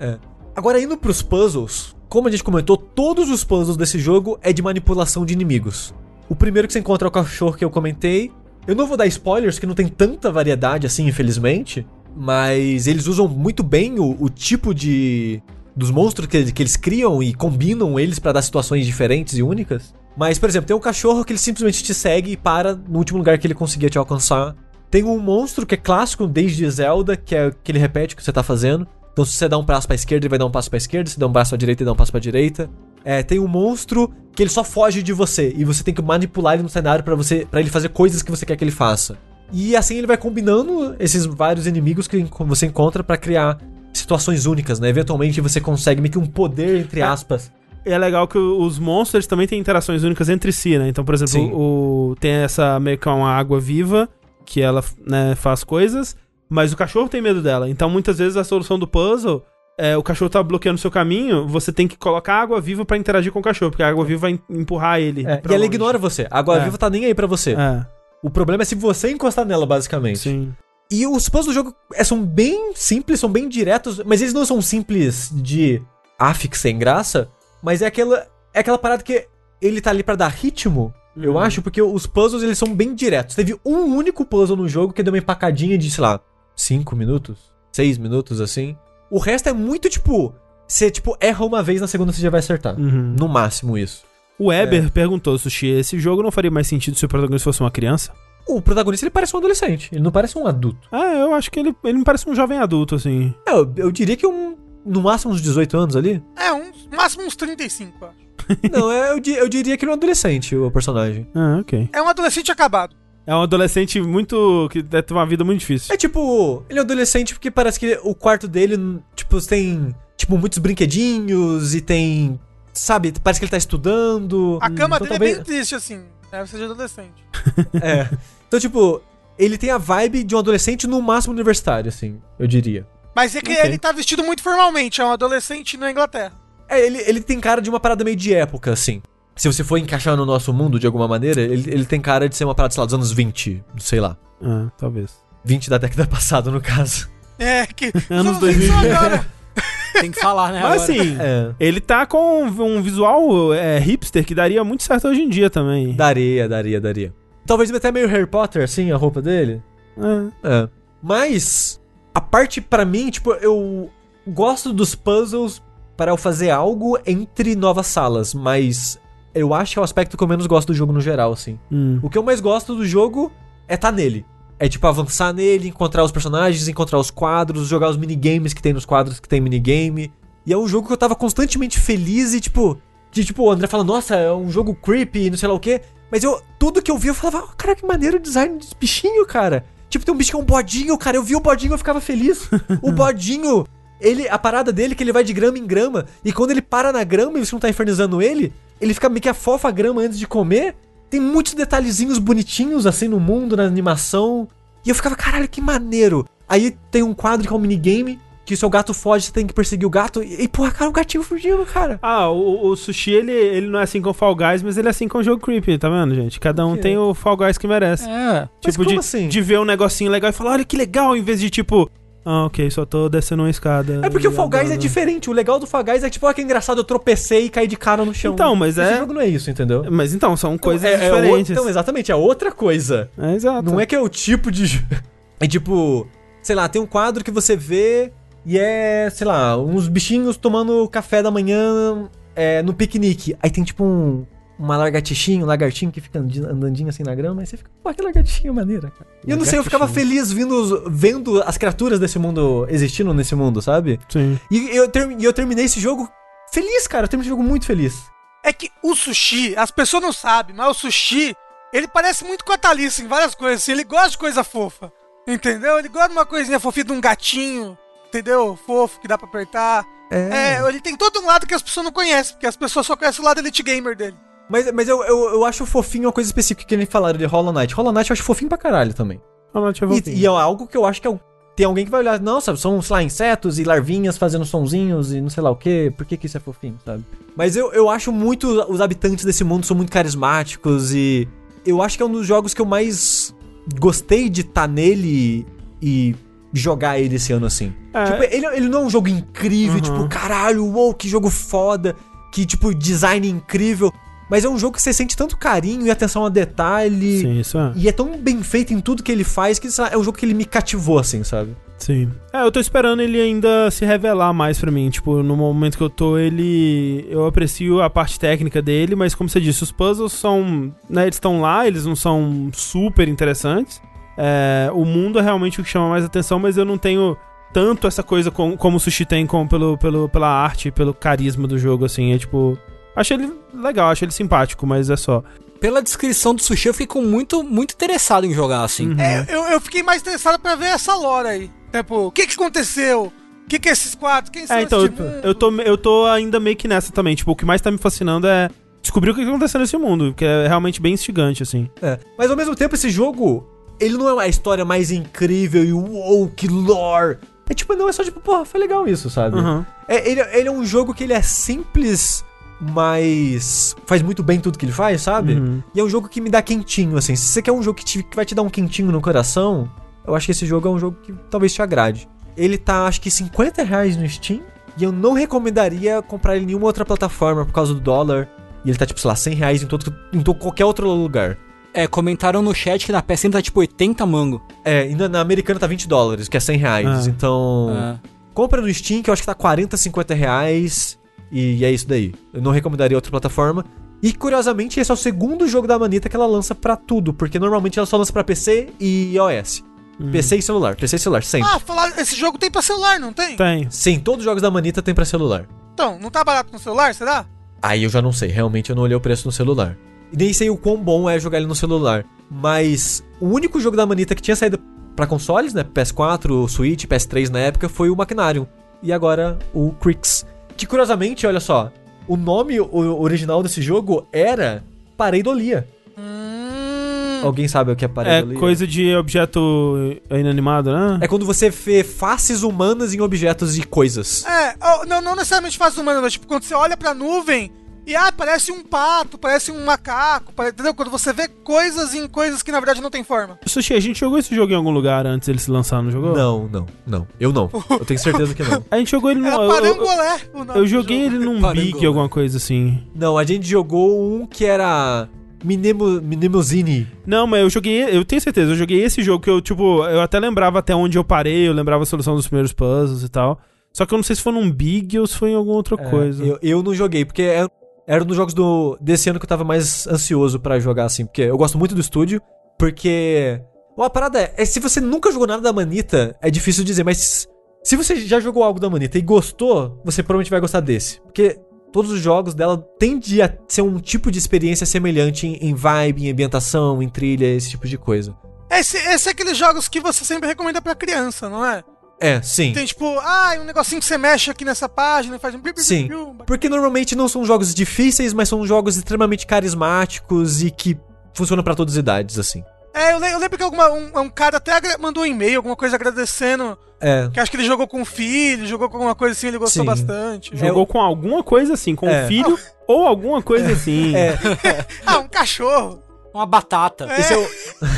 Ah, 0.00 0.16
Agora, 0.56 0.80
indo 0.80 0.96
pros 0.96 1.20
puzzles, 1.20 1.94
como 2.08 2.28
a 2.28 2.30
gente 2.30 2.42
comentou, 2.42 2.78
todos 2.78 3.28
os 3.28 3.44
puzzles 3.44 3.76
desse 3.76 3.98
jogo 3.98 4.38
é 4.42 4.54
de 4.54 4.62
manipulação 4.62 5.26
de 5.26 5.34
inimigos. 5.34 5.94
O 6.26 6.34
primeiro 6.34 6.66
que 6.66 6.72
você 6.72 6.78
encontra 6.78 7.06
é 7.06 7.10
o 7.10 7.12
cachorro 7.12 7.58
que 7.58 7.64
eu 7.64 7.68
comentei. 7.70 8.32
Eu 8.66 8.74
não 8.74 8.86
vou 8.86 8.96
dar 8.96 9.06
spoilers, 9.06 9.58
que 9.58 9.66
não 9.66 9.74
tem 9.74 9.86
tanta 9.86 10.32
variedade 10.32 10.86
assim, 10.86 11.06
infelizmente. 11.06 11.86
Mas 12.16 12.86
eles 12.86 13.06
usam 13.06 13.28
muito 13.28 13.62
bem 13.62 13.98
o, 13.98 14.16
o 14.18 14.30
tipo 14.30 14.74
de. 14.74 15.42
Dos 15.74 15.90
monstros 15.90 16.26
que, 16.26 16.52
que 16.52 16.62
eles 16.62 16.76
criam 16.76 17.22
e 17.22 17.32
combinam 17.34 17.98
eles 17.98 18.18
pra 18.18 18.32
dar 18.32 18.42
situações 18.42 18.86
diferentes 18.86 19.36
e 19.36 19.42
únicas. 19.42 19.94
Mas, 20.16 20.38
por 20.38 20.48
exemplo, 20.48 20.66
tem 20.66 20.76
um 20.76 20.80
cachorro 20.80 21.24
que 21.24 21.32
ele 21.32 21.38
simplesmente 21.38 21.82
te 21.82 21.94
segue 21.94 22.32
e 22.32 22.36
para 22.36 22.74
no 22.74 22.98
último 22.98 23.18
lugar 23.18 23.38
que 23.38 23.46
ele 23.46 23.54
conseguia 23.54 23.88
te 23.88 23.98
alcançar. 23.98 24.54
Tem 24.90 25.04
um 25.04 25.18
monstro 25.18 25.64
que 25.64 25.74
é 25.74 25.78
clássico 25.78 26.26
desde 26.26 26.68
Zelda, 26.68 27.16
que 27.16 27.34
é 27.34 27.52
que 27.62 27.70
ele 27.70 27.78
repete 27.78 28.14
o 28.14 28.16
que 28.16 28.24
você 28.24 28.32
tá 28.32 28.42
fazendo. 28.42 28.86
Então, 29.12 29.24
se 29.24 29.32
você 29.32 29.48
dá 29.48 29.56
um 29.56 29.64
passo 29.64 29.86
pra 29.86 29.94
esquerda, 29.94 30.24
ele 30.24 30.30
vai 30.30 30.38
dar 30.38 30.46
um 30.46 30.50
passo 30.50 30.68
pra 30.68 30.76
esquerda. 30.76 31.08
Se 31.08 31.18
dá 31.18 31.26
um 31.26 31.32
passo 31.32 31.50
pra 31.50 31.58
direita, 31.58 31.82
ele 31.82 31.86
dá 31.86 31.92
um 31.92 31.96
passo 31.96 32.10
pra 32.10 32.20
direita. 32.20 32.68
É, 33.04 33.22
tem 33.22 33.38
um 33.38 33.46
monstro 33.46 34.12
que 34.34 34.42
ele 34.42 34.50
só 34.50 34.64
foge 34.64 35.02
de 35.02 35.12
você. 35.12 35.52
E 35.56 35.64
você 35.64 35.82
tem 35.82 35.94
que 35.94 36.02
manipular 36.02 36.54
ele 36.54 36.62
no 36.62 36.68
cenário 36.68 37.04
pra 37.04 37.14
você 37.14 37.46
para 37.48 37.60
ele 37.60 37.70
fazer 37.70 37.90
coisas 37.90 38.22
que 38.22 38.30
você 38.30 38.44
quer 38.44 38.56
que 38.56 38.64
ele 38.64 38.70
faça. 38.70 39.16
E 39.52 39.74
assim 39.76 39.96
ele 39.96 40.06
vai 40.06 40.16
combinando 40.16 40.94
esses 40.98 41.24
vários 41.24 41.66
inimigos 41.66 42.06
que 42.06 42.24
você 42.40 42.66
encontra 42.66 43.02
pra 43.02 43.16
criar 43.16 43.58
situações 43.92 44.46
únicas, 44.46 44.78
né? 44.80 44.88
Eventualmente 44.88 45.40
você 45.40 45.60
consegue 45.60 46.00
meio 46.00 46.12
que 46.12 46.18
um 46.18 46.26
poder, 46.26 46.80
entre 46.80 47.02
aspas. 47.02 47.50
é 47.84 47.96
legal 47.98 48.28
que 48.28 48.38
os 48.38 48.78
monstros 48.78 49.26
também 49.26 49.46
têm 49.46 49.58
interações 49.58 50.02
únicas 50.04 50.28
entre 50.28 50.52
si, 50.52 50.76
né? 50.78 50.88
Então, 50.88 51.04
por 51.04 51.14
exemplo, 51.14 51.56
o, 51.56 52.16
tem 52.20 52.32
essa 52.32 52.78
meio 52.78 52.98
que 52.98 53.08
uma 53.08 53.30
água 53.30 53.58
viva 53.60 54.08
que 54.44 54.60
ela 54.60 54.82
né, 55.06 55.34
faz 55.36 55.64
coisas, 55.64 56.16
mas 56.48 56.72
o 56.72 56.76
cachorro 56.76 57.08
tem 57.08 57.22
medo 57.22 57.40
dela. 57.40 57.70
Então, 57.70 57.88
muitas 57.88 58.18
vezes 58.18 58.36
a 58.36 58.44
solução 58.44 58.78
do 58.78 58.86
puzzle 58.86 59.42
é 59.78 59.96
o 59.96 60.02
cachorro 60.02 60.28
tá 60.28 60.42
bloqueando 60.42 60.76
o 60.76 60.80
seu 60.80 60.90
caminho, 60.90 61.46
você 61.46 61.72
tem 61.72 61.88
que 61.88 61.96
colocar 61.96 62.34
água 62.42 62.60
viva 62.60 62.84
pra 62.84 62.96
interagir 62.98 63.32
com 63.32 63.38
o 63.38 63.42
cachorro, 63.42 63.70
porque 63.70 63.82
a 63.82 63.88
água 63.88 64.04
viva 64.04 64.20
vai 64.22 64.32
em- 64.32 64.60
empurrar 64.60 65.00
ele. 65.00 65.24
É, 65.26 65.40
e 65.48 65.54
ela 65.54 65.64
ignora 65.64 65.96
você. 65.96 66.26
A 66.30 66.38
água 66.40 66.58
É. 66.58 66.64
viva 66.64 66.76
tá 66.76 66.90
nem 66.90 67.06
aí 67.06 67.14
pra 67.14 67.26
você. 67.26 67.52
É, 67.52 67.86
O 68.22 68.28
problema 68.28 68.62
é 68.62 68.66
se 68.66 68.74
você 68.74 69.10
encostar 69.10 69.46
nela, 69.46 69.64
basicamente. 69.64 70.18
sim. 70.18 70.52
E 70.90 71.06
os 71.06 71.28
puzzles 71.28 71.46
do 71.46 71.52
jogo 71.54 71.74
é, 71.94 72.02
são 72.02 72.20
bem 72.24 72.72
simples, 72.74 73.20
são 73.20 73.30
bem 73.30 73.48
diretos, 73.48 74.02
mas 74.04 74.20
eles 74.20 74.34
não 74.34 74.44
são 74.44 74.60
simples 74.60 75.30
de 75.32 75.80
af 76.18 76.48
que 76.48 76.58
sem 76.58 76.76
graça, 76.78 77.28
mas 77.62 77.80
é 77.82 77.86
aquela, 77.86 78.26
é 78.52 78.60
aquela 78.60 78.78
parada 78.78 79.02
que 79.02 79.26
ele 79.62 79.80
tá 79.80 79.90
ali 79.90 80.02
pra 80.02 80.16
dar 80.16 80.28
ritmo, 80.28 80.92
eu 81.16 81.32
Uhum. 81.32 81.38
acho, 81.38 81.60
porque 81.62 81.80
os 81.82 82.06
puzzles 82.06 82.42
eles 82.42 82.56
são 82.58 82.74
bem 82.74 82.94
diretos. 82.94 83.34
Teve 83.36 83.54
um 83.64 83.94
único 83.96 84.24
puzzle 84.24 84.56
no 84.56 84.68
jogo 84.68 84.92
que 84.92 85.02
deu 85.02 85.12
uma 85.12 85.18
empacadinha 85.18 85.76
de, 85.78 85.90
sei 85.90 86.02
lá, 86.02 86.20
5 86.56 86.94
minutos, 86.96 87.38
6 87.72 87.98
minutos 87.98 88.40
assim. 88.40 88.76
O 89.10 89.18
resto 89.18 89.48
é 89.48 89.52
muito 89.52 89.88
tipo, 89.90 90.34
você 90.66 90.90
tipo 90.90 91.16
erra 91.20 91.44
uma 91.44 91.62
vez 91.62 91.80
na 91.80 91.86
segunda 91.86 92.12
você 92.12 92.20
já 92.22 92.30
vai 92.30 92.40
acertar. 92.40 92.78
Uhum. 92.78 93.14
No 93.18 93.28
máximo 93.28 93.76
isso. 93.78 94.02
O 94.38 94.46
Weber 94.48 94.90
perguntou, 94.90 95.36
Sushi, 95.38 95.66
esse 95.66 95.98
jogo 95.98 96.22
não 96.22 96.30
faria 96.30 96.50
mais 96.50 96.66
sentido 96.66 96.96
se 96.96 97.04
o 97.04 97.08
protagonista 97.08 97.44
fosse 97.44 97.60
uma 97.60 97.70
criança? 97.70 98.12
O 98.56 98.62
protagonista 98.62 99.04
ele 99.06 99.10
parece 99.10 99.34
um 99.34 99.38
adolescente, 99.38 99.88
ele 99.92 100.02
não 100.02 100.10
parece 100.10 100.36
um 100.38 100.46
adulto. 100.46 100.88
Ah, 100.90 101.14
eu 101.14 101.34
acho 101.34 101.50
que 101.50 101.60
ele, 101.60 101.74
ele 101.84 101.98
me 101.98 102.04
parece 102.04 102.28
um 102.28 102.34
jovem 102.34 102.58
adulto, 102.58 102.94
assim. 102.96 103.34
É, 103.46 103.52
eu, 103.52 103.72
eu 103.76 103.90
diria 103.92 104.16
que 104.16 104.26
um 104.26 104.56
no 104.84 105.00
máximo 105.02 105.32
uns 105.32 105.40
18 105.42 105.76
anos 105.76 105.96
ali. 105.96 106.22
é, 106.36 106.52
uns, 106.52 106.88
máximo 106.94 107.24
uns 107.24 107.36
35, 107.36 107.92
eu 108.00 108.08
acho. 108.08 108.18
Não, 108.72 108.90
é, 108.90 109.12
eu, 109.12 109.20
di- 109.20 109.34
eu 109.34 109.48
diria 109.48 109.76
que 109.76 109.84
ele 109.84 109.90
é 109.90 109.94
um 109.94 109.96
adolescente, 109.96 110.56
o 110.56 110.70
personagem. 110.70 111.28
Ah, 111.34 111.58
ok. 111.60 111.88
É 111.92 112.02
um 112.02 112.08
adolescente 112.08 112.50
acabado. 112.50 112.96
É 113.26 113.34
um 113.36 113.42
adolescente 113.42 114.00
muito. 114.00 114.68
que 114.72 114.82
deve 114.82 115.02
ter 115.04 115.14
uma 115.14 115.24
vida 115.26 115.44
muito 115.44 115.60
difícil. 115.60 115.94
É 115.94 115.96
tipo, 115.96 116.64
ele 116.68 116.78
é 116.78 116.82
um 116.82 116.84
adolescente 116.84 117.34
porque 117.34 117.50
parece 117.50 117.78
que 117.78 118.00
o 118.02 118.14
quarto 118.14 118.48
dele, 118.48 118.76
tipo, 119.14 119.40
tem, 119.46 119.94
tipo, 120.16 120.36
muitos 120.38 120.58
brinquedinhos 120.58 121.74
e 121.74 121.80
tem, 121.80 122.40
sabe, 122.72 123.12
parece 123.22 123.38
que 123.38 123.44
ele 123.44 123.50
tá 123.50 123.56
estudando. 123.58 124.58
A 124.60 124.70
cama 124.70 124.96
Então 124.96 125.06
dele 125.06 125.10
talvez- 125.10 125.32
é 125.32 125.34
bem 125.36 125.44
triste, 125.44 125.74
assim. 125.74 126.00
Deve 126.32 126.48
ser 126.50 126.56
de 126.58 126.64
adolescente. 126.64 127.24
É. 127.82 128.08
Então, 128.50 128.58
tipo, 128.58 129.00
ele 129.38 129.56
tem 129.56 129.70
a 129.70 129.78
vibe 129.78 130.24
de 130.24 130.34
um 130.34 130.40
adolescente 130.40 130.88
no 130.88 131.00
máximo 131.00 131.32
universitário, 131.32 131.88
assim, 131.88 132.20
eu 132.36 132.48
diria. 132.48 132.84
Mas 133.14 133.36
é 133.36 133.40
que 133.40 133.52
Ok. 133.52 133.64
ele 133.64 133.78
tá 133.78 133.92
vestido 133.92 134.24
muito 134.24 134.42
formalmente, 134.42 135.00
é 135.00 135.04
um 135.04 135.12
adolescente 135.12 135.76
na 135.76 135.88
Inglaterra. 135.88 136.32
É, 136.68 136.84
ele, 136.84 136.98
ele 137.06 137.20
tem 137.20 137.38
cara 137.38 137.62
de 137.62 137.70
uma 137.70 137.78
parada 137.78 138.02
meio 138.02 138.16
de 138.16 138.34
época, 138.34 138.72
assim. 138.72 139.00
Se 139.36 139.46
você 139.46 139.62
for 139.62 139.78
encaixar 139.78 140.16
no 140.16 140.26
nosso 140.26 140.52
mundo 140.52 140.80
de 140.80 140.86
alguma 140.86 141.06
maneira, 141.06 141.40
ele, 141.40 141.70
ele 141.70 141.84
tem 141.84 142.00
cara 142.00 142.28
de 142.28 142.34
ser 142.36 142.44
uma 142.44 142.54
parada, 142.56 142.74
sei 142.74 142.80
lá, 142.80 142.86
dos 142.86 142.94
anos 142.94 143.12
20, 143.12 143.62
sei 143.78 144.00
lá. 144.00 144.16
Ah, 144.42 144.66
talvez. 144.76 145.10
20 145.44 145.70
da 145.70 145.78
década 145.78 146.06
passada, 146.10 146.50
no 146.50 146.60
caso. 146.60 147.08
É, 147.38 147.66
que. 147.66 147.92
Anos 148.10 148.36
só- 148.38 148.52
só 148.52 148.78
agora. 148.78 149.26
Tem 150.00 150.10
que 150.10 150.20
falar, 150.20 150.52
né? 150.52 150.60
Mas 150.62 150.82
agora. 150.82 151.00
assim, 151.02 151.16
É. 151.20 151.52
ele 151.58 151.80
tá 151.80 152.06
com 152.06 152.44
um 152.44 152.80
visual 152.82 153.52
é, 153.54 153.78
hipster 153.78 154.24
que 154.24 154.34
daria 154.34 154.62
muito 154.62 154.82
certo 154.82 155.08
hoje 155.08 155.20
em 155.22 155.28
dia 155.28 155.48
também. 155.50 155.92
Daria, 155.94 156.48
daria, 156.48 156.80
daria. 156.80 157.12
Talvez 157.46 157.70
até 157.72 157.90
meio 157.90 158.08
Harry 158.08 158.26
Potter, 158.26 158.62
assim, 158.62 158.92
a 158.92 158.96
roupa 158.96 159.20
dele. 159.20 159.62
É. 159.96 160.62
É. 160.62 160.68
Mas, 161.02 161.80
a 162.14 162.20
parte 162.20 162.60
pra 162.60 162.84
mim, 162.84 163.10
tipo, 163.10 163.32
eu 163.34 163.90
gosto 164.26 164.72
dos 164.72 164.94
puzzles 164.94 165.62
para 165.96 166.12
eu 166.12 166.16
fazer 166.16 166.50
algo 166.50 166.98
entre 167.06 167.54
novas 167.54 167.86
salas, 167.86 168.32
mas 168.32 168.98
eu 169.34 169.54
acho 169.54 169.72
que 169.72 169.78
é 169.78 169.82
o 169.82 169.84
aspecto 169.84 170.16
que 170.16 170.22
eu 170.22 170.28
menos 170.28 170.46
gosto 170.46 170.68
do 170.68 170.74
jogo 170.74 170.92
no 170.92 171.00
geral, 171.00 171.32
assim. 171.32 171.58
Hum. 171.70 171.98
O 172.02 172.10
que 172.10 172.18
eu 172.18 172.22
mais 172.22 172.40
gosto 172.40 172.74
do 172.74 172.86
jogo 172.86 173.30
é 173.68 173.76
tá 173.76 173.92
nele. 173.92 174.24
É 174.58 174.68
tipo 174.68 174.86
avançar 174.86 175.32
nele, 175.32 175.68
encontrar 175.68 176.04
os 176.04 176.12
personagens, 176.12 176.68
encontrar 176.68 176.98
os 176.98 177.10
quadros, 177.10 177.68
jogar 177.68 177.88
os 177.88 177.96
minigames 177.96 178.52
que 178.52 178.60
tem 178.60 178.72
nos 178.72 178.84
quadros 178.84 179.18
que 179.18 179.28
tem 179.28 179.40
minigame. 179.40 180.12
E 180.44 180.52
é 180.52 180.58
um 180.58 180.66
jogo 180.66 180.86
que 180.86 180.92
eu 180.92 180.98
tava 180.98 181.14
constantemente 181.14 181.78
feliz 181.78 182.34
e 182.34 182.40
tipo. 182.40 182.78
De 183.12 183.24
tipo, 183.24 183.42
o 183.42 183.50
André 183.50 183.66
fala, 183.66 183.82
nossa, 183.82 184.14
é 184.14 184.32
um 184.32 184.48
jogo 184.50 184.72
creepy, 184.72 185.30
não 185.30 185.36
sei 185.36 185.48
lá 185.48 185.54
o 185.54 185.58
quê. 185.58 185.80
Mas 186.10 186.24
eu, 186.24 186.40
tudo 186.58 186.82
que 186.82 186.90
eu 186.90 186.98
vi, 186.98 187.08
eu 187.08 187.14
falava, 187.14 187.46
"Ah, 187.48 187.54
cara, 187.56 187.76
que 187.76 187.86
maneiro 187.86 188.16
o 188.16 188.20
design 188.20 188.58
desse 188.58 188.74
bichinho, 188.74 189.24
cara. 189.26 189.64
Tipo, 189.88 190.04
tem 190.04 190.14
um 190.14 190.16
bicho 190.16 190.30
que 190.30 190.36
é 190.36 190.38
um 190.38 190.44
bodinho, 190.44 190.96
cara. 190.96 191.16
Eu 191.16 191.22
vi 191.22 191.34
o 191.34 191.40
bodinho, 191.40 191.72
eu 191.72 191.78
ficava 191.78 192.00
feliz. 192.00 192.48
o 192.80 192.92
bodinho, 192.92 193.66
ele, 194.00 194.28
a 194.28 194.38
parada 194.38 194.72
dele 194.72 194.92
é 194.92 194.96
que 194.96 195.02
ele 195.02 195.12
vai 195.12 195.24
de 195.24 195.32
grama 195.32 195.58
em 195.58 195.66
grama. 195.66 196.06
E 196.24 196.32
quando 196.32 196.52
ele 196.52 196.62
para 196.62 196.92
na 196.92 197.02
grama 197.02 197.38
e 197.38 197.44
você 197.44 197.54
não 197.54 197.60
tá 197.60 197.68
infernizando 197.68 198.22
ele, 198.22 198.52
ele 198.80 198.94
fica 198.94 199.08
meio 199.08 199.20
que 199.20 199.28
afofa 199.28 199.68
a 199.68 199.72
grama 199.72 200.00
antes 200.00 200.18
de 200.18 200.26
comer. 200.26 200.76
Tem 201.10 201.20
muitos 201.20 201.54
detalhezinhos 201.54 202.18
bonitinhos 202.18 202.86
assim 202.86 203.08
no 203.08 203.18
mundo, 203.18 203.56
na 203.56 203.64
animação. 203.64 204.48
E 204.84 204.88
eu 204.88 204.94
ficava, 204.94 205.16
caralho, 205.16 205.48
que 205.48 205.60
maneiro. 205.60 206.24
Aí 206.48 206.76
tem 206.90 207.02
um 207.02 207.12
quadro 207.12 207.46
que 207.46 207.52
é 207.52 207.56
um 207.56 207.60
minigame, 207.60 208.18
que 208.44 208.54
o 208.54 208.56
seu 208.56 208.68
gato 208.68 208.92
foge, 208.92 209.26
você 209.26 209.32
tem 209.32 209.46
que 209.46 209.54
perseguir 209.54 209.86
o 209.86 209.90
gato. 209.90 210.22
E, 210.22 210.42
e 210.42 210.48
porra, 210.48 210.70
cara, 210.72 210.90
o 210.90 210.92
gatinho 210.92 211.22
fugindo, 211.22 211.64
cara. 211.66 211.98
Ah, 212.02 212.28
o, 212.30 212.68
o 212.68 212.76
Sushi, 212.76 213.12
ele, 213.12 213.32
ele 213.32 213.66
não 213.68 213.78
é 213.78 213.82
assim 213.84 214.00
com 214.02 214.10
o 214.10 214.14
Fall 214.14 214.34
Guys, 214.34 214.62
mas 214.62 214.76
ele 214.76 214.88
é 214.88 214.90
assim 214.90 215.06
com 215.06 215.18
o 215.18 215.22
jogo 215.22 215.40
creepy, 215.40 215.78
tá 215.78 215.88
vendo, 215.88 216.14
gente? 216.14 216.40
Cada 216.40 216.66
um 216.66 216.74
Que 216.74 216.82
tem 216.82 216.98
o 216.98 217.14
Fall 217.14 217.36
Guys 217.36 217.56
que 217.58 217.66
merece. 217.68 218.08
É. 218.08 218.48
Mas 218.64 218.74
tipo, 218.74 218.84
como 218.84 218.90
de, 218.90 218.98
assim? 218.98 219.28
de 219.28 219.40
ver 219.40 219.58
um 219.60 219.64
negocinho 219.64 220.10
legal 220.10 220.30
e 220.30 220.32
falar, 220.32 220.52
olha 220.52 220.64
que 220.64 220.76
legal, 220.76 221.16
em 221.16 221.22
vez 221.22 221.38
de 221.40 221.48
tipo, 221.50 221.88
ah, 222.24 222.44
ok, 222.46 222.70
só 222.70 222.84
tô 222.84 223.08
descendo 223.08 223.42
uma 223.42 223.50
escada. 223.50 224.00
É 224.04 224.10
porque 224.10 224.28
o 224.28 224.32
Fall 224.32 224.48
Guys 224.48 224.70
é 224.70 224.76
diferente. 224.76 225.30
O 225.30 225.32
legal 225.32 225.58
do 225.58 225.66
Fall 225.66 225.82
Guys 225.82 226.02
é 226.02 226.06
que, 226.06 226.12
tipo, 226.14 226.26
olha 226.26 226.34
que 226.34 226.42
engraçado, 226.42 226.78
eu 226.78 226.84
tropecei 226.84 227.46
e 227.46 227.48
caí 227.48 227.66
de 227.66 227.76
cara 227.76 228.04
no 228.04 228.12
chão. 228.12 228.34
Então, 228.34 228.54
mas 228.54 228.76
Esse 228.76 228.92
é- 228.94 228.98
jogo 228.98 229.14
não 229.14 229.20
é 229.22 229.26
isso, 229.26 229.50
entendeu? 229.50 229.86
Mas 229.90 230.12
então, 230.12 230.36
são 230.36 230.58
coisas 230.58 230.84
é, 230.84 231.06
é 231.06 231.12
o- 231.12 231.16
diferentes. 231.16 231.50
então, 231.50 231.68
exatamente, 231.68 232.12
é 232.12 232.14
outra 232.14 232.52
coisa. 232.52 233.10
É, 233.16 233.34
exato. 233.34 233.62
Não 233.70 233.80
é 233.80 233.86
que 233.86 233.94
é 233.94 234.00
o 234.00 234.08
tipo 234.08 234.50
de. 234.50 234.84
É 235.42 235.46
tipo, 235.46 236.06
sei 236.42 236.54
lá, 236.54 236.68
tem 236.68 236.82
um 236.82 236.86
quadro 236.86 237.24
que 237.24 237.30
você 237.30 237.56
vê 237.56 238.12
e 238.46 238.58
é, 238.58 239.08
sei 239.10 239.26
lá, 239.26 239.56
uns 239.56 239.88
bichinhos 239.88 240.36
tomando 240.36 240.88
café 240.88 241.22
da 241.22 241.30
manhã 241.30 242.08
é, 242.34 242.62
no 242.62 242.72
piquenique. 242.74 243.36
Aí 243.42 243.50
tem 243.50 243.64
tipo 243.64 243.84
um. 243.84 244.26
Uma 244.58 244.76
lagartixinha, 244.76 245.42
um 245.42 245.46
lagartinho 245.46 245.90
que 245.90 246.02
fica 246.02 246.18
andi- 246.18 246.44
andandinho 246.44 246.90
assim 246.90 247.02
na 247.02 247.14
grama, 247.14 247.40
aí 247.40 247.46
você 247.46 247.56
fica, 247.56 247.70
pô, 247.82 247.94
que 247.94 248.02
lagartixinha 248.02 248.52
maneira, 248.52 248.90
cara. 248.90 249.08
E 249.26 249.30
eu 249.30 249.38
não 249.38 249.44
sei, 249.46 249.58
eu 249.58 249.64
ficava 249.64 249.88
feliz 249.88 250.30
vindo, 250.30 250.84
vendo 250.90 251.42
as 251.44 251.56
criaturas 251.56 251.98
desse 251.98 252.18
mundo 252.18 252.66
existindo 252.68 253.14
nesse 253.14 253.34
mundo, 253.34 253.62
sabe? 253.62 253.98
Sim. 254.10 254.38
E 254.50 254.68
eu, 254.76 254.86
ter- 254.86 255.10
e 255.18 255.24
eu 255.24 255.32
terminei 255.32 255.64
esse 255.64 255.80
jogo 255.80 256.06
feliz, 256.52 256.86
cara. 256.86 257.04
Eu 257.06 257.08
terminei 257.08 257.24
esse 257.30 257.30
jogo 257.34 257.42
muito 257.42 257.64
feliz. 257.64 258.02
É 258.44 258.52
que 258.52 258.68
o 258.82 258.94
sushi, 258.94 259.56
as 259.56 259.70
pessoas 259.70 260.02
não 260.02 260.12
sabem, 260.12 260.54
mas 260.54 260.68
o 260.68 260.74
sushi, 260.74 261.34
ele 261.72 261.88
parece 261.88 262.22
muito 262.24 262.44
com 262.44 262.52
a 262.52 262.58
Thalissa 262.58 263.00
em 263.02 263.08
várias 263.08 263.34
coisas. 263.34 263.62
assim, 263.62 263.72
ele 263.72 263.84
gosta 263.84 264.10
de 264.10 264.18
coisa 264.18 264.44
fofa. 264.44 264.92
Entendeu? 265.26 265.78
Ele 265.78 265.88
gosta 265.88 266.08
de 266.08 266.14
uma 266.16 266.26
coisinha 266.26 266.60
fofinha 266.60 266.84
de 266.84 266.92
um 266.92 267.00
gatinho. 267.00 267.78
Entendeu? 268.10 268.58
Fofo, 268.66 269.00
que 269.00 269.06
dá 269.06 269.16
pra 269.16 269.28
apertar. 269.28 269.86
É, 270.10 270.60
ele 270.68 270.80
tem 270.80 270.96
todo 270.96 271.20
um 271.20 271.26
lado 271.26 271.46
que 271.46 271.54
as 271.54 271.62
pessoas 271.62 271.84
não 271.84 271.92
conhecem, 271.92 272.34
porque 272.34 272.46
as 272.46 272.56
pessoas 272.56 272.84
só 272.84 272.96
conhecem 272.96 273.22
o 273.22 273.24
lado 273.24 273.38
Elite 273.38 273.62
Gamer 273.62 273.96
dele. 273.96 274.16
Mas, 274.48 274.70
mas 274.72 274.88
eu, 274.88 275.04
eu, 275.04 275.34
eu 275.34 275.44
acho 275.44 275.64
fofinho 275.64 276.06
uma 276.06 276.12
coisa 276.12 276.28
específica 276.28 276.66
que 276.66 276.74
ele 276.74 276.84
falaram 276.84 277.16
de 277.16 277.24
Hollow 277.24 277.52
Knight. 277.52 277.72
Hollow 277.72 277.92
Knight 277.92 278.10
eu 278.10 278.14
acho 278.14 278.24
fofinho 278.24 278.48
pra 278.48 278.58
caralho 278.58 278.92
também. 278.92 279.20
Ah, 279.54 279.60
não, 279.60 279.70
deixa 279.70 279.84
eu 279.84 279.92
E, 279.92 280.02
e 280.06 280.26
é 280.26 280.28
algo 280.28 280.66
que 280.66 280.76
eu 280.76 280.84
acho 280.84 281.00
que 281.00 281.06
é 281.06 281.20
tem 281.60 281.66
alguém 281.66 281.84
que 281.84 281.90
vai 281.90 282.00
olhar, 282.00 282.18
nossa, 282.18 282.56
são, 282.56 282.80
sei 282.80 282.94
lá, 282.94 283.02
insetos 283.02 283.58
e 283.58 283.64
larvinhas 283.64 284.16
fazendo 284.16 284.46
sonzinhos 284.46 285.12
e 285.12 285.20
não 285.20 285.28
sei 285.28 285.42
lá 285.42 285.50
o 285.50 285.56
quê, 285.56 285.92
por 285.94 286.06
que, 286.06 286.16
que 286.16 286.26
isso 286.26 286.38
é 286.38 286.40
fofinho, 286.40 286.78
sabe? 286.84 287.04
Mas 287.36 287.54
eu, 287.54 287.70
eu 287.72 287.90
acho 287.90 288.10
muito, 288.10 288.48
os 288.70 288.80
habitantes 288.80 289.26
desse 289.26 289.44
mundo 289.44 289.66
são 289.66 289.76
muito 289.76 289.92
carismáticos 289.92 290.94
e 290.94 291.28
eu 291.66 291.82
acho 291.82 291.98
que 291.98 292.02
é 292.02 292.06
um 292.06 292.12
dos 292.12 292.26
jogos 292.26 292.54
que 292.54 292.62
eu 292.62 292.64
mais 292.64 293.34
gostei 293.78 294.30
de 294.30 294.40
estar 294.40 294.66
nele 294.66 295.46
e 295.82 296.16
jogar 296.52 296.98
ele 296.98 297.16
esse 297.16 297.32
ano 297.32 297.46
assim. 297.46 297.72
É. 297.92 298.04
Tipo, 298.04 298.22
ele, 298.24 298.46
ele 298.56 298.68
não 298.68 298.82
é 298.82 298.84
um 298.86 298.90
jogo 298.90 299.08
incrível, 299.08 299.74
Uhum. 299.76 299.80
tipo, 299.80 300.08
caralho, 300.08 300.64
uou, 300.64 300.92
que 300.94 301.08
jogo 301.08 301.30
foda, 301.30 301.94
que, 302.32 302.44
tipo, 302.46 302.74
design 302.74 303.28
incrível. 303.28 303.92
Mas 304.30 304.44
é 304.44 304.48
um 304.48 304.56
jogo 304.56 304.76
que 304.76 304.82
você 304.82 304.92
sente 304.92 305.16
tanto 305.16 305.36
carinho 305.36 305.84
e 305.86 305.90
atenção 305.90 306.24
a 306.24 306.28
detalhe. 306.28 307.18
Sim, 307.18 307.40
isso 307.40 307.58
é. 307.58 307.72
E 307.74 307.88
é 307.88 307.92
tão 307.92 308.16
bem 308.16 308.42
feito 308.44 308.72
em 308.72 308.80
tudo 308.80 309.02
que 309.02 309.10
ele 309.10 309.24
faz 309.24 309.58
que 309.58 309.68
lá, 309.76 309.88
é 309.92 309.98
um 309.98 310.04
jogo 310.04 310.16
que 310.16 310.24
ele 310.24 310.34
me 310.34 310.44
cativou, 310.44 311.00
assim, 311.00 311.24
sabe? 311.24 311.56
Sim. 311.78 312.10
É, 312.32 312.42
eu 312.42 312.52
tô 312.52 312.60
esperando 312.60 313.00
ele 313.02 313.20
ainda 313.20 313.68
se 313.72 313.84
revelar 313.84 314.32
mais 314.32 314.58
pra 314.60 314.70
mim. 314.70 314.88
Tipo, 314.90 315.20
no 315.22 315.34
momento 315.34 315.76
que 315.76 315.82
eu 315.82 315.90
tô, 315.90 316.16
ele. 316.16 317.06
Eu 317.10 317.26
aprecio 317.26 317.80
a 317.82 317.90
parte 317.90 318.20
técnica 318.20 318.60
dele, 318.62 318.94
mas 318.94 319.14
como 319.16 319.28
você 319.28 319.40
disse, 319.40 319.62
os 319.64 319.72
puzzles 319.72 320.12
são. 320.12 320.72
Né, 320.88 321.04
eles 321.04 321.16
estão 321.16 321.40
lá, 321.40 321.66
eles 321.66 321.84
não 321.84 321.96
são 321.96 322.50
super 322.52 323.08
interessantes. 323.08 323.80
É, 324.22 324.70
o 324.74 324.84
mundo 324.84 325.18
é 325.18 325.22
realmente 325.22 325.60
o 325.60 325.64
que 325.64 325.70
chama 325.70 325.88
mais 325.88 326.04
atenção, 326.04 326.38
mas 326.38 326.58
eu 326.58 326.64
não 326.66 326.76
tenho 326.76 327.16
tanto 327.54 327.86
essa 327.86 328.02
coisa 328.02 328.30
com- 328.30 328.54
como 328.56 328.76
o 328.76 328.80
Sushi 328.80 329.06
tem 329.06 329.26
com, 329.26 329.48
pelo, 329.48 329.78
pelo, 329.78 330.08
pela 330.10 330.28
arte, 330.28 330.70
pelo 330.70 330.92
carisma 330.92 331.48
do 331.48 331.58
jogo, 331.58 331.84
assim. 331.86 332.12
É 332.12 332.18
tipo. 332.18 332.58
Achei 332.94 333.16
ele 333.16 333.32
legal, 333.54 333.88
achei 333.90 334.04
ele 334.04 334.12
simpático, 334.12 334.66
mas 334.66 334.90
é 334.90 334.96
só. 334.96 335.22
Pela 335.58 335.82
descrição 335.82 336.34
do 336.34 336.42
sushi, 336.42 336.68
eu 336.68 336.74
fiquei 336.74 336.86
com 336.86 337.02
muito, 337.02 337.42
muito 337.42 337.72
interessado 337.74 338.24
em 338.26 338.32
jogar, 338.34 338.62
assim. 338.62 338.88
Uhum. 338.90 339.00
É, 339.00 339.26
eu, 339.28 339.42
eu 339.44 339.60
fiquei 339.60 339.82
mais 339.82 340.00
interessado 340.02 340.38
pra 340.40 340.54
ver 340.54 340.66
essa 340.68 340.94
lore 340.94 341.28
aí. 341.28 341.50
Tipo, 341.72 342.06
o 342.06 342.10
que 342.12 342.26
que 342.26 342.34
aconteceu? 342.34 343.12
O 343.44 343.48
que 343.48 343.58
que 343.58 343.68
é 343.68 343.72
esses 343.72 343.94
quadros? 343.94 344.30
Quem 344.30 344.46
são 344.46 344.56
É, 344.56 344.62
então, 344.62 344.80
eu, 344.80 344.86
esses 344.86 344.98
mundo? 344.98 345.20
eu, 345.22 345.34
tô, 345.34 345.50
eu 345.60 345.76
tô 345.78 346.06
ainda 346.06 346.40
meio 346.40 346.56
que 346.56 346.66
nessa 346.68 346.92
também. 346.92 347.14
Tipo, 347.14 347.32
o 347.32 347.36
que 347.36 347.44
mais 347.44 347.60
tá 347.60 347.70
me 347.70 347.78
fascinando 347.78 348.26
é 348.26 348.48
descobrir 348.82 349.10
o 349.10 349.14
que 349.14 349.22
tá 349.22 349.28
acontecendo 349.28 349.60
nesse 349.60 349.76
mundo, 349.76 350.14
que 350.16 350.24
é 350.24 350.46
realmente 350.48 350.80
bem 350.80 350.94
instigante, 350.94 351.42
assim. 351.42 351.68
É. 351.82 351.98
Mas 352.18 352.30
ao 352.30 352.36
mesmo 352.36 352.54
tempo, 352.56 352.74
esse 352.74 352.88
jogo, 352.88 353.46
ele 353.80 353.96
não 353.96 354.20
é 354.20 354.24
a 354.24 354.28
história 354.28 354.64
mais 354.64 354.90
incrível 354.90 355.64
e 355.64 355.72
uou, 355.72 356.28
que 356.28 356.46
lore. 356.46 357.18
É 357.48 357.54
tipo, 357.54 357.74
não, 357.74 357.88
é 357.88 357.92
só 357.92 358.04
tipo, 358.04 358.20
porra, 358.20 358.44
foi 358.44 358.60
legal 358.60 358.86
isso, 358.86 359.10
sabe? 359.10 359.36
Uhum. 359.38 359.64
É, 359.88 360.08
ele, 360.08 360.20
ele 360.20 360.48
é 360.48 360.52
um 360.52 360.64
jogo 360.64 360.94
que 360.94 361.02
ele 361.02 361.12
é 361.12 361.22
simples, 361.22 362.24
mas 362.60 363.74
faz 363.86 364.02
muito 364.02 364.22
bem 364.22 364.38
tudo 364.40 364.58
que 364.58 364.64
ele 364.64 364.72
faz, 364.72 365.02
sabe? 365.02 365.34
Uhum. 365.34 365.62
E 365.74 365.80
é 365.80 365.84
um 365.84 365.88
jogo 365.88 366.08
que 366.08 366.20
me 366.20 366.30
dá 366.30 366.40
quentinho, 366.42 366.96
assim. 366.96 367.16
Se 367.16 367.26
você 367.26 367.42
quer 367.42 367.52
um 367.52 367.62
jogo 367.62 367.78
que, 367.78 367.84
te- 367.84 368.02
que 368.02 368.14
vai 368.16 368.24
te 368.24 368.34
dar 368.34 368.42
um 368.42 368.48
quentinho 368.50 368.92
no 368.92 369.00
coração, 369.00 369.68
eu 370.06 370.14
acho 370.14 370.26
que 370.26 370.32
esse 370.32 370.46
jogo 370.46 370.68
é 370.68 370.70
um 370.70 370.78
jogo 370.78 370.96
que 371.02 371.12
talvez 371.30 371.52
te 371.52 371.62
agrade. 371.62 372.08
Ele 372.36 372.56
tá, 372.56 372.86
acho 372.86 373.00
que 373.00 373.10
50 373.10 373.62
reais 373.64 373.96
no 373.96 374.08
Steam, 374.08 374.40
e 374.78 374.84
eu 374.84 374.92
não 374.92 375.12
recomendaria 375.12 376.00
comprar 376.02 376.36
ele 376.36 376.44
em 376.44 376.46
nenhuma 376.48 376.66
outra 376.66 376.84
plataforma 376.84 377.44
por 377.44 377.52
causa 377.52 377.74
do 377.74 377.80
dólar. 377.80 378.28
E 378.64 378.70
ele 378.70 378.78
tá, 378.78 378.86
tipo, 378.86 379.00
sei 379.00 379.08
lá, 379.08 379.16
100 379.16 379.34
reais 379.34 379.62
em, 379.62 379.66
todo, 379.66 379.92
em 380.12 380.20
to- 380.20 380.34
qualquer 380.34 380.64
outro 380.64 380.88
lugar. 380.88 381.36
É, 381.72 381.86
comentaram 381.86 382.42
no 382.42 382.54
chat 382.54 382.84
que 382.86 382.92
na 382.92 383.00
PSN 383.02 383.30
tá 383.30 383.40
tipo 383.42 383.60
80 383.60 384.04
mango. 384.04 384.42
É, 384.64 384.88
e 384.88 384.94
na, 384.94 385.08
na 385.08 385.20
americana 385.20 385.60
tá 385.60 385.66
20 385.66 385.86
dólares, 385.86 386.28
que 386.28 386.36
é 386.36 386.40
100 386.40 386.56
reais. 386.58 387.06
Ah. 387.06 387.10
Então, 387.10 387.70
É. 388.04 388.08
compra 388.34 388.60
no 388.60 388.72
Steam, 388.72 389.02
que 389.02 389.10
eu 389.10 389.12
acho 389.12 389.22
que 389.22 389.26
tá 389.26 389.34
40, 389.34 389.76
50 389.76 390.14
reais. 390.14 390.98
E 391.30 391.64
é 391.64 391.70
isso 391.70 391.86
daí. 391.86 392.12
Eu 392.34 392.42
não 392.42 392.50
recomendaria 392.50 392.96
outra 392.96 393.10
plataforma. 393.10 393.64
E 394.02 394.12
curiosamente, 394.12 394.80
esse 394.80 394.90
é 394.90 394.94
o 394.94 394.96
segundo 394.96 395.46
jogo 395.46 395.68
da 395.68 395.78
Manita 395.78 396.08
que 396.08 396.16
ela 396.16 396.26
lança 396.26 396.54
pra 396.54 396.74
tudo, 396.74 397.12
porque 397.12 397.38
normalmente 397.38 397.78
ela 397.78 397.86
só 397.86 397.96
lança 397.96 398.12
pra 398.12 398.24
PC 398.24 398.70
e 398.80 399.14
iOS. 399.14 399.62
Uhum. 400.00 400.10
PC 400.10 400.36
e 400.38 400.42
celular, 400.42 400.74
PC 400.74 400.96
e 400.96 400.98
celular, 400.98 401.22
sempre. 401.22 401.48
Ah, 401.52 401.58
falar, 401.60 401.92
esse 402.00 402.16
jogo 402.16 402.38
tem 402.38 402.50
pra 402.50 402.62
celular, 402.62 402.98
não 402.98 403.12
tem? 403.12 403.36
Tem. 403.36 403.70
Sim, 403.70 404.00
todos 404.00 404.20
os 404.20 404.24
jogos 404.24 404.40
da 404.42 404.50
Manita 404.50 404.80
tem 404.80 404.94
pra 404.94 405.04
celular. 405.04 405.46
Então, 405.74 405.98
não 406.00 406.10
tá 406.10 406.24
barato 406.24 406.50
no 406.52 406.58
celular, 406.58 406.94
será? 406.94 407.26
Aí 407.62 407.84
eu 407.84 407.90
já 407.90 408.00
não 408.00 408.10
sei, 408.10 408.30
realmente 408.30 408.70
eu 408.70 408.76
não 408.76 408.82
olhei 408.82 408.96
o 408.96 409.00
preço 409.00 409.28
no 409.28 409.32
celular. 409.32 409.76
E 410.12 410.16
nem 410.16 410.32
sei 410.32 410.50
o 410.50 410.56
quão 410.56 410.76
bom 410.76 411.08
é 411.08 411.18
jogar 411.18 411.38
ele 411.38 411.46
no 411.46 411.54
celular. 411.54 412.04
Mas 412.30 413.02
o 413.20 413.26
único 413.26 413.60
jogo 413.60 413.76
da 413.76 413.86
Manita 413.86 414.14
que 414.14 414.22
tinha 414.22 414.36
saído 414.36 414.58
pra 414.96 415.06
consoles, 415.06 415.54
né? 415.54 415.64
PS4, 415.64 416.48
Switch, 416.48 416.84
PS3 416.84 417.28
na 417.30 417.38
época, 417.40 417.68
foi 417.68 417.90
o 417.90 417.96
Machinarium. 417.96 418.46
E 418.82 418.92
agora 418.92 419.38
o 419.54 419.72
Crix. 419.72 420.26
Que 420.56 420.66
curiosamente, 420.66 421.26
olha 421.26 421.40
só, 421.40 421.70
o 422.06 422.16
nome 422.16 422.60
original 422.60 423.42
desse 423.42 423.62
jogo 423.62 424.06
era 424.12 424.62
Pareidolia. 424.96 425.66
Hum. 425.98 427.20
Alguém 427.22 427.46
sabe 427.48 427.70
o 427.70 427.76
que 427.76 427.84
é 427.84 427.86
É 427.86 427.88
pareidolia? 427.88 428.38
coisa 428.38 428.66
de 428.66 428.94
objeto 428.96 430.00
inanimado, 430.10 430.72
né? 430.72 430.98
É 431.02 431.08
quando 431.08 431.26
você 431.26 431.50
vê 431.50 431.84
faces 431.84 432.42
humanas 432.42 432.94
em 432.94 433.00
objetos 433.00 433.58
e 433.58 433.62
coisas. 433.62 434.24
É, 434.26 434.54
ó, 434.60 434.86
não, 434.86 435.00
não 435.02 435.14
necessariamente 435.16 435.58
faz 435.58 435.76
humano, 435.76 436.00
mas 436.00 436.14
tipo, 436.14 436.26
quando 436.26 436.42
você 436.44 436.54
olha 436.54 436.76
pra 436.76 436.94
nuvem 436.94 437.52
e 437.90 437.96
ah, 437.96 438.12
parece 438.16 438.52
um 438.52 438.62
pato, 438.62 439.18
parece 439.18 439.50
um 439.50 439.64
macaco, 439.64 440.32
pare- 440.32 440.50
entendeu? 440.50 440.72
Quando 440.74 440.90
você 440.90 441.12
vê 441.12 441.28
coisas 441.28 441.94
em 441.94 442.06
coisas 442.08 442.42
que 442.42 442.52
na 442.52 442.58
verdade 442.60 442.80
não 442.80 442.90
tem 442.90 443.02
forma. 443.04 443.38
Sushi, 443.46 443.74
a 443.74 443.80
gente 443.80 443.98
jogou 444.00 444.18
esse 444.18 444.34
jogo 444.34 444.52
em 444.52 444.56
algum 444.56 444.70
lugar 444.70 445.06
antes 445.06 445.26
dele 445.26 445.38
se 445.38 445.50
lançar, 445.50 445.82
não 445.82 445.90
jogou? 445.90 446.14
Não, 446.14 446.48
não, 446.48 446.66
não. 446.86 447.06
Eu 447.18 447.32
não. 447.32 447.50
Eu 447.70 447.84
tenho 447.84 447.98
certeza 448.00 448.34
que 448.34 448.42
não. 448.42 448.64
A 448.70 448.76
gente 448.78 448.90
jogou 448.90 449.10
ele 449.10 449.20
no. 449.20 449.26
Era 449.26 449.36
eu- 449.36 449.42
eu, 449.42 449.48
Parangolé 449.50 450.20
o 450.34 450.38
nome 450.44 450.50
eu 450.58 450.62
do 450.62 450.66
joguei 450.68 451.00
ele 451.06 451.18
num 451.18 451.40
Parangolé. 451.42 451.72
Big, 451.72 451.86
alguma 451.86 452.08
coisa 452.08 452.36
assim. 452.36 452.82
Não, 452.94 453.18
a 453.18 453.24
gente 453.24 453.46
jogou 453.46 454.00
um 454.00 454.26
que 454.26 454.44
era 454.44 455.08
Minemo, 455.44 456.00
Minemozini. 456.00 456.86
Não, 457.06 457.26
mas 457.26 457.40
eu 457.42 457.50
joguei. 457.50 457.82
Eu 457.84 458.04
tenho 458.04 458.20
certeza, 458.20 458.52
eu 458.52 458.56
joguei 458.56 458.82
esse 458.82 459.02
jogo 459.02 459.22
que 459.24 459.30
eu, 459.30 459.40
tipo, 459.40 459.84
eu 459.86 460.00
até 460.00 460.18
lembrava 460.20 460.58
até 460.58 460.74
onde 460.74 460.96
eu 460.98 461.04
parei, 461.04 461.48
eu 461.48 461.52
lembrava 461.52 461.82
a 461.82 461.86
solução 461.86 462.14
dos 462.14 462.26
primeiros 462.26 462.52
puzzles 462.52 463.02
e 463.02 463.08
tal. 463.08 463.40
Só 463.72 463.86
que 463.86 463.94
eu 463.94 463.98
não 463.98 464.02
sei 464.02 464.16
se 464.16 464.22
foi 464.22 464.32
num 464.32 464.50
Big 464.50 464.98
ou 464.98 465.06
se 465.06 465.16
foi 465.16 465.30
em 465.30 465.34
alguma 465.34 465.56
outra 465.56 465.76
coisa. 465.76 466.24
É, 466.24 466.28
Eu, 466.28 466.38
eu 466.42 466.62
não 466.62 466.74
joguei, 466.74 467.04
porque 467.04 467.22
é- 467.22 467.46
era 467.90 468.04
um 468.04 468.06
dos 468.06 468.16
jogos 468.16 468.32
do, 468.32 468.78
desse 468.80 469.10
ano 469.10 469.18
que 469.18 469.24
eu 469.24 469.28
tava 469.28 469.42
mais 469.42 469.84
ansioso 469.88 470.38
pra 470.38 470.60
jogar, 470.60 470.84
assim. 470.84 471.04
Porque 471.04 471.22
eu 471.22 471.36
gosto 471.36 471.58
muito 471.58 471.74
do 471.74 471.80
estúdio, 471.80 472.22
porque... 472.56 473.42
Uma 473.76 473.90
parada 473.90 474.20
é, 474.20 474.34
é, 474.36 474.44
se 474.44 474.60
você 474.60 474.80
nunca 474.80 475.10
jogou 475.10 475.26
nada 475.26 475.42
da 475.42 475.52
Manita, 475.52 476.16
é 476.22 476.30
difícil 476.30 476.62
dizer, 476.62 476.84
mas 476.84 477.26
se 477.64 477.74
você 477.74 477.96
já 477.96 478.20
jogou 478.20 478.44
algo 478.44 478.60
da 478.60 478.70
Manita 478.70 478.96
e 478.96 479.00
gostou, 479.00 479.80
você 479.84 480.04
provavelmente 480.04 480.30
vai 480.30 480.38
gostar 480.38 480.60
desse. 480.60 481.00
Porque 481.00 481.40
todos 481.72 481.90
os 481.90 481.98
jogos 481.98 482.32
dela 482.32 482.64
tendem 482.78 483.22
a 483.22 483.34
ser 483.48 483.62
um 483.62 483.80
tipo 483.80 484.12
de 484.12 484.20
experiência 484.20 484.64
semelhante 484.64 485.26
em, 485.26 485.48
em 485.48 485.52
vibe, 485.52 486.06
em 486.06 486.12
ambientação, 486.12 486.80
em 486.80 486.88
trilha, 486.88 487.26
esse 487.26 487.50
tipo 487.50 487.66
de 487.66 487.76
coisa. 487.76 488.16
Esse, 488.52 488.76
esse 488.76 489.08
é 489.08 489.12
aqueles 489.12 489.36
jogos 489.36 489.66
que 489.66 489.80
você 489.80 490.04
sempre 490.04 490.28
recomenda 490.28 490.62
pra 490.62 490.76
criança, 490.76 491.28
não 491.28 491.44
é? 491.44 491.64
É, 492.00 492.22
sim. 492.22 492.52
Tem 492.54 492.64
tipo, 492.64 492.98
ah, 493.00 493.34
um 493.40 493.44
negocinho 493.44 493.78
que 493.80 493.86
você 493.86 493.98
mexe 493.98 494.30
aqui 494.30 494.42
nessa 494.44 494.68
página 494.68 495.16
e 495.16 495.18
faz 495.18 495.34
um... 495.34 495.40
Sim. 495.56 495.88
Porque 496.26 496.48
normalmente 496.48 496.96
não 496.96 497.08
são 497.08 497.24
jogos 497.26 497.54
difíceis, 497.54 498.12
mas 498.14 498.28
são 498.28 498.46
jogos 498.46 498.76
extremamente 498.76 499.26
carismáticos 499.26 500.42
e 500.42 500.50
que 500.50 500.78
funcionam 501.12 501.44
pra 501.44 501.54
todas 501.54 501.74
as 501.74 501.78
idades, 501.78 502.18
assim. 502.18 502.42
É, 502.72 502.92
eu, 502.94 502.98
le- 503.00 503.10
eu 503.12 503.18
lembro 503.18 503.36
que 503.36 503.42
alguma, 503.44 503.68
um, 503.70 503.90
um 504.00 504.08
cara 504.08 504.36
até 504.38 504.52
mandou 504.78 505.02
um 505.02 505.06
e-mail, 505.06 505.38
alguma 505.38 505.56
coisa 505.56 505.74
agradecendo, 505.76 506.56
É. 506.80 507.10
que 507.12 507.18
acho 507.20 507.30
que 507.30 507.36
ele 507.36 507.44
jogou 507.44 507.66
com 507.66 507.82
o 507.82 507.84
filho, 507.84 508.46
jogou 508.46 508.68
com 508.70 508.76
alguma 508.76 508.94
coisa 508.94 509.12
assim, 509.12 509.26
ele 509.26 509.38
gostou 509.38 509.62
Sim. 509.62 509.66
bastante. 509.66 510.30
Jogou 510.36 510.66
com 510.66 510.80
alguma 510.80 511.22
coisa 511.22 511.54
assim, 511.54 511.74
com 511.74 511.88
É. 511.88 512.04
o 512.04 512.08
filho 512.08 512.38
ou 512.66 512.86
alguma 512.86 513.20
coisa 513.22 513.52
assim. 513.52 513.94
É. 513.94 514.16
Ah, 514.86 515.00
um 515.00 515.08
cachorro. 515.08 515.82
Uma 516.14 516.24
batata. 516.26 516.88
Esse 516.98 517.12
é 517.12 517.18
o. 517.18 517.28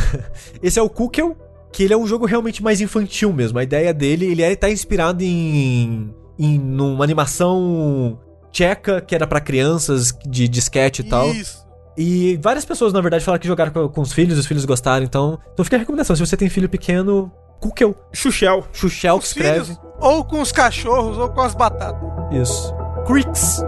Esse 0.63 0.79
é 0.79 0.83
o 0.83 0.89
Kukel, 0.89 1.37
que 1.73 1.83
ele 1.83 1.95
é 1.95 1.97
um 1.97 2.07
jogo 2.07 2.27
realmente 2.27 2.63
mais 2.63 2.81
infantil 2.81 3.33
mesmo. 3.33 3.59
A 3.59 3.63
ideia 3.63 3.93
dele, 3.95 4.27
ele 4.27 4.43
é, 4.43 4.55
tá 4.55 4.71
inspirado 4.71 5.23
em. 5.25 6.15
em 6.39 6.59
numa 6.59 7.05
animação 7.05 8.19
tcheca 8.53 9.01
que 9.01 9.15
era 9.15 9.27
pra 9.27 9.41
crianças 9.41 10.13
de 10.27 10.47
disquete 10.47 11.01
e 11.01 11.05
tal. 11.05 11.29
Isso. 11.33 11.63
E 11.97 12.39
várias 12.43 12.65
pessoas, 12.65 12.93
na 12.93 13.01
verdade, 13.01 13.25
falaram 13.25 13.41
que 13.41 13.47
jogaram 13.47 13.73
com, 13.73 13.89
com 13.89 14.01
os 14.01 14.13
filhos, 14.13 14.39
os 14.39 14.47
filhos 14.47 14.65
gostaram, 14.65 15.05
então. 15.05 15.39
Então 15.53 15.65
fica 15.65 15.77
a 15.77 15.79
recomendação. 15.79 16.15
Se 16.15 16.25
você 16.25 16.37
tem 16.37 16.49
filho 16.49 16.69
pequeno, 16.69 17.31
Kukel. 17.61 17.95
Xuxel. 18.13 18.67
Xuxel 18.73 19.19
que 19.19 19.27
escreve. 19.27 19.65
filhos, 19.65 19.81
ou 20.01 20.25
com 20.25 20.41
os 20.41 20.53
cachorros, 20.53 21.17
ou 21.17 21.29
com 21.29 21.41
as 21.41 21.55
batatas. 21.55 22.03
Isso. 22.33 22.75
Creeks. 23.07 23.63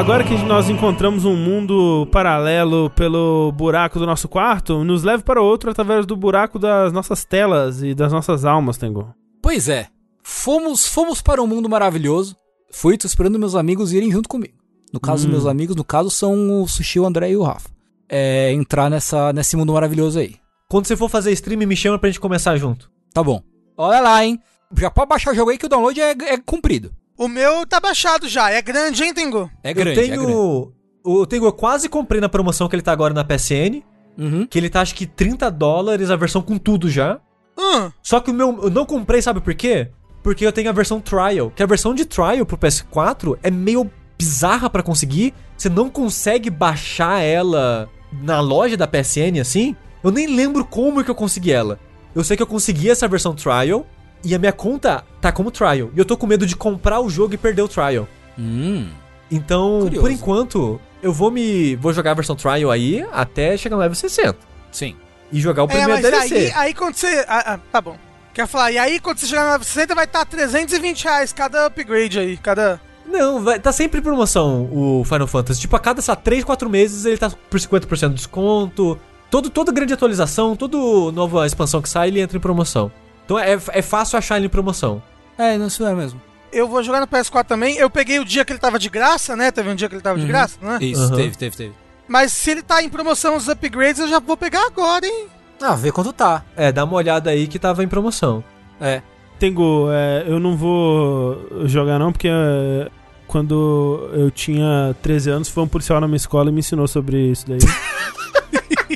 Agora 0.00 0.24
que 0.24 0.34
nós 0.44 0.70
encontramos 0.70 1.26
um 1.26 1.36
mundo 1.36 2.08
paralelo 2.10 2.88
pelo 2.96 3.52
buraco 3.52 3.98
do 3.98 4.06
nosso 4.06 4.28
quarto, 4.28 4.82
nos 4.82 5.02
leve 5.02 5.22
para 5.22 5.42
outro 5.42 5.70
através 5.70 6.06
do 6.06 6.16
buraco 6.16 6.58
das 6.58 6.90
nossas 6.90 7.22
telas 7.22 7.82
e 7.82 7.94
das 7.94 8.10
nossas 8.10 8.46
almas, 8.46 8.78
Tengu. 8.78 9.14
Pois 9.42 9.68
é. 9.68 9.88
Fomos, 10.22 10.86
fomos 10.86 11.20
para 11.20 11.42
um 11.42 11.46
mundo 11.46 11.68
maravilhoso. 11.68 12.34
Fui 12.72 12.96
tô 12.96 13.06
esperando 13.06 13.38
meus 13.38 13.54
amigos 13.54 13.92
irem 13.92 14.10
junto 14.10 14.26
comigo. 14.26 14.54
No 14.90 14.98
caso 14.98 15.28
Hum. 15.28 15.32
meus 15.32 15.44
amigos, 15.44 15.76
no 15.76 15.84
caso 15.84 16.08
são 16.08 16.62
o 16.62 16.66
Sushi, 16.66 16.98
o 16.98 17.04
André 17.04 17.32
e 17.32 17.36
o 17.36 17.42
Rafa. 17.42 17.68
É 18.08 18.50
entrar 18.52 18.88
nessa, 18.88 19.34
nesse 19.34 19.54
mundo 19.54 19.74
maravilhoso 19.74 20.18
aí. 20.18 20.36
Quando 20.66 20.86
você 20.86 20.96
for 20.96 21.10
fazer 21.10 21.30
stream, 21.32 21.58
me 21.66 21.76
chama 21.76 21.98
pra 21.98 22.08
gente 22.08 22.20
começar 22.20 22.56
junto. 22.56 22.90
Tá 23.12 23.22
bom. 23.22 23.42
Olha 23.76 24.00
lá, 24.00 24.24
hein? 24.24 24.40
Já 24.78 24.90
pode 24.90 25.08
baixar 25.08 25.32
o 25.32 25.34
jogo 25.34 25.50
aí 25.50 25.58
que 25.58 25.66
o 25.66 25.68
download 25.68 26.00
é, 26.00 26.10
é 26.10 26.38
comprido. 26.38 26.90
O 27.20 27.28
meu 27.28 27.66
tá 27.66 27.78
baixado 27.78 28.26
já. 28.26 28.50
É 28.50 28.62
grande, 28.62 29.04
hein, 29.04 29.12
Tengu? 29.12 29.50
É 29.62 29.74
grande, 29.74 29.98
eu 30.00 30.04
é 30.04 30.06
grande. 30.08 30.26
tenho. 30.26 30.72
o 31.04 31.26
Tengu, 31.26 31.44
eu 31.44 31.52
quase 31.52 31.86
comprei 31.86 32.18
na 32.18 32.30
promoção 32.30 32.66
que 32.66 32.74
ele 32.74 32.82
tá 32.82 32.92
agora 32.92 33.12
na 33.12 33.22
PSN. 33.22 33.82
Uhum. 34.18 34.46
Que 34.46 34.58
ele 34.58 34.70
tá 34.70 34.80
acho 34.80 34.94
que 34.94 35.04
30 35.06 35.50
dólares 35.50 36.10
a 36.10 36.16
versão 36.16 36.40
com 36.40 36.56
tudo 36.56 36.88
já. 36.88 37.20
Hum, 37.58 37.90
Só 38.02 38.20
que 38.20 38.30
o 38.30 38.34
meu. 38.34 38.58
Eu 38.62 38.70
não 38.70 38.86
comprei, 38.86 39.20
sabe 39.20 39.42
por 39.42 39.52
quê? 39.54 39.90
Porque 40.22 40.46
eu 40.46 40.52
tenho 40.52 40.70
a 40.70 40.72
versão 40.72 40.98
trial. 40.98 41.50
Que 41.54 41.62
a 41.62 41.66
versão 41.66 41.94
de 41.94 42.06
trial 42.06 42.46
pro 42.46 42.56
PS4 42.56 43.38
é 43.42 43.50
meio 43.50 43.90
bizarra 44.18 44.70
pra 44.70 44.82
conseguir. 44.82 45.34
Você 45.58 45.68
não 45.68 45.90
consegue 45.90 46.48
baixar 46.48 47.20
ela 47.20 47.86
na 48.22 48.40
loja 48.40 48.78
da 48.78 48.86
PSN 48.86 49.38
assim. 49.42 49.76
Eu 50.02 50.10
nem 50.10 50.26
lembro 50.26 50.64
como 50.64 51.04
que 51.04 51.10
eu 51.10 51.14
consegui 51.14 51.52
ela. 51.52 51.78
Eu 52.14 52.24
sei 52.24 52.34
que 52.34 52.42
eu 52.42 52.46
consegui 52.46 52.88
essa 52.88 53.06
versão 53.06 53.34
trial. 53.34 53.86
E 54.24 54.34
a 54.34 54.38
minha 54.38 54.52
conta 54.52 55.04
tá 55.20 55.32
como 55.32 55.50
trial. 55.50 55.90
E 55.94 55.98
eu 55.98 56.04
tô 56.04 56.16
com 56.16 56.26
medo 56.26 56.46
de 56.46 56.54
comprar 56.54 57.00
o 57.00 57.08
jogo 57.08 57.34
e 57.34 57.38
perder 57.38 57.62
o 57.62 57.68
trial. 57.68 58.06
Hum. 58.38 58.88
Então, 59.30 59.80
Curioso. 59.82 60.00
por 60.00 60.10
enquanto, 60.10 60.80
eu 61.02 61.12
vou 61.12 61.30
me. 61.30 61.76
Vou 61.76 61.92
jogar 61.92 62.10
a 62.10 62.14
versão 62.14 62.36
trial 62.36 62.70
aí 62.70 63.06
até 63.12 63.56
chegar 63.56 63.76
no 63.76 63.82
level 63.82 63.94
60. 63.94 64.36
Sim. 64.72 64.96
E 65.32 65.40
jogar 65.40 65.62
o 65.62 65.66
é, 65.66 65.68
primeiro 65.68 65.92
mas 65.92 66.02
DLC. 66.02 66.34
aí, 66.34 66.52
aí 66.54 66.74
quando 66.74 66.94
você. 66.94 67.24
Ah, 67.28 67.54
ah, 67.54 67.58
tá 67.70 67.80
bom. 67.80 67.96
Quer 68.34 68.46
falar, 68.46 68.72
e 68.72 68.78
aí 68.78 69.00
quando 69.00 69.18
você 69.18 69.26
chegar 69.26 69.58
na 69.58 69.62
60 69.62 69.94
vai 69.94 70.04
estar 70.04 70.24
320 70.24 71.04
reais 71.04 71.32
cada 71.32 71.66
upgrade 71.66 72.18
aí, 72.18 72.36
cada. 72.36 72.80
Não, 73.06 73.42
vai, 73.42 73.58
tá 73.58 73.72
sempre 73.72 73.98
em 73.98 74.02
promoção 74.02 74.68
o 74.72 75.02
Final 75.04 75.26
Fantasy. 75.26 75.60
Tipo, 75.60 75.74
a 75.76 75.80
cada, 75.80 76.00
sei 76.00 76.12
lá, 76.12 76.16
3, 76.16 76.44
4 76.44 76.70
meses 76.70 77.04
ele 77.04 77.16
tá 77.16 77.30
por 77.48 77.58
50% 77.58 78.08
de 78.10 78.14
desconto. 78.14 78.98
Todo, 79.30 79.48
toda 79.50 79.72
grande 79.72 79.92
atualização, 79.92 80.56
toda 80.56 80.76
nova 81.12 81.46
expansão 81.46 81.80
que 81.80 81.88
sai, 81.88 82.08
ele 82.08 82.20
entra 82.20 82.36
em 82.36 82.40
promoção. 82.40 82.90
Então 83.30 83.38
é, 83.38 83.56
é 83.68 83.80
fácil 83.82 84.18
achar 84.18 84.38
ele 84.38 84.46
em 84.46 84.50
promoção. 84.50 85.00
É, 85.38 85.56
não 85.56 85.68
isso 85.68 85.86
é 85.86 85.94
mesmo. 85.94 86.20
Eu 86.52 86.66
vou 86.66 86.82
jogar 86.82 86.98
no 87.00 87.06
PS4 87.06 87.44
também. 87.44 87.76
Eu 87.76 87.88
peguei 87.88 88.18
o 88.18 88.24
dia 88.24 88.44
que 88.44 88.52
ele 88.52 88.58
tava 88.58 88.76
de 88.76 88.88
graça, 88.88 89.36
né? 89.36 89.52
Teve 89.52 89.68
um 89.70 89.74
dia 89.76 89.88
que 89.88 89.94
ele 89.94 90.02
tava 90.02 90.18
de 90.18 90.24
Uhum. 90.24 90.28
graça, 90.32 90.58
né? 90.60 90.78
Isso, 90.80 91.00
Aham. 91.00 91.14
teve, 91.16 91.36
teve, 91.38 91.56
teve. 91.56 91.72
Mas 92.08 92.32
se 92.32 92.50
ele 92.50 92.60
tá 92.60 92.82
em 92.82 92.88
promoção 92.88 93.36
os 93.36 93.46
upgrades, 93.48 94.00
eu 94.00 94.08
já 94.08 94.18
vou 94.18 94.36
pegar 94.36 94.66
agora, 94.66 95.06
hein? 95.06 95.28
Ah, 95.62 95.76
vê 95.76 95.92
quanto 95.92 96.12
tá. 96.12 96.42
É, 96.56 96.72
dá 96.72 96.82
uma 96.82 96.94
olhada 96.94 97.30
aí 97.30 97.46
que 97.46 97.56
tava 97.56 97.84
em 97.84 97.88
promoção. 97.88 98.42
É. 98.80 99.00
Tengo, 99.38 99.86
é, 99.92 100.24
eu 100.26 100.40
não 100.40 100.56
vou 100.56 101.46
jogar 101.66 102.00
não, 102.00 102.10
porque 102.10 102.28
é, 102.28 102.90
quando 103.28 104.10
eu 104.12 104.28
tinha 104.32 104.92
13 105.02 105.30
anos, 105.30 105.48
foi 105.48 105.62
um 105.62 105.68
policial 105.68 106.00
na 106.00 106.08
minha 106.08 106.16
escola 106.16 106.50
e 106.50 106.52
me 106.52 106.58
ensinou 106.58 106.88
sobre 106.88 107.30
isso 107.30 107.46
daí. 107.48 107.60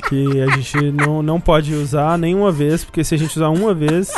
que 0.09 0.41
a 0.41 0.47
gente 0.55 0.91
não, 0.91 1.21
não 1.21 1.39
pode 1.39 1.73
usar 1.73 2.17
nenhuma 2.17 2.51
vez, 2.51 2.83
porque 2.83 3.03
se 3.03 3.15
a 3.15 3.17
gente 3.17 3.35
usar 3.37 3.49
uma 3.49 3.73
vez, 3.73 4.11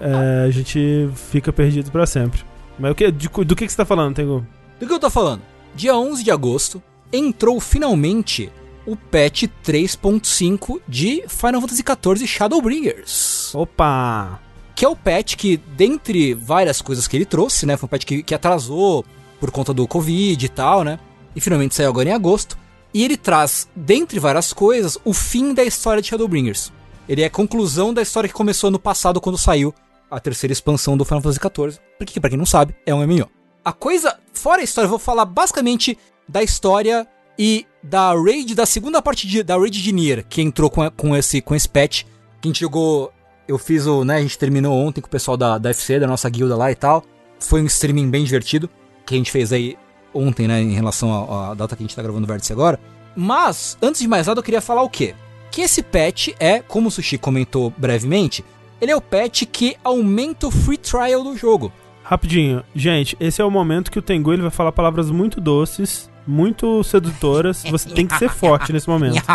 é, 0.00 0.44
a 0.46 0.50
gente 0.50 1.08
fica 1.30 1.52
perdido 1.52 1.90
pra 1.90 2.06
sempre. 2.06 2.42
Mas 2.78 2.92
o 2.92 2.94
que, 2.94 3.10
de- 3.10 3.28
do 3.28 3.56
que, 3.56 3.66
que 3.66 3.70
você 3.72 3.76
tá 3.76 3.84
falando, 3.84 4.14
Tengu? 4.14 4.46
Do 4.78 4.86
que 4.86 4.92
eu 4.92 4.98
tô 4.98 5.08
falando? 5.10 5.42
Dia 5.74 5.96
11 5.96 6.22
de 6.24 6.30
agosto, 6.30 6.82
entrou 7.12 7.58
finalmente 7.60 8.50
o 8.86 8.94
patch 8.96 9.44
3.5 9.64 10.80
de 10.86 11.24
Final 11.28 11.60
Fantasy 11.60 11.82
XIV 11.82 12.26
Shadowbringers. 12.26 13.54
Opa! 13.54 14.40
Que 14.74 14.84
é 14.84 14.88
o 14.88 14.94
patch 14.96 15.36
que, 15.36 15.56
dentre 15.56 16.34
várias 16.34 16.82
coisas 16.82 17.08
que 17.08 17.16
ele 17.16 17.24
trouxe, 17.24 17.64
né? 17.64 17.76
Foi 17.76 17.86
um 17.86 17.90
patch 17.90 18.04
que, 18.04 18.22
que 18.22 18.34
atrasou 18.34 19.04
por 19.40 19.50
conta 19.50 19.72
do 19.72 19.86
Covid 19.88 20.44
e 20.44 20.48
tal, 20.48 20.84
né? 20.84 20.98
E 21.34 21.40
finalmente 21.40 21.74
saiu 21.74 21.88
agora 21.88 22.08
em 22.10 22.12
agosto. 22.12 22.58
E 22.96 23.04
ele 23.04 23.18
traz, 23.18 23.68
dentre 23.76 24.18
várias 24.18 24.54
coisas, 24.54 24.96
o 25.04 25.12
fim 25.12 25.52
da 25.52 25.62
história 25.62 26.00
de 26.00 26.08
Shadowbringers. 26.08 26.72
Ele 27.06 27.20
é 27.20 27.26
a 27.26 27.30
conclusão 27.30 27.92
da 27.92 28.00
história 28.00 28.26
que 28.26 28.34
começou 28.34 28.70
no 28.70 28.78
passado 28.78 29.20
quando 29.20 29.36
saiu 29.36 29.74
a 30.10 30.18
terceira 30.18 30.50
expansão 30.50 30.96
do 30.96 31.04
Final 31.04 31.20
Fantasy 31.20 31.38
XIV. 31.38 31.78
Porque, 31.98 32.18
pra 32.18 32.30
quem 32.30 32.38
não 32.38 32.46
sabe, 32.46 32.74
é 32.86 32.94
um 32.94 33.06
MMO. 33.06 33.28
A 33.62 33.70
coisa, 33.70 34.18
fora 34.32 34.62
a 34.62 34.64
história, 34.64 34.86
eu 34.86 34.90
vou 34.90 34.98
falar 34.98 35.26
basicamente 35.26 35.98
da 36.26 36.42
história 36.42 37.06
e 37.38 37.66
da 37.82 38.14
raid, 38.14 38.54
da 38.54 38.64
segunda 38.64 39.02
parte 39.02 39.26
de, 39.26 39.42
da 39.42 39.58
raid 39.58 39.82
de 39.82 39.92
Nier, 39.92 40.24
que 40.26 40.40
entrou 40.40 40.70
com, 40.70 40.90
com, 40.92 41.14
esse, 41.14 41.42
com 41.42 41.54
esse 41.54 41.68
patch. 41.68 42.04
Que 42.40 42.44
a 42.44 42.46
gente 42.46 42.60
jogou, 42.60 43.12
eu 43.46 43.58
fiz 43.58 43.86
o, 43.86 44.06
né, 44.06 44.16
a 44.16 44.22
gente 44.22 44.38
terminou 44.38 44.74
ontem 44.74 45.02
com 45.02 45.08
o 45.08 45.10
pessoal 45.10 45.36
da, 45.36 45.58
da 45.58 45.68
FC, 45.68 46.00
da 46.00 46.06
nossa 46.06 46.30
guilda 46.30 46.56
lá 46.56 46.72
e 46.72 46.74
tal. 46.74 47.04
Foi 47.40 47.60
um 47.60 47.66
streaming 47.66 48.08
bem 48.08 48.24
divertido, 48.24 48.70
que 49.04 49.14
a 49.14 49.18
gente 49.18 49.30
fez 49.30 49.52
aí 49.52 49.76
ontem, 50.16 50.48
né, 50.48 50.60
em 50.60 50.72
relação 50.72 51.32
à 51.32 51.54
data 51.54 51.76
que 51.76 51.82
a 51.82 51.86
gente 51.86 51.94
tá 51.94 52.02
gravando 52.02 52.24
o 52.24 52.26
Vértice 52.26 52.52
agora. 52.52 52.80
Mas, 53.14 53.78
antes 53.80 54.00
de 54.00 54.08
mais 54.08 54.26
nada, 54.26 54.40
eu 54.40 54.44
queria 54.44 54.60
falar 54.60 54.82
o 54.82 54.90
quê? 54.90 55.14
Que 55.50 55.62
esse 55.62 55.82
patch 55.82 56.28
é, 56.38 56.60
como 56.60 56.88
o 56.88 56.90
Sushi 56.90 57.16
comentou 57.16 57.72
brevemente, 57.76 58.44
ele 58.80 58.92
é 58.92 58.96
o 58.96 59.00
patch 59.00 59.44
que 59.50 59.76
aumenta 59.82 60.46
o 60.46 60.50
free 60.50 60.76
trial 60.76 61.24
do 61.24 61.36
jogo. 61.36 61.72
Rapidinho, 62.02 62.62
gente, 62.74 63.16
esse 63.18 63.40
é 63.40 63.44
o 63.44 63.50
momento 63.50 63.90
que 63.90 63.98
o 63.98 64.02
Tengu 64.02 64.32
ele 64.32 64.42
vai 64.42 64.50
falar 64.50 64.70
palavras 64.70 65.10
muito 65.10 65.40
doces, 65.40 66.10
muito 66.26 66.84
sedutoras. 66.84 67.64
Você 67.64 67.88
tem 67.88 68.06
que 68.06 68.18
ser 68.18 68.28
forte 68.30 68.72
nesse 68.72 68.88
momento. 68.88 69.22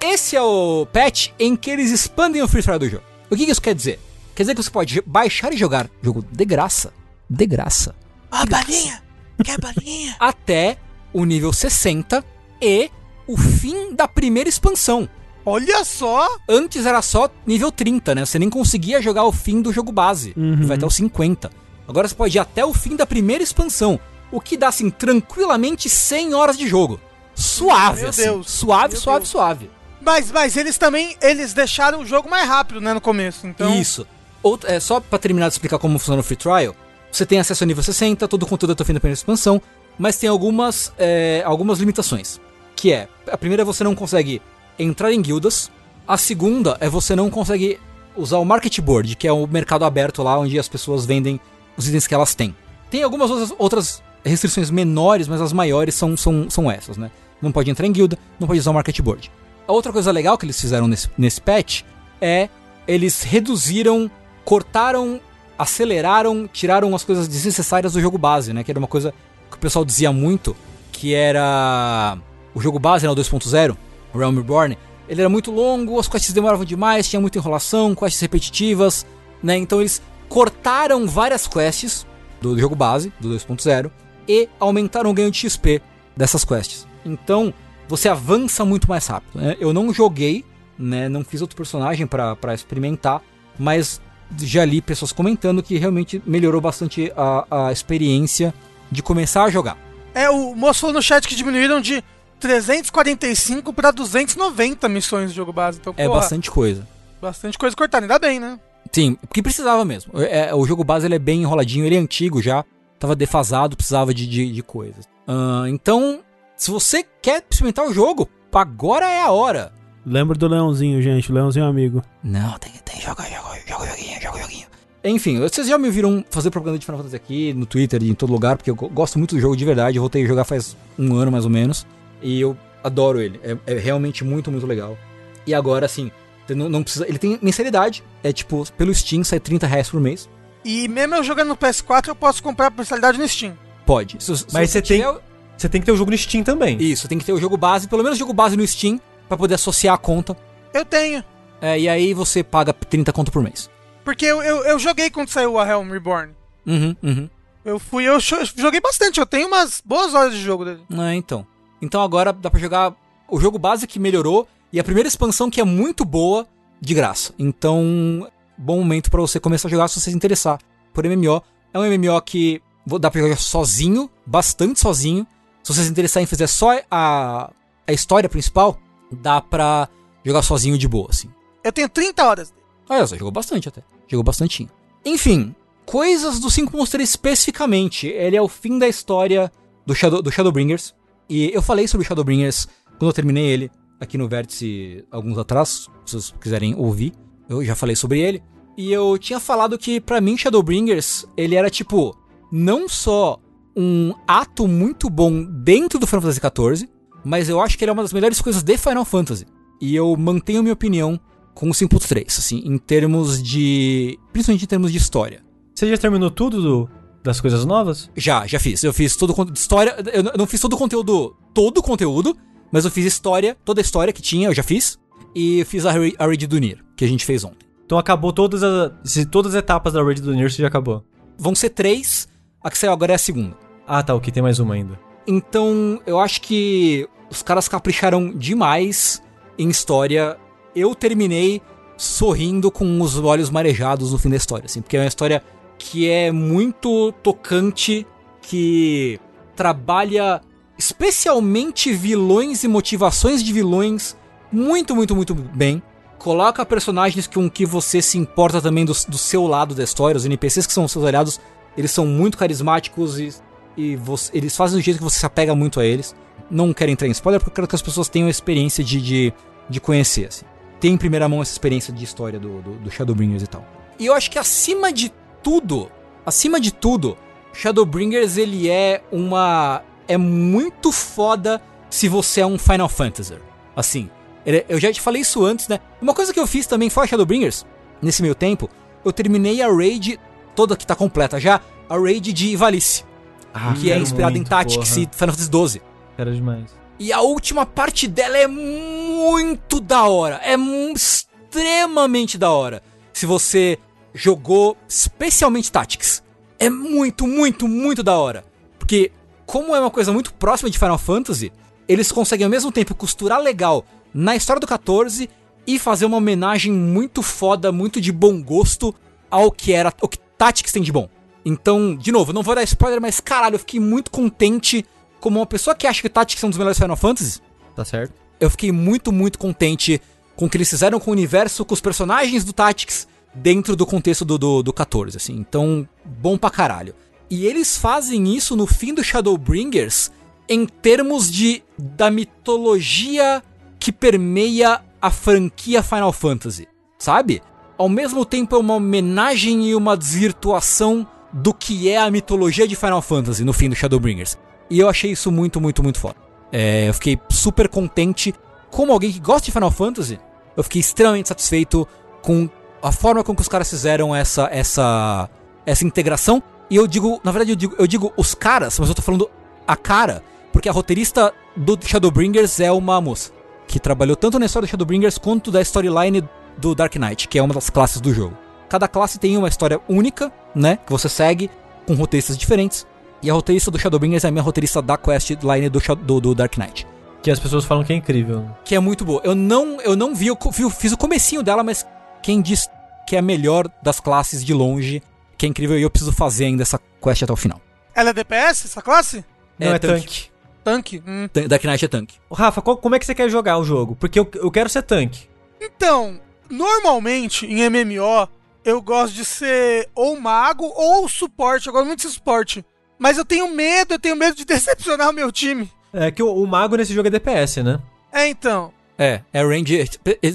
Esse 0.00 0.36
é 0.36 0.42
o 0.42 0.86
patch 0.92 1.30
em 1.38 1.56
que 1.56 1.70
eles 1.70 1.90
expandem 1.90 2.40
o 2.40 2.48
free 2.48 2.62
trial 2.62 2.78
do 2.78 2.88
jogo. 2.88 3.02
O 3.30 3.36
que 3.36 3.44
que 3.44 3.50
isso 3.50 3.60
quer 3.60 3.74
dizer? 3.74 3.98
Quer 4.34 4.44
dizer 4.44 4.54
que 4.54 4.62
você 4.62 4.70
pode 4.70 5.02
baixar 5.04 5.52
e 5.52 5.56
jogar 5.56 5.90
jogo 6.02 6.24
de 6.30 6.44
graça, 6.44 6.92
de 7.28 7.46
graça, 7.46 7.94
Ah, 8.30 8.44
balinha! 8.46 9.02
Quer 9.44 9.58
balinha? 9.60 10.16
até 10.20 10.78
o 11.12 11.24
nível 11.24 11.52
60 11.52 12.24
e 12.60 12.90
o 13.26 13.36
fim 13.36 13.94
da 13.94 14.06
primeira 14.08 14.48
expansão. 14.48 15.08
Olha 15.44 15.84
só! 15.84 16.28
Antes 16.48 16.84
era 16.84 17.00
só 17.00 17.30
nível 17.46 17.72
30, 17.72 18.14
né? 18.14 18.26
Você 18.26 18.38
nem 18.38 18.50
conseguia 18.50 19.00
jogar 19.00 19.24
o 19.24 19.32
fim 19.32 19.62
do 19.62 19.72
jogo 19.72 19.90
base. 19.90 20.34
Uhum. 20.36 20.66
Vai 20.66 20.76
até 20.76 20.84
o 20.86 20.90
50. 20.90 21.50
Agora 21.86 22.06
você 22.06 22.14
pode 22.14 22.36
ir 22.36 22.40
até 22.40 22.64
o 22.64 22.74
fim 22.74 22.96
da 22.96 23.06
primeira 23.06 23.42
expansão. 23.42 23.98
O 24.30 24.42
que 24.42 24.58
dá, 24.58 24.68
assim, 24.68 24.90
tranquilamente 24.90 25.88
100 25.88 26.34
horas 26.34 26.58
de 26.58 26.66
jogo. 26.68 27.00
Suave, 27.34 28.02
Meu 28.02 28.10
assim. 28.10 28.22
Deus. 28.24 28.50
Suave, 28.50 28.92
Meu 28.92 29.00
suave, 29.00 29.18
Deus. 29.20 29.28
suave. 29.30 29.70
Mas, 30.02 30.30
mas 30.30 30.56
eles 30.56 30.76
também, 30.76 31.16
eles 31.22 31.54
deixaram 31.54 32.00
o 32.00 32.06
jogo 32.06 32.28
mais 32.28 32.46
rápido, 32.46 32.80
né, 32.80 32.92
no 32.92 33.00
começo. 33.00 33.46
Então, 33.46 33.74
Isso. 33.74 34.06
Outra, 34.42 34.72
é, 34.72 34.80
só 34.80 35.00
pra 35.00 35.18
terminar 35.18 35.48
de 35.48 35.54
explicar 35.54 35.78
como 35.78 35.98
funciona 35.98 36.20
o 36.20 36.22
Free 36.22 36.36
Trial, 36.36 36.74
você 37.10 37.26
tem 37.26 37.38
acesso 37.38 37.64
ao 37.64 37.68
nível 37.68 37.82
60, 37.82 38.28
todo 38.28 38.42
o 38.42 38.46
conteúdo 38.46 38.72
até 38.72 38.82
o 38.82 38.86
fim 38.86 38.92
da 38.92 39.00
primeira 39.00 39.18
expansão, 39.18 39.60
mas 39.98 40.16
tem 40.16 40.28
algumas, 40.28 40.92
é, 40.98 41.42
algumas 41.44 41.78
limitações. 41.78 42.40
Que 42.76 42.92
é, 42.92 43.08
a 43.30 43.36
primeira 43.36 43.62
é 43.62 43.64
você 43.64 43.82
não 43.82 43.94
consegue 43.94 44.40
entrar 44.78 45.12
em 45.12 45.20
guildas, 45.20 45.70
a 46.06 46.16
segunda 46.16 46.76
é 46.80 46.88
você 46.88 47.16
não 47.16 47.28
consegue 47.28 47.78
usar 48.16 48.38
o 48.38 48.44
Market 48.44 48.80
Board, 48.80 49.16
que 49.16 49.26
é 49.26 49.32
o 49.32 49.46
mercado 49.46 49.84
aberto 49.84 50.22
lá 50.22 50.38
onde 50.38 50.58
as 50.58 50.68
pessoas 50.68 51.04
vendem 51.04 51.40
os 51.76 51.88
itens 51.88 52.06
que 52.06 52.14
elas 52.14 52.34
têm. 52.34 52.54
Tem 52.90 53.02
algumas 53.02 53.30
outras, 53.30 53.54
outras 53.58 54.02
restrições 54.24 54.70
menores, 54.70 55.28
mas 55.28 55.40
as 55.40 55.52
maiores 55.52 55.94
são, 55.94 56.16
são, 56.16 56.48
são 56.48 56.70
essas, 56.70 56.96
né? 56.96 57.10
Não 57.40 57.52
pode 57.52 57.70
entrar 57.70 57.86
em 57.86 57.92
guilda, 57.92 58.18
não 58.38 58.48
pode 58.48 58.58
usar 58.58 58.70
o 58.70 58.74
Market 58.74 59.00
Board. 59.00 59.30
A 59.66 59.72
outra 59.72 59.92
coisa 59.92 60.10
legal 60.10 60.36
que 60.36 60.44
eles 60.44 60.60
fizeram 60.60 60.88
nesse, 60.88 61.08
nesse 61.16 61.40
patch 61.40 61.82
é 62.20 62.48
eles 62.86 63.22
reduziram, 63.22 64.10
cortaram, 64.44 65.20
aceleraram, 65.58 66.48
tiraram 66.50 66.94
as 66.94 67.02
coisas 67.04 67.26
desnecessárias 67.26 67.92
do 67.94 68.00
jogo 68.00 68.16
base, 68.16 68.52
né? 68.52 68.62
Que 68.62 68.70
era 68.70 68.78
uma 68.78 68.86
coisa 68.86 69.12
que 69.50 69.56
o 69.56 69.60
pessoal 69.60 69.84
dizia 69.84 70.12
muito, 70.12 70.56
que 70.92 71.14
era 71.14 72.16
o 72.54 72.60
jogo 72.60 72.78
base, 72.78 73.06
né, 73.06 73.12
o 73.12 73.16
2.0, 73.16 73.76
o 74.12 74.18
Realm 74.18 74.36
Reborn, 74.36 74.76
ele 75.08 75.20
era 75.20 75.28
muito 75.28 75.50
longo, 75.50 75.98
as 75.98 76.08
quests 76.08 76.32
demoravam 76.32 76.64
demais, 76.64 77.08
tinha 77.08 77.20
muita 77.20 77.38
enrolação, 77.38 77.94
quests 77.94 78.20
repetitivas, 78.20 79.06
né? 79.42 79.56
Então 79.56 79.80
eles 79.80 80.02
cortaram 80.28 81.06
várias 81.06 81.46
quests 81.46 82.06
do 82.40 82.58
jogo 82.58 82.74
base, 82.74 83.12
do 83.18 83.30
2.0, 83.30 83.90
e 84.28 84.48
aumentaram 84.60 85.10
o 85.10 85.14
ganho 85.14 85.30
de 85.30 85.38
XP 85.38 85.80
dessas 86.16 86.44
quests. 86.44 86.86
Então, 87.04 87.54
você 87.88 88.08
avança 88.08 88.64
muito 88.64 88.88
mais 88.88 89.06
rápido. 89.06 89.40
né? 89.40 89.56
Eu 89.58 89.72
não 89.72 89.92
joguei, 89.94 90.44
né? 90.78 91.08
Não 91.08 91.24
fiz 91.24 91.40
outro 91.40 91.56
personagem 91.56 92.06
pra 92.06 92.54
experimentar, 92.54 93.22
mas 93.58 94.00
já 94.38 94.64
li 94.64 94.80
pessoas 94.82 95.12
comentando 95.12 95.62
que 95.62 95.78
realmente 95.78 96.22
melhorou 96.26 96.60
bastante 96.60 97.12
a, 97.16 97.66
a 97.68 97.72
experiência 97.72 98.52
de 98.90 99.02
começar 99.02 99.44
a 99.44 99.50
jogar. 99.50 99.76
é, 100.14 100.28
o 100.30 100.54
moço 100.54 100.80
falou 100.80 100.94
no 100.94 101.02
chat 101.02 101.26
que 101.28 101.34
diminuíram 101.34 101.80
de 101.80 102.02
345 102.40 103.72
pra 103.72 103.90
290 103.90 104.88
missões 104.88 105.30
de 105.30 105.36
jogo 105.36 105.52
base. 105.52 105.78
Então, 105.80 105.94
É 105.96 106.06
porra, 106.06 106.20
bastante 106.20 106.50
coisa. 106.50 106.86
bastante 107.20 107.58
coisa 107.58 107.74
cortada. 107.76 108.04
Ainda 108.04 108.18
bem, 108.18 108.38
né? 108.40 108.58
Sim, 108.92 109.14
porque 109.22 109.42
precisava 109.42 109.84
mesmo. 109.84 110.12
É, 110.20 110.54
o 110.54 110.64
jogo 110.66 110.84
base 110.84 111.06
ele 111.06 111.14
é 111.14 111.18
bem 111.18 111.42
enroladinho, 111.42 111.84
ele 111.84 111.96
é 111.96 111.98
antigo 111.98 112.40
já, 112.40 112.64
tava 112.98 113.14
defasado, 113.14 113.76
precisava 113.76 114.14
de, 114.14 114.26
de, 114.26 114.52
de 114.52 114.62
coisas. 114.62 115.04
Ah, 115.26 115.64
então, 115.68 116.20
se 116.56 116.70
você 116.70 117.04
quer 117.20 117.44
experimentar 117.50 117.86
o 117.86 117.92
jogo, 117.92 118.28
agora 118.52 119.06
é 119.06 119.20
a 119.20 119.30
hora. 119.30 119.72
Lembra 120.06 120.36
do 120.36 120.48
Leãozinho, 120.48 121.00
gente. 121.02 121.30
O 121.30 121.34
Leãozinho 121.34 121.64
é 121.66 121.68
amigo. 121.68 122.02
Não, 122.22 122.58
tem, 122.58 122.72
tem, 122.84 123.00
joga, 123.00 123.24
joga, 123.24 123.58
joga 123.66 123.84
o 123.84 123.86
joguinho, 123.86 124.20
joga 124.20 124.38
o 124.38 124.40
joguinho. 124.40 124.66
Enfim, 125.04 125.38
vocês 125.38 125.66
já 125.68 125.78
me 125.78 125.90
viram 125.90 126.24
fazer 126.30 126.50
propaganda 126.50 126.78
de 126.78 126.84
Final 126.84 126.98
Fantasy 126.98 127.16
aqui 127.16 127.52
no 127.52 127.66
Twitter 127.66 128.02
e 128.02 128.10
em 128.10 128.14
todo 128.14 128.32
lugar, 128.32 128.56
porque 128.56 128.70
eu 128.70 128.74
go- 128.74 128.88
gosto 128.88 129.18
muito 129.18 129.34
do 129.34 129.40
jogo 129.40 129.56
de 129.56 129.64
verdade. 129.64 129.96
Eu 129.96 130.02
voltei 130.02 130.24
a 130.24 130.26
jogar 130.26 130.44
faz 130.44 130.76
um 130.98 131.14
ano 131.14 131.30
mais 131.30 131.44
ou 131.44 131.50
menos. 131.50 131.86
E 132.22 132.40
eu 132.40 132.56
adoro 132.82 133.20
ele. 133.20 133.40
É, 133.42 133.56
é 133.74 133.78
realmente 133.78 134.24
muito, 134.24 134.50
muito 134.50 134.66
legal. 134.66 134.98
E 135.46 135.54
agora, 135.54 135.86
assim, 135.86 136.10
você 136.46 136.54
não, 136.54 136.68
não 136.68 136.82
precisa. 136.82 137.06
Ele 137.08 137.18
tem 137.18 137.38
mensalidade. 137.40 138.02
É 138.24 138.32
tipo, 138.32 138.66
pelo 138.76 138.92
Steam 138.94 139.22
sai 139.24 139.38
30 139.40 139.66
reais 139.66 139.88
por 139.88 140.00
mês. 140.00 140.28
E 140.64 140.88
mesmo 140.88 141.14
eu 141.14 141.22
jogando 141.24 141.48
no 141.48 141.56
PS4, 141.56 142.08
eu 142.08 142.14
posso 142.16 142.42
comprar 142.42 142.66
a 142.66 142.70
personalidade 142.70 143.18
no 143.18 143.28
Steam. 143.28 143.56
Pode. 143.86 144.22
Se- 144.22 144.36
se 144.36 144.46
Mas 144.52 144.70
você 144.70 144.82
tem- 144.82 145.00
tiver- 145.00 145.20
Você 145.56 145.68
tem 145.68 145.80
que 145.80 145.86
ter 145.86 145.92
o 145.92 145.96
jogo 145.96 146.10
no 146.12 146.18
Steam 146.18 146.44
também. 146.44 146.76
Isso, 146.80 147.08
tem 147.08 147.18
que 147.18 147.24
ter 147.24 147.32
o 147.32 147.38
jogo 147.40 147.56
base, 147.56 147.88
pelo 147.88 148.02
menos 148.02 148.16
o 148.16 148.18
jogo 148.20 148.32
base 148.32 148.56
no 148.56 148.64
Steam, 148.66 149.00
pra 149.28 149.36
poder 149.36 149.54
associar 149.54 149.94
a 149.94 149.98
conta. 149.98 150.36
Eu 150.72 150.84
tenho. 150.84 151.22
É, 151.60 151.78
e 151.78 151.88
aí 151.88 152.14
você 152.14 152.42
paga 152.42 152.72
30 152.72 153.12
conto 153.12 153.32
por 153.32 153.42
mês. 153.42 153.68
Porque 154.04 154.24
eu, 154.24 154.42
eu, 154.42 154.64
eu 154.64 154.78
joguei 154.78 155.10
quando 155.10 155.28
saiu 155.28 155.58
a 155.58 155.68
Helm 155.68 155.90
Reborn. 155.90 156.32
Uhum, 156.66 156.96
uhum. 157.02 157.30
Eu 157.64 157.78
fui, 157.78 158.04
eu 158.04 158.18
joguei 158.20 158.80
bastante, 158.80 159.20
eu 159.20 159.26
tenho 159.26 159.48
umas 159.48 159.82
boas 159.84 160.14
horas 160.14 160.32
de 160.32 160.40
jogo 160.40 160.64
dele. 160.64 160.82
É, 160.90 161.14
então. 161.14 161.46
Então 161.82 162.00
agora 162.02 162.32
dá 162.32 162.50
pra 162.50 162.58
jogar 162.58 162.94
o 163.28 163.38
jogo 163.38 163.58
base 163.58 163.86
que 163.86 163.98
melhorou 163.98 164.48
e 164.72 164.80
a 164.80 164.84
primeira 164.84 165.08
expansão 165.08 165.50
que 165.50 165.60
é 165.60 165.64
muito 165.64 166.04
boa 166.04 166.46
de 166.80 166.94
graça. 166.94 167.34
Então, 167.38 168.28
bom 168.56 168.78
momento 168.78 169.10
pra 169.10 169.20
você 169.20 169.38
começar 169.38 169.68
a 169.68 169.70
jogar 169.70 169.88
se 169.88 170.00
você 170.00 170.10
se 170.10 170.16
interessar 170.16 170.58
por 170.94 171.04
MMO. 171.04 171.42
É 171.72 171.78
um 171.78 171.84
MMO 171.84 172.20
que 172.22 172.62
dá 172.98 173.10
pra 173.10 173.20
jogar 173.20 173.36
sozinho, 173.36 174.10
bastante 174.24 174.80
sozinho. 174.80 175.26
Se 175.62 175.74
você 175.74 175.84
se 175.84 175.90
interessar 175.90 176.22
em 176.22 176.26
fazer 176.26 176.46
só 176.46 176.80
a, 176.90 177.50
a 177.86 177.92
história 177.92 178.28
principal, 178.28 178.78
dá 179.10 179.40
pra 179.40 179.88
jogar 180.24 180.42
sozinho 180.42 180.78
de 180.78 180.88
boa, 180.88 181.08
assim. 181.10 181.28
Eu 181.62 181.72
tenho 181.72 181.88
30 181.88 182.24
horas. 182.24 182.54
Olha 182.88 183.06
só, 183.06 183.16
jogou 183.16 183.32
bastante 183.32 183.68
até. 183.68 183.82
Jogou 184.06 184.24
bastantinho. 184.24 184.70
Enfim, 185.04 185.54
coisas 185.84 186.38
do 186.38 186.48
5.3 186.48 187.00
especificamente. 187.00 188.06
Ele 188.06 188.36
é 188.36 188.42
o 188.42 188.48
fim 188.48 188.78
da 188.78 188.88
história 188.88 189.52
do, 189.86 189.94
Shadow, 189.94 190.22
do 190.22 190.30
Shadowbringers. 190.30 190.94
E 191.28 191.50
eu 191.52 191.62
falei 191.62 191.86
sobre 191.86 192.04
o 192.04 192.08
Shadowbringers 192.08 192.66
quando 192.98 193.10
eu 193.10 193.14
terminei 193.14 193.46
ele 193.46 193.70
aqui 194.00 194.16
no 194.16 194.28
Vértice 194.28 195.04
alguns 195.10 195.36
atrás, 195.38 195.88
se 196.04 196.12
vocês 196.12 196.34
quiserem 196.40 196.74
ouvir. 196.74 197.12
Eu 197.48 197.64
já 197.64 197.74
falei 197.74 197.96
sobre 197.96 198.20
ele. 198.20 198.42
E 198.76 198.92
eu 198.92 199.18
tinha 199.18 199.40
falado 199.40 199.76
que 199.76 200.00
pra 200.00 200.20
mim 200.20 200.36
Shadowbringers, 200.36 201.26
ele 201.36 201.54
era 201.54 201.68
tipo 201.68 202.16
não 202.50 202.88
só 202.88 203.38
um 203.76 204.14
ato 204.26 204.66
muito 204.66 205.08
bom 205.10 205.44
dentro 205.44 205.98
do 205.98 206.06
Final 206.06 206.22
Fantasy 206.22 206.40
XIV, 206.40 206.90
mas 207.28 207.48
eu 207.48 207.60
acho 207.60 207.76
que 207.76 207.84
ele 207.84 207.90
é 207.90 207.92
uma 207.92 208.02
das 208.02 208.12
melhores 208.12 208.40
coisas 208.40 208.62
de 208.62 208.76
Final 208.78 209.04
Fantasy. 209.04 209.46
E 209.80 209.94
eu 209.94 210.16
mantenho 210.16 210.62
minha 210.62 210.72
opinião 210.72 211.20
com 211.54 211.68
o 211.68 211.72
5.3, 211.72 212.26
assim, 212.38 212.62
em 212.64 212.78
termos 212.78 213.42
de. 213.42 214.18
Principalmente 214.32 214.64
em 214.64 214.68
termos 214.68 214.90
de 214.92 214.98
história. 214.98 215.42
Você 215.74 215.88
já 215.88 215.96
terminou 215.98 216.30
tudo 216.30 216.60
do- 216.62 216.88
das 217.22 217.40
coisas 217.40 217.64
novas? 217.64 218.10
Já, 218.16 218.46
já 218.46 218.58
fiz. 218.58 218.82
Eu 218.82 218.92
fiz 218.92 219.14
todo 219.16 219.30
o 219.30 219.34
conteúdo 219.34 219.54
de 219.54 219.60
história. 219.60 219.94
Eu 220.12 220.22
não- 220.36 220.46
fiz 220.46 220.60
todo 220.60 220.72
o 220.72 220.76
conteúdo. 220.78 221.36
Todo 221.54 221.78
o 221.78 221.82
conteúdo, 221.82 222.36
mas 222.72 222.84
eu 222.84 222.90
fiz 222.90 223.04
história, 223.04 223.56
toda 223.64 223.80
a 223.80 223.82
história 223.82 224.12
que 224.12 224.22
tinha, 224.22 224.48
eu 224.48 224.54
já 224.54 224.62
fiz. 224.62 224.98
E 225.34 225.64
fiz 225.66 225.84
a, 225.86 225.90
a 226.18 226.26
Raid 226.26 226.46
do 226.46 226.58
Nier, 226.58 226.78
que 226.96 227.04
a 227.04 227.08
gente 227.08 227.24
fez 227.24 227.44
ontem. 227.44 227.66
Então 227.84 227.98
acabou 227.98 228.32
todas 228.32 228.62
as, 228.62 228.92
todas 229.30 229.54
as 229.54 229.58
etapas 229.58 229.92
da 229.92 230.02
Raid 230.02 230.20
do 230.22 230.32
Nier, 230.34 230.50
você 230.50 230.62
já 230.62 230.68
acabou. 230.68 231.04
Vão 231.38 231.54
ser 231.54 231.70
três, 231.70 232.26
a 232.62 232.70
que 232.70 232.76
saiu 232.78 232.92
agora 232.92 233.12
é 233.12 233.14
a 233.14 233.18
segunda. 233.18 233.56
Ah, 233.86 234.02
tá, 234.02 234.14
ok, 234.14 234.32
tem 234.32 234.42
mais 234.42 234.58
uma 234.58 234.74
ainda. 234.74 234.98
Então, 235.26 236.00
eu 236.06 236.18
acho 236.18 236.40
que 236.40 237.06
os 237.30 237.42
caras 237.42 237.68
capricharam 237.68 238.30
demais 238.30 239.22
em 239.58 239.68
história. 239.68 240.36
Eu 240.74 240.94
terminei 240.94 241.60
sorrindo 241.96 242.70
com 242.70 243.00
os 243.00 243.18
olhos 243.18 243.50
marejados 243.50 244.12
no 244.12 244.18
fim 244.18 244.28
da 244.30 244.36
história, 244.36 244.66
assim, 244.66 244.80
porque 244.80 244.96
é 244.96 245.00
uma 245.00 245.06
história 245.08 245.42
que 245.78 246.08
é 246.08 246.30
muito 246.30 247.12
tocante, 247.22 248.06
que 248.42 249.18
trabalha 249.56 250.40
especialmente 250.76 251.92
vilões 251.92 252.62
e 252.64 252.68
motivações 252.68 253.42
de 253.42 253.52
vilões 253.52 254.16
muito, 254.50 254.94
muito, 254.94 255.14
muito 255.14 255.34
bem. 255.34 255.82
Coloca 256.18 256.64
personagens 256.66 257.26
com 257.26 257.48
que 257.48 257.64
você 257.64 258.02
se 258.02 258.18
importa 258.18 258.60
também 258.60 258.84
do, 258.84 258.92
do 259.08 259.18
seu 259.18 259.46
lado 259.46 259.74
da 259.74 259.84
história, 259.84 260.16
os 260.16 260.24
NPCs 260.24 260.66
que 260.66 260.72
são 260.72 260.88
seus 260.88 261.04
aliados, 261.04 261.40
eles 261.76 261.90
são 261.90 262.06
muito 262.06 262.38
carismáticos 262.38 263.18
e 263.18 263.32
e 263.80 263.94
você- 263.94 264.36
eles 264.36 264.56
fazem 264.56 264.76
do 264.76 264.82
jeito 264.82 264.96
que 264.98 265.04
você 265.04 265.20
se 265.20 265.24
apega 265.26 265.54
muito 265.54 265.78
a 265.78 265.84
eles. 265.86 266.12
Não 266.50 266.72
quero 266.72 266.90
entrar 266.90 267.06
em 267.08 267.10
spoiler 267.10 267.40
porque 267.40 267.50
eu 267.50 267.54
quero 267.54 267.68
que 267.68 267.74
as 267.74 267.82
pessoas 267.82 268.08
tenham 268.08 268.26
a 268.26 268.30
experiência 268.30 268.82
de, 268.82 269.00
de, 269.00 269.32
de 269.68 269.80
conhecer, 269.80 270.26
assim. 270.28 270.44
Tem 270.80 270.92
em 270.92 270.96
primeira 270.96 271.28
mão 271.28 271.42
essa 271.42 271.52
experiência 271.52 271.92
de 271.92 272.04
história 272.04 272.38
do, 272.38 272.62
do, 272.62 272.70
do 272.74 272.90
Shadowbringers 272.90 273.42
e 273.42 273.46
tal. 273.46 273.66
E 273.98 274.06
eu 274.06 274.14
acho 274.14 274.30
que 274.30 274.38
acima 274.38 274.92
de 274.92 275.12
tudo, 275.42 275.90
acima 276.24 276.60
de 276.60 276.72
tudo, 276.72 277.16
Shadowbringers 277.52 278.36
ele 278.36 278.68
é 278.70 279.02
uma. 279.10 279.82
É 280.06 280.16
muito 280.16 280.92
foda 280.92 281.60
se 281.90 282.08
você 282.08 282.40
é 282.40 282.46
um 282.46 282.56
Final 282.56 282.88
Fantasy. 282.88 283.34
Assim, 283.74 284.08
ele- 284.46 284.64
eu 284.68 284.78
já 284.80 284.92
te 284.92 285.00
falei 285.00 285.22
isso 285.22 285.44
antes, 285.44 285.66
né? 285.68 285.80
Uma 286.00 286.14
coisa 286.14 286.32
que 286.32 286.38
eu 286.40 286.46
fiz 286.46 286.66
também 286.66 286.88
fora 286.88 287.06
Shadowbringers, 287.06 287.66
nesse 288.00 288.22
meio 288.22 288.34
tempo, 288.34 288.70
eu 289.04 289.12
terminei 289.12 289.60
a 289.60 289.68
raid 289.68 290.18
toda 290.54 290.76
que 290.76 290.86
tá 290.86 290.94
completa 290.94 291.38
já, 291.40 291.60
a 291.88 291.98
raid 291.98 292.32
de 292.32 292.48
Ivalice 292.48 293.04
Ah, 293.52 293.74
que 293.78 293.90
é 293.90 293.98
inspirado 293.98 294.36
em 294.38 294.44
Tactics 294.44 294.96
e 294.96 295.08
Final 295.12 295.34
Fantasy 295.34 295.50
XII. 295.78 295.82
Era 296.18 296.32
demais. 296.32 296.76
E 296.98 297.12
a 297.12 297.20
última 297.20 297.64
parte 297.64 298.08
dela 298.08 298.36
é 298.36 298.48
muito 298.48 299.80
da 299.80 300.02
hora. 300.04 300.40
É 300.42 300.56
extremamente 300.92 302.36
da 302.36 302.50
hora. 302.50 302.82
Se 303.12 303.24
você 303.24 303.78
jogou 304.12 304.76
especialmente 304.88 305.70
Tactics. 305.70 306.22
É 306.58 306.68
muito, 306.68 307.24
muito, 307.26 307.68
muito 307.68 308.02
da 308.02 308.18
hora. 308.18 308.44
Porque, 308.78 309.12
como 309.46 309.76
é 309.76 309.80
uma 309.80 309.92
coisa 309.92 310.12
muito 310.12 310.34
próxima 310.34 310.68
de 310.68 310.78
Final 310.78 310.98
Fantasy, 310.98 311.52
eles 311.86 312.10
conseguem 312.10 312.44
ao 312.44 312.50
mesmo 312.50 312.72
tempo 312.72 312.96
costurar 312.96 313.40
legal 313.40 313.84
na 314.12 314.34
história 314.34 314.58
do 314.58 314.66
14 314.66 315.30
e 315.64 315.78
fazer 315.78 316.04
uma 316.04 316.16
homenagem 316.16 316.72
muito 316.72 317.22
foda, 317.22 317.70
muito 317.70 318.00
de 318.00 318.10
bom 318.10 318.42
gosto 318.42 318.92
ao 319.30 319.52
que 319.52 319.72
era 319.72 319.92
o 320.02 320.08
que 320.08 320.18
Tactics 320.18 320.72
tem 320.72 320.82
de 320.82 320.90
bom. 320.90 321.08
Então, 321.44 321.94
de 321.94 322.10
novo, 322.10 322.32
não 322.32 322.42
vou 322.42 322.56
dar 322.56 322.64
spoiler, 322.64 323.00
mas 323.00 323.20
caralho, 323.20 323.54
eu 323.54 323.58
fiquei 323.60 323.78
muito 323.78 324.10
contente 324.10 324.84
como 325.20 325.38
uma 325.38 325.46
pessoa 325.46 325.74
que 325.74 325.86
acha 325.86 326.02
que 326.02 326.08
Tactics 326.08 326.42
é 326.42 326.46
um 326.46 326.50
dos 326.50 326.58
melhores 326.58 326.78
Final 326.78 326.96
Fantasies. 326.96 327.42
Tá 327.74 327.84
certo? 327.84 328.12
Eu 328.40 328.50
fiquei 328.50 328.72
muito, 328.72 329.12
muito 329.12 329.38
contente 329.38 330.00
com 330.36 330.46
o 330.46 330.50
que 330.50 330.56
eles 330.56 330.70
fizeram 330.70 331.00
com 331.00 331.10
o 331.10 331.12
universo, 331.12 331.64
com 331.64 331.74
os 331.74 331.80
personagens 331.80 332.44
do 332.44 332.52
Tactics 332.52 333.08
dentro 333.34 333.74
do 333.74 333.86
contexto 333.86 334.24
do, 334.24 334.38
do, 334.38 334.62
do 334.62 334.72
14, 334.72 335.16
assim. 335.16 335.34
Então, 335.34 335.88
bom 336.04 336.38
pra 336.38 336.50
caralho. 336.50 336.94
E 337.30 337.46
eles 337.46 337.76
fazem 337.76 338.34
isso 338.34 338.56
no 338.56 338.66
fim 338.66 338.94
do 338.94 339.04
Shadowbringers 339.04 340.10
em 340.48 340.64
termos 340.64 341.30
de 341.30 341.62
da 341.76 342.10
mitologia 342.10 343.42
que 343.78 343.92
permeia 343.92 344.80
a 345.00 345.10
franquia 345.10 345.82
Final 345.82 346.12
Fantasy, 346.12 346.66
sabe? 346.98 347.42
Ao 347.76 347.88
mesmo 347.88 348.24
tempo 348.24 348.56
é 348.56 348.58
uma 348.58 348.74
homenagem 348.74 349.68
e 349.68 349.74
uma 349.74 349.96
desvirtuação 349.96 351.06
do 351.32 351.52
que 351.52 351.88
é 351.88 351.98
a 351.98 352.10
mitologia 352.10 352.66
de 352.66 352.74
Final 352.74 353.02
Fantasy 353.02 353.44
no 353.44 353.52
fim 353.52 353.68
do 353.68 353.76
Shadowbringers. 353.76 354.38
E 354.70 354.78
eu 354.78 354.88
achei 354.88 355.12
isso 355.12 355.30
muito, 355.30 355.60
muito, 355.60 355.82
muito 355.82 355.98
foda. 355.98 356.16
É, 356.52 356.88
eu 356.88 356.94
fiquei 356.94 357.18
super 357.30 357.68
contente. 357.68 358.34
Como 358.70 358.92
alguém 358.92 359.12
que 359.12 359.20
gosta 359.20 359.46
de 359.46 359.52
Final 359.52 359.70
Fantasy, 359.70 360.18
eu 360.56 360.62
fiquei 360.62 360.80
extremamente 360.80 361.28
satisfeito 361.28 361.86
com 362.22 362.48
a 362.82 362.92
forma 362.92 363.24
com 363.24 363.34
que 363.34 363.42
os 363.42 363.48
caras 363.48 363.68
fizeram 363.68 364.14
essa, 364.14 364.48
essa, 364.52 365.28
essa 365.64 365.84
integração. 365.84 366.42
E 366.70 366.76
eu 366.76 366.86
digo, 366.86 367.20
na 367.24 367.30
verdade, 367.30 367.52
eu 367.52 367.56
digo, 367.56 367.74
eu 367.78 367.86
digo 367.86 368.12
os 368.16 368.34
caras, 368.34 368.78
mas 368.78 368.88
eu 368.88 368.94
tô 368.94 369.02
falando 369.02 369.30
a 369.66 369.76
cara, 369.76 370.22
porque 370.52 370.68
a 370.68 370.72
roteirista 370.72 371.32
do 371.56 371.78
Shadowbringers 371.80 372.60
é 372.60 372.70
uma 372.70 373.00
moça 373.00 373.32
que 373.66 373.78
trabalhou 373.78 374.16
tanto 374.16 374.38
na 374.38 374.46
história 374.46 374.66
do 374.66 374.70
Shadowbringers 374.70 375.18
quanto 375.18 375.50
da 375.50 375.60
storyline 375.60 376.26
do 376.56 376.74
Dark 376.74 376.94
Knight, 376.96 377.28
que 377.28 377.38
é 377.38 377.42
uma 377.42 377.54
das 377.54 377.70
classes 377.70 378.00
do 378.00 378.12
jogo. 378.12 378.36
Cada 378.68 378.88
classe 378.88 379.18
tem 379.18 379.36
uma 379.36 379.48
história 379.48 379.80
única, 379.88 380.32
né, 380.54 380.78
que 380.84 380.90
você 380.90 381.08
segue 381.08 381.50
com 381.86 381.94
roteiristas 381.94 382.36
diferentes. 382.36 382.86
E 383.22 383.30
a 383.30 383.34
roteirista 383.34 383.70
do 383.70 383.78
Shadowbringers 383.78 384.24
é 384.24 384.28
a 384.28 384.30
minha 384.30 384.42
roteirista 384.42 384.80
da 384.80 384.96
questline 384.96 385.68
do, 385.68 385.80
do, 385.96 386.20
do 386.20 386.34
Dark 386.34 386.56
Knight. 386.56 386.86
Que 387.22 387.30
as 387.30 387.40
pessoas 387.40 387.64
falam 387.64 387.82
que 387.82 387.92
é 387.92 387.96
incrível. 387.96 388.48
Que 388.64 388.74
é 388.76 388.80
muito 388.80 389.04
boa. 389.04 389.20
Eu 389.24 389.34
não, 389.34 389.80
eu 389.80 389.96
não 389.96 390.14
vi, 390.14 390.28
eu 390.28 390.36
fiz 390.70 390.92
o 390.92 390.96
comecinho 390.96 391.42
dela, 391.42 391.64
mas 391.64 391.84
quem 392.22 392.40
diz 392.40 392.68
que 393.08 393.16
é 393.16 393.18
a 393.18 393.22
melhor 393.22 393.68
das 393.82 393.98
classes 393.98 394.44
de 394.44 394.54
longe, 394.54 395.02
que 395.36 395.44
é 395.46 395.48
incrível, 395.48 395.76
e 395.78 395.82
eu 395.82 395.90
preciso 395.90 396.12
fazer 396.12 396.44
ainda 396.44 396.62
essa 396.62 396.78
quest 397.02 397.22
até 397.22 397.32
o 397.32 397.36
final. 397.36 397.60
Ela 397.94 398.10
é 398.10 398.12
DPS, 398.12 398.66
essa 398.66 398.80
classe? 398.82 399.24
Não 399.58 399.72
É 399.72 399.74
é, 399.74 399.78
tanque. 399.78 400.30
tanque. 400.62 401.00
Tanque? 401.00 401.02
Hum. 401.06 401.28
Dark 401.48 401.64
Knight 401.64 401.84
é 401.84 401.88
tanque. 401.88 402.16
Rafa, 402.30 402.60
qual- 402.62 402.76
como 402.76 402.94
é 402.94 402.98
que 403.00 403.06
você 403.06 403.14
quer 403.14 403.28
jogar 403.28 403.58
o 403.58 403.64
jogo? 403.64 403.96
Porque 403.96 404.20
eu, 404.20 404.28
eu 404.34 404.50
quero 404.50 404.68
ser 404.68 404.82
tanque. 404.82 405.28
Então, 405.60 406.20
normalmente 406.48 407.46
em 407.46 407.68
MMO, 407.68 408.28
eu 408.64 408.80
gosto 408.82 409.14
de 409.14 409.24
ser 409.24 409.88
ou 409.94 410.20
mago 410.20 410.70
ou 410.76 411.08
suporte. 411.08 411.66
Eu 411.66 411.72
gosto 411.72 411.86
muito 411.86 412.00
de 412.00 412.06
ser 412.08 412.14
suporte. 412.14 412.64
Mas 412.98 413.16
eu 413.16 413.24
tenho 413.24 413.48
medo, 413.54 413.94
eu 413.94 413.98
tenho 413.98 414.16
medo 414.16 414.36
de 414.36 414.44
decepcionar 414.46 415.10
o 415.10 415.12
meu 415.12 415.30
time. 415.30 415.70
É 415.92 416.10
que 416.10 416.22
o, 416.22 416.32
o 416.32 416.46
mago 416.46 416.76
nesse 416.76 416.92
jogo 416.92 417.08
é 417.08 417.10
DPS, 417.10 417.62
né? 417.62 417.78
É, 418.12 418.26
então. 418.26 418.72
É, 418.98 419.20
é 419.32 419.42
range. 419.42 419.88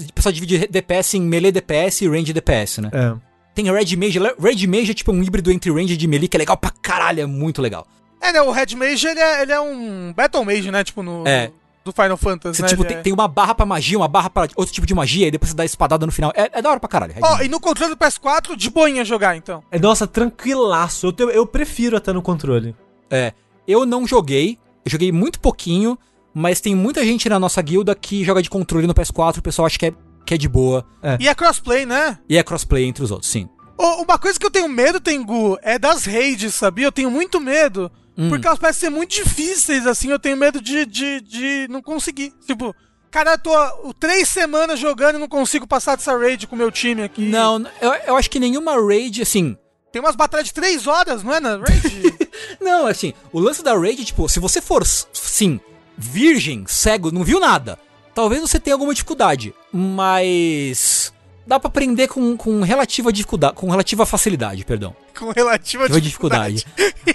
O 0.08 0.12
pessoal 0.12 0.32
divide 0.32 0.66
DPS 0.68 1.14
em 1.14 1.20
melee 1.20 1.52
DPS 1.52 2.02
e 2.02 2.08
range 2.08 2.32
DPS, 2.32 2.80
né? 2.80 2.90
É. 2.92 3.14
Tem 3.54 3.70
Red 3.70 3.96
Mage. 3.96 4.18
Red 4.18 4.66
Mage 4.66 4.90
é 4.90 4.94
tipo 4.94 5.12
um 5.12 5.22
híbrido 5.22 5.52
entre 5.52 5.70
Ranger 5.70 5.96
e 6.00 6.06
Melee, 6.08 6.28
que 6.28 6.36
é 6.36 6.38
legal 6.38 6.56
pra 6.56 6.72
caralho, 6.82 7.20
é 7.20 7.26
muito 7.26 7.62
legal. 7.62 7.86
É, 8.20 8.32
né, 8.32 8.42
o 8.42 8.50
Red 8.50 8.74
Mage, 8.74 9.06
ele 9.06 9.20
é, 9.20 9.42
ele 9.42 9.52
é 9.52 9.60
um 9.60 10.12
Battle 10.12 10.44
Mage, 10.44 10.70
né, 10.70 10.82
tipo 10.82 11.02
no... 11.02 11.26
É. 11.26 11.52
Do 11.84 11.92
Final 11.92 12.16
Fantasy, 12.16 12.56
Você, 12.56 12.62
né? 12.62 12.68
tipo, 12.68 12.82
tem, 12.84 12.96
é- 12.96 13.00
tem 13.02 13.12
uma 13.12 13.28
barra 13.28 13.54
pra 13.54 13.66
magia, 13.66 13.98
uma 13.98 14.08
barra 14.08 14.30
pra 14.30 14.48
outro 14.56 14.72
tipo 14.72 14.86
de 14.86 14.94
magia, 14.94 15.28
e 15.28 15.30
depois 15.30 15.50
você 15.50 15.56
dá 15.56 15.64
a 15.64 15.66
espadada 15.66 16.06
no 16.06 16.12
final. 16.12 16.32
É, 16.34 16.50
é 16.58 16.62
da 16.62 16.70
hora 16.70 16.80
pra 16.80 16.88
caralho. 16.88 17.12
Red 17.12 17.20
Ó, 17.22 17.30
Mage. 17.32 17.44
e 17.44 17.48
no 17.48 17.60
controle 17.60 17.94
do 17.94 17.96
PS4, 17.98 18.56
de 18.56 18.70
boinha 18.70 19.04
jogar, 19.04 19.36
então. 19.36 19.62
É, 19.70 19.78
nossa, 19.78 20.06
tranquilaço. 20.06 21.06
Eu, 21.08 21.12
te- 21.12 21.22
eu 21.24 21.46
prefiro 21.46 21.96
até 21.96 22.10
no 22.12 22.22
controle. 22.22 22.74
É. 23.10 23.32
Eu 23.68 23.84
não 23.84 24.06
joguei, 24.06 24.58
eu 24.84 24.90
joguei 24.90 25.12
muito 25.12 25.38
pouquinho, 25.40 25.98
mas 26.32 26.60
tem 26.60 26.74
muita 26.74 27.04
gente 27.04 27.28
na 27.28 27.38
nossa 27.38 27.60
guilda 27.60 27.94
que 27.94 28.24
joga 28.24 28.40
de 28.42 28.48
controle 28.48 28.86
no 28.86 28.94
PS4, 28.94 29.38
o 29.38 29.42
pessoal 29.42 29.66
acha 29.66 29.78
que 29.78 29.86
é, 29.86 29.92
que 30.24 30.34
é 30.34 30.38
de 30.38 30.48
boa. 30.48 30.84
E 31.20 31.28
é 31.28 31.34
crossplay, 31.34 31.84
né? 31.84 32.18
E 32.28 32.36
é 32.38 32.42
crossplay 32.42 32.84
entre 32.86 33.04
os 33.04 33.10
outros, 33.10 33.30
sim. 33.30 33.46
Ô, 33.76 34.02
uma 34.02 34.18
coisa 34.18 34.38
que 34.38 34.46
eu 34.46 34.50
tenho 34.50 34.68
medo, 34.68 35.00
Tengu, 35.00 35.58
é 35.62 35.78
das 35.78 36.04
raids, 36.06 36.54
sabia? 36.54 36.86
Eu 36.86 36.92
tenho 36.92 37.10
muito 37.10 37.40
medo. 37.40 37.90
Hum. 38.16 38.28
Porque 38.28 38.46
elas 38.46 38.58
parecem 38.58 38.80
ser 38.80 38.90
muito 38.90 39.14
difíceis, 39.14 39.86
assim. 39.86 40.10
Eu 40.10 40.18
tenho 40.18 40.36
medo 40.36 40.60
de, 40.60 40.86
de, 40.86 41.20
de 41.20 41.66
não 41.68 41.82
conseguir. 41.82 42.32
Tipo, 42.46 42.74
cara, 43.10 43.32
eu 43.32 43.38
tô 43.38 43.94
três 43.98 44.28
semanas 44.28 44.78
jogando 44.78 45.16
e 45.16 45.20
não 45.20 45.28
consigo 45.28 45.66
passar 45.66 45.96
dessa 45.96 46.16
raid 46.16 46.46
com 46.46 46.54
o 46.54 46.58
meu 46.58 46.70
time 46.70 47.02
aqui. 47.02 47.22
Não, 47.22 47.64
eu, 47.80 47.92
eu 48.06 48.16
acho 48.16 48.30
que 48.30 48.40
nenhuma 48.40 48.76
raid, 48.80 49.22
assim. 49.22 49.56
Tem 49.92 50.02
umas 50.02 50.16
batalhas 50.16 50.48
de 50.48 50.54
três 50.54 50.88
horas, 50.88 51.22
não 51.22 51.32
é, 51.32 51.38
na 51.38 51.56
raid? 51.56 52.14
Não, 52.60 52.86
assim, 52.86 53.14
o 53.32 53.38
lance 53.38 53.62
da 53.62 53.78
raid, 53.78 54.04
tipo, 54.04 54.28
se 54.28 54.40
você 54.40 54.60
for, 54.60 54.84
sim, 54.84 55.60
virgem, 55.96 56.64
cego, 56.66 57.12
não 57.12 57.22
viu 57.22 57.38
nada, 57.38 57.78
talvez 58.12 58.40
você 58.40 58.58
tenha 58.58 58.74
alguma 58.74 58.92
dificuldade, 58.92 59.54
mas 59.72 61.13
dá 61.46 61.58
pra 61.60 61.68
aprender 61.68 62.08
com, 62.08 62.36
com 62.36 62.60
relativa 62.62 63.12
dificuldade, 63.12 63.54
com 63.54 63.68
relativa 63.70 64.04
facilidade, 64.06 64.64
perdão. 64.64 64.94
com 65.18 65.30
relativa 65.30 65.84
Relativa 65.84 66.00
dificuldade. 66.00 66.66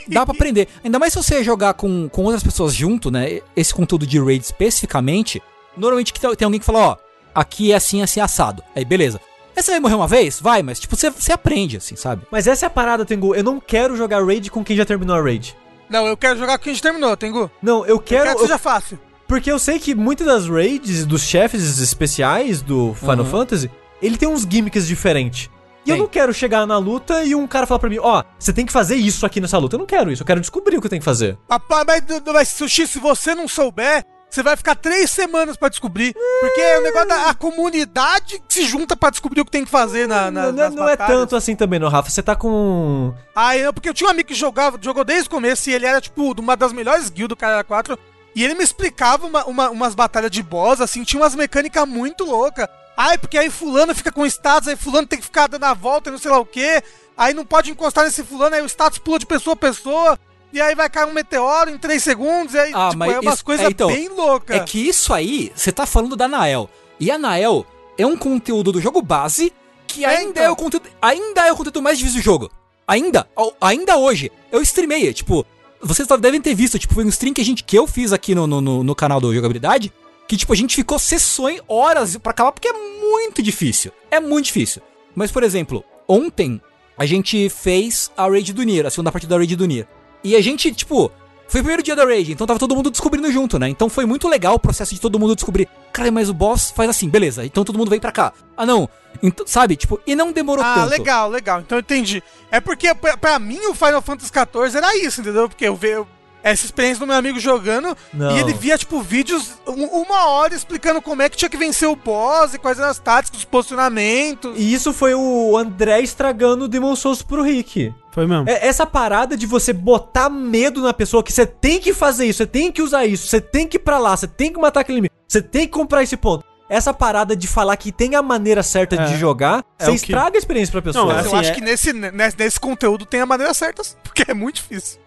Dá 0.08 0.26
pra 0.26 0.34
aprender. 0.36 0.68
Ainda 0.84 1.00
mais 1.00 1.14
se 1.14 1.22
você 1.22 1.44
jogar 1.44 1.74
com, 1.74 2.08
com 2.10 2.24
outras 2.24 2.44
pessoas 2.44 2.74
junto, 2.74 3.10
né? 3.12 3.40
Esse 3.56 3.74
conteúdo 3.74 4.06
de 4.08 4.20
raid 4.20 4.44
especificamente, 4.44 5.42
normalmente 5.76 6.14
que 6.14 6.20
tem 6.20 6.46
alguém 6.46 6.60
que 6.60 6.66
fala, 6.66 6.80
ó, 6.80 6.98
aqui 7.34 7.72
é 7.72 7.76
assim, 7.76 8.02
assim, 8.02 8.20
assado. 8.20 8.64
Aí, 8.76 8.86
beleza. 8.86 9.20
Aí 9.56 9.64
você 9.64 9.72
vai 9.72 9.80
morrer 9.80 9.96
uma 9.96 10.08
vez? 10.08 10.40
Vai, 10.40 10.64
mas 10.64 10.80
tipo, 10.80 10.96
você, 10.96 11.10
você 11.10 11.32
aprende, 11.34 11.78
assim, 11.78 11.96
sabe? 11.96 12.24
Mas 12.32 12.48
essa 12.48 12.66
é 12.66 12.68
a 12.68 12.70
parada, 12.70 13.06
Tengu. 13.06 13.36
Eu 13.36 13.44
não 13.44 13.60
quero 13.60 13.96
jogar 13.98 14.24
raid 14.26 14.50
com 14.50 14.64
quem 14.64 14.76
já 14.78 14.86
terminou 14.86 15.16
a 15.16 15.22
raid. 15.22 15.56
Não, 15.90 16.06
eu 16.08 16.16
quero 16.16 16.38
jogar 16.40 16.58
com 16.58 16.64
quem 16.64 16.74
gente 16.74 16.84
terminou, 16.84 17.18
Tengu. 17.18 17.50
Não, 17.62 17.80
eu 17.86 17.96
Eu 17.96 18.00
quero. 18.00 18.24
quero 18.24 18.36
que 18.36 18.42
seja 18.44 18.58
fácil. 18.58 19.00
Porque 19.28 19.52
eu 19.52 19.60
sei 19.60 19.78
que 19.80 19.94
muitas 19.94 20.26
das 20.26 20.48
raids 20.48 21.06
dos 21.06 21.22
chefes 21.24 21.78
especiais 21.80 22.62
do 22.62 22.96
Final 22.96 23.20
Uhum. 23.20 23.26
Fantasy, 23.26 23.70
ele 24.02 24.18
tem 24.18 24.28
uns 24.28 24.42
gimmicks 24.50 24.88
diferentes. 24.88 25.50
E 25.86 25.92
eu 25.92 25.98
não 25.98 26.08
quero 26.08 26.32
chegar 26.34 26.68
na 26.68 26.78
luta 26.78 27.24
e 27.24 27.34
um 27.34 27.48
cara 27.48 27.66
falar 27.66 27.80
pra 27.80 27.90
mim, 27.90 27.98
ó, 28.00 28.24
você 28.38 28.54
tem 28.54 28.66
que 28.66 28.72
fazer 28.72 28.96
isso 28.96 29.26
aqui 29.26 29.42
nessa 29.42 29.58
luta. 29.58 29.76
Eu 29.76 29.80
não 29.80 29.86
quero 29.88 30.12
isso, 30.12 30.22
eu 30.22 30.28
quero 30.28 30.40
descobrir 30.40 30.78
o 30.78 30.82
que 30.82 30.86
eu 30.86 30.90
tenho 30.90 31.00
que 31.02 31.06
fazer. 31.06 31.36
Papai, 31.48 31.84
mas, 31.88 32.04
mas 32.32 32.48
Sushi, 32.50 32.86
se 32.86 33.00
você 33.00 33.34
não 33.34 33.48
souber, 33.48 34.06
você 34.30 34.44
vai 34.44 34.56
ficar 34.56 34.76
três 34.76 35.10
semanas 35.10 35.58
pra 35.58 35.68
descobrir. 35.70 36.14
Porque 36.42 36.62
é 36.62 36.78
o 36.80 36.84
negócio 36.84 37.08
da 37.08 37.30
a 37.30 37.34
comunidade 37.34 38.40
que 38.48 38.54
se 38.54 38.66
junta 38.66 38.96
pra 38.96 39.10
descobrir 39.10 39.42
o 39.42 39.46
que 39.46 39.52
tem 39.52 39.66
que 39.66 39.72
fazer 39.72 40.08
na, 40.08 40.30
na, 40.30 40.44
não 40.48 40.52
não 40.52 40.60
é- 40.64 40.66
nas 40.68 40.76
não 40.76 40.84
é 40.90 40.98
batalhas. 40.98 41.20
tanto 41.22 41.36
assim 41.36 41.56
também, 41.56 41.80
não, 41.80 41.90
Rafa. 41.90 42.10
Você 42.12 42.22
tá 42.22 42.36
com. 42.36 43.12
Ah, 43.36 43.58
eu, 43.58 43.74
porque 43.74 43.90
eu 43.90 43.94
tinha 43.94 44.08
um 44.08 44.12
amigo 44.12 44.28
que 44.28 44.36
jogava, 44.36 44.78
jogou 44.80 45.04
desde 45.04 45.28
o 45.28 45.32
começo 45.32 45.70
e 45.70 45.74
ele 45.74 45.86
era, 45.88 46.00
tipo, 46.00 46.36
de 46.36 46.42
uma 46.42 46.56
das 46.56 46.72
melhores 46.74 47.10
guildas 47.10 47.30
do 47.30 47.36
Cara 47.40 47.64
4. 47.64 47.98
E 48.36 48.44
ele 48.44 48.54
me 48.54 48.64
explicava 48.64 49.26
uma- 49.26 49.46
uma- 49.46 49.70
umas 49.72 49.96
batalhas 49.96 50.30
de 50.30 50.44
boss, 50.44 50.80
assim, 50.82 51.04
tinha 51.04 51.20
umas 51.22 51.34
mecânicas 51.34 51.88
muito 51.88 52.24
loucas. 52.26 52.68
Ai, 53.02 53.18
porque 53.18 53.38
aí 53.38 53.50
fulano 53.50 53.96
fica 53.96 54.12
com 54.12 54.26
status, 54.26 54.68
aí 54.68 54.76
fulano 54.76 55.08
tem 55.08 55.20
que 55.20 55.24
ficar 55.26 55.48
dando 55.48 55.64
a 55.64 55.74
volta 55.74 56.10
e 56.10 56.12
não 56.12 56.20
sei 56.20 56.30
lá 56.30 56.38
o 56.38 56.46
quê. 56.46 56.84
Aí 57.18 57.34
não 57.34 57.46
pode 57.46 57.72
encostar 57.72 58.04
nesse 58.04 58.24
fulano, 58.26 58.56
aí 58.56 58.62
o 58.62 58.66
status 58.66 58.98
pula 59.00 59.18
de 59.18 59.26
pessoa 59.26 59.54
a 59.54 59.58
pessoa. 59.58 60.20
E 60.52 60.60
aí 60.60 60.76
vai 60.76 60.90
cair 60.90 61.08
um 61.08 61.14
meteoro 61.14 61.70
em 61.70 61.78
3 61.78 62.04
segundos, 62.04 62.54
e 62.56 62.60
aí, 62.60 62.72
Ah, 62.74 62.88
tipo, 62.90 62.98
mas 63.00 63.14
é 63.14 63.20
umas 63.22 63.42
coisas 63.42 63.66
é, 63.66 63.70
então, 63.70 63.88
bem 63.88 64.10
loucas. 64.10 64.58
É 64.58 64.60
que 64.60 64.80
isso 64.86 65.14
aí, 65.14 65.50
você 65.56 65.72
tá 65.72 65.86
falando 65.86 66.16
da 66.18 66.28
Nael. 66.28 66.70
E 67.00 67.10
a 67.10 67.18
Nael 67.18 67.66
é 67.98 68.06
um 68.06 68.18
conteúdo 68.18 68.72
do 68.74 68.82
jogo 68.82 69.02
base 69.02 69.54
que 69.88 70.04
É, 70.04 70.08
ainda 70.10 70.32
então. 70.32 70.44
é 70.44 70.50
o 70.50 70.56
conteúdo. 70.56 70.90
Ainda 71.02 71.48
é 71.48 71.54
o 71.54 71.56
conteúdo 71.56 71.82
mais 71.82 71.98
difícil 71.98 72.20
do 72.20 72.24
jogo. 72.24 72.52
Ainda, 72.86 73.30
ainda 73.62 73.96
hoje. 73.98 74.30
Eu 74.52 74.62
streamei, 74.62 75.14
tipo, 75.14 75.46
vocês 75.82 76.08
devem 76.20 76.42
ter 76.42 76.54
visto, 76.56 76.78
tipo, 76.80 76.94
foi 76.96 77.06
um 77.06 77.10
stream 77.10 77.34
que 77.34 77.42
a 77.42 77.46
gente 77.46 77.64
que 77.64 77.78
eu 77.78 77.86
fiz 77.88 78.12
aqui 78.12 78.34
no, 78.36 78.46
no- 78.46 78.84
no 78.84 78.96
canal 78.96 79.22
do 79.22 79.34
Jogabilidade. 79.34 79.94
Que, 80.30 80.38
tipo, 80.38 80.54
a 80.54 80.56
gente 80.56 80.76
ficou 80.76 81.00
sessões, 81.00 81.60
horas 81.68 82.16
pra 82.18 82.30
acabar, 82.30 82.52
porque 82.52 82.68
é 82.68 82.74
muito 82.74 83.42
difícil. 83.42 83.92
É 84.12 84.20
muito 84.20 84.46
difícil. 84.46 84.80
Mas, 85.16 85.32
por 85.32 85.42
exemplo, 85.42 85.84
ontem 86.08 86.62
a 86.96 87.04
gente 87.04 87.50
fez 87.50 88.12
a 88.16 88.28
Raid 88.30 88.54
do 88.54 88.62
Nier, 88.62 88.86
a 88.86 88.92
segunda 88.92 89.12
parte 89.12 89.26
da 89.26 89.36
Raid 89.38 89.56
do 89.56 89.66
Nier. 89.66 89.88
E 90.24 90.36
a 90.36 90.42
gente, 90.42 90.72
tipo, 90.72 91.12
foi 91.48 91.62
o 91.62 91.64
primeiro 91.64 91.82
dia 91.82 91.96
da 91.96 92.06
Raid, 92.06 92.32
então 92.32 92.46
tava 92.46 92.60
todo 92.60 92.76
mundo 92.76 92.92
descobrindo 92.92 93.32
junto, 93.32 93.58
né? 93.58 93.70
Então 93.70 93.90
foi 93.90 94.06
muito 94.06 94.28
legal 94.28 94.54
o 94.54 94.60
processo 94.60 94.94
de 94.94 95.02
todo 95.02 95.18
mundo 95.18 95.34
descobrir. 95.34 95.68
Cara, 95.92 96.12
mas 96.12 96.30
o 96.30 96.34
boss 96.34 96.70
faz 96.76 96.92
assim, 96.92 97.10
beleza, 97.10 97.44
então 97.44 97.64
todo 97.64 97.80
mundo 97.80 97.90
vem 97.90 98.00
pra 98.00 98.12
cá. 98.12 98.32
Ah, 98.56 98.68
não. 98.68 98.88
Então, 99.24 99.48
sabe, 99.48 99.76
tipo, 99.76 100.00
e 100.06 100.16
não 100.16 100.32
demorou 100.32 100.64
Ah, 100.64 100.76
tanto. 100.76 100.90
legal, 100.92 101.28
legal. 101.28 101.60
Então 101.62 101.78
eu 101.78 101.82
entendi. 101.82 102.22
É 102.52 102.60
porque, 102.62 102.94
pra, 102.94 103.18
pra 103.18 103.40
mim, 103.40 103.60
o 103.66 103.74
Final 103.74 104.02
Fantasy 104.04 104.30
XIV 104.32 104.78
era 104.78 104.96
isso, 104.98 105.22
entendeu? 105.22 105.50
Porque 105.50 105.66
eu 105.66 105.76
vejo 105.76 106.06
essa 106.44 106.66
experiência 106.66 107.00
do 107.00 107.08
meu 107.08 107.16
amigo 107.16 107.40
jogando 107.40 107.96
Não. 108.14 108.32
e 108.36 108.40
ele 108.40 108.54
via, 108.54 108.78
tipo, 108.78 109.02
vídeos, 109.02 109.54
um- 109.68 109.86
uma 110.02 110.28
hora 110.28 110.54
explicando 110.56 111.02
como 111.02 111.22
é 111.22 111.30
que 111.30 111.36
tinha 111.38 111.50
que 111.50 111.58
vencer 111.58 111.88
o 111.90 111.96
boss 111.96 112.54
e 112.54 112.58
quais 112.60 112.80
eram 112.80 112.90
as 112.90 113.00
táticas, 113.00 113.40
os 113.40 113.46
posicionamentos. 113.46 114.54
E 114.58 114.74
isso 114.74 114.94
foi 114.94 115.14
o 115.14 115.58
André 115.58 116.00
estragando 116.02 116.66
o 116.66 116.68
Demon 116.68 116.96
Souls 116.96 117.22
pro 117.22 117.42
Rick. 117.44 117.94
Foi 118.12 118.26
mesmo. 118.26 118.50
É 118.50 118.68
essa 118.68 118.86
parada 118.86 119.38
de 119.38 119.46
você 119.46 119.72
botar 119.72 120.30
medo 120.30 120.82
na 120.82 120.94
pessoa 120.94 121.24
que 121.24 121.32
você 121.32 121.46
tem 121.46 121.80
que 121.80 121.94
fazer 121.94 122.26
isso, 122.26 122.38
você 122.40 122.48
tem 122.48 122.72
que 122.72 122.82
usar 122.82 123.06
isso, 123.06 123.28
você 123.28 123.40
tem 123.40 123.68
que 123.68 123.78
ir 123.78 123.80
pra 123.82 123.98
lá, 124.00 124.16
você 124.18 124.28
tem 124.28 124.52
que 124.52 124.60
matar 124.60 124.80
aquele 124.82 124.98
inimigo, 124.98 125.14
você 125.28 125.42
tem 125.42 125.62
que 125.68 125.74
comprar 125.74 126.04
esse 126.04 126.18
ponto. 126.18 126.44
Essa 126.70 126.94
parada 126.94 127.36
de 127.36 127.48
falar 127.48 127.76
que 127.78 127.92
tem 127.92 128.16
a 128.16 128.22
maneira 128.22 128.62
certa 128.62 128.96
É. 128.96 129.06
de 129.06 129.18
jogar, 129.18 129.64
É 129.80 129.86
você 129.86 129.90
o 129.92 129.94
que- 129.94 130.00
estraga 130.06 130.38
a 130.38 130.40
experiência 130.40 130.72
pra 130.72 130.82
pessoa. 130.84 131.06
Não, 131.06 131.12
Mas 131.14 131.26
assim, 131.26 131.34
eu 131.36 131.40
acho 131.40 131.52
é- 131.52 131.54
que 131.56 131.62
nesse, 131.62 131.94
nesse, 131.94 132.38
nesse 132.38 132.60
conteúdo 132.60 133.06
tem 133.06 133.22
a 133.22 133.26
maneira 133.26 133.54
certa, 133.54 133.82
porque 134.04 134.24
é 134.30 134.34
muito 134.34 134.56
difícil. 134.58 135.00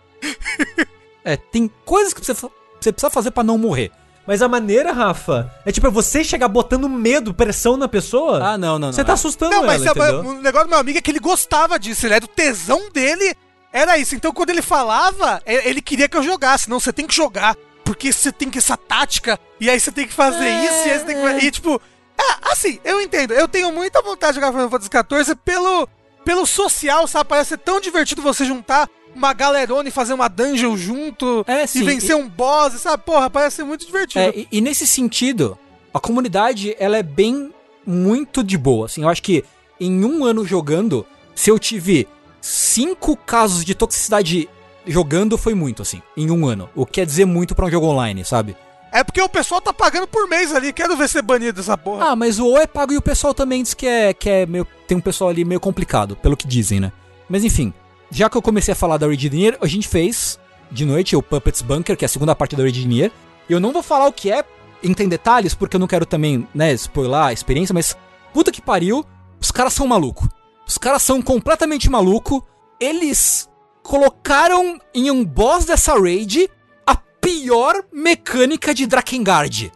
É, 1.24 1.36
tem 1.36 1.70
coisas 1.84 2.12
que 2.12 2.24
você, 2.24 2.34
você 2.34 2.92
precisa 2.92 3.10
fazer 3.10 3.30
pra 3.30 3.42
não 3.44 3.56
morrer. 3.58 3.90
Mas 4.26 4.40
a 4.40 4.48
maneira, 4.48 4.92
Rafa, 4.92 5.52
é 5.66 5.72
tipo 5.72 5.86
é 5.86 5.90
você 5.90 6.22
chegar 6.22 6.46
botando 6.46 6.88
medo, 6.88 7.34
pressão 7.34 7.76
na 7.76 7.88
pessoa. 7.88 8.52
Ah, 8.52 8.58
não, 8.58 8.78
não, 8.78 8.86
não. 8.88 8.92
Você 8.92 9.02
tá 9.04 9.12
é. 9.12 9.14
assustando 9.14 9.50
Não, 9.50 9.64
ela, 9.64 9.66
mas 9.66 9.84
é- 9.84 9.90
entendeu? 9.90 10.20
o 10.20 10.34
negócio 10.40 10.66
do 10.68 10.70
meu 10.70 10.78
amigo 10.78 10.98
é 10.98 11.02
que 11.02 11.10
ele 11.10 11.18
gostava 11.18 11.78
disso, 11.78 12.06
ele 12.06 12.14
era 12.14 12.20
do 12.20 12.28
tesão 12.28 12.88
dele, 12.92 13.34
era 13.72 13.98
isso. 13.98 14.14
Então 14.14 14.32
quando 14.32 14.50
ele 14.50 14.62
falava, 14.62 15.42
e- 15.44 15.68
ele 15.68 15.82
queria 15.82 16.08
que 16.08 16.16
eu 16.16 16.22
jogasse. 16.22 16.70
Não, 16.70 16.78
você 16.78 16.92
tem 16.92 17.04
que 17.06 17.14
jogar, 17.14 17.56
porque 17.84 18.12
você 18.12 18.30
tem 18.30 18.48
que 18.48 18.58
essa 18.58 18.76
tática, 18.76 19.38
e 19.58 19.68
aí 19.68 19.80
você 19.80 19.90
tem 19.90 20.06
que 20.06 20.14
fazer 20.14 20.44
É, 20.44 20.64
isso, 20.66 20.88
e 20.88 20.90
aí 20.92 20.98
você 21.00 21.04
tem 21.04 21.16
que. 21.16 21.46
E 21.46 21.50
tipo, 21.50 21.82
é, 22.16 22.52
assim, 22.52 22.78
eu 22.84 23.00
entendo. 23.00 23.32
Eu 23.32 23.48
tenho 23.48 23.72
muita 23.72 24.00
vontade 24.02 24.34
de 24.34 24.40
jogar 24.40 24.52
Final 24.52 24.70
Fantasy 24.70 24.90
XIV 25.24 25.34
pelo, 25.44 25.88
pelo 26.24 26.46
social, 26.46 27.08
sabe? 27.08 27.28
Parece 27.28 27.48
ser 27.50 27.58
tão 27.58 27.80
divertido 27.80 28.22
você 28.22 28.44
juntar 28.44 28.88
uma 29.14 29.32
galerona 29.32 29.88
e 29.88 29.92
fazer 29.92 30.14
uma 30.14 30.28
dungeon 30.28 30.76
junto, 30.76 31.44
É, 31.46 31.64
e 31.64 31.68
sim, 31.68 31.84
vencer 31.84 32.16
um 32.16 32.28
boss, 32.28 32.74
sabe? 32.74 33.02
Porra, 33.04 33.28
parece 33.28 33.56
ser 33.56 33.64
muito 33.64 33.86
divertido. 33.86 34.24
É, 34.24 34.30
e, 34.30 34.48
e 34.50 34.60
nesse 34.60 34.86
sentido, 34.86 35.58
a 35.92 36.00
comunidade, 36.00 36.74
ela 36.78 36.96
é 36.96 37.02
bem 37.02 37.52
muito 37.86 38.42
de 38.42 38.56
boa, 38.56 38.86
assim, 38.86 39.02
eu 39.02 39.08
acho 39.08 39.22
que 39.22 39.44
em 39.80 40.04
um 40.04 40.24
ano 40.24 40.44
jogando, 40.44 41.04
se 41.34 41.50
eu 41.50 41.58
tive 41.58 42.06
cinco 42.40 43.16
casos 43.16 43.64
de 43.64 43.74
toxicidade 43.74 44.48
jogando, 44.86 45.36
foi 45.36 45.54
muito, 45.54 45.82
assim, 45.82 46.00
em 46.16 46.30
um 46.30 46.46
ano, 46.46 46.68
o 46.74 46.86
que 46.86 46.92
quer 46.92 47.06
dizer 47.06 47.24
muito 47.24 47.54
pra 47.54 47.66
um 47.66 47.70
jogo 47.70 47.86
online, 47.86 48.24
sabe? 48.24 48.56
É 48.92 49.02
porque 49.02 49.22
o 49.22 49.28
pessoal 49.28 49.60
tá 49.60 49.72
pagando 49.72 50.06
por 50.06 50.28
mês 50.28 50.54
ali, 50.54 50.72
quero 50.72 50.96
ver 50.96 51.08
ser 51.08 51.22
banido 51.22 51.60
essa 51.60 51.78
porra. 51.78 52.10
Ah, 52.10 52.16
mas 52.16 52.38
o 52.38 52.46
O 52.46 52.58
é 52.58 52.66
pago 52.66 52.92
e 52.92 52.96
o 52.98 53.02
pessoal 53.02 53.32
também 53.32 53.62
diz 53.62 53.72
que 53.72 53.86
é, 53.86 54.12
que 54.12 54.28
é 54.28 54.44
meio, 54.44 54.66
tem 54.86 54.96
um 54.96 55.00
pessoal 55.00 55.30
ali 55.30 55.44
meio 55.44 55.60
complicado, 55.60 56.14
pelo 56.16 56.36
que 56.36 56.46
dizem, 56.46 56.78
né? 56.78 56.92
Mas 57.28 57.42
enfim, 57.42 57.72
já 58.12 58.28
que 58.28 58.36
eu 58.36 58.42
comecei 58.42 58.72
a 58.72 58.76
falar 58.76 58.98
da 58.98 59.06
Raid 59.06 59.30
Nier, 59.30 59.56
a 59.60 59.66
gente 59.66 59.88
fez 59.88 60.38
de 60.70 60.84
noite 60.84 61.16
o 61.16 61.22
Puppets 61.22 61.62
Bunker, 61.62 61.96
que 61.96 62.04
é 62.04 62.06
a 62.06 62.08
segunda 62.08 62.36
parte 62.36 62.54
da 62.54 62.62
Raid 62.62 62.86
Nier. 62.86 63.10
Eu 63.48 63.58
não 63.58 63.72
vou 63.72 63.82
falar 63.82 64.06
o 64.06 64.12
que 64.12 64.30
é 64.30 64.44
em 64.82 64.92
tem 64.92 65.08
detalhes, 65.08 65.54
porque 65.54 65.76
eu 65.76 65.80
não 65.80 65.86
quero 65.86 66.04
também, 66.04 66.46
né, 66.54 66.72
spoiler 66.72 67.20
a 67.20 67.32
experiência, 67.32 67.72
mas 67.72 67.96
puta 68.34 68.52
que 68.52 68.60
pariu, 68.60 69.04
os 69.40 69.50
caras 69.50 69.72
são 69.72 69.86
maluco. 69.86 70.28
Os 70.66 70.76
caras 70.76 71.02
são 71.02 71.22
completamente 71.22 71.88
maluco. 71.88 72.46
Eles 72.78 73.48
colocaram 73.82 74.78
em 74.94 75.10
um 75.10 75.24
boss 75.24 75.64
dessa 75.64 75.98
raid 75.98 76.50
a 76.86 76.96
pior 76.96 77.82
mecânica 77.92 78.74
de 78.74 78.86
Drakengard. 78.86 79.72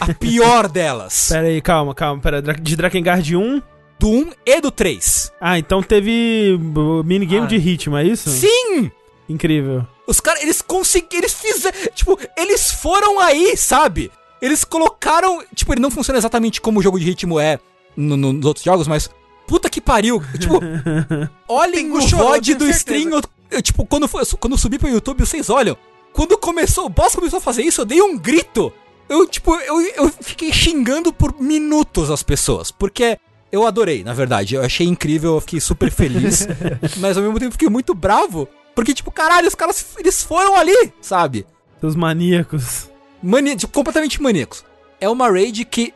A 0.00 0.12
pior 0.14 0.68
delas. 0.68 1.28
Pera 1.28 1.46
aí, 1.46 1.60
calma, 1.62 1.94
calma. 1.94 2.20
Pera, 2.20 2.42
de 2.42 2.76
Drakengard 2.76 3.36
1. 3.36 3.62
Do 4.00 4.08
1 4.08 4.30
e 4.46 4.60
do 4.62 4.70
3. 4.70 5.30
Ah, 5.40 5.58
então 5.58 5.82
teve 5.82 6.58
minigame 7.04 7.44
Ah. 7.44 7.48
de 7.48 7.58
ritmo, 7.58 7.96
é 7.98 8.04
isso? 8.04 8.30
Sim! 8.30 8.90
Incrível. 9.28 9.86
Os 10.06 10.20
caras, 10.20 10.42
eles 10.42 10.62
conseguiram, 10.62 11.18
eles 11.22 11.34
fizeram, 11.34 11.76
tipo, 11.94 12.18
eles 12.36 12.72
foram 12.72 13.20
aí, 13.20 13.56
sabe? 13.56 14.10
Eles 14.40 14.64
colocaram, 14.64 15.42
tipo, 15.54 15.72
ele 15.74 15.82
não 15.82 15.90
funciona 15.90 16.18
exatamente 16.18 16.60
como 16.60 16.80
o 16.80 16.82
jogo 16.82 16.98
de 16.98 17.04
ritmo 17.04 17.38
é 17.38 17.58
no- 17.96 18.16
no- 18.16 18.32
nos 18.32 18.46
outros 18.46 18.64
jogos, 18.64 18.88
mas 18.88 19.10
puta 19.46 19.68
que 19.68 19.80
pariu. 19.80 20.22
Tipo, 20.38 20.58
olhem 21.46 21.92
o 21.92 22.00
VOD 22.00 22.54
do 22.54 22.64
certeza. 22.64 22.70
stream. 22.78 23.10
eu- 23.10 23.22
eu, 23.50 23.62
tipo, 23.62 23.84
quando, 23.84 24.08
foi, 24.08 24.24
quando 24.40 24.54
eu 24.54 24.58
subi 24.58 24.78
pro 24.78 24.88
YouTube, 24.88 25.20
vocês 25.26 25.50
olham. 25.50 25.76
Quando 26.12 26.38
começou, 26.38 26.86
o 26.86 26.88
boss 26.88 27.14
começou 27.14 27.36
a 27.36 27.40
fazer 27.42 27.62
isso, 27.62 27.82
eu 27.82 27.84
dei 27.84 28.00
um 28.00 28.16
grito. 28.16 28.72
Eu, 29.08 29.26
tipo, 29.26 29.54
eu, 29.56 29.80
eu 29.80 30.08
fiquei 30.22 30.52
xingando 30.52 31.12
por 31.12 31.40
minutos 31.40 32.10
as 32.10 32.22
pessoas. 32.22 32.70
Porque 32.70 33.18
eu 33.52 33.66
adorei, 33.66 34.04
na 34.04 34.12
verdade. 34.12 34.54
Eu 34.54 34.62
achei 34.62 34.86
incrível, 34.86 35.34
eu 35.34 35.40
fiquei 35.40 35.60
super 35.60 35.90
feliz. 35.90 36.46
mas 36.98 37.16
ao 37.16 37.22
mesmo 37.22 37.38
tempo 37.38 37.52
fiquei 37.52 37.68
muito 37.68 37.94
bravo. 37.94 38.48
Porque, 38.74 38.94
tipo, 38.94 39.10
caralho, 39.10 39.48
os 39.48 39.54
caras, 39.54 39.84
eles 39.98 40.22
foram 40.22 40.56
ali, 40.56 40.92
sabe? 41.00 41.46
Seus 41.80 41.96
maníacos. 41.96 42.88
Mani 43.22 43.56
tipo, 43.56 43.72
completamente 43.72 44.22
maníacos. 44.22 44.64
É 45.00 45.08
uma 45.08 45.30
raid 45.30 45.64
que, 45.64 45.92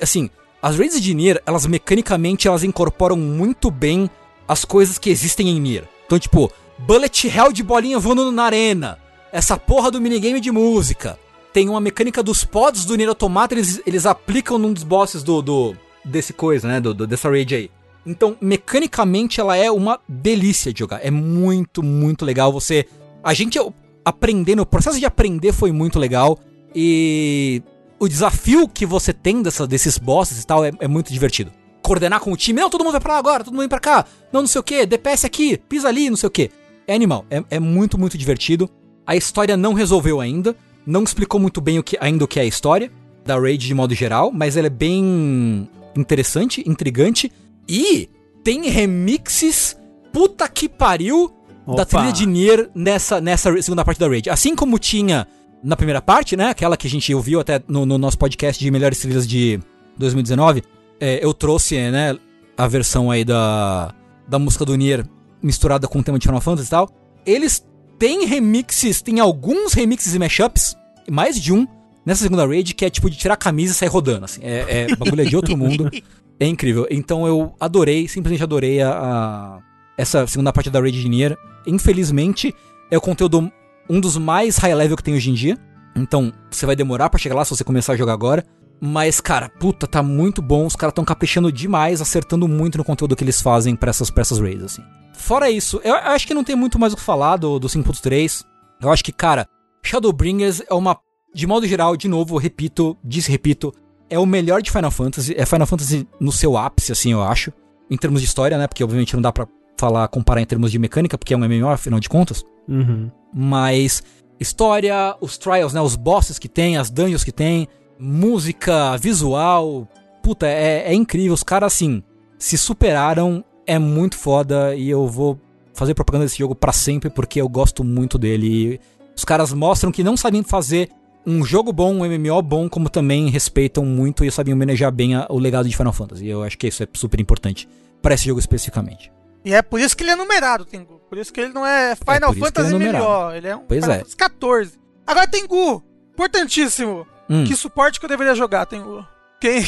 assim, 0.00 0.30
as 0.62 0.78
raids 0.78 1.00
de 1.00 1.14
Nier, 1.14 1.42
elas 1.44 1.66
mecanicamente, 1.66 2.48
elas 2.48 2.64
incorporam 2.64 3.16
muito 3.16 3.70
bem 3.70 4.08
as 4.48 4.64
coisas 4.64 4.98
que 4.98 5.10
existem 5.10 5.48
em 5.48 5.60
Nier. 5.60 5.84
Então, 6.06 6.18
tipo, 6.18 6.50
bullet 6.78 7.28
hell 7.28 7.52
de 7.52 7.62
bolinha 7.62 7.98
voando 7.98 8.32
na 8.32 8.44
arena. 8.44 8.98
Essa 9.32 9.56
porra 9.56 9.90
do 9.90 10.00
minigame 10.00 10.40
de 10.40 10.50
música. 10.50 11.18
Tem 11.52 11.68
uma 11.68 11.80
mecânica 11.80 12.22
dos 12.22 12.44
pods 12.44 12.84
do 12.84 12.96
Nier 12.96 13.08
Automata, 13.08 13.54
eles, 13.54 13.80
eles 13.86 14.06
aplicam 14.06 14.58
num 14.58 14.72
dos 14.72 14.82
bosses 14.82 15.22
do, 15.22 15.40
do 15.40 15.76
desse 16.04 16.32
coisa, 16.32 16.68
né, 16.68 16.80
do, 16.80 16.92
do- 16.94 17.06
dessa 17.06 17.28
raid 17.30 17.54
aí. 17.54 17.70
Então, 18.06 18.36
mecanicamente, 18.40 19.40
ela 19.40 19.56
é 19.56 19.70
uma 19.70 19.98
delícia 20.08 20.72
de 20.72 20.80
jogar. 20.80 21.04
É 21.04 21.10
muito, 21.10 21.82
muito 21.82 22.24
legal. 22.24 22.52
Você. 22.52 22.86
A 23.22 23.32
gente 23.32 23.58
aprendendo, 24.04 24.60
o 24.60 24.66
processo 24.66 24.98
de 25.00 25.06
aprender 25.06 25.52
foi 25.52 25.72
muito 25.72 25.98
legal. 25.98 26.38
E 26.74 27.62
o 27.98 28.06
desafio 28.08 28.68
que 28.68 28.84
você 28.84 29.12
tem 29.12 29.40
dessa, 29.40 29.66
desses 29.66 29.96
bosses 29.96 30.42
e 30.42 30.46
tal 30.46 30.64
é, 30.64 30.72
é 30.80 30.88
muito 30.88 31.12
divertido. 31.12 31.50
Coordenar 31.80 32.20
com 32.20 32.32
o 32.32 32.36
time, 32.36 32.60
não, 32.60 32.68
todo 32.68 32.82
mundo 32.82 32.92
vai 32.92 33.00
pra 33.00 33.12
lá 33.14 33.18
agora, 33.18 33.44
todo 33.44 33.52
mundo 33.52 33.60
vem 33.60 33.68
pra 33.68 33.78
cá, 33.78 34.04
não, 34.32 34.40
não 34.40 34.48
sei 34.48 34.58
o 34.58 34.64
que, 34.64 34.86
DPS 34.86 35.24
aqui, 35.26 35.56
pisa 35.58 35.86
ali, 35.88 36.08
não 36.08 36.16
sei 36.16 36.26
o 36.26 36.30
que. 36.30 36.50
É 36.86 36.94
animal, 36.94 37.24
é, 37.30 37.44
é 37.50 37.60
muito, 37.60 37.98
muito 37.98 38.16
divertido. 38.18 38.68
A 39.06 39.14
história 39.14 39.54
não 39.56 39.74
resolveu 39.74 40.18
ainda, 40.20 40.56
não 40.86 41.02
explicou 41.04 41.38
muito 41.38 41.60
bem 41.60 41.78
o 41.78 41.82
que, 41.82 41.96
ainda 42.00 42.24
o 42.24 42.28
que 42.28 42.38
é 42.40 42.42
a 42.42 42.46
história 42.46 42.90
da 43.24 43.38
Raid 43.38 43.66
de 43.66 43.74
modo 43.74 43.94
geral, 43.94 44.32
mas 44.32 44.56
ela 44.56 44.66
é 44.66 44.70
bem 44.70 45.68
interessante, 45.96 46.62
intrigante. 46.66 47.30
E 47.68 48.08
tem 48.42 48.68
remixes, 48.68 49.76
puta 50.12 50.48
que 50.48 50.68
pariu, 50.68 51.32
da 51.66 51.82
Opa. 51.82 51.86
trilha 51.86 52.12
de 52.12 52.26
Nier 52.26 52.70
nessa, 52.74 53.20
nessa 53.20 53.50
segunda 53.62 53.84
parte 53.84 53.98
da 53.98 54.06
Raid. 54.08 54.28
Assim 54.28 54.54
como 54.54 54.78
tinha 54.78 55.26
na 55.62 55.76
primeira 55.76 56.02
parte, 56.02 56.36
né? 56.36 56.50
Aquela 56.50 56.76
que 56.76 56.86
a 56.86 56.90
gente 56.90 57.14
ouviu 57.14 57.40
até 57.40 57.62
no, 57.66 57.86
no 57.86 57.96
nosso 57.96 58.18
podcast 58.18 58.62
de 58.62 58.70
melhores 58.70 58.98
trilhas 58.98 59.26
de 59.26 59.58
2019. 59.96 60.62
é, 61.00 61.24
eu 61.24 61.32
trouxe, 61.32 61.76
né, 61.90 62.16
a 62.56 62.68
versão 62.68 63.10
aí 63.10 63.24
da, 63.24 63.94
da 64.28 64.38
música 64.38 64.64
do 64.64 64.76
Nier 64.76 65.04
misturada 65.42 65.86
com 65.86 65.98
o 65.98 66.02
tema 66.02 66.18
de 66.18 66.26
Final 66.26 66.40
Fantasy 66.40 66.68
e 66.68 66.70
tal. 66.70 66.88
Eles 67.26 67.64
têm 67.98 68.26
remixes, 68.26 69.02
tem 69.02 69.20
alguns 69.20 69.72
remixes 69.72 70.14
e 70.14 70.18
mashups, 70.18 70.76
mais 71.10 71.40
de 71.40 71.52
um, 71.52 71.66
nessa 72.04 72.22
segunda 72.22 72.46
raid, 72.46 72.74
que 72.74 72.84
é 72.84 72.90
tipo 72.90 73.08
de 73.10 73.16
tirar 73.16 73.34
a 73.34 73.36
camisa 73.36 73.72
e 73.72 73.76
sair 73.76 73.88
rodando, 73.88 74.24
assim. 74.24 74.40
É, 74.42 74.86
é 74.90 74.96
bagulho 74.96 75.22
é 75.22 75.24
de 75.24 75.36
outro 75.36 75.56
mundo. 75.56 75.90
É 76.40 76.46
incrível. 76.48 76.84
Então 76.90 77.28
eu 77.28 77.54
adorei, 77.60 78.08
simplesmente 78.08 78.42
adorei 78.42 78.82
a, 78.82 78.90
a- 78.90 79.58
essa 79.96 80.26
segunda 80.26 80.52
parte 80.52 80.68
da 80.68 80.80
raid 80.80 81.00
de 81.00 81.08
Nier. 81.08 81.38
Infelizmente, 81.64 82.52
é 82.90 82.98
o 82.98 83.00
conteúdo 83.00 83.52
um 83.88 84.00
dos 84.00 84.16
mais 84.18 84.56
high 84.56 84.74
level 84.74 84.96
que 84.96 85.02
tem 85.04 85.14
hoje 85.14 85.30
em 85.30 85.34
dia. 85.34 85.56
Então, 85.94 86.32
você 86.50 86.66
vai 86.66 86.74
demorar 86.74 87.08
pra 87.08 87.20
chegar 87.20 87.36
lá 87.36 87.44
se 87.44 87.50
você 87.50 87.62
começar 87.62 87.92
a 87.92 87.96
jogar 87.96 88.14
agora. 88.14 88.44
Mas, 88.80 89.20
cara, 89.20 89.48
puta, 89.48 89.86
tá 89.86 90.02
muito 90.02 90.42
bom. 90.42 90.66
Os 90.66 90.74
caras 90.74 90.92
tão 90.92 91.04
caprichando 91.04 91.52
demais, 91.52 92.00
acertando 92.00 92.48
muito 92.48 92.78
no 92.78 92.84
conteúdo 92.84 93.14
que 93.14 93.22
eles 93.22 93.40
fazem 93.40 93.76
pra 93.76 93.90
essas, 93.90 94.10
pra 94.10 94.22
essas 94.22 94.40
raids, 94.40 94.64
assim. 94.64 94.82
Fora 95.12 95.48
isso, 95.48 95.80
eu 95.84 95.94
acho 95.94 96.26
que 96.26 96.34
não 96.34 96.42
tem 96.42 96.56
muito 96.56 96.80
mais 96.80 96.92
o 96.92 96.96
que 96.96 97.02
falar 97.02 97.36
do, 97.36 97.60
do 97.60 97.68
5.3. 97.68 98.44
Eu 98.82 98.90
acho 98.90 99.04
que, 99.04 99.12
cara, 99.12 99.46
Shadowbringers 99.84 100.62
é 100.68 100.74
uma. 100.74 100.98
De 101.34 101.46
modo 101.46 101.66
geral, 101.66 101.96
de 101.96 102.06
novo, 102.06 102.38
repito, 102.38 102.96
disse 103.02 103.30
repito, 103.30 103.74
é 104.08 104.18
o 104.18 104.24
melhor 104.24 104.62
de 104.62 104.70
Final 104.70 104.90
Fantasy. 104.90 105.34
É 105.36 105.44
Final 105.44 105.66
Fantasy 105.66 106.06
no 106.20 106.30
seu 106.30 106.56
ápice, 106.56 106.92
assim, 106.92 107.12
eu 107.12 107.22
acho. 107.22 107.52
Em 107.90 107.96
termos 107.96 108.20
de 108.20 108.26
história, 108.26 108.56
né? 108.56 108.66
Porque 108.66 108.84
obviamente 108.84 109.14
não 109.14 109.22
dá 109.22 109.32
pra 109.32 109.46
falar, 109.76 110.06
comparar 110.08 110.40
em 110.40 110.46
termos 110.46 110.70
de 110.70 110.78
mecânica, 110.78 111.18
porque 111.18 111.34
é 111.34 111.36
um 111.36 111.40
MMO, 111.40 111.68
afinal 111.68 111.98
de 111.98 112.08
contas. 112.08 112.44
Uhum. 112.68 113.10
Mas 113.34 114.02
história, 114.38 115.16
os 115.20 115.36
trials, 115.36 115.72
né? 115.72 115.80
Os 115.80 115.96
bosses 115.96 116.38
que 116.38 116.48
tem, 116.48 116.76
as 116.76 116.90
dungeons 116.90 117.24
que 117.24 117.32
tem, 117.32 117.68
música, 117.98 118.96
visual. 118.96 119.88
Puta, 120.22 120.46
é, 120.46 120.84
é 120.86 120.94
incrível. 120.94 121.34
Os 121.34 121.42
caras, 121.42 121.74
assim, 121.74 122.02
se 122.38 122.56
superaram. 122.56 123.44
É 123.66 123.78
muito 123.78 124.16
foda. 124.16 124.74
E 124.76 124.88
eu 124.88 125.08
vou 125.08 125.40
fazer 125.72 125.94
propaganda 125.94 126.26
desse 126.26 126.38
jogo 126.38 126.54
pra 126.54 126.72
sempre, 126.72 127.10
porque 127.10 127.40
eu 127.40 127.48
gosto 127.48 127.82
muito 127.82 128.18
dele. 128.18 128.80
Os 129.16 129.24
caras 129.24 129.52
mostram 129.52 129.90
que 129.90 130.04
não 130.04 130.16
sabem 130.16 130.42
fazer 130.42 130.88
um 131.26 131.44
jogo 131.44 131.72
bom, 131.72 131.94
um 131.94 132.04
MMO 132.04 132.42
bom, 132.42 132.68
como 132.68 132.88
também 132.88 133.28
respeitam 133.30 133.84
muito 133.84 134.24
e 134.24 134.30
sabem 134.30 134.52
homenagear 134.54 134.92
bem 134.92 135.14
a- 135.14 135.26
o 135.30 135.38
legado 135.38 135.68
de 135.68 135.76
Final 135.76 135.92
Fantasy. 135.92 136.24
E 136.26 136.28
eu 136.30 136.42
acho 136.42 136.56
que 136.58 136.66
isso 136.66 136.82
é 136.82 136.88
super 136.94 137.20
importante 137.20 137.68
pra 138.02 138.14
esse 138.14 138.26
jogo 138.26 138.38
especificamente. 138.40 139.12
E 139.44 139.52
é 139.54 139.62
por 139.62 139.80
isso 139.80 139.96
que 139.96 140.02
ele 140.02 140.10
é 140.10 140.16
numerado, 140.16 140.64
Tengu. 140.64 141.00
Por 141.08 141.18
isso 141.18 141.32
que 141.32 141.40
ele 141.40 141.52
não 141.52 141.64
é 141.66 141.94
Final 141.96 142.32
por 142.32 142.38
isso 142.38 142.52
que 142.52 142.60
ele 142.60 142.68
Fantasy 142.70 142.74
é. 142.74 142.92
MMO. 142.92 143.30
Ele 143.32 143.48
é 143.48 143.56
um 143.56 143.60
Pois 143.60 143.80
Final 143.80 143.94
é. 143.96 143.98
Fantasy 143.98 144.16
14. 144.16 144.72
Agora, 145.06 145.26
Tengu, 145.26 145.82
importantíssimo. 146.12 147.06
Hum. 147.28 147.44
Que 147.44 147.54
suporte 147.56 147.98
que 147.98 148.04
eu 148.04 148.08
deveria 148.08 148.34
jogar, 148.34 148.66
Tengu? 148.66 149.06
Quem? 149.40 149.62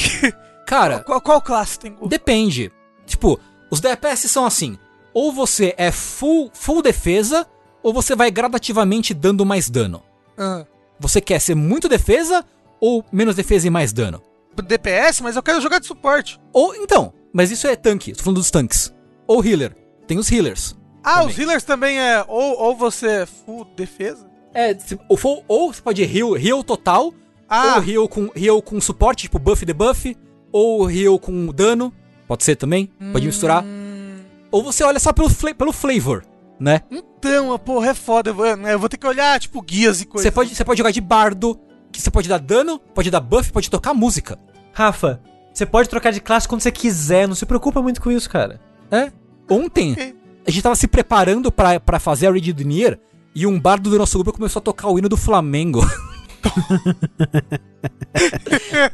Cara, 0.67 1.01
qual, 1.01 1.21
qual 1.21 1.41
classe, 1.43 1.79
Tengu? 1.79 2.09
Depende. 2.09 2.73
Tipo, 3.07 3.39
os 3.71 3.81
DPS 3.81 4.29
são 4.29 4.45
assim. 4.47 4.79
Ou 5.15 5.33
você 5.33 5.75
é 5.79 5.91
full, 5.91 6.51
full 6.53 6.83
defesa, 6.83 7.47
ou 7.83 7.93
você 7.93 8.15
vai 8.17 8.31
gradativamente 8.31 9.15
dando 9.15 9.47
mais 9.47 9.71
dano. 9.71 10.03
Ah, 10.37 10.65
Você 10.99 11.21
quer 11.21 11.41
ser 11.41 11.55
muito 11.55 11.89
defesa, 11.89 12.45
ou 12.81 13.05
menos 13.13 13.35
defesa 13.37 13.67
e 13.67 13.71
mais 13.71 13.93
dano? 13.93 14.23
DPS, 14.67 15.21
mas 15.23 15.37
eu 15.37 15.43
quero 15.43 15.61
jogar 15.61 15.79
de 15.79 15.87
suporte. 15.87 16.41
Ou, 16.53 16.75
então, 16.77 17.13
mas 17.33 17.51
isso 17.51 17.67
é 17.67 17.77
tanque, 17.77 18.13
tô 18.13 18.23
falando 18.23 18.39
dos 18.39 18.51
tanques. 18.51 18.95
Ou 19.27 19.45
healer. 19.45 19.77
Tem 20.07 20.19
os 20.19 20.31
healers. 20.33 20.75
Ah, 21.05 21.17
Também. 21.21 21.29
os 21.29 21.39
healers 21.39 21.65
também 21.65 21.99
é 22.01 22.25
ou, 22.27 22.59
ou 22.61 22.75
você 22.77 23.07
é 23.09 23.27
full 23.27 23.65
defesa? 23.77 24.27
É, 24.55 24.75
se- 24.79 24.99
ou, 25.09 25.17
for- 25.17 25.45
ou 25.47 25.73
você 25.73 25.83
pode 25.83 26.03
heal, 26.03 26.37
heal 26.39 26.65
total, 26.65 27.13
Ah, 27.49 27.77
ou 27.77 27.85
heal 27.85 28.09
com, 28.09 28.31
heal 28.35 28.63
com 28.63 28.81
suporte, 28.81 29.25
tipo 29.25 29.39
buff 29.39 29.63
e 29.63 29.67
debuff, 29.67 30.17
ou 30.51 30.91
heal 30.91 31.19
com 31.19 31.47
dano, 31.53 31.93
pode 32.27 32.43
ser 32.43 32.57
também, 32.57 32.87
pode 33.13 33.27
misturar. 33.27 33.63
hum, 33.63 34.21
Ou 34.51 34.63
você 34.65 34.83
olha 34.83 34.99
só 34.99 35.13
pelo, 35.13 35.29
pelo 35.55 35.73
flavor, 35.73 36.25
né? 36.59 36.81
então, 36.91 37.59
porra, 37.59 37.91
é 37.91 37.95
foda. 37.95 38.31
Eu 38.31 38.35
vou, 38.35 38.47
eu 38.47 38.79
vou 38.79 38.89
ter 38.89 38.97
que 38.97 39.07
olhar, 39.07 39.39
tipo, 39.41 39.61
guias 39.63 40.01
e 40.01 40.07
coisas. 40.07 40.27
Você 40.27 40.31
pode, 40.35 40.55
você 40.55 40.65
pode 40.65 40.79
jogar 40.79 40.91
de 40.91 41.01
bardo, 41.01 41.59
que 41.93 42.01
você 42.01 42.11
pode 42.11 42.29
dar 42.29 42.39
dano, 42.39 42.79
pode 42.79 43.11
dar 43.11 43.21
buff, 43.21 43.53
pode 43.53 43.71
tocar 43.71 43.95
música. 43.95 44.39
Rafa, 44.73 45.21
você 45.53 45.67
pode 45.67 45.89
trocar 45.89 46.13
de 46.13 46.21
classe 46.21 46.49
quando 46.49 46.61
você 46.61 46.71
quiser, 46.71 47.27
não 47.27 47.35
se 47.35 47.47
preocupa 47.47 47.81
muito 47.83 48.01
com 48.01 48.11
isso, 48.11 48.29
cara. 48.29 48.61
É. 48.91 49.11
Ontem, 49.51 49.93
Ok. 49.93 50.17
a 50.47 50.51
gente 50.51 50.63
tava 50.63 50.77
se 50.77 50.87
preparando 50.87 51.51
pra, 51.53 51.79
pra 51.81 51.99
fazer 51.99 52.27
a 52.27 52.31
Raid 52.31 52.53
do 52.53 52.65
Nier, 52.65 52.99
e 53.35 53.47
um 53.47 53.59
bardo 53.61 53.91
do 53.91 53.99
nosso 53.99 54.19
grupo 54.19 54.39
começou 54.39 54.61
a 54.61 54.63
tocar 54.63 54.89
o 54.89 54.99
hino 54.99 55.09
do 55.09 55.17
Flamengo. 55.17 55.81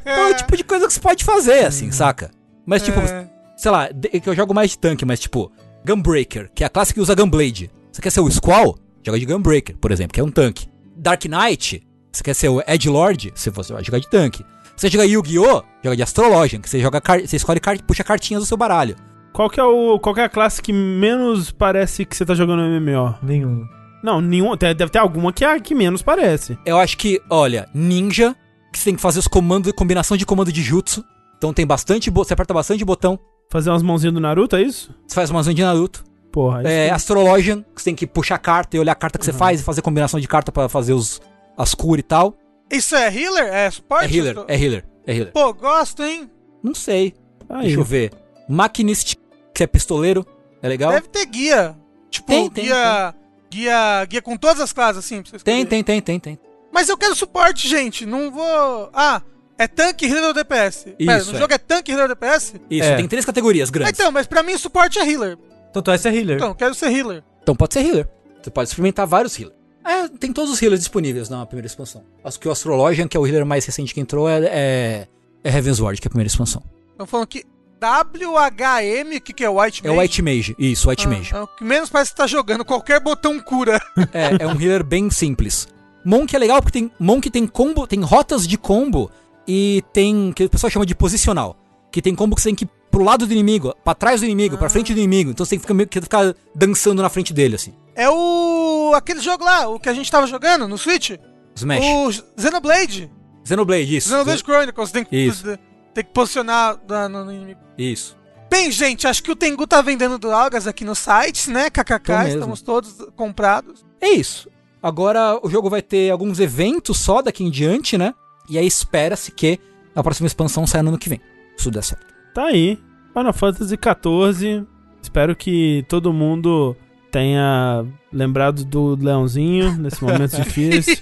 é 0.05 0.31
o 0.31 0.35
tipo 0.35 0.57
de 0.57 0.65
coisa 0.65 0.87
que 0.87 0.93
você 0.93 1.01
pode 1.01 1.25
fazer, 1.25 1.65
assim, 1.65 1.91
saca? 1.91 2.31
Mas 2.67 2.83
tipo, 2.83 3.01
É. 3.01 3.29
sei 3.57 3.71
lá, 3.71 3.89
que 3.89 4.29
eu 4.29 4.35
jogo 4.35 4.55
mais 4.55 4.71
de 4.71 4.79
tanque, 4.79 5.05
mas 5.05 5.21
tipo, 5.21 5.51
Gunbreaker, 5.85 6.51
que 6.55 6.63
é 6.63 6.67
a 6.67 6.71
classe 6.71 6.95
que 6.95 7.01
usa 7.01 7.15
Gunblade. 7.15 7.71
Você 7.91 8.01
quer 8.01 8.11
ser 8.11 8.21
o 8.21 8.31
Squall? 8.31 8.79
Joga 9.05 9.19
de 9.19 9.27
Gunbreaker, 9.27 9.77
por 9.77 9.91
exemplo, 9.91 10.15
que 10.15 10.21
é 10.21 10.25
um 10.25 10.31
tanque. 10.31 10.69
Dark 10.97 11.25
Knight, 11.25 11.83
você 12.13 12.23
quer 12.23 12.35
ser 12.35 12.49
o 12.49 12.63
Edgelord? 12.67 13.33
Você 13.35 13.51
você 13.51 13.73
vai 13.73 13.83
jogar 13.83 13.99
de 13.99 14.09
tanque. 14.09 14.45
Você 14.77 14.89
joga 14.89 15.05
Yu-Gi-Oh! 15.05 15.63
Joga 15.83 15.97
de 15.97 16.03
Astrologian, 16.03 16.61
que 16.61 16.69
você 16.69 16.81
joga 16.81 17.03
você 17.25 17.37
escolhe 17.37 17.61
puxa 17.87 18.05
cartinhas 18.05 18.43
do 18.43 18.47
seu 18.47 18.57
baralho. 18.57 18.97
Qual 19.33 19.49
que 19.49 19.59
é 19.59 19.65
o 19.65 19.99
qual 19.99 20.15
que 20.15 20.21
é 20.21 20.25
a 20.25 20.29
classe 20.29 20.63
que 20.63 20.73
menos 20.73 21.51
parece 21.51 22.05
que 22.05 22.17
você 22.17 22.25
tá 22.25 22.35
jogando 22.35 22.63
MMO? 22.63 23.15
Nenhum. 23.23 23.67
Não, 24.03 24.21
nenhum, 24.21 24.57
deve 24.57 24.89
ter 24.89 24.99
alguma 24.99 25.33
que 25.33 25.45
é 25.45 25.53
a 25.53 25.61
que 25.61 25.75
menos 25.75 26.03
parece. 26.03 26.59
Eu 26.67 26.77
acho 26.77 26.99
que, 26.99 27.23
olha, 27.31 27.69
ninja, 27.73 28.35
que 28.73 28.79
você 28.79 28.87
tem 28.87 28.97
que 28.97 29.01
fazer 29.01 29.21
os 29.21 29.29
comandos, 29.29 29.73
combinação 29.73 30.17
de 30.17 30.27
comando 30.27 30.53
de 30.53 30.63
jutsu. 30.63 31.05
Então 31.39 31.53
tem 31.53 31.67
bastante, 31.67 32.11
você 32.11 32.35
aperta 32.35 32.53
bastante 32.53 32.85
botão, 32.85 33.19
Fazer 33.53 33.69
umas 33.71 33.83
mãozinhas 33.83 34.15
do 34.15 34.21
Naruto, 34.21 34.57
é 34.57 34.63
isso? 34.63 34.95
você 35.07 35.15
faz 35.15 35.29
uma 35.31 35.43
zona 35.43 35.55
de 35.55 35.63
Naruto. 35.63 36.03
Porra, 36.33 36.61
isso 36.63 36.69
É, 36.69 36.87
que- 36.89 36.95
Astrologian, 36.95 37.63
que 37.63 37.83
você 37.83 37.85
tem 37.85 37.95
que 37.95 38.07
puxar 38.07 38.37
a 38.37 38.39
carta 38.39 38.75
e 38.77 38.81
olhar 38.81 38.93
a 38.93 38.95
carta 38.95 39.19
que 39.19 39.25
você 39.27 39.31
Uhum. 39.33 39.37
faz 39.37 39.61
e 39.61 39.63
fazer 39.63 39.83
combinação 39.83 40.19
de 40.19 40.27
carta 40.27 40.51
pra 40.51 40.69
fazer 40.71 40.95
os 40.95 41.21
as 41.59 41.75
cura 41.75 42.01
e 42.01 42.03
tal. 42.03 42.35
Isso 42.71 42.97
é 42.97 43.15
healer? 43.15 43.45
É 43.53 43.71
suporte? 43.71 44.07
É 44.07 44.17
healer, 44.17 44.45
é 44.49 44.57
healer, 44.59 44.85
é 45.07 45.15
healer. 45.15 45.33
Pô, 45.33 45.53
gosto, 45.53 46.03
hein? 46.03 46.31
Não 46.63 46.75
sei. 46.75 47.13
Aí. 47.47 47.67
Deixa 47.67 47.79
eu 47.81 47.85
ver. 47.85 48.11
Machinist, 48.49 49.17
que 49.55 49.63
é 49.63 49.67
pistoleiro, 49.67 50.27
é 50.63 50.69
legal? 50.69 50.91
Deve 50.93 51.09
ter 51.09 51.27
guia. 51.27 51.77
Tipo, 52.11 52.29
Tem, 52.29 52.49
tem, 52.49 52.65
guia, 52.65 53.15
guia. 53.51 54.05
Guia 54.07 54.23
com 54.23 54.35
todas 54.39 54.61
as 54.63 54.73
classes, 54.73 54.97
assim, 55.05 55.21
pra 55.23 55.31
você 55.39 55.45
Tem, 55.45 55.67
tem, 55.67 55.85
tem, 55.85 56.01
tem, 56.01 56.19
tem. 56.19 56.39
Mas 56.73 56.89
eu 56.89 56.97
quero 56.97 57.15
suporte, 57.15 57.69
gente. 57.69 58.07
Não 58.07 58.31
vou. 58.31 58.89
Ah, 58.95 59.21
É 59.63 59.69
tanque, 59.69 60.07
healer 60.07 60.25
ou 60.25 60.35
DPS? 60.35 60.85
Pera, 60.99 61.19
Isso, 61.19 61.31
no 61.31 61.37
é. 61.37 61.41
jogo 61.41 61.55
é 61.55 61.59
tanque, 61.59 61.93
healer 61.93 62.05
ou 62.09 62.09
DPS? 62.09 62.55
Isso, 62.69 62.89
É. 62.89 62.97
tem 62.97 63.07
três 63.07 63.25
categorias 63.25 63.69
Ah, 63.69 63.73
grandes. 63.73 63.93
Então, 63.99 64.11
mas 64.11 64.27
pra 64.27 64.43
mim 64.43 64.57
suporte 64.59 64.99
é 64.99 65.09
healer. 65.09 65.39
Então 65.71 65.81
tu 65.83 65.87
vai 65.91 65.99
ser 65.99 66.13
healer. 66.13 66.37
Então, 66.37 66.53
quero 66.55 66.75
ser 66.75 66.91
healer. 66.91 67.23
Então 67.43 67.55
pode 67.55 67.73
ser 67.75 67.87
healer. 67.87 68.09
Você 68.43 68.51
pode 68.51 68.69
experimentar 68.69 69.07
vários 69.07 69.39
healers. 69.39 69.57
É, 69.85 70.09
tem 70.09 70.33
todos 70.33 70.51
os 70.53 70.61
healers 70.61 70.81
disponíveis 70.81 71.29
na 71.29 71.47
primeira 71.47 71.67
expansão. 71.67 72.03
Acho 72.25 72.39
que 72.41 72.49
o 72.49 72.51
Astrologian, 72.51 73.07
que 73.07 73.17
é 73.17 73.21
o 73.21 73.27
healer 73.27 73.47
mais 73.47 73.65
recente 73.65 73.95
que 73.95 74.01
entrou, 74.01 74.29
é, 74.29 74.41
é, 74.47 75.09
é 75.45 75.51
Heavensward, 75.57 76.01
que 76.01 76.07
é 76.07 76.09
a 76.09 76.11
primeira 76.11 76.29
expansão. 76.29 76.63
Estão 76.93 77.07
falando 77.07 77.27
que 77.29 77.45
WHM, 77.81 79.17
o 79.17 79.21
que, 79.21 79.33
que 79.33 79.45
é 79.45 79.49
White 79.49 79.87
É 79.87 79.91
o 79.91 79.99
White 79.99 80.23
Mage. 80.23 80.55
Isso, 80.59 80.89
White 80.89 81.09
Mage. 81.09 81.31
Ah, 81.35 81.39
é 81.39 81.43
o 81.43 81.47
que 81.47 81.65
menos 81.65 81.89
parece 81.91 82.13
que 82.13 82.17
tá 82.17 82.27
jogando. 82.27 82.65
Qualquer 82.65 83.01
botão 83.01 83.39
cura. 83.41 83.81
É, 84.13 84.45
é 84.45 84.47
um 84.47 84.53
healer 84.61 84.85
bem 84.85 85.11
simples. 85.11 85.67
Monk 86.05 86.35
é 86.35 86.39
legal 86.39 86.61
porque 86.61 86.79
tem 86.81 86.91
Monk 86.99 87.31
tem 87.31 87.47
combo, 87.47 87.87
tem 87.87 88.01
rotas 88.01 88.47
de 88.47 88.59
combo 88.59 89.11
e 89.47 89.83
tem 89.93 90.33
que 90.33 90.45
o 90.45 90.51
pessoal 90.51 90.71
chama 90.71 90.87
de 90.87 90.95
posicional, 90.95 91.57
que 91.91 92.01
tem 92.03 92.15
combo 92.15 92.35
que 92.37 92.43
você 92.43 92.49
tem 92.49 92.55
que 92.55 92.65
ir 92.65 92.71
pro 92.91 93.03
lado 93.05 93.27
do 93.27 93.33
inimigo, 93.33 93.75
pra 93.85 93.95
trás 93.95 94.21
do 94.21 94.27
inimigo, 94.27 94.59
pra 94.59 94.69
frente 94.69 94.93
do 94.93 94.99
inimigo. 94.99 95.31
Então 95.31 95.45
você 95.47 95.51
tem 95.51 95.59
que 95.59 95.63
ficar, 95.63 95.75
meio 95.75 95.89
que 95.89 96.01
ficar 96.01 96.35
dançando 96.55 97.01
na 97.03 97.09
frente 97.09 97.33
dele 97.33 97.55
assim. 97.57 97.75
É 97.95 98.09
o. 98.11 98.93
aquele 98.95 99.21
jogo 99.21 99.45
lá, 99.45 99.69
o 99.69 99.79
que 99.81 99.89
a 99.89 99.95
gente 99.95 100.11
tava 100.11 100.27
jogando 100.27 100.67
no 100.69 100.77
Switch. 100.79 101.13
Smash. 101.55 101.85
O 101.85 102.41
Xenoblade. 102.41 103.11
Xenoblade, 103.45 103.97
isso. 103.97 104.09
Xenoblade 104.09 104.43
Chronicles. 104.43 104.91
Tem 104.91 105.05
que, 105.05 105.17
Isso. 105.17 105.45
tem 105.93 106.05
que 106.05 106.11
posicionar 106.13 106.79
na- 106.89 107.09
no, 107.09 107.25
no 107.25 107.33
inimigo. 107.33 107.61
Isso. 107.77 108.17
Bem, 108.51 108.71
gente, 108.71 109.07
acho 109.07 109.23
que 109.23 109.31
o 109.31 109.37
Tengu 109.37 109.67
tá 109.67 109.81
vendendo 109.83 110.19
drogas 110.19 110.67
aqui 110.67 110.85
no 110.85 110.95
site, 110.95 111.51
né? 111.51 111.71
KKK, 111.71 112.29
estamos 112.29 112.61
todos 112.63 112.95
comprados. 113.17 113.85
É 114.01 114.11
isso. 114.11 114.49
Agora 114.83 115.39
o 115.43 115.49
jogo 115.49 115.71
vai 115.71 115.81
ter 115.81 116.11
alguns 116.11 116.39
eventos 116.41 116.99
só 116.99 117.23
daqui 117.23 117.45
em 117.45 117.51
diante, 117.51 117.97
né? 117.97 118.15
E 118.49 118.59
aí 118.59 118.67
espera-se 118.67 119.33
que 119.33 119.59
a 119.95 120.03
próxima 120.03 120.27
expansão 120.27 120.67
saia 120.67 120.83
no 120.83 120.91
ano 120.91 120.99
que 120.99 121.09
vem. 121.09 121.21
Se 121.57 121.65
tudo 121.65 121.75
der 121.75 121.83
certo. 121.85 122.07
Tá 122.35 122.45
aí. 122.45 122.79
Final 123.13 123.33
Fantasy 123.33 123.77
XIV. 123.77 124.67
Espero 125.03 125.37
que 125.37 125.85
todo 125.89 126.13
mundo 126.13 126.77
tenha 127.11 127.85
lembrado 128.13 128.65
do 128.65 128.97
Leãozinho 128.97 129.73
nesse 129.77 130.03
momento 130.03 130.37
difícil. 130.43 130.97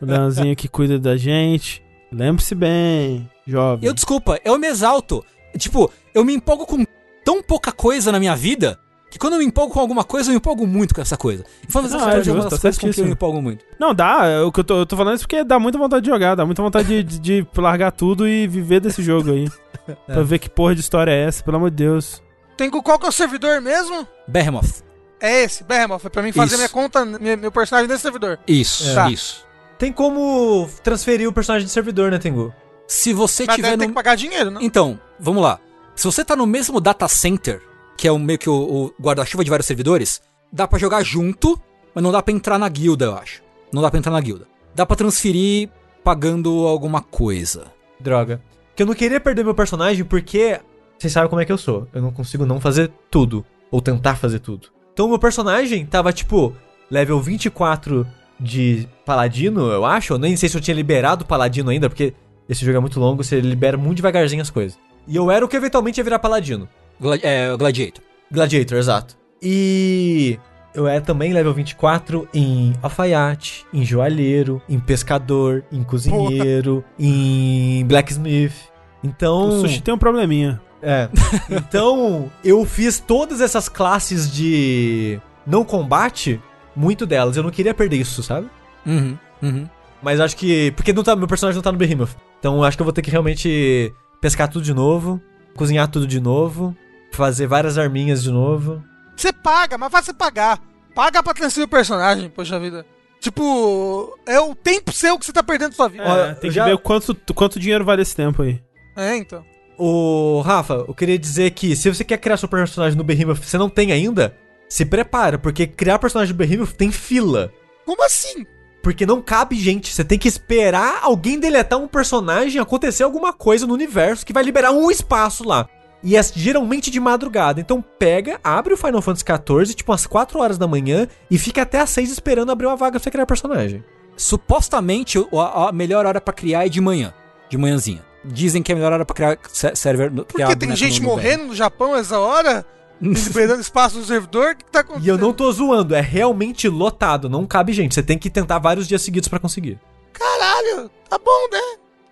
o 0.00 0.04
Leãozinho 0.04 0.56
que 0.56 0.68
cuida 0.68 0.98
da 0.98 1.16
gente. 1.16 1.82
Lembre-se 2.10 2.54
bem, 2.54 3.28
jovem. 3.46 3.86
Eu, 3.88 3.94
desculpa, 3.94 4.38
eu 4.44 4.58
me 4.58 4.66
exalto. 4.66 5.24
Tipo, 5.58 5.90
eu 6.12 6.24
me 6.24 6.34
empolgo 6.34 6.66
com 6.66 6.84
tão 7.24 7.42
pouca 7.42 7.72
coisa 7.72 8.10
na 8.12 8.18
minha 8.18 8.36
vida 8.36 8.78
que 9.14 9.18
quando 9.20 9.34
eu 9.34 9.38
me 9.38 9.44
empolgo 9.44 9.72
com 9.72 9.78
alguma 9.78 10.02
coisa, 10.02 10.28
eu 10.28 10.32
me 10.32 10.38
empolgo 10.38 10.66
muito 10.66 10.92
com 10.92 11.00
essa 11.00 11.16
coisa. 11.16 11.44
E 11.62 11.70
Final 11.70 11.84
Fantasy 11.88 12.04
Ah, 12.04 12.12
é 12.14 12.28
é 12.28 12.32
uma 12.32 12.42
das 12.42 12.54
tá 12.54 12.58
coisas 12.62 12.78
com 12.80 12.90
que 12.90 13.00
eu 13.00 13.04
me 13.04 13.12
empolgo 13.12 13.40
muito. 13.40 13.64
Não, 13.78 13.94
dá. 13.94 14.26
é 14.26 14.40
O 14.40 14.50
que 14.50 14.58
eu, 14.58 14.64
tô, 14.64 14.78
eu 14.80 14.84
tô 14.86 14.96
falando 14.96 15.14
isso 15.14 15.22
porque 15.22 15.44
dá 15.44 15.56
muita 15.56 15.78
vontade 15.78 16.02
de 16.04 16.10
jogar, 16.10 16.34
dá 16.34 16.44
muita 16.44 16.60
vontade 16.60 16.88
de, 16.88 17.02
de- 17.20 17.42
de 17.42 17.46
largar 17.56 17.92
tudo 17.92 18.26
e 18.26 18.48
viver 18.48 18.80
desse 18.80 19.04
jogo 19.04 19.30
aí. 19.30 19.48
Pra 20.06 20.22
ver 20.24 20.40
que 20.40 20.50
porra 20.50 20.74
de 20.74 20.80
história 20.80 21.12
é 21.12 21.24
essa, 21.28 21.44
pelo 21.44 21.58
amor 21.58 21.70
de 21.70 21.76
Deus. 21.76 22.20
Tengu, 22.56 22.82
qual 22.82 22.98
que 22.98 23.06
é 23.06 23.08
o 23.08 23.12
servidor 23.12 23.60
mesmo? 23.60 24.04
Behemoth. 24.26 24.82
É 25.20 25.44
esse, 25.44 25.62
Behemoth. 25.62 26.04
É 26.04 26.08
pra 26.08 26.22
mim 26.22 26.32
fazer 26.32 26.48
Isso. 26.54 26.56
minha 26.58 26.68
conta, 26.68 27.04
minha- 27.04 27.36
meu 27.36 27.52
personagem 27.52 27.88
nesse 27.88 28.02
servidor. 28.02 28.38
Isso, 28.48 28.92
Tá. 28.94 29.08
isso. 29.10 29.44
Tem 29.78 29.92
como 29.92 30.68
transferir 30.82 31.28
o 31.28 31.32
personagem 31.32 31.66
de 31.66 31.72
servidor, 31.72 32.10
né, 32.10 32.18
Tengu? 32.18 32.52
Se 32.86 33.12
você 33.12 33.44
Mas 33.46 33.56
tiver 33.56 33.68
deve 33.68 33.78
ter 33.78 33.84
no... 33.86 33.90
que 33.90 33.94
pagar 33.94 34.14
dinheiro, 34.16 34.50
não? 34.50 34.60
Então, 34.60 34.98
vamos 35.20 35.42
lá. 35.42 35.58
Se 35.96 36.04
você 36.04 36.24
tá 36.24 36.34
no 36.36 36.46
mesmo 36.46 36.80
data 36.80 37.06
center, 37.08 37.62
que 37.96 38.08
é 38.08 38.12
o 38.12 38.18
meio 38.18 38.38
que 38.38 38.48
o, 38.48 38.54
o 38.54 39.02
guarda-chuva 39.02 39.44
de 39.44 39.50
vários 39.50 39.66
servidores, 39.66 40.22
dá 40.52 40.66
pra 40.66 40.78
jogar 40.78 41.02
junto, 41.02 41.60
mas 41.94 42.02
não 42.02 42.12
dá 42.12 42.22
pra 42.22 42.34
entrar 42.34 42.58
na 42.58 42.68
guilda, 42.68 43.06
eu 43.06 43.14
acho. 43.14 43.42
Não 43.72 43.82
dá 43.82 43.90
pra 43.90 43.98
entrar 43.98 44.12
na 44.12 44.20
guilda. 44.20 44.46
Dá 44.74 44.84
pra 44.84 44.96
transferir 44.96 45.68
pagando 46.02 46.66
alguma 46.66 47.00
coisa. 47.00 47.72
Droga. 47.98 48.40
Que 48.74 48.82
eu 48.82 48.86
não 48.86 48.94
queria 48.94 49.20
perder 49.20 49.44
meu 49.44 49.54
personagem 49.54 50.04
porque 50.04 50.60
vocês 50.98 51.12
sabem 51.12 51.28
como 51.28 51.40
é 51.40 51.44
que 51.44 51.52
eu 51.52 51.58
sou. 51.58 51.88
Eu 51.92 52.02
não 52.02 52.12
consigo 52.12 52.44
não 52.44 52.60
fazer 52.60 52.90
tudo. 53.10 53.44
Ou 53.70 53.80
tentar 53.80 54.16
fazer 54.16 54.38
tudo. 54.38 54.68
Então 54.92 55.08
meu 55.08 55.18
personagem 55.18 55.84
tava 55.84 56.12
tipo 56.12 56.54
level 56.90 57.20
24 57.20 58.06
de 58.38 58.88
paladino, 59.04 59.70
eu 59.70 59.84
acho. 59.84 60.14
Eu 60.14 60.18
nem 60.18 60.36
sei 60.36 60.48
se 60.48 60.56
eu 60.56 60.60
tinha 60.60 60.74
liberado 60.74 61.24
paladino 61.24 61.70
ainda, 61.70 61.88
porque 61.88 62.14
esse 62.48 62.64
jogo 62.64 62.76
é 62.76 62.80
muito 62.80 63.00
longo, 63.00 63.22
você 63.22 63.40
libera 63.40 63.76
muito 63.76 63.96
devagarzinho 63.96 64.42
as 64.42 64.50
coisas. 64.50 64.78
E 65.06 65.16
eu 65.16 65.30
era 65.30 65.44
o 65.44 65.48
que 65.48 65.56
eventualmente 65.56 65.98
ia 65.98 66.04
virar 66.04 66.18
paladino. 66.18 66.68
Gla 67.00 67.18
é, 67.22 67.56
Gladiator. 67.56 68.02
Gladiator, 68.30 68.78
exato. 68.78 69.16
E 69.42 70.38
eu 70.74 70.88
era 70.88 71.00
também 71.00 71.32
level 71.32 71.54
24 71.54 72.28
em 72.34 72.72
alfaiate, 72.82 73.64
em 73.72 73.84
joalheiro, 73.84 74.60
em 74.68 74.80
pescador, 74.80 75.64
em 75.70 75.82
cozinheiro, 75.82 76.84
em 76.98 77.84
blacksmith. 77.86 78.54
Então. 79.02 79.48
O 79.48 79.60
sushi 79.60 79.82
tem 79.82 79.94
um 79.94 79.98
probleminha. 79.98 80.60
É. 80.82 81.08
Então, 81.50 82.30
eu 82.44 82.64
fiz 82.64 82.98
todas 82.98 83.40
essas 83.40 83.68
classes 83.68 84.30
de 84.30 85.18
não 85.46 85.64
combate, 85.64 86.40
muito 86.74 87.06
delas. 87.06 87.36
Eu 87.36 87.42
não 87.42 87.50
queria 87.50 87.72
perder 87.72 87.96
isso, 87.96 88.22
sabe? 88.22 88.48
Uhum, 88.84 89.16
uhum. 89.42 89.68
Mas 90.02 90.20
acho 90.20 90.36
que. 90.36 90.72
Porque 90.72 90.92
não 90.92 91.02
tá, 91.02 91.16
meu 91.16 91.26
personagem 91.26 91.56
não 91.56 91.62
tá 91.62 91.72
no 91.72 91.78
Behemoth. 91.78 92.16
Então 92.38 92.62
acho 92.62 92.76
que 92.76 92.82
eu 92.82 92.84
vou 92.84 92.92
ter 92.92 93.00
que 93.00 93.10
realmente 93.10 93.94
pescar 94.20 94.48
tudo 94.48 94.62
de 94.62 94.74
novo, 94.74 95.20
cozinhar 95.56 95.88
tudo 95.88 96.06
de 96.06 96.20
novo, 96.20 96.76
fazer 97.14 97.46
várias 97.46 97.78
arminhas 97.78 98.22
de 98.22 98.30
novo. 98.30 98.82
Você 99.16 99.32
paga, 99.32 99.78
mas 99.78 99.90
faz 99.90 100.04
você 100.06 100.12
pagar. 100.12 100.60
Paga 100.94 101.22
pra 101.22 101.34
transferir 101.34 101.66
o 101.66 101.70
personagem, 101.70 102.28
poxa 102.30 102.58
vida. 102.58 102.84
Tipo, 103.20 104.18
é 104.26 104.38
o 104.38 104.54
tempo 104.54 104.92
seu 104.92 105.18
que 105.18 105.24
você 105.24 105.32
tá 105.32 105.42
perdendo 105.42 105.74
sua 105.74 105.88
vida. 105.88 106.04
É, 106.04 106.10
Olha, 106.10 106.34
tem 106.34 106.50
que 106.50 106.56
já- 106.56 106.64
ver 106.66 106.76
quanto, 106.78 107.16
quanto 107.34 107.58
dinheiro 107.58 107.84
vale 107.84 108.02
esse 108.02 108.14
tempo 108.14 108.42
aí. 108.42 108.60
É, 108.96 109.16
então. 109.16 109.42
Ô, 109.78 110.40
Rafa, 110.44 110.84
eu 110.86 110.94
queria 110.94 111.18
dizer 111.18 111.50
que 111.52 111.74
se 111.74 111.92
você 111.92 112.04
quer 112.04 112.18
criar 112.18 112.36
seu 112.36 112.48
personagem 112.48 112.96
no 112.96 113.02
Behemoth 113.02 113.38
e 113.42 113.46
você 113.46 113.58
não 113.58 113.68
tem 113.68 113.90
ainda, 113.92 114.36
se 114.68 114.84
prepara, 114.84 115.38
porque 115.38 115.66
criar 115.66 115.98
personagem 115.98 116.32
do 116.34 116.36
Behemoth 116.38 116.72
tem 116.74 116.92
fila. 116.92 117.52
Como 117.84 118.04
assim? 118.04 118.46
Porque 118.82 119.06
não 119.06 119.20
cabe 119.22 119.56
gente, 119.56 119.92
você 119.92 120.04
tem 120.04 120.18
que 120.18 120.28
esperar 120.28 121.00
alguém 121.02 121.40
deletar 121.40 121.78
um 121.78 121.88
personagem, 121.88 122.60
acontecer 122.60 123.02
alguma 123.02 123.32
coisa 123.32 123.66
no 123.66 123.72
universo 123.74 124.24
que 124.26 124.32
vai 124.32 124.44
liberar 124.44 124.70
um 124.72 124.90
espaço 124.90 125.42
lá. 125.48 125.66
E 126.04 126.16
é 126.16 126.22
geralmente 126.22 126.90
de 126.90 127.00
madrugada. 127.00 127.60
Então 127.60 127.82
pega, 127.98 128.38
abre 128.44 128.74
o 128.74 128.76
Final 128.76 129.00
Fantasy 129.00 129.24
XIV, 129.24 129.74
tipo 129.74 129.90
umas 129.90 130.06
4 130.06 130.38
horas 130.38 130.58
da 130.58 130.66
manhã, 130.68 131.08
e 131.30 131.38
fica 131.38 131.62
até 131.62 131.80
às 131.80 131.88
6 131.90 132.12
esperando 132.12 132.52
abrir 132.52 132.66
uma 132.66 132.76
vaga 132.76 132.92
pra 132.92 133.00
você 133.00 133.10
criar 133.10 133.24
personagem. 133.26 133.82
Supostamente, 134.16 135.18
a, 135.32 135.68
a 135.68 135.72
melhor 135.72 136.04
hora 136.06 136.20
pra 136.20 136.34
criar 136.34 136.66
é 136.66 136.68
de 136.68 136.80
manhã. 136.80 137.14
De 137.48 137.56
manhãzinha. 137.56 138.04
Dizem 138.24 138.62
que 138.62 138.72
é 138.72 138.74
a 138.74 138.76
melhor 138.76 138.92
hora 138.92 139.04
pra 139.04 139.14
criar 139.14 139.38
se- 139.48 139.74
server. 139.76 140.10
no- 140.12 140.24
criar 140.24 140.46
Porque 140.48 140.66
tem 140.66 140.76
gente 140.76 141.00
no- 141.00 141.08
morrendo 141.08 141.44
no 141.44 141.54
Japão 141.54 141.94
essa 141.96 142.18
hora? 142.18 142.64
Liberando 143.00 143.60
espaço 143.60 143.98
no 143.98 144.04
servidor? 144.04 144.52
O 144.52 144.56
que, 144.56 144.64
tá 144.64 144.78
E 144.78 144.82
acontecendo? 144.82 145.08
eu 145.08 145.18
não 145.18 145.32
tô 145.32 145.50
zoando, 145.52 145.94
é 145.94 146.00
realmente 146.00 146.68
lotado, 146.68 147.28
não 147.28 147.44
cabe 147.46 147.72
gente. 147.72 147.94
Você 147.94 148.02
tem 148.02 148.16
que 148.18 148.30
tentar 148.30 148.58
vários 148.58 148.86
dias 148.88 149.02
seguidos 149.02 149.28
pra 149.28 149.38
conseguir. 149.38 149.78
Caralho, 150.12 150.90
tá 151.08 151.18
bom, 151.18 151.48
né? 151.52 151.60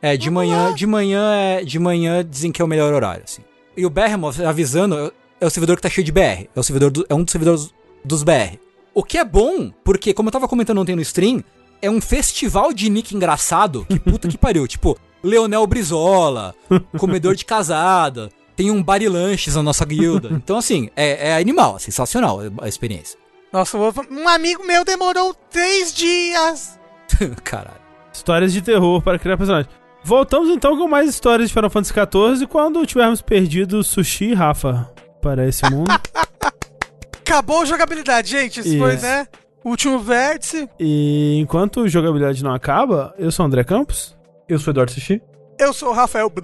É, 0.02 0.16
de 0.16 0.28
manhã, 0.30 0.74
de 0.74 0.86
manhã 0.86 1.32
é, 1.34 1.64
de 1.64 1.78
manhã 1.78 2.24
dizem 2.28 2.50
que 2.50 2.60
é 2.60 2.64
o 2.64 2.68
melhor 2.68 2.92
horário, 2.92 3.22
assim. 3.24 3.42
E 3.76 3.86
o 3.86 3.90
Behemoth, 3.90 4.40
avisando, 4.40 4.98
é- 4.98 5.10
é 5.40 5.46
o 5.46 5.50
servidor 5.50 5.76
que 5.76 5.82
tá 5.82 5.88
cheio 5.90 6.04
de 6.04 6.12
BR. 6.12 6.48
É 6.54 6.60
o 6.60 6.62
servidor 6.62 6.90
do- 6.90 7.06
é 7.08 7.14
um 7.14 7.22
dos 7.24 7.32
servidores 7.32 7.74
dos 8.04 8.22
BR. 8.22 8.58
O 8.94 9.02
que 9.02 9.16
é 9.18 9.24
bom, 9.24 9.70
porque 9.84 10.12
como 10.12 10.28
eu 10.28 10.32
tava 10.32 10.46
comentando 10.48 10.78
ontem 10.80 10.94
no 10.94 11.02
stream, 11.02 11.42
é 11.80 11.90
um 11.90 12.00
festival 12.00 12.72
de 12.72 12.88
nick 12.90 13.14
engraçado, 13.16 13.86
que 13.88 13.98
puta 13.98 14.28
que 14.28 14.36
pariu, 14.38 14.66
tipo, 14.68 14.96
Leonel 15.22 15.66
Brizola, 15.66 16.54
comedor 16.98 17.34
de 17.34 17.44
casada, 17.44 18.28
tem 18.54 18.70
um 18.70 18.82
bar 18.82 19.00
e 19.02 19.08
lanches 19.08 19.56
na 19.56 19.62
nossa 19.62 19.84
guilda. 19.84 20.28
Então 20.32 20.58
assim, 20.58 20.90
é, 20.94 21.30
é 21.30 21.36
animal, 21.36 21.76
é 21.76 21.78
sensacional 21.78 22.38
a 22.60 22.68
experiência. 22.68 23.18
Nossa, 23.52 23.76
um 23.78 24.28
amigo 24.28 24.64
meu 24.66 24.84
demorou 24.84 25.34
três 25.50 25.92
dias. 25.94 26.78
Caralho. 27.44 27.80
Histórias 28.12 28.52
de 28.52 28.60
terror 28.62 29.00
para 29.02 29.18
criar 29.18 29.36
personagem. 29.38 29.70
Voltamos 30.04 30.50
então 30.50 30.76
com 30.76 30.88
mais 30.88 31.08
histórias 31.08 31.48
de 31.48 31.54
Final 31.54 31.70
Fantasy 31.70 31.94
XIV 31.94 32.46
quando 32.46 32.84
tivermos 32.84 33.22
perdido 33.22 33.82
Sushi 33.84 34.26
e 34.30 34.34
Rafa 34.34 34.90
para 35.20 35.46
esse 35.46 35.68
mundo. 35.70 35.90
Acabou 37.20 37.62
a 37.62 37.64
jogabilidade, 37.64 38.30
gente. 38.30 38.60
Esse 38.60 38.78
foi, 38.78 38.94
Isso. 38.94 39.04
né? 39.04 39.26
Último 39.64 40.00
vértice. 40.00 40.68
e 40.78 41.38
enquanto 41.38 41.80
a 41.80 41.88
jogabilidade 41.88 42.42
não 42.42 42.52
acaba, 42.52 43.14
eu 43.16 43.30
sou 43.30 43.44
o 43.44 43.46
André 43.46 43.62
Campos. 43.62 44.16
Eu 44.48 44.58
sou 44.58 44.70
o 44.70 44.72
Eduardo 44.72 44.90
Sushi. 44.92 45.22
Eu 45.58 45.72
sou 45.72 45.90
o 45.90 45.92
Rafael. 45.92 46.30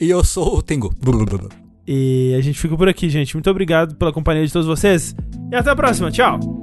E 0.00 0.10
eu 0.10 0.24
sou 0.24 0.58
o 0.58 0.62
Tengu. 0.62 0.94
E 1.86 2.34
a 2.38 2.40
gente 2.40 2.58
fica 2.58 2.76
por 2.76 2.88
aqui, 2.88 3.08
gente. 3.10 3.34
Muito 3.34 3.50
obrigado 3.50 3.96
pela 3.96 4.12
companhia 4.12 4.46
de 4.46 4.52
todos 4.52 4.66
vocês. 4.66 5.14
E 5.50 5.56
até 5.56 5.70
a 5.70 5.76
próxima. 5.76 6.10
Tchau. 6.10 6.57